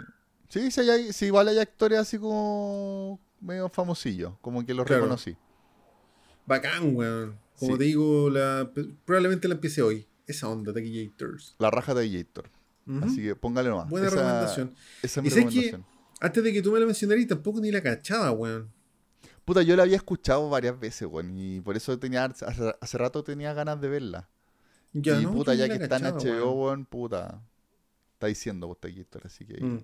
Sí, 0.49 0.71
sí, 0.71 0.81
hay- 0.89 1.13
sí, 1.13 1.25
igual 1.25 1.47
hay 1.47 1.57
actores 1.57 1.97
así 1.99 2.17
como 2.19 3.19
medio 3.39 3.69
famosillos, 3.69 4.33
como 4.41 4.63
que 4.65 4.73
los 4.73 4.85
Claro. 4.85 5.03
reconocí. 5.03 5.35
Bacán, 6.45 6.95
weón. 6.95 7.39
Como 7.57 7.73
Sí. 7.73 7.77
te 7.79 7.83
digo, 7.85 8.29
la, 8.29 8.71
probablemente 9.05 9.47
la 9.47 9.55
empiece 9.55 9.81
hoy. 9.81 10.07
Esa 10.27 10.47
onda, 10.49 10.73
Taquillators. 10.73 11.55
La 11.59 11.71
raja 11.71 11.93
de 11.93 12.09
Gator. 12.09 12.49
Ujú. 12.87 13.05
Así 13.05 13.21
que 13.21 13.35
póngale 13.35 13.69
nomás. 13.69 13.89
Buena 13.89 14.07
esa, 14.07 14.15
recomendación. 14.17 14.75
Esa 15.01 15.19
es 15.19 15.23
mi 15.23 15.27
Y 15.27 15.31
sé 15.31 15.35
que- 15.39 15.41
recomendación. 15.45 15.85
Antes 16.19 16.43
de 16.43 16.53
que 16.53 16.61
tú 16.61 16.71
me 16.71 16.79
la 16.79 16.85
mencionaras, 16.85 17.27
tampoco 17.27 17.59
ni 17.61 17.71
la 17.71 17.81
cachaba, 17.81 18.31
weón. 18.31 18.69
Puta, 19.45 19.61
yo 19.63 19.75
la 19.75 19.83
había 19.83 19.95
escuchado 19.97 20.49
varias 20.49 20.79
veces, 20.79 21.07
weón, 21.09 21.37
y 21.37 21.61
por 21.61 21.75
eso 21.75 21.97
tenía 21.99 22.25
hace, 22.25 22.45
hace 22.79 22.97
rato 22.97 23.23
tenía 23.23 23.53
ganas 23.53 23.81
de 23.81 23.89
verla. 23.89 24.29
Ya, 24.93 25.19
y 25.19 25.23
no, 25.23 25.31
puta, 25.33 25.53
ya 25.55 25.67
que 25.67 25.81
está 25.83 25.97
en 25.97 26.03
HBO, 26.05 26.51
weón. 26.65 26.85
puta. 26.85 27.41
Está 28.13 28.27
diciendo 28.27 28.67
puta 28.67 28.87
Gator, 28.89 29.23
así 29.25 29.45
que 29.45 29.63
Mm. 29.63 29.79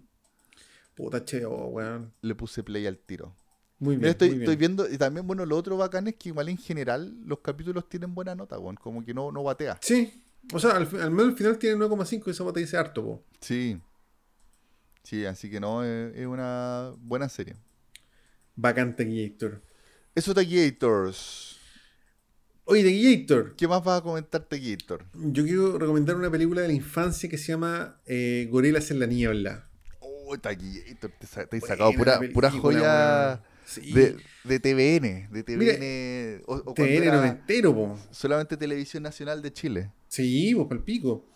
Puta 0.96 1.24
cheo, 1.24 1.52
weón. 1.68 2.12
le 2.22 2.36
puse 2.36 2.64
play 2.64 2.86
al 2.88 2.98
tiro. 2.98 3.34
Muy 3.80 3.92
bien. 3.96 4.00
Mira, 4.02 4.12
estoy, 4.12 4.30
muy 4.30 4.38
bien. 4.40 4.44
estoy 4.50 4.56
viendo, 4.58 4.90
y 4.90 4.98
también, 4.98 5.26
bueno, 5.28 5.46
lo 5.46 5.56
otro 5.56 5.78
bacán 5.78 6.08
es 6.08 6.16
que 6.16 6.30
igual 6.30 6.50
en 6.50 6.58
general 6.58 7.16
los 7.24 7.40
capítulos 7.40 7.88
tienen 7.88 8.14
buena 8.16 8.34
nota, 8.36 8.58
weón, 8.60 8.76
como 8.76 9.04
que 9.06 9.14
no, 9.14 9.32
no 9.32 9.44
batea. 9.44 9.78
Sí. 9.82 10.24
O 10.54 10.60
sea, 10.60 10.72
al, 10.72 10.88
menos 10.90 11.28
al 11.28 11.34
final 11.38 11.58
tiene 11.58 11.76
9,5 11.78 12.28
y 12.28 12.30
esa 12.32 12.44
bota 12.44 12.60
dice 12.60 12.78
harto, 12.78 13.04
po. 13.04 13.24
Sí. 13.42 13.80
Sí, 15.04 15.26
así 15.26 15.50
que 15.50 15.60
no, 15.60 15.84
es, 15.84 16.16
es 16.16 16.26
una 16.26 16.92
buena 17.00 17.30
serie. 17.30 17.56
Bacán 18.58 18.96
Taquillator. 18.96 19.62
Eso 20.14 20.32
Gators. 20.44 21.58
Oye, 22.66 22.84
Taquillator. 22.84 23.56
¿Qué 23.56 23.68
más 23.68 23.82
vas 23.84 24.00
a 24.00 24.04
comentar 24.04 24.46
Gator? 24.50 25.06
Yo 25.14 25.44
quiero 25.46 25.78
recomendar 25.80 26.16
una 26.18 26.30
película 26.30 26.62
de 26.62 26.68
la 26.68 26.74
infancia 26.74 27.30
que 27.30 27.38
se 27.38 27.54
llama 27.54 28.02
eh, 28.06 28.48
Gorilas 28.52 28.92
en 28.92 29.00
la 29.00 29.06
Niebla. 29.06 29.70
Oh, 30.02 30.36
te, 31.18 31.26
sa- 31.28 31.46
te 31.46 31.58
he 31.58 31.62
sacado 31.62 31.94
pura, 31.94 32.20
pura 32.34 32.52
joya. 32.52 33.42
Sí. 33.64 33.92
de, 33.94 34.16
de 34.46 34.60
TVN, 34.62 35.28
de 35.30 35.44
TVN, 35.44 35.58
Mira, 35.60 36.44
o, 36.48 36.72
o 36.72 36.74
TN 36.74 37.04
era 37.04 37.16
noventero, 37.18 37.76
po. 37.76 38.00
solamente 38.12 38.56
Televisión 38.56 39.04
Nacional 39.04 39.42
de 39.42 39.52
Chile. 39.52 39.92
Sí, 40.08 40.54
pues 40.56 40.68
pal 40.70 40.84
pico. 40.84 41.30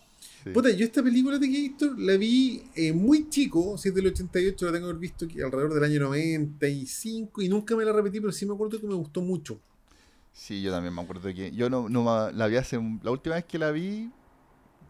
Sí. 0.43 0.49
Puta, 0.52 0.69
yo 0.72 0.85
esta 0.85 1.03
película 1.03 1.38
de 1.38 1.48
Gator 1.48 1.99
la 1.99 2.18
vi 2.18 2.64
eh, 2.76 2.93
muy 2.93 3.30
chico, 3.30 3.77
si 3.77 3.89
es 3.89 3.95
del 3.95 4.07
88, 4.07 4.65
la 4.65 4.72
tengo 4.72 4.88
que 4.88 4.89
haber 4.91 5.02
visto 5.02 5.26
alrededor 5.26 5.73
del 5.73 5.84
año 5.84 5.99
95 6.02 7.41
y 7.41 7.49
nunca 7.49 7.76
me 7.76 7.85
la 7.85 7.93
repetí, 7.93 8.19
pero 8.19 8.31
sí 8.31 8.45
me 8.45 8.53
acuerdo 8.53 8.80
que 8.80 8.88
me 8.88 8.95
gustó 8.95 9.22
mucho. 9.22 9.60
Sí, 10.34 10.61
yo 10.61 10.72
también 10.72 10.93
me 10.93 11.02
acuerdo 11.02 11.34
que 11.34 11.52
yo 11.52 11.69
no, 11.69 11.89
no 11.89 12.31
la 12.31 12.48
vi 12.48 12.56
hace 12.56 12.80
la 13.03 13.11
última 13.11 13.35
vez 13.35 13.45
que 13.45 13.57
la 13.57 13.72
vi, 13.72 14.10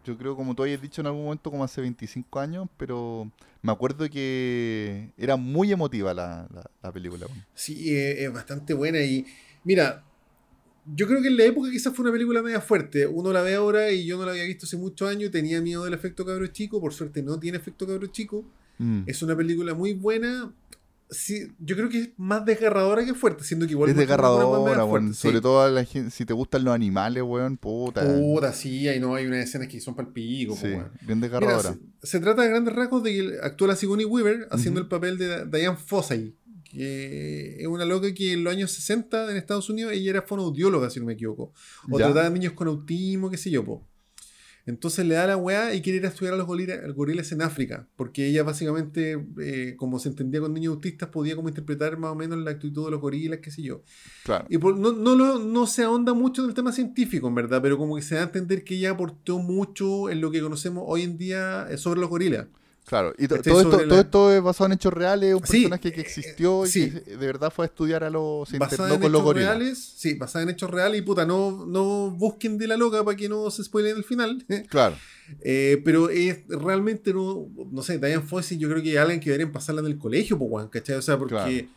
yo 0.04 0.16
creo 0.16 0.36
como 0.36 0.54
tú 0.54 0.62
habías 0.62 0.80
dicho 0.80 1.00
en 1.00 1.06
algún 1.06 1.24
momento 1.24 1.50
como 1.50 1.64
hace 1.64 1.80
25 1.80 2.38
años, 2.38 2.68
pero 2.76 3.30
me 3.60 3.72
acuerdo 3.72 4.08
que 4.08 5.12
era 5.16 5.36
muy 5.36 5.72
emotiva 5.72 6.14
la, 6.14 6.48
la, 6.52 6.70
la 6.82 6.92
película. 6.92 7.26
Sí, 7.54 7.94
eh, 7.94 8.24
es 8.24 8.32
bastante 8.32 8.74
buena 8.74 9.00
y 9.00 9.26
mira, 9.64 10.04
yo 10.86 11.06
creo 11.06 11.22
que 11.22 11.28
en 11.28 11.36
la 11.36 11.44
época 11.44 11.70
quizás 11.70 11.94
fue 11.94 12.02
una 12.04 12.12
película 12.12 12.42
media 12.42 12.60
fuerte. 12.60 13.06
Uno 13.06 13.32
la 13.32 13.42
ve 13.42 13.54
ahora 13.54 13.90
y 13.92 14.04
yo 14.04 14.18
no 14.18 14.24
la 14.24 14.32
había 14.32 14.44
visto 14.44 14.66
hace 14.66 14.76
muchos 14.76 15.08
años, 15.08 15.30
tenía 15.30 15.60
miedo 15.60 15.84
del 15.84 15.94
efecto 15.94 16.24
cabro 16.24 16.46
chico, 16.48 16.80
por 16.80 16.92
suerte 16.92 17.22
no 17.22 17.38
tiene 17.38 17.58
efecto 17.58 17.86
cabro 17.86 18.06
chico. 18.08 18.44
Mm. 18.78 19.02
Es 19.06 19.22
una 19.22 19.36
película 19.36 19.74
muy 19.74 19.92
buena. 19.92 20.52
Sí, 21.10 21.46
yo 21.58 21.76
creo 21.76 21.90
que 21.90 21.98
es 21.98 22.08
más 22.16 22.42
desgarradora 22.46 23.04
que 23.04 23.12
fuerte, 23.12 23.44
siendo 23.44 23.66
que 23.66 23.72
igual 23.72 23.90
Es 23.90 23.96
desgarradora, 23.96 24.86
fuerte, 24.86 25.12
Sobre 25.12 25.36
sí. 25.36 25.42
todo 25.42 25.60
a 25.60 25.68
la 25.70 25.84
gente, 25.84 26.10
si 26.10 26.24
te 26.24 26.32
gustan 26.32 26.64
los 26.64 26.74
animales, 26.74 27.22
weón, 27.22 27.58
puta. 27.58 28.02
Puta, 28.16 28.50
sí, 28.54 28.88
ahí 28.88 28.98
no 28.98 29.14
hay 29.14 29.26
unas 29.26 29.44
escenas 29.44 29.68
que 29.68 29.78
son 29.78 29.94
palpico, 29.94 30.56
sí, 30.56 30.68
weón. 30.68 30.90
bien 31.02 31.18
Mira, 31.18 31.28
desgarradora. 31.28 31.74
se, 32.00 32.06
se 32.06 32.18
trata 32.18 32.40
de 32.40 32.48
grandes 32.48 32.74
rasgos 32.74 33.02
de 33.02 33.12
que 33.12 33.36
actúa 33.42 33.68
la 33.68 33.76
Sigourney 33.76 34.06
Weaver 34.06 34.48
haciendo 34.50 34.80
el 34.80 34.86
papel 34.88 35.18
de 35.18 35.44
Diane 35.44 35.76
Fossey, 35.76 36.34
que 36.72 37.56
es 37.60 37.66
una 37.66 37.84
loca 37.84 38.12
que 38.14 38.32
en 38.32 38.44
los 38.44 38.52
años 38.52 38.70
60 38.72 39.30
en 39.30 39.36
Estados 39.36 39.68
Unidos 39.70 39.92
ella 39.92 40.10
era 40.10 40.22
fonoaudióloga, 40.22 40.90
si 40.90 41.00
no 41.00 41.06
me 41.06 41.12
equivoco. 41.14 41.52
O 41.90 41.98
Ya. 41.98 42.06
trataba 42.06 42.26
a 42.26 42.30
niños 42.30 42.52
con 42.54 42.68
autismo, 42.68 43.30
qué 43.30 43.36
sé 43.36 43.50
yo, 43.50 43.64
po. 43.64 43.86
Entonces 44.64 45.04
le 45.04 45.14
da 45.16 45.26
la 45.26 45.36
weá 45.36 45.74
y 45.74 45.82
quiere 45.82 45.96
ir 45.98 46.04
a 46.04 46.08
estudiar 46.10 46.34
a 46.34 46.36
los 46.36 46.46
gorila- 46.46 46.94
gorilas 46.94 47.32
en 47.32 47.42
África, 47.42 47.88
porque 47.96 48.28
ella 48.28 48.44
básicamente, 48.44 49.18
eh, 49.40 49.74
como 49.76 49.98
se 49.98 50.08
entendía 50.08 50.40
con 50.40 50.54
niños 50.54 50.74
autistas, 50.76 51.08
podía 51.08 51.34
como 51.34 51.48
interpretar 51.48 51.98
más 51.98 52.12
o 52.12 52.14
menos 52.14 52.38
la 52.38 52.52
actitud 52.52 52.84
de 52.84 52.92
los 52.92 53.00
gorilas, 53.00 53.40
qué 53.42 53.50
sé 53.50 53.60
yo. 53.62 53.82
Claro. 54.22 54.46
Y 54.48 54.58
por- 54.58 54.78
no, 54.78 54.92
no, 54.92 55.16
lo- 55.16 55.40
no 55.40 55.66
se 55.66 55.82
ahonda 55.82 56.14
mucho 56.14 56.44
en 56.44 56.50
el 56.50 56.54
tema 56.54 56.70
científico, 56.70 57.26
en 57.26 57.34
verdad, 57.34 57.60
pero 57.60 57.76
como 57.76 57.96
que 57.96 58.02
se 58.02 58.14
da 58.14 58.20
a 58.20 58.24
entender 58.24 58.62
que 58.62 58.76
ella 58.76 58.92
aportó 58.92 59.40
mucho 59.40 60.08
en 60.10 60.20
lo 60.20 60.30
que 60.30 60.40
conocemos 60.40 60.84
hoy 60.86 61.02
en 61.02 61.18
día 61.18 61.66
eh, 61.68 61.76
sobre 61.76 61.98
los 62.00 62.08
gorilas. 62.08 62.46
Claro, 62.84 63.14
y 63.16 63.22
Este 63.24 63.38
todo, 63.38 63.60
esto, 63.62 63.88
todo 63.88 64.00
esto 64.00 64.32
es 64.32 64.42
basado 64.42 64.66
en 64.66 64.72
hechos 64.72 64.92
reales, 64.92 65.34
un 65.34 65.46
Sí, 65.46 65.60
personaje 65.62 65.92
que 65.92 66.00
eh, 66.00 66.02
existió 66.04 66.66
y 66.66 66.68
sí. 66.68 66.90
que 66.90 67.16
de 67.16 67.26
verdad 67.26 67.50
fue 67.54 67.64
a 67.64 67.68
estudiar 67.68 68.04
a 68.04 68.10
los... 68.10 68.48
se 68.48 68.56
en 68.56 68.60
con 68.60 68.68
los 68.88 68.90
hechos 69.00 69.22
gorilas. 69.22 69.56
reales, 69.56 69.78
sí, 69.96 70.14
basada 70.14 70.42
en 70.42 70.50
hechos 70.50 70.70
reales 70.70 70.98
y 70.98 71.02
puta, 71.02 71.24
no, 71.24 71.64
no 71.64 72.10
busquen 72.10 72.58
de 72.58 72.66
la 72.66 72.76
loca 72.76 73.02
para 73.04 73.16
que 73.16 73.28
no 73.28 73.50
se 73.50 73.64
spoilen 73.64 73.96
el 73.96 74.04
final. 74.04 74.44
Claro, 74.68 74.96
Eh, 75.42 75.80
pero 75.84 76.10
es 76.10 76.40
realmente 76.48 77.14
no, 77.14 77.48
no 77.70 77.82
sé, 77.82 77.98
Diane 77.98 78.20
Fossey 78.20 78.58
yo 78.58 78.68
creo 78.68 78.82
que 78.82 78.92
es 78.92 78.98
alguien 78.98 79.20
que 79.20 79.30
deberían 79.30 79.52
pasarla 79.52 79.80
del 79.80 79.96
colegio, 79.96 80.36
po, 80.38 80.44
weón, 80.46 80.68
¿cachai? 80.68 80.96
O 80.96 81.02
sea, 81.02 81.16
porque 81.18 81.34
Claro. 81.34 81.68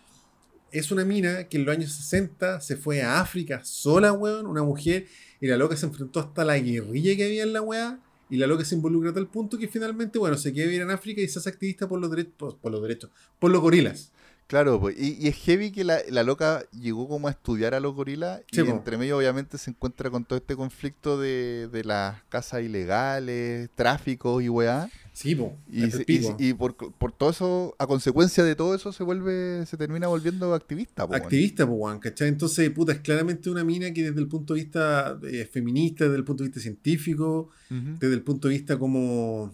es 0.71 0.91
una 0.91 1.05
mina 1.05 1.45
que 1.45 1.57
en 1.57 1.65
los 1.65 1.77
años 1.77 1.91
60 1.93 2.59
se 2.59 2.75
fue 2.75 3.01
a 3.03 3.21
África 3.21 3.61
sola, 3.63 4.11
weón, 4.11 4.47
una 4.47 4.63
mujer, 4.63 5.05
y 5.39 5.47
la 5.47 5.55
loca 5.55 5.77
se 5.77 5.85
enfrentó 5.85 6.19
hasta 6.19 6.43
la 6.43 6.57
guerrilla 6.57 7.15
que 7.15 7.25
había 7.25 7.43
en 7.43 7.53
la 7.53 7.61
weá, 7.61 7.99
y 8.29 8.37
la 8.37 8.47
loca 8.47 8.65
se 8.65 8.75
involucra 8.75 9.11
a 9.11 9.13
tal 9.13 9.27
punto 9.27 9.57
que 9.57 9.67
finalmente, 9.67 10.17
bueno, 10.19 10.37
se 10.37 10.51
queda 10.53 10.63
a 10.65 10.67
vivir 10.67 10.81
en 10.81 10.91
África 10.91 11.21
y 11.21 11.27
se 11.27 11.39
hace 11.39 11.49
activista 11.49 11.87
por 11.87 11.99
los 11.99 12.09
derechos, 12.09 12.33
por, 12.37 12.57
por 12.57 12.71
los 12.71 12.81
derechos, 12.81 13.11
por 13.39 13.51
los 13.51 13.61
gorilas. 13.61 14.11
claro. 14.47 14.79
pues, 14.79 14.95
y, 14.99 15.17
y 15.23 15.27
es 15.27 15.35
heavy 15.37 15.71
que 15.71 15.83
la, 15.83 15.99
la 16.09 16.23
loca 16.23 16.65
llegó 16.71 17.07
como 17.07 17.27
a 17.27 17.31
estudiar 17.31 17.73
a 17.73 17.79
los 17.79 17.93
gorilas 17.95 18.41
Sí, 18.51 18.61
y 18.61 18.63
po. 18.63 18.71
entre 18.71 18.97
medio 18.97 19.17
obviamente 19.17 19.57
se 19.57 19.71
encuentra 19.71 20.09
con 20.09 20.25
todo 20.25 20.37
este 20.37 20.55
conflicto 20.55 21.19
de, 21.19 21.67
de 21.71 21.83
las 21.83 22.23
casas 22.29 22.61
ilegales, 22.63 23.69
tráfico 23.75 24.41
y 24.41 24.49
weá. 24.49 24.89
Sí, 25.17 25.33
po, 25.33 25.55
Y, 25.71 25.79
se- 25.91 26.55
por, 26.55 26.75
por 26.75 27.13
todo 27.13 27.29
eso, 27.29 27.73
a 27.79 27.87
consecuencia 27.87 28.43
de 28.43 28.53
todo 28.53 28.75
eso, 28.75 28.91
se 28.91 29.01
vuelve, 29.01 29.65
se 29.65 29.77
termina 29.77 30.07
volviendo 30.07 30.53
activista. 30.53 31.07
po, 31.07 31.15
activista, 31.15 31.65
pues, 31.65 31.77
weón, 31.79 31.99
¿cachai? 31.99 32.27
Entonces, 32.27 32.69
puta, 32.71 32.91
es 32.91 32.99
claramente 32.99 33.49
una 33.49 33.63
mina 33.63 33.93
que 33.93 34.03
desde 34.03 34.19
el 34.19 34.27
punto 34.27 34.53
de 34.53 34.59
vista 34.63 35.17
eh, 35.23 35.47
feminista, 35.49 36.03
desde 36.03 36.17
el 36.17 36.25
punto 36.25 36.43
de 36.43 36.49
vista 36.49 36.59
científico, 36.59 37.49
desde 37.69 38.13
el 38.13 38.23
punto 38.23 38.49
de 38.49 38.55
vista 38.55 38.77
como 38.77 39.53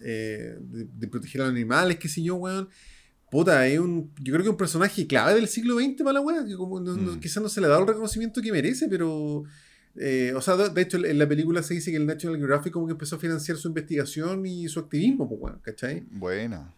eh, 0.00 0.56
de, 0.58 0.86
de 0.98 1.08
proteger 1.08 1.42
a 1.42 1.44
los 1.44 1.52
animales, 1.54 1.98
qué 1.98 2.08
sé 2.08 2.22
yo, 2.22 2.36
weón. 2.36 2.68
Puta, 3.30 3.66
es 3.66 3.78
un, 3.78 4.10
yo 4.18 4.32
creo 4.32 4.38
que 4.38 4.48
es 4.48 4.50
un 4.52 4.56
personaje 4.56 5.06
clave 5.06 5.34
del 5.34 5.46
siglo 5.48 5.76
XX 5.78 5.98
para 5.98 6.14
la 6.14 6.20
weá, 6.22 6.44
que 6.46 6.56
como 6.56 6.80
no- 6.80 6.96
no- 6.96 7.16
Mm. 7.16 7.20
quizás 7.20 7.42
no 7.42 7.48
se 7.50 7.60
le 7.60 7.66
ha 7.66 7.70
dado 7.70 7.82
el 7.82 7.88
reconocimiento 7.88 8.40
que 8.40 8.50
merece, 8.50 8.88
pero... 8.88 9.44
eh, 9.96 10.32
o 10.34 10.40
sea, 10.40 10.56
de, 10.56 10.82
hecho, 10.82 11.04
en 11.04 11.18
la 11.18 11.28
película 11.28 11.62
se 11.62 11.74
dice 11.74 11.90
que 11.90 11.96
el 11.96 12.06
National 12.06 12.38
Geographic 12.38 12.72
como 12.72 12.86
que 12.86 12.92
empezó 12.92 13.16
a 13.16 13.18
financiar 13.18 13.58
su 13.58 13.68
investigación 13.68 14.46
y 14.46 14.68
su 14.68 14.80
activismo, 14.80 15.28
pues, 15.28 15.40
weón, 15.40 15.60
¿cachai? 15.60 16.04
Buena. 16.10 16.74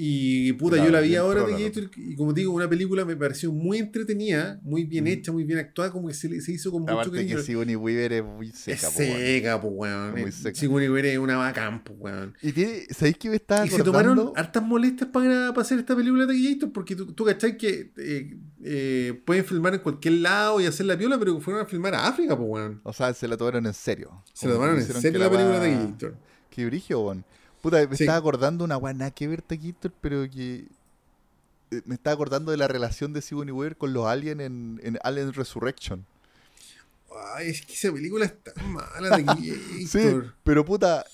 Y 0.00 0.52
puta, 0.52 0.76
Claro, 0.76 0.90
yo 0.90 0.92
la 0.96 1.00
vi 1.00 1.16
ahora 1.16 1.42
de 1.42 1.60
Gator 1.64 1.90
y 1.96 2.14
como 2.14 2.32
digo, 2.32 2.52
una 2.52 2.68
película 2.68 3.04
me 3.04 3.16
pareció 3.16 3.50
muy 3.50 3.78
entretenida, 3.78 4.60
muy 4.62 4.84
bien 4.84 5.04
Mm. 5.04 5.08
hecha, 5.08 5.32
muy 5.32 5.42
bien 5.42 5.58
actuada, 5.58 5.90
como 5.90 6.06
que 6.06 6.14
se, 6.14 6.40
se 6.40 6.52
hizo 6.52 6.70
con 6.70 6.82
mucho 6.82 6.92
Aparte 6.94 7.16
cariño. 7.16 7.36
que 7.38 7.42
Sigourney 7.42 7.74
Weaver 7.74 8.12
es 8.12 8.24
muy 8.24 8.48
Es 8.50 8.58
seca, 8.58 8.90
po, 8.90 8.98
weón. 9.00 9.16
seca, 9.18 9.56
weón. 9.56 10.10
Muy 10.12 10.30
seca. 10.30 10.54
Sigourney 10.60 10.88
Weaver 10.88 11.06
es 11.06 11.18
una 11.18 11.36
bacán, 11.36 11.82
pues, 11.82 11.98
weón. 12.00 12.34
Y 12.42 12.52
tiene, 12.52 12.86
¿sabéis 12.90 13.18
que 13.18 13.28
me 13.28 13.34
estaba 13.36 13.66
Y 13.66 13.70
se 13.70 13.82
tomaron 13.82 14.30
hartas 14.36 14.62
molestias 14.62 15.10
para, 15.10 15.48
para 15.48 15.62
hacer 15.62 15.80
esta 15.80 15.96
película 15.96 16.26
de 16.26 16.42
Gator, 16.42 16.70
porque 16.72 16.94
tú, 16.94 17.12
tú 17.12 17.24
cachai 17.24 17.56
que 17.58 17.90
eh, 17.96 18.36
eh, 18.62 19.20
pueden 19.24 19.44
filmar 19.44 19.74
en 19.74 19.80
cualquier 19.80 20.14
lado 20.14 20.60
y 20.60 20.66
hacer 20.66 20.86
la 20.86 20.96
piola, 20.96 21.18
pero 21.18 21.40
fueron 21.40 21.62
a 21.62 21.66
filmar 21.66 21.96
a 21.96 22.06
África, 22.06 22.36
pues, 22.36 22.48
weón. 22.48 22.80
O 22.84 22.92
sea, 22.92 23.12
se 23.14 23.26
la 23.26 23.36
tomaron 23.36 23.66
en 23.66 23.74
serio. 23.74 24.22
Se 24.32 24.46
la 24.46 24.52
tomaron 24.54 24.76
en 24.78 24.84
serio 24.84 25.18
la 25.18 25.28
película 25.28 25.58
de 25.58 25.70
weá- 25.74 25.90
Gator. 25.90 26.16
Qué 26.50 26.66
brillo, 26.66 27.00
weón. 27.00 27.24
Puta, 27.62 27.86
me 27.88 27.96
Sí. 27.96 28.04
estaba 28.04 28.18
acordando 28.18 28.64
una 28.64 28.78
nada 28.78 29.10
que 29.10 29.26
ver 29.28 29.42
Taquitos, 29.42 29.90
pero 30.00 30.28
que. 30.30 30.66
eh, 31.70 31.82
Me 31.84 31.94
estaba 31.96 32.14
acordando 32.14 32.50
de 32.50 32.56
la 32.56 32.68
relación 32.68 33.12
de 33.12 33.20
Sigourney 33.22 33.52
Weaver 33.52 33.76
con 33.76 33.92
los 33.92 34.06
aliens 34.06 34.40
en, 34.40 34.80
en 34.82 34.98
Alien 35.02 35.32
Resurrection. 35.32 36.04
Ay, 37.34 37.48
es 37.50 37.62
que 37.64 37.72
esa 37.72 37.92
película 37.92 38.26
es 38.26 38.34
tan 38.42 38.72
mala 38.72 39.16
de 39.36 39.86
Sí, 39.86 39.98
pero 40.44 40.64
puta, 40.64 41.04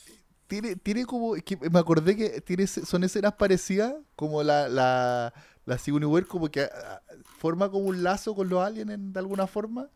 tiene, 0.46 0.76
tiene 0.76 1.06
como. 1.06 1.36
es 1.36 1.42
que 1.44 1.56
me 1.56 1.78
acordé 1.78 2.16
que 2.16 2.40
tiene, 2.40 2.66
son 2.66 3.04
escenas 3.04 3.34
parecidas, 3.34 3.94
como 4.16 4.42
la, 4.42 4.68
la, 4.68 5.32
la 5.66 5.78
Sigourney 5.78 6.06
Weaver, 6.08 6.28
como 6.28 6.50
que 6.50 6.62
ah, 6.62 7.00
forma 7.38 7.70
como 7.70 7.86
un 7.86 8.02
lazo 8.02 8.34
con 8.34 8.48
los 8.48 8.62
aliens 8.62 8.90
en- 8.90 9.12
de 9.12 9.18
alguna 9.20 9.46
forma. 9.46 9.88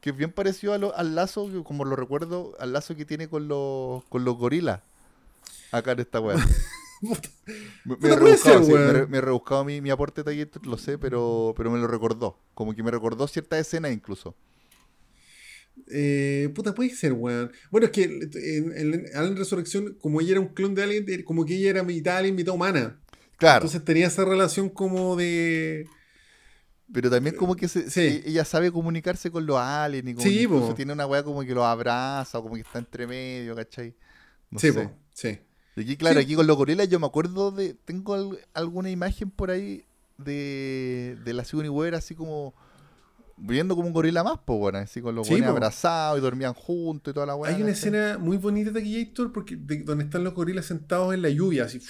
Que 0.00 0.10
es 0.10 0.16
bien 0.16 0.32
parecido 0.32 0.72
a 0.72 0.78
lo- 0.78 0.96
al 0.96 1.14
lazo, 1.14 1.62
como 1.64 1.84
lo 1.84 1.94
recuerdo, 1.94 2.54
al 2.58 2.72
lazo 2.72 2.96
que 2.96 3.04
tiene 3.04 3.28
con 3.28 3.48
los, 3.48 4.02
con 4.04 4.24
los 4.24 4.36
gorilas. 4.38 4.80
Acá 5.72 5.92
en 5.92 6.00
esta 6.00 6.20
weá. 6.20 6.36
Me, 7.02 7.96
me 7.96 8.08
he 8.10 8.14
rebuscado, 8.16 8.56
ser, 8.58 8.64
sí, 8.66 8.72
me, 8.72 8.74
weón. 8.78 8.94
re- 8.94 9.06
me 9.06 9.18
he 9.18 9.20
rebuscado 9.22 9.64
mi, 9.64 9.80
mi 9.80 9.88
aporte 9.88 10.20
de 10.20 10.24
Taller, 10.24 10.50
lo 10.66 10.76
sé, 10.76 10.98
pero, 10.98 11.54
pero 11.56 11.70
me 11.70 11.78
lo 11.78 11.86
recordó. 11.86 12.38
Como 12.52 12.74
que 12.74 12.82
me 12.82 12.90
recordó 12.90 13.26
ciertas 13.26 13.58
escenas 13.60 13.90
incluso. 13.92 14.36
Eh, 15.90 16.50
puta, 16.54 16.74
puede 16.74 16.90
ser, 16.90 17.12
weón. 17.14 17.50
Bueno, 17.70 17.86
es 17.86 17.92
que 17.92 18.04
en, 18.04 18.76
en 18.76 19.06
Alien 19.16 19.36
Resurrección, 19.36 19.94
como 20.00 20.20
ella 20.20 20.32
era 20.32 20.40
un 20.40 20.48
clon 20.48 20.74
de 20.74 20.82
Alien, 20.82 21.04
eh, 21.08 21.24
como 21.24 21.44
que 21.46 21.54
ella 21.56 21.70
era 21.70 21.82
mitad 21.82 22.18
alien, 22.18 22.34
mitad 22.34 22.54
humana. 22.54 23.00
Claro, 23.38 23.64
Entonces 23.64 23.82
tenía 23.84 24.06
esa 24.06 24.24
relación 24.26 24.68
como 24.68 25.16
de. 25.16 25.86
pero 26.92 27.08
también 27.08 27.34
como 27.34 27.56
que 27.56 27.66
se- 27.68 27.88
Sí. 27.90 28.00
e- 28.00 28.22
ella 28.26 28.44
sabe 28.44 28.70
comunicarse 28.70 29.30
con 29.30 29.46
los 29.46 29.56
aliens 29.58 30.06
y 30.06 30.14
como 30.46 30.62
Sí, 30.66 30.68
que 30.68 30.74
tiene 30.76 30.92
una 30.92 31.06
weá 31.06 31.22
como 31.22 31.40
que 31.42 31.54
los 31.54 31.64
abraza 31.64 32.38
o 32.38 32.42
como 32.42 32.56
que 32.56 32.60
está 32.60 32.78
entre 32.78 33.06
medio, 33.06 33.56
¿cachai? 33.56 33.94
No 34.50 34.58
sí, 34.58 34.70
sé. 34.70 34.82
po, 34.82 34.92
sí. 35.14 35.38
Aquí, 35.82 35.96
claro, 35.96 36.18
Sí. 36.20 36.24
aquí 36.26 36.34
con 36.34 36.46
los 36.46 36.56
gorilas 36.56 36.88
yo 36.88 36.98
me 37.00 37.06
acuerdo 37.06 37.50
de... 37.50 37.74
Tengo 37.74 38.14
al- 38.14 38.38
alguna 38.54 38.90
imagen 38.90 39.30
por 39.30 39.50
ahí 39.50 39.84
de, 40.18 41.16
de 41.24 41.32
la 41.34 41.44
Sigourney 41.44 41.70
Weaver 41.70 41.94
así 41.94 42.14
como... 42.14 42.54
Viendo 43.42 43.74
como 43.74 43.86
un 43.88 43.94
gorila 43.94 44.22
más, 44.22 44.38
pues 44.44 44.58
bueno, 44.58 44.76
así 44.78 45.00
con 45.00 45.14
los 45.14 45.26
Sí, 45.26 45.42
abrazados 45.42 46.18
y 46.18 46.20
dormían 46.20 46.52
juntos 46.52 47.10
y 47.10 47.14
toda 47.14 47.24
la 47.24 47.34
weá. 47.36 47.54
Hay 47.54 47.62
una 47.62 47.70
escena 47.70 48.18
muy 48.18 48.36
bonita 48.36 48.70
de 48.70 48.82
Gator 48.82 49.32
porque 49.32 49.56
de- 49.56 49.82
donde 49.82 50.04
están 50.04 50.24
los 50.24 50.34
gorilas 50.34 50.66
sentados 50.66 51.14
en 51.14 51.22
la 51.22 51.30
lluvia, 51.30 51.64
así. 51.64 51.80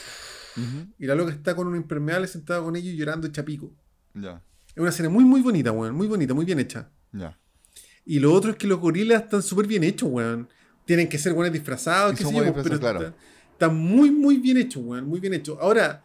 Y 0.99 1.07
la 1.07 1.17
loca 1.17 1.33
está 1.33 1.57
con 1.57 1.67
un 1.67 1.75
impermeable 1.75 2.29
sentado 2.29 2.62
con 2.65 2.77
ellos 2.77 2.95
llorando 2.97 3.27
hecha 3.27 3.45
pico. 3.45 3.73
Ya, 4.15 4.41
Es 4.69 4.77
una 4.77 4.91
escena 4.91 5.09
muy, 5.09 5.25
muy 5.25 5.41
bonita, 5.41 5.73
weón. 5.73 5.93
Muy 5.97 6.07
bonita, 6.07 6.35
muy 6.35 6.45
bien 6.45 6.61
hecha. 6.61 6.89
ya. 7.12 7.37
Y 8.05 8.21
lo 8.21 8.33
otro 8.33 8.53
es 8.53 8.57
que 8.57 8.67
los 8.69 8.79
gorilas 8.79 9.25
están 9.25 9.43
súper 9.43 9.67
bien 9.67 9.83
hechos, 9.83 10.09
weón. 10.11 10.49
Tienen 10.85 11.09
que 11.09 11.19
ser 11.19 11.33
buenos 11.33 11.53
disfrazados, 11.53 12.12
Y 12.12 12.17
qué 12.17 12.25
sé 12.25 12.33
yo, 12.33 12.55
pero 12.62 12.75
está, 12.77 13.15
está 13.61 13.69
muy, 13.69 14.11
muy 14.11 14.39
bien 14.39 14.57
hecho, 14.57 14.81
weón. 14.81 15.07
Muy 15.07 15.20
bien 15.20 15.35
hecho. 15.35 15.59
Ahora, 15.61 16.03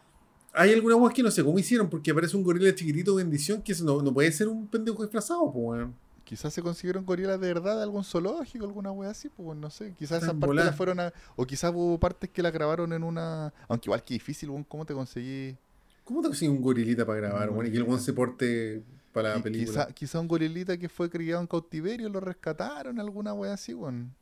hay 0.52 0.74
algunas 0.74 0.98
weas 0.98 1.14
que 1.14 1.22
no 1.22 1.30
sé 1.30 1.42
cómo 1.42 1.58
hicieron, 1.58 1.88
porque 1.88 2.10
aparece 2.10 2.36
un 2.36 2.42
gorila 2.42 2.74
chiquitito 2.74 3.14
bendición 3.14 3.62
que 3.62 3.72
eso 3.72 3.82
no, 3.82 4.02
no 4.02 4.12
puede 4.12 4.30
ser 4.30 4.46
un 4.46 4.66
pendejo 4.66 5.02
disfrazado, 5.02 5.50
pues, 5.50 5.64
weón. 5.64 5.94
Quizás 6.24 6.52
se 6.52 6.60
consiguieron 6.60 7.06
gorilas 7.06 7.40
de 7.40 7.46
verdad 7.46 7.76
de 7.76 7.84
algún 7.84 8.02
zoológico, 8.04 8.64
alguna 8.66 8.90
wea 8.90 9.10
así, 9.10 9.28
pues 9.28 9.56
no 9.56 9.70
sé. 9.70 9.94
Quizás 9.96 10.24
esas 10.24 10.34
partes 10.34 10.64
las 10.66 10.76
fueron 10.76 11.00
a. 11.00 11.12
O 11.36 11.46
quizás 11.46 11.72
hubo 11.72 11.98
partes 11.98 12.28
que 12.28 12.42
la 12.42 12.50
grabaron 12.50 12.92
en 12.92 13.04
una. 13.04 13.54
Aunque 13.68 13.86
igual 13.86 14.02
que 14.02 14.14
difícil, 14.14 14.50
weón, 14.50 14.64
¿cómo 14.64 14.84
te 14.84 14.92
conseguí? 14.92 15.56
¿Cómo 16.04 16.20
te 16.20 16.28
consigues 16.28 16.54
un 16.54 16.60
gorilita 16.60 17.06
para 17.06 17.20
grabar, 17.20 17.50
weón? 17.50 17.68
Y 17.68 17.70
que 17.70 17.76
el 17.76 17.84
weón 17.84 18.00
se 18.00 18.12
porte 18.12 18.82
para 19.12 19.36
la 19.36 19.42
película. 19.42 19.86
Quizá, 19.86 19.94
quizá 19.94 20.20
un 20.20 20.26
gorilita 20.28 20.76
que 20.76 20.88
fue 20.88 21.08
criado 21.08 21.40
en 21.40 21.46
cautiverio 21.46 22.08
lo 22.08 22.20
rescataron, 22.20 22.98
alguna 22.98 23.32
wea 23.32 23.54
así, 23.54 23.72
weón. 23.72 24.12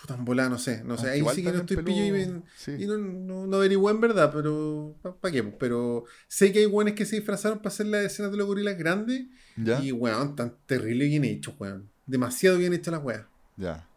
Puta, 0.00 0.14
en 0.14 0.24
volá, 0.24 0.48
no 0.48 0.58
sé. 0.58 0.82
No 0.84 0.96
sé, 0.98 1.08
Aunque 1.10 1.30
ahí 1.30 1.36
sí 1.36 1.42
que 1.42 1.52
no 1.52 1.58
estoy 1.58 1.76
pillo 1.78 2.04
y, 2.04 2.12
me- 2.12 2.42
sí. 2.56 2.72
y 2.78 2.86
no, 2.86 2.98
no, 2.98 3.46
no 3.46 3.56
averigué 3.56 3.90
en 3.90 4.00
verdad, 4.00 4.30
pero 4.34 4.96
¿para 5.20 5.32
qué? 5.32 5.42
Pero 5.42 6.04
sé 6.28 6.52
que 6.52 6.60
hay 6.60 6.66
weones 6.66 6.94
que 6.94 7.06
se 7.06 7.16
disfrazaron 7.16 7.58
para 7.58 7.68
hacer 7.68 7.86
las 7.86 8.04
escenas 8.04 8.30
de 8.32 8.38
los 8.38 8.46
gorilas 8.46 8.76
grandes 8.76 9.26
¿Ya? 9.56 9.80
y 9.82 9.92
weón, 9.92 10.36
tan 10.36 10.56
terrible 10.66 11.06
bien 11.06 11.24
hecho, 11.24 11.54
weón. 11.58 11.90
Demasiado 12.06 12.58
bien 12.58 12.74
hechas 12.74 12.92
las 12.92 13.02
weas. 13.02 13.24
Ya. 13.56 13.88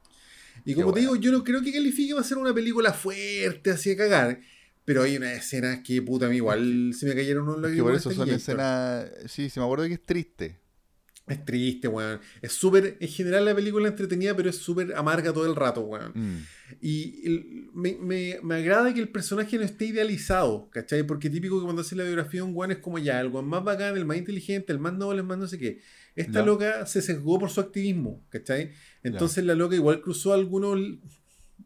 Y 0.65 0.76
como 0.76 0.94
te 0.94 1.02
digo, 1.02 1.15
yo 1.15 1.32
no 1.32 1.44
creo 1.44 1.61
que 1.61 1.72
califique 1.72 2.14
va 2.14 2.22
a 2.22 2.24
ser 2.24 2.38
una 2.38 2.53
película 2.53 2.94
fuerte, 2.94 3.72
así 3.72 3.90
de 3.90 3.98
cagar. 3.98 4.40
Pero 4.86 5.03
hay 5.03 5.18
unas 5.18 5.34
escenas 5.34 5.80
que 5.84 6.02
puta, 6.02 6.28
a 6.28 6.30
mí 6.30 6.38
igual 6.38 6.94
se 6.94 7.06
me 7.07 7.15
cayeron 7.15 7.49
unos 7.49 7.72
Que 7.72 7.82
por 7.82 7.94
eso 7.95 8.11
son 8.11 8.30
escenas. 8.30 9.10
Sí, 9.26 9.49
sí, 9.49 9.60
me 9.60 9.65
acuerdo 9.65 9.86
que 9.88 9.94
es 9.95 10.06
triste. 10.06 10.57
Es 11.27 11.43
triste, 11.43 11.89
weón. 11.89 12.21
Es 12.41 12.53
súper, 12.53 12.95
en 13.01 13.07
general 13.09 13.43
la 13.43 13.53
película 13.53 13.85
es 13.87 13.91
entretenida, 13.91 14.33
pero 14.35 14.49
es 14.49 14.55
súper 14.55 14.95
amarga 14.95 15.33
todo 15.33 15.45
el 15.45 15.57
rato, 15.57 15.81
weón. 15.81 16.11
Mm. 16.15 16.37
Y 16.81 17.27
el- 17.27 17.69
me, 17.73 17.97
me- 17.99 18.39
me 18.41 18.55
agrada 18.55 18.93
que 18.93 19.01
el 19.01 19.09
personaje 19.09 19.57
no 19.57 19.63
esté 19.63 19.87
idealizado, 19.87 20.69
¿cachai? 20.71 21.03
Porque 21.03 21.29
típico 21.29 21.59
que 21.59 21.65
cuando 21.65 21.81
hace 21.81 21.97
la 21.97 22.03
biografía 22.05 22.43
un 22.45 22.55
weón 22.55 22.71
es 22.71 22.77
como 22.77 22.97
ya, 22.97 23.19
el 23.19 23.27
weón 23.27 23.45
más 23.47 23.61
bacán, 23.63 23.97
el 23.97 24.05
más 24.05 24.15
inteligente, 24.17 24.71
el 24.71 24.79
más 24.79 24.93
noble, 24.93 25.19
el 25.19 25.25
más 25.27 25.37
no 25.37 25.47
sé 25.47 25.57
qué. 25.57 25.81
Esta 26.15 26.39
Ya. 26.39 26.45
loca 26.45 26.85
se 26.85 27.01
sesgó 27.01 27.37
por 27.37 27.49
su 27.49 27.59
activismo, 27.59 28.25
¿cachai? 28.29 28.71
Entonces 29.03 29.43
la 29.43 29.53
loca 29.53 29.75
igual 29.75 29.99
cruzó 30.01 30.33
algunos, 30.33 30.79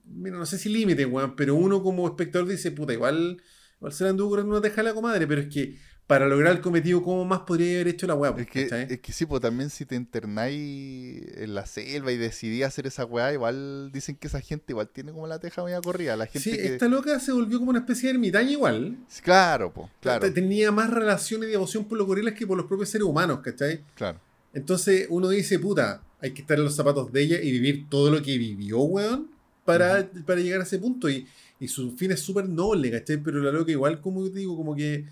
mira, 0.06 0.38
no 0.38 0.46
sé 0.48 0.58
si 0.58 0.70
límites, 0.70 1.06
weón, 1.06 1.36
pero 1.36 1.54
uno 1.56 1.84
como 1.84 2.08
espectador 2.08 2.48
dice, 2.48 2.72
puta, 2.72 2.94
igual, 2.94 3.42
igual 3.78 3.94
se 3.94 4.04
la 4.06 4.10
anduvo 4.10 4.32
corriendo 4.32 4.54
una 4.58 4.62
teja 4.62 4.82
a 4.82 4.84
la 4.86 4.94
comadre, 4.96 5.28
pero 5.28 5.42
es 5.42 5.48
que 5.54 5.78
para 6.12 6.28
lograr 6.28 6.52
el 6.54 6.60
cometido, 6.60 7.02
¿cómo 7.02 7.24
más 7.24 7.40
podría 7.40 7.76
haber 7.76 7.88
hecho 7.88 8.06
la 8.06 8.16
weá? 8.16 8.36
Es 8.38 8.46
que, 8.48 8.64
es 8.90 9.00
que 9.00 9.14
sí, 9.14 9.26
pues 9.26 9.42
también 9.42 9.70
si 9.70 9.86
te 9.86 9.96
internáis 9.96 11.24
en 11.38 11.56
la 11.56 11.66
selva 11.66 12.12
y 12.12 12.18
decidí 12.18 12.64
hacer 12.64 12.86
esa 12.86 13.06
weá, 13.06 13.32
igual 13.32 13.92
dicen 13.94 14.18
que 14.18 14.28
esa 14.28 14.42
gente 14.42 14.74
igual 14.74 14.90
tiene 14.90 15.14
como 15.14 15.26
la 15.28 15.40
teja 15.40 15.64
media 15.64 15.80
corrida. 15.80 16.18
La 16.18 16.26
gente 16.26 16.52
Sí, 16.52 16.58
que... 16.58 16.66
esta 16.74 16.90
loca 16.90 17.18
se 17.22 17.32
volvió 17.32 17.60
como 17.60 17.70
una 17.70 17.80
especie 17.80 18.10
de 18.10 18.16
ermitaña 18.16 18.52
igual. 18.52 18.98
Claro, 19.24 19.72
pues, 19.74 19.88
claro, 20.02 20.20
Te- 20.26 20.32
Tenía 20.32 20.70
más 20.74 20.90
relación 20.90 21.44
y 21.44 21.46
devoción 21.46 21.86
por 21.86 21.98
los 21.98 22.06
gorilas 22.06 22.34
que 22.34 22.46
por 22.46 22.58
los 22.58 22.66
propios 22.66 22.90
seres 22.90 23.08
humanos, 23.08 23.40
¿cachai? 23.42 23.80
claro. 23.96 24.20
Entonces 24.54 25.08
uno 25.10 25.30
dice, 25.30 25.60
puta, 25.60 26.02
hay 26.20 26.32
que 26.32 26.42
estar 26.42 26.58
en 26.58 26.66
los 26.66 26.76
zapatos 26.76 27.10
de 27.14 27.22
ella 27.22 27.42
y 27.42 27.52
vivir 27.52 27.86
todo 27.90 28.12
lo 28.12 28.22
que 28.22 28.38
vivió, 28.38 28.80
weón, 28.82 29.32
para, 29.64 30.10
para 30.26 30.42
llegar 30.42 30.60
a 30.60 30.64
ese 30.64 30.78
punto. 30.78 31.10
Y, 31.10 31.26
y 31.58 31.70
su 31.70 31.92
fin 31.96 32.12
es 32.12 32.20
súper 32.20 32.50
noble, 32.50 32.92
¿cachai? 32.92 33.16
Pero 33.16 33.40
la 33.42 33.50
loca 33.54 33.72
igual, 33.72 34.02
como 34.02 34.30
te 34.30 34.40
digo, 34.40 34.58
como 34.58 34.76
que 34.76 35.06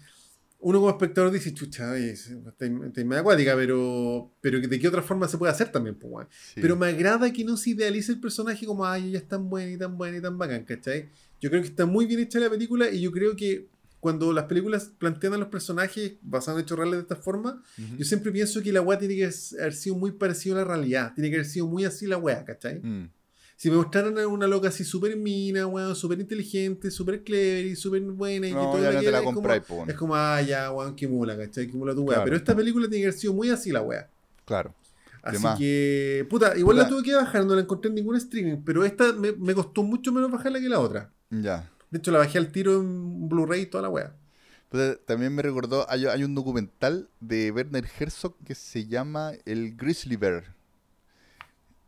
uno 0.61 0.79
como 0.79 0.89
espectador 0.89 1.31
dice, 1.31 1.53
chucha, 1.53 1.91
oye, 1.91 2.11
está 2.11 2.65
está 2.65 3.03
medio 3.05 3.19
acuática, 3.21 3.55
pero, 3.55 4.33
pero 4.41 4.59
de 4.59 4.79
qué 4.79 4.87
otra 4.87 5.01
forma 5.01 5.27
se 5.27 5.37
puede 5.37 5.51
hacer 5.51 5.71
también, 5.71 5.95
pues. 5.95 6.27
Sí. 6.53 6.59
Pero 6.61 6.75
me 6.75 6.87
agrada 6.87 7.31
que 7.31 7.45
no 7.45 7.55
se 7.55 7.71
idealice 7.71 8.11
el 8.11 8.19
personaje 8.19 8.65
como, 8.65 8.85
ay, 8.85 9.07
ella 9.09 9.19
es 9.19 9.27
tan 9.27 9.49
buena 9.49 9.71
y 9.71 9.77
tan 9.77 9.97
buena 9.97 10.17
y 10.17 10.21
tan 10.21 10.37
bacán, 10.37 10.65
¿cachai? 10.65 11.09
Yo 11.39 11.49
creo 11.49 11.61
que 11.61 11.69
está 11.69 11.85
muy 11.85 12.05
bien 12.05 12.19
hecha 12.19 12.39
la 12.39 12.49
película 12.49 12.89
y 12.91 12.99
yo 12.99 13.11
creo 13.11 13.35
que 13.37 13.69
cuando 14.01 14.31
las 14.33 14.45
películas 14.45 14.91
plantean 14.97 15.33
a 15.33 15.37
los 15.37 15.47
personajes 15.49 16.13
basados 16.21 16.59
en 16.59 16.65
hechos 16.65 16.77
reales 16.77 16.95
de 16.95 17.01
esta 17.01 17.15
forma, 17.15 17.61
Ujú. 17.77 17.97
yo 17.97 18.05
siempre 18.05 18.31
pienso 18.31 18.61
que 18.61 18.71
la 18.73 18.81
weá 18.81 18.97
tiene 18.99 19.15
que 19.15 19.29
haber 19.59 19.73
sido 19.73 19.95
muy 19.95 20.11
parecido 20.11 20.55
a 20.55 20.59
la 20.59 20.65
realidad, 20.65 21.13
tiene 21.15 21.29
que 21.29 21.35
haber 21.37 21.45
sido 21.45 21.67
muy 21.67 21.85
así 21.85 22.05
la 22.07 22.17
weá, 22.17 22.43
¿cachai? 22.45 22.79
Mm, 22.81 23.09
Si 23.59 23.69
me 23.69 23.75
mostraran 23.75 24.17
a 24.17 24.25
una 24.25 24.47
loca 24.47 24.69
así 24.69 24.85
súper 24.85 25.17
mina, 25.17 25.67
weón, 25.67 25.93
súper 25.93 26.17
inteligente, 26.21 26.89
súper 26.89 27.25
clever 27.25 27.65
y 27.65 27.75
súper 27.75 28.01
buena 28.03 28.47
y 28.47 28.51
que 28.51 28.55
No, 28.55 28.71
todo 28.71 28.77
ya 28.81 28.85
no 28.85 28.91
te 28.93 28.99
quiera, 28.99 29.11
la 29.11 29.17
es 29.17 29.23
como- 29.25 29.85
Es 29.89 29.95
como, 29.97 30.15
ah, 30.15 30.41
ya, 30.41 30.71
weón, 30.71 30.95
qué 30.95 31.09
mula, 31.09 31.35
¿cachai? 31.37 31.67
Qué 31.67 31.73
mula 31.75 31.93
tu 31.93 32.03
weá. 32.03 32.15
Claro. 32.15 32.23
Pero 32.23 32.37
esta 32.37 32.55
película 32.55 32.87
tiene 32.87 33.01
que 33.01 33.07
haber 33.09 33.19
sido 33.19 33.33
muy 33.33 33.49
así 33.49 33.71
la 33.71 33.81
weá. 33.81 34.09
Claro. 34.45 34.73
Así 35.21 35.43
que, 35.57 36.25
puta, 36.29 36.57
igual 36.57 36.77
la 36.77 36.87
tuve 36.87 37.03
que 37.03 37.13
bajar, 37.13 37.45
no 37.45 37.53
la 37.53 37.59
encontré 37.59 37.89
en 37.89 37.95
ningún 37.95 38.15
streaming, 38.15 38.61
pero 38.63 38.85
esta 38.85 39.11
me, 39.11 39.33
me 39.33 39.53
costó 39.53 39.83
mucho 39.83 40.13
menos 40.13 40.31
bajarla 40.31 40.61
que 40.61 40.69
la 40.69 40.79
otra. 40.79 41.11
Ya. 41.29 41.69
De 41.91 41.97
hecho, 41.97 42.11
la 42.11 42.19
bajé 42.19 42.37
al 42.37 42.53
tiro 42.53 42.79
en 42.79 43.27
Blu-ray 43.27 43.63
y 43.63 43.65
toda 43.65 43.81
la 43.81 43.89
weá. 43.89 44.15
Pues, 44.69 44.99
también 45.05 45.35
me 45.35 45.41
recordó, 45.41 45.85
hay, 45.89 46.05
hay 46.05 46.23
un 46.23 46.33
documental 46.33 47.09
de 47.19 47.51
Werner 47.51 47.85
Herzog 47.99 48.35
que 48.45 48.55
se 48.55 48.87
llama 48.87 49.33
El 49.45 49.75
Grizzly 49.75 50.15
Bear. 50.15 50.55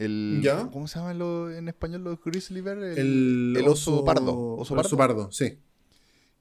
El, 0.06 0.40
¿Ya? 0.42 0.68
¿Cómo 0.72 0.88
se 0.88 1.00
llama 1.00 1.14
lo- 1.14 1.52
en 1.52 1.68
español 1.68 2.04
los 2.04 2.22
Grizzly 2.24 2.62
Bear? 2.62 2.78
El, 2.78 2.98
El, 2.98 3.56
el 3.60 3.68
oso, 3.68 4.04
pardo. 4.04 4.56
Oso 4.56 4.76
pardo. 4.76 4.88
oso 4.88 4.98
pardo, 4.98 5.32
sí. 5.32 5.60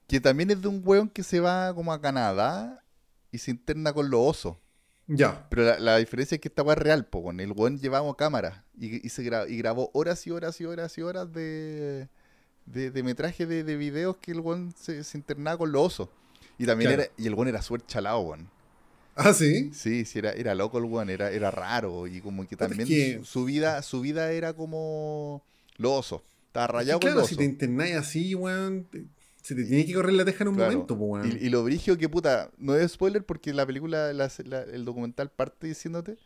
Que 0.07 0.19
también 0.19 0.51
es 0.51 0.61
de 0.61 0.67
un 0.67 0.81
weón 0.83 1.09
que 1.09 1.23
se 1.23 1.39
va 1.39 1.73
como 1.73 1.93
a 1.93 2.01
Canadá 2.01 2.83
y 3.31 3.37
se 3.37 3.51
interna 3.51 3.93
con 3.93 4.09
los 4.09 4.19
osos. 4.21 4.57
Ya. 5.07 5.47
Pero 5.49 5.63
la, 5.63 5.79
la 5.79 5.97
diferencia 5.97 6.35
es 6.35 6.41
que 6.41 6.47
esta 6.47 6.63
weá 6.63 6.73
es 6.75 6.81
real, 6.81 7.05
po, 7.05 7.23
con 7.23 7.39
el 7.39 7.51
weón 7.51 7.77
llevamos 7.79 8.15
cámara 8.15 8.65
y, 8.77 9.05
y 9.05 9.09
se 9.09 9.23
gra- 9.23 9.49
y 9.49 9.57
grabó 9.57 9.89
horas 9.93 10.25
y 10.27 10.31
horas 10.31 10.59
y 10.61 10.65
horas 10.65 10.97
y 10.97 11.01
horas 11.01 11.31
de, 11.33 12.07
de, 12.65 12.91
de 12.91 13.03
metraje 13.03 13.45
de, 13.45 13.63
de 13.63 13.75
videos 13.77 14.17
que 14.17 14.31
el 14.31 14.39
weón 14.39 14.73
se, 14.77 15.03
se 15.03 15.17
internaba 15.17 15.57
con 15.57 15.71
los 15.71 15.81
osos. 15.87 16.09
Y 16.57 16.65
también 16.65 16.89
Claro. 16.91 17.03
era, 17.03 17.11
y 17.17 17.27
el 17.27 17.33
weón 17.33 17.47
era 17.47 17.61
súper 17.61 17.85
chalado, 17.85 18.19
weón. 18.21 18.49
Ah, 19.23 19.33
sí. 19.33 19.71
Sí, 19.73 20.05
sí, 20.05 20.19
era, 20.19 20.31
era 20.33 20.55
loco 20.55 20.77
el 20.77 20.85
weón, 20.85 21.09
era, 21.09 21.31
era 21.31 21.51
raro. 21.51 22.07
Y 22.07 22.21
como 22.21 22.47
que 22.47 22.55
también 22.55 22.87
que- 22.87 23.17
su, 23.19 23.25
su 23.25 23.45
vida, 23.45 23.81
su 23.81 24.01
vida 24.01 24.31
era 24.31 24.53
como 24.53 25.43
lo 25.77 25.93
oso. 25.93 26.23
Estaba 26.47 26.67
rayado 26.67 26.99
con 26.99 27.07
claro, 27.07 27.21
lo 27.21 27.27
si 27.27 27.35
te 27.35 27.43
internáis 27.45 27.95
así, 27.95 28.35
weón, 28.35 28.87
se 29.41 29.55
te 29.55 29.63
tiene 29.63 29.85
que 29.85 29.93
correr 29.93 30.13
la 30.13 30.25
teja 30.25 30.43
en 30.43 30.49
un 30.49 30.55
Claro. 30.55 30.71
momento, 30.71 30.93
weón. 30.95 31.31
Y, 31.39 31.45
y 31.45 31.49
lo 31.49 31.63
brigio 31.63 31.97
que 31.97 32.09
puta, 32.09 32.51
no 32.57 32.75
es 32.75 32.91
spoiler 32.91 33.23
porque 33.25 33.53
la 33.53 33.65
película, 33.65 34.11
la- 34.13 34.29
la- 34.45 34.61
el 34.63 34.83
documental 34.85 35.29
parte 35.31 35.67
diciéndote 35.67 36.17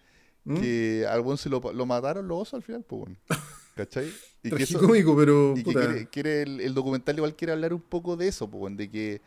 ¿Mm? 0.43 0.59
que 0.59 1.05
al 1.09 1.21
weón 1.21 1.37
se 1.37 1.49
lo, 1.49 1.59
lo 1.73 1.85
mataron 1.85 2.27
los 2.27 2.41
osos 2.41 2.55
al 2.55 2.63
final, 2.63 2.83
pues 2.87 3.03
weón. 3.03 3.17
¿Cachai? 3.75 4.07
Y 4.41 4.49
que, 4.51 4.63
eso- 4.63 4.77
Tragicómico, 4.79 5.15
pero. 5.17 5.53
y 5.57 5.63
que 5.63 5.73
quiere, 5.73 6.07
quiere 6.07 6.41
el, 6.43 6.61
el 6.61 6.73
documental 6.73 7.15
igual 7.17 7.35
quiere 7.35 7.51
hablar 7.53 7.73
un 7.73 7.81
poco 7.81 8.15
de 8.15 8.27
eso, 8.29 8.49
pues 8.49 8.75
de 8.77 8.89
que 8.89 9.21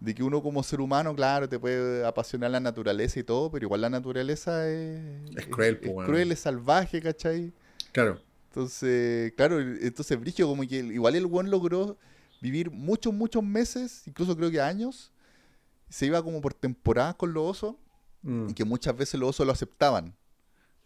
de 0.00 0.14
que 0.14 0.22
uno 0.22 0.42
como 0.42 0.62
ser 0.62 0.80
humano, 0.80 1.14
claro, 1.14 1.48
te 1.48 1.58
puede 1.58 2.06
apasionar 2.06 2.50
la 2.50 2.60
naturaleza 2.60 3.18
y 3.18 3.24
todo, 3.24 3.50
pero 3.50 3.66
igual 3.66 3.80
la 3.80 3.90
naturaleza 3.90 4.68
es, 4.68 5.00
Es 5.36 5.46
cruel, 5.46 5.78
es, 5.82 5.88
weón. 5.88 6.06
cruel, 6.06 6.32
es 6.32 6.38
salvaje, 6.40 7.00
¿cachai? 7.02 7.52
Claro. 7.92 8.20
Entonces, 8.50 9.32
claro, 9.36 9.60
entonces 9.60 10.18
Brigio 10.20 10.46
como 10.46 10.62
que 10.62 10.76
igual 10.76 11.14
el 11.16 11.26
buen 11.26 11.50
logró 11.50 11.96
vivir 12.40 12.70
muchos, 12.70 13.12
muchos 13.12 13.42
meses, 13.42 14.02
incluso 14.06 14.36
creo 14.36 14.50
que 14.50 14.60
años, 14.60 15.10
se 15.88 16.06
iba 16.06 16.22
como 16.22 16.40
por 16.40 16.54
temporadas 16.54 17.14
con 17.16 17.32
los 17.32 17.44
osos, 17.50 17.74
Mm. 18.22 18.48
y 18.50 18.54
que 18.54 18.64
muchas 18.64 18.96
veces 18.96 19.18
los 19.20 19.30
osos 19.30 19.46
lo 19.46 19.52
aceptaban, 19.52 20.12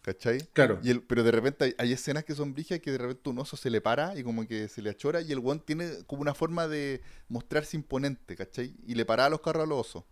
¿cachai? 0.02 0.40
Claro. 0.52 0.78
Y 0.82 0.90
el, 0.90 1.02
pero 1.02 1.22
de 1.22 1.30
repente 1.30 1.64
hay, 1.64 1.74
hay 1.78 1.92
escenas 1.92 2.24
que 2.24 2.34
son 2.34 2.52
brigias 2.52 2.80
que 2.80 2.90
de 2.90 2.98
repente 2.98 3.30
un 3.30 3.38
oso 3.38 3.56
se 3.56 3.70
le 3.70 3.80
para 3.80 4.18
y 4.18 4.22
como 4.22 4.46
que 4.46 4.68
se 4.68 4.82
le 4.82 4.90
achora 4.90 5.20
y 5.20 5.32
el 5.32 5.40
guan 5.40 5.60
tiene 5.60 5.88
como 6.06 6.22
una 6.22 6.34
forma 6.34 6.68
de 6.68 7.00
mostrarse 7.28 7.76
imponente, 7.76 8.36
¿cachai? 8.36 8.74
Y 8.86 8.94
le 8.94 9.04
para 9.04 9.26
a 9.26 9.30
los 9.30 9.40
carros 9.40 9.64
a 9.64 9.66
los 9.66 9.78
osos. 9.86 10.04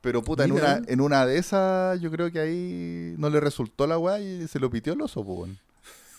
Pero 0.00 0.22
puta, 0.22 0.44
en 0.44 0.52
una, 0.52 0.80
en 0.86 1.00
una 1.00 1.26
de 1.26 1.38
esas 1.38 2.00
yo 2.00 2.10
creo 2.10 2.30
que 2.30 2.38
ahí 2.38 3.14
no 3.18 3.28
le 3.30 3.40
resultó 3.40 3.86
la 3.86 3.98
weá 3.98 4.20
y 4.20 4.46
se 4.48 4.60
lo 4.60 4.70
pitió 4.70 4.92
el 4.92 5.02
oso, 5.02 5.24
pues. 5.24 5.50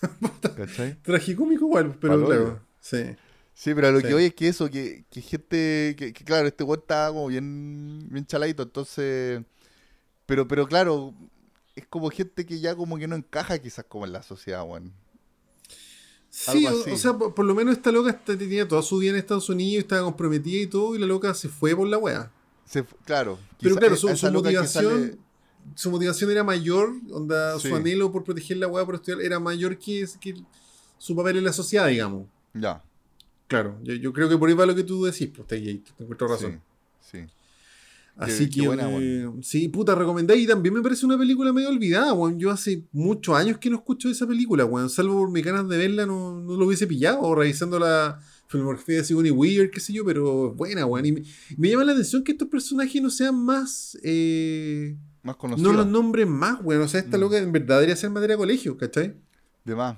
¿Cachai? 0.56 0.96
Tragicómico 1.02 1.66
igual, 1.66 1.96
pero 2.00 2.14
Pa'l 2.16 2.26
claro. 2.26 2.60
Sí. 2.82 3.04
Sí, 3.54 3.74
pero 3.74 3.88
a 3.88 3.92
lo 3.92 4.00
Sí. 4.00 4.08
que 4.08 4.14
hoy 4.14 4.26
es 4.26 4.34
que 4.34 4.48
eso, 4.48 4.70
que, 4.70 5.04
que 5.10 5.22
gente, 5.22 5.96
que, 5.98 6.14
que 6.14 6.24
claro, 6.24 6.48
este 6.48 6.64
weón 6.64 6.80
está 6.80 7.08
como 7.10 7.28
bien, 7.28 8.08
bien 8.10 8.26
chaladito, 8.26 8.64
entonces, 8.64 9.42
pero, 10.26 10.48
pero 10.48 10.66
claro, 10.68 11.14
es 11.80 11.88
como 11.88 12.10
gente 12.10 12.46
que 12.46 12.60
ya 12.60 12.76
como 12.76 12.98
que 12.98 13.08
no 13.08 13.16
encaja 13.16 13.58
quizás 13.60 13.86
como 13.88 14.06
en 14.06 14.14
la 14.14 14.24
sociedad, 14.24 14.64
weón. 14.68 14.94
Sí, 16.32 16.66
o, 16.68 16.96
sea, 16.98 17.14
por, 17.18 17.34
por 17.34 17.44
lo 17.46 17.56
menos 17.56 17.76
esta 17.76 17.92
loca 17.92 18.12
está- 18.12 18.38
tenía 18.38 18.68
toda 18.68 18.84
su 18.84 19.00
vida 19.00 19.12
en 19.12 19.18
Estados 19.18 19.50
Unidos, 19.50 19.84
estaba 19.84 20.04
comprometida 20.04 20.62
y 20.62 20.68
todo, 20.68 20.96
y 20.96 21.00
la 21.00 21.08
loca 21.08 21.34
se 21.34 21.50
fue 21.50 21.76
por 21.76 21.88
la 21.88 21.98
wea. 21.98 22.32
Se 22.66 22.84
claro. 23.04 23.40
Pero 23.60 23.76
quizá- 23.76 23.80
claro, 23.80 23.96
a 23.96 24.16
su, 24.16 24.32
motivación, 24.32 25.02
sale- 25.02 25.18
su 25.74 25.90
motivación 25.90 26.30
era 26.30 26.44
mayor, 26.44 26.94
onda, 27.12 27.60
Sí. 27.60 27.70
su 27.70 27.76
anhelo 27.76 28.12
por 28.12 28.24
proteger 28.24 28.58
la 28.58 28.68
wea 28.68 28.86
por 28.86 28.96
estudiar 28.96 29.22
era 29.22 29.40
mayor 29.40 29.78
que, 29.80 30.06
que 30.22 30.36
su 31.00 31.16
papel 31.16 31.38
en 31.38 31.46
la 31.46 31.54
sociedad, 31.54 31.88
digamos. 31.88 32.28
Ya, 32.54 32.84
Claro, 33.48 33.80
yo, 33.82 33.96
yo 33.96 34.14
creo 34.14 34.30
que 34.30 34.38
por 34.38 34.48
ahí 34.50 34.54
va 34.56 34.68
lo 34.68 34.76
que 34.76 34.84
tú 34.84 35.06
decís, 35.06 35.30
pues 35.36 35.48
te, 35.48 35.60
te 35.60 35.82
encuentro 36.04 36.28
razón. 36.28 36.62
sí, 37.02 37.18
sí. 37.22 37.26
Así 38.20 38.50
que, 38.50 38.68
buena, 38.68 38.90
eh, 39.00 39.30
sí, 39.42 39.70
puta, 39.70 39.96
recomendé. 39.96 40.36
Y 40.38 40.46
también 40.46 40.74
me 40.76 40.82
parece 40.82 41.06
una 41.06 41.18
película 41.18 41.54
medio 41.54 41.70
olvidada, 41.70 42.14
weón. 42.14 42.38
Yo 42.38 42.52
hace 42.52 42.84
muchos 42.92 43.34
años 43.36 43.58
que 43.60 43.70
no 43.70 43.78
escucho 43.78 44.10
esa 44.10 44.28
película, 44.28 44.66
weón. 44.66 44.90
Salvo 44.90 45.16
por 45.20 45.32
mis 45.32 45.44
ganas 45.46 45.68
de 45.70 45.78
verla, 45.78 46.06
no, 46.06 46.40
no 46.42 46.56
lo 46.58 46.66
hubiese 46.66 46.86
pillado. 46.86 47.22
O 47.22 47.34
revisando 47.34 47.80
la 47.80 48.20
filmografía 48.48 48.98
de 48.98 49.04
Sigourney 49.06 49.32
Weaver, 49.32 49.72
qué 49.72 49.80
sé 49.80 49.94
yo, 49.94 50.04
pero 50.04 50.52
es 50.52 50.58
buena, 50.58 50.86
weón. 50.86 51.06
Y 51.06 51.12
me, 51.14 51.24
me 51.58 51.70
llama 51.70 51.86
la 51.86 51.94
atención 51.94 52.24
que 52.24 52.34
estos 52.34 52.50
personajes 52.50 53.02
no 53.02 53.10
sean 53.10 53.36
más. 53.42 53.98
eh, 54.04 54.98
Más 55.24 55.36
no 55.36 55.40
conocido. 55.40 55.72
los 55.74 55.88
nombren 55.88 56.30
más, 56.30 56.60
weón. 56.62 56.82
O 56.82 56.88
sea, 56.90 57.00
esta 57.00 57.18
Mm. 57.18 57.22
loca 57.22 57.38
en 57.38 57.52
verdad 57.54 57.76
debería 57.78 57.96
ser 57.96 58.10
materia 58.10 58.36
de 58.36 58.40
colegio, 58.40 58.76
¿cachai? 58.78 59.16
De 59.64 59.76
más. 59.76 59.98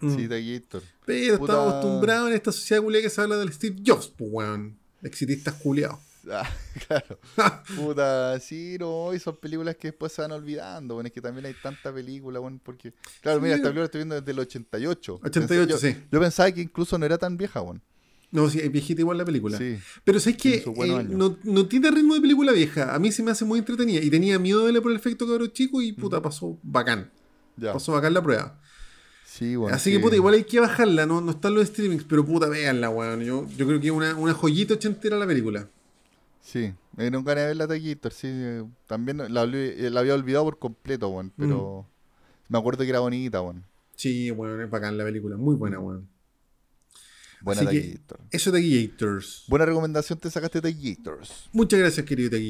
Mm. 0.00 0.16
Sí, 0.16 0.26
de 0.26 0.52
Gator. 0.58 0.82
Pero 1.06 1.38
Puta. 1.38 1.52
estamos 1.52 1.74
acostumbrados 1.74 2.28
en 2.30 2.34
esta 2.34 2.50
sociedad 2.50 2.82
culiada 2.82 3.02
que 3.04 3.10
se 3.10 3.20
habla 3.20 3.36
del 3.36 3.52
Steve 3.52 3.76
Jobs, 3.86 4.08
pues, 4.16 4.30
weón. 4.32 4.76
Exitistas 5.02 5.54
culiados. 5.54 5.98
Ah, 6.32 6.48
claro. 6.86 7.18
Puta, 7.76 8.38
sí, 8.40 8.76
no, 8.78 9.12
y 9.14 9.18
son 9.18 9.36
películas 9.36 9.76
que 9.76 9.88
después 9.88 10.12
se 10.12 10.22
van 10.22 10.32
olvidando, 10.32 10.94
bueno, 10.94 11.08
es 11.08 11.12
que 11.12 11.20
también 11.20 11.46
hay 11.46 11.54
tanta 11.62 11.92
película, 11.92 12.38
bueno, 12.38 12.60
porque... 12.62 12.92
Claro, 13.20 13.38
Sí. 13.38 13.42
mira, 13.44 13.56
esta 13.56 13.64
película 13.68 13.80
la 13.80 13.84
estoy 13.86 13.98
viendo 14.00 14.14
desde 14.16 14.30
el 14.32 14.38
88. 14.38 15.20
88, 15.22 15.62
Pensé- 15.64 15.68
yo, 15.70 15.78
sí. 15.78 16.04
Yo 16.10 16.20
pensaba 16.20 16.50
que 16.52 16.60
incluso 16.60 16.98
no 16.98 17.06
era 17.06 17.18
tan 17.18 17.36
vieja, 17.36 17.60
bueno. 17.60 17.80
No, 18.32 18.48
sí, 18.48 18.60
es 18.60 18.70
viejita 18.70 19.00
igual 19.00 19.18
la 19.18 19.24
película. 19.24 19.58
Sí, 19.58 19.76
Pero 20.04 20.20
sabes 20.20 20.36
que 20.36 20.62
años. 20.84 21.04
no, 21.10 21.36
no 21.42 21.66
tiene 21.66 21.90
ritmo 21.90 22.14
de 22.14 22.20
película 22.20 22.52
vieja. 22.52 22.94
A 22.94 22.98
mí 23.00 23.10
se 23.10 23.24
me 23.24 23.32
hace 23.32 23.44
muy 23.44 23.58
entretenida. 23.58 24.00
Y 24.00 24.08
tenía 24.08 24.38
miedo 24.38 24.60
de 24.60 24.66
verla 24.66 24.80
por 24.80 24.92
el 24.92 24.98
efecto 24.98 25.26
cabrón 25.26 25.50
chico 25.52 25.82
y 25.82 25.90
puta, 25.92 26.22
pasó 26.22 26.56
bacán. 26.62 27.10
ya. 27.56 27.72
Pasó 27.72 27.90
bacán 27.90 28.14
la 28.14 28.22
prueba. 28.22 28.56
Sí, 29.26 29.56
bueno. 29.56 29.74
Así 29.74 29.90
que 29.90 29.98
puta, 29.98 30.14
igual 30.14 30.34
hay 30.34 30.44
que 30.44 30.60
bajarla, 30.60 31.06
no, 31.06 31.20
no 31.20 31.32
están 31.32 31.54
los 31.54 31.66
streamings, 31.66 32.04
pero 32.04 32.24
puta, 32.24 32.46
véanla, 32.48 32.88
weón. 32.90 33.20
Yo, 33.22 33.48
yo 33.56 33.66
creo 33.66 33.80
que 33.80 33.86
es 33.88 33.92
una, 33.92 34.14
una 34.14 34.32
joyita 34.32 34.74
ochentera 34.74 35.16
la 35.18 35.26
película. 35.26 35.68
Sí, 36.50 36.72
me 36.96 37.04
dieron 37.04 37.22
ganas 37.24 37.42
de 37.42 37.46
ver 37.48 37.56
la 37.56 37.66
de 37.68 37.80
Gator, 37.80 38.12
sí. 38.12 38.26
eh, 38.28 38.64
También 38.86 39.18
la, 39.32 39.44
eh, 39.44 39.88
la 39.90 40.00
había 40.00 40.14
olvidado 40.14 40.44
por 40.44 40.58
completo, 40.58 41.08
bueno, 41.10 41.30
pero... 41.36 41.86
Mm. 41.86 42.52
Me 42.52 42.58
acuerdo 42.58 42.82
que 42.82 42.90
era 42.90 42.98
bonita, 42.98 43.38
bueno. 43.38 43.62
Sí, 43.94 44.30
weón, 44.32 44.60
es 44.60 44.68
bacán 44.68 44.98
la 44.98 45.04
película. 45.04 45.36
Muy 45.36 45.54
buena, 45.54 45.78
weón. 45.78 46.08
Buena 47.42 47.62
Gator. 47.62 48.18
Eso 48.32 48.50
de 48.50 48.60
Gators. 48.88 49.44
Buena 49.46 49.66
recomendación 49.66 50.18
te 50.18 50.30
sacaste 50.30 50.60
de 50.60 50.72
Gators. 50.74 51.48
Muchas 51.52 51.78
gracias, 51.78 52.04
querido. 52.04 52.30
De 52.30 52.42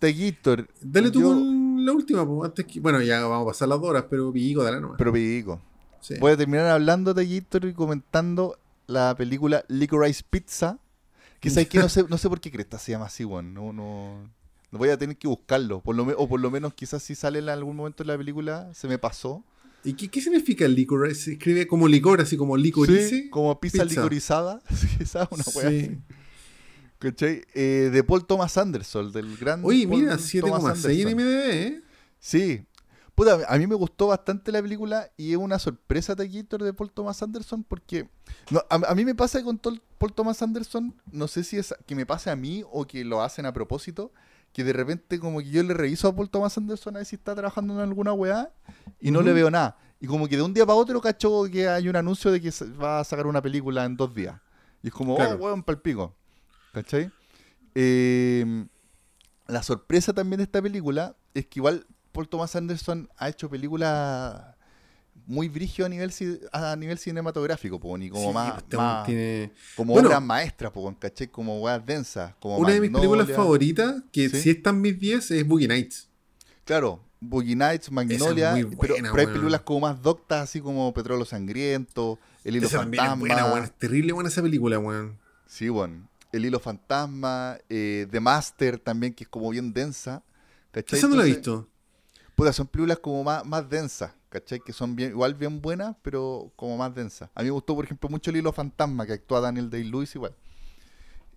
Gator. 0.00 0.68
Dale 0.80 1.10
tú 1.10 1.20
yo- 1.20 1.28
con 1.28 1.84
la 1.86 1.92
última, 1.92 2.26
pues, 2.26 2.48
antes 2.50 2.66
que. 2.66 2.80
Bueno, 2.80 3.00
ya 3.02 3.20
vamos 3.24 3.44
a 3.46 3.50
pasar 3.52 3.68
las 3.68 3.80
dos 3.80 3.90
horas, 3.90 4.04
pero 4.10 4.32
pico, 4.32 4.64
dale 4.64 4.80
nomás. 4.80 4.96
Pero 4.98 5.12
pico. 5.12 5.60
Sí. 6.00 6.14
Voy 6.18 6.32
a 6.32 6.36
terminar 6.36 6.66
hablando 6.66 7.14
de 7.14 7.26
Gator 7.38 7.66
y 7.66 7.72
comentando 7.72 8.58
la 8.86 9.14
película 9.16 9.64
Licorice 9.68 10.24
Pizza. 10.28 10.78
Que 11.40 11.50
sabes 11.50 11.68
que 11.68 11.78
no 11.78 11.88
sé, 11.88 12.04
no 12.08 12.18
sé 12.18 12.28
por 12.28 12.40
qué 12.40 12.50
cresta 12.50 12.78
se 12.78 12.92
llama 12.92 13.06
así, 13.06 13.24
weón. 13.24 13.52
No, 13.54 13.72
no, 13.72 14.30
no 14.70 14.78
voy 14.78 14.90
a 14.90 14.96
tener 14.98 15.16
que 15.16 15.26
buscarlo. 15.28 15.80
Por 15.80 15.96
lo 15.96 16.04
me- 16.04 16.14
o 16.16 16.28
por 16.28 16.40
lo 16.40 16.50
menos 16.50 16.74
quizás 16.74 17.02
si 17.02 17.14
sale 17.14 17.38
en 17.38 17.48
algún 17.48 17.76
momento 17.76 18.02
de 18.04 18.08
la 18.08 18.16
película, 18.18 18.72
se 18.74 18.86
me 18.88 18.98
pasó. 18.98 19.42
¿Y 19.82 19.94
qué, 19.94 20.08
qué 20.08 20.20
significa 20.20 20.66
el 20.66 20.74
licor? 20.74 21.12
Se 21.14 21.32
escribe 21.32 21.66
como 21.66 21.88
licor, 21.88 22.20
así 22.20 22.36
como 22.36 22.56
licorice. 22.56 23.08
Sí, 23.08 23.30
como 23.30 23.58
pizza, 23.58 23.84
Pizza. 23.84 24.00
licorizada. 24.02 24.60
¿sabes? 25.06 25.28
Una 25.32 25.42
Sí. 25.42 25.58
weá 25.58 25.68
así. 25.68 25.98
¿Cachai? 26.98 27.42
Eh, 27.54 27.88
de 27.90 28.04
Paul 28.04 28.26
Thomas 28.26 28.58
Anderson, 28.58 29.10
del 29.10 29.36
gran. 29.38 29.64
Oye, 29.64 29.88
Paul 29.88 30.00
mira, 30.02 30.18
Thomas 30.18 30.84
7,6 30.84 31.06
en. 31.08 31.16
MDB, 31.16 31.50
¿eh? 31.50 31.82
Sí. 32.18 32.62
Puta, 33.14 33.38
a 33.48 33.58
mí 33.58 33.66
me 33.66 33.74
gustó 33.74 34.06
bastante 34.06 34.50
la 34.52 34.62
película 34.62 35.10
y 35.16 35.32
es 35.32 35.36
una 35.36 35.58
sorpresa 35.58 36.14
de 36.14 36.28
Gator 36.28 36.62
de 36.62 36.72
Paul 36.72 36.90
Thomas 36.90 37.22
Anderson 37.22 37.64
porque 37.64 38.08
no, 38.50 38.60
a, 38.70 38.76
a 38.90 38.94
mí 38.94 39.04
me 39.04 39.14
pasa 39.14 39.42
con 39.42 39.60
Tol- 39.60 39.82
Paul 39.98 40.12
Thomas 40.14 40.40
Anderson, 40.42 40.94
no 41.12 41.28
sé 41.28 41.44
si 41.44 41.58
es 41.58 41.74
que 41.86 41.94
me 41.94 42.06
pase 42.06 42.30
a 42.30 42.36
mí 42.36 42.64
o 42.70 42.86
que 42.86 43.04
lo 43.04 43.20
hacen 43.22 43.44
a 43.46 43.52
propósito, 43.52 44.12
que 44.52 44.64
de 44.64 44.72
repente 44.72 45.18
como 45.18 45.40
que 45.40 45.50
yo 45.50 45.62
le 45.62 45.74
reviso 45.74 46.08
a 46.08 46.14
Paul 46.16 46.30
Thomas 46.30 46.56
Anderson 46.56 46.96
a 46.96 47.00
ver 47.00 47.06
si 47.06 47.16
está 47.16 47.34
trabajando 47.34 47.74
en 47.74 47.80
alguna 47.80 48.12
weá 48.14 48.50
y 49.00 49.10
no 49.10 49.20
le 49.22 49.32
veo 49.32 49.50
nada. 49.50 49.76
Y 50.00 50.06
como 50.06 50.26
que 50.26 50.36
de 50.36 50.42
un 50.42 50.54
día 50.54 50.64
para 50.64 50.76
otro 50.76 50.98
cacho 51.00 51.44
que 51.52 51.68
hay 51.68 51.88
un 51.88 51.96
anuncio 51.96 52.30
de 52.32 52.40
que 52.40 52.50
va 52.82 53.00
a 53.00 53.04
sacar 53.04 53.26
una 53.26 53.42
película 53.42 53.84
en 53.84 53.96
dos 53.96 54.14
días. 54.14 54.40
Y 54.82 54.88
es 54.88 54.94
como, 54.94 55.14
Claro. 55.16 55.36
oh, 55.38 55.44
weón, 55.44 55.62
palpico. 55.62 56.14
¿Cachai? 56.72 57.10
Eh, 57.74 58.66
la 59.46 59.62
sorpresa 59.62 60.12
también 60.12 60.38
de 60.38 60.44
esta 60.44 60.62
película 60.62 61.16
es 61.34 61.46
que 61.46 61.58
igual 61.58 61.86
Paul 62.12 62.28
Thomas 62.28 62.54
Anderson 62.56 63.08
ha 63.16 63.28
hecho 63.28 63.48
películas 63.48 64.42
muy 65.26 65.48
brigio 65.48 65.86
a 65.86 65.88
nivel 65.88 66.12
a 66.52 66.74
nivel 66.76 66.98
cinematográfico, 66.98 67.78
po, 67.78 67.96
y 67.98 68.10
como 68.10 68.28
Sí, 68.28 68.34
más, 68.34 68.58
este 68.58 68.76
más- 68.76 69.06
tiene... 69.06 69.52
como 69.76 69.92
Bueno. 69.92 70.08
obras 70.08 70.22
maestras, 70.22 70.72
po, 70.72 70.92
¿cachai? 70.98 71.28
Como 71.28 71.60
weas 71.60 71.84
densas, 71.86 72.34
como 72.40 72.56
Una 72.58 72.72
de 72.72 72.80
mis 72.80 72.90
películas 72.90 73.28
favoritas, 73.30 74.02
que 74.12 74.28
Sí. 74.28 74.40
si 74.40 74.50
está 74.50 74.70
en 74.70 74.80
mis 74.80 74.98
10, 74.98 75.30
es 75.30 75.46
Boogie 75.46 75.68
Nights. 75.68 76.08
Claro, 76.64 77.04
Boogie 77.20 77.54
Nights, 77.54 77.90
Magnolia, 77.92 78.52
pero, 78.54 78.94
buena, 78.94 79.10
pero 79.12 79.20
hay 79.20 79.26
películas 79.34 79.60
como 79.60 79.80
más 79.80 80.02
doctas, 80.02 80.42
así 80.44 80.60
como 80.60 80.92
Petróleo 80.94 81.24
Sangriento, 81.24 82.18
El 82.42 82.56
Hilo 82.56 82.66
Esa 82.66 82.78
es 82.78 82.82
Fantasma. 82.84 83.14
buena, 83.16 83.44
weón. 83.52 83.64
Es 83.64 83.72
terrible 83.72 84.12
buena 84.12 84.30
esa 84.30 84.42
película, 84.42 84.78
weón. 84.78 85.18
Sí, 85.46 85.68
bueno. 85.68 86.08
El 86.32 86.44
Hilo 86.46 86.58
Fantasma, 86.60 87.58
eh, 87.68 88.06
The 88.10 88.20
Master 88.20 88.78
también, 88.78 89.12
que 89.12 89.24
es 89.24 89.28
como 89.28 89.50
bien 89.50 89.72
densa. 89.72 90.22
¿cachai? 90.72 90.98
Esa 90.98 91.08
no 91.08 91.16
la 91.16 91.24
he 91.24 91.26
visto. 91.26 91.68
Puta, 92.40 92.54
son 92.54 92.66
películas 92.68 92.98
como 93.00 93.22
más, 93.22 93.44
más 93.44 93.68
densas, 93.68 94.12
¿cachai? 94.30 94.60
Que 94.60 94.72
son 94.72 94.96
bien, 94.96 95.10
igual 95.10 95.34
bien 95.34 95.60
buenas, 95.60 95.94
pero 96.00 96.50
como 96.56 96.74
más 96.78 96.94
densas. 96.94 97.28
A 97.34 97.42
mí 97.42 97.48
me 97.48 97.50
gustó, 97.50 97.74
por 97.74 97.84
ejemplo, 97.84 98.08
mucho 98.08 98.30
El 98.30 98.38
Hilo 98.38 98.50
Fantasma, 98.50 99.04
que 99.04 99.12
actúa 99.12 99.40
Daniel 99.40 99.68
Day-Lewis 99.68 100.14
igual. 100.14 100.34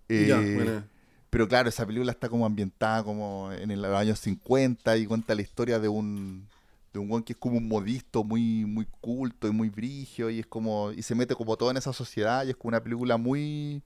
Eh, 0.08 0.28
ya, 0.30 0.38
buena. 0.38 0.88
pero 1.30 1.46
claro, 1.50 1.68
esa 1.68 1.86
película 1.86 2.10
está 2.10 2.30
como 2.30 2.46
ambientada 2.46 3.04
como 3.04 3.52
en 3.52 3.82
los 3.82 3.94
años 3.94 4.18
50 4.20 4.96
y 4.96 5.06
cuenta 5.06 5.36
la 5.36 5.42
historia 5.42 5.78
de 5.78 5.90
un 5.90 6.48
de 6.94 7.00
un 7.00 7.12
weón 7.12 7.24
que 7.24 7.34
es 7.34 7.40
como 7.40 7.58
un 7.58 7.68
modisto 7.68 8.24
muy 8.24 8.64
muy 8.64 8.86
culto 9.02 9.50
y 9.50 9.52
muy 9.52 9.70
brigio 9.70 10.30
y 10.30 10.40
es 10.40 10.46
como 10.46 10.94
y 10.94 11.02
se 11.02 11.16
mete 11.16 11.36
como 11.36 11.58
todo 11.58 11.72
en 11.72 11.78
esa 11.78 11.92
sociedad 11.92 12.46
y 12.46 12.52
es 12.52 12.56
como 12.56 12.70
una 12.70 12.82
película 12.82 13.18
muy 13.18 13.82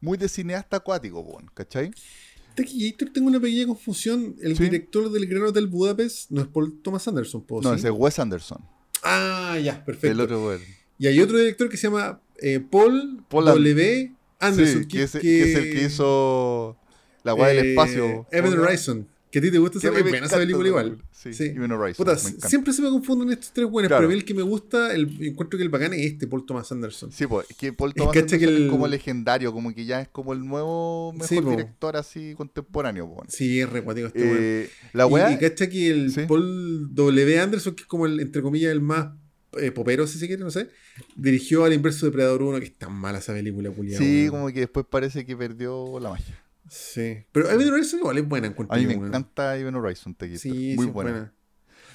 muy 0.00 0.18
de 0.18 0.28
cineasta 0.28 0.78
acuático, 0.78 1.40
¿cachai? 1.54 1.92
Taquillator 2.62 3.08
tengo 3.10 3.28
una 3.28 3.40
pequeña 3.40 3.66
confusión. 3.66 4.36
El 4.42 4.56
Sí. 4.56 4.64
director 4.64 5.10
del 5.10 5.26
Gran 5.26 5.42
Hotel 5.44 5.66
Budapest 5.66 6.30
no 6.30 6.42
es 6.42 6.46
Paul 6.48 6.80
Thomas 6.82 7.06
Anderson, 7.08 7.42
¿puedo 7.42 7.62
No, 7.62 7.74
es 7.74 7.84
Wes 7.84 8.18
Anderson. 8.18 8.58
Ah, 9.02 9.58
ya, 9.62 9.76
El 9.76 9.84
perfecto. 9.84 10.22
otro, 10.22 10.46
weón. 10.46 10.60
Y 10.98 11.06
hay 11.06 11.20
otro 11.20 11.38
director 11.38 11.68
que 11.68 11.76
se 11.76 11.86
llama 11.86 12.20
eh, 12.40 12.60
Paul, 12.60 13.24
Paul 13.28 13.44
W. 13.46 14.12
Anderson. 14.40 14.82
Sí, 14.82 14.88
que, 14.88 15.02
es, 15.04 15.12
que 15.12 15.42
es 15.42 15.56
el 15.56 15.72
que 15.72 15.84
hizo 15.84 16.76
la 17.24 17.34
weá 17.34 17.48
del 17.48 17.66
eh, 17.66 17.70
espacio. 17.70 18.26
¿Cómo? 18.30 18.62
Horizon. 18.62 19.08
Que 19.30 19.40
a 19.40 19.42
ti 19.42 19.50
te 19.50 19.58
gusta 19.58 19.76
esa, 19.78 19.88
es 19.88 20.02
buena 20.02 20.26
esa 20.26 20.38
película 20.38 20.68
igual. 20.68 20.84
película. 20.86 21.08
Sí, 21.12 21.34
Sí. 21.34 21.44
Event 21.44 21.72
Horizon. 21.72 21.96
Puta, 22.06 22.16
siempre 22.16 22.72
se 22.72 22.80
me 22.80 22.88
confunden 22.88 23.30
estos 23.30 23.52
tres 23.52 23.68
buenos, 23.68 23.88
Claro. 23.88 24.00
pero 24.00 24.08
a 24.08 24.12
mí 24.14 24.18
el 24.18 24.24
que 24.24 24.32
me 24.34 24.42
gusta, 24.42 24.94
el 24.94 25.02
encuentro 25.20 25.58
que 25.58 25.62
el 25.64 25.68
bacán 25.68 25.92
es 25.92 26.00
este, 26.12 26.26
Paul 26.26 26.46
Thomas 26.46 26.72
Anderson. 26.72 27.12
Sí, 27.12 27.26
pues, 27.26 27.46
que 27.58 27.72
Paul 27.74 27.92
Thomas 27.92 28.12
que 28.14 28.20
Anderson 28.20 28.54
es 28.64 28.70
como 28.70 28.86
legendario, 28.88 29.52
como 29.52 29.74
que 29.74 29.84
ya 29.84 30.00
es 30.00 30.08
como 30.08 30.32
el 30.32 30.46
nuevo 30.46 31.12
mejor 31.12 31.28
Sí, 31.28 31.40
po. 31.42 31.50
director 31.50 31.96
así 31.96 32.34
contemporáneo, 32.36 33.06
po. 33.06 33.24
Sí, 33.28 33.60
es 33.60 33.68
recuático 33.68 34.06
este 34.06 34.22
weón. 34.22 34.36
Eh, 34.40 34.70
la 34.94 35.04
Y- 35.06 35.10
weá, 35.10 35.32
Y, 35.32 35.38
cacha 35.38 35.68
que 35.68 35.90
el 35.90 36.10
Sí. 36.12 36.22
Paul 36.26 36.94
W. 36.94 37.38
Anderson, 37.40 37.74
que 37.74 37.82
es 37.82 37.86
como 37.86 38.06
el, 38.06 38.20
entre 38.20 38.40
comillas, 38.40 38.72
el 38.72 38.80
más 38.80 39.08
eh, 39.58 39.70
popero, 39.72 40.06
si 40.06 40.18
se 40.18 40.26
quiere, 40.26 40.42
no 40.44 40.50
sé, 40.50 40.68
dirigió 41.16 41.64
al 41.64 41.72
inverso 41.72 42.04
de 42.06 42.12
Predador 42.12 42.42
1, 42.42 42.58
que 42.60 42.66
es 42.66 42.78
tan 42.78 42.92
mala 42.92 43.18
esa 43.18 43.32
película, 43.32 43.70
culiao, 43.70 43.98
sí, 44.00 44.26
como 44.30 44.48
que 44.48 44.60
después 44.60 44.84
parece 44.88 45.24
que 45.24 45.34
perdió 45.36 45.98
la 46.00 46.10
magia. 46.10 46.38
Sí. 46.68 47.24
Pero 47.32 47.50
Event 47.50 47.70
Horizon 47.70 48.00
igual 48.00 48.18
es 48.18 48.28
buena, 48.28 48.46
encuentro 48.48 48.74
A 48.76 48.78
mí 48.78 48.86
me 48.86 48.94
encanta 48.94 49.56
Event 49.56 49.76
Horizon, 49.76 50.14
te 50.14 50.36
Sí, 50.38 50.74
muy 50.76 50.86
sí, 50.86 50.90
buena. 50.92 51.10
buena. 51.12 51.32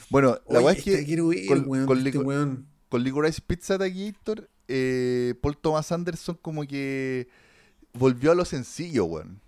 Bueno, 0.10 0.40
la 0.50 0.60
Oye, 0.60 0.66
weá 0.66 0.74
es 0.74 0.84
que 0.84 1.48
con- 1.48 1.64
weón, 1.68 1.86
con 1.88 2.06
este 2.08 2.18
weón. 2.20 2.68
con 2.90 3.04
Licorice 3.04 3.41
Pizza 3.45 3.78
Taquillator, 3.78 4.50
eh, 4.68 5.34
Paul 5.41 5.58
Thomas 5.58 5.91
Anderson 5.91 6.38
como 6.41 6.66
que 6.66 7.28
volvió 7.94 8.32
a 8.32 8.36
lo 8.36 8.45
sencillo, 8.45 9.06
weón. 9.06 9.40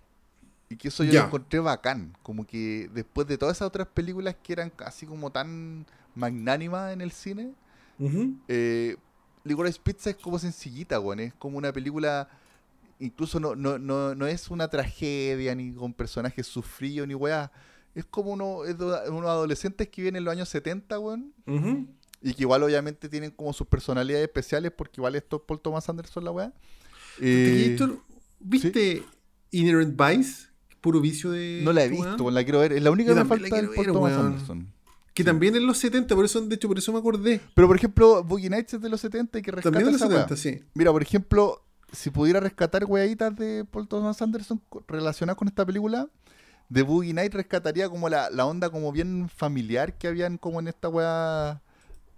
Y 0.68 0.76
que 0.76 0.88
eso 0.88 1.04
yo 1.04 1.12
lo 1.20 1.26
encontré 1.26 1.60
bacán. 1.60 2.12
Como 2.22 2.44
que 2.44 2.90
después 2.92 3.28
de 3.28 3.38
todas 3.38 3.56
esas 3.58 3.68
otras 3.68 3.86
películas 3.86 4.34
que 4.42 4.52
eran 4.52 4.70
casi 4.70 5.06
como 5.06 5.30
tan 5.30 5.86
magnánimas 6.16 6.92
en 6.92 7.00
el 7.00 7.12
cine, 7.12 7.52
Ujú. 8.00 8.36
eh, 8.48 8.96
Licorice 9.44 9.78
Pizza 9.80 10.10
es 10.10 10.16
como 10.16 10.38
sencillita, 10.40 10.98
weón. 10.98 11.20
Es 11.20 11.34
como 11.34 11.56
una 11.58 11.72
película, 11.72 12.28
incluso 12.98 13.40
no, 13.40 13.54
no, 13.54 13.78
no, 13.78 14.14
no 14.14 14.26
es 14.26 14.50
una 14.50 14.68
tragedia, 14.68 15.54
ni 15.54 15.72
con 15.72 15.92
personajes 15.92 16.46
sufridos, 16.46 17.06
ni 17.08 17.14
weá. 17.14 17.52
Es 17.94 18.04
como 18.04 18.32
uno, 18.32 18.64
es 18.64 18.76
de 18.76 18.84
unos 18.84 19.30
adolescentes 19.30 19.88
que 19.88 20.02
viven 20.02 20.16
en 20.16 20.24
los 20.24 20.32
años 20.32 20.48
70, 20.48 20.98
weón. 20.98 21.32
Y 22.22 22.34
que 22.34 22.42
igual 22.42 22.62
obviamente 22.62 23.08
tienen 23.08 23.30
como 23.30 23.52
sus 23.52 23.66
personalidades 23.66 24.26
especiales 24.26 24.72
porque 24.76 25.00
igual 25.00 25.14
esto 25.14 25.36
es 25.36 25.42
Paul 25.46 25.60
Thomas 25.60 25.88
Anderson 25.88 26.24
la 26.24 26.30
weá. 26.30 26.52
Eh, 27.20 27.78
¿Viste 28.40 29.02
Inherent 29.50 30.00
Vice? 30.00 30.48
Puro 30.80 31.00
vicio 31.00 31.30
de. 31.30 31.60
no 31.64 31.72
la 31.72 31.84
he 31.84 31.88
visto, 31.88 32.24
weón? 32.24 32.34
la 32.34 32.44
quiero 32.44 32.60
ver. 32.60 32.72
Es 32.72 32.82
la 32.82 32.90
única 32.90 33.10
Yo 33.10 33.16
que 33.16 33.22
me 33.22 33.28
falta 33.28 33.56
del 33.56 33.66
Paul 33.66 33.86
ver, 33.86 33.92
Thomas 33.94 34.12
weón. 34.12 34.26
Anderson. 34.26 34.72
Que 35.14 35.24
también 35.24 35.56
en 35.56 35.66
los 35.66 35.78
70, 35.78 36.14
por 36.14 36.26
eso, 36.26 36.42
de 36.42 36.54
hecho, 36.54 36.68
por 36.68 36.76
eso 36.76 36.92
me 36.92 36.98
acordé. 36.98 37.40
Pero 37.54 37.66
por 37.66 37.76
ejemplo, 37.76 38.22
Boogie 38.22 38.50
Nights 38.50 38.74
es 38.74 38.82
de 38.82 38.90
los 38.90 39.00
70 39.00 39.38
y 39.38 39.42
que 39.42 39.50
rescata 39.50 39.72
También 39.72 39.86
en 39.86 39.92
los 39.94 40.02
esa 40.02 40.10
weá. 40.10 40.28
70, 40.28 40.36
sí. 40.36 40.62
Mira, 40.74 40.92
por 40.92 41.02
ejemplo, 41.02 41.65
si 41.92 42.10
pudiera 42.10 42.40
rescatar 42.40 42.84
weaditas 42.84 43.34
de 43.36 43.64
Paul 43.64 43.88
Thomas 43.88 44.20
Anderson 44.22 44.60
relacionadas 44.88 45.38
con 45.38 45.48
esta 45.48 45.64
película, 45.64 46.08
de 46.68 46.82
Boogie 46.82 47.12
Night 47.14 47.32
rescataría 47.32 47.88
como 47.88 48.08
la, 48.08 48.28
la 48.30 48.44
onda 48.46 48.70
como 48.70 48.90
bien 48.92 49.28
familiar 49.28 49.94
que 49.98 50.08
habían 50.08 50.36
como 50.36 50.58
en 50.60 50.68
esta 50.68 50.88
weá 50.88 51.62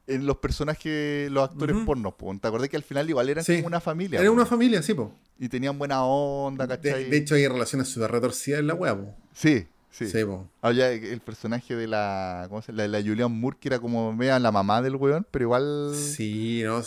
en 0.06 0.24
los 0.26 0.38
personajes, 0.38 1.30
los 1.30 1.50
actores 1.50 1.76
pornos. 1.84 2.14
po. 2.14 2.34
¿Te 2.40 2.48
acordás 2.48 2.70
que 2.70 2.76
al 2.78 2.82
final 2.82 3.10
igual 3.10 3.28
eran 3.28 3.44
Sí. 3.44 3.56
como 3.56 3.66
una 3.66 3.80
familia? 3.80 4.18
Era 4.20 4.28
po? 4.30 4.34
una 4.34 4.46
familia, 4.46 4.82
sí, 4.82 4.94
po. 4.94 5.12
Y 5.38 5.48
tenían 5.50 5.78
buena 5.78 6.02
onda, 6.02 6.66
De, 6.66 6.76
¿cachai? 6.78 7.10
de 7.10 7.16
hecho, 7.18 7.34
hay 7.34 7.46
relaciones 7.46 7.88
súper 7.88 8.10
retorcidas 8.10 8.60
en 8.60 8.68
la 8.68 8.74
wea, 8.74 8.96
po. 8.96 9.14
sí, 9.34 9.66
sí. 9.90 10.06
Sí, 10.08 10.24
po. 10.24 10.48
Había 10.62 10.90
el 10.92 11.20
personaje 11.20 11.76
de 11.76 11.86
la, 11.86 12.46
¿cómo 12.48 12.62
se 12.62 12.72
llama? 12.72 12.86
La, 12.86 12.98
la 13.00 13.06
Julianne 13.06 13.34
Moore, 13.38 13.58
que 13.60 13.68
era 13.68 13.78
como 13.80 14.16
vea 14.16 14.38
la 14.38 14.50
mamá 14.50 14.80
del 14.80 14.96
weón, 14.96 15.26
pero 15.30 15.44
igual... 15.44 15.92
Sí, 15.94 16.62
no. 16.64 16.80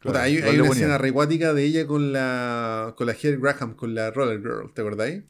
Claro, 0.00 0.12
Puta, 0.12 0.22
hay, 0.22 0.36
hay 0.38 0.60
una 0.60 0.68
escena 0.68 0.98
recuática 0.98 1.54
de 1.54 1.64
ella 1.64 1.86
con 1.86 2.12
la 2.12 2.94
con 2.96 3.06
la 3.06 3.14
Heather 3.14 3.38
Graham, 3.38 3.74
con 3.74 3.94
la 3.94 4.10
Roller 4.10 4.40
Girl, 4.40 4.72
¿te 4.74 4.82
acordáis? 4.82 5.22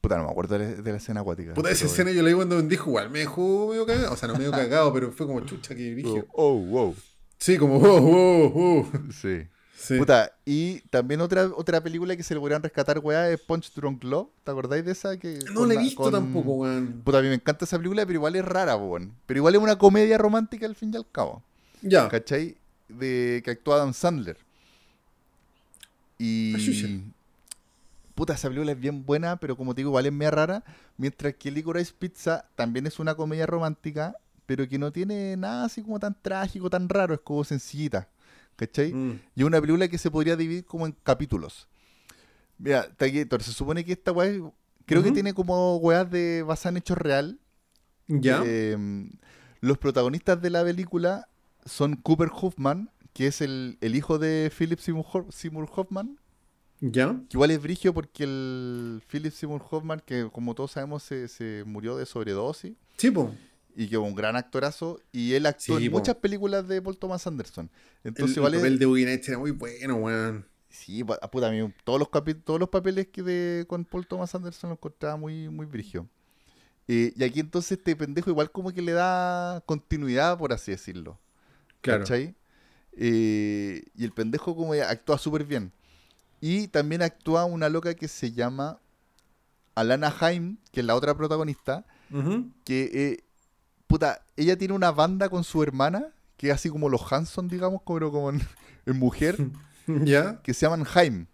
Puta, 0.00 0.16
no 0.16 0.24
me 0.24 0.30
acuerdo 0.30 0.58
de 0.58 0.82
la, 0.82 0.96
escena 0.96 1.20
acuática. 1.20 1.54
Puta, 1.54 1.70
esa 1.70 1.86
escena 1.86 2.10
yo 2.10 2.22
la 2.22 2.28
vi 2.28 2.34
cuando 2.34 2.56
me 2.56 2.62
dijo 2.62 2.90
igual, 2.90 3.08
me 3.10 3.20
dejó 3.20 3.68
medio 3.70 3.86
cagado. 3.86 4.12
O 4.12 4.16
sea, 4.16 4.26
no 4.28 4.34
medio 4.34 4.50
cagado, 4.50 4.92
pero 4.92 5.12
fue 5.12 5.26
como 5.26 5.40
chucha 5.42 5.76
que 5.76 5.94
dije. 5.94 6.24
Oh, 6.32 6.54
wow. 6.54 6.96
Sí, 7.38 7.56
como 7.56 7.78
wow, 7.78 8.00
wow, 8.00 8.50
wow. 8.50 8.92
Sí. 9.12 9.46
Sí. 9.76 9.98
Puta, 9.98 10.32
y 10.44 10.80
también 10.90 11.20
otra, 11.20 11.50
otra 11.56 11.80
película 11.80 12.16
que 12.16 12.22
se 12.22 12.34
le 12.34 12.40
podrían 12.40 12.62
rescatar, 12.62 13.00
weá, 13.00 13.30
es 13.30 13.40
Punch 13.40 13.72
Drunk 13.74 14.04
Love. 14.04 14.28
¿Te 14.44 14.50
acordáis 14.52 14.84
de 14.84 14.92
esa? 14.92 15.16
Que 15.16 15.40
no 15.52 15.66
la 15.66 15.74
he 15.74 15.78
visto 15.78 16.02
con- 16.02 16.12
tampoco, 16.12 16.52
weón. 16.54 17.02
Puta, 17.04 17.18
a 17.18 17.22
mí 17.22 17.28
me 17.28 17.34
encanta 17.34 17.64
esa 17.64 17.78
película, 17.78 18.06
pero 18.06 18.18
igual 18.18 18.36
es 18.36 18.44
rara, 18.44 18.76
weón. 18.76 19.12
Pero 19.26 19.38
igual 19.38 19.56
es 19.56 19.60
una 19.60 19.78
comedia 19.78 20.18
romántica 20.18 20.66
al 20.66 20.76
fin 20.76 20.92
y 20.94 20.96
al 20.96 21.06
cabo. 21.10 21.42
Ya. 21.80 22.08
¿Cachai? 22.08 22.56
De 22.98 23.42
que 23.44 23.50
actúa 23.50 23.76
Adam 23.76 23.92
Sandler. 23.92 24.36
Y. 26.18 27.02
Puta, 28.14 28.34
esa 28.34 28.48
película 28.48 28.72
es 28.72 28.78
bien 28.78 29.04
buena, 29.04 29.36
pero 29.36 29.56
como 29.56 29.74
te 29.74 29.80
digo, 29.80 29.90
igual 29.90 30.06
es 30.06 30.12
media 30.12 30.30
rara. 30.30 30.64
Mientras 30.96 31.34
que 31.34 31.50
Licorice 31.50 31.92
Pizza 31.98 32.44
también 32.54 32.86
es 32.86 32.98
una 32.98 33.14
comedia 33.14 33.46
romántica, 33.46 34.14
pero 34.46 34.68
que 34.68 34.78
no 34.78 34.92
tiene 34.92 35.36
nada 35.36 35.64
así 35.64 35.82
como 35.82 35.98
tan 35.98 36.14
trágico, 36.20 36.68
tan 36.68 36.88
raro, 36.88 37.14
es 37.14 37.20
como 37.20 37.42
sencillita. 37.42 38.08
¿Cachai? 38.56 38.92
Mm. 38.92 39.20
Y 39.34 39.40
es 39.40 39.46
una 39.46 39.60
película 39.60 39.88
que 39.88 39.98
se 39.98 40.10
podría 40.10 40.36
dividir 40.36 40.64
como 40.64 40.86
en 40.86 40.94
capítulos. 41.02 41.68
Mira, 42.58 42.86
Taquillator, 42.96 43.42
se 43.42 43.52
supone 43.52 43.84
que 43.84 43.92
esta 43.92 44.12
weá 44.12 44.30
creo 44.84 45.02
que 45.02 45.10
tiene 45.10 45.34
como 45.34 45.76
weas 45.78 46.08
de 46.10 46.42
basada 46.42 46.70
en 46.70 46.76
hechos 46.76 46.98
real. 46.98 47.38
Ya. 48.06 48.42
Eh, 48.44 48.76
los 49.60 49.78
protagonistas 49.78 50.40
de 50.42 50.50
la 50.50 50.62
película 50.62 51.28
son 51.64 51.96
Cooper 51.96 52.30
Hoffman, 52.32 52.90
que 53.12 53.26
es 53.26 53.40
el, 53.40 53.78
el 53.80 53.94
hijo 53.94 54.18
de 54.18 54.50
Philip 54.56 54.78
Seymour, 54.78 55.26
Seymour 55.30 55.68
Hoffman, 55.74 56.18
ya. 56.80 57.12
que 57.28 57.36
igual 57.36 57.50
es 57.50 57.62
brigio 57.62 57.92
porque 57.94 58.24
el 58.24 59.02
Philip 59.10 59.32
Seymour 59.32 59.62
Hoffman, 59.70 60.00
que 60.04 60.28
como 60.32 60.54
todos 60.54 60.72
sabemos 60.72 61.02
se, 61.02 61.28
se 61.28 61.62
murió 61.66 61.96
de 61.96 62.06
sobredosis, 62.06 62.72
Sí, 62.96 63.10
po. 63.10 63.34
y 63.76 63.88
que 63.88 63.96
un 63.98 64.14
gran 64.14 64.36
actorazo, 64.36 65.00
y 65.12 65.34
él 65.34 65.46
actuó 65.46 65.78
Sí, 65.78 65.86
en 65.86 65.92
po. 65.92 65.98
muchas 65.98 66.16
películas 66.16 66.66
de 66.68 66.80
Paul 66.82 66.96
Thomas 66.98 67.26
Anderson. 67.26 67.70
El, 68.02 68.08
Entonces 68.08 68.36
el 68.36 68.40
igual 68.40 68.54
es- 68.54 68.60
papel 68.60 68.78
de 68.78 68.86
Nights 68.86 69.28
era 69.28 69.38
muy 69.38 69.50
bueno, 69.52 69.96
weón. 69.96 70.46
Sí, 70.68 71.04
pa- 71.04 71.18
puta, 71.30 71.48
a 71.48 71.50
mí 71.50 71.70
todos 71.84 71.98
los, 71.98 72.08
todos 72.44 72.58
los 72.58 72.68
papeles 72.70 73.08
que 73.08 73.22
de, 73.22 73.66
con 73.68 73.84
Paul 73.84 74.06
Thomas 74.06 74.34
Anderson 74.34 74.70
los 74.70 74.78
encontraba 74.78 75.16
muy, 75.16 75.50
muy 75.50 75.66
brigio. 75.66 76.08
Eh, 76.88 77.12
y 77.14 77.22
aquí 77.24 77.40
entonces 77.40 77.72
este 77.78 77.94
pendejo 77.94 78.30
igual 78.30 78.50
como 78.50 78.72
que 78.72 78.80
le 78.82 78.92
da 78.92 79.62
continuidad, 79.66 80.36
por 80.38 80.52
así 80.52 80.70
decirlo. 80.72 81.18
Claro. 81.82 82.00
¿Cachai? 82.04 82.34
Eh, 82.92 83.84
y 83.94 84.04
el 84.04 84.12
pendejo 84.12 84.56
como 84.56 84.72
actúa 84.72 85.18
súper 85.18 85.44
bien. 85.44 85.72
Y 86.40 86.68
también 86.68 87.02
actúa 87.02 87.44
una 87.44 87.68
loca 87.68 87.94
que 87.94 88.08
se 88.08 88.32
llama 88.32 88.80
Alana 89.74 90.12
Haim, 90.20 90.56
que 90.72 90.80
es 90.80 90.86
la 90.86 90.94
otra 90.96 91.14
protagonista, 91.16 91.84
que, 92.64 92.90
eh, 92.92 93.24
puta, 93.86 94.24
ella 94.36 94.56
tiene 94.58 94.74
una 94.74 94.90
banda 94.90 95.28
con 95.28 95.44
su 95.44 95.62
hermana, 95.62 96.08
que 96.36 96.48
es 96.48 96.54
así 96.54 96.68
como 96.68 96.88
los 96.88 97.10
Hanson, 97.12 97.48
digamos, 97.48 97.82
pero 97.86 98.10
como 98.10 98.30
en, 98.30 98.40
en 98.86 98.98
mujer, 98.98 99.36
Ya. 99.86 100.40
que 100.42 100.52
se 100.54 100.66
llaman 100.66 100.86
Haim. 100.94 101.26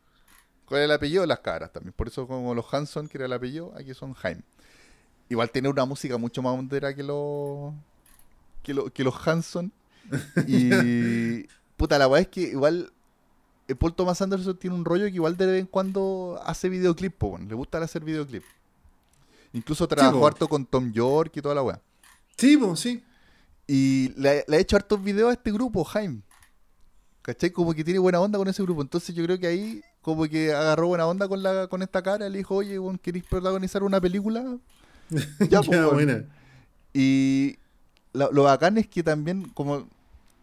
¿Cuál 0.66 0.82
es 0.82 0.84
el 0.84 0.92
apellido? 0.92 1.24
Las 1.26 1.40
caras 1.40 1.72
también. 1.72 1.94
Por 1.94 2.08
eso 2.08 2.26
como 2.28 2.54
los 2.54 2.72
Hanson, 2.72 3.08
que 3.08 3.16
era 3.18 3.24
el 3.26 3.32
apellido, 3.32 3.72
aquí 3.76 3.94
son 3.94 4.14
Haim. 4.22 4.42
Igual 5.30 5.50
tiene 5.50 5.68
una 5.68 5.84
música 5.86 6.16
mucho 6.18 6.42
más 6.42 6.56
hondera 6.58 6.94
que 6.94 7.02
los 7.02 7.72
que, 8.62 8.74
lo- 8.74 8.90
que 8.92 9.02
los 9.04 9.26
Hanson. 9.26 9.72
Y 10.47 11.47
puta, 11.76 11.98
la 11.98 12.09
weá 12.09 12.20
es 12.22 12.28
que 12.28 12.40
igual 12.43 12.93
eh, 13.68 13.74
Paul 13.74 13.94
Thomas 13.94 14.20
Anderson 14.22 14.56
tiene 14.56 14.76
un 14.76 14.85
rollo 14.85 15.05
que 15.05 15.12
igual 15.14 15.36
de 15.36 15.47
vez 15.47 15.60
en 15.60 15.66
cuando 15.66 16.40
hace 16.44 16.68
videoclip, 16.68 17.14
po, 17.14 17.28
weón. 17.28 17.48
le 17.48 17.55
gusta 17.55 17.78
hacer 17.78 18.05
videoclip. 18.05 18.43
Incluso 19.52 19.89
trabajó 19.89 20.26
harto 20.26 20.48
con 20.48 20.66
Tom 20.66 20.93
York 20.93 21.32
y 21.36 21.43
toda 21.43 21.55
la 21.55 21.62
weá. 21.62 21.80
Sí, 22.36 22.56
po, 22.56 22.76
sí. 22.76 23.02
Y 23.66 24.12
le, 24.16 24.44
le 24.48 24.56
ha 24.56 24.60
hecho 24.60 24.76
hartos 24.76 25.02
videos 25.02 25.30
a 25.30 25.32
este 25.35 25.52
grupo, 25.52 25.85
Jaime. 25.85 26.22
¿Cachai? 27.22 27.51
Como 27.51 27.74
que 27.74 27.85
tiene 27.85 27.98
buena 27.98 28.20
onda 28.20 28.39
con 28.39 28.48
ese 28.48 28.62
grupo. 28.62 28.80
Entonces 28.80 29.14
yo 29.14 29.22
creo 29.24 29.39
que 29.39 29.47
ahí 29.47 29.82
como 30.01 30.24
que 30.26 30.52
agarró 30.55 30.89
buena 30.89 31.06
onda 31.06 31.28
con 31.28 31.43
la 31.43 31.66
con 31.66 31.82
esta 31.82 32.02
cara. 32.02 32.28
Le 32.28 32.39
dijo, 32.39 32.55
oye, 32.55 32.78
¿queréis 33.02 33.24
protagonizar 33.24 33.82
una 33.82 34.01
película? 34.01 34.56
Ya, 35.51 35.62
pues, 35.62 35.85
buena. 35.90 36.24
Y 36.93 37.56
la- 38.12 38.28
lo 38.32 38.44
bacán 38.44 38.78
es 38.78 38.86
que 38.89 39.02
también, 39.02 39.48
como 39.51 39.89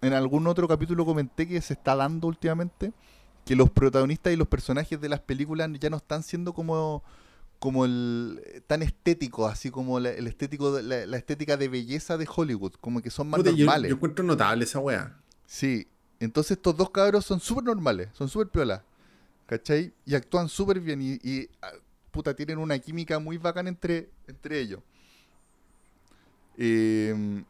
en 0.06 0.14
algún 0.14 0.48
otro 0.48 0.68
capítulo 0.68 1.06
comenté 1.06 1.48
que 1.48 1.60
se 1.62 1.74
está 1.74 1.96
dando 1.96 2.28
últimamente, 2.28 2.94
que 3.46 3.56
los 3.56 3.70
protagonistas 3.70 4.34
y 4.34 4.36
los 4.36 4.48
personajes 4.48 5.00
de 5.00 5.10
las 5.10 5.20
películas 5.20 5.70
ya 5.80 5.90
no 5.90 5.98
están 5.98 6.24
siendo 6.24 6.54
como 6.54 7.04
como 7.58 7.86
el 7.86 8.64
tan 8.68 8.82
estéticos, 8.84 9.52
así 9.52 9.72
como 9.72 10.00
la, 10.00 10.10
el 10.12 10.28
estético 10.28 10.74
de- 10.74 10.84
la, 10.84 11.06
la 11.06 11.18
estética 11.18 11.56
de 11.58 11.68
belleza 11.70 12.18
de 12.18 12.28
Hollywood, 12.34 12.74
como 12.82 13.02
que 13.02 13.10
son 13.10 13.30
más 13.30 13.40
Puta, 13.40 13.52
normales. 13.52 13.90
yo 13.90 13.96
encuentro 13.96 14.24
notable 14.26 14.66
esa 14.66 14.80
weá. 14.80 15.18
Sí, 15.48 15.88
entonces 16.20 16.58
estos 16.58 16.76
dos 16.76 16.90
cabros 16.92 17.26
son 17.26 17.40
súper 17.40 17.64
normales, 17.64 18.10
son 18.14 18.28
súper 18.30 18.50
piolas. 18.50 18.82
¿cachai? 19.48 19.94
Y 20.06 20.16
actúan 20.16 20.50
súper 20.50 20.80
bien 20.80 21.02
y, 21.02 21.14
y, 21.24 21.50
ah, 21.62 21.72
puta, 22.12 22.36
tienen 22.36 22.58
una 22.58 22.78
química 22.80 23.20
muy 23.20 23.38
bacana 23.38 23.70
entre, 23.70 24.10
entre 24.28 24.60
ellos. 24.60 24.82
Eh, 26.58 27.44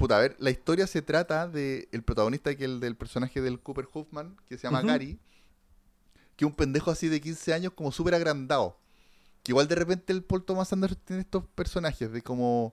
puta, 0.00 0.16
a 0.16 0.20
ver, 0.20 0.34
la 0.38 0.48
historia 0.48 0.86
se 0.86 1.02
trata 1.02 1.46
de 1.46 1.86
el 1.92 2.02
protagonista 2.02 2.54
que 2.56 2.64
el 2.64 2.80
del 2.80 2.96
personaje 2.96 3.42
del 3.42 3.60
Cooper 3.60 3.86
Hoffman, 3.92 4.34
que 4.48 4.56
se 4.56 4.62
llama 4.62 4.78
Ujú. 4.78 4.88
Gary, 4.88 5.18
que 6.36 6.46
es 6.46 6.50
un 6.50 6.56
pendejo 6.56 6.90
así 6.90 7.08
de 7.08 7.20
15 7.20 7.52
años 7.52 7.74
como 7.74 7.92
súper 7.92 8.14
agrandado. 8.14 8.78
Que 9.42 9.52
igual 9.52 9.68
de 9.68 9.74
repente 9.74 10.14
el 10.14 10.24
Paul 10.24 10.42
Thomas 10.42 10.72
Anderson 10.72 10.98
tiene 11.04 11.20
estos 11.20 11.44
personajes 11.54 12.10
de 12.10 12.22
como 12.22 12.72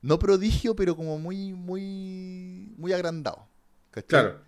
no 0.00 0.18
prodigio, 0.18 0.74
pero 0.74 0.96
como 0.96 1.18
muy 1.18 1.52
muy 1.52 2.72
muy 2.78 2.94
agrandado. 2.94 3.46
¿cachai? 3.90 4.06
Claro. 4.08 4.40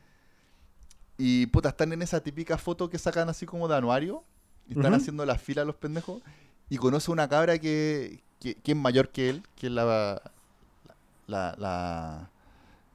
Y 1.19 1.45
puta, 1.49 1.69
están 1.69 1.93
en 1.93 2.01
esa 2.01 2.23
típica 2.23 2.57
foto 2.57 2.89
que 2.89 2.97
sacan 2.97 3.29
así 3.29 3.45
como 3.45 3.69
de 3.69 3.77
anuario. 3.77 4.25
Y 4.67 4.79
están 4.79 4.95
haciendo 4.95 5.27
la 5.27 5.37
fila 5.37 5.67
los 5.67 5.77
pendejos. 5.77 6.23
Y 6.71 6.79
conoce 6.79 7.11
una 7.11 7.29
cabra 7.29 7.59
que, 7.59 8.23
que, 8.41 8.55
que 8.55 8.73
es 8.73 8.79
mayor 8.79 9.11
que 9.11 9.29
él, 9.29 9.43
que 9.57 9.67
es 9.67 9.73
la. 9.75 10.33
La. 11.29 11.55
la 11.59 12.31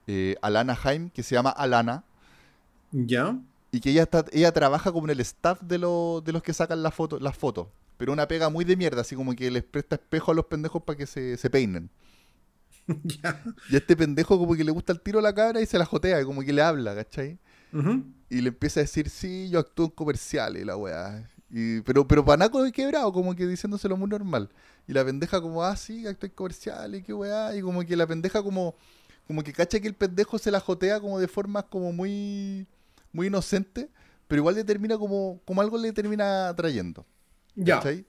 eh, 0.07 0.35
Alana 0.41 0.77
Haim, 0.83 1.09
que 1.09 1.23
se 1.23 1.33
llama 1.35 1.49
Alana. 1.51 2.03
Ya. 2.91 3.39
Y 3.71 3.79
que 3.79 3.91
ella 3.91 4.03
está, 4.03 4.25
ella 4.33 4.51
trabaja 4.51 4.91
como 4.91 5.07
en 5.07 5.11
el 5.11 5.19
staff 5.21 5.61
de, 5.61 5.77
lo- 5.77 6.21
de 6.23 6.33
los 6.33 6.43
que 6.43 6.51
sacan 6.53 6.83
las 6.83 6.93
fotos, 6.93 7.21
las 7.21 7.37
fotos. 7.37 7.67
Pero 7.97 8.11
una 8.11 8.27
pega 8.27 8.49
muy 8.49 8.65
de 8.65 8.75
mierda, 8.75 9.01
así 9.01 9.15
como 9.15 9.33
que 9.33 9.49
les 9.49 9.63
presta 9.63 9.95
espejo 9.95 10.31
a 10.31 10.35
los 10.35 10.45
pendejos 10.45 10.83
para 10.83 10.97
que 10.97 11.05
se, 11.05 11.37
se 11.37 11.49
peinen. 11.49 11.89
ya. 13.03 13.41
Y 13.69 13.75
a 13.75 13.77
este 13.77 13.95
pendejo 13.95 14.37
como 14.37 14.55
que 14.55 14.63
le 14.63 14.71
gusta 14.71 14.91
el 14.93 14.99
tiro 14.99 15.19
a 15.19 15.21
la 15.21 15.33
cabra 15.33 15.61
y 15.61 15.65
se 15.65 15.77
la 15.77 15.85
jotea, 15.85 16.21
y 16.21 16.25
como 16.25 16.41
que 16.41 16.51
le 16.53 16.61
habla, 16.61 16.93
¿cachai? 16.95 17.39
Y 18.29 18.41
le 18.41 18.49
empieza 18.49 18.81
a 18.81 18.83
decir, 18.83 19.09
sí, 19.09 19.49
yo 19.49 19.59
actúo 19.59 19.85
en 19.85 19.91
comerciales, 19.91 20.61
y 20.61 20.65
la 20.65 20.75
weá. 20.77 21.29
Y, 21.55 21.81
pero, 21.81 22.07
pero 22.07 22.25
panaco 22.25 22.63
de 22.63 22.71
quebrado, 22.71 23.13
como 23.13 23.35
que 23.35 23.45
diciéndoselo 23.45 23.95
muy 23.95 24.09
normal. 24.09 24.49
Y 24.87 24.93
la 24.93 25.05
pendeja 25.05 25.39
como, 25.39 25.63
ah, 25.63 25.75
sí, 25.75 26.07
actúo 26.07 26.27
en 26.27 26.33
comerciales, 26.33 27.03
qué 27.05 27.13
weá. 27.13 27.55
Y 27.55 27.61
como 27.61 27.85
que 27.85 27.95
la 27.95 28.07
pendeja 28.07 28.41
como, 28.41 28.75
como 29.27 29.43
que 29.43 29.53
cacha 29.53 29.79
que 29.79 29.87
el 29.87 29.93
pendejo 29.93 30.39
se 30.39 30.49
la 30.49 30.59
jotea 30.59 30.99
como 30.99 31.19
de 31.19 31.27
formas 31.27 31.65
como 31.65 31.93
muy, 31.93 32.65
muy 33.11 33.27
inocente, 33.27 33.91
pero 34.27 34.39
igual 34.39 34.55
le 34.55 34.63
termina 34.63 34.97
como, 34.97 35.41
como 35.45 35.61
algo 35.61 35.77
le 35.77 35.93
termina 35.93 36.49
atrayendo. 36.49 37.05
Ya. 37.53 37.77
¿cachai? 37.77 38.07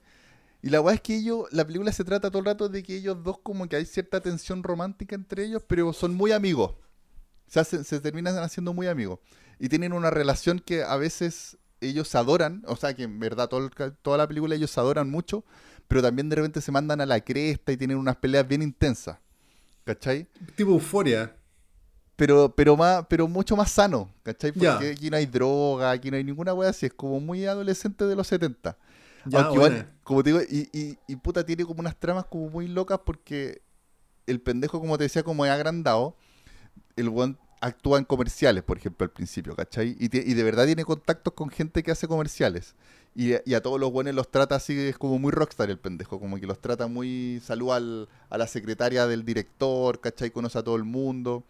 Y 0.63 0.71
la 0.71 0.81
weá 0.81 0.95
es 0.95 1.03
que 1.03 1.15
ellos, 1.15 1.45
la 1.51 1.67
película 1.67 1.93
se 1.93 2.03
trata 2.03 2.31
todo 2.31 2.39
el 2.39 2.47
rato 2.47 2.71
de 2.71 2.83
que 2.83 2.97
ellos 2.97 3.23
dos 3.23 3.37
como 3.43 3.69
que 3.69 3.77
hay 3.77 3.85
cierta 3.85 4.23
tensión 4.23 4.63
romántica 4.63 5.15
entre 5.15 5.45
ellos, 5.45 5.63
pero 5.67 5.93
son 5.93 6.15
muy 6.15 6.33
amigos. 6.33 6.73
Se, 7.47 7.61
hacen- 7.61 7.85
se 7.85 8.01
terminan 8.01 8.39
haciendo 8.39 8.73
muy 8.73 8.87
amigos. 8.87 9.19
Y 9.59 9.69
tienen 9.69 9.93
una 9.93 10.09
relación 10.09 10.61
que 10.61 10.83
a 10.83 10.97
veces 10.97 11.59
ellos 11.89 12.09
se 12.09 12.19
adoran, 12.19 12.63
o 12.67 12.77
sea 12.77 12.95
que 12.95 13.05
en 13.05 13.19
verdad 13.19 13.49
todo 13.49 13.65
el 13.67 13.93
toda 14.03 14.19
la 14.19 14.29
película 14.29 14.55
ellos 14.55 14.71
se 14.71 14.81
adoran 14.81 15.11
mucho, 15.11 15.45
pero 15.89 16.03
también 16.03 16.29
de 16.29 16.37
repente 16.37 16.61
se 16.61 16.73
mandan 16.73 17.01
a 17.01 17.07
la 17.07 17.21
cresta 17.21 17.73
y 17.73 17.77
tienen 17.77 17.97
unas 17.97 18.17
peleas 18.17 18.47
bien 18.47 18.63
intensas. 18.63 19.19
¿Cachai? 19.85 20.27
Tipo 20.57 20.73
euforia. 20.73 21.37
Pero, 22.17 22.55
pero 22.55 22.77
más, 22.77 23.05
pero 23.09 23.27
mucho 23.27 23.57
más 23.57 23.71
sano, 23.73 24.09
¿cachai? 24.23 24.53
Porque 24.53 24.91
aquí 24.93 25.11
no 25.11 25.17
hay 25.17 25.27
droga, 25.27 25.91
aquí 25.91 26.11
no 26.11 26.17
hay 26.17 26.25
ninguna 26.25 26.55
wea 26.55 26.71
así, 26.71 26.87
es 26.87 26.95
como 26.95 27.19
muy 27.19 27.45
adolescente 27.45 28.07
de 28.07 28.15
los 28.15 28.29
70. 28.29 28.79
Ya, 29.27 29.41
Aunque 29.41 29.55
igual, 29.57 29.93
como 30.05 30.23
te 30.23 30.31
digo, 30.31 30.43
y, 30.49 30.69
y, 30.73 30.99
y 31.09 31.17
puta, 31.17 31.45
tiene 31.45 31.65
como 31.65 31.81
unas 31.81 31.97
tramas 31.99 32.27
como 32.27 32.49
muy 32.51 32.69
locas 32.69 33.01
porque 33.05 33.63
el 34.27 34.41
pendejo, 34.41 34.81
como 34.81 34.97
te 34.97 35.05
decía, 35.05 35.23
como 35.23 35.45
es 35.45 35.51
agrandado, 35.51 36.17
el 36.97 37.09
weón 37.09 37.39
actúa 37.65 37.99
en 37.99 38.05
comerciales, 38.05 38.63
por 38.63 38.77
ejemplo, 38.77 39.05
al 39.05 39.11
principio, 39.11 39.57
¿cachai? 39.57 39.97
Y, 39.99 40.09
de 40.09 40.43
verdad 40.43 40.67
tiene 40.67 40.85
contactos 40.85 41.33
con 41.33 41.49
gente 41.49 41.83
que 41.83 41.91
hace 41.91 42.07
comerciales. 42.07 42.75
Y, 43.15 43.33
y 43.49 43.55
a 43.55 43.63
todos 43.63 43.81
los 43.81 43.91
buenos 43.91 44.15
los 44.15 44.31
trata 44.31 44.57
así, 44.57 44.79
es 44.79 44.99
como 44.99 45.19
muy 45.19 45.31
rockstar 45.33 45.71
el 45.71 45.79
pendejo, 45.79 46.21
como 46.21 46.39
que 46.39 46.47
los 46.47 46.61
trata 46.61 46.89
muy... 46.89 47.41
Saluda 47.43 47.77
al- 47.77 48.09
a 48.29 48.39
la 48.39 48.47
secretaria 48.47 49.07
del 49.07 49.25
director, 49.25 50.01
¿cachai? 50.01 50.31
Conoce 50.31 50.59
a 50.59 50.63
todo 50.63 50.77
el 50.77 50.85
mundo. 50.85 51.45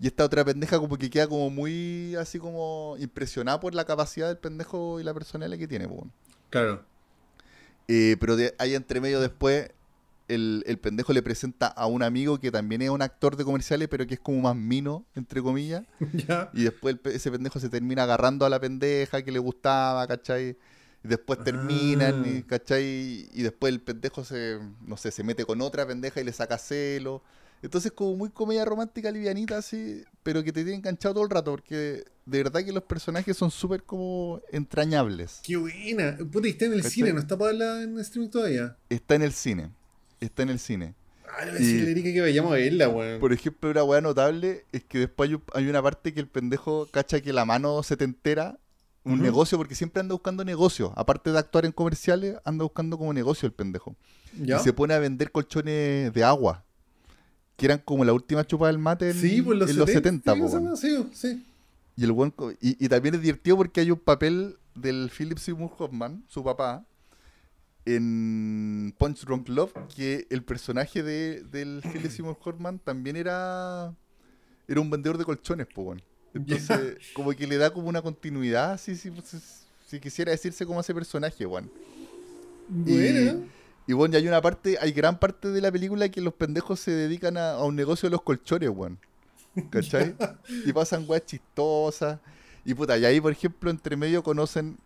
Y 0.00 0.06
esta 0.06 0.24
otra 0.24 0.44
pendeja 0.44 0.78
como 0.78 0.96
que 0.96 1.10
queda 1.10 1.28
como 1.28 1.50
muy 1.50 2.14
así 2.16 2.38
como 2.38 2.96
impresionada 2.98 3.60
por 3.60 3.74
la 3.74 3.84
capacidad 3.84 4.28
del 4.28 4.38
pendejo 4.38 5.00
y 5.00 5.04
la 5.04 5.12
personalidad 5.12 5.58
que 5.58 5.68
tiene, 5.68 5.86
pues. 5.86 5.98
weón. 5.98 6.12
Claro. 6.50 6.84
Eh, 7.88 8.16
pero 8.18 8.36
de, 8.36 8.54
ahí 8.58 8.74
entre 8.74 9.00
medio 9.00 9.20
después 9.20 9.70
el, 10.34 10.64
el 10.66 10.78
pendejo 10.78 11.12
le 11.12 11.22
presenta 11.22 11.66
a 11.66 11.86
un 11.86 12.02
amigo 12.02 12.38
que 12.38 12.50
también 12.50 12.82
es 12.82 12.90
un 12.90 13.02
actor 13.02 13.36
de 13.36 13.44
comerciales, 13.44 13.88
pero 13.88 14.06
que 14.06 14.14
es 14.14 14.20
como 14.20 14.40
más 14.40 14.56
mino, 14.56 15.04
entre 15.14 15.42
comillas. 15.42 15.84
Y 16.54 16.64
después 16.64 16.96
el 17.04 17.12
ese 17.12 17.30
pendejo 17.30 17.60
se 17.60 17.68
termina 17.68 18.02
agarrando 18.04 18.44
a 18.46 18.48
la 18.50 18.60
pendeja 18.60 19.22
que 19.22 19.32
le 19.32 19.38
gustaba, 19.38 20.06
¿cachai? 20.06 20.56
Y 21.04 21.08
después 21.08 21.42
terminan, 21.42 22.24
y, 22.26 22.38
Ah. 22.38 22.44
¿cachai? 22.46 23.28
Y 23.32 23.42
después 23.42 23.72
el 23.72 23.80
pendejo 23.80 24.24
se, 24.24 24.58
no 24.86 24.96
sé, 24.96 25.10
se 25.10 25.24
mete 25.24 25.44
con 25.44 25.60
otra 25.60 25.86
pendeja 25.86 26.20
y 26.20 26.24
le 26.24 26.32
saca 26.32 26.58
celo. 26.58 27.22
Entonces 27.60 27.92
como 27.92 28.16
muy 28.16 28.30
comedia 28.30 28.64
romántica 28.64 29.10
livianita 29.10 29.58
así, 29.58 30.02
pero 30.24 30.42
que 30.42 30.52
te 30.52 30.62
tiene 30.62 30.78
enganchado 30.78 31.14
todo 31.14 31.24
el 31.24 31.30
rato, 31.30 31.52
porque 31.52 32.04
de 32.26 32.42
verdad 32.42 32.64
que 32.64 32.72
los 32.72 32.82
personajes 32.84 33.36
son 33.36 33.50
súper 33.52 33.84
como 33.84 34.40
entrañables. 34.50 35.40
Qué 35.44 35.56
buena. 35.56 36.16
Puta, 36.32 36.48
y 36.48 36.50
está 36.50 36.64
en 36.64 36.72
el 36.72 36.78
¿Cachai? 36.78 36.92
cine, 36.92 37.12
no 37.12 37.20
está 37.20 37.36
para 37.38 37.50
verla 37.52 37.82
en 37.82 37.98
streaming 38.00 38.30
todavía. 38.30 38.76
Está 38.88 39.14
en 39.14 39.22
el 39.22 39.32
cine. 39.32 39.70
Está 40.24 40.42
en 40.42 40.50
el 40.50 40.58
cine. 40.58 40.94
Ah, 41.26 41.44
le 41.44 41.52
voy 41.52 41.56
a 41.56 41.60
decirle 41.64 41.88
a 41.88 42.08
Y- 42.10 42.14
que 42.14 42.20
vayamos 42.20 42.52
a 42.52 42.56
verla, 42.56 42.88
weón. 42.88 43.20
Por 43.20 43.32
ejemplo, 43.32 43.70
una 43.70 43.84
weá 43.84 44.00
notable 44.00 44.64
es 44.72 44.84
que 44.84 44.98
después 44.98 45.28
hay, 45.30 45.34
un- 45.34 45.42
hay 45.54 45.68
una 45.68 45.82
parte 45.82 46.12
que 46.14 46.20
el 46.20 46.28
pendejo 46.28 46.86
cacha 46.90 47.20
que 47.20 47.32
la 47.32 47.44
mano 47.44 47.82
se 47.82 47.96
te 47.96 48.04
entera 48.04 48.58
un 49.04 49.20
negocio, 49.20 49.58
porque 49.58 49.74
siempre 49.74 49.98
anda 50.00 50.12
buscando 50.14 50.44
negocio. 50.44 50.92
Aparte 50.94 51.32
de 51.32 51.38
actuar 51.38 51.64
en 51.64 51.72
comerciales, 51.72 52.36
anda 52.44 52.62
buscando 52.62 52.96
como 52.98 53.12
negocio 53.12 53.46
el 53.46 53.52
pendejo. 53.52 53.96
¿Ya? 54.40 54.58
Y 54.60 54.62
se 54.62 54.72
pone 54.72 54.94
a 54.94 54.98
vender 55.00 55.32
colchones 55.32 56.12
de 56.12 56.22
agua. 56.24 56.62
Que 57.56 57.66
eran 57.66 57.78
como 57.78 58.04
la 58.04 58.12
última 58.12 58.46
chupa 58.46 58.68
del 58.68 58.78
mate 58.78 59.10
en, 59.10 59.20
Sí, 59.20 59.42
pues 59.42 59.58
los 59.58 59.70
en 59.70 59.76
los 59.78 59.90
70, 59.90 60.34
sí, 60.34 60.40
po, 60.40 60.46
esa 60.46 60.56
weón. 60.58 60.68
weá, 60.68 60.76
sí, 60.76 61.08
sí. 61.14 61.44
y, 61.96 62.04
el 62.04 62.12
y, 62.60 62.84
y 62.84 62.88
también 62.88 63.16
es 63.16 63.20
divertido 63.22 63.56
porque 63.56 63.80
hay 63.80 63.90
un 63.90 63.98
papel 63.98 64.56
del 64.74 65.10
Philip 65.16 65.38
Seymour 65.38 65.70
Hoffman, 65.78 66.22
su 66.28 66.42
papá, 66.44 66.84
en 67.84 68.94
Punch 68.98 69.24
Drunk 69.24 69.48
Love, 69.48 69.72
que 69.94 70.26
el 70.30 70.42
personaje 70.42 71.02
de, 71.02 71.42
del 71.42 71.82
Philip 71.92 72.10
Seymour 72.10 72.38
Hoffman 72.44 72.78
también 72.78 73.16
era 73.16 73.94
era 74.68 74.80
un 74.80 74.90
vendedor 74.90 75.18
de 75.18 75.24
colchones, 75.24 75.66
po, 75.66 75.82
weón. 75.82 76.02
Entonces, 76.34 76.96
como 77.14 77.32
que 77.32 77.46
le 77.46 77.56
da 77.58 77.72
como 77.72 77.88
una 77.88 78.00
continuidad, 78.00 78.78
si, 78.78 78.96
si, 78.96 79.10
si, 79.22 79.38
si 79.86 80.00
quisiera 80.00 80.32
decirse 80.32 80.64
como 80.64 80.80
ese 80.80 80.94
personaje, 80.94 81.44
weón. 81.44 81.70
Buena. 82.68 83.36
Y 83.86 83.92
bueno, 83.92 84.14
y 84.14 84.18
hay 84.18 84.28
una 84.28 84.40
parte, 84.40 84.78
hay 84.80 84.92
gran 84.92 85.18
parte 85.18 85.48
de 85.48 85.60
la 85.60 85.70
película 85.72 86.08
que 86.08 86.20
los 86.20 86.32
pendejos 86.34 86.80
se 86.80 86.92
dedican 86.92 87.36
a, 87.36 87.52
a 87.52 87.64
un 87.64 87.74
negocio 87.74 88.08
de 88.08 88.12
los 88.12 88.22
colchones, 88.22 88.70
weón. 88.70 88.98
¿Cachai? 89.70 90.14
y 90.64 90.72
pasan 90.72 91.04
weas 91.06 91.26
chistosas. 91.26 92.18
Y 92.64 92.74
puta, 92.74 92.96
y 92.96 93.04
ahí, 93.04 93.20
por 93.20 93.32
ejemplo, 93.32 93.70
entre 93.70 93.96
medio 93.96 94.22
conocen 94.22 94.78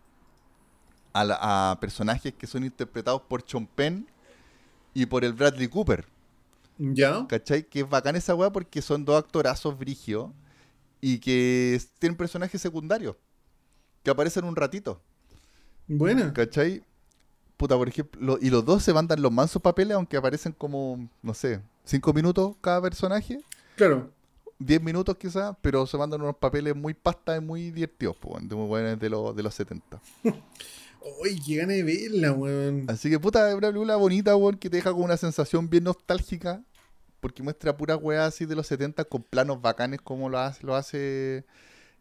a, 1.21 1.77
personajes 1.79 2.33
que 2.33 2.47
son 2.47 2.63
interpretados 2.63 3.21
por 3.21 3.43
Penn 3.75 4.07
y 4.93 5.05
por 5.05 5.23
el 5.23 5.33
Bradley 5.33 5.67
Cooper. 5.67 6.05
¿Ya? 6.77 7.25
¿Cachai? 7.27 7.63
Que 7.63 7.81
es 7.81 7.89
bacán 7.89 8.15
esa 8.15 8.35
wea 8.35 8.51
porque 8.51 8.81
son 8.81 9.03
dos 9.05 9.17
actorazos 9.17 9.77
brigios 9.77 10.29
y 11.01 11.19
que 11.19 11.81
tienen 11.99 12.15
personajes 12.17 12.61
secundarios 12.61 13.15
que 14.03 14.11
aparecen 14.11 14.45
un 14.45 14.55
ratito. 14.55 15.01
Buena. 15.87 16.33
¿Cachai? 16.33 16.83
Puta, 17.57 17.75
por 17.75 17.87
ejemplo, 17.87 18.21
lo- 18.21 18.37
y 18.39 18.49
los 18.49 18.63
dos 18.63 18.83
se 18.83 18.93
mandan 18.93 19.21
los 19.21 19.31
mansos 19.31 19.61
papeles, 19.61 19.95
aunque 19.95 20.17
aparecen 20.17 20.51
como, 20.53 21.09
no 21.23 21.33
sé, 21.33 21.61
cinco 21.83 22.13
minutos 22.13 22.55
cada 22.61 22.81
personaje, 22.81 23.41
Claro. 23.75 24.11
10 24.59 24.81
minutos 24.81 25.17
quizás, 25.17 25.55
pero 25.61 25.85
se 25.85 25.97
mandan 25.97 26.21
unos 26.21 26.35
papeles 26.37 26.75
muy 26.75 26.93
pastas 26.93 27.37
y 27.37 27.41
muy 27.45 27.71
divertidos, 27.71 28.15
po, 28.17 28.37
de 28.41 28.55
muy 28.55 28.67
buenos 28.67 28.99
de, 28.99 29.09
los 29.09 29.35
de 29.35 29.43
los 29.43 29.53
70. 29.53 29.99
Uy, 31.21 31.39
qué 31.45 31.55
gana 31.57 31.73
de 31.73 31.83
verla, 31.83 32.31
weón. 32.33 32.85
Así 32.89 33.09
que, 33.09 33.19
puta, 33.19 33.49
es 33.49 33.55
una 33.55 33.67
película 33.67 33.95
bonita, 33.95 34.35
weón, 34.35 34.57
que 34.57 34.69
te 34.69 34.77
deja 34.77 34.91
con 34.91 35.03
una 35.03 35.17
sensación 35.17 35.69
bien 35.69 35.83
nostálgica, 35.85 36.63
porque 37.19 37.41
muestra 37.43 37.75
puras 37.75 37.97
weas 38.01 38.27
así 38.33 38.45
de 38.45 38.55
los 38.55 38.67
70 38.67 39.03
con 39.05 39.23
planos 39.23 39.61
bacanes 39.61 40.01
como 40.01 40.29
lo 40.29 40.37
hace, 40.39 40.65
lo 40.65 40.75
hace 40.75 41.45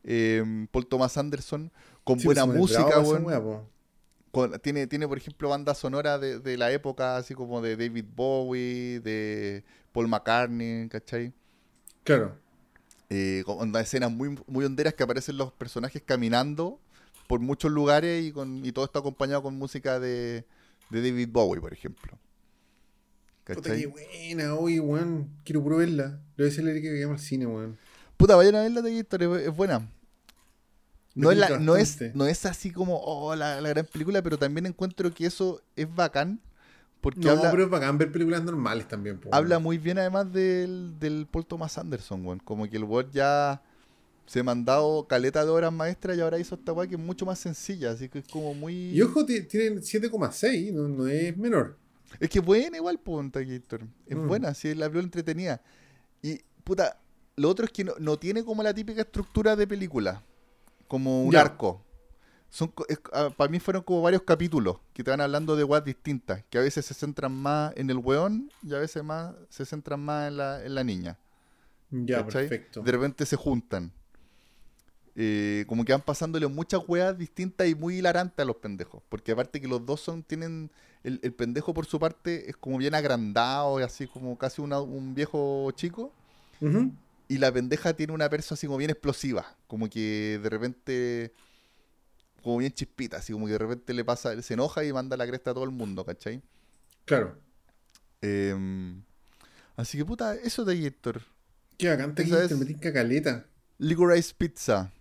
eh, 0.04 0.66
Paul 0.70 0.86
Thomas 0.86 1.16
Anderson, 1.16 1.72
con 2.04 2.18
Sí, 2.20 2.26
buena 2.26 2.44
pues, 2.46 2.58
música, 2.58 2.98
weón. 3.00 3.24
weá, 3.24 3.42
con- 4.32 4.58
tiene, 4.60 4.86
tiene, 4.86 5.08
por 5.08 5.16
ejemplo, 5.18 5.48
banda 5.48 5.74
sonora 5.74 6.18
de, 6.18 6.38
de 6.40 6.56
la 6.58 6.70
época, 6.72 7.16
así 7.16 7.34
como 7.34 7.60
de 7.62 7.76
David 7.76 8.04
Bowie, 8.14 9.00
de 9.00 9.64
Paul 9.92 10.08
McCartney, 10.08 10.88
¿cachai? 10.88 11.32
Claro. 12.04 12.36
Eh, 13.08 13.42
con 13.46 13.58
onda- 13.60 13.80
escenas 13.80 14.10
muy, 14.10 14.36
muy 14.46 14.64
honderas 14.64 14.92
que 14.94 15.02
aparecen 15.04 15.36
los 15.38 15.52
personajes 15.52 16.02
caminando 16.04 16.80
por 17.26 17.40
muchos 17.40 17.70
lugares 17.72 18.24
y, 18.24 18.32
con, 18.32 18.64
y 18.64 18.72
todo 18.72 18.84
está 18.84 18.98
acompañado 19.00 19.42
con 19.42 19.56
música 19.56 19.98
de, 20.00 20.44
de 20.90 21.02
David 21.10 21.28
Bowie, 21.30 21.60
por 21.60 21.72
ejemplo. 21.72 22.18
Puta, 23.44 23.76
qué 23.76 23.86
buena, 23.86 24.54
uy, 24.54 24.80
weón. 24.80 25.30
Quiero 25.44 25.62
puro 25.62 25.76
verla. 25.76 26.04
Le 26.36 26.44
voy 26.44 26.46
a 26.46 26.50
decirle 26.50 26.82
que 26.82 26.90
vayamos 26.92 27.20
al 27.20 27.26
cine, 27.26 27.46
weón. 27.46 27.78
Puta, 28.16 28.34
vayan 28.34 28.56
a 28.56 28.62
verla 28.62 28.82
de 28.82 28.96
Gator, 28.96 29.22
es, 29.22 29.46
es 29.48 29.56
buena. 29.56 29.88
No 31.14 31.30
es, 31.30 31.38
la- 31.38 31.58
no, 31.58 31.76
es, 31.76 31.98
no 32.14 32.26
es 32.26 32.44
así 32.44 32.70
como 32.70 32.98
oh, 32.98 33.34
la, 33.36 33.60
la 33.60 33.68
gran 33.70 33.86
película, 33.86 34.20
pero 34.22 34.36
también 34.38 34.66
encuentro 34.66 35.12
que 35.14 35.26
eso 35.26 35.62
es 35.76 35.92
bacán. 35.94 36.40
Porque 37.00 37.20
No, 37.20 37.30
habla, 37.30 37.50
pero 37.52 37.64
es 37.64 37.70
bacán 37.70 37.98
ver 37.98 38.10
películas 38.10 38.42
normales 38.42 38.88
también. 38.88 39.18
po, 39.20 39.28
habla 39.32 39.58
muy 39.60 39.78
bien 39.78 39.98
además 39.98 40.30
del, 40.32 40.98
del 40.98 41.26
Paul 41.30 41.46
Thomas 41.46 41.78
Anderson, 41.78 42.26
weón. 42.26 42.40
Como 42.40 42.68
que 42.68 42.76
el 42.76 42.84
weón 42.84 43.10
ya 43.12 43.62
se 44.26 44.40
ha 44.40 44.42
mandado 44.42 45.06
caleta 45.06 45.44
de 45.44 45.50
obras 45.50 45.72
maestras 45.72 46.16
y 46.16 46.20
ahora 46.20 46.38
hizo 46.38 46.54
esta 46.56 46.72
weá 46.72 46.86
que 46.88 46.94
es 46.96 47.00
mucho 47.00 47.24
más 47.26 47.38
sencilla. 47.38 47.92
Así 47.92 48.08
que 48.08 48.18
es 48.20 48.28
como 48.28 48.54
muy. 48.54 48.90
Y 48.90 49.00
ojo, 49.02 49.24
ti- 49.24 49.42
tienen 49.42 49.80
7,6, 49.82 50.72
no, 50.72 50.88
no 50.88 51.06
es 51.06 51.36
menor. 51.36 51.76
Es 52.20 52.28
que 52.30 52.38
es 52.38 52.44
buena 52.44 52.76
igual, 52.76 52.98
pues, 52.98 53.30
Gator. 53.32 53.82
Es 54.06 54.16
Mm. 54.16 54.26
buena, 54.28 54.54
si 54.54 54.74
la 54.74 54.88
veo 54.88 55.00
entretenida. 55.02 55.60
Y, 56.22 56.40
puta, 56.64 56.98
lo 57.36 57.48
otro 57.48 57.66
es 57.66 57.72
que 57.72 57.84
no, 57.84 57.94
no 57.98 58.18
tiene 58.18 58.44
como 58.44 58.62
la 58.62 58.72
típica 58.72 59.02
estructura 59.02 59.54
de 59.56 59.66
película. 59.66 60.22
Como 60.88 61.24
un 61.24 61.32
Ya. 61.32 61.40
arco. 61.42 61.82
Son, 62.48 62.72
para 63.36 63.50
mí 63.50 63.58
fueron 63.58 63.82
como 63.82 64.02
varios 64.02 64.22
capítulos 64.22 64.78
que 64.94 65.02
te 65.04 65.10
van 65.10 65.20
hablando 65.20 65.56
de 65.56 65.64
weas 65.64 65.84
distintas. 65.84 66.42
Que 66.48 66.58
a 66.58 66.60
veces 66.62 66.86
se 66.86 66.94
centran 66.94 67.32
más 67.32 67.72
en 67.76 67.90
el 67.90 67.98
weón 67.98 68.50
y 68.62 68.72
a 68.72 68.78
veces 68.78 69.02
más 69.04 69.34
se 69.50 69.66
centran 69.66 70.00
más 70.00 70.28
en 70.28 70.36
la, 70.36 70.64
en 70.64 70.74
la 70.74 70.84
niña. 70.84 71.18
Ya, 71.90 72.24
¿cachai? 72.24 72.48
perfecto. 72.48 72.82
De 72.82 72.92
repente 72.92 73.26
se 73.26 73.36
juntan. 73.36 73.92
Eh, 75.18 75.64
como 75.66 75.84
que 75.84 75.92
van 75.92 76.02
pasándole 76.02 76.46
muchas 76.46 76.82
weas 76.86 77.16
distintas 77.16 77.66
y 77.66 77.74
muy 77.74 77.96
hilarantes 77.98 78.38
a 78.38 78.44
los 78.44 78.56
pendejos. 78.56 79.02
Porque 79.08 79.32
aparte 79.32 79.60
que 79.60 79.68
los 79.68 79.84
dos 79.84 80.00
son, 80.00 80.22
tienen. 80.22 80.70
El, 81.02 81.20
el 81.22 81.32
pendejo 81.32 81.72
por 81.72 81.86
su 81.86 81.98
parte 81.98 82.50
es 82.50 82.56
como 82.56 82.76
bien 82.78 82.94
agrandado 82.94 83.80
y 83.80 83.82
así 83.82 84.06
como 84.08 84.36
casi 84.36 84.60
una- 84.60 84.80
un 84.80 85.14
viejo 85.14 85.70
chico. 85.72 86.12
Y 87.28 87.38
la 87.38 87.50
pendeja 87.52 87.94
tiene 87.94 88.12
una 88.12 88.28
perso 88.28 88.54
así 88.54 88.66
como 88.66 88.76
bien 88.78 88.90
explosiva. 88.90 89.56
Como 89.66 89.88
que 89.88 90.38
de 90.42 90.48
repente. 90.50 91.32
Como 92.42 92.58
bien 92.58 92.72
chispita, 92.72 93.16
así 93.16 93.32
como 93.32 93.46
que 93.46 93.52
de 93.52 93.58
repente 93.58 93.92
le 93.92 94.04
pasa, 94.04 94.40
se 94.40 94.54
enoja 94.54 94.84
y 94.84 94.92
manda 94.92 95.16
la 95.16 95.26
cresta 95.26 95.50
a 95.50 95.54
todo 95.54 95.64
el 95.64 95.70
mundo, 95.72 96.04
¿cachai? 96.04 96.40
Claro. 97.04 97.36
Em, 98.20 99.02
así 99.76 99.98
que 99.98 100.04
puta, 100.04 100.34
eso 100.36 100.64
de 100.64 100.86
Héctor. 100.86 101.22
Qué 101.76 101.88
bacán, 101.88 102.14
te 102.14 102.28
caleta. 102.92 103.46
Licorice 103.78 104.32
Pizza 104.38 104.92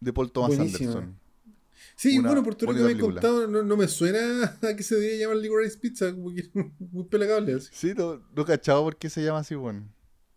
de 0.00 0.12
Paul 0.12 0.30
Thomas. 0.32 0.58
Anderson. 0.58 1.16
Sí, 1.96 2.18
Una 2.18 2.28
bueno, 2.28 2.44
por 2.44 2.54
todo 2.54 2.72
lo 2.72 2.76
que 2.78 2.82
me 2.84 2.86
he 2.86 2.92
película. 2.92 3.20
contado, 3.20 3.46
no, 3.46 3.62
no 3.62 3.76
me 3.76 3.88
suena 3.88 4.58
a 4.62 4.76
que 4.76 4.82
se 4.82 4.96
debería 4.96 5.26
llamar 5.26 5.38
Licorice 5.38 5.78
Pizza, 5.78 6.12
como 6.12 6.34
que 6.34 6.44
muy 6.92 7.04
pelagable 7.04 7.54
así. 7.54 7.68
Sí, 7.72 7.94
no, 7.96 8.22
no 8.34 8.44
cachado 8.44 8.82
por 8.82 8.96
qué 8.96 9.08
se 9.10 9.22
llama 9.22 9.38
así, 9.40 9.54
bueno. 9.54 9.86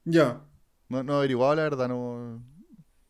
Ya, 0.06 0.42
No, 0.90 1.04
no 1.04 1.16
averiguado, 1.18 1.56
la 1.56 1.64
verdad, 1.64 1.88
no. 1.88 2.42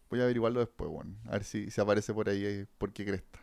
Voy 0.10 0.20
a 0.20 0.24
averiguarlo 0.24 0.60
después, 0.60 0.90
bueno. 0.90 1.16
A 1.26 1.34
ver 1.34 1.44
si, 1.44 1.70
si 1.72 1.82
aparece 1.82 2.14
por 2.14 2.30
ahí, 2.30 2.44
eh, 2.46 2.66
por 2.78 2.92
qué 2.94 3.06
cresta. 3.06 3.40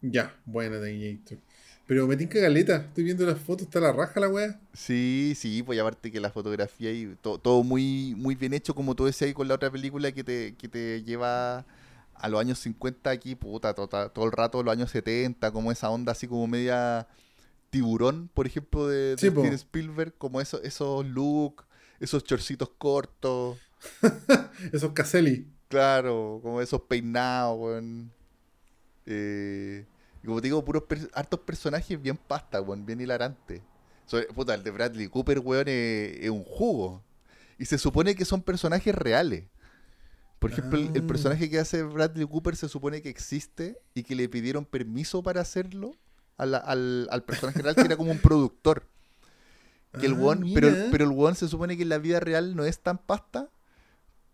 ya, 0.00 0.34
buena 0.44 0.80
Terminator. 0.80 1.38
Pero 1.86 2.06
me 2.06 2.16
tinca 2.16 2.40
caleta, 2.40 2.76
estoy 2.88 3.04
viendo 3.04 3.24
las 3.26 3.38
fotos, 3.38 3.66
está 3.66 3.80
la 3.80 3.92
raja 3.92 4.18
la 4.20 4.28
weá. 4.28 4.60
Sí, 4.72 5.32
sí, 5.36 5.62
pues 5.62 5.78
aparte 5.80 6.12
que 6.12 6.20
la 6.20 6.30
fotografía 6.30 6.92
y 6.92 7.16
to- 7.22 7.38
todo 7.38 7.62
muy, 7.62 8.14
muy 8.16 8.34
bien 8.34 8.52
hecho, 8.52 8.74
como 8.74 8.94
tú 8.94 9.06
decías 9.06 9.28
ahí 9.28 9.34
con 9.34 9.48
la 9.48 9.54
otra 9.54 9.70
película 9.70 10.12
que 10.12 10.22
te, 10.24 10.54
que 10.56 10.68
te 10.68 11.02
lleva 11.02 11.64
a 12.20 12.28
los 12.28 12.40
años 12.40 12.58
50 12.60 13.10
aquí, 13.10 13.34
puta, 13.34 13.74
todo, 13.74 14.24
el 14.24 14.32
rato 14.32 14.62
los 14.62 14.72
años 14.72 14.90
70, 14.90 15.50
como 15.52 15.72
esa 15.72 15.90
onda 15.90 16.12
así 16.12 16.26
como 16.26 16.46
media 16.46 17.06
tiburón, 17.70 18.28
por 18.32 18.46
ejemplo, 18.46 18.86
de, 18.88 19.16
Sí. 19.18 19.28
Steven 19.28 19.52
Spielberg, 19.54 20.14
como 20.18 20.40
eso, 20.40 20.62
esos 20.62 21.04
looks, 21.06 21.64
esos 22.00 22.24
chorcitos 22.24 22.70
cortos. 22.78 23.58
Esos 24.72 24.92
Caselli. 24.92 25.46
Claro, 25.68 26.40
como 26.42 26.60
esos 26.60 26.80
peinados, 26.82 27.58
weón. 27.58 28.10
Eh, 29.04 29.84
como 30.24 30.40
te 30.40 30.48
digo, 30.48 30.64
puros 30.64 30.84
per- 30.84 31.10
hartos 31.14 31.40
personajes 31.40 32.00
bien 32.00 32.16
pasta, 32.16 32.60
weón, 32.60 32.84
bien 32.86 33.00
hilarantes. 33.00 33.62
Sobre- 34.06 34.26
puta, 34.28 34.54
el 34.54 34.62
de 34.64 34.70
Bradley 34.70 35.08
Cooper, 35.08 35.38
weón, 35.40 35.68
es, 35.68 36.18
es 36.20 36.30
un 36.30 36.44
jugo. 36.44 37.02
Y 37.58 37.64
se 37.66 37.78
supone 37.78 38.14
que 38.14 38.24
son 38.24 38.42
personajes 38.42 38.94
reales. 38.94 39.44
Por 40.38 40.52
ejemplo, 40.52 40.78
el, 40.78 40.90
el 40.94 41.02
Ah. 41.02 41.06
personaje 41.06 41.48
que 41.50 41.58
hace 41.58 41.82
Bradley 41.82 42.26
Cooper 42.26 42.56
se 42.56 42.68
supone 42.68 43.00
que 43.02 43.08
existe 43.08 43.78
y 43.94 44.02
que 44.02 44.14
le 44.14 44.28
pidieron 44.28 44.64
permiso 44.64 45.22
para 45.22 45.40
hacerlo 45.40 45.94
a 46.36 46.44
la- 46.46 46.58
al, 46.58 47.08
al 47.10 47.22
personaje 47.24 47.62
real, 47.62 47.74
que 47.74 47.80
era 47.82 47.96
como 47.96 48.10
un 48.10 48.18
productor. 48.18 48.86
Que 49.98 50.06
el 50.06 50.12
Ah, 50.14 50.36
pero, 50.54 50.70
mira. 50.70 50.88
pero 50.90 51.04
el 51.04 51.10
weón 51.10 51.34
se 51.36 51.48
supone 51.48 51.76
que 51.76 51.84
en 51.84 51.88
la 51.88 51.98
vida 51.98 52.20
real 52.20 52.54
no 52.54 52.64
es 52.66 52.78
tan 52.80 52.98
pasta, 52.98 53.48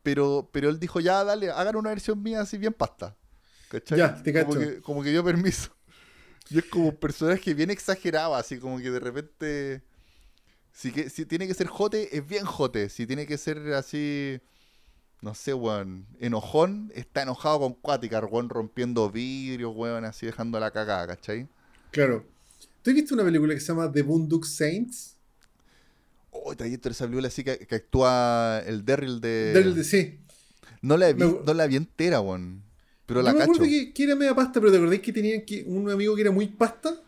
pero, 0.03 0.49
pero 0.53 0.69
él 0.69 0.81
dijo, 0.81 0.99
ya, 0.99 1.23
dale, 1.23 1.51
hagan 1.51 1.77
una 1.77 1.91
versión 1.91 2.21
mía 2.21 2.41
así 2.41 2.59
bien 2.59 2.73
pasta. 2.73 3.15
¿Cachai? 3.69 3.97
Ya, 3.99 4.21
te 4.23 4.33
como, 4.33 4.55
cacho. 4.55 4.59
que, 4.59 4.81
como 4.83 5.03
que 5.05 5.11
dio 5.11 5.23
permiso. 5.25 5.71
Y 6.51 6.59
es 6.59 6.65
como 6.65 6.89
un 6.89 6.97
personaje 6.97 7.55
bien 7.55 7.71
exagerado, 7.71 8.35
así 8.35 8.59
como 8.59 8.79
que 8.79 8.91
de 8.91 8.99
repente... 9.01 9.83
Si, 10.73 10.91
que, 10.91 11.09
si 11.11 11.25
tiene 11.27 11.47
que 11.47 11.55
ser 11.55 11.69
jote, 11.69 12.17
es 12.17 12.27
bien 12.27 12.45
jote. 12.45 12.89
Si 12.89 13.07
tiene 13.07 13.27
que 13.27 13.39
ser 13.39 13.59
así, 13.75 14.41
no 15.23 15.35
sé, 15.35 15.55
weón, 15.55 16.07
enojón, 16.19 16.91
está 16.95 17.23
enojado 17.23 17.61
con 17.61 17.75
Cuática, 17.75 18.21
weón, 18.25 18.49
rompiendo 18.49 19.09
vidrio, 19.11 19.71
weón, 19.71 20.05
así 20.05 20.27
dejando 20.27 20.59
la 20.61 20.71
cagada, 20.71 21.07
¿cachai? 21.07 21.49
Claro. 21.93 22.25
¿Tú 22.83 22.91
has 22.91 22.97
visto 22.97 23.15
una 23.15 23.23
película 23.25 23.55
que 23.55 23.61
se 23.61 23.69
llama 23.69 23.91
The 23.91 24.03
Boondock 24.03 24.45
Saints? 24.45 25.17
Oh, 26.33 26.55
trayecto 26.57 26.89
esa 26.89 27.05
película 27.05 27.29
así 27.29 27.45
que, 27.45 27.59
que 27.59 27.75
actúa 27.77 28.61
el 28.67 28.85
Daryl 28.85 29.21
de... 29.21 29.53
Del 29.53 29.75
de 29.75 29.85
sí. 29.85 30.19
No 30.81 30.97
la, 30.97 31.13
vi- 31.13 31.23
no 31.45 31.55
la 31.55 31.67
vi 31.67 31.77
entera, 31.77 32.21
weón. 32.21 32.63
Pero 33.07 33.21
Yo 33.21 33.25
la 33.27 33.33
me 33.33 33.39
cacho. 33.41 33.53
acuerdo 33.53 33.71
que, 33.71 33.93
que 33.93 34.03
era 34.05 34.17
media 34.17 34.35
pasta, 34.35 34.59
pero 34.59 34.73
¿te 34.73 34.79
acordáis 34.79 35.03
que 35.03 35.13
tenían 35.13 35.43
que, 35.43 35.63
un 35.65 35.89
amigo 35.91 36.15
que 36.17 36.23
era 36.23 36.31
muy 36.33 36.49
pasta? 36.49 37.01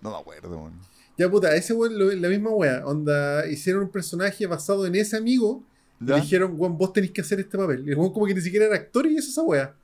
No 0.00 0.10
me 0.10 0.16
acuerdo, 0.16 0.56
weón. 0.56 0.80
Ya 1.18 1.28
puta, 1.30 1.54
ese 1.54 1.72
weón, 1.74 2.22
la 2.22 2.28
misma 2.28 2.50
wea. 2.50 2.86
Onda, 2.86 3.46
hicieron 3.48 3.82
un 3.82 3.90
personaje 3.90 4.46
basado 4.46 4.86
en 4.86 4.94
ese 4.94 5.16
amigo. 5.16 5.64
Le 6.00 6.16
dijeron, 6.20 6.54
weón, 6.56 6.76
vos 6.76 6.92
tenés 6.92 7.10
que 7.10 7.20
hacer 7.22 7.40
este 7.40 7.56
papel. 7.56 7.86
Y 7.86 7.90
el 7.92 7.96
weón 7.98 8.12
como 8.12 8.26
que 8.26 8.34
ni 8.34 8.40
siquiera 8.40 8.66
era 8.66 8.76
actor 8.76 9.06
y 9.06 9.16
hizo 9.16 9.30
esa 9.30 9.42
wea. 9.42 9.74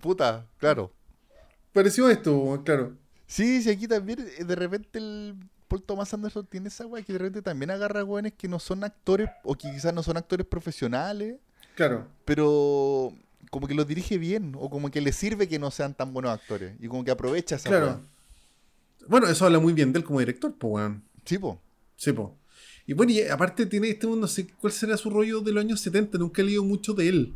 Puta, 0.00 0.46
claro. 0.58 0.92
Pareció 1.72 2.08
esto, 2.08 2.62
claro. 2.64 2.96
Sí, 3.26 3.62
sí, 3.62 3.70
aquí 3.70 3.86
también 3.88 4.20
eh, 4.38 4.44
de 4.44 4.54
repente 4.54 4.98
el 4.98 5.34
Paul 5.68 5.82
Thomas 5.82 6.12
Anderson 6.14 6.46
tiene 6.46 6.68
esa 6.68 6.86
weá 6.86 7.02
que 7.02 7.12
de 7.12 7.18
repente 7.18 7.42
también 7.42 7.70
agarra 7.70 8.04
weones 8.04 8.34
que 8.34 8.48
no 8.48 8.58
son 8.58 8.84
actores 8.84 9.28
o 9.42 9.54
que 9.54 9.70
quizás 9.72 9.92
no 9.94 10.02
son 10.02 10.16
actores 10.16 10.46
profesionales, 10.46 11.36
Claro. 11.74 12.06
pero 12.24 13.12
como 13.50 13.66
que 13.66 13.74
los 13.74 13.86
dirige 13.86 14.18
bien 14.18 14.54
o 14.58 14.68
como 14.70 14.90
que 14.90 15.00
le 15.00 15.12
sirve 15.12 15.48
que 15.48 15.58
no 15.58 15.70
sean 15.70 15.94
tan 15.94 16.12
buenos 16.12 16.32
actores 16.32 16.74
y 16.80 16.86
como 16.88 17.04
que 17.04 17.10
aprovecha 17.10 17.56
esa 17.56 17.68
Claro. 17.70 18.00
Bueno, 19.08 19.26
eso 19.28 19.44
habla 19.46 19.58
muy 19.58 19.72
bien 19.72 19.92
de 19.92 19.98
él 19.98 20.04
como 20.04 20.20
director, 20.20 20.54
pues 20.56 20.72
weón. 20.74 21.02
Sí, 21.24 21.38
po. 21.38 21.60
Sí, 21.96 22.12
po. 22.12 22.36
Y 22.86 22.92
bueno, 22.92 23.12
y 23.12 23.22
aparte 23.22 23.66
tiene 23.66 23.88
este 23.90 24.06
mundo, 24.06 24.22
no 24.22 24.26
sé 24.28 24.46
cuál 24.60 24.72
será 24.72 24.96
su 24.96 25.08
rollo 25.10 25.40
de 25.40 25.52
los 25.52 25.64
años 25.64 25.80
70, 25.80 26.18
nunca 26.18 26.42
he 26.42 26.44
leído 26.44 26.64
mucho 26.64 26.92
de 26.92 27.08
él. 27.08 27.34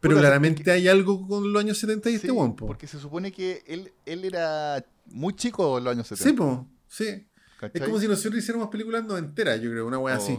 Pero 0.00 0.14
Puta, 0.16 0.20
claramente 0.28 0.70
hay 0.70 0.88
algo 0.88 1.26
con 1.26 1.52
los 1.52 1.60
años 1.60 1.78
70 1.78 2.08
y 2.08 2.12
Sí, 2.12 2.16
este 2.16 2.30
weón, 2.30 2.54
po. 2.56 2.66
porque 2.66 2.86
se 2.86 2.98
supone 2.98 3.30
que 3.32 3.62
él, 3.66 3.92
él 4.06 4.24
era 4.24 4.84
muy 5.06 5.34
chico 5.34 5.78
en 5.78 5.84
los 5.84 5.92
años 5.92 6.06
70. 6.08 6.30
Sí, 6.30 6.36
po. 6.36 6.66
Sí. 6.88 7.26
Es 7.72 7.82
como 7.82 7.98
si 7.98 8.06
nosotros 8.08 8.36
hiciéramos 8.38 8.68
películas 8.68 9.04
noventeras, 9.04 9.60
yo 9.60 9.70
creo, 9.70 9.86
una 9.86 9.98
wea 9.98 10.14
O- 10.14 10.18
así. 10.18 10.38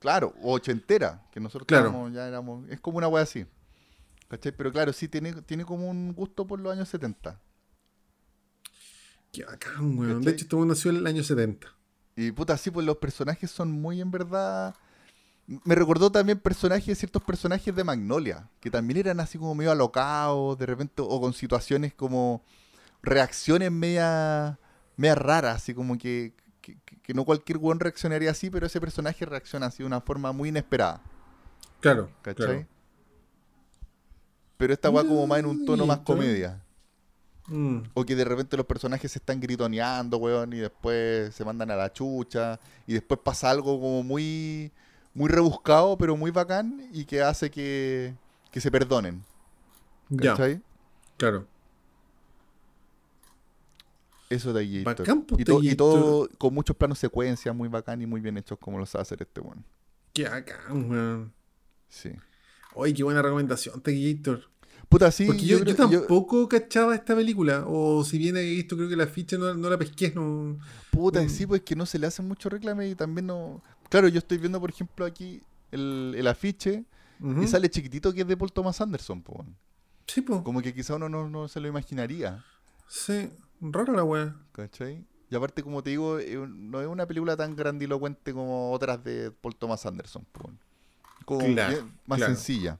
Claro, 0.00 0.34
o 0.42 0.52
ochentera, 0.54 1.22
que 1.32 1.40
nosotros 1.40 1.66
Claro. 1.66 1.86
estábamos- 1.86 2.12
ya 2.12 2.26
éramos. 2.26 2.68
Es 2.68 2.80
como 2.80 2.98
una 2.98 3.08
wea 3.08 3.22
así. 3.22 3.46
¿Cachai? 4.28 4.52
Pero 4.56 4.72
claro, 4.72 4.92
sí 4.92 5.06
tiene, 5.08 5.32
tiene 5.42 5.64
como 5.64 5.88
un 5.88 6.12
gusto 6.12 6.46
por 6.46 6.58
los 6.60 6.72
años 6.72 6.88
70. 6.88 7.40
Qué 9.32 9.44
bacán, 9.44 9.98
weón. 9.98 10.22
De 10.22 10.30
hecho, 10.32 10.44
este 10.44 10.56
weón 10.56 10.68
nació 10.68 10.90
en 10.90 10.98
el 10.98 11.06
año 11.06 11.22
70. 11.22 11.68
Y 12.16 12.32
puta, 12.32 12.56
sí, 12.56 12.70
pues 12.70 12.86
los 12.86 12.96
personajes 12.98 13.50
son 13.50 13.72
muy 13.72 14.00
en 14.00 14.10
verdad. 14.10 14.74
Me 15.46 15.74
recordó 15.74 16.10
también 16.10 16.38
personajes, 16.38 16.98
ciertos 16.98 17.22
personajes 17.22 17.74
de 17.74 17.84
Magnolia, 17.84 18.48
que 18.60 18.70
también 18.70 18.98
eran 19.00 19.20
así 19.20 19.38
como 19.38 19.54
medio 19.54 19.72
alocados, 19.72 20.56
de 20.58 20.66
repente, 20.66 21.02
o 21.02 21.20
con 21.20 21.34
situaciones 21.34 21.92
como 21.94 22.42
reacciones 23.02 23.70
media, 23.70 24.58
media 24.96 25.14
raras, 25.16 25.56
así 25.56 25.74
como 25.74 25.98
que, 25.98 26.32
que, 26.62 26.78
que 27.02 27.14
no 27.14 27.24
cualquier 27.26 27.58
weón 27.58 27.78
reaccionaría 27.80 28.30
así, 28.30 28.48
pero 28.48 28.66
ese 28.66 28.80
personaje 28.80 29.26
reacciona 29.26 29.66
así 29.66 29.82
de 29.82 29.86
una 29.86 30.00
forma 30.00 30.32
muy 30.32 30.48
inesperada, 30.48 31.02
Claro. 31.80 32.08
¿cachai? 32.22 32.46
claro. 32.46 32.66
Pero 34.56 34.72
esta 34.72 34.88
weá 34.90 35.04
como 35.04 35.26
más 35.26 35.40
en 35.40 35.46
un 35.46 35.66
tono 35.66 35.86
más 35.86 35.98
comedia. 35.98 36.63
Mm. 37.46 37.78
O 37.92 38.04
que 38.04 38.16
de 38.16 38.24
repente 38.24 38.56
los 38.56 38.64
personajes 38.66 39.12
se 39.12 39.18
están 39.18 39.38
gritoneando, 39.40 40.16
weón, 40.16 40.52
y 40.54 40.58
después 40.58 41.34
se 41.34 41.44
mandan 41.44 41.70
a 41.70 41.76
la 41.76 41.92
chucha, 41.92 42.58
y 42.86 42.94
después 42.94 43.20
pasa 43.22 43.50
algo 43.50 43.78
como 43.80 44.02
muy, 44.02 44.72
muy 45.12 45.28
rebuscado, 45.28 45.98
pero 45.98 46.16
muy 46.16 46.30
bacán, 46.30 46.88
y 46.92 47.04
que 47.04 47.22
hace 47.22 47.50
que, 47.50 48.14
que 48.50 48.60
se 48.60 48.70
perdonen. 48.70 49.22
Ya, 50.08 50.36
claro. 51.16 51.46
Eso 54.30 54.52
de 54.52 54.60
allí. 54.60 54.82
Bacán, 54.82 55.22
pues, 55.22 55.40
y, 55.40 55.44
to- 55.44 55.62
y 55.62 55.74
todo 55.74 56.28
con 56.38 56.54
muchos 56.54 56.74
planos 56.76 56.98
secuencia, 56.98 57.52
muy 57.52 57.68
bacán 57.68 58.00
y 58.00 58.06
muy 58.06 58.20
bien 58.20 58.38
hechos 58.38 58.58
como 58.58 58.78
lo 58.78 58.86
sabe 58.86 59.02
hacer 59.02 59.22
este 59.22 59.40
weón. 59.40 59.64
Qué 60.12 60.28
bacán, 60.28 60.90
weón. 60.90 61.32
Sí. 61.88 62.10
Oye, 62.74 62.94
qué 62.94 63.04
buena 63.04 63.22
recomendación, 63.22 63.80
Tequillator. 63.80 64.50
Puta, 64.94 65.10
sí. 65.10 65.26
Porque 65.26 65.44
yo, 65.44 65.58
yo 65.58 65.74
creo- 65.74 65.90
yo- 65.90 65.98
tampoco 66.00 66.48
cachaba 66.48 66.94
esta 66.94 67.14
película. 67.16 67.64
O 67.66 68.04
si 68.04 68.16
bien 68.18 68.36
he 68.36 68.42
visto, 68.42 68.76
creo 68.76 68.88
que 68.88 68.96
la 68.96 69.06
ficha 69.06 69.36
no, 69.36 69.52
no 69.54 69.68
la 69.70 69.76
pesqué. 69.78 70.12
No... 70.14 70.58
Puta, 70.90 71.28
sí, 71.28 71.46
pues 71.46 71.62
que 71.62 71.74
no 71.74 71.84
se 71.86 71.98
le 71.98 72.06
hacen 72.06 72.28
mucho 72.28 72.48
reclame 72.48 72.88
y 72.88 72.94
también 72.94 73.26
no. 73.26 73.62
Claro, 73.88 74.08
yo 74.08 74.18
estoy 74.18 74.38
viendo, 74.38 74.60
por 74.60 74.70
ejemplo, 74.70 75.04
aquí 75.04 75.42
el, 75.72 76.14
el 76.16 76.26
afiche 76.28 76.84
y 77.42 77.46
sale 77.46 77.68
chiquitito 77.70 78.12
que 78.12 78.20
es 78.22 78.26
de 78.26 78.36
Paul 78.36 78.52
Thomas 78.52 78.80
Anderson, 78.80 79.22
po. 79.22 79.44
Sí, 80.06 80.20
po. 80.20 80.44
Como 80.44 80.60
que 80.62 80.74
quizá 80.74 80.94
uno 80.96 81.08
no, 81.08 81.28
no 81.28 81.48
se 81.48 81.58
lo 81.60 81.68
imaginaría, 81.68 82.44
Sí, 82.86 83.30
rara 83.60 83.92
la 83.94 84.04
wea. 84.04 84.36
¿cachai? 84.52 85.04
Y 85.30 85.34
aparte, 85.34 85.62
como 85.62 85.82
te 85.82 85.90
digo, 85.90 86.18
eh, 86.18 86.36
no 86.48 86.80
es 86.82 86.86
una 86.86 87.06
película 87.06 87.34
tan 87.36 87.56
grandilocuente 87.56 88.32
como 88.34 88.70
otras 88.72 89.02
de 89.02 89.30
Paul 89.30 89.56
Thomas 89.56 89.84
Anderson, 89.86 90.24
po. 90.30 90.50
Como 91.24 91.46
Claro, 91.46 91.88
más 92.06 92.18
claro. 92.18 92.34
sencilla. 92.34 92.78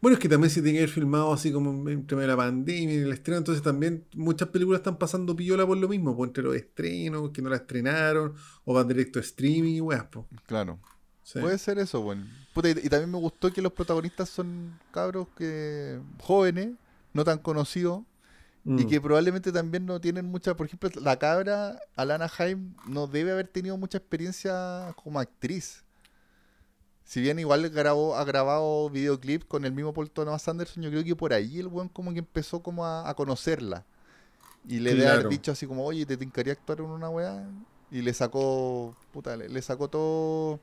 Bueno, 0.00 0.16
es 0.16 0.20
que 0.20 0.28
también 0.28 0.50
se 0.50 0.62
tiene 0.62 0.78
que 0.78 0.84
haber 0.84 0.94
filmado 0.94 1.32
así 1.32 1.52
como 1.52 1.88
entre 1.90 2.26
la 2.26 2.36
pandemia 2.36 2.94
y 2.94 2.98
el 2.98 3.12
estreno, 3.12 3.38
entonces 3.38 3.62
también 3.62 4.04
muchas 4.14 4.48
películas 4.48 4.80
están 4.80 4.96
pasando 4.98 5.34
piola 5.34 5.66
por 5.66 5.76
lo 5.76 5.88
mismo, 5.88 6.16
pues 6.16 6.28
entre 6.28 6.44
los 6.44 6.54
estrenos, 6.56 7.30
que 7.30 7.42
no 7.42 7.50
la 7.50 7.56
estrenaron, 7.56 8.34
o 8.64 8.74
van 8.74 8.86
directo 8.88 9.18
a 9.18 9.22
streaming 9.22 9.74
y 9.74 9.80
weas. 9.80 10.06
Claro. 10.46 10.78
Sí. 11.22 11.40
Puede 11.40 11.58
ser 11.58 11.78
eso, 11.78 12.00
bueno. 12.00 12.24
Puta, 12.54 12.70
y, 12.70 12.72
y 12.72 12.88
también 12.88 13.10
me 13.10 13.18
gustó 13.18 13.52
que 13.52 13.60
los 13.60 13.72
protagonistas 13.72 14.28
son 14.30 14.78
cabros 14.92 15.28
que 15.36 16.00
jóvenes, 16.20 16.70
no 17.12 17.24
tan 17.24 17.38
conocidos, 17.38 18.02
y 18.64 18.70
Mm. 18.84 18.88
que 18.88 19.00
probablemente 19.00 19.50
también 19.52 19.86
no 19.86 20.00
tienen 20.00 20.26
mucha, 20.26 20.54
por 20.56 20.66
ejemplo, 20.66 20.90
la 21.00 21.18
cabra, 21.18 21.78
Alana 21.96 22.30
Haim, 22.38 22.74
no 22.86 23.06
debe 23.06 23.32
haber 23.32 23.48
tenido 23.48 23.76
mucha 23.78 23.98
experiencia 23.98 24.94
como 25.02 25.18
actriz. 25.20 25.84
Si 27.08 27.22
bien 27.22 27.40
igual 27.40 27.70
grabó, 27.70 28.16
ha 28.16 28.24
grabado 28.24 28.90
videoclips 28.90 29.46
con 29.46 29.64
el 29.66 29.72
mismo 29.72 29.94
Paul 29.94 30.10
Thomas 30.12 30.46
Anderson, 30.48 30.82
yo 30.84 30.90
creo 30.90 31.04
que 31.04 31.16
por 31.16 31.32
ahí 31.32 31.58
el 31.60 31.68
buen 31.68 31.88
como 31.88 32.12
que 32.12 32.20
empezó 32.20 32.62
como 32.62 32.86
a, 32.86 33.08
a 33.10 33.14
conocerla. 33.14 33.86
Y 34.68 34.80
le 34.80 34.94
debe 34.94 35.08
haber 35.08 35.22
Claro. 35.22 35.28
dicho 35.28 35.52
así 35.52 35.66
como, 35.66 35.84
oye, 35.86 36.06
¿te 36.06 36.16
tincaría 36.18 36.54
actuar 36.54 36.80
en 36.80 36.86
una 36.86 37.10
weá? 37.10 37.44
Y 37.90 38.02
le 38.02 38.14
sacó, 38.14 38.96
puta, 39.12 39.36
le, 39.36 39.48
le 39.48 39.62
sacó 39.62 39.88
todo 39.90 40.60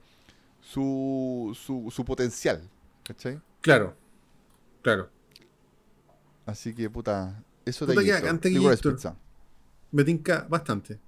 su, 0.61 1.57
su, 1.59 1.91
su 1.91 2.05
potencial, 2.05 2.69
¿cachai? 3.03 3.41
Claro, 3.61 3.97
claro. 4.81 5.11
Así 6.45 6.73
que, 6.76 6.89
puta, 6.89 7.43
eso 7.65 7.85
Puta 7.85 8.01
te 8.01 8.03
que 8.03 8.11
te 8.51 8.59
guisto. 8.59 9.01
Me 9.91 10.03
tinca 10.03 10.45
bastante. 10.49 10.99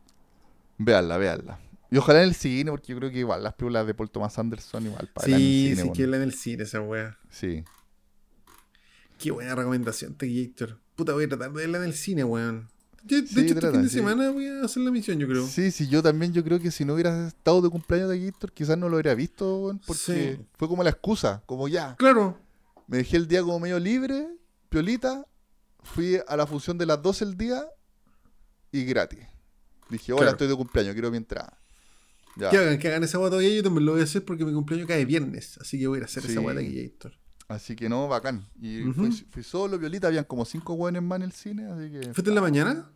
Veanla, 0.80 1.18
veanla. 1.18 1.59
Y 1.89 1.97
ojalá 1.97 2.22
en 2.22 2.30
el 2.30 2.35
cine, 2.35 2.69
porque 2.72 2.91
yo 2.93 2.97
creo 2.99 3.09
que 3.11 3.19
igual 3.19 3.43
las 3.43 3.53
películas 3.53 3.88
de 3.88 3.93
Paul 3.93 4.09
Thomas 4.09 4.38
Anderson 4.38 4.85
igual 4.88 5.09
para 5.14 5.27
en 5.27 5.34
el 5.34 5.39
Sí, 5.39 5.45
cine, 5.64 5.76
sí, 5.76 5.81
bueno. 5.81 5.93
que 5.93 6.03
en 6.03 6.14
el 6.22 6.34
cine 6.34 6.64
esa 6.64 6.81
wea. 6.81 7.18
Sí. 7.30 7.64
Qué 9.18 9.31
buena 9.31 9.55
recomendación, 9.55 10.14
Tequillator. 10.15 10.77
Puta, 10.95 11.14
voy 11.14 11.23
a 11.26 11.30
tratar 11.30 11.51
de 11.51 11.55
verla 11.57 11.77
en 11.80 11.85
el 11.85 11.93
cine, 11.93 12.23
weón. 12.23 12.69
Yo, 13.03 13.22
de 13.22 13.27
Sí, 13.27 13.34
hecho, 13.39 13.47
este 13.49 13.55
trata, 13.61 13.73
fin 13.76 13.84
de 13.84 13.89
sí. 13.89 13.95
semana 13.95 14.30
voy 14.31 14.47
a 14.47 14.65
hacer 14.65 14.84
la 14.84 14.91
misión, 14.91 15.18
yo 15.18 15.27
creo. 15.27 15.47
Sí, 15.47 15.72
sí, 15.72 15.88
yo 15.88 16.03
también 16.03 16.34
yo 16.34 16.43
creo 16.43 16.59
que 16.59 16.72
si 16.72 16.84
no 16.84 16.93
hubiera 16.93 17.27
estado 17.27 17.61
de 17.61 17.69
cumpleaños 17.69 18.09
de 18.09 18.19
Gator, 18.26 18.51
quizás 18.51 18.77
no 18.77 18.89
lo 18.89 18.97
hubiera 18.97 19.15
visto, 19.15 19.59
weón, 19.59 19.80
porque 19.80 20.38
Sí. 20.38 20.45
fue 20.57 20.68
como 20.68 20.84
la 20.84 20.89
excusa, 20.89 21.41
como 21.45 21.68
ya. 21.68 21.95
Claro. 21.95 22.38
Me 22.88 22.97
dejé 22.97 23.18
el 23.18 23.27
día 23.27 23.41
como 23.41 23.59
medio 23.59 23.80
libre, 23.80 24.27
piolita, 24.69 25.26
fui 25.84 26.19
a 26.27 26.35
la 26.35 26.45
función 26.45 26.77
de 26.77 26.85
las 26.85 27.01
12 27.01 27.23
el 27.23 27.38
día 27.38 27.65
y 28.72 28.84
gratis. 28.84 29.19
Dije, 29.89 30.11
hola, 30.11 30.19
Claro. 30.23 30.31
estoy 30.34 30.47
de 30.49 30.55
cumpleaños, 30.55 30.93
quiero 30.93 31.09
mi 31.09 31.18
entrada. 31.18 31.57
Ya. 32.38 32.49
Que 32.49 32.57
hagan, 32.57 32.77
que 32.80 32.88
hagan 32.88 33.03
esa 33.03 33.18
guata 33.18 33.31
todavía, 33.31 33.55
yo 33.55 33.64
también 33.64 33.85
lo 33.85 33.93
voy 33.93 34.01
a 34.01 34.03
hacer 34.03 34.23
porque 34.23 34.45
mi 34.45 34.53
cumpleaños 34.53 34.88
cae 34.88 35.03
viernes. 35.05 35.57
Así 35.59 35.80
que 35.80 35.88
voy 35.88 35.95
a 35.95 35.99
ir 35.99 36.03
a 36.03 36.05
hacer 36.05 36.23
Sí. 36.23 36.31
esa 36.31 36.39
guata 36.41 36.59
Tequillator. 36.59 37.14
Así 37.47 37.76
que 37.76 37.88
no, 37.89 38.07
bacán. 38.07 38.45
Y 38.61 38.84
Ujú. 38.84 38.93
fui, 38.93 39.11
fui 39.30 39.43
solo, 39.43 39.80
Violita, 39.80 40.07
habían 40.07 40.26
como 40.26 40.43
cinco 40.45 40.73
hueones 40.73 41.01
más 41.01 41.18
en 41.18 41.23
el 41.23 41.31
cine, 41.31 41.65
así 41.65 41.89
que... 41.91 42.14
¿Fuiste 42.14 42.30
en 42.30 42.35
la 42.35 42.41
mañana? 42.41 42.89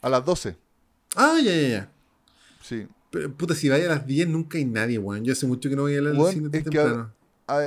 A 0.00 0.08
las 0.08 0.24
12, 0.24 0.56
Ah, 1.16 1.36
ya, 1.42 1.54
ya, 1.54 1.68
ya. 1.68 1.92
sí. 2.62 2.86
Pero, 3.10 3.32
puta, 3.34 3.54
si 3.54 3.68
vaya 3.68 3.86
a 3.86 3.88
las 3.88 4.06
10 4.06 4.28
nunca 4.28 4.58
hay 4.58 4.64
nadie, 4.64 4.98
weón. 4.98 5.24
Yo 5.24 5.32
hace 5.32 5.46
mucho 5.46 5.68
que 5.70 5.76
no 5.76 5.82
voy 5.82 5.94
a 5.94 5.98
ir 5.98 6.06
al 6.06 6.26
cine 6.32 6.48
tan 6.50 6.62
temprano. 6.62 7.12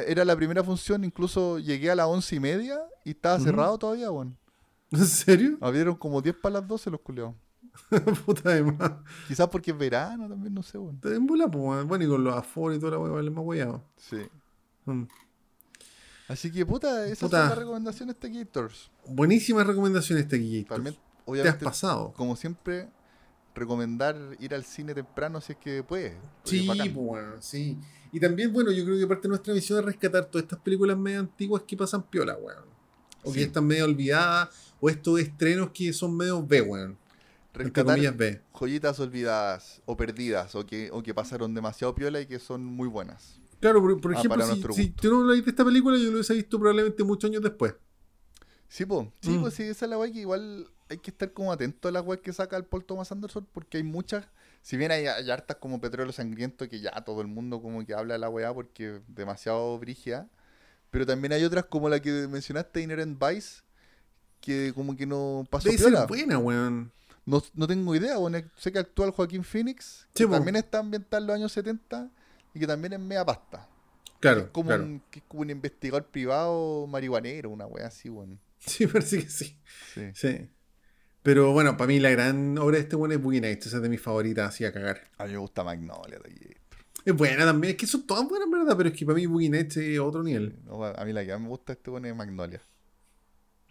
Era 0.07 0.23
la 0.25 0.35
primera 0.35 0.63
función, 0.63 1.03
incluso 1.03 1.57
llegué 1.59 1.89
a 1.89 1.95
las 1.95 2.05
once 2.05 2.35
y 2.35 2.39
media 2.39 2.79
y 3.03 3.11
estaba 3.11 3.39
cerrado 3.39 3.77
todavía, 3.79 4.11
weón. 4.11 4.37
¿En 4.91 5.05
serio? 5.07 5.57
Abrieron 5.61 5.95
como 5.95 6.21
10 6.21 6.35
para 6.35 6.59
las 6.59 6.67
12 6.67 6.91
los 6.91 6.99
culeados. 7.01 7.33
puta 8.25 8.49
de 8.51 8.63
más. 8.63 8.91
Quizás 9.27 9.47
porque 9.49 9.71
es 9.71 9.77
verano 9.77 10.27
también, 10.27 10.53
no 10.53 10.63
sé, 10.63 10.77
weón. 10.77 10.99
Te 10.99 11.09
den 11.09 11.25
bola, 11.25 11.49
pues. 11.49 11.85
Bueno, 11.85 12.05
y 12.05 12.07
con 12.07 12.23
los 12.23 12.35
aforos 12.35 12.77
y 12.77 12.79
toda 12.79 12.93
la 12.93 12.99
weá, 12.99 13.11
vale 13.11 13.29
más 13.29 13.43
weyado. 13.45 13.83
Sí. 13.97 14.17
Mm. 14.85 15.03
Así 16.27 16.51
que, 16.51 16.65
puta, 16.65 17.05
esas 17.07 17.19
Puta. 17.19 17.39
son 17.41 17.49
las 17.49 17.57
recomendaciones 17.57 18.19
de 18.19 18.29
Gators. 18.29 18.89
Buenísimas 19.07 19.67
recomendaciones. 19.67 20.27
También, 20.27 20.95
Te 21.25 21.49
has 21.49 21.55
pasado. 21.57 22.13
como 22.13 22.35
siempre, 22.37 22.89
recomendar 23.53 24.15
ir 24.39 24.53
al 24.55 24.63
cine 24.63 24.93
temprano 24.93 25.41
si 25.41 25.53
es 25.53 25.57
que 25.57 25.83
puede. 25.83 26.17
Sí, 26.45 26.65
pues, 26.65 26.93
bueno, 26.93 27.33
sí. 27.39 27.77
Y 28.13 28.19
también, 28.19 28.53
bueno, 28.53 28.71
yo 28.71 28.85
creo 28.85 28.97
que 28.97 29.07
parte 29.07 29.23
de 29.23 29.29
nuestra 29.29 29.53
misión 29.53 29.79
es 29.79 29.85
rescatar 29.85 30.25
todas 30.25 30.43
estas 30.43 30.59
películas 30.59 30.97
medio 30.97 31.19
antiguas 31.19 31.63
que 31.67 31.75
pasan 31.75 32.03
piola, 32.03 32.35
weón. 32.37 32.63
O 33.23 33.31
que 33.31 33.39
Sí. 33.39 33.45
están 33.45 33.65
medio 33.67 33.85
olvidadas, 33.85 34.49
o 34.79 34.89
estos 34.89 35.19
estrenos 35.19 35.69
que 35.73 35.91
son 35.93 36.15
medio 36.15 36.41
B, 36.45 36.61
weón. 36.61 36.97
Rescatar 37.53 37.99
B. 38.15 38.41
joyitas 38.53 38.99
olvidadas 38.99 39.81
o 39.85 39.97
perdidas 39.97 40.55
o 40.55 40.65
que, 40.65 40.89
o 40.91 41.03
que 41.03 41.13
pasaron 41.13 41.53
demasiado 41.53 41.93
piola 41.93 42.21
y 42.21 42.25
que 42.25 42.39
son 42.39 42.63
muy 42.65 42.87
buenas. 42.87 43.39
Claro, 43.59 43.81
por, 43.81 43.99
por 44.01 44.15
Ah, 44.15 44.19
ejemplo, 44.19 44.73
si, 44.73 44.83
si 44.83 44.89
tú 44.91 45.11
no 45.11 45.23
lo 45.23 45.33
viste 45.33 45.49
esta 45.51 45.65
película, 45.65 45.97
yo 45.97 46.05
lo 46.05 46.13
hubiese 46.13 46.33
visto 46.33 46.57
probablemente 46.57 47.03
muchos 47.03 47.29
años 47.29 47.43
después. 47.43 47.75
Sí, 48.69 48.85
Mm. 48.85 49.41
pues 49.41 49.53
sí, 49.53 49.63
esa 49.63 49.85
es 49.85 49.89
la 49.89 49.97
weá 49.97 50.11
que 50.11 50.21
igual 50.21 50.65
hay 50.89 50.97
que 50.97 51.11
estar 51.11 51.31
como 51.33 51.51
atento 51.51 51.87
a 51.89 51.91
las 51.91 52.05
weas 52.05 52.21
que 52.21 52.31
saca 52.31 52.55
el 52.57 52.63
Paul 52.63 52.85
Thomas 52.85 53.11
Anderson 53.11 53.45
porque 53.51 53.77
hay 53.77 53.83
muchas, 53.83 54.25
si 54.61 54.77
bien 54.77 54.91
hay, 54.91 55.07
hay 55.07 55.29
hartas 55.29 55.57
como 55.57 55.79
Petróleo 55.81 56.13
Sangriento 56.13 56.67
que 56.69 56.79
ya 56.79 56.91
todo 57.03 57.19
el 57.21 57.27
mundo 57.27 57.61
como 57.61 57.85
que 57.85 57.93
habla 57.93 58.13
de 58.13 58.19
la 58.19 58.29
weá 58.29 58.53
porque 58.53 58.95
es 58.95 59.01
demasiado 59.07 59.77
brígida, 59.77 60.29
pero 60.89 61.05
también 61.05 61.33
hay 61.33 61.43
otras 61.43 61.65
como 61.65 61.89
la 61.89 62.01
que 62.01 62.27
mencionaste, 62.29 62.81
Inherent 62.81 63.21
Vice, 63.21 63.61
que 64.39 64.71
como 64.73 64.95
que 64.95 65.05
no 65.05 65.45
pasó 65.49 65.65
Debe 65.69 65.77
ser 65.77 65.89
piola. 65.89 66.05
buena, 66.07 66.37
weón. 66.39 66.91
No, 67.25 67.43
no 67.53 67.67
tengo 67.67 67.95
idea, 67.95 68.17
bueno, 68.17 68.39
sé 68.57 68.71
que 68.71 68.79
actúa 68.79 69.05
el 69.05 69.11
Joaquín 69.11 69.43
Phoenix, 69.43 70.07
que 70.13 70.25
también 70.25 70.55
está 70.55 70.79
ambientado 70.79 71.21
en 71.21 71.27
los 71.27 71.35
años 71.35 71.51
70 71.51 72.09
y 72.53 72.59
que 72.59 72.67
también 72.67 72.93
es 72.93 72.99
media 72.99 73.25
pasta. 73.25 73.67
Claro, 74.19 74.41
es 74.41 74.47
como, 74.51 74.67
claro. 74.67 74.83
un, 74.83 75.01
que 75.09 75.19
es 75.19 75.25
como 75.27 75.41
un 75.41 75.49
investigador 75.49 76.07
privado 76.07 76.85
marihuanero, 76.87 77.49
una 77.49 77.65
wea 77.65 77.87
así, 77.87 78.09
bueno. 78.09 78.37
Sí, 78.59 78.85
parece 78.85 79.23
que 79.23 79.29
sí. 79.29 79.57
Sí. 79.93 80.11
Sí. 80.13 80.49
Pero 81.23 81.51
bueno, 81.51 81.77
para 81.77 81.87
mí 81.87 81.99
la 81.99 82.09
gran 82.09 82.57
obra 82.57 82.77
de 82.77 82.83
este 82.83 82.95
weón 82.95 83.11
es 83.11 83.21
Boogie 83.21 83.41
Nights. 83.41 83.67
Esa 83.67 83.77
es 83.77 83.83
de 83.83 83.89
mis 83.89 84.01
favoritas, 84.01 84.49
así 84.49 84.65
a 84.65 84.71
cagar. 84.71 85.01
A 85.17 85.25
mí 85.25 85.31
me 85.31 85.37
gusta 85.37 85.63
Magnolia 85.63 86.19
aquí. 86.23 86.47
Es 87.05 87.15
buena 87.15 87.45
también. 87.45 87.71
Es 87.71 87.77
que 87.77 87.87
son 87.87 88.05
todas 88.05 88.27
buenas, 88.27 88.49
¿verdad? 88.49 88.75
Pero 88.77 88.89
es 88.89 88.95
que 88.95 89.05
para 89.05 89.15
mí 89.15 89.25
Boogie 89.25 89.49
Nights 89.49 89.77
es 89.77 89.99
otro 89.99 90.23
nivel. 90.23 90.59
No, 90.65 90.83
a 90.83 91.05
mí 91.05 91.13
la 91.13 91.25
que 91.25 91.31
más 91.31 91.41
me 91.41 91.47
gusta 91.47 91.73
este 91.73 91.89
bueno 91.89 92.07
es 92.07 92.15
Magnolia. 92.15 92.61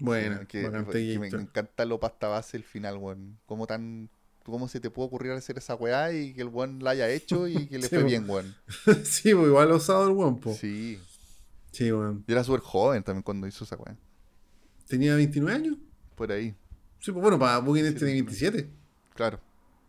Buena. 0.00 0.40
Sí, 0.40 0.46
que, 0.46 1.18
me, 1.18 1.28
encanta 1.28 1.84
lo 1.84 2.00
pasta 2.00 2.28
base 2.28 2.56
el 2.56 2.64
final, 2.64 2.96
weón. 2.96 3.38
Cómo 3.46 3.66
tan. 3.66 4.10
¿Cómo 4.44 4.68
se 4.68 4.80
te 4.80 4.90
puede 4.90 5.06
ocurrir 5.06 5.32
hacer 5.32 5.58
esa 5.58 5.74
weá 5.74 6.12
y 6.12 6.32
que 6.32 6.40
el 6.40 6.48
weón 6.48 6.82
la 6.82 6.90
haya 6.90 7.08
hecho 7.10 7.46
y 7.46 7.66
que 7.66 7.78
le 7.78 7.82
Sí, 7.88 7.94
fue 7.94 8.04
bien, 8.04 8.28
weón? 8.28 8.56
sí, 9.04 9.34
pues 9.34 9.46
igual 9.46 9.70
osado 9.70 10.08
el 10.08 10.14
weón, 10.14 10.40
po. 10.40 10.54
Sí. 10.54 10.98
Sí, 11.72 11.92
weón. 11.92 12.24
Yo 12.26 12.34
era 12.34 12.42
súper 12.42 12.60
joven 12.60 13.02
también 13.02 13.22
cuando 13.22 13.46
hizo 13.46 13.64
esa 13.64 13.76
weá. 13.76 13.96
¿Tenía 14.88 15.14
29 15.14 15.54
años? 15.54 15.76
Por 16.16 16.32
ahí. 16.32 16.54
Sí, 16.98 17.12
pues 17.12 17.22
bueno, 17.22 17.38
para 17.38 17.60
Sí, 17.60 17.72
tiene 17.72 17.98
sí. 17.98 18.04
27. 18.04 18.70
Claro. 19.14 19.40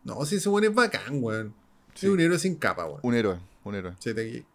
No, 0.04 0.24
sí, 0.24 0.36
ese 0.36 0.48
weón 0.48 0.64
es 0.64 0.74
bacán, 0.74 1.22
weón. 1.22 1.54
Sí. 1.94 2.06
Es 2.06 2.12
un 2.12 2.20
héroe 2.20 2.38
sin 2.38 2.54
capa, 2.56 2.84
weón. 2.84 3.00
Un 3.02 3.14
héroe, 3.14 3.38
un 3.64 3.74
héroe. 3.74 3.94
Sí, 3.98 4.14
Tequillator. 4.14 4.52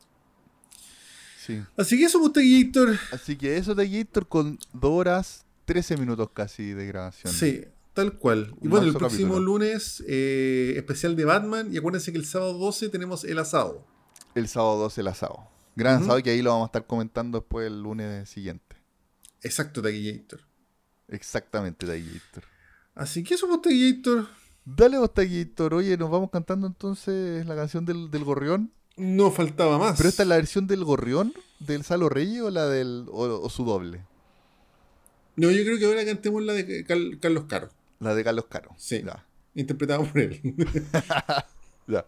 Sí. 1.46 1.64
Así 1.76 1.98
que 1.98 2.06
eso, 2.06 2.20
pues, 2.20 2.34
Tequillator. 2.34 2.98
Así 3.12 3.36
que 3.36 3.58
eso 3.58 3.74
de 3.74 3.90
Gator 3.90 4.28
con 4.28 4.60
2 4.74 4.92
horas 4.92 5.47
13 5.68 5.98
minutos 5.98 6.30
casi 6.34 6.72
de 6.74 6.88
grabación. 6.88 7.34
Sí, 7.34 7.66
tal 7.94 8.18
cual. 8.18 8.54
Y 8.62 8.66
Un 8.66 8.70
bueno, 8.72 8.86
el 8.88 8.94
próximo 8.94 9.34
capítulo. 9.34 9.40
lunes, 9.60 10.02
eh, 10.08 10.74
especial 10.78 11.16
de 11.18 11.26
Batman. 11.26 11.74
Y 11.74 11.78
acuérdense 11.78 12.14
que 12.14 12.18
el 12.18 12.26
sábado 12.26 12.54
12 12.54 12.88
tenemos 12.88 13.26
el 13.26 13.38
asado. 13.38 13.86
El 14.34 14.48
sábado 14.48 14.78
12 14.78 15.02
el 15.02 15.08
asado. 15.10 15.50
Gran 15.76 16.02
asado 16.02 16.24
que 16.24 16.30
ahí 16.30 16.42
lo 16.42 16.52
vamos 16.52 16.66
a 16.66 16.70
estar 16.70 16.88
comentando 16.88 17.40
después 17.40 17.68
el 17.68 17.82
lunes 17.84 18.30
siguiente. 18.30 18.78
Exacto, 19.44 19.82
Tequillator. 19.82 20.40
Exactamente, 21.10 21.86
Gator. 21.86 22.44
Así 22.96 23.24
que 23.24 23.34
eso, 23.36 23.48
pues, 23.48 23.62
Tequillator. 23.62 24.28
Dale 24.66 24.98
vos, 24.98 25.14
Taquillator. 25.14 25.74
Oye, 25.74 25.98
nos 25.98 26.10
vamos 26.10 26.30
cantando 26.32 26.66
entonces 26.66 27.46
la 27.46 27.56
canción 27.56 27.86
del, 27.86 28.10
del 28.10 28.24
gorrión. 28.24 28.72
No 28.96 29.32
faltaba 29.32 29.78
más. 29.78 29.98
¿Pero 29.98 30.10
esta 30.10 30.24
es 30.24 30.30
la 30.30 30.38
versión 30.38 30.66
del 30.66 30.84
gorrión 30.84 31.34
del 31.60 31.84
Salo 31.84 32.10
Reyes 32.10 32.42
o 32.42 32.50
la 32.50 32.68
del 32.68 33.06
o, 33.12 33.42
o 33.42 33.50
su 33.50 33.64
doble? 33.66 34.04
No, 35.38 35.50
yo 35.52 35.64
creo 35.64 35.78
que 35.80 35.86
ahora 35.86 36.04
cantemos 36.06 36.44
la 36.44 36.54
de 36.54 36.84
Cal- 36.84 37.18
Carlos 37.22 37.46
Caro, 37.48 37.70
La 38.00 38.14
de 38.16 38.24
Carlos 38.24 38.46
Caro. 38.50 38.74
Sí. 38.78 39.02
Ya. 39.06 39.24
interpretada 39.56 40.00
por 40.04 40.20
él. 40.20 40.42
ya. 41.88 42.06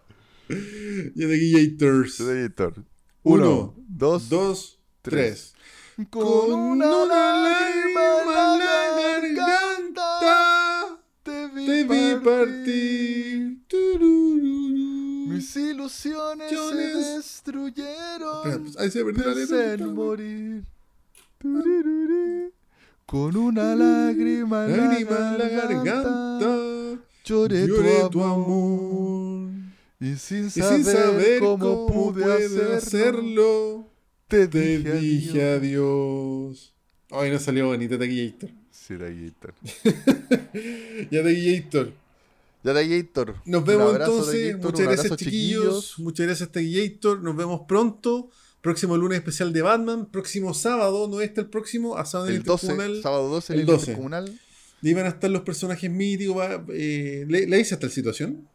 y 0.49 1.27
Tequillators. 1.27 2.17
Taquillator. 2.17 2.73
Uno, 3.23 3.51
Uno, 3.51 3.75
dos, 3.87 4.29
Dos, 4.29 4.79
tres. 5.01 5.53
tres. 5.95 6.07
Con 6.09 6.53
una 6.53 7.05
lágrima 7.05 8.01
en 8.23 8.59
la 8.59 8.97
garganta 8.97 10.99
te 11.23 11.47
vi, 11.49 11.65
te 11.65 11.83
vi 11.83 11.87
partir. 11.87 12.21
partir. 12.23 13.57
Turururu. 13.67 15.27
Mis 15.33 15.55
ilusiones 15.55 16.49
se 16.49 16.55
Ilusiones. 16.55 17.15
destruyeron. 17.17 18.37
Espera, 18.47 18.59
pues, 18.63 18.77
ahí 18.77 18.89
se 18.91 19.03
perdió 19.05 19.25
la 19.27 19.33
letra. 19.35 19.87
morir. 19.87 20.63
Turururu. 21.37 22.51
Con 23.09 23.35
una 23.35 23.75
lágrima 23.75 24.67
en 24.67 24.77
Lágrima 24.77 25.19
la 25.19 25.31
en 25.31 25.39
la 25.39 25.49
garganta, 25.49 27.01
lloré, 27.25 27.65
Lloré 27.65 28.07
tu 28.11 28.23
amor. 28.23 29.49
Y 29.99 30.15
sin 30.15 30.45
Y 30.45 30.49
saber, 30.51 30.75
sin 30.75 30.85
saber 30.85 31.39
cómo, 31.39 31.87
pude 31.87 32.23
hacerlo, 32.23 32.75
hacerlo, 32.75 33.87
te 34.27 34.47
te 34.47 34.59
dije, 34.77 34.93
dije 34.93 35.53
adiós. 35.53 35.57
adiós. 35.57 36.73
Ay, 37.09 37.31
no 37.31 37.39
salió 37.39 37.65
bonita 37.65 37.97
Taquillator. 37.97 38.51
Sí, 38.69 38.93
Taquillator. 38.95 39.55
Ya 41.09 41.23
Taquillator. 41.23 41.91
Ya 42.63 42.73
Taquillator. 42.75 43.35
Nos 43.43 43.65
vemos 43.65 43.89
abrazo, 43.89 44.31
entonces. 44.31 44.57
Muchas 44.59 44.85
gracias, 44.85 45.17
chiquillos. 45.17 45.95
Muchas 45.97 46.27
gracias, 46.27 46.51
Taquillator. 46.51 47.23
Nos 47.23 47.35
vemos 47.35 47.61
pronto. 47.67 48.29
Próximo 48.61 48.97
lunes 48.97 49.17
especial 49.19 49.53
de 49.53 49.61
Batman. 49.61 50.05
Próximo 50.07 50.53
sábado, 50.53 51.07
¿no 51.07 51.21
está 51.21 51.41
el 51.41 51.47
próximo? 51.47 51.97
Asado 51.97 52.27
el 52.27 52.35
El 52.35 52.43
12, 52.43 52.65
Intercomunal. 52.67 53.01
sábado 53.01 53.29
12, 53.29 53.53
el 53.53 53.59
el 53.61 53.65
12. 53.65 53.93
comunal. 53.93 54.39
Y 54.81 54.93
van 54.93 55.05
a 55.05 55.09
estar 55.09 55.29
los 55.29 55.41
personajes 55.43 55.89
míticos. 55.89 56.37
va, 56.37 56.63
eh, 56.69 57.25
¿le, 57.27 57.47
¿Le 57.47 57.59
hice 57.59 57.73
hasta 57.75 57.87
la 57.87 57.91
situación? 57.93 58.47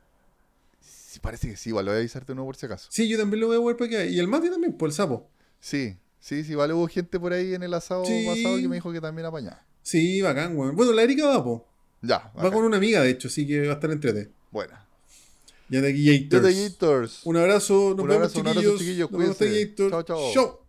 Sí, 0.80 1.20
parece 1.20 1.48
que 1.48 1.56
sí, 1.56 1.70
igual 1.70 1.84
lo 1.86 1.92
voy 1.92 1.96
a 1.96 2.00
avisarte 2.00 2.32
de 2.32 2.34
nuevo 2.34 2.48
por 2.48 2.56
si 2.56 2.66
acaso. 2.66 2.88
Sí, 2.90 3.08
yo 3.08 3.16
también 3.18 3.40
lo 3.40 3.46
voy 3.46 3.56
a 3.56 3.60
ver 3.60 3.76
para 3.76 3.88
que 3.90 4.10
Y 4.10 4.18
el 4.18 4.28
Mati 4.28 4.50
también, 4.50 4.72
por 4.74 4.88
el 4.88 4.94
sapo. 4.94 5.28
Sí, 5.60 5.96
sí, 6.20 6.44
sí, 6.44 6.54
vale, 6.54 6.74
hubo 6.74 6.86
gente 6.88 7.18
por 7.20 7.32
ahí 7.32 7.54
en 7.54 7.62
el 7.62 7.72
asado 7.72 8.04
Sí. 8.04 8.24
pasado 8.26 8.56
que 8.56 8.68
me 8.68 8.76
dijo 8.76 8.92
que 8.92 9.00
también 9.00 9.26
apañaba. 9.26 9.64
Sí, 9.82 10.20
bacán, 10.22 10.56
weón. 10.56 10.74
Bueno, 10.76 10.92
la 10.92 11.02
Erika 11.02 11.26
va, 11.26 11.44
po. 11.44 11.66
Ya, 12.02 12.32
Va 12.36 12.50
con 12.50 12.64
una 12.64 12.76
amiga, 12.76 13.00
de 13.02 13.10
hecho, 13.10 13.28
así 13.28 13.46
que 13.46 13.66
va 13.66 13.72
a 13.72 13.74
estar 13.74 13.90
entrete. 13.90 14.30
Buena. 14.50 14.83
Ya 15.68 15.80
Ya 15.80 15.86
Taquillators. 15.88 16.42
Taquillators. 16.42 17.20
Un 17.24 17.36
abrazo, 17.36 17.74
nos 17.96 18.00
Un 18.04 18.08
vemos, 18.08 18.14
abrazo, 18.14 18.40
un 18.40 18.46
abrazo, 18.48 18.60
chiquillos. 18.60 18.80
chiquillos, 18.80 19.10
Nos 19.10 19.20
vemos. 19.20 19.90
Chao, 19.90 20.02
chao. 20.02 20.32
Chao. 20.34 20.63